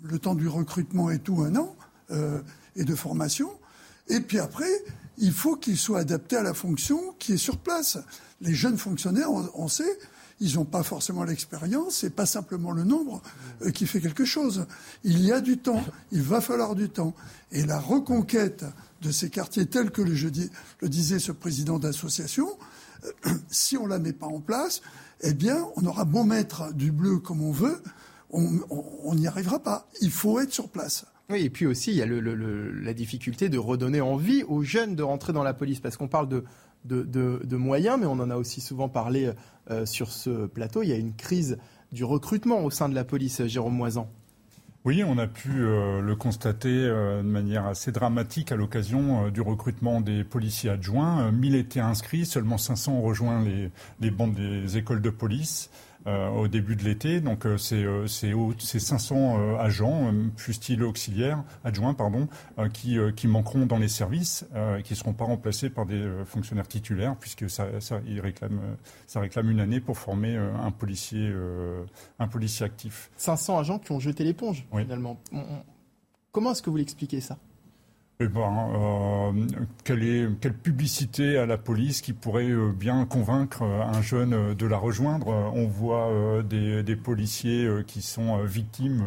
le 0.04 0.20
temps 0.20 0.36
du 0.36 0.48
recrutement 0.48 1.10
et 1.12 1.20
tout 1.20 1.42
un 1.42 1.56
an 1.56 1.76
euh, 2.12 2.42
et 2.76 2.84
de 2.84 2.96
formation. 2.96 3.52
Et 4.08 4.20
puis 4.20 4.40
après, 4.40 4.72
il 5.18 5.32
faut 5.32 5.56
qu'il 5.56 5.78
soit 5.78 6.00
adapté 6.00 6.36
à 6.36 6.44
la 6.44 6.54
fonction 6.54 7.00
qui 7.20 7.34
est 7.34 7.38
sur 7.38 7.58
place. 7.58 7.98
Les 8.42 8.54
jeunes 8.54 8.78
fonctionnaires, 8.78 9.30
on, 9.32 9.68
sait, 9.68 9.98
ils 10.40 10.56
n'ont 10.56 10.66
pas 10.66 10.84
forcément 10.84 11.24
l'expérience, 11.24 11.98
c'est 11.98 12.16
pas 12.16 12.26
simplement 12.26 12.72
le 12.72 12.84
nombre 12.84 13.22
euh, 13.62 13.72
qui 13.72 13.86
fait 13.86 14.02
quelque 14.02 14.26
chose. 14.26 14.66
Il 15.04 15.24
y 15.24 15.32
a 15.32 15.42
du 15.42 15.58
temps, 15.58 15.84
il 16.12 16.22
va 16.22 16.42
falloir 16.42 16.76
du 16.76 16.90
temps. 16.90 17.14
Et 17.52 17.66
la 17.66 17.80
reconquête 17.80 18.66
de 19.02 19.12
ces 19.12 19.30
quartiers 19.30 19.66
tels 19.66 19.92
que 19.92 20.02
le, 20.02 20.14
le 20.14 20.90
disait 20.90 21.20
ce 21.20 21.32
président 21.32 21.78
d'association, 21.80 22.50
euh, 23.06 23.34
si 23.50 23.78
on 23.78 23.86
la 23.86 24.00
met 24.00 24.14
pas 24.14 24.28
en 24.28 24.40
place, 24.40 24.82
eh 25.22 25.34
bien, 25.34 25.68
on 25.76 25.86
aura 25.86 26.06
beau 26.06 26.24
mettre 26.24 26.74
du 26.74 26.92
bleu 26.92 27.20
comme 27.20 27.42
on 27.42 27.52
veut, 27.52 27.82
on 28.34 29.16
n'y 29.16 29.28
arrivera 29.28 29.60
pas. 29.60 29.88
Il 30.02 30.12
faut 30.12 30.40
être 30.40 30.54
sur 30.54 30.70
place. 30.70 31.06
Oui, 31.32 31.46
et 31.46 31.50
puis 31.50 31.66
aussi, 31.66 31.92
il 31.92 31.98
y 31.98 32.02
a 32.02 32.06
la 32.06 32.94
difficulté 32.94 33.48
de 33.48 33.58
redonner 33.58 34.02
envie 34.02 34.44
aux 34.44 34.64
jeunes 34.64 34.96
de 34.96 35.04
rentrer 35.04 35.32
dans 35.32 35.44
la 35.44 35.54
police, 35.54 35.80
parce 35.80 35.96
qu'on 35.96 36.10
parle 36.10 36.28
de, 36.28 37.56
moyens, 37.56 37.98
mais 38.00 38.06
on 38.06 38.20
en 38.20 38.30
a 38.30 38.36
aussi 38.36 38.60
souvent 38.60 38.90
parlé 38.90 39.32
euh, 39.70 39.86
sur 39.86 40.12
ce 40.12 40.48
plateau. 40.48 40.84
Il 40.84 40.90
y 40.90 40.94
a 40.94 40.98
une 40.98 41.14
crise 41.14 41.58
du 41.94 42.04
recrutement 42.04 42.66
au 42.66 42.70
sein 42.70 42.90
de 42.90 42.96
la 42.96 43.06
police, 43.06 43.46
Jérôme 43.46 43.76
Moisan. 43.76 44.10
Oui, 44.84 45.04
on 45.06 45.18
a 45.20 45.28
pu 45.28 45.52
euh, 45.62 46.02
le 46.02 46.16
constater 46.16 46.70
euh, 46.70 47.22
de 47.22 47.28
manière 47.28 47.66
assez 47.68 47.92
dramatique 47.92 48.52
à 48.52 48.56
l'occasion 48.56 49.30
du 49.30 49.40
recrutement 49.40 50.02
des 50.02 50.26
policiers 50.26 50.72
adjoints. 50.72 51.32
1000 51.32 51.56
étaient 51.56 51.80
inscrits, 51.80 52.26
seulement 52.26 52.58
500 52.58 52.94
ont 52.94 53.02
rejoint 53.04 53.42
les, 53.42 53.72
les 54.02 54.12
bandes 54.12 54.34
des 54.34 54.78
écoles 54.78 55.02
de 55.02 55.12
police. 55.12 55.70
Au 56.06 56.48
début 56.48 56.76
de 56.76 56.84
l'été. 56.84 57.22
Donc 57.22 57.46
c'est 57.58 57.86
c'est 58.08 58.80
500 58.80 59.58
agents, 59.58 60.14
fustiles 60.38 60.84
auxiliaires, 60.84 61.44
adjoints, 61.64 61.94
pardon, 61.94 62.28
qui, 62.74 62.98
qui 63.16 63.28
manqueront 63.28 63.66
dans 63.66 63.78
les 63.78 63.88
services 63.88 64.46
et 64.78 64.84
qui 64.84 64.94
ne 64.94 64.98
seront 64.98 65.14
pas 65.14 65.26
remplacés 65.26 65.70
par 65.70 65.86
des 65.86 66.10
fonctionnaires 66.26 66.68
titulaires, 66.68 67.16
puisque 67.20 67.50
ça, 67.50 67.80
ça, 67.80 68.00
réclame, 68.22 68.60
ça 69.08 69.20
réclame 69.20 69.50
une 69.52 69.60
année 69.60 69.80
pour 69.80 69.98
former 69.98 70.38
un 70.38 70.72
policier, 70.72 71.32
un 72.20 72.28
policier 72.28 72.66
actif. 72.66 73.12
500 73.18 73.60
agents 73.60 73.80
qui 73.80 73.92
ont 73.92 74.00
jeté 74.00 74.24
l'éponge, 74.24 74.66
finalement. 74.76 75.20
Comment 76.32 76.52
est-ce 76.52 76.62
que 76.62 76.70
vous 76.70 76.78
l'expliquez 76.78 77.22
ça? 77.22 77.38
Eh 78.24 78.28
ben, 78.28 78.70
euh, 78.76 79.48
quelle, 79.84 80.04
est, 80.04 80.28
quelle 80.40 80.54
publicité 80.54 81.40
à 81.40 81.48
la 81.48 81.58
police 81.58 82.02
qui 82.02 82.14
pourrait 82.14 82.52
euh, 82.52 82.72
bien 82.72 83.06
convaincre 83.06 83.64
euh, 83.64 83.82
un 83.82 84.04
jeune 84.04 84.54
de 84.54 84.66
la 84.68 84.78
rejoindre? 84.78 85.28
On 85.28 85.66
voit 85.66 86.12
des, 86.44 86.96
policiers 86.96 87.68
qui 87.88 88.04
sont 88.04 88.44
victimes 88.44 89.04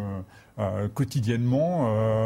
quotidiennement. 0.94 1.82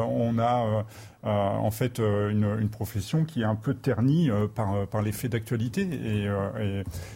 on 0.09 0.39
a 0.39 0.85
en 1.23 1.71
fait 1.71 1.99
une, 1.99 2.69
profession 2.71 3.25
qui 3.25 3.43
est 3.43 3.45
un 3.45 3.55
peu 3.55 3.75
ternie 3.75 4.31
par, 4.55 4.87
par 4.87 5.03
les 5.03 5.13
faits 5.13 5.33
d'actualité. 5.33 5.89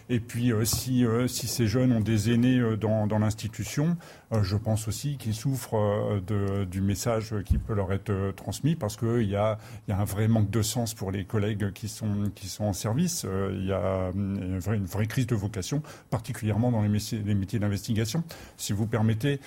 Et, 0.08 0.20
puis 0.20 0.52
si, 0.64 1.06
ces 1.28 1.66
jeunes 1.66 1.92
ont 1.92 2.00
des 2.00 2.32
aînés 2.32 2.60
dans 2.76 3.18
l'institution, 3.18 3.96
je 4.42 4.56
pense 4.56 4.88
aussi 4.88 5.16
qu'ils 5.16 5.34
souffrent 5.34 6.20
de, 6.26 6.64
du 6.64 6.80
message 6.80 7.34
qui 7.44 7.58
peut 7.58 7.74
leur 7.74 7.92
être 7.92 8.32
transmis 8.34 8.76
parce 8.76 8.96
qu'il 8.96 9.28
y 9.28 9.36
a, 9.36 9.58
un 9.88 10.04
vrai 10.04 10.28
manque 10.28 10.50
de 10.50 10.62
sens 10.62 10.94
pour 10.94 11.10
les 11.10 11.24
collègues 11.24 11.72
qui 11.72 11.88
sont, 11.88 12.30
en 12.60 12.72
service. 12.72 13.26
Il 13.52 13.66
y 13.66 13.72
a 13.72 14.10
une 14.14 14.58
vraie, 14.58 15.06
crise 15.06 15.26
de 15.26 15.34
vocation, 15.34 15.82
particulièrement 16.10 16.70
dans 16.70 16.82
les 16.82 16.88
métiers, 16.88 17.58
d'investigation. 17.58 18.24
Si 18.56 18.72
vous 18.72 18.86
permettez, 18.86 19.40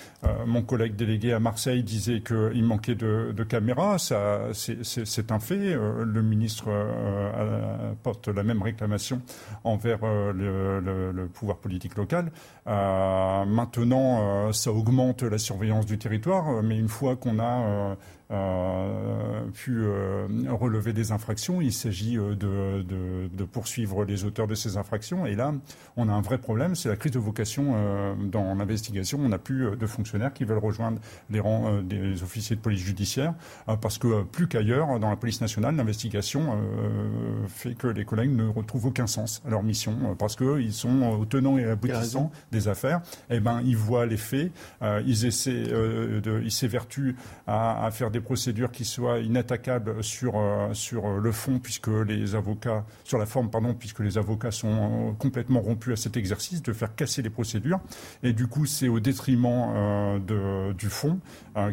mon 0.46 0.62
collègue 0.62 0.96
délégué 0.96 1.32
à 1.32 1.40
Marseille 1.40 1.82
disait 1.82 2.20
qu'il 2.20 2.64
manquait 2.64 2.94
de, 2.94 3.44
caméras. 3.48 3.98
C'est 3.98 5.32
un 5.32 5.38
fait. 5.40 5.74
Euh, 5.74 6.04
le 6.04 6.22
ministre 6.22 6.66
euh, 6.68 7.92
porte 8.02 8.28
la 8.28 8.42
même 8.42 8.62
réclamation 8.62 9.22
envers 9.64 10.00
euh, 10.02 11.12
le, 11.12 11.26
pouvoir 11.28 11.58
politique 11.58 11.96
local. 11.96 12.30
maintenant, 12.66 14.52
ça 14.52 14.70
augmente 14.76 15.22
la 15.22 15.38
surveillance 15.38 15.86
du 15.86 15.98
territoire, 15.98 16.62
mais 16.62 16.78
une 16.78 16.88
fois 16.88 17.16
qu'on 17.16 17.38
a 17.38 17.60
euh, 17.60 17.94
pu 18.28 19.78
euh, 19.78 20.26
relever 20.50 20.92
des 20.92 21.12
infractions. 21.12 21.60
Il 21.60 21.72
s'agit 21.72 22.18
euh, 22.18 22.34
de, 22.34 22.82
de, 22.82 23.28
de, 23.32 23.44
poursuivre 23.44 24.04
les 24.04 24.24
auteurs 24.24 24.46
de 24.46 24.54
ces 24.54 24.76
infractions. 24.76 25.26
Et 25.26 25.34
là, 25.34 25.54
on 25.96 26.08
a 26.08 26.12
un 26.12 26.20
vrai 26.20 26.38
problème, 26.38 26.74
c'est 26.74 26.88
la 26.88 26.96
crise 26.96 27.12
de 27.12 27.18
vocation 27.18 27.74
dans 28.30 28.54
l'investigation. 28.54 29.18
On 29.22 29.28
n'a 29.28 29.38
plus 29.38 29.76
de 29.76 29.86
fonctionnaires 29.86 30.32
qui 30.32 30.44
veulent 30.44 30.58
rejoindre 30.58 31.00
les 31.30 31.40
rangs 31.40 31.80
des 31.82 32.22
officiers 32.22 32.56
de 32.56 32.60
police 32.60 32.80
judiciaire 32.80 33.34
parce 33.80 33.98
que 33.98 34.22
plus 34.24 34.48
qu'ailleurs, 34.48 34.98
dans 34.98 35.08
la 35.08 35.16
police 35.16 35.40
nationale, 35.40 35.76
l'investigation 35.76 36.58
fait 37.48 37.74
que 37.74 37.86
les 37.86 38.04
collègues 38.04 38.34
ne 38.34 38.48
retrouvent 38.48 38.86
aucun 38.86 39.06
sens 39.06 39.42
à 39.46 39.50
leur 39.50 39.62
mission 39.62 40.16
parce 40.18 40.36
qu'ils 40.36 40.72
sont 40.72 41.02
au 41.02 41.24
tenant 41.24 41.58
et 41.58 41.64
aboutissant 41.64 42.30
des 42.52 42.68
affaires. 42.68 43.00
Eh 43.30 43.40
ben, 43.40 43.62
ils 43.64 43.76
voient 43.76 44.06
les 44.06 44.16
faits, 44.16 44.52
ils 44.82 45.24
essaient 45.24 45.64
de, 45.64 46.42
ils 46.44 46.52
s'évertuent 46.52 47.16
à, 47.46 47.86
à 47.86 47.90
faire 47.90 48.10
des 48.10 48.15
des 48.16 48.22
procédures 48.22 48.70
qui 48.70 48.86
soient 48.86 49.18
inattaquables 49.18 50.02
sur, 50.02 50.36
euh, 50.36 50.72
sur 50.72 51.06
le 51.18 51.32
fond, 51.32 51.58
puisque 51.58 51.88
les 51.88 52.34
avocats, 52.34 52.86
sur 53.04 53.18
la 53.18 53.26
forme, 53.26 53.50
pardon, 53.50 53.74
puisque 53.74 54.00
les 54.00 54.16
avocats 54.16 54.50
sont 54.50 55.10
euh, 55.10 55.12
complètement 55.18 55.60
rompus 55.60 55.92
à 55.92 55.96
cet 55.96 56.16
exercice, 56.16 56.62
de 56.62 56.72
faire 56.72 56.94
casser 56.94 57.20
les 57.20 57.28
procédures. 57.28 57.78
Et 58.22 58.32
du 58.32 58.46
coup, 58.46 58.64
c'est 58.64 58.88
au 58.88 59.00
détriment 59.00 59.66
euh, 59.76 60.18
de, 60.18 60.72
du 60.72 60.88
fond, 60.88 61.20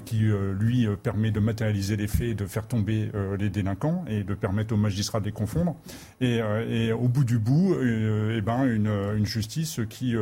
qui, 0.06 0.32
lui, 0.60 0.88
permet 1.04 1.32
de 1.32 1.42
matérialiser 1.42 1.98
les 1.98 2.08
faits, 2.08 2.38
de 2.38 2.46
faire 2.46 2.66
tomber 2.66 3.12
les 3.38 3.50
délinquants 3.50 4.06
et 4.08 4.24
de 4.24 4.34
permettre 4.34 4.74
aux 4.74 4.78
magistrats 4.78 5.20
de 5.20 5.26
les 5.26 5.34
confondre. 5.34 5.76
Et, 6.22 6.40
et 6.70 6.94
au 6.94 7.10
bout 7.10 7.26
du 7.26 7.38
bout, 7.38 7.76
eh 7.82 8.40
ben, 8.40 8.64
une, 8.64 8.88
une 9.18 9.26
justice 9.26 9.82
qui 9.90 10.16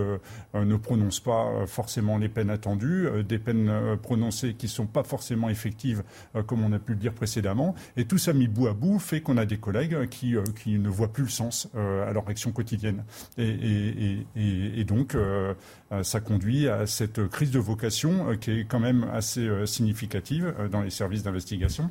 ne 0.56 0.76
prononce 0.78 1.20
pas 1.20 1.68
forcément 1.68 2.18
les 2.18 2.28
peines 2.28 2.50
attendues, 2.50 3.08
des 3.24 3.38
peines 3.38 3.72
prononcées 4.02 4.56
qui 4.56 4.66
ne 4.66 4.72
sont 4.72 4.88
pas 4.88 5.04
forcément 5.04 5.48
effectives 5.50 5.72
euh, 6.00 6.04
comme 6.46 6.64
on 6.64 6.72
a 6.72 6.80
pu 6.80 6.94
le 6.94 7.00
dire 7.00 7.14
précédemment. 7.14 7.76
Et 7.98 8.06
tout 8.06 8.18
ça 8.18 8.34
mis 8.34 8.48
bout 8.48 8.68
à 8.68 8.74
bout 8.74 9.00
fait 9.00 9.22
qu'on 9.22 9.38
a 9.38 9.46
des 9.46 9.58
collègues 9.58 10.08
qui, 10.10 10.36
euh, 10.36 10.44
qui 10.64 10.78
ne 10.80 10.90
voient 10.90 11.12
plus 11.12 11.24
le 11.24 11.30
sens 11.30 11.70
euh, 11.76 12.08
à 12.08 12.14
leur 12.14 12.28
action 12.30 12.52
quotidienne. 12.52 13.04
Et, 13.38 14.26
et, 14.36 14.84
donc, 14.84 15.16
ça 16.02 16.20
conduit 16.20 16.68
à 16.68 16.86
cette 16.86 17.28
crise 17.28 17.52
de 17.52 17.60
vocation 17.60 18.36
qui 18.38 18.52
est 18.52 18.66
quand 18.66 18.80
même 18.80 19.06
assez 19.14 19.50
significative 19.66 20.54
dans 20.72 20.82
les 20.82 20.90
services 20.90 21.24
d'investigation. 21.24 21.90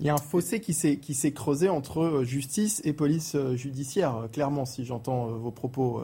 Il 0.00 0.06
y 0.06 0.08
a 0.08 0.14
un 0.14 0.18
fossé 0.18 0.60
qui 0.60 0.74
s'est 0.74 1.32
creusé 1.32 1.68
entre 1.68 2.22
justice 2.24 2.82
et 2.84 2.92
police 2.92 3.36
judiciaire, 3.54 4.28
clairement, 4.32 4.64
si 4.64 4.84
j'entends 4.84 5.26
vos 5.26 5.52
propos. 5.52 6.02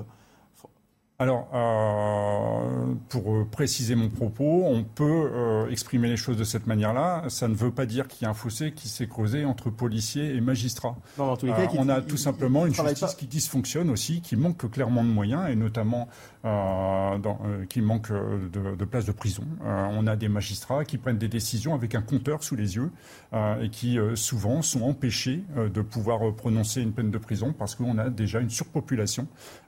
Alors, 1.20 1.48
euh, 1.52 2.94
pour 3.10 3.34
euh, 3.34 3.44
préciser 3.44 3.94
mon 3.94 4.08
propos, 4.08 4.64
on 4.64 4.84
peut 4.84 5.30
euh, 5.34 5.68
exprimer 5.68 6.08
les 6.08 6.16
choses 6.16 6.38
de 6.38 6.44
cette 6.44 6.66
manière-là. 6.66 7.24
Ça 7.28 7.46
ne 7.46 7.54
veut 7.54 7.70
pas 7.70 7.84
dire 7.84 8.08
qu'il 8.08 8.24
y 8.24 8.26
a 8.26 8.30
un 8.30 8.34
fossé 8.34 8.72
qui 8.72 8.88
s'est 8.88 9.06
creusé 9.06 9.44
entre 9.44 9.68
policiers 9.68 10.34
et 10.34 10.40
magistrats. 10.40 10.96
Non, 11.18 11.36
tous 11.36 11.44
les 11.44 11.52
cas, 11.52 11.68
on 11.76 11.90
a 11.90 12.00
tout 12.00 12.16
simplement 12.16 12.64
une 12.64 12.72
justice 12.72 13.14
qui 13.16 13.26
dysfonctionne 13.26 13.90
aussi, 13.90 14.22
qui 14.22 14.34
manque 14.34 14.70
clairement 14.70 15.04
de 15.04 15.10
moyens, 15.10 15.50
et 15.50 15.56
notamment 15.56 16.08
dans, 16.42 17.38
qui 17.68 17.82
manque 17.82 18.10
de, 18.10 18.74
de 18.74 18.84
places 18.84 19.04
de 19.04 19.12
prison. 19.12 19.44
on 19.62 20.06
a 20.06 20.16
des 20.16 20.28
magistrats 20.28 20.84
qui 20.84 20.96
prennent 20.98 21.18
des 21.18 21.28
décisions 21.28 21.74
avec 21.74 21.94
un 21.94 22.02
compteur 22.02 22.42
sous 22.42 22.56
les 22.56 22.76
yeux 22.76 22.90
et 23.34 23.68
qui 23.70 23.98
souvent 24.14 24.62
sont 24.62 24.82
empêchés 24.82 25.44
de 25.56 25.82
pouvoir 25.82 26.34
prononcer 26.34 26.80
une 26.80 26.92
peine 26.92 27.10
de 27.10 27.18
prison 27.18 27.52
parce 27.52 27.74
qu'on 27.74 27.98
a 27.98 28.08
déjà 28.08 28.40
une 28.40 28.50
surpopulation 28.50 29.26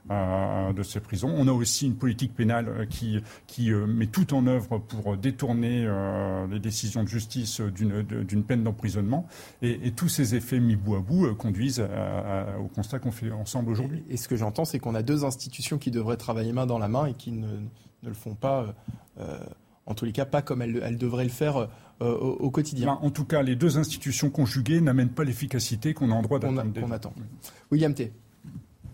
de 0.09 0.83
ces 0.83 0.99
prisons 0.99 1.33
on 1.37 1.47
a 1.47 1.51
aussi 1.51 1.87
une 1.87 1.95
politique 1.95 2.33
pénale 2.35 2.67
euh, 2.69 2.85
qui, 2.85 3.21
qui 3.47 3.71
euh, 3.71 3.85
met 3.85 4.07
tout 4.07 4.33
en 4.33 4.47
œuvre 4.47 4.77
pour 4.77 5.17
détourner 5.17 5.85
euh, 5.85 6.47
les 6.47 6.59
décisions 6.59 7.03
de 7.03 7.07
justice 7.07 7.61
d'une 7.61 8.43
peine 8.43 8.63
d'emprisonnement. 8.63 9.27
Et, 9.61 9.91
tous 9.91 10.09
ces 10.09 10.35
effets 10.35 10.59
mis 10.59 10.75
bout 10.75 10.95
à 10.95 10.99
bout 10.99 11.35
conduisent 11.35 11.85
au 12.59 12.67
constat 12.67 12.99
qu'on 12.99 13.11
fait 13.11 13.31
ensemble 13.31 13.69
aujourd'hui. 13.69 14.03
Et, 14.09 14.17
ce 14.17 14.27
que 14.27 14.35
j'entends, 14.35 14.65
c'est 14.65 14.79
qu'on 14.79 14.95
a 14.95 15.03
deux 15.03 15.25
institutions 15.25 15.77
qui 15.77 15.91
devraient 15.91 16.17
travailler 16.17 16.51
main 16.63 16.67
dans 16.67 16.79
la 16.79 16.87
main 16.87 17.05
et 17.05 17.13
qui 17.13 17.31
ne, 17.31 17.47
le 18.03 18.13
font 18.13 18.35
pas. 18.35 18.73
en 19.85 19.93
tous 19.93 20.05
les 20.05 20.11
cas, 20.11 20.25
pas 20.25 20.41
comme 20.41 20.61
elles, 20.61 20.97
devraient 20.97 21.23
le 21.23 21.29
faire 21.29 21.69
au, 21.99 22.49
quotidien. 22.49 22.87
Ben, 22.87 22.99
en 23.01 23.11
tout 23.11 23.25
cas, 23.25 23.41
les 23.41 23.55
deux 23.55 23.77
institutions 23.77 24.29
conjuguées 24.29 24.81
n'amènent 24.81 25.09
pas 25.09 25.23
l'efficacité 25.23 25.93
qu'on 25.93 26.11
a 26.11 26.15
en 26.15 26.21
droit 26.21 26.39
d'attendre. 26.39 26.63
On, 26.81 26.91
attend. 26.91 27.13
William 27.71 27.93
T. 27.93 28.11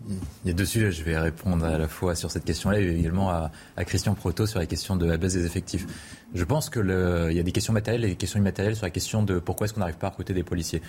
Il 0.08 0.48
y 0.48 0.50
a 0.50 0.54
deux 0.54 0.64
sujets. 0.64 0.90
Je 0.90 1.04
vais 1.04 1.18
répondre 1.18 1.64
à 1.64 1.78
la 1.78 1.88
fois 1.88 2.14
sur 2.14 2.30
cette 2.30 2.44
question-là 2.44 2.80
et 2.80 2.98
également 2.98 3.30
à, 3.30 3.50
Christian 3.84 4.14
Proto 4.14 4.46
sur 4.46 4.58
la 4.58 4.66
question 4.66 4.96
de 4.96 5.06
la 5.06 5.16
baisse 5.16 5.34
des 5.34 5.46
effectifs. 5.46 5.86
Je 6.34 6.44
pense 6.44 6.70
qu'il 6.70 6.86
y 7.32 7.38
a 7.38 7.42
des 7.42 7.52
questions 7.52 7.72
matérielles 7.72 8.04
et 8.04 8.08
des 8.08 8.16
questions 8.16 8.38
immatérielles 8.38 8.76
sur 8.76 8.86
la 8.86 8.90
question 8.90 9.22
de 9.22 9.38
pourquoi 9.38 9.66
est-ce 9.66 9.74
qu'on 9.74 9.80
n'arrive 9.80 9.98
pas 9.98 10.08
à 10.08 10.10
recruter 10.10 10.34
des 10.34 10.42
policiers. 10.42 10.82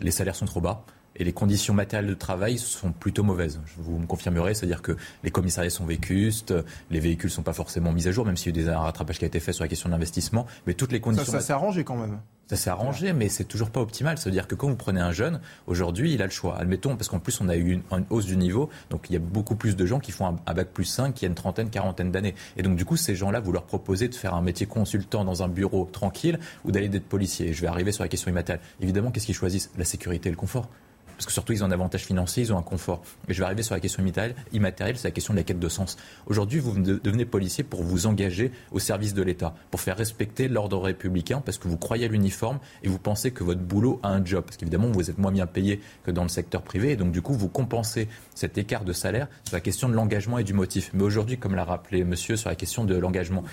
Les 0.00 0.10
salaires 0.10 0.36
sont 0.36 0.46
trop 0.46 0.60
bas 0.60 0.84
et 1.18 1.24
les 1.24 1.32
conditions 1.32 1.74
matérielles 1.74 2.08
de 2.08 2.14
travail 2.14 2.58
sont 2.58 2.92
plutôt 2.92 3.22
mauvaises. 3.22 3.60
Vous 3.78 3.98
me 3.98 4.06
confirmerez, 4.06 4.54
c'est-à-dire 4.54 4.82
que 4.82 4.96
les 5.24 5.30
commissariats 5.30 5.70
sont 5.70 5.86
vécustes, 5.86 6.54
les 6.90 7.00
véhicules 7.00 7.30
ne 7.30 7.34
sont 7.34 7.42
pas 7.42 7.52
forcément 7.52 7.92
mis 7.92 8.08
à 8.08 8.12
jour, 8.12 8.24
même 8.24 8.36
s'il 8.36 8.54
y 8.54 8.58
a 8.58 8.62
eu 8.62 8.64
des 8.64 8.70
rattrapages 8.70 9.18
qui 9.18 9.24
a 9.24 9.28
été 9.28 9.40
fait 9.40 9.52
sur 9.52 9.64
la 9.64 9.68
question 9.68 9.88
de 9.88 9.94
l'investissement, 9.94 10.46
mais 10.66 10.74
toutes 10.74 10.92
les 10.92 11.00
conditions... 11.00 11.32
Ça, 11.32 11.40
ça 11.40 11.46
s'est 11.46 11.52
arrangé 11.52 11.84
quand 11.84 11.96
même 11.96 12.20
ça 12.48 12.56
s'est 12.56 12.70
arrangé, 12.70 13.12
mais 13.12 13.28
c'est 13.28 13.44
toujours 13.44 13.70
pas 13.70 13.80
optimal. 13.80 14.18
C'est-à-dire 14.18 14.46
que 14.46 14.54
quand 14.54 14.68
vous 14.68 14.76
prenez 14.76 15.00
un 15.00 15.12
jeune, 15.12 15.40
aujourd'hui, 15.66 16.14
il 16.14 16.22
a 16.22 16.26
le 16.26 16.30
choix. 16.30 16.56
Admettons, 16.58 16.96
parce 16.96 17.08
qu'en 17.08 17.18
plus, 17.18 17.40
on 17.40 17.48
a 17.48 17.56
eu 17.56 17.72
une, 17.72 17.82
hausse 18.10 18.26
du 18.26 18.36
niveau, 18.36 18.70
donc 18.90 19.10
il 19.10 19.14
y 19.14 19.16
a 19.16 19.18
beaucoup 19.18 19.56
plus 19.56 19.76
de 19.76 19.86
gens 19.86 19.98
qui 19.98 20.12
font 20.12 20.26
un, 20.46 20.54
bac 20.54 20.68
plus 20.72 20.84
5 20.84 21.12
qui 21.14 21.24
a 21.24 21.28
une 21.28 21.34
trentaine, 21.34 21.70
quarantaine 21.70 22.12
d'années. 22.12 22.34
Et 22.56 22.62
donc, 22.62 22.76
du 22.76 22.84
coup, 22.84 22.96
ces 22.96 23.16
gens-là, 23.16 23.40
vous 23.40 23.52
leur 23.52 23.64
proposez 23.64 24.08
de 24.08 24.14
faire 24.14 24.34
un 24.34 24.42
métier 24.42 24.66
consultant 24.66 25.24
dans 25.24 25.42
un 25.42 25.48
bureau 25.48 25.88
tranquille 25.90 26.38
ou 26.64 26.70
d'aller 26.70 26.88
d'être 26.88 27.08
policier. 27.08 27.52
Je 27.52 27.60
vais 27.62 27.68
arriver 27.68 27.92
sur 27.92 28.04
la 28.04 28.08
question 28.08 28.30
immatérielle. 28.30 28.64
Évidemment, 28.80 29.10
qu'est-ce 29.10 29.26
qu'ils 29.26 29.34
choisissent? 29.34 29.70
La 29.76 29.84
sécurité 29.84 30.28
et 30.28 30.32
le 30.32 30.36
confort 30.36 30.68
parce 31.16 31.26
que 31.26 31.32
surtout 31.32 31.52
ils 31.52 31.62
ont 31.64 31.66
un 31.66 31.72
avantage 31.72 32.04
financier, 32.04 32.42
ils 32.44 32.52
ont 32.52 32.58
un 32.58 32.62
confort. 32.62 33.02
Et 33.28 33.34
je 33.34 33.38
vais 33.38 33.44
arriver 33.44 33.62
sur 33.62 33.74
la 33.74 33.80
question 33.80 34.04
immatérielle, 34.52 34.96
c'est 34.96 35.08
la 35.08 35.12
question 35.12 35.34
de 35.34 35.38
la 35.38 35.44
quête 35.44 35.58
de 35.58 35.68
sens. 35.68 35.96
Aujourd'hui, 36.26 36.60
vous 36.60 36.78
devenez 36.78 37.24
policier 37.24 37.64
pour 37.64 37.82
vous 37.82 38.06
engager 38.06 38.52
au 38.72 38.78
service 38.78 39.14
de 39.14 39.22
l'État, 39.22 39.54
pour 39.70 39.80
faire 39.80 39.96
respecter 39.96 40.48
l'ordre 40.48 40.78
républicain, 40.78 41.40
parce 41.44 41.58
que 41.58 41.68
vous 41.68 41.76
croyez 41.76 42.04
à 42.04 42.08
l'uniforme 42.08 42.58
et 42.82 42.88
vous 42.88 42.98
pensez 42.98 43.30
que 43.30 43.44
votre 43.44 43.60
boulot 43.60 44.00
a 44.02 44.08
un 44.08 44.24
job. 44.24 44.44
Parce 44.44 44.56
qu'évidemment, 44.56 44.90
vous 44.90 45.10
êtes 45.10 45.18
moins 45.18 45.32
bien 45.32 45.46
payé 45.46 45.80
que 46.04 46.10
dans 46.10 46.22
le 46.22 46.28
secteur 46.28 46.62
privé, 46.62 46.92
et 46.92 46.96
donc 46.96 47.12
du 47.12 47.22
coup, 47.22 47.34
vous 47.34 47.48
compensez 47.48 48.08
cet 48.34 48.58
écart 48.58 48.84
de 48.84 48.92
salaire 48.92 49.28
sur 49.44 49.54
la 49.54 49.60
question 49.60 49.88
de 49.88 49.94
l'engagement 49.94 50.38
et 50.38 50.44
du 50.44 50.52
motif. 50.52 50.90
Mais 50.92 51.02
aujourd'hui, 51.02 51.38
comme 51.38 51.54
l'a 51.54 51.64
rappelé 51.64 52.04
monsieur 52.04 52.36
sur 52.36 52.50
la 52.50 52.56
question 52.56 52.84
de 52.84 52.94
l'engagement, 52.96 53.44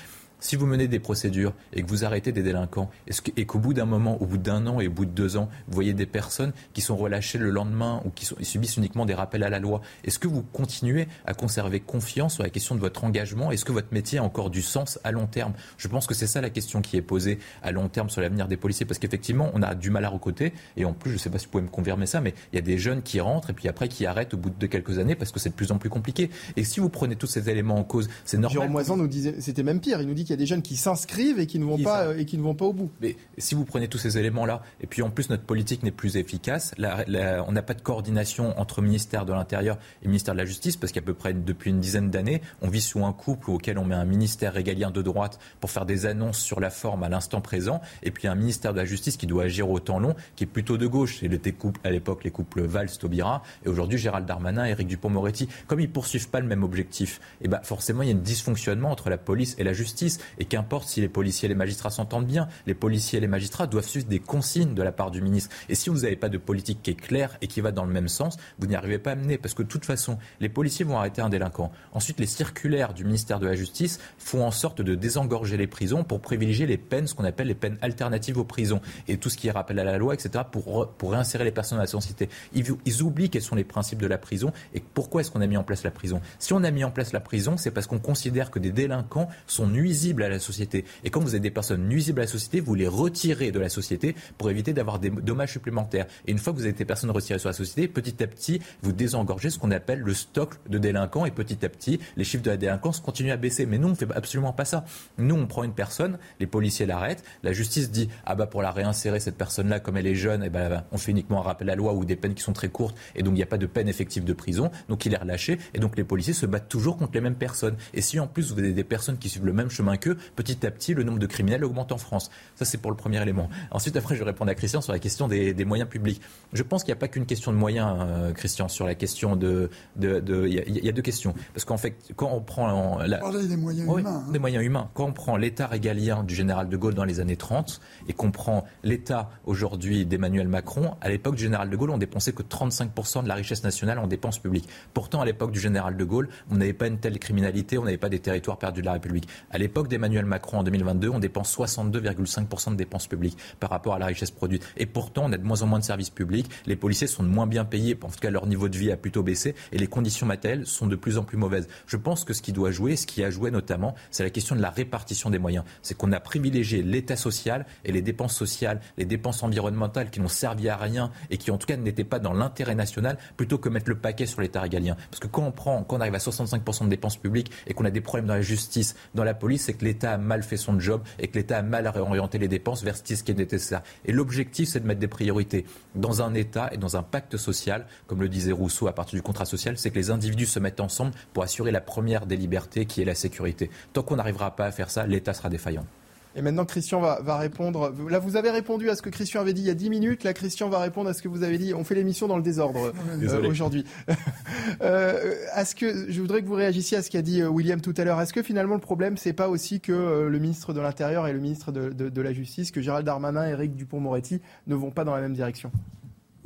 Si 0.43 0.57
vous 0.57 0.65
menez 0.65 0.89
des 0.89 0.99
procédures 0.99 1.53
et 1.71 1.83
que 1.83 1.87
vous 1.87 2.03
arrêtez 2.03 2.33
des 2.33 2.43
délinquants, 2.43 2.91
et 3.37 3.45
qu'au 3.45 3.59
bout 3.59 3.73
d'un 3.73 3.85
moment, 3.85 4.21
au 4.21 4.25
bout 4.25 4.37
d'un 4.37 4.67
an 4.67 4.81
et 4.81 4.87
au 4.89 4.91
bout 4.91 5.05
de 5.05 5.11
deux 5.11 5.37
ans, 5.37 5.47
vous 5.69 5.73
voyez 5.73 5.93
des 5.93 6.05
personnes 6.05 6.51
qui 6.73 6.81
sont 6.81 6.97
relâchées 6.97 7.37
le 7.37 7.49
lendemain 7.49 8.01
ou 8.03 8.09
qui 8.09 8.27
subissent 8.41 8.75
uniquement 8.75 9.05
des 9.05 9.13
rappels 9.13 9.43
à 9.43 9.49
la 9.49 9.59
loi, 9.59 9.79
est-ce 10.03 10.19
que 10.19 10.27
vous 10.27 10.43
continuez 10.43 11.07
à 11.25 11.33
conserver 11.33 11.79
confiance 11.79 12.33
sur 12.33 12.43
la 12.43 12.49
question 12.49 12.75
de 12.75 12.81
votre 12.81 13.05
engagement? 13.05 13.51
Est-ce 13.51 13.63
que 13.63 13.71
votre 13.71 13.93
métier 13.93 14.19
a 14.19 14.23
encore 14.23 14.49
du 14.49 14.61
sens 14.61 14.99
à 15.05 15.13
long 15.13 15.27
terme? 15.27 15.53
Je 15.77 15.87
pense 15.87 16.07
que 16.07 16.13
c'est 16.13 16.27
ça 16.27 16.41
la 16.41 16.49
question 16.49 16.81
qui 16.81 16.97
est 16.97 17.01
posée 17.01 17.39
à 17.61 17.71
long 17.71 17.87
terme 17.87 18.09
sur 18.09 18.19
l'avenir 18.19 18.49
des 18.49 18.57
policiers, 18.57 18.85
parce 18.85 18.99
qu'effectivement, 18.99 19.49
on 19.53 19.61
a 19.61 19.75
du 19.75 19.91
mal 19.91 20.03
à 20.03 20.09
recoter, 20.09 20.51
et 20.75 20.83
en 20.83 20.91
plus, 20.91 21.11
je 21.11 21.15
ne 21.15 21.19
sais 21.19 21.29
pas 21.29 21.39
si 21.39 21.45
vous 21.45 21.51
pouvez 21.51 21.63
me 21.63 21.69
confirmer 21.69 22.05
ça, 22.05 22.19
mais 22.19 22.33
il 22.51 22.57
y 22.57 22.59
a 22.59 22.61
des 22.61 22.77
jeunes 22.77 23.01
qui 23.01 23.21
rentrent 23.21 23.49
et 23.49 23.53
puis 23.53 23.69
après 23.69 23.87
qui 23.87 24.05
arrêtent 24.05 24.33
au 24.33 24.37
bout 24.37 24.49
de 24.49 24.67
quelques 24.67 24.99
années 24.99 25.15
parce 25.15 25.31
que 25.31 25.39
c'est 25.39 25.51
de 25.51 25.55
plus 25.55 25.71
en 25.71 25.77
plus 25.77 25.89
compliqué. 25.89 26.29
Et 26.57 26.65
si 26.65 26.81
vous 26.81 26.89
prenez 26.89 27.15
tous 27.15 27.27
ces 27.27 27.49
éléments 27.49 27.77
en 27.77 27.85
cause, 27.85 28.09
c'est 28.25 28.37
normal. 28.37 28.69
Moisan 28.69 28.97
nous 28.97 29.07
disait, 29.07 29.35
c'était 29.39 29.63
même 29.63 29.79
pire. 29.79 30.01
Il 30.01 30.07
nous 30.09 30.13
dit 30.13 30.25
qu'il 30.25 30.32
y 30.33 30.35
a 30.35 30.37
des 30.37 30.45
jeunes 30.45 30.61
qui 30.61 30.77
s'inscrivent 30.77 31.39
et 31.39 31.47
qui 31.47 31.59
ne 31.59 31.65
vont 31.65 31.77
pas 31.77 32.07
euh, 32.07 32.17
et 32.17 32.25
qui 32.25 32.37
ne 32.37 32.43
vont 32.43 32.55
pas 32.55 32.65
au 32.65 32.73
bout. 32.73 32.91
Mais 33.01 33.15
si 33.37 33.55
vous 33.55 33.65
prenez 33.65 33.87
tous 33.87 33.97
ces 33.97 34.17
éléments-là, 34.17 34.61
et 34.81 34.87
puis 34.87 35.01
en 35.01 35.09
plus 35.09 35.29
notre 35.29 35.43
politique 35.43 35.83
n'est 35.83 35.91
plus 35.91 36.17
efficace, 36.17 36.73
on 36.77 37.51
n'a 37.51 37.61
pas 37.61 37.73
de 37.73 37.81
coordination 37.81 38.59
entre 38.59 38.81
ministère 38.81 39.25
de 39.25 39.33
l'Intérieur 39.33 39.77
et 40.03 40.07
ministère 40.07 40.33
de 40.33 40.39
la 40.39 40.45
Justice 40.45 40.77
parce 40.77 40.91
qu'à 40.91 41.01
peu 41.01 41.13
près 41.13 41.33
depuis 41.33 41.69
une 41.69 41.79
dizaine 41.79 42.09
d'années, 42.09 42.41
on 42.61 42.69
vit 42.69 42.81
sous 42.81 43.05
un 43.05 43.13
couple 43.13 43.51
auquel 43.51 43.77
on 43.77 43.85
met 43.85 43.95
un 43.95 44.05
ministère 44.05 44.53
régalien 44.53 44.91
de 44.91 45.01
droite 45.01 45.39
pour 45.59 45.71
faire 45.71 45.85
des 45.85 46.05
annonces 46.05 46.39
sur 46.39 46.59
la 46.59 46.69
forme 46.69 47.03
à 47.03 47.09
l'instant 47.09 47.41
présent, 47.41 47.81
et 48.01 48.11
puis 48.11 48.27
un 48.27 48.35
ministère 48.35 48.73
de 48.73 48.79
la 48.79 48.85
Justice 48.85 49.17
qui 49.17 49.27
doit 49.27 49.43
agir 49.43 49.69
au 49.69 49.79
temps 49.79 49.99
long, 49.99 50.15
qui 50.35 50.43
est 50.43 50.47
plutôt 50.47 50.77
de 50.77 50.87
gauche. 50.87 51.19
C'était 51.19 51.55
à 51.83 51.89
l'époque 51.89 52.23
les 52.23 52.31
couples 52.31 52.63
Valls-Taubira, 52.63 53.43
et 53.65 53.69
aujourd'hui 53.69 53.97
Gérald 53.97 54.25
Darmanin, 54.25 54.65
Éric 54.65 54.87
Dupont-Moretti. 54.87 55.47
Comme 55.67 55.79
ils 55.79 55.89
poursuivent 55.89 56.29
pas 56.29 56.39
le 56.39 56.47
même 56.47 56.63
objectif, 56.63 57.19
et 57.41 57.45
eh 57.45 57.47
ben 57.47 57.59
forcément 57.63 58.03
il 58.03 58.09
y 58.09 58.11
a 58.11 58.15
un 58.15 58.19
dysfonctionnement 58.19 58.91
entre 58.91 59.09
la 59.09 59.17
police 59.17 59.55
et 59.57 59.63
la 59.63 59.73
justice. 59.73 60.19
Et 60.37 60.45
qu'importe 60.45 60.87
si 60.87 61.01
les 61.01 61.09
policiers 61.09 61.47
et 61.47 61.49
les 61.49 61.55
magistrats 61.55 61.89
s'entendent 61.89 62.25
bien, 62.25 62.47
les 62.65 62.73
policiers 62.73 63.17
et 63.17 63.21
les 63.21 63.27
magistrats 63.27 63.67
doivent 63.67 63.87
suivre 63.87 64.07
des 64.07 64.19
consignes 64.19 64.73
de 64.73 64.83
la 64.83 64.91
part 64.91 65.11
du 65.11 65.21
ministre. 65.21 65.49
Et 65.69 65.75
si 65.75 65.89
vous 65.89 65.99
n'avez 65.99 66.15
pas 66.15 66.29
de 66.29 66.37
politique 66.37 66.79
qui 66.81 66.91
est 66.91 66.95
claire 66.95 67.37
et 67.41 67.47
qui 67.47 67.61
va 67.61 67.71
dans 67.71 67.85
le 67.85 67.91
même 67.91 68.07
sens, 68.07 68.37
vous 68.59 68.67
n'y 68.67 68.75
arrivez 68.75 68.99
pas 68.99 69.11
à 69.11 69.15
mener. 69.15 69.37
Parce 69.37 69.53
que 69.53 69.63
de 69.63 69.67
toute 69.67 69.85
façon, 69.85 70.17
les 70.39 70.49
policiers 70.49 70.85
vont 70.85 70.97
arrêter 70.97 71.21
un 71.21 71.29
délinquant. 71.29 71.71
Ensuite, 71.93 72.19
les 72.19 72.25
circulaires 72.25 72.93
du 72.93 73.05
ministère 73.05 73.39
de 73.39 73.47
la 73.47 73.55
Justice 73.55 73.99
font 74.17 74.45
en 74.45 74.51
sorte 74.51 74.81
de 74.81 74.95
désengorger 74.95 75.57
les 75.57 75.67
prisons 75.67 76.03
pour 76.03 76.21
privilégier 76.21 76.65
les 76.65 76.77
peines, 76.77 77.07
ce 77.07 77.15
qu'on 77.15 77.25
appelle 77.25 77.47
les 77.47 77.55
peines 77.55 77.77
alternatives 77.81 78.37
aux 78.37 78.43
prisons. 78.43 78.81
Et 79.07 79.17
tout 79.17 79.29
ce 79.29 79.37
qui 79.37 79.47
est 79.47 79.51
rappel 79.51 79.79
à 79.79 79.83
la 79.83 79.97
loi, 79.97 80.13
etc., 80.13 80.43
pour, 80.51 80.89
pour 80.89 81.11
réinsérer 81.11 81.43
les 81.43 81.51
personnes 81.51 81.77
dans 81.77 81.83
la 81.83 81.87
société. 81.87 82.29
Ils, 82.53 82.65
ils 82.85 83.01
oublient 83.01 83.29
quels 83.29 83.41
sont 83.41 83.55
les 83.55 83.63
principes 83.63 83.99
de 83.99 84.07
la 84.07 84.17
prison 84.17 84.51
et 84.73 84.81
pourquoi 84.93 85.21
est-ce 85.21 85.31
qu'on 85.31 85.41
a 85.41 85.47
mis 85.47 85.57
en 85.57 85.63
place 85.63 85.83
la 85.83 85.91
prison. 85.91 86.21
Si 86.39 86.53
on 86.53 86.63
a 86.63 86.71
mis 86.71 86.83
en 86.83 86.91
place 86.91 87.13
la 87.13 87.19
prison, 87.19 87.57
c'est 87.57 87.71
parce 87.71 87.87
qu'on 87.87 87.99
considère 87.99 88.51
que 88.51 88.59
des 88.59 88.71
délinquants 88.71 89.29
sont 89.47 89.67
nuisibles 89.67 90.12
à 90.21 90.29
la 90.29 90.39
société. 90.39 90.85
Et 91.03 91.09
quand 91.09 91.21
vous 91.21 91.29
avez 91.29 91.39
des 91.39 91.49
personnes 91.49 91.87
nuisibles 91.87 92.19
à 92.19 92.23
la 92.23 92.27
société, 92.27 92.59
vous 92.59 92.75
les 92.75 92.87
retirez 92.87 93.51
de 93.51 93.59
la 93.59 93.69
société 93.69 94.15
pour 94.37 94.49
éviter 94.51 94.73
d'avoir 94.73 94.99
des 94.99 95.09
dommages 95.09 95.53
supplémentaires. 95.53 96.05
Et 96.27 96.31
une 96.31 96.37
fois 96.37 96.53
que 96.53 96.57
vous 96.57 96.65
avez 96.65 96.73
des 96.73 96.85
personnes 96.85 97.09
retirées 97.09 97.39
sur 97.39 97.49
la 97.49 97.53
société, 97.53 97.87
petit 97.87 98.21
à 98.21 98.27
petit, 98.27 98.61
vous 98.81 98.91
désengorgez 98.91 99.49
ce 99.49 99.57
qu'on 99.57 99.71
appelle 99.71 99.99
le 99.99 100.13
stock 100.13 100.55
de 100.69 100.77
délinquants 100.77 101.25
et 101.25 101.31
petit 101.31 101.65
à 101.65 101.69
petit, 101.69 101.99
les 102.17 102.23
chiffres 102.23 102.43
de 102.43 102.51
la 102.51 102.57
délinquance 102.57 102.99
continuent 102.99 103.31
à 103.31 103.37
baisser. 103.37 103.65
Mais 103.65 103.77
nous, 103.77 103.87
on 103.87 103.91
ne 103.91 103.95
fait 103.95 104.11
absolument 104.13 104.53
pas 104.53 104.65
ça. 104.65 104.85
Nous, 105.17 105.35
on 105.35 105.47
prend 105.47 105.63
une 105.63 105.73
personne, 105.73 106.19
les 106.39 106.47
policiers 106.47 106.85
l'arrêtent, 106.85 107.23
la 107.41 107.53
justice 107.53 107.89
dit 107.89 108.09
ah 108.25 108.35
bah 108.35 108.45
pour 108.45 108.61
la 108.61 108.71
réinsérer 108.71 109.19
cette 109.19 109.37
personne-là, 109.37 109.79
comme 109.79 109.97
elle 109.97 110.07
est 110.07 110.15
jeune, 110.15 110.43
et 110.43 110.47
eh 110.47 110.49
ben, 110.49 110.83
on 110.91 110.97
fait 110.97 111.11
uniquement 111.11 111.39
un 111.39 111.43
rappel 111.43 111.69
à 111.69 111.73
la 111.73 111.75
loi 111.75 111.93
ou 111.93 112.05
des 112.05 112.15
peines 112.15 112.33
qui 112.33 112.43
sont 112.43 112.53
très 112.53 112.69
courtes 112.69 112.95
et 113.15 113.23
donc 113.23 113.33
il 113.33 113.37
n'y 113.37 113.43
a 113.43 113.47
pas 113.47 113.57
de 113.57 113.65
peine 113.65 113.87
effective 113.87 114.23
de 114.23 114.33
prison. 114.33 114.71
Donc 114.89 115.05
il 115.05 115.13
est 115.13 115.17
relâché 115.17 115.57
et 115.73 115.79
donc 115.79 115.97
les 115.97 116.03
policiers 116.03 116.33
se 116.33 116.45
battent 116.45 116.69
toujours 116.69 116.97
contre 116.97 117.13
les 117.13 117.21
mêmes 117.21 117.35
personnes. 117.35 117.75
Et 117.93 118.01
si 118.01 118.19
en 118.19 118.27
plus 118.27 118.51
vous 118.51 118.59
avez 118.59 118.73
des 118.73 118.83
personnes 118.83 119.17
qui 119.17 119.29
suivent 119.29 119.45
le 119.45 119.53
même 119.53 119.69
chemin 119.69 119.92
qu'eux, 119.97 120.17
petit 120.35 120.65
à 120.65 120.71
petit 120.71 120.93
le 120.93 121.03
nombre 121.03 121.19
de 121.19 121.25
criminels 121.25 121.63
augmente 121.63 121.91
en 121.91 121.97
France. 121.97 122.31
Ça 122.55 122.65
c'est 122.65 122.77
pour 122.77 122.91
le 122.91 122.97
premier 122.97 123.21
élément. 123.21 123.49
Ensuite 123.71 123.95
après 123.95 124.15
je 124.15 124.19
vais 124.19 124.25
répondre 124.25 124.51
à 124.51 124.55
Christian 124.55 124.81
sur 124.81 124.93
la 124.93 124.99
question 124.99 125.27
des, 125.27 125.65
moyens 125.65 125.89
publics. 125.89 126.21
Je 126.51 126.63
pense 126.63 126.83
qu'il 126.83 126.93
n'y 126.93 126.97
a 126.97 126.99
pas 126.99 127.07
qu'une 127.07 127.25
question 127.25 127.51
de 127.51 127.57
moyens, 127.57 127.97
euh, 127.99 128.33
Christian, 128.33 128.67
sur 128.67 128.85
la 128.85 128.95
question 128.95 129.35
de, 129.35 129.69
de, 129.95 130.47
il, 130.47 130.85
y 130.85 130.89
a, 130.89 130.91
deux 130.91 131.01
questions. 131.01 131.33
Parce 131.53 131.65
qu'en 131.65 131.77
fait 131.77 131.95
quand 132.15 132.31
on 132.31 132.41
prend 132.41 132.99
la... 132.99 133.19
des 133.47 133.55
moyens 133.55 133.87
humains. 133.87 134.23
Hein. 134.27 134.31
Des 134.31 134.39
moyens 134.39 134.63
humains. 134.63 134.89
Quand 134.93 135.05
on 135.05 135.13
prend 135.13 135.37
l'État 135.37 135.67
régalien 135.67 136.23
du 136.23 136.35
général 136.35 136.69
de 136.69 136.77
Gaulle 136.77 136.93
dans 136.93 137.05
les 137.05 137.19
années 137.19 137.37
30 137.37 137.81
et 138.07 138.13
qu'on 138.13 138.31
prend 138.31 138.65
l'État 138.83 139.29
aujourd'hui 139.45 140.05
d'Emmanuel 140.05 140.47
Macron, 140.47 140.95
à 141.01 141.09
l'époque 141.09 141.35
du 141.35 141.43
général 141.43 141.69
de 141.69 141.75
Gaulle 141.75 141.91
on 141.91 141.97
dépensait 141.97 142.33
que 142.33 142.43
35% 142.43 143.23
de 143.23 143.27
la 143.27 143.35
richesse 143.35 143.63
nationale 143.63 143.99
en 143.99 144.07
dépenses 144.07 144.39
publiques. 144.39 144.67
Pourtant, 144.93 145.21
à 145.21 145.25
l'époque 145.25 145.51
du 145.51 145.59
général 145.59 145.97
de 145.97 146.03
Gaulle, 146.03 146.29
on 146.51 146.55
n'avait 146.55 146.73
pas 146.73 146.87
une 146.87 146.97
telle 146.97 147.19
criminalité, 147.19 147.77
on 147.77 147.83
n'avait 147.83 147.97
pas 147.97 148.09
des 148.09 148.19
territoires 148.19 148.57
perdus 148.57 148.81
de 148.81 148.85
la 148.85 148.93
République. 148.93 149.27
À 149.51 149.57
l'époque 149.57 149.82
d'Emmanuel 149.87 150.25
Macron 150.25 150.59
en 150.59 150.63
2022, 150.63 151.09
on 151.09 151.19
dépense 151.19 151.55
62,5% 151.55 152.71
de 152.71 152.75
dépenses 152.75 153.07
publiques 153.07 153.37
par 153.59 153.69
rapport 153.69 153.93
à 153.93 153.99
la 153.99 154.05
richesse 154.05 154.31
produite. 154.31 154.63
Et 154.77 154.85
pourtant, 154.85 155.23
on 155.25 155.31
a 155.31 155.37
de 155.37 155.43
moins 155.43 155.61
en 155.61 155.67
moins 155.67 155.79
de 155.79 155.83
services 155.83 156.09
publics, 156.09 156.49
les 156.65 156.75
policiers 156.75 157.07
sont 157.07 157.23
de 157.23 157.29
moins 157.29 157.47
bien 157.47 157.65
payés, 157.65 157.97
en 158.01 158.09
tout 158.09 158.19
cas 158.19 158.29
leur 158.29 158.47
niveau 158.47 158.69
de 158.69 158.77
vie 158.77 158.91
a 158.91 158.97
plutôt 158.97 159.23
baissé, 159.23 159.55
et 159.71 159.77
les 159.77 159.87
conditions 159.87 160.25
matérielles 160.25 160.65
sont 160.65 160.87
de 160.87 160.95
plus 160.95 161.17
en 161.17 161.23
plus 161.23 161.37
mauvaises. 161.37 161.67
Je 161.87 161.97
pense 161.97 162.23
que 162.23 162.33
ce 162.33 162.41
qui 162.41 162.51
doit 162.51 162.71
jouer, 162.71 162.95
ce 162.95 163.07
qui 163.07 163.23
a 163.23 163.29
joué 163.29 163.51
notamment, 163.51 163.95
c'est 164.11 164.23
la 164.23 164.29
question 164.29 164.55
de 164.55 164.61
la 164.61 164.69
répartition 164.69 165.29
des 165.29 165.39
moyens. 165.39 165.65
C'est 165.81 165.95
qu'on 165.97 166.11
a 166.11 166.19
privilégié 166.19 166.81
l'État 166.81 167.15
social 167.15 167.65
et 167.85 167.91
les 167.91 168.01
dépenses 168.01 168.35
sociales, 168.35 168.81
les 168.97 169.05
dépenses 169.05 169.43
environnementales 169.43 170.09
qui 170.09 170.19
n'ont 170.19 170.27
servi 170.27 170.69
à 170.69 170.77
rien 170.77 171.11
et 171.29 171.37
qui 171.37 171.51
en 171.51 171.57
tout 171.57 171.67
cas 171.67 171.77
n'étaient 171.77 172.03
pas 172.03 172.19
dans 172.19 172.33
l'intérêt 172.33 172.75
national, 172.75 173.17
plutôt 173.37 173.57
que 173.57 173.69
mettre 173.69 173.89
le 173.89 173.97
paquet 173.97 174.25
sur 174.25 174.41
l'État 174.41 174.61
régalien. 174.61 174.95
Parce 175.09 175.19
que 175.19 175.27
quand 175.27 175.43
on 175.43 175.51
prend, 175.51 175.83
quand 175.83 175.97
on 175.97 176.01
arrive 176.01 176.15
à 176.15 176.19
65% 176.19 176.85
de 176.85 176.89
dépenses 176.89 177.17
publiques 177.17 177.51
et 177.67 177.73
qu'on 177.73 177.85
a 177.85 177.91
des 177.91 178.01
problèmes 178.01 178.27
dans 178.27 178.35
la 178.35 178.41
justice, 178.41 178.95
dans 179.15 179.23
la 179.23 179.33
police, 179.33 179.69
c'est 179.73 179.79
que 179.79 179.85
l'État 179.85 180.13
a 180.13 180.17
mal 180.17 180.43
fait 180.43 180.57
son 180.57 180.79
job 180.79 181.01
et 181.17 181.27
que 181.27 181.37
l'État 181.37 181.57
a 181.57 181.61
mal 181.63 181.87
réorienté 181.87 182.37
les 182.37 182.47
dépenses 182.47 182.83
vers 182.83 182.95
ce 182.95 183.01
qui 183.01 183.31
est 183.31 183.33
nécessaire. 183.33 183.81
Et 184.05 184.11
l'objectif, 184.11 184.69
c'est 184.69 184.79
de 184.79 184.85
mettre 184.85 184.99
des 184.99 185.07
priorités 185.07 185.65
dans 185.95 186.21
un 186.21 186.35
État 186.35 186.69
et 186.71 186.77
dans 186.77 186.95
un 186.95 187.01
pacte 187.01 187.37
social, 187.37 187.87
comme 188.05 188.21
le 188.21 188.29
disait 188.29 188.51
Rousseau 188.51 188.87
à 188.87 188.93
partir 188.93 189.17
du 189.17 189.23
contrat 189.23 189.45
social, 189.45 189.77
c'est 189.77 189.89
que 189.89 189.95
les 189.95 190.11
individus 190.11 190.45
se 190.45 190.59
mettent 190.59 190.79
ensemble 190.79 191.11
pour 191.33 191.43
assurer 191.43 191.71
la 191.71 191.81
première 191.81 192.27
des 192.27 192.37
libertés 192.37 192.85
qui 192.85 193.01
est 193.01 193.05
la 193.05 193.15
sécurité. 193.15 193.71
Tant 193.93 194.03
qu'on 194.03 194.17
n'arrivera 194.17 194.55
pas 194.55 194.65
à 194.65 194.71
faire 194.71 194.91
ça, 194.91 195.07
l'État 195.07 195.33
sera 195.33 195.49
défaillant. 195.49 195.85
Et 196.35 196.41
maintenant, 196.41 196.65
Christian 196.65 196.99
va, 196.99 197.37
répondre. 197.37 197.93
Là, 198.09 198.19
vous 198.19 198.35
avez 198.35 198.49
répondu 198.49 198.89
à 198.89 198.95
ce 198.95 199.01
que 199.01 199.09
Christian 199.09 199.41
avait 199.41 199.53
dit 199.53 199.61
il 199.61 199.67
y 199.67 199.71
a 199.71 199.75
10 199.75 199.89
minutes. 199.89 200.23
Là, 200.23 200.33
Christian 200.33 200.67
va 200.67 200.79
répondre 200.79 201.09
à 201.09 201.13
ce 201.13 201.21
que 201.21 201.27
vous 201.27 201.43
avez 201.43 201.57
dit. 201.57 201.73
On 201.73 201.83
fait 201.83 201.95
l'émission 201.95 202.27
dans 202.27 202.37
le 202.37 202.43
désordre 202.43 202.91
euh, 203.21 203.47
aujourd'hui. 203.47 203.85
euh, 204.81 205.35
ce 205.63 205.75
que 205.75 206.11
je 206.11 206.21
voudrais 206.21 206.41
que 206.41 206.47
vous 206.47 206.55
réagissiez 206.55 206.97
à 206.97 207.03
ce 207.03 207.09
qu'a 207.09 207.21
dit 207.21 207.41
euh, 207.41 207.49
William 207.49 207.81
tout 207.81 207.93
à 207.97 208.03
l'heure. 208.03 208.19
Est-ce 208.19 208.33
que 208.33 208.43
finalement 208.43 208.75
le 208.75 208.81
problème, 208.81 209.17
c'est 209.17 209.33
pas 209.33 209.49
aussi 209.49 209.79
que 209.79 209.91
euh, 209.91 210.29
le 210.29 210.39
ministre 210.39 210.73
de 210.73 210.81
l'Intérieur 210.81 211.27
et 211.27 211.33
le 211.33 211.39
ministre 211.39 211.71
de, 211.71 212.21
la 212.21 212.33
Justice, 212.33 212.71
que 212.71 212.81
Gérald 212.81 213.05
Darmanin 213.05 213.47
et 213.47 213.51
Éric 213.51 213.75
Dupont-Moretti 213.75 214.41
ne 214.67 214.75
vont 214.75 214.91
pas 214.91 215.03
dans 215.03 215.15
la 215.15 215.21
même 215.21 215.33
direction? 215.33 215.71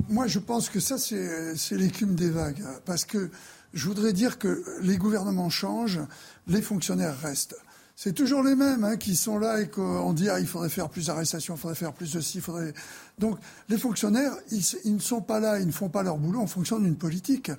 Moi, 0.08 0.26
je 0.26 0.38
pense 0.38 0.70
que 0.70 0.80
ça, 0.80 0.96
c'est 0.98 1.76
l'écume 1.76 2.14
des 2.14 2.30
vagues. 2.30 2.62
Parce 2.84 3.04
que 3.04 3.30
je 3.74 3.86
voudrais 3.86 4.12
dire 4.12 4.38
que 4.38 4.64
les 4.82 4.96
gouvernements 4.96 5.50
changent, 5.50 6.00
les 6.46 6.62
fonctionnaires 6.62 7.18
restent 7.20 7.56
c'est 8.00 8.12
toujours 8.12 8.44
les 8.44 8.54
mêmes 8.54 8.84
hein, 8.84 8.96
qui 8.96 9.16
sont 9.16 9.38
là 9.38 9.60
et 9.60 9.68
qu'on 9.68 10.12
dit 10.12 10.28
ah, 10.28 10.38
il 10.38 10.46
faudrait 10.46 10.68
faire 10.68 10.88
plus 10.88 11.06
d'arrestations, 11.06 11.56
il 11.56 11.58
faudrait 11.58 11.74
faire 11.74 11.92
plus 11.92 12.12
de 12.12 12.20
ci, 12.20 12.38
il 12.38 12.40
faudrait. 12.40 12.72
Donc 13.18 13.40
les 13.68 13.76
fonctionnaires, 13.76 14.34
ils, 14.52 14.94
ne 14.94 15.00
sont 15.00 15.20
pas 15.20 15.40
là, 15.40 15.58
ils 15.58 15.66
ne 15.66 15.72
font 15.72 15.88
pas 15.88 16.04
leur 16.04 16.16
boulot 16.16 16.38
en 16.38 16.46
fonction 16.46 16.78
d'une 16.78 16.94
politique. 16.94 17.50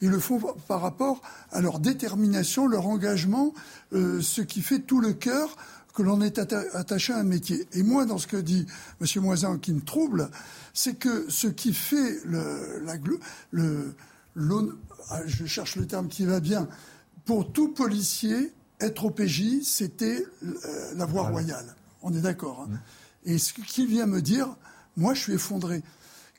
Ils 0.00 0.10
le 0.10 0.20
font 0.20 0.40
par 0.68 0.82
rapport 0.82 1.20
à 1.50 1.60
leur 1.60 1.80
détermination, 1.80 2.68
leur 2.68 2.86
engagement, 2.86 3.52
euh, 3.92 4.20
ce 4.20 4.40
qui 4.40 4.62
fait 4.62 4.78
tout 4.78 5.00
le 5.00 5.14
cœur 5.14 5.56
que 5.92 6.04
l'on 6.04 6.20
est 6.20 6.38
attaché 6.38 7.12
à 7.12 7.18
un 7.18 7.24
métier. 7.24 7.66
Et 7.72 7.82
moi, 7.82 8.04
dans 8.04 8.18
ce 8.18 8.28
que 8.28 8.36
dit 8.36 8.66
M. 9.00 9.22
Moisin, 9.24 9.58
qui 9.58 9.72
me 9.72 9.80
trouble, 9.80 10.30
c'est 10.74 10.94
que 10.94 11.28
ce 11.28 11.48
qui 11.48 11.74
fait 11.74 12.20
le, 12.24 12.84
la, 12.84 12.94
le, 13.50 14.78
ah, 15.10 15.22
je 15.26 15.44
cherche 15.44 15.74
le 15.74 15.88
terme 15.88 16.06
qui 16.06 16.24
va 16.24 16.38
bien, 16.38 16.68
pour 17.24 17.50
tout 17.50 17.66
policier, 17.66 18.52
être 18.80 19.04
au 19.04 19.10
PJ, 19.10 19.62
c'était 19.62 20.24
euh, 20.42 20.94
la 20.96 21.06
voie 21.06 21.28
royale. 21.28 21.74
On 22.02 22.12
est 22.12 22.20
d'accord. 22.20 22.66
Hein. 22.68 22.74
Mm. 23.24 23.30
Et 23.30 23.38
ce 23.38 23.52
qu'il 23.52 23.86
vient 23.86 24.06
me 24.06 24.22
dire, 24.22 24.48
moi, 24.96 25.14
je 25.14 25.20
suis 25.20 25.32
effondré. 25.34 25.82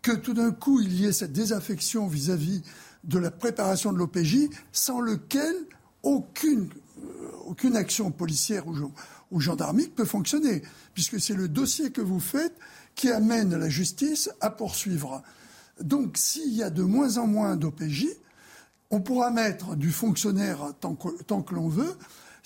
Que 0.01 0.13
tout 0.13 0.33
d'un 0.33 0.51
coup, 0.51 0.79
il 0.79 0.93
y 0.93 1.05
ait 1.05 1.11
cette 1.11 1.33
désaffection 1.33 2.07
vis-à-vis 2.07 2.63
de 3.03 3.19
la 3.19 3.31
préparation 3.31 3.91
de 3.91 3.97
l'OPJ, 3.97 4.49
sans 4.71 5.01
lequel 5.01 5.53
aucune, 6.03 6.69
euh, 6.99 7.31
aucune 7.45 7.75
action 7.75 8.11
policière 8.11 8.67
ou, 8.67 8.75
ou 9.31 9.39
gendarmique 9.39 9.95
peut 9.95 10.05
fonctionner, 10.05 10.61
puisque 10.93 11.19
c'est 11.19 11.33
le 11.33 11.47
dossier 11.47 11.91
que 11.91 12.01
vous 12.01 12.19
faites 12.19 12.55
qui 12.95 13.09
amène 13.09 13.55
la 13.55 13.69
justice 13.69 14.29
à 14.41 14.49
poursuivre. 14.49 15.21
Donc, 15.81 16.17
s'il 16.17 16.53
y 16.53 16.63
a 16.63 16.69
de 16.69 16.83
moins 16.83 17.17
en 17.17 17.27
moins 17.27 17.55
d'OPJ, 17.55 18.07
on 18.91 19.01
pourra 19.01 19.31
mettre 19.31 19.75
du 19.75 19.91
fonctionnaire 19.91 20.73
tant 20.79 20.95
que 21.41 21.55
l'on 21.55 21.69
veut, 21.69 21.95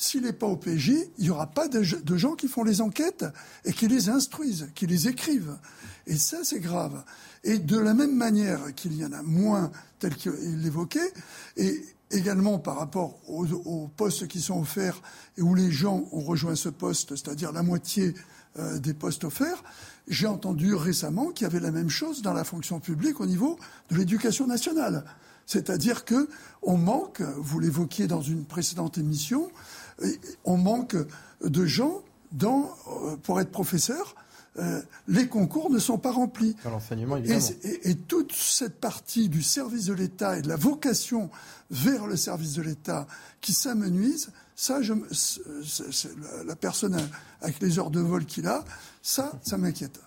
s'il 0.04 0.24
n'est 0.24 0.34
pas 0.34 0.48
au 0.48 0.58
PJ, 0.58 0.92
il 1.18 1.24
n'y 1.24 1.30
aura 1.30 1.48
pas 1.48 1.68
de, 1.68 1.82
gens 1.82 2.36
qui 2.36 2.48
font 2.48 2.64
les 2.64 2.82
enquêtes 2.82 3.26
et 3.64 3.72
qui 3.72 3.88
les 3.88 4.10
instruisent, 4.10 4.70
qui 4.76 4.86
les 4.86 5.08
écrivent. 5.08 5.58
Et 6.08 6.18
ça, 6.18 6.40
c'est 6.44 6.60
grave. 6.60 7.04
Et 7.44 7.58
de 7.58 7.78
la 7.78 7.94
même 7.94 8.16
manière 8.16 8.76
qu'il 8.76 8.98
y 8.98 9.06
en 9.06 9.14
a 9.14 9.22
moins, 9.22 9.72
tel 10.00 10.16
qu'il 10.16 10.62
l'évoquait, 10.62 11.14
et, 11.56 11.82
également 12.12 12.60
par 12.60 12.78
rapport 12.78 13.18
aux, 13.28 13.88
postes 13.96 14.28
qui 14.28 14.42
sont 14.42 14.60
offerts 14.60 15.02
et 15.38 15.42
où 15.42 15.56
les 15.56 15.72
gens 15.72 16.06
ont 16.12 16.22
rejoint 16.22 16.56
ce 16.56 16.70
poste, 16.70 17.16
c'est-à-dire 17.16 17.52
la 17.52 17.64
moitié 17.64 18.14
euh, 18.60 18.78
des 18.80 18.94
postes 18.94 19.24
offerts. 19.24 19.64
J'ai 20.08 20.28
entendu 20.28 20.76
récemment 20.76 21.32
qu'il 21.32 21.46
y 21.46 21.50
avait 21.50 21.60
la 21.60 21.72
même 21.72 21.90
chose 21.90 22.22
dans 22.22 22.34
la 22.34 22.44
fonction 22.44 22.80
publique 22.80 23.20
au 23.20 23.26
niveau 23.26 23.58
de 23.90 23.96
l'éducation 23.96 24.46
nationale. 24.46 25.06
C'est-à-dire 25.46 26.06
que 26.06 26.30
on 26.62 26.78
manque, 26.78 27.22
vous 27.38 27.60
l'évoquiez 27.60 28.08
dans 28.08 28.22
une 28.22 28.46
précédente 28.46 28.98
émission, 28.98 29.50
on 30.46 30.58
manque 30.58 30.96
de 31.44 31.66
gens 31.66 32.02
dans, 32.32 32.72
euh, 32.88 33.16
pour 33.18 33.40
être 33.40 33.52
professeur 33.52 34.16
euh, 34.60 34.82
les 35.08 35.28
concours 35.28 35.72
ne 35.72 35.80
sont 35.80 35.98
pas 35.98 36.12
remplis. 36.12 36.56
l'enseignement, 36.66 37.18
Et, 37.18 37.96
toute 37.96 38.34
cette 38.34 38.80
partie 38.80 39.28
du 39.28 39.42
service 39.42 39.86
de 39.86 39.94
l'État 39.94 40.38
et 40.38 40.44
de 40.44 40.48
la 40.48 40.58
vocation 40.58 41.32
vers 41.72 42.06
le 42.06 42.16
service 42.16 42.54
de 42.54 42.62
l'État 42.62 43.08
qui 43.42 43.52
s'amenuise, 43.52 44.30
ça, 44.56 44.84
je, 44.84 44.94
la 46.46 46.56
personne 46.56 46.96
avec 47.42 47.60
les 47.62 47.80
heures 47.80 47.90
de 47.90 48.00
vol 48.00 48.26
qu'il 48.26 48.46
a, 48.46 48.64
ça, 49.02 49.32
ça 49.42 49.58
m'inquiète. 49.58 50.00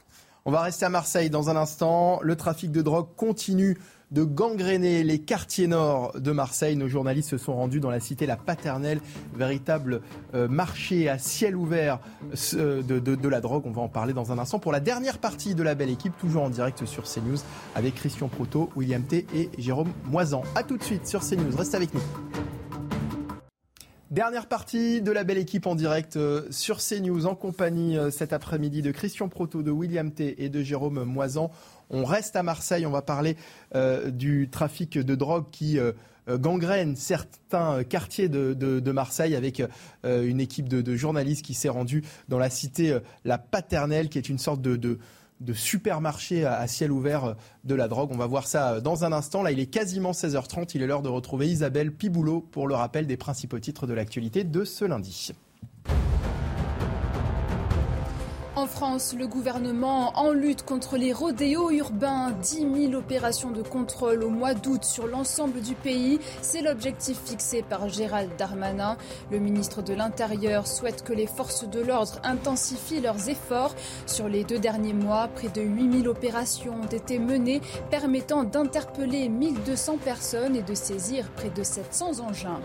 On 0.44 0.52
va 0.52 0.60
rester 0.60 0.84
à 0.84 0.90
Marseille 0.90 1.28
dans 1.28 1.50
un 1.50 1.56
instant. 1.56 2.20
Le 2.22 2.36
trafic 2.36 2.70
de 2.70 2.82
drogue 2.82 3.08
continue 3.16 3.76
de 4.10 4.22
gangréner 4.22 5.02
les 5.02 5.18
quartiers 5.18 5.66
nord 5.66 6.12
de 6.18 6.32
Marseille. 6.32 6.76
Nos 6.76 6.88
journalistes 6.88 7.30
se 7.30 7.38
sont 7.38 7.54
rendus 7.54 7.80
dans 7.80 7.90
la 7.90 8.00
cité 8.00 8.26
La 8.26 8.36
Paternelle, 8.36 9.00
véritable 9.34 10.00
euh, 10.34 10.48
marché 10.48 11.08
à 11.08 11.18
ciel 11.18 11.56
ouvert 11.56 11.98
euh, 12.54 12.82
de, 12.82 13.28
la 13.28 13.40
drogue. 13.40 13.64
On 13.66 13.72
va 13.72 13.82
en 13.82 13.88
parler 13.88 14.12
dans 14.12 14.32
un 14.32 14.38
instant 14.38 14.58
pour 14.58 14.72
la 14.72 14.80
dernière 14.80 15.18
partie 15.18 15.54
de 15.54 15.62
la 15.62 15.74
belle 15.74 15.90
équipe, 15.90 16.16
toujours 16.18 16.44
en 16.44 16.50
direct 16.50 16.84
sur 16.86 17.02
CNews 17.04 17.38
avec 17.74 17.94
Christian 17.94 18.28
Proto, 18.28 18.70
William 18.76 19.02
T 19.02 19.26
et 19.34 19.50
Jérôme 19.58 19.92
Moisan. 20.04 20.42
A 20.54 20.62
tout 20.62 20.76
de 20.76 20.82
suite 20.82 21.06
sur 21.06 21.20
CNews. 21.20 21.56
Reste 21.56 21.74
avec 21.74 21.92
nous. 21.92 22.02
Dernière 24.12 24.46
partie 24.46 25.02
de 25.02 25.10
la 25.10 25.24
belle 25.24 25.36
équipe 25.36 25.66
en 25.66 25.74
direct 25.74 26.16
euh, 26.16 26.46
sur 26.50 26.78
CNews 26.78 27.26
en 27.26 27.34
compagnie 27.34 27.98
cet 28.12 28.32
après-midi 28.32 28.80
de 28.80 28.92
Christian 28.92 29.28
Proto, 29.28 29.62
de 29.62 29.72
William 29.72 30.12
T 30.12 30.44
et 30.44 30.48
de 30.48 30.62
Jérôme 30.62 31.02
Moisan. 31.02 31.50
On 31.90 32.04
reste 32.04 32.36
à 32.36 32.42
Marseille, 32.42 32.86
on 32.86 32.90
va 32.90 33.02
parler 33.02 33.36
euh, 33.74 34.10
du 34.10 34.48
trafic 34.50 34.98
de 34.98 35.14
drogue 35.14 35.46
qui 35.52 35.78
euh, 35.78 35.92
euh, 36.28 36.38
gangrène 36.38 36.96
certains 36.96 37.84
quartiers 37.84 38.28
de, 38.28 38.90
Marseille 38.90 39.36
avec 39.36 39.62
une 40.04 40.40
équipe 40.40 40.68
de, 40.68 40.96
journalistes 40.96 41.44
qui 41.44 41.54
s'est 41.54 41.68
rendue 41.68 42.02
dans 42.28 42.38
la 42.38 42.50
cité 42.50 42.98
La 43.24 43.38
Paternelle, 43.38 44.08
qui 44.08 44.18
est 44.18 44.28
une 44.28 44.38
sorte 44.38 44.60
de, 44.62 44.98
supermarché 45.52 46.44
à, 46.44 46.66
ciel 46.66 46.90
ouvert 46.90 47.36
de 47.64 47.74
la 47.74 47.88
drogue. 47.88 48.10
On 48.12 48.16
va 48.16 48.26
voir 48.26 48.46
ça 48.46 48.80
dans 48.80 49.04
un 49.04 49.12
instant. 49.12 49.42
Là, 49.42 49.52
il 49.52 49.60
est 49.60 49.66
quasiment 49.66 50.12
16h30. 50.12 50.72
Il 50.74 50.82
est 50.82 50.86
l'heure 50.86 51.02
de 51.02 51.08
retrouver 51.08 51.48
Isabelle 51.48 51.92
Piboulot 51.92 52.40
pour 52.40 52.66
le 52.66 52.74
rappel 52.74 53.06
des 53.06 53.16
principaux 53.16 53.60
titres 53.60 53.86
de 53.86 53.92
l'actualité 53.92 54.42
de 54.42 54.64
ce 54.64 54.84
lundi. 54.84 55.32
En 58.56 58.66
France, 58.66 59.14
le 59.14 59.26
gouvernement 59.26 60.18
en 60.18 60.30
lutte 60.30 60.62
contre 60.62 60.96
les 60.96 61.12
rodéos 61.12 61.70
urbains, 61.70 62.30
10 62.30 62.88
000 62.88 62.94
opérations 62.94 63.50
de 63.50 63.60
contrôle 63.60 64.22
au 64.22 64.30
mois 64.30 64.54
d'août 64.54 64.82
sur 64.82 65.06
l'ensemble 65.06 65.60
du 65.60 65.74
pays, 65.74 66.18
c'est 66.40 66.62
l'objectif 66.62 67.18
fixé 67.22 67.60
par 67.60 67.90
Gérald 67.90 68.30
Darmanin. 68.38 68.96
Le 69.30 69.40
ministre 69.40 69.82
de 69.82 69.92
l'Intérieur 69.92 70.66
souhaite 70.66 71.04
que 71.04 71.12
les 71.12 71.26
forces 71.26 71.68
de 71.68 71.80
l'ordre 71.80 72.18
intensifient 72.24 73.02
leurs 73.02 73.28
efforts. 73.28 73.74
Sur 74.06 74.26
les 74.26 74.42
deux 74.42 74.58
derniers 74.58 74.94
mois, 74.94 75.28
près 75.28 75.48
de 75.48 75.60
8 75.60 76.04
000 76.04 76.06
opérations 76.06 76.80
ont 76.82 76.86
été 76.86 77.18
menées 77.18 77.60
permettant 77.90 78.42
d'interpeller 78.42 79.28
1200 79.28 79.98
personnes 79.98 80.56
et 80.56 80.62
de 80.62 80.74
saisir 80.74 81.28
près 81.36 81.50
de 81.50 81.62
700 81.62 82.20
engins. 82.20 82.62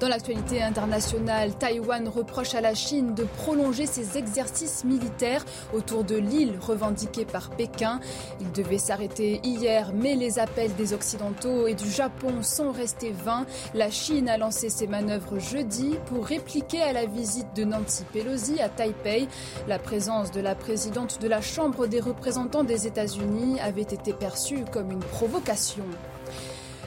Dans 0.00 0.08
l'actualité 0.08 0.62
internationale, 0.62 1.54
Taïwan 1.54 2.08
reproche 2.08 2.54
à 2.54 2.60
la 2.60 2.74
Chine 2.74 3.14
de 3.14 3.24
prolonger 3.24 3.86
ses 3.86 4.18
exercices 4.18 4.84
militaires 4.84 5.44
autour 5.72 6.04
de 6.04 6.16
l'île 6.16 6.58
revendiquée 6.60 7.24
par 7.24 7.50
Pékin. 7.50 8.00
Il 8.40 8.50
devait 8.52 8.78
s'arrêter 8.78 9.40
hier, 9.44 9.92
mais 9.94 10.14
les 10.14 10.38
appels 10.38 10.74
des 10.74 10.92
Occidentaux 10.92 11.66
et 11.66 11.74
du 11.74 11.90
Japon 11.90 12.42
sont 12.42 12.72
restés 12.72 13.12
vains. 13.12 13.46
La 13.74 13.90
Chine 13.90 14.28
a 14.28 14.38
lancé 14.38 14.70
ses 14.70 14.86
manœuvres 14.86 15.38
jeudi 15.38 15.96
pour 16.06 16.26
répliquer 16.26 16.82
à 16.82 16.92
la 16.92 17.06
visite 17.06 17.54
de 17.54 17.64
Nancy 17.64 18.04
Pelosi 18.12 18.60
à 18.60 18.68
Taipei. 18.68 19.28
La 19.68 19.78
présence 19.78 20.30
de 20.30 20.40
la 20.40 20.54
présidente 20.54 21.20
de 21.20 21.28
la 21.28 21.40
Chambre 21.40 21.86
des 21.86 22.00
représentants 22.00 22.64
des 22.64 22.86
États-Unis 22.86 23.60
avait 23.60 23.82
été 23.82 24.12
perçue 24.12 24.64
comme 24.72 24.90
une 24.90 24.98
provocation. 24.98 25.84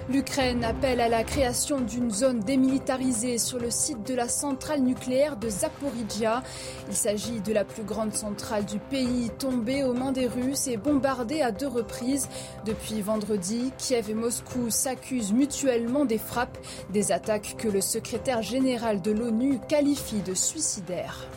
L'Ukraine 0.07 0.63
appelle 0.63 1.01
à 1.01 1.09
la 1.09 1.23
création 1.23 1.81
d'une 1.81 2.11
zone 2.11 2.39
démilitarisée 2.39 3.39
sur 3.39 3.57
le 3.57 3.71
site 3.71 4.05
de 4.05 4.13
la 4.13 4.27
centrale 4.27 4.81
nucléaire 4.81 5.35
de 5.35 5.49
Zaporizhia. 5.49 6.43
Il 6.87 6.95
s'agit 6.95 7.41
de 7.41 7.51
la 7.51 7.65
plus 7.65 7.81
grande 7.81 8.13
centrale 8.13 8.65
du 8.65 8.77
pays 8.77 9.31
tombée 9.39 9.83
aux 9.83 9.93
mains 9.93 10.11
des 10.11 10.27
Russes 10.27 10.67
et 10.67 10.77
bombardée 10.77 11.41
à 11.41 11.51
deux 11.51 11.67
reprises. 11.67 12.29
Depuis 12.65 13.01
vendredi, 13.01 13.71
Kiev 13.79 14.11
et 14.11 14.13
Moscou 14.13 14.69
s'accusent 14.69 15.33
mutuellement 15.33 16.05
des 16.05 16.19
frappes, 16.19 16.59
des 16.91 17.11
attaques 17.11 17.55
que 17.57 17.67
le 17.67 17.81
secrétaire 17.81 18.43
général 18.43 19.01
de 19.01 19.11
l'ONU 19.11 19.59
qualifie 19.67 20.21
de 20.21 20.35
suicidaires. 20.35 21.27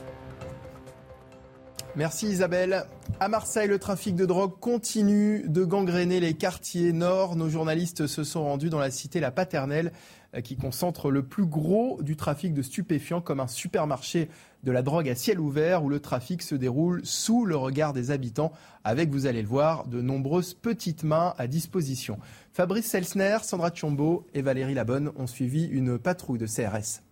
Merci 1.98 2.28
Isabelle. 2.28 2.84
À 3.18 3.26
Marseille, 3.26 3.66
le 3.66 3.80
trafic 3.80 4.14
de 4.14 4.24
drogue 4.24 4.60
continue 4.60 5.42
de 5.48 5.64
gangréner 5.64 6.20
les 6.20 6.34
quartiers 6.34 6.92
nord. 6.92 7.34
Nos 7.34 7.48
journalistes 7.48 8.06
se 8.06 8.22
sont 8.22 8.44
rendus 8.44 8.70
dans 8.70 8.78
la 8.78 8.92
cité 8.92 9.18
La 9.18 9.32
Paternelle 9.32 9.90
euh, 10.36 10.40
qui 10.40 10.56
concentre 10.56 11.10
le 11.10 11.24
plus 11.24 11.44
gros 11.44 12.00
du 12.00 12.14
trafic 12.14 12.54
de 12.54 12.62
stupéfiants 12.62 13.20
comme 13.20 13.40
un 13.40 13.48
supermarché 13.48 14.28
de 14.62 14.70
la 14.70 14.82
drogue 14.82 15.08
à 15.08 15.16
ciel 15.16 15.40
ouvert 15.40 15.82
où 15.82 15.88
le 15.88 15.98
trafic 15.98 16.42
se 16.42 16.54
déroule 16.54 17.00
sous 17.02 17.44
le 17.44 17.56
regard 17.56 17.92
des 17.92 18.12
habitants 18.12 18.52
avec, 18.84 19.10
vous 19.10 19.26
allez 19.26 19.42
le 19.42 19.48
voir, 19.48 19.88
de 19.88 20.00
nombreuses 20.00 20.54
petites 20.54 21.02
mains 21.02 21.34
à 21.36 21.48
disposition. 21.48 22.20
Fabrice 22.52 22.86
Selsner, 22.86 23.38
Sandra 23.42 23.70
Tchombo 23.70 24.24
et 24.34 24.42
Valérie 24.42 24.74
Labonne 24.74 25.10
ont 25.16 25.26
suivi 25.26 25.64
une 25.64 25.98
patrouille 25.98 26.38
de 26.38 26.46
CRS. 26.46 27.02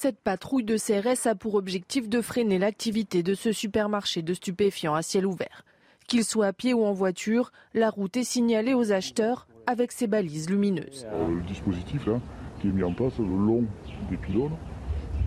Cette 0.00 0.20
patrouille 0.20 0.62
de 0.62 0.76
CRS 0.76 1.26
a 1.26 1.34
pour 1.34 1.56
objectif 1.56 2.08
de 2.08 2.20
freiner 2.20 2.60
l'activité 2.60 3.24
de 3.24 3.34
ce 3.34 3.50
supermarché 3.50 4.22
de 4.22 4.32
stupéfiants 4.32 4.94
à 4.94 5.02
ciel 5.02 5.26
ouvert. 5.26 5.64
Qu'il 6.06 6.22
soit 6.22 6.46
à 6.46 6.52
pied 6.52 6.72
ou 6.72 6.84
en 6.84 6.92
voiture, 6.92 7.50
la 7.74 7.90
route 7.90 8.16
est 8.16 8.22
signalée 8.22 8.74
aux 8.74 8.92
acheteurs 8.92 9.48
avec 9.66 9.90
ses 9.90 10.06
balises 10.06 10.48
lumineuses. 10.48 11.04
Euh, 11.12 11.34
le 11.34 11.42
dispositif 11.48 12.08
qui 12.60 12.68
est 12.68 12.70
mis 12.70 12.84
en 12.84 12.92
place 12.92 13.18
le 13.18 13.24
long 13.24 13.64
des 14.08 14.16
pylônes 14.16 14.56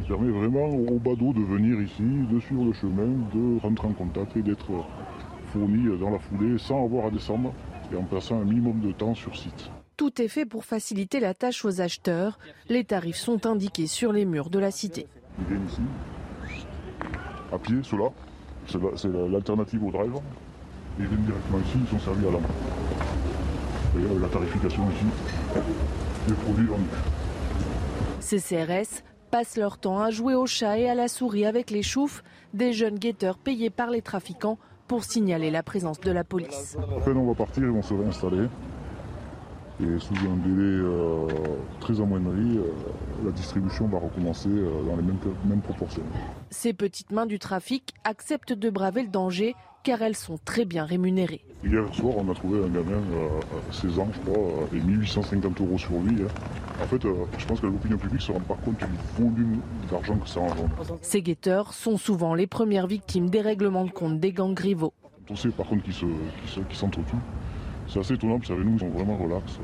permet 0.07 0.31
vraiment 0.31 0.67
aux 0.67 0.99
badauds 0.99 1.33
de 1.33 1.43
venir 1.43 1.81
ici, 1.81 2.03
de 2.31 2.39
suivre 2.39 2.63
le 2.63 2.71
chemin, 2.71 3.09
de 3.33 3.59
rentrer 3.59 3.89
en 3.89 3.93
contact 3.93 4.37
et 4.37 4.41
d'être 4.41 4.71
fournis 5.47 5.99
dans 5.99 6.11
la 6.11 6.19
foulée 6.19 6.57
sans 6.57 6.85
avoir 6.85 7.07
à 7.07 7.11
descendre 7.11 7.53
et 7.91 7.97
en 7.97 8.03
passant 8.03 8.39
un 8.39 8.45
minimum 8.45 8.79
de 8.79 8.93
temps 8.93 9.15
sur 9.15 9.35
site. 9.35 9.69
Tout 10.01 10.19
est 10.19 10.29
fait 10.29 10.47
pour 10.47 10.65
faciliter 10.65 11.19
la 11.19 11.35
tâche 11.35 11.63
aux 11.63 11.79
acheteurs. 11.79 12.39
Les 12.69 12.83
tarifs 12.83 13.17
sont 13.17 13.45
indiqués 13.45 13.85
sur 13.85 14.11
les 14.11 14.25
murs 14.25 14.49
de 14.49 14.57
la 14.57 14.71
cité. 14.71 15.05
Ils 15.37 15.45
viennent 15.45 15.67
ici, 15.67 15.81
à 17.53 17.59
pied, 17.59 17.75
ceux-là. 17.83 18.09
C'est 18.65 18.79
l'alternative 19.07 19.83
au 19.83 19.91
drive. 19.91 20.13
Ils 20.97 21.05
viennent 21.05 21.21
directement 21.21 21.59
ici, 21.59 21.77
ils 21.83 21.87
sont 21.87 21.99
servis 21.99 22.27
à 22.27 22.31
la 22.31 22.39
main. 22.39 22.47
Et 23.99 24.19
la 24.19 24.27
tarification 24.27 24.89
ici, 24.89 25.05
les 26.27 26.33
produits 26.33 26.69
en 26.71 26.79
Ces 28.21 28.39
CRS 28.39 29.03
passent 29.29 29.57
leur 29.57 29.77
temps 29.77 29.99
à 29.99 30.09
jouer 30.09 30.33
au 30.33 30.47
chat 30.47 30.79
et 30.79 30.89
à 30.89 30.95
la 30.95 31.09
souris 31.09 31.45
avec 31.45 31.69
les 31.69 31.83
choufs, 31.83 32.23
des 32.55 32.73
jeunes 32.73 32.97
guetteurs 32.97 33.37
payés 33.37 33.69
par 33.69 33.91
les 33.91 34.01
trafiquants 34.01 34.57
pour 34.87 35.03
signaler 35.03 35.51
la 35.51 35.61
présence 35.61 35.99
de 35.99 36.11
la 36.11 36.23
police. 36.23 36.75
Après, 36.97 37.11
on 37.11 37.27
va 37.27 37.35
partir, 37.35 37.61
ils 37.61 37.69
vont 37.69 37.83
se 37.83 37.93
réinstaller. 37.93 38.47
Et 39.81 39.99
sous 39.99 40.13
un 40.13 40.37
délai 40.47 40.83
euh, 40.83 41.27
très 41.79 41.99
amoindri, 41.99 42.57
euh, 42.57 42.65
la 43.25 43.31
distribution 43.31 43.87
va 43.87 43.97
recommencer 43.97 44.49
euh, 44.49 44.69
dans 44.85 44.95
les 44.95 45.01
mêmes, 45.01 45.61
proportions. 45.61 46.03
Ces 46.51 46.73
petites 46.73 47.11
mains 47.11 47.25
du 47.25 47.39
trafic 47.39 47.95
acceptent 48.03 48.53
de 48.53 48.69
braver 48.69 49.01
le 49.01 49.07
danger 49.07 49.55
car 49.83 50.03
elles 50.03 50.15
sont 50.15 50.37
très 50.45 50.65
bien 50.65 50.85
rémunérées. 50.85 51.43
Hier 51.63 51.83
soir, 51.95 52.13
on 52.17 52.31
a 52.31 52.35
trouvé 52.35 52.63
un 52.63 52.67
gamin 52.67 53.01
à 53.69 53.73
16 53.73 53.97
ans, 53.97 54.07
je 54.13 54.19
crois, 54.19 54.67
et 54.71 54.79
1850 54.79 55.61
euros 55.61 55.77
sur 55.79 55.93
lui. 56.01 56.21
Hein. 56.21 56.27
En 56.83 56.85
fait, 56.85 57.01
je 57.39 57.45
pense 57.47 57.59
que 57.59 57.65
l'opinion 57.65 57.97
publique 57.97 58.21
ne 58.21 58.25
se 58.25 58.31
rend 58.31 58.39
pas 58.41 58.57
compte 58.63 58.77
du 58.77 58.85
volume 59.23 59.61
d'argent 59.89 60.17
que 60.17 60.29
ça 60.29 60.41
engendre. 60.41 60.69
Ces 61.01 61.23
guetteurs 61.23 61.73
sont 61.73 61.97
souvent 61.97 62.35
les 62.35 62.45
premières 62.45 62.85
victimes 62.85 63.31
des 63.31 63.41
règlements 63.41 63.85
de 63.85 63.91
compte 63.91 64.19
des 64.19 64.31
gangs 64.31 64.57
rivaux. 64.59 64.93
On 65.31 65.35
sait 65.35 65.49
par 65.49 65.65
contre 65.65 65.83
qu'ils 65.83 66.75
s'entretuent. 66.75 67.15
C'est 67.91 67.99
assez 67.99 68.13
étonnant 68.13 68.37
parce 68.37 68.47
qu'avec 68.47 68.63
nous, 68.63 68.75
ils 68.75 68.79
sont 68.79 68.89
vraiment 68.89 69.17
relax. 69.17 69.59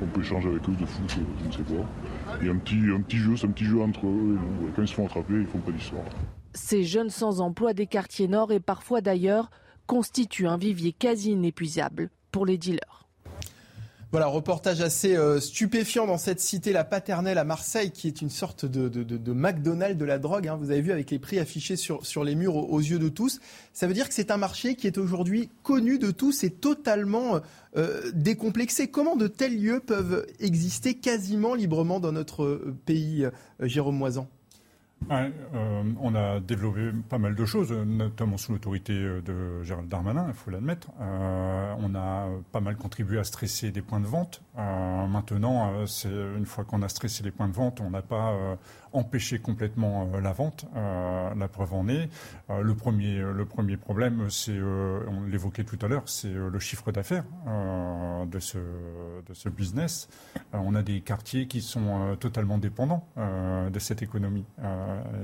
On 0.00 0.06
peut 0.06 0.22
échanger 0.22 0.48
avec 0.48 0.66
eux 0.66 0.72
de 0.72 0.86
foot, 0.86 1.10
je 1.10 1.46
ne 1.46 1.52
sais 1.52 1.62
y 2.46 2.48
a 2.48 2.52
un 2.52 2.56
petit, 2.56 2.80
un 2.90 3.02
petit 3.02 3.18
jeu, 3.18 3.36
c'est 3.36 3.46
un 3.46 3.50
petit 3.50 3.66
jeu 3.66 3.82
entre 3.82 4.06
eux 4.06 4.38
et. 4.38 4.72
Quand 4.74 4.82
ils 4.82 4.88
se 4.88 4.94
font 4.94 5.04
attraper, 5.04 5.34
ils 5.34 5.46
font 5.46 5.58
pas 5.58 5.72
d'histoire. 5.72 6.04
Ces 6.54 6.84
jeunes 6.84 7.10
sans 7.10 7.42
emploi 7.42 7.74
des 7.74 7.86
quartiers 7.86 8.28
nord 8.28 8.50
et 8.50 8.60
parfois 8.60 9.02
d'ailleurs 9.02 9.50
constituent 9.86 10.48
un 10.48 10.56
vivier 10.56 10.92
quasi 10.92 11.32
inépuisable 11.32 12.08
pour 12.32 12.46
les 12.46 12.56
dealers. 12.56 13.05
Voilà, 14.12 14.28
reportage 14.28 14.80
assez 14.82 15.16
euh, 15.16 15.40
stupéfiant 15.40 16.06
dans 16.06 16.16
cette 16.16 16.38
cité, 16.38 16.72
la 16.72 16.84
paternelle 16.84 17.38
à 17.38 17.44
Marseille, 17.44 17.90
qui 17.90 18.06
est 18.06 18.22
une 18.22 18.30
sorte 18.30 18.64
de, 18.64 18.88
de, 18.88 19.32
McDonald's 19.32 19.98
de 19.98 20.04
la 20.04 20.18
drogue. 20.18 20.46
Hein. 20.46 20.56
Vous 20.60 20.70
avez 20.70 20.80
vu 20.80 20.92
avec 20.92 21.10
les 21.10 21.18
prix 21.18 21.40
affichés 21.40 21.74
sur, 21.74 22.24
les 22.24 22.36
murs 22.36 22.54
aux, 22.54 22.78
yeux 22.78 23.00
de 23.00 23.08
tous. 23.08 23.40
Ça 23.72 23.88
veut 23.88 23.94
dire 23.94 24.08
que 24.08 24.14
c'est 24.14 24.30
un 24.30 24.36
marché 24.36 24.76
qui 24.76 24.86
est 24.86 24.96
aujourd'hui 24.96 25.50
connu 25.64 25.98
de 25.98 26.12
tous 26.12 26.44
et 26.44 26.50
totalement 26.50 27.40
euh, 27.76 28.10
décomplexé. 28.14 28.88
Comment 28.88 29.16
de 29.16 29.26
tels 29.26 29.60
lieux 29.60 29.80
peuvent 29.80 30.24
exister 30.38 30.94
quasiment 30.94 31.54
librement 31.54 31.98
dans 31.98 32.12
notre 32.12 32.44
euh, 32.44 32.76
pays, 32.86 33.24
euh, 33.24 33.30
Jérôme 33.60 33.96
Moisan? 33.96 34.28
Euh, 35.10 35.82
on 36.00 36.14
a 36.14 36.40
développé 36.40 36.90
pas 37.08 37.18
mal 37.18 37.34
de 37.34 37.44
choses, 37.44 37.72
notamment 37.72 38.36
sous 38.36 38.52
l'autorité 38.52 38.94
de 38.94 39.62
Gérald 39.62 39.88
Darmanin, 39.88 40.26
il 40.28 40.34
faut 40.34 40.50
l'admettre. 40.50 40.88
Euh, 41.00 41.74
on 41.78 41.94
a 41.94 42.28
pas 42.52 42.60
mal 42.60 42.76
contribué 42.76 43.18
à 43.18 43.24
stresser 43.24 43.70
des 43.70 43.82
points 43.82 44.00
de 44.00 44.06
vente. 44.06 44.42
Euh, 44.58 45.06
maintenant, 45.06 45.86
c'est 45.86 46.08
une 46.08 46.46
fois 46.46 46.64
qu'on 46.64 46.82
a 46.82 46.88
stressé 46.88 47.22
les 47.22 47.30
points 47.30 47.48
de 47.48 47.54
vente, 47.54 47.80
on 47.80 47.90
n'a 47.90 48.02
pas 48.02 48.56
empêcher 48.96 49.38
complètement 49.38 50.10
euh, 50.14 50.20
la 50.20 50.32
vente. 50.32 50.66
Euh, 50.74 51.34
la 51.34 51.48
preuve 51.48 51.74
en 51.74 51.88
est. 51.88 52.08
Euh, 52.50 52.62
le, 52.62 52.74
premier, 52.74 53.18
le 53.18 53.44
premier 53.44 53.76
problème, 53.76 54.28
c'est, 54.30 54.58
on 54.58 55.24
l'évoquait 55.24 55.64
tout 55.64 55.78
à 55.82 55.88
l'heure, 55.88 56.04
c'est 56.06 56.32
le 56.32 56.58
chiffre 56.58 56.92
d'affaires 56.92 57.24
de, 58.26 58.38
ce, 58.38 58.58
de 58.58 59.34
ce 59.34 59.48
business. 59.48 60.08
on 60.52 60.74
a 60.74 60.82
des 60.82 61.00
quartiers 61.00 61.46
qui 61.46 61.60
sont 61.60 62.16
totalement 62.18 62.58
dépendants 62.58 63.06
de 63.16 63.78
cette 63.78 64.02
économie. 64.02 64.44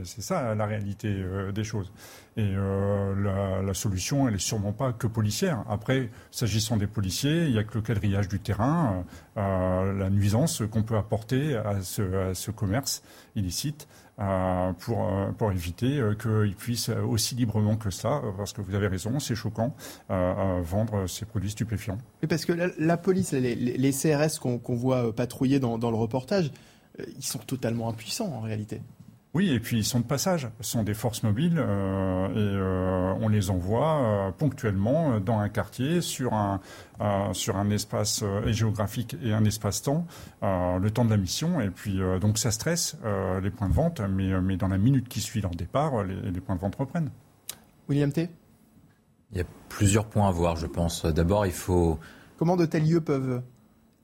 c'est 0.05 0.23
ça 0.23 0.55
la 0.55 0.67
réalité 0.67 1.25
des 1.55 1.65
choses. 1.65 1.93
Et 2.37 2.53
la, 2.55 3.63
la, 3.63 3.75
solution, 3.75 4.29
elle 4.29 4.35
est 4.35 4.39
sûrement 4.39 4.73
pas 4.73 4.93
que 4.93 5.07
policière. 5.07 5.65
Après, 5.69 6.11
s'agissant 6.31 6.77
des 6.77 6.87
policiers, 6.87 7.45
il 7.47 7.53
n'y 7.53 7.59
a 7.59 7.65
que 7.65 7.75
le 7.75 7.83
quadrillage 7.83 8.29
du 8.29 8.41
terrain, 8.41 9.05
la 9.37 10.11
nuisance 10.11 10.63
qu'on 10.71 10.83
peut 10.83 10.97
apporter 10.97 11.57
à 11.57 11.83
ce, 11.83 12.51
commerce 12.51 13.03
illicite 13.35 13.89
euh, 14.19 14.73
pour, 14.75 15.09
euh, 15.09 15.33
pour 15.33 15.51
éviter 15.53 15.99
euh, 15.99 16.15
qu'ils 16.15 16.55
puissent 16.55 16.91
aussi 16.91 17.35
librement 17.35 17.77
que 17.77 17.91
ça, 17.91 18.21
parce 18.37 18.53
que 18.53 18.61
vous 18.61 18.75
avez 18.75 18.87
raison, 18.87 19.19
c'est 19.19 19.35
choquant, 19.35 19.75
vendre 20.09 21.07
ces 21.07 21.25
produits 21.25 21.51
stupéfiants. 21.51 21.99
Et 22.23 22.27
parce 22.27 22.45
que 22.45 22.53
la, 22.53 22.97
police, 22.97 23.33
les, 23.33 23.93
CRS 23.93 24.39
qu'on 24.39 24.75
voit 24.75 25.15
patrouiller 25.15 25.61
dans 25.61 25.79
le 25.79 25.97
reportage, 25.97 26.53
ils 27.17 27.25
sont 27.25 27.39
totalement 27.39 27.89
impuissants 27.89 28.33
en 28.33 28.41
réalité. 28.41 28.83
Oui, 29.35 29.51
et 29.51 29.61
puis 29.61 29.79
ils 29.79 29.85
sont 29.85 30.01
de 30.01 30.05
passage, 30.05 30.49
ce 30.61 30.73
sont 30.73 30.83
des 30.83 30.93
forces 30.93 31.23
mobiles 31.23 31.59
euh, 31.59 32.29
et 32.29 32.35
euh, 32.37 33.15
on 33.19 33.29
les 33.29 33.49
envoie 33.49 34.03
euh, 34.03 34.31
ponctuellement 34.31 35.21
dans 35.21 35.39
un 35.39 35.49
quartier 35.49 36.03
sur 36.03 36.35
un, 36.35 36.61
sur 37.33 37.57
un 37.57 37.71
espace 37.71 38.23
géographique 38.47 39.17
et 39.23 39.33
un 39.33 39.45
espace-temps, 39.45 40.07
le 40.43 40.89
temps 40.91 41.07
de 41.07 41.11
la 41.11 41.17
mission. 41.17 41.61
Et 41.61 41.71
puis 41.71 41.99
donc 42.21 42.39
ça 42.39 42.51
stresse 42.51 42.97
les 43.43 43.51
points 43.51 43.69
de 43.69 43.75
vente, 43.75 44.01
mais, 44.01 44.39
mais 44.41 44.57
dans 44.57 44.69
la 44.69 44.79
minute 44.79 45.09
qui 45.09 45.21
suit 45.21 45.41
leur 45.41 45.53
départ, 45.53 46.05
les, 46.05 46.31
les 46.31 46.41
points 46.41 46.55
de 46.55 46.61
vente 46.61 46.77
reprennent. 46.77 47.11
William 47.89 48.13
T. 48.13 48.29
Il 49.33 49.39
y 49.39 49.41
a 49.41 49.45
plusieurs 49.69 50.07
points 50.07 50.29
à 50.29 50.31
voir, 50.31 50.57
je 50.57 50.67
pense. 50.67 51.07
D'abord, 51.07 51.47
il 51.47 51.53
faut. 51.53 51.99
Comment 52.37 52.57
de 52.57 52.67
tels 52.67 52.87
lieux 52.89 53.01
peuvent 53.01 53.43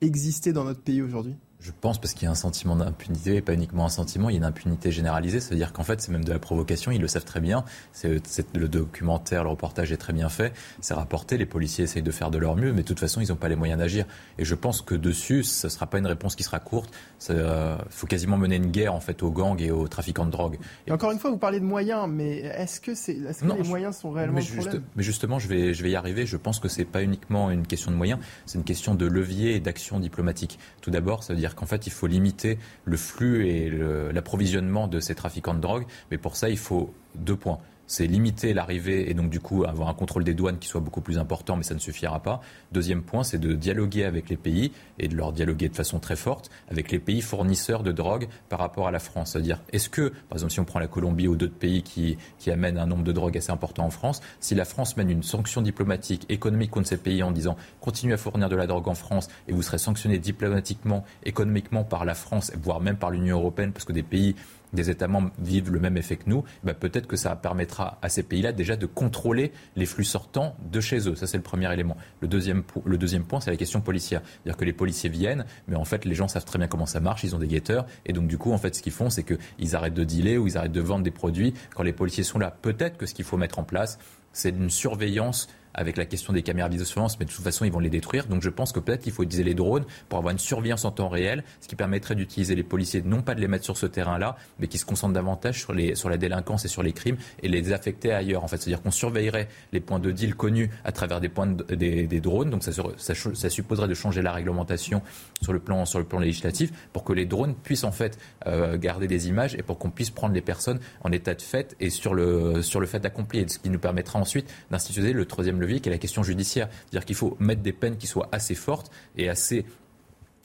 exister 0.01 0.53
dans 0.53 0.63
notre 0.63 0.81
pays 0.81 1.01
aujourd'hui? 1.01 1.37
Je 1.61 1.71
pense 1.71 1.99
parce 1.99 2.13
qu'il 2.13 2.23
y 2.23 2.27
a 2.27 2.31
un 2.31 2.35
sentiment 2.35 2.77
d'impunité, 2.77 3.35
et 3.35 3.41
pas 3.41 3.53
uniquement 3.53 3.85
un 3.85 3.89
sentiment, 3.89 4.29
il 4.29 4.33
y 4.33 4.35
a 4.35 4.39
une 4.39 4.45
impunité 4.45 4.91
généralisée. 4.91 5.41
Ça 5.41 5.49
veut 5.49 5.57
dire 5.57 5.73
qu'en 5.73 5.83
fait, 5.83 5.99
c'est 5.99 6.11
même 6.11 6.23
de 6.23 6.31
la 6.31 6.39
provocation, 6.39 6.91
ils 6.91 7.01
le 7.01 7.07
savent 7.09 7.25
très 7.25 7.41
bien. 7.41 7.65
C'est, 7.91 8.21
le 8.55 8.67
documentaire, 8.69 9.43
le 9.43 9.49
reportage 9.49 9.91
est 9.91 9.97
très 9.97 10.13
bien 10.13 10.29
fait. 10.29 10.53
C'est 10.79 10.93
rapporté, 10.93 11.37
les 11.37 11.45
policiers 11.45 11.83
essayent 11.83 12.01
de 12.01 12.11
faire 12.11 12.31
de 12.31 12.37
leur 12.37 12.55
mieux, 12.55 12.71
mais 12.71 12.81
de 12.83 12.87
toute 12.87 12.99
façon, 12.99 13.19
ils 13.19 13.27
n'ont 13.27 13.35
pas 13.35 13.49
les 13.49 13.57
moyens 13.57 13.77
d'agir. 13.77 14.05
Et 14.37 14.45
je 14.45 14.55
pense 14.55 14.81
que 14.81 14.95
dessus, 14.95 15.43
ce 15.43 15.67
ne 15.67 15.71
sera 15.71 15.85
pas 15.87 15.97
une 15.97 16.07
réponse 16.07 16.37
qui 16.37 16.43
sera 16.43 16.59
courte. 16.59 16.93
Il 17.27 17.35
euh, 17.35 17.75
faut 17.89 18.07
quasiment 18.07 18.37
mener 18.37 18.55
une 18.55 18.71
guerre 18.71 18.93
en 18.93 19.01
fait 19.01 19.21
aux 19.21 19.31
gangs 19.31 19.59
et 19.59 19.71
aux 19.71 19.89
trafiquants 19.89 20.25
de 20.25 20.31
drogue. 20.31 20.59
Et, 20.87 20.93
encore 20.93 21.11
une 21.11 21.19
fois, 21.19 21.29
vous 21.29 21.37
parlez 21.37 21.59
de 21.59 21.65
moyens, 21.65 22.07
mais 22.09 22.37
est-ce 22.37 22.79
que, 22.79 22.91
les 22.91 23.63
moyens 23.67 23.97
sont 23.97 24.11
réellement 24.11 24.39
mais, 24.39 24.61
problème? 24.61 24.83
mais 24.95 25.03
justement, 25.03 25.39
je 25.39 25.49
vais, 25.49 25.73
je 25.73 25.83
vais 25.83 25.91
y 25.91 25.95
arriver. 25.97 26.25
Je 26.25 26.37
pense 26.37 26.59
que 26.59 26.69
c'est 26.69 26.85
pas 26.85 27.03
uniquement 27.03 27.51
une 27.51 27.67
question 27.67 27.91
de 27.91 27.97
moyens, 27.97 28.21
c'est 28.45 28.57
une 28.57 28.63
question 28.63 28.95
de 28.95 29.05
levier 29.05 29.55
et 29.55 29.59
d'action 29.59 29.99
diplomatique. 29.99 30.57
Tout 30.79 30.91
d'abord, 30.91 31.23
ça 31.23 31.33
veut 31.33 31.39
dire 31.39 31.48
qu'en 31.55 31.65
fait, 31.65 31.87
il 31.87 31.91
faut 31.91 32.07
limiter 32.07 32.57
le 32.85 32.97
flux 32.97 33.47
et 33.47 33.69
l'approvisionnement 34.11 34.87
de 34.87 34.99
ces 34.99 35.15
trafiquants 35.15 35.53
de 35.53 35.59
drogue. 35.59 35.85
Mais 36.11 36.17
pour 36.17 36.35
ça, 36.35 36.49
il 36.49 36.57
faut 36.57 36.93
deux 37.15 37.35
points 37.35 37.59
c'est 37.89 38.05
limiter 38.05 38.53
l'arrivée 38.53 39.09
et 39.09 39.15
donc 39.15 39.29
du 39.29 39.39
coup 39.39 39.65
avoir 39.65 39.89
un 39.89 39.95
contrôle 39.95 40.23
des 40.23 40.35
douanes 40.35 40.59
qui 40.59 40.67
soit 40.67 40.79
beaucoup 40.79 41.01
plus 41.01 41.17
important, 41.17 41.57
mais 41.57 41.63
ça 41.63 41.73
ne 41.73 41.79
suffira 41.79 42.21
pas. 42.21 42.39
Deuxième 42.71 43.01
point, 43.01 43.23
c'est 43.23 43.39
de 43.39 43.53
dialoguer 43.53 44.05
avec 44.05 44.29
les 44.29 44.37
pays 44.37 44.71
et 44.99 45.07
de 45.07 45.15
leur 45.15 45.33
dialoguer 45.33 45.69
de 45.69 45.75
façon 45.75 45.99
très 45.99 46.15
forte 46.15 46.51
avec 46.69 46.91
les 46.91 46.99
pays 46.99 47.21
fournisseurs 47.21 47.81
de 47.81 47.91
drogue 47.91 48.27
par 48.47 48.59
rapport 48.59 48.87
à 48.87 48.91
la 48.91 48.99
France. 48.99 49.31
C'est-à-dire, 49.31 49.59
est-ce 49.73 49.89
que, 49.89 50.09
par 50.29 50.33
exemple, 50.33 50.53
si 50.53 50.59
on 50.59 50.65
prend 50.65 50.77
la 50.77 50.87
Colombie 50.87 51.27
ou 51.27 51.35
d'autres 51.35 51.57
pays 51.57 51.81
qui, 51.81 52.17
qui 52.37 52.51
amènent 52.51 52.77
un 52.77 52.85
nombre 52.85 53.03
de 53.03 53.11
drogues 53.11 53.37
assez 53.37 53.51
important 53.51 53.85
en 53.85 53.89
France, 53.89 54.21
si 54.39 54.53
la 54.53 54.65
France 54.65 54.95
mène 54.95 55.09
une 55.09 55.23
sanction 55.23 55.63
diplomatique, 55.63 56.27
économique 56.29 56.69
contre 56.69 56.87
ces 56.87 56.97
pays 56.97 57.23
en 57.23 57.31
disant 57.31 57.57
continuez 57.81 58.13
à 58.13 58.17
fournir 58.17 58.49
de 58.49 58.55
la 58.55 58.67
drogue 58.67 58.87
en 58.87 58.95
France 58.95 59.29
et 59.47 59.51
vous 59.51 59.63
serez 59.63 59.79
sanctionné 59.79 60.19
diplomatiquement, 60.19 61.03
économiquement 61.23 61.83
par 61.83 62.05
la 62.05 62.13
France, 62.13 62.51
voire 62.61 62.81
même 62.81 62.97
par 62.97 63.09
l'Union 63.09 63.39
européenne, 63.39 63.71
parce 63.71 63.85
que 63.85 63.93
des 63.93 64.03
pays 64.03 64.35
des 64.73 64.89
États 64.89 65.07
membres 65.07 65.31
vivent 65.39 65.71
le 65.71 65.79
même 65.79 65.97
effet 65.97 66.15
que 66.15 66.29
nous, 66.29 66.43
bah, 66.63 66.73
peut-être 66.73 67.07
que 67.07 67.15
ça 67.15 67.35
permettra 67.35 67.97
à 68.01 68.09
ces 68.09 68.23
pays-là 68.23 68.51
déjà 68.51 68.75
de 68.75 68.85
contrôler 68.85 69.51
les 69.75 69.85
flux 69.85 70.03
sortants 70.03 70.55
de 70.71 70.79
chez 70.79 71.07
eux. 71.07 71.15
Ça, 71.15 71.27
c'est 71.27 71.37
le 71.37 71.43
premier 71.43 71.71
élément. 71.73 71.97
Le 72.21 72.27
deuxième, 72.27 72.63
le 72.85 72.97
deuxième 72.97 73.23
point, 73.23 73.39
c'est 73.39 73.51
la 73.51 73.57
question 73.57 73.81
policière. 73.81 74.21
C'est-à-dire 74.23 74.57
que 74.57 74.65
les 74.65 74.73
policiers 74.73 75.09
viennent, 75.09 75.45
mais 75.67 75.75
en 75.75 75.85
fait, 75.85 76.05
les 76.05 76.15
gens 76.15 76.27
savent 76.27 76.45
très 76.45 76.59
bien 76.59 76.67
comment 76.67 76.85
ça 76.85 76.99
marche, 76.99 77.23
ils 77.23 77.35
ont 77.35 77.39
des 77.39 77.47
guetteurs, 77.47 77.85
et 78.05 78.13
donc 78.13 78.27
du 78.27 78.37
coup, 78.37 78.51
en 78.51 78.57
fait, 78.57 78.75
ce 78.75 78.81
qu'ils 78.81 78.93
font, 78.93 79.09
c'est 79.09 79.23
qu'ils 79.23 79.75
arrêtent 79.75 79.93
de 79.93 80.03
dealer 80.03 80.37
ou 80.37 80.47
ils 80.47 80.57
arrêtent 80.57 80.71
de 80.71 80.81
vendre 80.81 81.03
des 81.03 81.11
produits 81.11 81.53
quand 81.75 81.83
les 81.83 81.93
policiers 81.93 82.23
sont 82.23 82.39
là. 82.39 82.55
Peut-être 82.61 82.97
que 82.97 83.05
ce 83.05 83.13
qu'il 83.13 83.25
faut 83.25 83.37
mettre 83.37 83.59
en 83.59 83.63
place, 83.63 83.99
c'est 84.33 84.49
une 84.49 84.69
surveillance 84.69 85.47
avec 85.79 85.95
la 85.95 86.05
question 86.05 86.33
des 86.33 86.43
caméras 86.43 86.67
de 86.67 86.73
vidéosurveillance, 86.73 87.17
mais 87.19 87.25
de 87.25 87.31
toute 87.31 87.43
façon, 87.43 87.63
ils 87.63 87.71
vont 87.71 87.79
les 87.79 87.89
détruire. 87.89 88.27
Donc 88.27 88.41
je 88.41 88.49
pense 88.49 88.73
que 88.73 88.81
peut-être 88.81 89.01
qu'il 89.01 89.13
faut 89.13 89.23
utiliser 89.23 89.45
les 89.45 89.53
drones 89.53 89.85
pour 90.09 90.19
avoir 90.19 90.33
une 90.33 90.39
surveillance 90.39 90.83
en 90.83 90.91
temps 90.91 91.07
réel, 91.07 91.41
ce 91.61 91.69
qui 91.69 91.77
permettrait 91.77 92.15
d'utiliser 92.15 92.53
les 92.53 92.63
policiers, 92.63 93.01
non 93.01 93.21
pas 93.21 93.33
de 93.33 93.39
les 93.39 93.47
mettre 93.47 93.63
sur 93.63 93.77
ce 93.77 93.85
terrain-là, 93.85 94.35
mais 94.59 94.67
qui 94.67 94.77
se 94.77 94.85
concentrent 94.85 95.13
davantage 95.13 95.61
sur, 95.61 95.71
les, 95.71 95.95
sur 95.95 96.09
la 96.09 96.17
délinquance 96.17 96.65
et 96.65 96.67
sur 96.67 96.83
les 96.83 96.91
crimes 96.91 97.15
et 97.41 97.47
les 97.47 97.71
affecter 97.71 98.11
ailleurs. 98.11 98.43
En 98.43 98.49
fait, 98.49 98.57
c'est-à-dire 98.57 98.81
qu'on 98.81 98.91
surveillerait 98.91 99.47
les 99.71 99.79
points 99.79 99.99
de 99.99 100.11
deal 100.11 100.35
connus 100.35 100.69
à 100.83 100.91
travers 100.91 101.21
des, 101.21 101.29
points 101.29 101.47
des, 101.47 102.07
drones. 102.19 102.49
Donc 102.49 102.61
ça, 102.63 102.71
ça, 102.97 103.49
supposerait 103.49 103.87
de 103.87 103.93
changer 103.93 104.21
la 104.21 104.33
réglementation 104.33 105.01
sur 105.41 105.53
le 105.53 105.59
plan, 105.59 105.85
sur 105.85 105.99
le 105.99 106.05
plan 106.05 106.19
législatif 106.19 106.71
pour 106.91 107.05
que 107.05 107.13
les 107.13 107.25
drones 107.25 107.55
puissent 107.55 107.85
en 107.85 107.93
fait 107.93 108.19
euh, 108.47 108.77
garder 108.77 109.07
des 109.07 109.29
images 109.29 109.55
et 109.55 109.63
pour 109.63 109.77
qu'on 109.77 109.91
puisse 109.91 110.09
prendre 110.09 110.33
les 110.33 110.41
personnes 110.41 110.79
en 111.05 111.11
état 111.13 111.35
de 111.35 111.41
fait 111.41 111.77
et 111.79 111.89
sur 111.89 112.13
le, 112.13 112.61
sur 112.63 112.81
le 112.81 112.85
fait 112.85 113.05
accompli. 113.05 113.45
Ce 113.47 113.59
qui 113.59 113.69
nous 113.69 113.79
permettra 113.79 114.19
ensuite 114.19 114.53
d'instituer 114.71 115.13
le 115.13 115.25
troisième 115.25 115.61
levier 115.61 115.68
qui 115.77 115.89
est 115.89 115.91
la 115.91 115.97
question 115.97 116.23
judiciaire. 116.23 116.69
C'est-à-dire 116.71 117.05
qu'il 117.05 117.15
faut 117.15 117.37
mettre 117.39 117.61
des 117.61 117.73
peines 117.73 117.97
qui 117.97 118.07
soient 118.07 118.29
assez 118.31 118.55
fortes 118.55 118.91
et 119.17 119.29
assez 119.29 119.65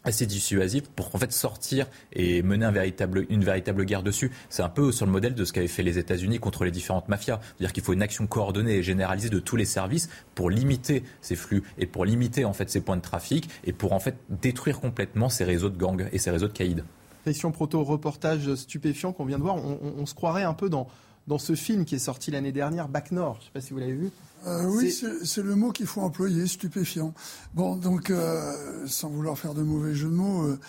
assez 0.04 0.26
dissuasives 0.26 0.88
pour 0.94 1.14
en 1.14 1.18
fait 1.18 1.32
sortir 1.32 1.86
et 2.12 2.42
mener 2.42 2.66
un 2.66 2.70
véritable, 2.70 3.26
une 3.30 3.42
véritable 3.42 3.84
guerre 3.84 4.02
dessus. 4.02 4.30
C'est 4.50 4.62
un 4.62 4.68
peu 4.68 4.92
sur 4.92 5.06
le 5.06 5.12
modèle 5.12 5.34
de 5.34 5.44
ce 5.44 5.52
qu'avaient 5.52 5.66
fait 5.66 5.82
les 5.82 5.98
États-Unis 5.98 6.38
contre 6.38 6.64
les 6.64 6.70
différentes 6.70 7.08
mafias. 7.08 7.40
C'est-à-dire 7.42 7.72
qu'il 7.72 7.82
faut 7.82 7.92
une 7.92 8.02
action 8.02 8.26
coordonnée 8.26 8.76
et 8.76 8.82
généralisée 8.82 9.30
de 9.30 9.40
tous 9.40 9.56
les 9.56 9.64
services 9.64 10.08
pour 10.34 10.50
limiter 10.50 11.02
ces 11.22 11.36
flux 11.36 11.62
et 11.78 11.86
pour 11.86 12.04
limiter 12.04 12.44
en 12.44 12.52
fait 12.52 12.70
ces 12.70 12.80
points 12.80 12.96
de 12.96 13.02
trafic 13.02 13.48
et 13.64 13.72
pour 13.72 13.92
en 13.92 13.98
fait 13.98 14.16
détruire 14.28 14.80
complètement 14.80 15.28
ces 15.28 15.44
réseaux 15.44 15.70
de 15.70 15.78
gangs 15.78 16.06
et 16.12 16.18
ces 16.18 16.30
réseaux 16.30 16.48
de 16.48 16.52
caïds. 16.52 16.82
Question 17.24 17.52
proto-reportage 17.52 18.54
stupéfiant 18.54 19.12
qu'on 19.12 19.24
vient 19.24 19.38
de 19.38 19.42
voir. 19.42 19.56
On, 19.56 20.04
se 20.04 20.14
croirait 20.14 20.42
un 20.42 20.52
peu 20.52 20.68
dans, 20.68 20.88
dans 21.26 21.38
ce 21.38 21.54
film 21.54 21.84
qui 21.84 21.94
est 21.94 22.00
sorti 22.00 22.30
l'année 22.30 22.52
dernière, 22.52 22.88
Back 22.88 23.12
North. 23.12 23.40
Je 23.40 23.44
ne 23.44 23.46
sais 23.46 23.52
pas 23.52 23.60
si 23.60 23.72
vous 23.72 23.78
l'avez 23.78 23.94
vu. 23.94 24.10
Euh, 24.46 24.64
oui, 24.66 24.94
c'est 25.24 25.42
le 25.42 25.54
mot 25.54 25.72
qu'il 25.72 25.86
faut 25.86 26.02
employer, 26.02 26.46
stupéfiant. 26.46 27.14
Bon, 27.54 27.76
donc, 27.76 28.10
euh, 28.10 28.86
sans 28.86 29.08
vouloir 29.08 29.38
faire 29.38 29.54
de 29.54 29.62
mauvais 29.62 29.94
jeux 29.94 30.08
de 30.08 30.14
mots, 30.14 30.42
euh, 30.42 30.60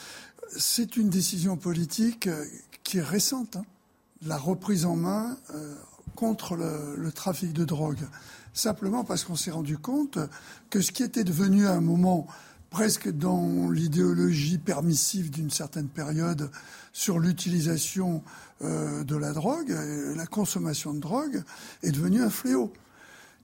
c'est 0.56 0.96
une 0.96 1.10
décision 1.10 1.58
politique 1.58 2.30
qui 2.84 3.00
est 3.00 3.04
récente. 3.04 3.58
Hein. 3.58 3.66
la 4.26 4.38
reprise 4.38 4.86
en 4.86 4.96
main 4.96 5.38
contre 6.16 6.56
le, 6.56 6.96
le, 6.98 7.12
trafic 7.12 7.52
de 7.52 7.66
drogue. 7.66 8.00
Simplement 8.54 9.04
parce 9.04 9.26
qu'on 9.26 9.36
s'est 9.36 9.52
rendu 9.52 9.78
compte 9.78 10.18
que 10.70 10.80
ce 10.80 10.94
qui 10.94 11.04
était 11.04 11.26
devenu 11.26 11.68
à 11.68 11.74
un 11.74 11.82
moment 11.82 12.26
presque 12.70 13.10
dans 13.10 13.70
l'idéologie 13.70 14.58
permissive 14.58 15.30
d'une 15.30 15.50
certaine 15.50 15.88
période 15.88 16.50
sur 16.94 17.20
l'utilisation 17.20 18.24
de 18.62 19.16
la 19.16 19.34
drogue, 19.34 19.76
la 20.16 20.26
consommation 20.26 20.94
de 20.94 21.00
drogue, 21.00 21.44
est 21.84 21.92
devenu 21.92 22.22
un 22.24 22.30
fléau. 22.30 22.72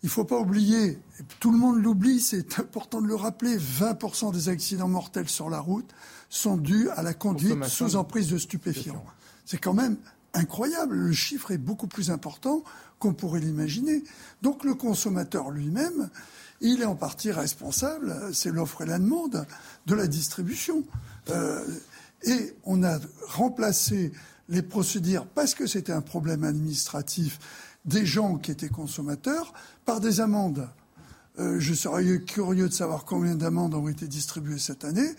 Il 0.03 0.07
ne 0.07 0.11
faut 0.11 0.23
pas 0.23 0.39
oublier, 0.39 0.97
tout 1.39 1.51
le 1.51 1.57
monde 1.57 1.81
l'oublie, 1.81 2.19
c'est 2.19 2.59
important 2.59 3.01
de 3.01 3.07
le 3.07 3.15
rappeler, 3.15 3.57
20% 3.57 4.33
des 4.33 4.49
accidents 4.49 4.87
mortels 4.87 5.29
sur 5.29 5.49
la 5.49 5.59
route 5.59 5.89
sont 6.29 6.57
dus 6.57 6.89
à 6.91 7.03
la 7.03 7.13
conduite 7.13 7.63
sous 7.65 7.95
emprise 7.95 8.29
de 8.29 8.37
stupéfiants. 8.37 9.03
C'est 9.45 9.59
quand 9.59 9.73
même 9.73 9.97
incroyable. 10.33 10.95
Le 10.95 11.11
chiffre 11.11 11.51
est 11.51 11.57
beaucoup 11.57 11.87
plus 11.87 12.09
important 12.09 12.63
qu'on 12.99 13.13
pourrait 13.13 13.41
l'imaginer. 13.41 14.03
Donc 14.41 14.63
le 14.63 14.73
consommateur 14.73 15.51
lui-même, 15.51 16.09
il 16.61 16.81
est 16.81 16.85
en 16.85 16.95
partie 16.95 17.31
responsable, 17.31 18.15
c'est 18.33 18.51
l'offre 18.51 18.81
et 18.81 18.85
la 18.85 18.97
demande, 18.97 19.45
de 19.87 19.95
la 19.95 20.07
distribution. 20.07 20.83
Euh, 21.29 21.63
et 22.23 22.55
on 22.63 22.83
a 22.83 22.99
remplacé 23.27 24.11
les 24.51 24.61
procédures, 24.61 25.25
parce 25.25 25.55
que 25.55 25.65
c'était 25.65 25.93
un 25.93 26.01
problème 26.01 26.43
administratif, 26.43 27.39
des 27.85 28.05
gens 28.05 28.37
qui 28.37 28.51
étaient 28.51 28.69
consommateurs, 28.69 29.53
par 29.85 29.99
des 29.99 30.19
amendes. 30.19 30.67
Euh, 31.39 31.59
je 31.59 31.73
serais 31.73 32.19
curieux 32.19 32.67
de 32.67 32.73
savoir 32.73 33.05
combien 33.05 33.35
d'amendes 33.35 33.73
ont 33.73 33.87
été 33.87 34.07
distribuées 34.07 34.59
cette 34.59 34.83
année, 34.83 35.09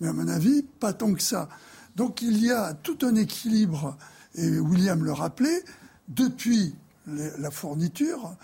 mais 0.00 0.08
à 0.08 0.12
mon 0.12 0.28
avis, 0.28 0.62
pas 0.62 0.92
tant 0.92 1.14
que 1.14 1.22
ça. 1.22 1.48
Donc 1.96 2.20
il 2.20 2.44
y 2.44 2.50
a 2.50 2.74
tout 2.74 2.98
un 3.02 3.14
équilibre, 3.14 3.96
et 4.34 4.58
William 4.58 5.02
le 5.02 5.12
rappelait, 5.12 5.64
depuis 6.08 6.74
la 7.06 7.50
fourniture 7.50 8.36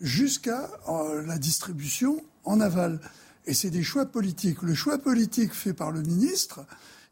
jusqu'à 0.00 0.68
euh, 0.88 1.24
la 1.24 1.38
distribution 1.38 2.22
en 2.44 2.60
aval. 2.60 3.00
Et 3.46 3.54
c'est 3.54 3.70
des 3.70 3.84
choix 3.84 4.06
politiques. 4.06 4.62
Le 4.62 4.74
choix 4.74 4.98
politique 4.98 5.52
fait 5.52 5.72
par 5.72 5.92
le 5.92 6.02
ministre, 6.02 6.64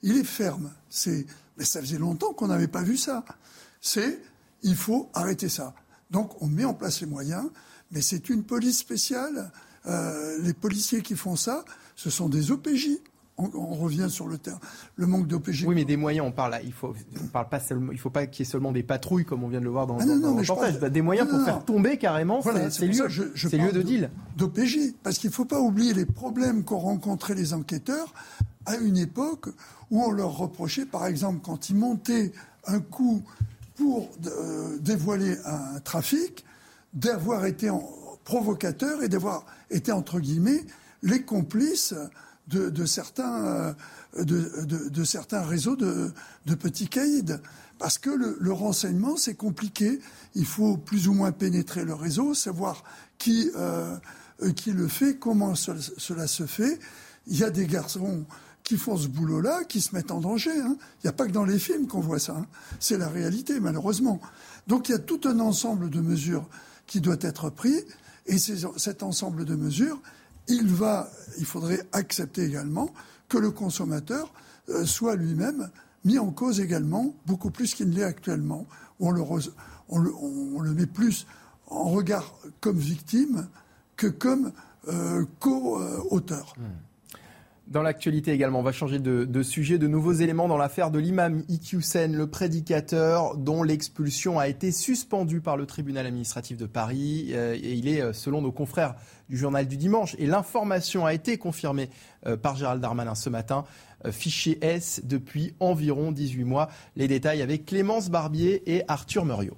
il 0.02 0.17
est 0.17 0.25
ferme. 0.25 0.70
C'est, 0.89 1.27
mais 1.61 1.67
ça 1.67 1.83
faisait 1.83 1.99
longtemps 1.99 2.33
qu'on 2.33 2.49
n'avait 2.49 2.69
pas 2.69 2.81
vu 2.81 2.97
ça. 2.97 3.23
C'est, 3.83 4.19
il 4.63 4.75
faut 4.75 5.11
arrêter 5.13 5.51
ça. 5.51 5.75
Donc 6.11 6.41
on 6.41 6.47
met 6.47 6.65
en 6.65 6.73
place 6.73 7.03
les 7.03 7.07
moyens, 7.07 7.51
mais 7.91 8.01
c'est 8.01 8.31
une 8.31 8.45
police 8.45 8.79
spéciale. 8.79 9.53
Euh, 9.85 10.39
les 10.41 10.55
policiers 10.55 11.03
qui 11.03 11.17
font 11.17 11.37
ça, 11.37 11.67
ce 11.97 12.09
sont 12.09 12.31
des 12.31 12.51
OPJ 12.51 12.89
on, 13.37 13.75
revient 13.75 14.09
sur 14.11 14.29
le 14.29 14.37
terme, 14.37 14.59
le 14.97 15.07
manque 15.07 15.27
d'OPG. 15.27 15.65
Oui, 15.67 15.75
mais 15.75 15.87
des 15.87 15.97
moyens, 15.97 16.27
on 16.27 16.33
parle, 16.33 16.59
il 16.63 16.75
faut, 16.75 16.95
parle 17.33 17.49
pas 17.49 17.59
seulement, 17.59 17.91
il 17.91 17.99
faut 17.99 18.11
pas 18.11 18.27
qu'il 18.27 18.45
y 18.45 18.49
ait 18.49 18.51
seulement 18.51 18.71
des 18.71 18.83
patrouilles 18.83 19.25
comme 19.25 19.43
on 19.45 19.49
vient 19.49 19.61
de 19.61 19.65
le 19.65 19.71
voir 19.71 19.87
dans, 19.87 19.99
ah 19.99 20.05
le 20.05 20.27
reportage. 20.27 20.79
Des 20.79 21.01
moyens 21.01 21.27
pour 21.29 21.43
faire 21.43 21.65
tomber 21.65 21.97
carrément 21.97 22.43
ces, 22.43 22.87
lieux, 22.87 23.07
lieux 23.07 23.73
de 23.73 23.83
deal. 23.83 24.11
D'OPJ, 24.37 24.93
parce 25.03 25.17
qu'il 25.17 25.31
ne 25.31 25.35
faut 25.35 25.47
pas 25.47 25.61
oublier 25.61 25.95
les 25.95 26.05
problèmes 26.05 26.65
qu'ont 26.65 26.79
rencontrés 26.79 27.35
les 27.35 27.55
enquêteurs 27.55 28.13
à 28.67 28.77
une 28.77 28.99
époque 28.99 29.49
où 29.91 30.02
on 30.02 30.10
leur 30.10 30.36
reprochait, 30.36 30.86
par 30.86 31.07
exemple, 31.07 31.41
quand 31.43 31.70
ils 31.70 31.77
montaient 31.77 32.33
un 32.67 32.81
coup 32.81 33.23
pour 33.77 34.10
euh, 34.27 34.78
dévoiler 34.78 35.36
un 35.44 35.81
trafic, 35.81 36.44
d'avoir 36.93 37.47
été 37.47 37.70
en, 37.70 37.83
provocateur 38.25 39.02
et 39.02 39.09
d'avoir 39.09 39.44
été 39.70 39.93
entre 39.93 40.20
guillemets 40.20 40.65
les 41.02 41.23
complices 41.23 41.94
de, 42.49 42.85
certains, 42.85 43.75
euh, 44.15 45.05
certains 45.05 45.43
réseaux 45.43 45.77
de, 45.77 46.12
petits 46.55 46.89
caïds. 46.89 47.39
Parce 47.78 47.97
que 47.97 48.10
le, 48.10 48.52
renseignement, 48.52 49.17
c'est 49.17 49.35
compliqué. 49.35 50.01
Il 50.35 50.47
faut 50.47 50.77
plus 50.77 51.09
ou 51.09 51.15
moins 51.15 51.33
pénétrer 51.33 51.85
le 51.85 51.94
réseau, 51.94 52.35
savoir 52.35 52.85
qui, 53.19 53.51
euh, 53.57 53.97
qui 54.57 54.73
le 54.73 54.89
fait, 54.89 55.17
comment 55.17 55.55
cela 55.55 56.27
se 56.27 56.47
fait. 56.47 56.78
Il 57.27 57.39
y 57.39 57.44
a 57.44 57.51
des 57.51 57.67
garçons 57.67 58.25
qui 58.71 58.77
font 58.77 58.97
ce 58.97 59.09
boulot-là, 59.09 59.65
qui 59.65 59.81
se 59.81 59.97
mettent 59.97 60.13
en 60.13 60.21
danger. 60.21 60.53
Hein. 60.53 60.77
Il 60.79 61.07
n'y 61.07 61.09
a 61.09 61.13
pas 61.13 61.27
que 61.27 61.33
dans 61.33 61.45
les 61.45 61.59
films 61.59 61.89
qu'on 61.89 61.99
voit 61.99 62.21
ça. 62.21 62.37
Hein. 62.37 62.47
C'est 62.79 62.99
la 62.99 63.09
réalité, 63.09 63.59
malheureusement. 63.59 64.21
Donc 64.69 64.89
il 64.89 64.93
y 64.93 64.95
a 64.95 65.01
tout 65.01 65.21
un 65.25 65.41
ensemble 65.41 65.91
de 65.91 66.01
mesures 66.01 66.49
qui 66.87 67.01
doit 67.01 67.17
être 67.21 67.51
pris. 67.51 67.75
Et 68.27 68.39
cet 68.39 69.03
ensemble 69.03 69.45
de 69.45 69.57
mesures, 69.57 70.01
il, 70.47 70.69
va, 70.69 71.11
il 71.41 71.47
faudrait 71.47 71.85
accepter 71.91 72.45
également 72.45 72.95
que 73.29 73.39
le 73.39 73.51
consommateur 73.51 74.33
euh, 74.69 74.87
soit 74.87 75.17
lui-même 75.17 75.69
mis 76.05 76.21
en 76.21 76.31
cause 76.31 76.61
également, 76.61 77.17
beaucoup 77.27 77.51
plus 77.51 77.75
qu'il 77.75 77.91
ne 77.91 77.97
l'est 77.97 78.05
actuellement. 78.05 78.69
On 79.01 79.11
le, 79.11 80.75
met 80.75 80.87
plus 80.87 81.27
en 81.67 81.89
regard 81.89 82.37
comme 82.61 82.79
victime 82.79 83.49
que 83.97 84.07
comme 84.07 84.53
euh, 84.87 85.25
co-auteur. 85.41 86.55
Hmm. 86.57 86.90
Dans 87.71 87.83
l'actualité 87.83 88.33
également, 88.33 88.59
on 88.59 88.65
va 88.65 88.73
changer 88.73 88.99
de, 88.99 89.43
sujet. 89.45 89.79
De 89.79 89.87
nouveaux 89.87 90.13
éléments 90.13 90.49
dans 90.49 90.57
l'affaire 90.57 90.91
de 90.91 90.99
l'imam 90.99 91.45
Iqiyoussen, 91.49 92.17
le 92.17 92.27
prédicateur 92.27 93.37
dont 93.37 93.63
l'expulsion 93.63 94.41
a 94.41 94.49
été 94.49 94.73
suspendue 94.73 95.41
par 95.41 95.57
le 95.57 95.67
tribunal 95.67 96.05
administratif 96.05 96.57
de 96.57 96.67
Paris. 96.67 97.29
Euh, 97.31 97.55
et 97.55 97.75
il 97.75 97.87
est, 97.87 98.01
euh, 98.01 98.13
selon 98.13 98.43
nos 98.43 98.51
confrères 98.51 98.97
du 99.29 99.37
journal 99.37 99.69
du 99.69 99.77
dimanche, 99.77 100.17
et 100.19 100.27
l'information 100.27 101.07
a 101.07 101.15
été 101.15 101.39
confirmée 101.39 101.91
euh, 102.27 102.37
par 102.37 102.57
Gérald 102.57 102.83
Darmanin 102.83 103.15
ce 103.15 103.31
matin, 103.31 103.65
fiché 104.11 104.59
S 104.63 105.03
depuis 105.05 105.55
environ 105.61 106.11
18 106.11 106.43
mois. 106.43 106.71
Les 106.97 107.07
détails 107.07 107.41
avec 107.41 107.67
Clémence 107.67 108.11
Barbier 108.11 108.63
et 108.67 108.83
Arthur 108.89 109.25
Muriot. 109.25 109.57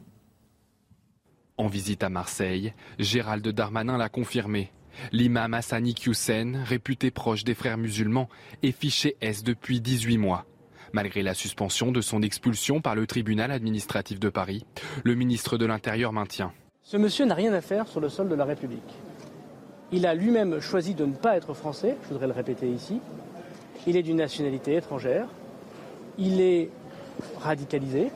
En 1.56 1.68
visite 1.68 2.02
à 2.02 2.10
Marseille, 2.10 2.74
Gérald 2.98 3.46
Darmanin 3.48 3.96
l'a 3.96 4.10
confirmé. 4.10 4.70
L'imam 5.12 5.54
Hassani 5.54 5.94
Hussein, 6.06 6.62
réputé 6.64 7.10
proche 7.10 7.44
des 7.44 7.54
frères 7.54 7.78
musulmans, 7.78 8.28
est 8.62 8.72
fiché 8.72 9.16
S 9.20 9.42
depuis 9.42 9.80
18 9.80 10.18
mois. 10.18 10.46
Malgré 10.92 11.22
la 11.22 11.34
suspension 11.34 11.90
de 11.90 12.00
son 12.00 12.22
expulsion 12.22 12.80
par 12.80 12.94
le 12.94 13.06
tribunal 13.06 13.50
administratif 13.50 14.20
de 14.20 14.28
Paris, 14.28 14.66
le 15.04 15.14
ministre 15.14 15.56
de 15.56 15.64
l'Intérieur 15.64 16.12
maintient. 16.12 16.52
Ce 16.82 16.96
monsieur 16.96 17.24
n'a 17.24 17.34
rien 17.34 17.52
à 17.52 17.60
faire 17.60 17.88
sur 17.88 18.00
le 18.00 18.08
sol 18.08 18.28
de 18.28 18.34
la 18.34 18.44
République. 18.44 18.80
Il 19.92 20.06
a 20.06 20.14
lui-même 20.14 20.60
choisi 20.60 20.94
de 20.94 21.04
ne 21.04 21.14
pas 21.14 21.36
être 21.36 21.54
français, 21.54 21.96
je 22.04 22.08
voudrais 22.08 22.26
le 22.26 22.32
répéter 22.32 22.68
ici. 22.68 23.00
Il 23.86 23.96
est 23.96 24.02
d'une 24.02 24.16
nationalité 24.16 24.76
étrangère. 24.76 25.28
Il 26.18 26.40
est 26.40 26.70
radicalisé. 27.40 28.10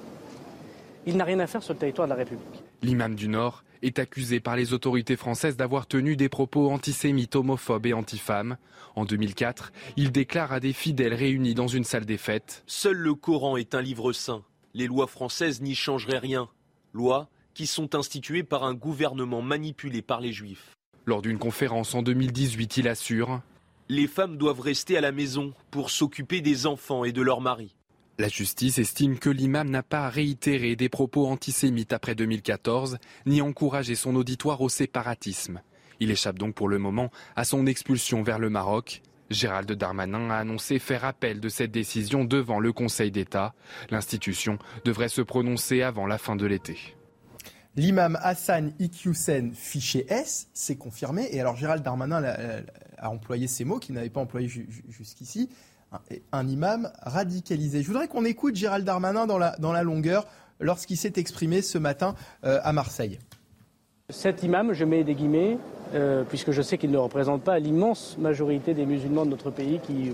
Il 1.06 1.16
n'a 1.16 1.24
rien 1.24 1.38
à 1.38 1.46
faire 1.46 1.62
sur 1.62 1.74
le 1.74 1.78
territoire 1.78 2.06
de 2.06 2.12
la 2.12 2.16
République. 2.16 2.64
L'imam 2.82 3.14
du 3.14 3.28
Nord 3.28 3.62
est 3.82 3.98
accusé 3.98 4.40
par 4.40 4.56
les 4.56 4.72
autorités 4.72 5.16
françaises 5.16 5.56
d'avoir 5.56 5.86
tenu 5.86 6.16
des 6.16 6.28
propos 6.28 6.70
antisémites, 6.70 7.36
homophobes 7.36 7.86
et 7.86 7.92
antifemmes. 7.92 8.56
En 8.94 9.04
2004, 9.04 9.72
il 9.96 10.12
déclare 10.12 10.52
à 10.52 10.60
des 10.60 10.72
fidèles 10.72 11.14
réunis 11.14 11.54
dans 11.54 11.68
une 11.68 11.84
salle 11.84 12.06
des 12.06 12.16
fêtes 12.16 12.62
Seul 12.66 12.96
le 12.96 13.14
Coran 13.14 13.56
est 13.56 13.74
un 13.74 13.82
livre 13.82 14.12
saint. 14.12 14.42
Les 14.74 14.86
lois 14.86 15.06
françaises 15.06 15.60
n'y 15.60 15.74
changeraient 15.74 16.18
rien. 16.18 16.48
Lois 16.92 17.28
qui 17.54 17.66
sont 17.66 17.94
instituées 17.94 18.42
par 18.42 18.64
un 18.64 18.74
gouvernement 18.74 19.40
manipulé 19.40 20.02
par 20.02 20.20
les 20.20 20.32
juifs. 20.32 20.74
Lors 21.06 21.22
d'une 21.22 21.38
conférence 21.38 21.94
en 21.94 22.02
2018, 22.02 22.78
il 22.78 22.88
assure 22.88 23.40
Les 23.88 24.08
femmes 24.08 24.36
doivent 24.36 24.60
rester 24.60 24.98
à 24.98 25.00
la 25.00 25.12
maison 25.12 25.54
pour 25.70 25.90
s'occuper 25.90 26.40
des 26.40 26.66
enfants 26.66 27.04
et 27.04 27.12
de 27.12 27.22
leurs 27.22 27.40
maris. 27.40 27.75
La 28.18 28.28
justice 28.28 28.78
estime 28.78 29.18
que 29.18 29.28
l'imam 29.28 29.68
n'a 29.68 29.82
pas 29.82 30.08
réitéré 30.08 30.74
des 30.74 30.88
propos 30.88 31.26
antisémites 31.26 31.92
après 31.92 32.14
2014, 32.14 32.96
ni 33.26 33.42
encouragé 33.42 33.94
son 33.94 34.16
auditoire 34.16 34.62
au 34.62 34.70
séparatisme. 34.70 35.60
Il 36.00 36.10
échappe 36.10 36.38
donc 36.38 36.54
pour 36.54 36.68
le 36.68 36.78
moment 36.78 37.10
à 37.36 37.44
son 37.44 37.66
expulsion 37.66 38.22
vers 38.22 38.38
le 38.38 38.48
Maroc. 38.48 39.02
Gérald 39.28 39.70
Darmanin 39.70 40.30
a 40.30 40.38
annoncé 40.38 40.78
faire 40.78 41.04
appel 41.04 41.40
de 41.40 41.50
cette 41.50 41.72
décision 41.72 42.24
devant 42.24 42.58
le 42.58 42.72
Conseil 42.72 43.10
d'État. 43.10 43.52
L'institution 43.90 44.58
devrait 44.86 45.10
se 45.10 45.20
prononcer 45.20 45.82
avant 45.82 46.06
la 46.06 46.16
fin 46.16 46.36
de 46.36 46.46
l'été. 46.46 46.78
L'imam 47.76 48.18
Hassan 48.22 48.72
Iqiyoussen, 48.78 49.52
fiché 49.52 50.06
S, 50.08 50.48
c'est 50.54 50.76
confirmé. 50.76 51.28
Et 51.32 51.40
alors 51.40 51.56
Gérald 51.56 51.82
Darmanin 51.82 52.24
a, 52.24 53.10
employé 53.10 53.46
ces 53.46 53.66
mots 53.66 53.78
qu'il 53.78 53.94
n'avait 53.94 54.08
pas 54.08 54.20
employés 54.22 54.48
jusqu'ici 54.88 55.50
un 56.32 56.48
imam 56.48 56.90
radicalisé. 57.02 57.82
Je 57.82 57.86
voudrais 57.86 58.08
qu'on 58.08 58.24
écoute 58.24 58.56
Gérald 58.56 58.84
Darmanin 58.84 59.26
dans 59.26 59.38
la, 59.38 59.82
longueur 59.82 60.26
lorsqu'il 60.60 60.96
s'est 60.96 61.12
exprimé 61.16 61.62
ce 61.62 61.78
matin 61.78 62.14
euh, 62.44 62.58
à 62.62 62.72
Marseille. 62.72 63.18
Cet 64.10 64.42
imam, 64.42 64.72
je 64.72 64.84
mets 64.84 65.04
des 65.04 65.14
guillemets, 65.14 65.58
euh, 65.94 66.22
puisque 66.28 66.52
je 66.52 66.62
sais 66.62 66.78
qu'il 66.78 66.90
ne 66.90 66.98
représente 66.98 67.42
pas 67.42 67.58
l'immense 67.58 68.16
majorité 68.18 68.72
des 68.72 68.86
musulmans 68.86 69.24
de 69.24 69.30
notre 69.30 69.50
pays 69.50 69.80
qui 69.80 70.12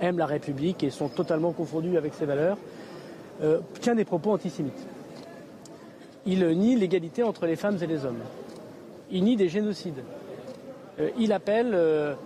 aiment 0.00 0.18
la 0.18 0.26
République 0.26 0.82
et 0.82 0.90
sont 0.90 1.08
totalement 1.08 1.52
confondus 1.52 1.96
avec 1.96 2.14
ses 2.14 2.26
valeurs, 2.26 2.58
euh, 3.42 3.60
tient 3.80 3.94
des 3.94 4.04
propos 4.04 4.32
antisémites. 4.32 4.86
Il 6.26 6.46
nie 6.58 6.74
l'égalité 6.76 7.22
entre 7.22 7.46
les 7.46 7.56
femmes 7.56 7.78
et 7.82 7.86
les 7.86 8.04
hommes. 8.06 8.22
Il 9.10 9.24
nie 9.24 9.36
des 9.36 9.50
génocides. 9.50 10.02
il 11.18 11.32
appelle 11.34 12.16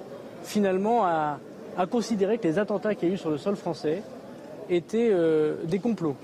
finalement 0.45 1.05
à, 1.05 1.41
a 1.79 1.87
considéré 1.87 2.39
que 2.39 2.43
les 2.43 2.59
attentats 2.59 2.95
qu'il 2.97 3.09
y 3.09 3.13
a 3.13 3.15
eu 3.15 3.19
sur 3.19 3.31
le 3.31 3.39
sol 3.39 3.55
français 3.55 4.03
étaient 4.69 5.11
euh, 5.13 5.55
des 5.65 5.79
complots. 5.79 6.17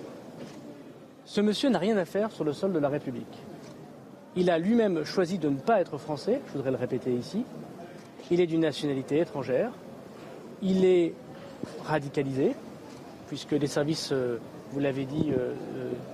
Ce 1.24 1.41
monsieur 1.41 1.70
n'a 1.70 1.78
rien 1.78 1.97
à 1.97 2.05
faire 2.05 2.33
sur 2.33 2.44
le 2.44 2.52
sol 2.52 2.73
de 2.73 2.78
la 2.81 2.89
République. 2.89 3.39
Il 4.36 4.50
a 4.50 4.58
lui-même 4.58 5.05
choisi 5.05 5.39
de 5.39 5.49
ne 5.49 5.57
pas 5.57 5.81
être 5.81 5.97
français, 5.97 6.41
je 6.49 6.55
voudrais 6.55 6.73
le 6.73 6.76
répéter 6.76 7.12
ici. 7.12 7.44
Il 8.33 8.41
est 8.41 8.49
d'une 8.49 8.62
nationalité 8.62 9.20
étrangère. 9.20 9.70
Il 10.60 10.84
est 10.84 11.15
radicalisé, 11.84 12.57
puisque 13.28 13.52
les 13.52 13.68
services, 13.68 14.10
euh, 14.10 14.39
vous 14.73 14.81
l'avez 14.81 15.05
dit, 15.05 15.31
euh, 15.31 15.52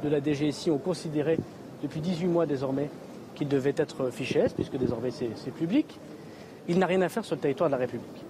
de 0.05 0.09
la 0.10 0.23
DGSI 0.23 0.70
ont 0.70 0.78
considéré 0.78 1.39
depuis 1.83 2.01
18 2.01 2.27
mois 2.27 2.44
désormais 2.44 2.91
qu'il 3.35 3.49
devait 3.49 3.75
être 3.75 4.10
fiché 4.10 4.44
puisque 4.55 4.77
désormais 4.77 5.10
c'est 5.10 5.51
public. 5.52 5.99
Il 6.69 6.78
n'a 6.78 6.85
rien 6.85 7.01
à 7.01 7.09
faire 7.09 7.25
sur 7.25 7.36
le 7.36 7.41
territoire 7.41 7.70
de 7.70 7.73
la 7.75 7.78
République 7.78 8.30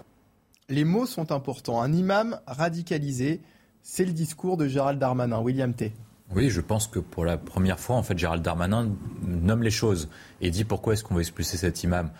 les 0.70 0.84
mots 0.84 1.06
sont 1.06 1.32
importants. 1.32 1.82
Un 1.82 1.92
imam 1.92 2.40
radicalisé, 2.46 3.40
c'est 3.82 4.04
le 4.04 4.12
discours 4.12 4.56
de 4.56 4.68
Gérald 4.68 4.98
Darmanin. 4.98 5.40
William 5.40 5.74
T. 5.74 5.92
Oui, 6.34 6.48
je 6.48 6.60
pense 6.60 6.86
que 6.86 7.00
pour 7.00 7.24
la 7.24 7.36
première 7.36 7.80
fois, 7.80 7.96
en 7.96 8.02
fait, 8.02 8.16
Gérald 8.16 8.42
Darmanin 8.42 8.90
nomme 9.26 9.64
les 9.64 9.70
choses 9.70 10.08
et 10.40 10.50
dit 10.50 10.64
pourquoi 10.64 10.92
est-ce 10.92 11.02
qu'on 11.02 11.16
va 11.16 11.20
expulser 11.20 11.56
cet 11.56 11.82
imam. 11.82 12.10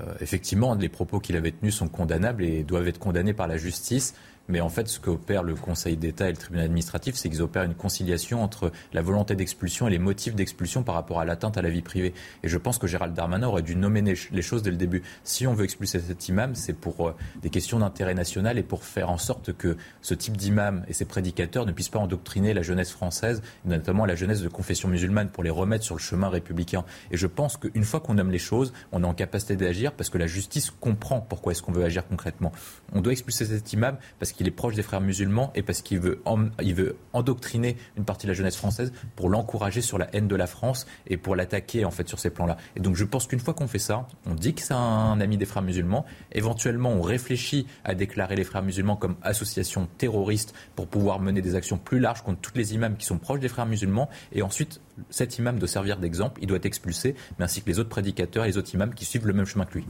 Euh, 0.00 0.14
effectivement, 0.20 0.74
les 0.74 0.88
propos 0.88 1.20
qu'il 1.20 1.36
avait 1.36 1.52
tenus 1.52 1.76
sont 1.76 1.88
condamnables 1.88 2.44
et 2.44 2.64
doivent 2.64 2.88
être 2.88 2.98
condamnés 2.98 3.34
par 3.34 3.46
la 3.46 3.56
justice. 3.56 4.14
Mais 4.52 4.60
en 4.60 4.68
fait, 4.68 4.86
ce 4.86 5.00
qu'opère 5.00 5.42
le 5.42 5.54
Conseil 5.54 5.96
d'État 5.96 6.28
et 6.28 6.30
le 6.30 6.36
tribunal 6.36 6.66
administratif, 6.66 7.14
c'est 7.14 7.30
qu'ils 7.30 7.40
opèrent 7.40 7.62
une 7.62 7.74
conciliation 7.74 8.42
entre 8.42 8.70
la 8.92 9.00
volonté 9.00 9.34
d'expulsion 9.34 9.88
et 9.88 9.90
les 9.90 9.98
motifs 9.98 10.34
d'expulsion 10.34 10.82
par 10.82 10.94
rapport 10.94 11.20
à 11.20 11.24
l'atteinte 11.24 11.56
à 11.56 11.62
la 11.62 11.70
vie 11.70 11.80
privée. 11.80 12.12
Et 12.42 12.48
je 12.48 12.58
pense 12.58 12.76
que 12.76 12.86
Gérald 12.86 13.14
Darmanin 13.14 13.46
aurait 13.46 13.62
dû 13.62 13.76
nommer 13.76 14.02
les 14.02 14.42
choses 14.42 14.62
dès 14.62 14.70
le 14.70 14.76
début. 14.76 15.02
Si 15.24 15.46
on 15.46 15.54
veut 15.54 15.64
expulser 15.64 16.00
cet 16.00 16.28
imam, 16.28 16.54
c'est 16.54 16.74
pour 16.74 17.08
euh, 17.08 17.14
des 17.40 17.48
questions 17.48 17.78
d'intérêt 17.78 18.12
national 18.12 18.58
et 18.58 18.62
pour 18.62 18.84
faire 18.84 19.08
en 19.08 19.16
sorte 19.16 19.54
que 19.54 19.78
ce 20.02 20.12
type 20.12 20.36
d'imam 20.36 20.84
et 20.86 20.92
ses 20.92 21.06
prédicateurs 21.06 21.64
ne 21.64 21.72
puissent 21.72 21.88
pas 21.88 22.00
endoctriner 22.00 22.52
la 22.52 22.60
jeunesse 22.60 22.92
française, 22.92 23.40
notamment 23.64 24.04
la 24.04 24.16
jeunesse 24.16 24.42
de 24.42 24.48
confession 24.48 24.86
musulmane, 24.86 25.30
pour 25.30 25.44
les 25.44 25.50
remettre 25.50 25.84
sur 25.86 25.94
le 25.94 26.00
chemin 26.00 26.28
républicain. 26.28 26.84
Et 27.10 27.16
je 27.16 27.26
pense 27.26 27.56
qu'une 27.56 27.84
fois 27.84 28.00
qu'on 28.00 28.14
nomme 28.14 28.30
les 28.30 28.38
choses, 28.38 28.74
on 28.92 29.02
est 29.02 29.06
en 29.06 29.14
capacité 29.14 29.56
d'agir 29.56 29.92
parce 29.92 30.10
que 30.10 30.18
la 30.18 30.26
justice 30.26 30.70
comprend 30.70 31.22
pourquoi 31.22 31.52
est-ce 31.52 31.62
qu'on 31.62 31.72
veut 31.72 31.84
agir 31.84 32.06
concrètement. 32.06 32.52
On 32.92 33.00
doit 33.00 33.12
expulser 33.12 33.46
cet 33.46 33.72
imam 33.72 33.96
parce 34.18 34.32
qu'il 34.32 34.41
est 34.46 34.52
proche 34.52 34.74
des 34.74 34.82
frères 34.82 35.00
musulmans 35.00 35.52
et 35.54 35.62
parce 35.62 35.82
qu'il 35.82 36.00
veut, 36.00 36.22
il 36.62 36.74
veut 36.74 36.96
endoctriner 37.12 37.76
une 37.96 38.04
partie 38.04 38.26
de 38.26 38.32
la 38.32 38.34
jeunesse 38.34 38.56
française 38.56 38.92
pour 39.16 39.28
l'encourager 39.28 39.80
sur 39.80 39.98
la 39.98 40.08
haine 40.14 40.28
de 40.28 40.36
la 40.36 40.46
France 40.46 40.86
et 41.06 41.16
pour 41.16 41.36
l'attaquer 41.36 41.84
en 41.84 41.90
fait 41.90 42.08
sur 42.08 42.18
ces 42.18 42.30
plans-là. 42.30 42.56
Et 42.76 42.80
donc 42.80 42.96
je 42.96 43.04
pense 43.04 43.26
qu'une 43.26 43.40
fois 43.40 43.54
qu'on 43.54 43.68
fait 43.68 43.78
ça, 43.78 44.06
on 44.26 44.34
dit 44.34 44.54
que 44.54 44.62
c'est 44.62 44.74
un 44.74 45.20
ami 45.20 45.36
des 45.36 45.46
frères 45.46 45.62
musulmans. 45.62 46.04
Éventuellement, 46.32 46.90
on 46.90 47.02
réfléchit 47.02 47.66
à 47.84 47.94
déclarer 47.94 48.36
les 48.36 48.44
frères 48.44 48.62
musulmans 48.62 48.96
comme 48.96 49.16
association 49.22 49.88
terroriste 49.98 50.54
pour 50.76 50.86
pouvoir 50.86 51.20
mener 51.20 51.42
des 51.42 51.54
actions 51.54 51.78
plus 51.78 52.00
larges 52.00 52.22
contre 52.22 52.40
tous 52.40 52.56
les 52.56 52.74
imams 52.74 52.96
qui 52.96 53.06
sont 53.06 53.18
proches 53.18 53.40
des 53.40 53.48
frères 53.48 53.66
musulmans. 53.66 54.08
Et 54.32 54.42
ensuite, 54.42 54.80
cet 55.10 55.38
imam 55.38 55.58
doit 55.58 55.68
servir 55.68 55.98
d'exemple, 55.98 56.40
il 56.42 56.46
doit 56.46 56.56
être 56.56 56.66
expulsé, 56.66 57.14
mais 57.38 57.44
ainsi 57.44 57.62
que 57.62 57.68
les 57.68 57.78
autres 57.78 57.88
prédicateurs 57.88 58.44
et 58.44 58.48
les 58.48 58.58
autres 58.58 58.74
imams 58.74 58.94
qui 58.94 59.04
suivent 59.04 59.26
le 59.26 59.32
même 59.32 59.46
chemin 59.46 59.64
que 59.64 59.78
lui. 59.78 59.86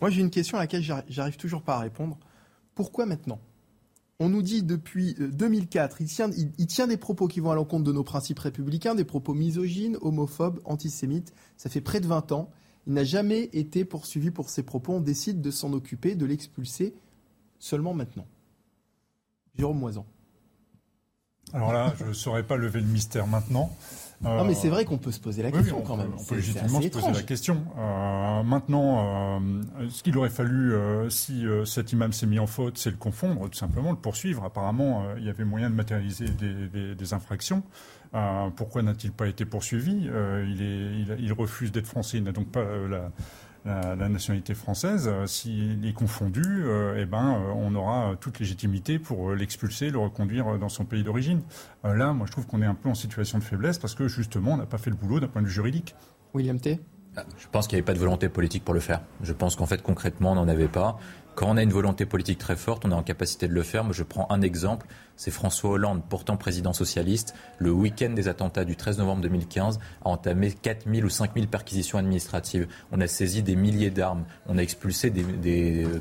Moi, 0.00 0.10
j'ai 0.10 0.20
une 0.20 0.30
question 0.30 0.58
à 0.58 0.60
laquelle 0.60 0.82
j'arrive 1.08 1.36
toujours 1.36 1.62
pas 1.62 1.76
à 1.76 1.80
répondre. 1.80 2.18
Pourquoi 2.74 3.06
maintenant? 3.06 3.38
On 4.20 4.28
nous 4.28 4.42
dit 4.42 4.62
depuis 4.62 5.14
2004, 5.14 5.94
euh, 6.00 6.30
il 6.58 6.66
tient, 6.66 6.86
des 6.86 6.96
propos 6.96 7.26
qui 7.26 7.40
vont 7.40 7.50
à 7.50 7.54
l'encontre 7.54 7.84
de 7.84 7.92
nos 7.92 8.04
principes 8.04 8.38
républicains, 8.38 8.94
des 8.94 9.04
propos 9.04 9.34
misogynes, 9.34 9.98
homophobes, 10.00 10.60
antisémites. 10.64 11.32
Ça 11.56 11.68
fait 11.68 11.80
près 11.80 12.00
de 12.00 12.06
20 12.06 12.32
ans. 12.32 12.50
Il 12.86 12.92
n'a 12.92 13.04
jamais 13.04 13.50
été 13.52 13.84
poursuivi 13.84 14.30
pour 14.30 14.50
ces 14.50 14.62
propos. 14.62 14.94
On 14.94 15.00
décide 15.00 15.40
de 15.40 15.50
s'en 15.50 15.72
occuper, 15.72 16.14
de 16.14 16.26
l'expulser 16.26 16.94
seulement 17.58 17.94
maintenant. 17.94 18.26
Jérôme 19.56 19.78
Moisan. 19.78 20.06
Alors 21.52 21.72
là, 21.72 21.94
je 21.98 22.06
ne 22.06 22.12
saurais 22.12 22.42
pas 22.42 22.56
lever 22.56 22.80
le 22.80 22.86
mystère 22.86 23.26
maintenant. 23.26 23.74
Non, 24.22 24.44
mais 24.44 24.54
c'est 24.54 24.68
vrai 24.68 24.84
qu'on 24.84 24.98
peut 24.98 25.12
se 25.12 25.20
poser 25.20 25.42
la 25.42 25.50
question 25.50 25.80
quand 25.82 25.96
même. 25.96 26.12
On 26.18 26.24
peut 26.24 26.36
légitimement 26.36 26.80
se 26.80 26.88
poser 26.88 27.12
la 27.12 27.22
question. 27.22 27.64
Euh, 27.78 28.42
maintenant, 28.42 29.40
euh, 29.40 29.88
ce 29.90 30.02
qu'il 30.02 30.16
aurait 30.16 30.30
fallu, 30.30 30.74
euh, 30.74 31.10
si 31.10 31.44
cet 31.64 31.92
imam 31.92 32.12
s'est 32.12 32.26
mis 32.26 32.38
en 32.38 32.46
faute, 32.46 32.78
c'est 32.78 32.90
le 32.90 32.96
confondre, 32.96 33.48
tout 33.48 33.58
simplement, 33.58 33.90
le 33.90 33.96
poursuivre. 33.96 34.44
Apparemment, 34.44 35.04
il 35.18 35.24
y 35.24 35.30
avait 35.30 35.44
moyen 35.44 35.70
de 35.70 35.74
matérialiser 35.74 36.26
des, 36.28 37.14
infractions. 37.14 37.62
pourquoi 38.56 38.82
n'a-t-il 38.82 39.12
pas 39.12 39.26
été 39.28 39.44
poursuivi? 39.44 40.08
Il, 40.08 40.62
est, 40.62 41.20
il, 41.20 41.32
refuse 41.32 41.70
d'être 41.70 41.86
français, 41.86 42.18
il 42.18 42.24
n'a 42.24 42.32
donc 42.32 42.48
pas 42.48 42.64
la 42.88 43.10
la, 43.64 44.08
nationalité 44.08 44.54
française, 44.54 45.08
euh, 45.10 45.26
s'il 45.26 45.86
est 45.86 45.92
confondu, 45.92 46.42
euh, 46.44 47.00
eh 47.00 47.06
ben, 47.06 47.34
euh, 47.34 47.52
on 47.56 47.74
aura 47.74 48.14
toute 48.20 48.38
légitimité 48.38 48.98
pour 48.98 49.32
l'expulser, 49.32 49.90
le 49.90 49.98
reconduire 49.98 50.58
dans 50.58 50.68
son 50.68 50.84
pays 50.84 51.02
d'origine. 51.02 51.40
là, 51.82 52.12
moi, 52.12 52.26
je 52.26 52.32
trouve 52.32 52.46
qu'on 52.46 52.60
est 52.62 52.66
un 52.66 52.74
peu 52.74 52.88
en 52.88 52.94
situation 52.94 53.38
de 53.38 53.44
faiblesse 53.44 53.78
parce 53.78 53.94
que 53.94 54.08
justement, 54.08 54.52
on 54.52 54.56
n'a 54.58 54.66
pas 54.66 54.78
fait 54.78 54.90
le 54.90 54.96
boulot 54.96 55.20
d'un 55.20 55.28
point 55.28 55.42
de 55.42 55.46
vue 55.46 55.52
juridique. 55.52 55.94
William 56.34 56.58
T. 56.60 56.80
Je 57.38 57.46
pense 57.50 57.68
qu'il 57.68 57.76
n'y 57.76 57.80
avait 57.80 57.86
pas 57.86 57.94
de 57.94 57.98
volonté 57.98 58.28
politique 58.28 58.64
pour 58.64 58.74
le 58.74 58.80
faire. 58.80 59.00
Je 59.22 59.32
pense 59.32 59.54
qu'en 59.54 59.66
fait, 59.66 59.82
concrètement, 59.82 60.32
on 60.32 60.34
n'en 60.34 60.48
avait 60.48 60.68
pas. 60.68 60.98
Quand 61.36 61.48
on 61.48 61.56
a 61.56 61.62
une 61.62 61.72
volonté 61.72 62.06
politique 62.06 62.38
très 62.38 62.56
forte, 62.56 62.84
on 62.84 62.90
est 62.90 62.94
en 62.94 63.04
capacité 63.04 63.46
de 63.46 63.54
le 63.54 63.62
faire. 63.62 63.92
je 63.92 64.02
prends 64.02 64.26
un 64.30 64.42
exemple 64.42 64.86
c'est 65.16 65.30
François 65.30 65.70
Hollande, 65.70 66.02
pourtant 66.08 66.36
président 66.36 66.72
socialiste, 66.72 67.34
le 67.58 67.70
week-end 67.70 68.10
des 68.10 68.28
attentats 68.28 68.64
du 68.64 68.76
13 68.76 68.98
novembre 68.98 69.22
2015, 69.22 69.78
a 70.04 70.08
entamé 70.08 70.50
4000 70.50 71.04
ou 71.04 71.08
5000 71.08 71.48
perquisitions 71.48 71.98
administratives. 71.98 72.66
On 72.90 73.00
a 73.00 73.06
saisi 73.06 73.42
des 73.42 73.54
milliers 73.54 73.90
d'armes, 73.90 74.24
on 74.46 74.58
a 74.58 74.60
expulsé 74.60 75.12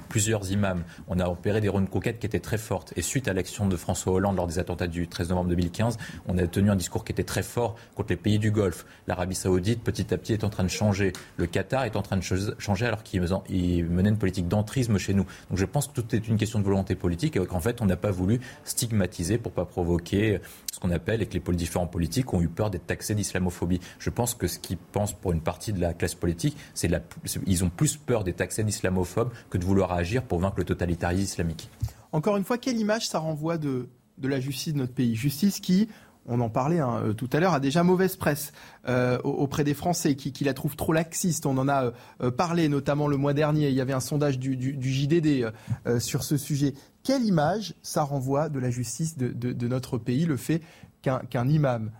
plusieurs 0.10 0.52
imams, 0.52 0.84
on 1.08 1.20
a 1.20 1.28
opéré 1.28 1.62
des 1.62 1.70
rondes 1.70 1.90
coquettes 1.90 2.20
qui 2.20 2.26
étaient 2.26 2.40
très 2.40 2.58
fortes. 2.58 2.94
Et 2.96 3.04
suite 3.04 3.28
à 3.28 3.34
l'action 3.34 3.68
de 3.68 3.76
François 3.76 4.14
Hollande 4.14 4.36
lors 4.36 4.48
des 4.48 4.58
attentats 4.58 4.88
du 4.88 5.08
13 5.08 5.30
novembre 5.30 5.50
2015, 5.50 5.98
on 6.28 6.38
a 6.40 6.48
tenu 6.48 6.72
un 6.72 6.76
discours 6.76 7.06
qui 7.06 7.12
était 7.12 7.24
très 7.24 7.44
fort 7.44 7.76
contre 7.94 8.10
les 8.10 8.18
pays 8.18 8.40
du 8.40 8.50
Golfe. 8.50 8.86
L'Arabie 9.06 9.36
saoudite, 9.36 9.84
petit 9.84 10.12
à 10.12 10.18
petit, 10.18 10.34
est 10.34 10.44
en 10.44 10.50
train 10.50 10.64
de 10.64 10.70
changer. 10.70 11.14
Le 11.38 11.46
Qatar 11.46 11.86
est 11.86 11.96
en 11.96 12.02
train 12.02 12.18
de 12.18 12.24
changer 12.24 12.86
alors 12.86 13.04
qu'il 13.04 13.22
menait 13.22 14.10
une 14.10 14.18
politique 14.18 14.48
d'entrisme 14.48 14.98
chez 14.98 15.14
nous. 15.14 15.26
Donc 15.50 15.60
je 15.60 15.66
pense 15.66 15.88
que 15.88 15.94
tout 15.94 16.16
est 16.16 16.28
une 16.28 16.38
question 16.38 16.58
de 16.58 16.66
volonté 16.66 16.96
politique 16.96 17.36
et 17.36 17.46
qu'en 17.46 17.60
fait, 17.60 17.80
on 17.82 17.86
n'a 17.86 17.96
pas 17.96 18.12
voulu 18.12 18.40
stigmatiser 18.64 19.03
pour 19.38 19.52
pas 19.52 19.66
provoquer 19.66 20.40
ce 20.72 20.80
qu'on 20.80 20.92
appelle 20.92 21.22
et 21.22 21.26
que 21.26 21.34
les 21.34 21.56
différents 21.56 21.88
politiques 21.88 22.34
ont 22.34 22.42
eu 22.42 22.48
peur 22.48 22.70
d'être 22.70 22.86
taxés 22.86 23.16
d'islamophobie. 23.16 23.80
Je 24.00 24.10
pense 24.10 24.34
que 24.34 24.48
ce 24.48 24.60
qu'ils 24.60 24.78
pensent 24.78 25.14
pour 25.14 25.32
une 25.32 25.42
partie 25.42 25.74
de 25.74 25.80
la 25.80 25.94
classe 25.94 26.16
politique, 26.16 26.58
c'est 26.74 26.88
la, 26.88 27.02
ils 27.46 27.64
ont 27.64 27.70
plus 27.70 27.98
peur 27.98 28.24
d'être 28.24 28.38
taxés 28.38 28.64
d'islamophobes 28.64 29.32
que 29.50 29.58
de 29.58 29.66
vouloir 29.66 29.92
agir 29.92 30.24
pour 30.24 30.40
vaincre 30.40 30.56
le 30.58 30.66
totalitarisme 30.66 31.24
islamique. 31.24 31.70
Encore 32.12 32.38
une 32.38 32.44
fois, 32.44 32.58
quelle 32.58 32.78
image 32.78 33.08
ça 33.08 33.20
renvoie 33.20 33.58
de, 33.58 33.90
de 34.18 34.28
la 34.28 34.40
justice 34.40 34.74
de 34.74 34.80
notre 34.80 34.94
pays? 34.94 35.16
Justice 35.16 35.60
qui, 35.60 35.90
on 36.26 36.40
en 36.40 36.50
parlait 36.50 36.80
hein, 36.80 37.02
euh, 37.04 37.14
tout 37.14 37.30
à 37.34 37.40
l'heure, 37.40 37.54
a 37.54 37.60
déjà 37.60 37.84
mauvaise 37.84 38.16
presse 38.16 38.54
euh, 38.88 39.18
auprès 39.24 39.64
des 39.64 39.74
Français, 39.74 40.16
qui, 40.16 40.44
la 40.44 40.54
trouvent 40.54 40.76
trop 40.76 40.94
laxiste. 40.94 41.46
On 41.46 41.58
en 41.58 41.68
a 41.68 41.92
euh, 42.22 42.32
parlé, 42.32 42.70
notamment 42.70 43.08
le 43.08 43.18
mois 43.18 43.34
dernier. 43.34 43.70
Il 43.70 43.76
y 43.76 43.82
avait 43.82 43.94
un 43.94 44.00
sondage 44.00 44.40
du, 44.40 44.78
JDD 44.82 45.52
sur 46.00 46.24
ce 46.24 46.38
sujet. 46.38 46.74
Quelle 47.04 47.24
image 47.24 47.76
ça 47.82 48.04
renvoie 48.04 48.50
de 48.50 48.60
la 48.60 48.70
justice 48.70 49.18
de, 49.18 49.68
notre 49.68 49.98
pays, 49.98 50.26
le 50.26 50.38
fait 50.38 50.62
qu'un 51.02 51.50
imam 51.50 51.92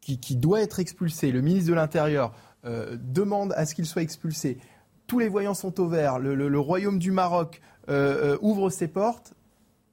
qui, 0.00 0.36
doit 0.36 0.60
être 0.60 0.80
expulsé, 0.80 1.32
le 1.32 1.40
ministre 1.40 1.70
de 1.70 1.74
l'Intérieur 1.74 2.34
demande 2.64 3.52
à 3.56 3.64
ce 3.66 3.74
qu'il 3.74 3.86
soit 3.86 4.02
expulsé, 4.02 4.58
tous 5.06 5.18
les 5.18 5.28
voyants 5.28 5.54
sont 5.54 5.80
au 5.80 5.88
vert, 5.88 6.18
le 6.18 6.58
royaume 6.58 6.98
du 6.98 7.10
Maroc 7.10 7.60
ouvre 7.88 8.70
ses 8.70 8.88
portes, 8.88 9.34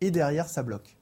et 0.01 0.11
derrière 0.11 0.47
ça 0.47 0.63
bloque? 0.63 0.97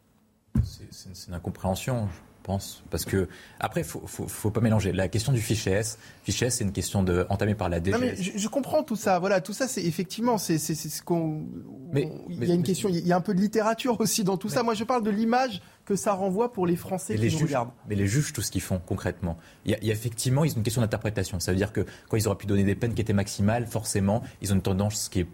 C'est 0.64 1.28
une 1.28 1.34
incompréhension 1.34 2.10
pense. 2.48 2.84
Parce 2.90 3.06
que, 3.06 3.28
après, 3.60 3.82
il 3.82 3.84
faut, 3.84 4.02
faut, 4.08 4.50
pas 4.50 4.62
mélanger. 4.62 4.92
La 4.94 5.08
question 5.10 5.34
du 5.34 5.42
fichier 5.42 5.74
S, 5.74 6.00
fichier 6.24 6.48
S, 6.48 6.56
c'est 6.56 6.64
une 6.64 6.72
question 6.72 7.04
de, 7.04 7.28
entamée 7.30 7.54
par 7.54 7.70
la 7.70 7.80
DGS. 7.80 8.32
je, 8.36 8.48
comprends 8.48 8.84
tout 8.84 8.96
ça. 8.96 9.20
Voilà, 9.20 9.42
tout 9.42 9.54
ça, 9.54 9.68
c'est 9.68 9.84
effectivement, 9.84 10.40
c'est 10.40 10.58
ce 10.58 11.02
qu'on. 11.04 11.44
Mais 11.92 12.10
il 12.30 12.46
y 12.46 12.52
a 12.52 12.56
une 12.56 12.64
question, 12.64 12.90
il 12.90 13.06
y 13.06 13.12
a 13.12 13.16
un 13.16 13.22
peu 13.22 13.36
de 13.36 13.42
littérature 13.42 14.00
aussi 14.00 14.24
dans 14.24 14.38
tout 14.38 14.50
ça. 14.50 14.64
Moi, 14.64 14.74
je 14.74 14.84
parle 14.84 15.04
de 15.04 15.12
l'image 15.12 15.62
que 15.86 15.96
ça 15.96 16.14
renvoie 16.14 16.52
pour 16.52 16.66
les 16.66 16.76
Français 16.76 17.16
qui 17.16 17.22
les 17.22 17.32
nous 17.32 17.40
regardent. 17.40 17.72
Mais 17.88 17.96
les 17.96 18.08
juges, 18.08 18.34
tout 18.34 18.42
ce 18.42 18.52
qu'ils 18.52 18.62
font 18.62 18.82
concrètement. 18.84 19.38
Il 19.66 19.72
y, 19.72 19.76
a, 19.76 19.78
il 19.82 19.88
y 19.88 19.92
a 19.92 19.94
effectivement, 19.94 20.44
ils 20.44 20.54
ont 20.54 20.58
une 20.58 20.64
question 20.64 20.82
d'interprétation. 20.82 21.40
Ça 21.40 21.52
veut 21.52 21.58
dire 21.58 21.72
que 21.72 21.86
quand 22.10 22.18
ils 22.18 22.28
auraient 22.28 22.38
pu 22.38 22.48
donner 22.48 22.64
des 22.64 22.76
peines 22.76 22.94
qui 22.94 23.02
étaient 23.02 23.14
maximales, 23.14 23.68
forcément, 23.68 24.24
ils 24.42 24.52
ont 24.52 24.56
une 24.56 24.62
tendance 24.62 25.10
qui 25.10 25.22
est 25.22 25.28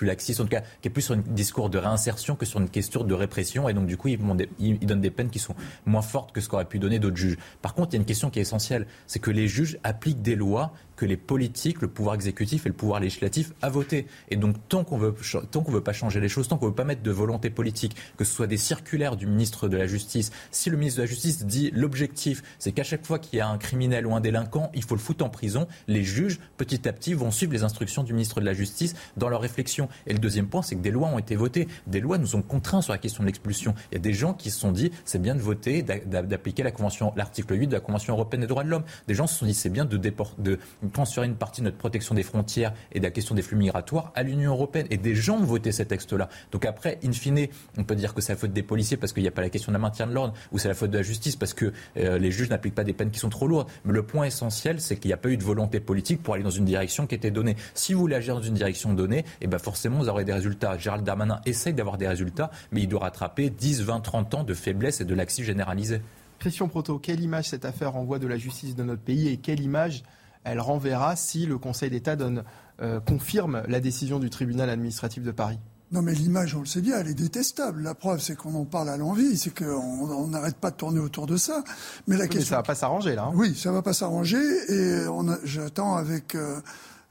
plus 0.00 0.06
laxiste, 0.06 0.40
en 0.40 0.44
tout 0.44 0.48
cas, 0.48 0.62
qui 0.80 0.88
est 0.88 0.90
plus 0.90 1.02
sur 1.02 1.14
un 1.14 1.18
discours 1.18 1.68
de 1.68 1.76
réinsertion 1.76 2.34
que 2.34 2.46
sur 2.46 2.58
une 2.58 2.70
question 2.70 3.04
de 3.04 3.12
répression. 3.12 3.68
Et 3.68 3.74
donc, 3.74 3.86
du 3.86 3.98
coup, 3.98 4.08
ils, 4.08 4.18
ils 4.58 4.86
donnent 4.86 5.02
des 5.02 5.10
peines 5.10 5.28
qui 5.28 5.38
sont 5.38 5.54
moins 5.84 6.00
fortes 6.00 6.32
que 6.32 6.40
ce 6.40 6.48
qu'auraient 6.48 6.64
pu 6.64 6.78
donner 6.78 6.98
d'autres 6.98 7.18
juges. 7.18 7.36
Par 7.60 7.74
contre, 7.74 7.90
il 7.90 7.96
y 7.96 7.98
a 7.98 8.00
une 8.00 8.06
question 8.06 8.30
qui 8.30 8.38
est 8.38 8.42
essentielle, 8.42 8.86
c'est 9.06 9.18
que 9.18 9.30
les 9.30 9.46
juges 9.46 9.78
appliquent 9.84 10.22
des 10.22 10.36
lois 10.36 10.72
que 11.00 11.06
les 11.06 11.16
politiques, 11.16 11.80
le 11.80 11.88
pouvoir 11.88 12.14
exécutif 12.14 12.66
et 12.66 12.68
le 12.68 12.74
pouvoir 12.74 13.00
législatif 13.00 13.52
a 13.62 13.70
voté. 13.70 14.06
Et 14.28 14.36
donc, 14.36 14.56
tant 14.68 14.84
qu'on 14.84 14.98
veut, 14.98 15.14
tant 15.50 15.62
veut 15.62 15.80
pas 15.80 15.94
changer 15.94 16.20
les 16.20 16.28
choses, 16.28 16.46
tant 16.46 16.58
qu'on 16.58 16.66
veut 16.66 16.74
pas 16.74 16.84
mettre 16.84 17.02
de 17.02 17.10
volonté 17.10 17.48
politique, 17.48 17.96
que 18.18 18.24
ce 18.24 18.34
soit 18.34 18.46
des 18.46 18.58
circulaires 18.58 19.16
du 19.16 19.26
ministre 19.26 19.66
de 19.66 19.78
la 19.78 19.86
Justice, 19.86 20.30
si 20.50 20.68
le 20.68 20.76
ministre 20.76 20.98
de 20.98 21.04
la 21.04 21.08
Justice 21.08 21.46
dit 21.46 21.70
l'objectif, 21.72 22.42
c'est 22.58 22.72
qu'à 22.72 22.82
chaque 22.82 23.06
fois 23.06 23.18
qu'il 23.18 23.38
y 23.38 23.40
a 23.40 23.48
un 23.48 23.56
criminel 23.56 24.06
ou 24.06 24.14
un 24.14 24.20
délinquant, 24.20 24.70
il 24.74 24.82
faut 24.82 24.94
le 24.94 25.00
foutre 25.00 25.24
en 25.24 25.30
prison, 25.30 25.66
les 25.88 26.04
juges, 26.04 26.38
petit 26.58 26.86
à 26.86 26.92
petit, 26.92 27.14
vont 27.14 27.30
suivre 27.30 27.54
les 27.54 27.62
instructions 27.62 28.02
du 28.02 28.12
ministre 28.12 28.42
de 28.42 28.44
la 28.44 28.52
Justice 28.52 28.94
dans 29.16 29.30
leur 29.30 29.40
réflexion. 29.40 29.88
Et 30.06 30.12
le 30.12 30.18
deuxième 30.18 30.48
point, 30.48 30.60
c'est 30.60 30.74
que 30.74 30.82
des 30.82 30.90
lois 30.90 31.08
ont 31.08 31.18
été 31.18 31.34
votées. 31.34 31.66
Des 31.86 32.00
lois 32.00 32.18
nous 32.18 32.36
ont 32.36 32.42
contraints 32.42 32.82
sur 32.82 32.92
la 32.92 32.98
question 32.98 33.22
de 33.22 33.26
l'expulsion. 33.26 33.74
Il 33.90 33.94
y 33.94 33.96
a 33.96 34.00
des 34.00 34.12
gens 34.12 34.34
qui 34.34 34.50
se 34.50 34.60
sont 34.60 34.72
dit, 34.72 34.92
c'est 35.06 35.22
bien 35.22 35.34
de 35.34 35.40
voter, 35.40 35.82
d'appliquer 35.82 36.62
la 36.62 36.72
l'article 37.16 37.58
8 37.58 37.68
de 37.68 37.72
la 37.72 37.80
Convention 37.80 38.12
européenne 38.12 38.42
des 38.42 38.46
droits 38.46 38.64
de 38.64 38.68
l'homme. 38.68 38.84
Des 39.08 39.14
gens 39.14 39.26
se 39.26 39.38
sont 39.38 39.46
dit, 39.46 39.54
c'est 39.54 39.70
bien 39.70 39.86
de, 39.86 39.96
de 39.96 40.58
transférer 40.90 41.26
une 41.26 41.36
partie 41.36 41.60
de 41.60 41.66
notre 41.66 41.76
protection 41.76 42.14
des 42.14 42.22
frontières 42.22 42.72
et 42.92 42.98
de 42.98 43.04
la 43.04 43.10
question 43.10 43.34
des 43.34 43.42
flux 43.42 43.56
migratoires 43.56 44.12
à 44.14 44.22
l'Union 44.22 44.52
européenne. 44.52 44.86
Et 44.90 44.96
des 44.96 45.14
gens 45.14 45.36
ont 45.36 45.44
voté 45.44 45.72
ces 45.72 45.86
textes-là. 45.86 46.28
Donc 46.52 46.64
après, 46.64 46.98
in 47.04 47.12
fine, 47.12 47.48
on 47.78 47.84
peut 47.84 47.96
dire 47.96 48.14
que 48.14 48.20
c'est 48.20 48.32
la 48.32 48.38
faute 48.38 48.52
des 48.52 48.62
policiers 48.62 48.96
parce 48.96 49.12
qu'il 49.12 49.22
n'y 49.22 49.28
a 49.28 49.32
pas 49.32 49.42
la 49.42 49.50
question 49.50 49.72
de 49.72 49.74
la 49.74 49.80
maintien 49.80 50.06
de 50.06 50.12
l'ordre, 50.12 50.34
ou 50.52 50.58
c'est 50.58 50.68
la 50.68 50.74
faute 50.74 50.90
de 50.90 50.98
la 50.98 51.02
justice 51.02 51.36
parce 51.36 51.54
que 51.54 51.72
euh, 51.96 52.18
les 52.18 52.30
juges 52.30 52.50
n'appliquent 52.50 52.74
pas 52.74 52.84
des 52.84 52.92
peines 52.92 53.10
qui 53.10 53.18
sont 53.18 53.30
trop 53.30 53.46
lourdes. 53.46 53.68
Mais 53.84 53.92
le 53.92 54.02
point 54.02 54.24
essentiel, 54.24 54.80
c'est 54.80 54.96
qu'il 54.96 55.08
n'y 55.08 55.14
a 55.14 55.18
pas 55.18 55.30
eu 55.30 55.36
de 55.36 55.44
volonté 55.44 55.80
politique 55.80 56.22
pour 56.22 56.34
aller 56.34 56.42
dans 56.42 56.50
une 56.50 56.64
direction 56.64 57.06
qui 57.06 57.14
était 57.14 57.30
donnée. 57.30 57.56
Si 57.74 57.94
vous 57.94 58.00
voulez 58.00 58.16
agir 58.16 58.34
dans 58.34 58.42
une 58.42 58.54
direction 58.54 58.92
donnée, 58.94 59.24
eh 59.40 59.46
ben 59.46 59.58
forcément, 59.58 59.98
vous 59.98 60.08
aurez 60.08 60.24
des 60.24 60.32
résultats. 60.32 60.78
Gérald 60.78 61.04
Darmanin 61.04 61.40
essaye 61.46 61.74
d'avoir 61.74 61.98
des 61.98 62.08
résultats, 62.08 62.50
mais 62.72 62.82
il 62.82 62.88
doit 62.88 63.00
rattraper 63.00 63.50
10, 63.50 63.82
20, 63.82 64.00
30 64.00 64.34
ans 64.34 64.44
de 64.44 64.54
faiblesse 64.54 65.00
et 65.00 65.04
de 65.04 65.14
laxisme 65.14 65.44
généralisé. 65.44 66.00
Christian 66.38 66.68
Proto, 66.68 66.98
quelle 66.98 67.20
image 67.20 67.50
cette 67.50 67.66
affaire 67.66 67.96
envoie 67.96 68.18
de 68.18 68.26
la 68.26 68.38
justice 68.38 68.74
de 68.74 68.82
notre 68.82 69.02
pays 69.02 69.28
et 69.28 69.36
quelle 69.36 69.60
image 69.60 70.02
elle 70.44 70.60
renverra 70.60 71.16
si 71.16 71.46
le 71.46 71.58
Conseil 71.58 71.90
d'État 71.90 72.16
donne, 72.16 72.44
euh, 72.80 73.00
confirme 73.00 73.62
la 73.68 73.80
décision 73.80 74.18
du 74.18 74.30
tribunal 74.30 74.70
administratif 74.70 75.22
de 75.22 75.30
Paris 75.30 75.58
non, 75.92 76.02
mais 76.02 76.14
l'image, 76.14 76.54
on 76.54 76.60
le 76.60 76.66
sait 76.66 76.82
bien, 76.82 77.00
elle 77.00 77.08
est 77.08 77.14
détestable. 77.14 77.82
La 77.82 77.96
preuve, 77.96 78.20
c'est 78.20 78.36
qu'on 78.36 78.54
en 78.54 78.64
parle 78.64 78.90
à 78.90 78.96
l'envie, 78.96 79.36
c'est 79.36 79.52
qu'on 79.52 80.28
n'arrête 80.28 80.54
pas 80.54 80.70
de 80.70 80.76
tourner 80.76 81.00
autour 81.00 81.26
de 81.26 81.36
ça. 81.36 81.64
Mais 82.06 82.16
la 82.16 82.28
question. 82.28 82.50
ça 82.50 82.56
va 82.58 82.62
pas 82.62 82.76
s'arranger, 82.76 83.16
là. 83.16 83.24
Hein. 83.24 83.32
Oui, 83.34 83.56
ça 83.56 83.72
va 83.72 83.82
pas 83.82 83.92
s'arranger, 83.92 84.38
et 84.68 85.04
j'attends 85.42 85.96
avec 85.96 86.36
euh, 86.36 86.60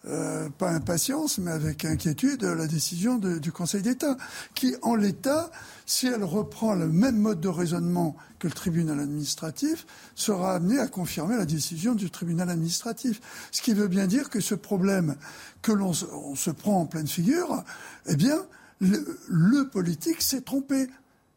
euh, 0.07 0.49
pas 0.49 0.69
impatience, 0.69 1.39
mais 1.39 1.51
avec 1.51 1.83
inquiétude 1.83 2.43
la 2.43 2.67
décision 2.67 3.17
du 3.17 3.51
Conseil 3.51 3.81
d'État, 3.81 4.15
qui, 4.55 4.75
en 4.81 4.95
l'état, 4.95 5.51
si 5.85 6.07
elle 6.07 6.23
reprend 6.23 6.73
le 6.73 6.87
même 6.87 7.17
mode 7.17 7.41
de 7.41 7.49
raisonnement 7.49 8.15
que 8.39 8.47
le 8.47 8.53
tribunal 8.53 8.99
administratif, 8.99 9.85
sera 10.15 10.55
amenée 10.55 10.79
à 10.79 10.87
confirmer 10.87 11.35
la 11.35 11.45
décision 11.45 11.95
du 11.95 12.09
tribunal 12.09 12.49
administratif. 12.49 13.19
Ce 13.51 13.61
qui 13.61 13.73
veut 13.73 13.89
bien 13.89 14.07
dire 14.07 14.29
que 14.29 14.39
ce 14.39 14.55
problème 14.55 15.15
que 15.61 15.73
l'on 15.73 15.91
se 15.93 16.49
prend 16.51 16.79
en 16.79 16.85
pleine 16.85 17.07
figure, 17.07 17.63
eh 18.05 18.15
bien, 18.15 18.39
le, 18.79 19.63
politique 19.63 20.21
s'est 20.21 20.41
trompé. 20.41 20.87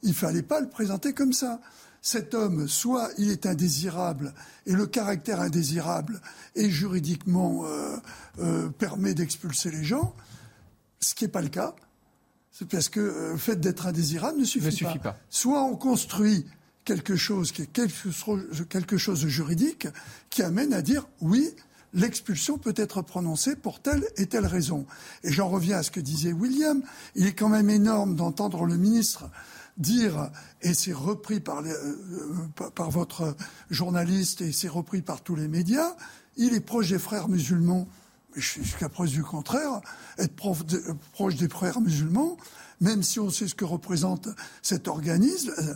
Il 0.02 0.10
ne 0.10 0.14
fallait 0.14 0.42
pas 0.42 0.60
le 0.60 0.68
présenter 0.68 1.12
comme 1.12 1.32
ça. 1.32 1.60
Cet 2.04 2.34
homme, 2.34 2.66
soit 2.66 3.10
il 3.16 3.30
est 3.30 3.46
indésirable, 3.46 4.34
et 4.66 4.72
le 4.72 4.86
caractère 4.86 5.40
indésirable 5.40 6.20
est 6.56 6.68
juridiquement 6.68 7.64
euh, 7.64 7.96
euh, 8.40 8.68
permet 8.70 9.14
d'expulser 9.14 9.70
les 9.70 9.84
gens, 9.84 10.12
ce 10.98 11.14
qui 11.14 11.22
n'est 11.24 11.30
pas 11.30 11.42
le 11.42 11.48
cas. 11.48 11.76
C'est 12.50 12.66
parce 12.66 12.88
que 12.88 12.98
euh, 12.98 13.32
le 13.32 13.38
fait 13.38 13.54
d'être 13.54 13.86
indésirable 13.86 14.40
ne 14.40 14.44
suffit, 14.44 14.84
pas. 14.98 15.16
Soit 15.30 15.62
on 15.62 15.76
construit 15.76 16.44
quelque 16.84 17.14
chose 17.14 17.52
qui 17.52 17.62
est 17.62 17.72
quelque 17.72 18.98
chose 18.98 19.22
de 19.22 19.28
juridique 19.28 19.86
qui 20.28 20.42
amène 20.42 20.72
à 20.72 20.82
dire 20.82 21.06
oui, 21.20 21.50
l'expulsion 21.94 22.58
peut 22.58 22.74
être 22.76 23.02
prononcée 23.02 23.54
pour 23.54 23.80
telle 23.80 24.04
et 24.16 24.26
telle 24.26 24.46
raison. 24.46 24.86
Et 25.22 25.32
j'en 25.32 25.48
reviens 25.48 25.78
à 25.78 25.82
ce 25.84 25.92
que 25.92 26.00
disait 26.00 26.32
William, 26.32 26.82
il 27.14 27.28
est 27.28 27.34
quand 27.34 27.48
même 27.48 27.70
énorme 27.70 28.16
d'entendre 28.16 28.64
le 28.64 28.76
ministre 28.76 29.30
dire, 29.76 30.30
et 30.60 30.74
c'est 30.74 30.92
repris 30.92 31.40
par, 31.40 31.60
euh, 31.60 31.68
euh, 31.70 32.70
par 32.70 32.90
votre 32.90 33.36
journaliste 33.70 34.40
et 34.40 34.52
c'est 34.52 34.68
repris 34.68 35.02
par 35.02 35.22
tous 35.22 35.36
les 35.36 35.48
médias, 35.48 35.96
il 36.36 36.54
est 36.54 36.60
proche 36.60 36.90
des 36.90 36.98
frères 36.98 37.28
musulmans. 37.28 37.88
Jusqu'à 38.34 38.88
preuve 38.88 39.10
du 39.10 39.22
contraire, 39.22 39.82
être 40.16 40.34
proche 41.12 41.36
des 41.36 41.48
frères 41.50 41.82
musulmans, 41.82 42.38
même 42.80 43.02
si 43.02 43.20
on 43.20 43.28
sait 43.28 43.46
ce 43.46 43.54
que 43.54 43.66
représente 43.66 44.28
cet 44.62 44.88
organisme, 44.88 45.52
euh, 45.58 45.74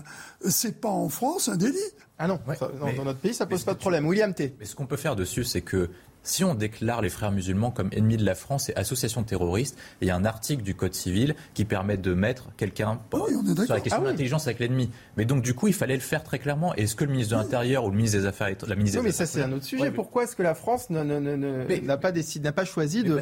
c'est 0.48 0.80
pas 0.80 0.88
en 0.88 1.10
France 1.10 1.50
un 1.50 1.56
délit. 1.56 1.76
Ah 2.18 2.26
non, 2.26 2.40
dans 2.96 3.04
notre 3.04 3.18
pays, 3.18 3.34
ça 3.34 3.44
pose 3.44 3.62
pas 3.62 3.74
de 3.74 3.78
problème. 3.78 4.06
William 4.06 4.32
T. 4.32 4.56
Mais 4.58 4.64
ce 4.64 4.74
qu'on 4.74 4.86
peut 4.86 4.96
faire 4.96 5.16
dessus, 5.16 5.44
c'est 5.44 5.60
que 5.60 5.90
si 6.26 6.44
on 6.44 6.54
déclare 6.54 7.02
les 7.02 7.08
frères 7.08 7.32
musulmans 7.32 7.70
comme 7.70 7.88
ennemis 7.92 8.16
de 8.16 8.24
la 8.24 8.34
France 8.34 8.68
et 8.68 8.76
association 8.76 9.22
terroriste, 9.22 9.78
il 10.00 10.08
y 10.08 10.10
a 10.10 10.16
un 10.16 10.24
article 10.24 10.62
du 10.62 10.74
Code 10.74 10.94
civil 10.94 11.34
qui 11.54 11.64
permet 11.64 11.96
de 11.96 12.14
mettre 12.14 12.48
quelqu'un 12.56 13.00
ah 13.12 13.16
sur 13.64 13.74
la 13.74 13.80
question 13.80 14.00
ah 14.02 14.04
de 14.04 14.10
l'intelligence 14.10 14.46
avec 14.46 14.58
l'ennemi. 14.58 14.90
Mais 15.16 15.24
donc, 15.24 15.42
du 15.42 15.54
coup, 15.54 15.68
il 15.68 15.74
fallait 15.74 15.94
le 15.94 16.00
faire 16.00 16.22
très 16.24 16.38
clairement. 16.38 16.74
Est-ce 16.74 16.96
que 16.96 17.04
le 17.04 17.12
ministre 17.12 17.36
de 17.36 17.42
l'Intérieur 17.42 17.84
ou 17.84 17.90
le 17.90 17.96
ministre 17.96 18.18
des 18.18 18.26
Affaires 18.26 18.48
la 18.66 18.74
ministre 18.74 18.98
Non, 18.98 19.04
mais 19.04 19.12
ça, 19.12 19.26
c'est 19.26 19.42
un 19.42 19.52
autre 19.52 19.64
sujet. 19.64 19.90
Pourquoi 19.90 20.24
est-ce 20.24 20.36
que 20.36 20.42
la 20.42 20.54
France 20.54 20.90
n'a 20.90 21.96
pas, 21.96 22.12
décidé, 22.12 22.44
n'a 22.44 22.52
pas 22.52 22.64
choisi 22.64 23.02
de 23.02 23.20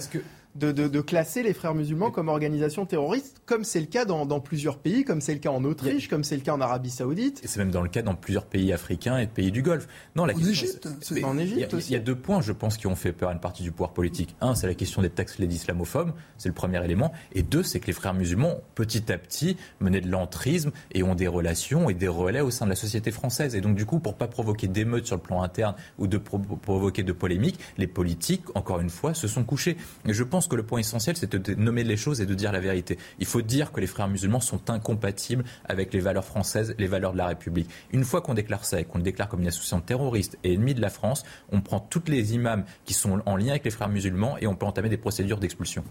de, 0.55 1.01
classer 1.01 1.43
les 1.43 1.53
frères 1.53 1.75
musulmans 1.75 2.11
comme 2.11 2.29
organisation 2.29 2.87
terroriste, 2.87 3.43
comme 3.47 3.65
c'est 3.65 3.81
le 3.81 3.87
cas 3.87 4.05
dans, 4.05 4.41
plusieurs 4.41 4.79
pays, 4.79 5.05
comme 5.05 5.21
c'est 5.21 5.33
le 5.33 5.41
cas 5.41 5.51
en 5.51 5.65
Autriche, 5.65 6.09
comme 6.09 6.25
c'est 6.25 6.37
le 6.37 6.43
cas 6.43 6.55
en 6.55 6.61
Arabie 6.61 6.91
Saoudite. 6.91 7.41
Et 7.43 7.49
c'est 7.49 7.59
même 7.59 7.71
dans 7.71 7.83
le 7.83 7.89
cas 7.89 8.03
dans 8.03 8.15
plusieurs 8.15 8.47
pays 8.47 8.73
africains 8.73 9.19
et 9.19 9.27
pays 9.27 9.51
du 9.51 9.63
Golfe. 9.63 9.89
Non, 10.17 10.25
la 10.25 10.35
en 10.35 10.39
Égypte. 10.39 10.89
En 11.23 11.39
Égypte 11.39 11.75
Il 11.89 11.93
y, 11.93 11.97
a 11.97 12.01
deux 12.01 12.15
points, 12.15 12.41
je 12.41 12.53
pense, 12.53 12.77
qui 12.77 12.87
ont 12.87 12.97
fait 12.97 13.13
peur 13.13 13.31
à 13.31 13.33
une 13.33 13.41
partie 13.41 13.63
du 13.63 13.73
pouvoir 13.73 13.93
politique. 13.93 14.37
Un, 14.41 14.55
c'est 14.55 14.67
la 14.67 14.75
question 14.75 15.03
des 15.03 15.11
textes 15.11 15.39
islamophobes, 15.39 16.13
c'est 16.39 16.49
le 16.49 16.55
premier 16.55 16.83
élément. 16.85 17.13
Et 17.33 17.43
deux, 17.43 17.63
c'est 17.63 17.81
que 17.81 17.87
les 17.87 17.93
frères 17.93 18.15
musulmans, 18.15 18.61
petit 18.75 19.13
à 19.13 19.19
petit, 19.19 19.57
mené 19.81 20.01
de 20.01 20.09
l'entrisme 20.09 20.71
et 20.93 21.03
ont 21.03 21.15
des 21.15 21.29
relations 21.29 21.91
et 21.91 21.95
des 21.95 22.09
relais 22.09 22.41
au 22.41 22.51
sein 22.51 22.65
de 22.67 22.71
la 22.71 22.77
société 22.77 23.11
française. 23.11 23.55
Et 23.55 23.61
donc, 23.61 23.75
du 23.77 23.87
coup, 23.87 23.99
pour 23.99 24.15
pas 24.15 24.29
provoquer 24.29 24.69
d'émeutes 24.69 25.07
sur 25.07 25.17
le 25.17 25.23
plan 25.23 25.43
interne 25.43 25.75
ou 25.99 26.07
de 26.07 26.19
provoquer 26.19 27.03
de 27.03 27.13
polémiques, 27.13 27.59
les 27.77 27.87
politiques, 27.87 28.45
encore 28.55 28.81
une 28.81 28.91
fois, 28.91 29.15
se 29.15 29.29
sont 29.29 29.45
couchés. 29.45 29.77
Et 30.07 30.13
je 30.13 30.23
pense 30.23 30.44
que 30.49 30.57
le 30.57 30.63
point 30.63 30.81
essentiel, 30.81 31.17
c'est 31.17 31.35
de 31.35 31.55
nommer 31.55 31.85
les 31.85 31.97
choses 31.97 32.21
et 32.21 32.27
de 32.27 32.35
dire 32.35 32.53
la 32.53 32.61
vérité. 32.61 32.99
Il 33.19 33.27
faut 33.27 33.43
dire 33.43 33.73
que 33.73 33.81
les 33.81 33.87
frères 33.87 34.09
musulmans 34.09 34.41
sont 34.41 34.71
incompatibles 34.71 35.45
avec 35.65 35.93
les 35.93 36.01
valeurs 36.01 36.25
françaises, 36.25 36.75
les 36.79 36.87
valeurs 36.87 37.13
de 37.13 37.19
la 37.19 37.27
République. 37.27 37.69
Une 37.93 38.05
fois 38.05 38.21
qu'on 38.21 38.35
déclare 38.35 38.65
ça 38.65 38.81
et 38.81 38.85
qu'on 38.85 38.99
le 38.99 39.05
déclare 39.05 39.29
comme 39.29 39.41
une 39.41 39.49
association 39.49 39.81
terroriste 39.81 40.39
et 40.45 40.55
ennemie 40.55 40.75
de 40.75 40.81
la 40.81 40.91
France, 40.91 41.25
on 41.51 41.61
prend 41.61 41.81
toutes 41.81 42.09
les 42.09 42.35
imams 42.35 42.65
qui 42.85 42.95
sont 42.95 43.23
en 43.27 43.37
lien 43.37 43.51
avec 43.51 43.65
les 43.65 43.71
frères 43.71 43.89
musulmans 43.89 44.37
et 44.39 44.47
on 44.47 44.55
peut 44.55 44.67
entamer 44.67 44.89
des 44.89 44.97
procédures 44.97 45.39
d'expulsion. 45.39 45.85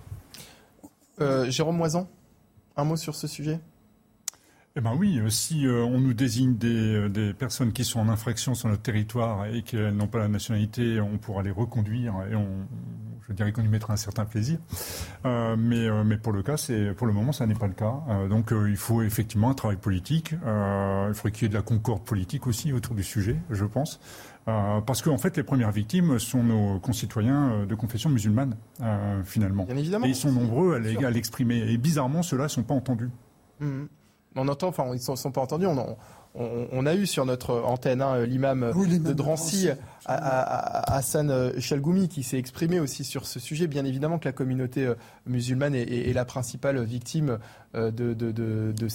Euh, 1.22 1.49
Jérôme 1.49 1.77
Moisan, 1.77 2.07
un 2.75 2.83
mot 2.83 2.95
sur 2.95 3.15
ce 3.15 3.27
sujet? 3.27 3.59
Eh 4.76 4.82
bien 4.82 4.95
oui, 4.95 5.19
euh, 5.19 5.30
si 5.30 5.68
euh, 5.68 5.84
on 5.84 6.00
nous 6.00 6.16
désigne 6.16 6.58
euh, 6.64 7.08
des, 7.08 7.34
personnes 7.34 7.74
qui 7.74 7.85
sont 7.85 8.00
en 8.00 8.10
infraction 8.10 8.56
sur 8.56 8.69
notre 8.69 8.82
territoire 8.82 9.45
et 9.45 9.61
qu'elles 9.61 9.95
n'ont 9.95 10.08
pas 10.08 10.18
la 10.18 10.27
nationalité, 10.27 11.00
on 11.00 11.19
pourra 11.19 11.43
les 11.43 11.52
reconduire 11.52 12.16
et 12.32 12.35
on, 12.35 12.48
je 13.27 13.34
dirais 13.34 13.52
qu'on 13.52 13.61
y 13.61 13.68
mettra 13.68 13.93
un 13.93 13.98
certain 13.98 14.26
plaisir. 14.26 14.58
mais, 15.24 15.90
mais 16.03 16.18
pour 16.18 16.34
le 16.34 16.42
cas, 16.42 16.58
c'est 16.58 16.93
pour 16.95 17.06
le 17.06 17.14
moment, 17.14 17.32
ça 17.32 17.45
n'est 17.45 17.53
pas 17.53 17.68
le 17.68 17.74
cas. 17.74 18.02
donc 18.30 18.52
il 18.52 18.76
faut 18.76 19.02
effectivement 19.02 19.50
un 19.50 19.53
travail 19.53 19.77
politique. 19.77 20.34
il 20.34 21.14
faut 21.14 21.30
qu'il 21.30 21.43
y 21.43 21.45
ait 21.45 21.50
de 21.50 21.53
la 21.53 21.61
concorde 21.61 22.03
politique 22.03 22.48
aussi 22.48 22.74
autour 22.74 22.95
du 22.95 23.03
sujet, 23.03 23.38
je 23.50 23.64
pense. 23.64 24.02
parce 24.45 25.02
qu'en 25.02 25.18
fait, 25.18 25.38
les 25.38 25.43
premières 25.43 25.72
victimes 25.72 26.19
sont 26.19 26.43
nos 26.43 26.80
concitoyens 26.80 27.66
de 27.66 27.76
confession 27.76 28.10
musulmane, 28.10 28.58
finalement. 29.24 29.64
Bien 29.64 29.77
évidemment. 29.77 30.06
Et 30.06 30.10
ils 30.10 30.16
sont 30.16 30.32
nombreux 30.32 30.76
à 30.76 31.10
l'exprimer. 31.11 31.60
Et 31.72 31.77
bizarrement, 31.77 32.24
ceux-là 32.24 32.45
ne 32.45 32.50
sont 32.50 32.64
pas 32.64 32.76
entendus. 32.76 33.10
Mmh 33.61 33.84
on 34.36 34.48
entend, 34.48 34.68
enfin, 34.68 34.86
ils 34.94 35.12
ne 35.12 35.16
sont, 35.16 35.32
pas 35.32 35.42
entendus. 35.42 35.68
On, 36.36 36.86
a 36.86 36.95
eu 36.95 37.06
sur 37.06 37.26
notre 37.26 37.62
antenne 37.62 38.02
hein, 38.02 38.26
l'imam 38.26 38.72
de 38.74 39.14
Drancy, 39.14 39.70
Hassan 40.06 41.60
Chalgoumi, 41.60 42.10
qui 42.10 42.24
s'est 42.24 42.40
exprimé 42.40 42.80
aussi 42.80 43.03
sur 43.03 43.28
ce 43.28 43.40
sujet. 43.40 43.68
Bien 43.68 43.86
évidemment 43.86 44.18
que 44.18 44.28
la 44.28 44.32
communauté 44.32 44.86
euh, 44.86 44.95
musulmane 45.28 45.76
est, 45.76 46.14
la 46.14 46.26
principale 46.26 46.84
victime 46.84 47.38
euh, 47.76 47.92
de, 47.92 48.88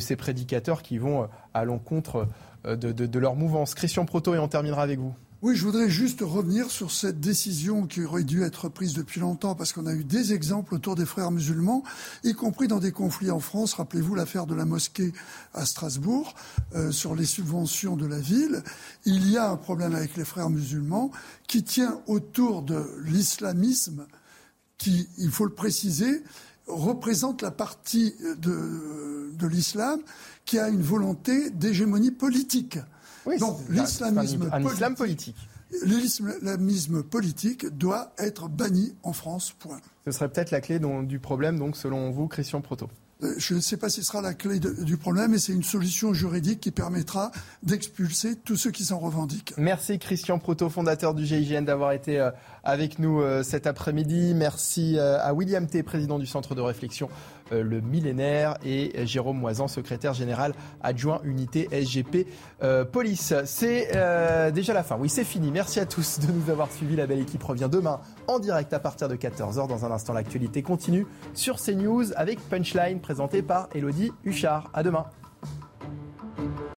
ces, 0.00 0.16
prédicateurs 0.16 0.82
qui 0.82 0.98
vont 0.98 1.22
euh, 1.22 1.26
à 1.54 1.64
l'encontre 1.64 2.26
de, 2.64 3.18
leur 3.18 3.36
mouvance. 3.36 3.74
Christian 3.74 4.04
Proto, 4.04 4.34
et 4.34 4.38
on 4.38 4.48
terminera 4.48 4.82
avec 4.82 4.98
vous. 4.98 5.14
Oui, 5.46 5.54
je 5.54 5.64
voudrais 5.64 5.88
juste 5.88 6.22
revenir 6.22 6.72
sur 6.72 6.90
cette 6.90 7.20
décision 7.20 7.86
qui 7.86 8.02
aurait 8.02 8.24
dû 8.24 8.42
être 8.42 8.68
prise 8.68 8.94
depuis 8.94 9.20
longtemps 9.20 9.54
parce 9.54 9.72
qu'on 9.72 9.86
a 9.86 9.94
eu 9.94 10.02
des 10.02 10.32
exemples 10.32 10.74
autour 10.74 10.96
des 10.96 11.06
frères 11.06 11.30
musulmans, 11.30 11.84
y 12.24 12.34
compris 12.34 12.66
dans 12.66 12.80
des 12.80 12.90
conflits 12.90 13.30
en 13.30 13.38
France. 13.38 13.74
Rappelez-vous 13.74 14.16
l'affaire 14.16 14.46
de 14.46 14.56
la 14.56 14.64
mosquée 14.64 15.12
à 15.54 15.64
Strasbourg 15.64 16.34
euh, 16.74 16.90
sur 16.90 17.14
les 17.14 17.26
subventions 17.26 17.96
de 17.96 18.06
la 18.06 18.18
ville. 18.18 18.64
Il 19.04 19.30
y 19.30 19.36
a 19.36 19.48
un 19.48 19.56
problème 19.56 19.94
avec 19.94 20.16
les 20.16 20.24
frères 20.24 20.50
musulmans 20.50 21.12
qui 21.46 21.62
tient 21.62 22.00
autour 22.08 22.62
de 22.62 22.84
l'islamisme 23.04 24.04
qui, 24.78 25.08
il 25.16 25.30
faut 25.30 25.44
le 25.44 25.54
préciser, 25.54 26.24
représente 26.66 27.42
la 27.42 27.52
partie 27.52 28.16
de, 28.38 29.30
de 29.32 29.46
l'islam 29.46 30.00
qui 30.44 30.58
a 30.58 30.68
une 30.70 30.82
volonté 30.82 31.50
d'hégémonie 31.50 32.10
politique. 32.10 32.80
Donc 33.38 33.58
l'islamisme 33.68 34.50
politique. 34.96 35.36
L'islamisme 35.84 37.02
politique 37.02 37.66
doit 37.76 38.12
être 38.18 38.48
banni 38.48 38.94
en 39.02 39.12
France, 39.12 39.52
point. 39.58 39.80
Ce 40.04 40.12
serait 40.12 40.28
peut-être 40.28 40.52
la 40.52 40.60
clé 40.60 40.78
du 40.78 41.18
problème, 41.18 41.58
donc, 41.58 41.76
selon 41.76 42.10
vous, 42.10 42.28
Christian 42.28 42.60
Proto. 42.60 42.88
Euh, 43.22 43.34
je 43.38 43.54
ne 43.54 43.60
sais 43.60 43.78
pas 43.78 43.88
si 43.88 44.02
ce 44.02 44.08
sera 44.08 44.20
la 44.20 44.34
clé 44.34 44.60
du 44.60 44.96
problème, 44.98 45.30
mais 45.30 45.38
c'est 45.38 45.52
une 45.52 45.62
solution 45.62 46.12
juridique 46.12 46.60
qui 46.60 46.70
permettra 46.70 47.32
d'expulser 47.62 48.36
tous 48.36 48.56
ceux 48.56 48.70
qui 48.70 48.84
s'en 48.84 48.98
revendiquent. 48.98 49.54
Merci 49.56 49.98
Christian 49.98 50.38
Proto, 50.38 50.68
fondateur 50.68 51.14
du 51.14 51.24
GIGN, 51.24 51.62
d'avoir 51.62 51.92
été 51.92 52.20
euh, 52.20 52.30
avec 52.62 52.98
nous 52.98 53.20
euh, 53.20 53.42
cet 53.42 53.66
après-midi. 53.66 54.34
Merci 54.34 54.98
à 54.98 55.32
William 55.32 55.66
T, 55.66 55.82
président 55.82 56.18
du 56.18 56.26
Centre 56.26 56.54
de 56.54 56.60
réflexion 56.60 57.08
Le 57.50 57.80
Millénaire, 57.80 58.56
et 58.64 59.06
Jérôme 59.06 59.38
Moisan, 59.38 59.68
secrétaire 59.68 60.14
général 60.14 60.52
adjoint 60.82 61.20
unité 61.24 61.68
SGP 61.70 62.26
Police. 62.92 63.34
C'est 63.44 63.90
déjà 64.52 64.72
la 64.72 64.82
fin. 64.82 64.96
Oui, 64.98 65.08
c'est 65.08 65.24
fini. 65.24 65.50
Merci 65.50 65.80
à 65.80 65.86
tous 65.86 66.18
de 66.20 66.32
nous 66.32 66.50
avoir 66.50 66.70
suivis. 66.70 66.96
La 66.96 67.06
belle 67.06 67.20
équipe 67.20 67.42
revient 67.42 67.68
demain 67.70 68.00
en 68.26 68.38
direct 68.38 68.72
à 68.72 68.78
partir 68.78 69.08
de 69.08 69.16
14h. 69.16 69.68
Dans 69.68 69.84
un 69.84 69.90
instant, 69.90 70.12
l'actualité 70.12 70.62
continue 70.62 71.06
sur 71.34 71.56
CNews 71.56 72.12
avec 72.16 72.40
Punchline 72.48 73.00
présenté 73.00 73.42
par 73.42 73.68
Elodie 73.74 74.12
Huchard. 74.24 74.70
À 74.74 74.82
demain. 74.82 75.06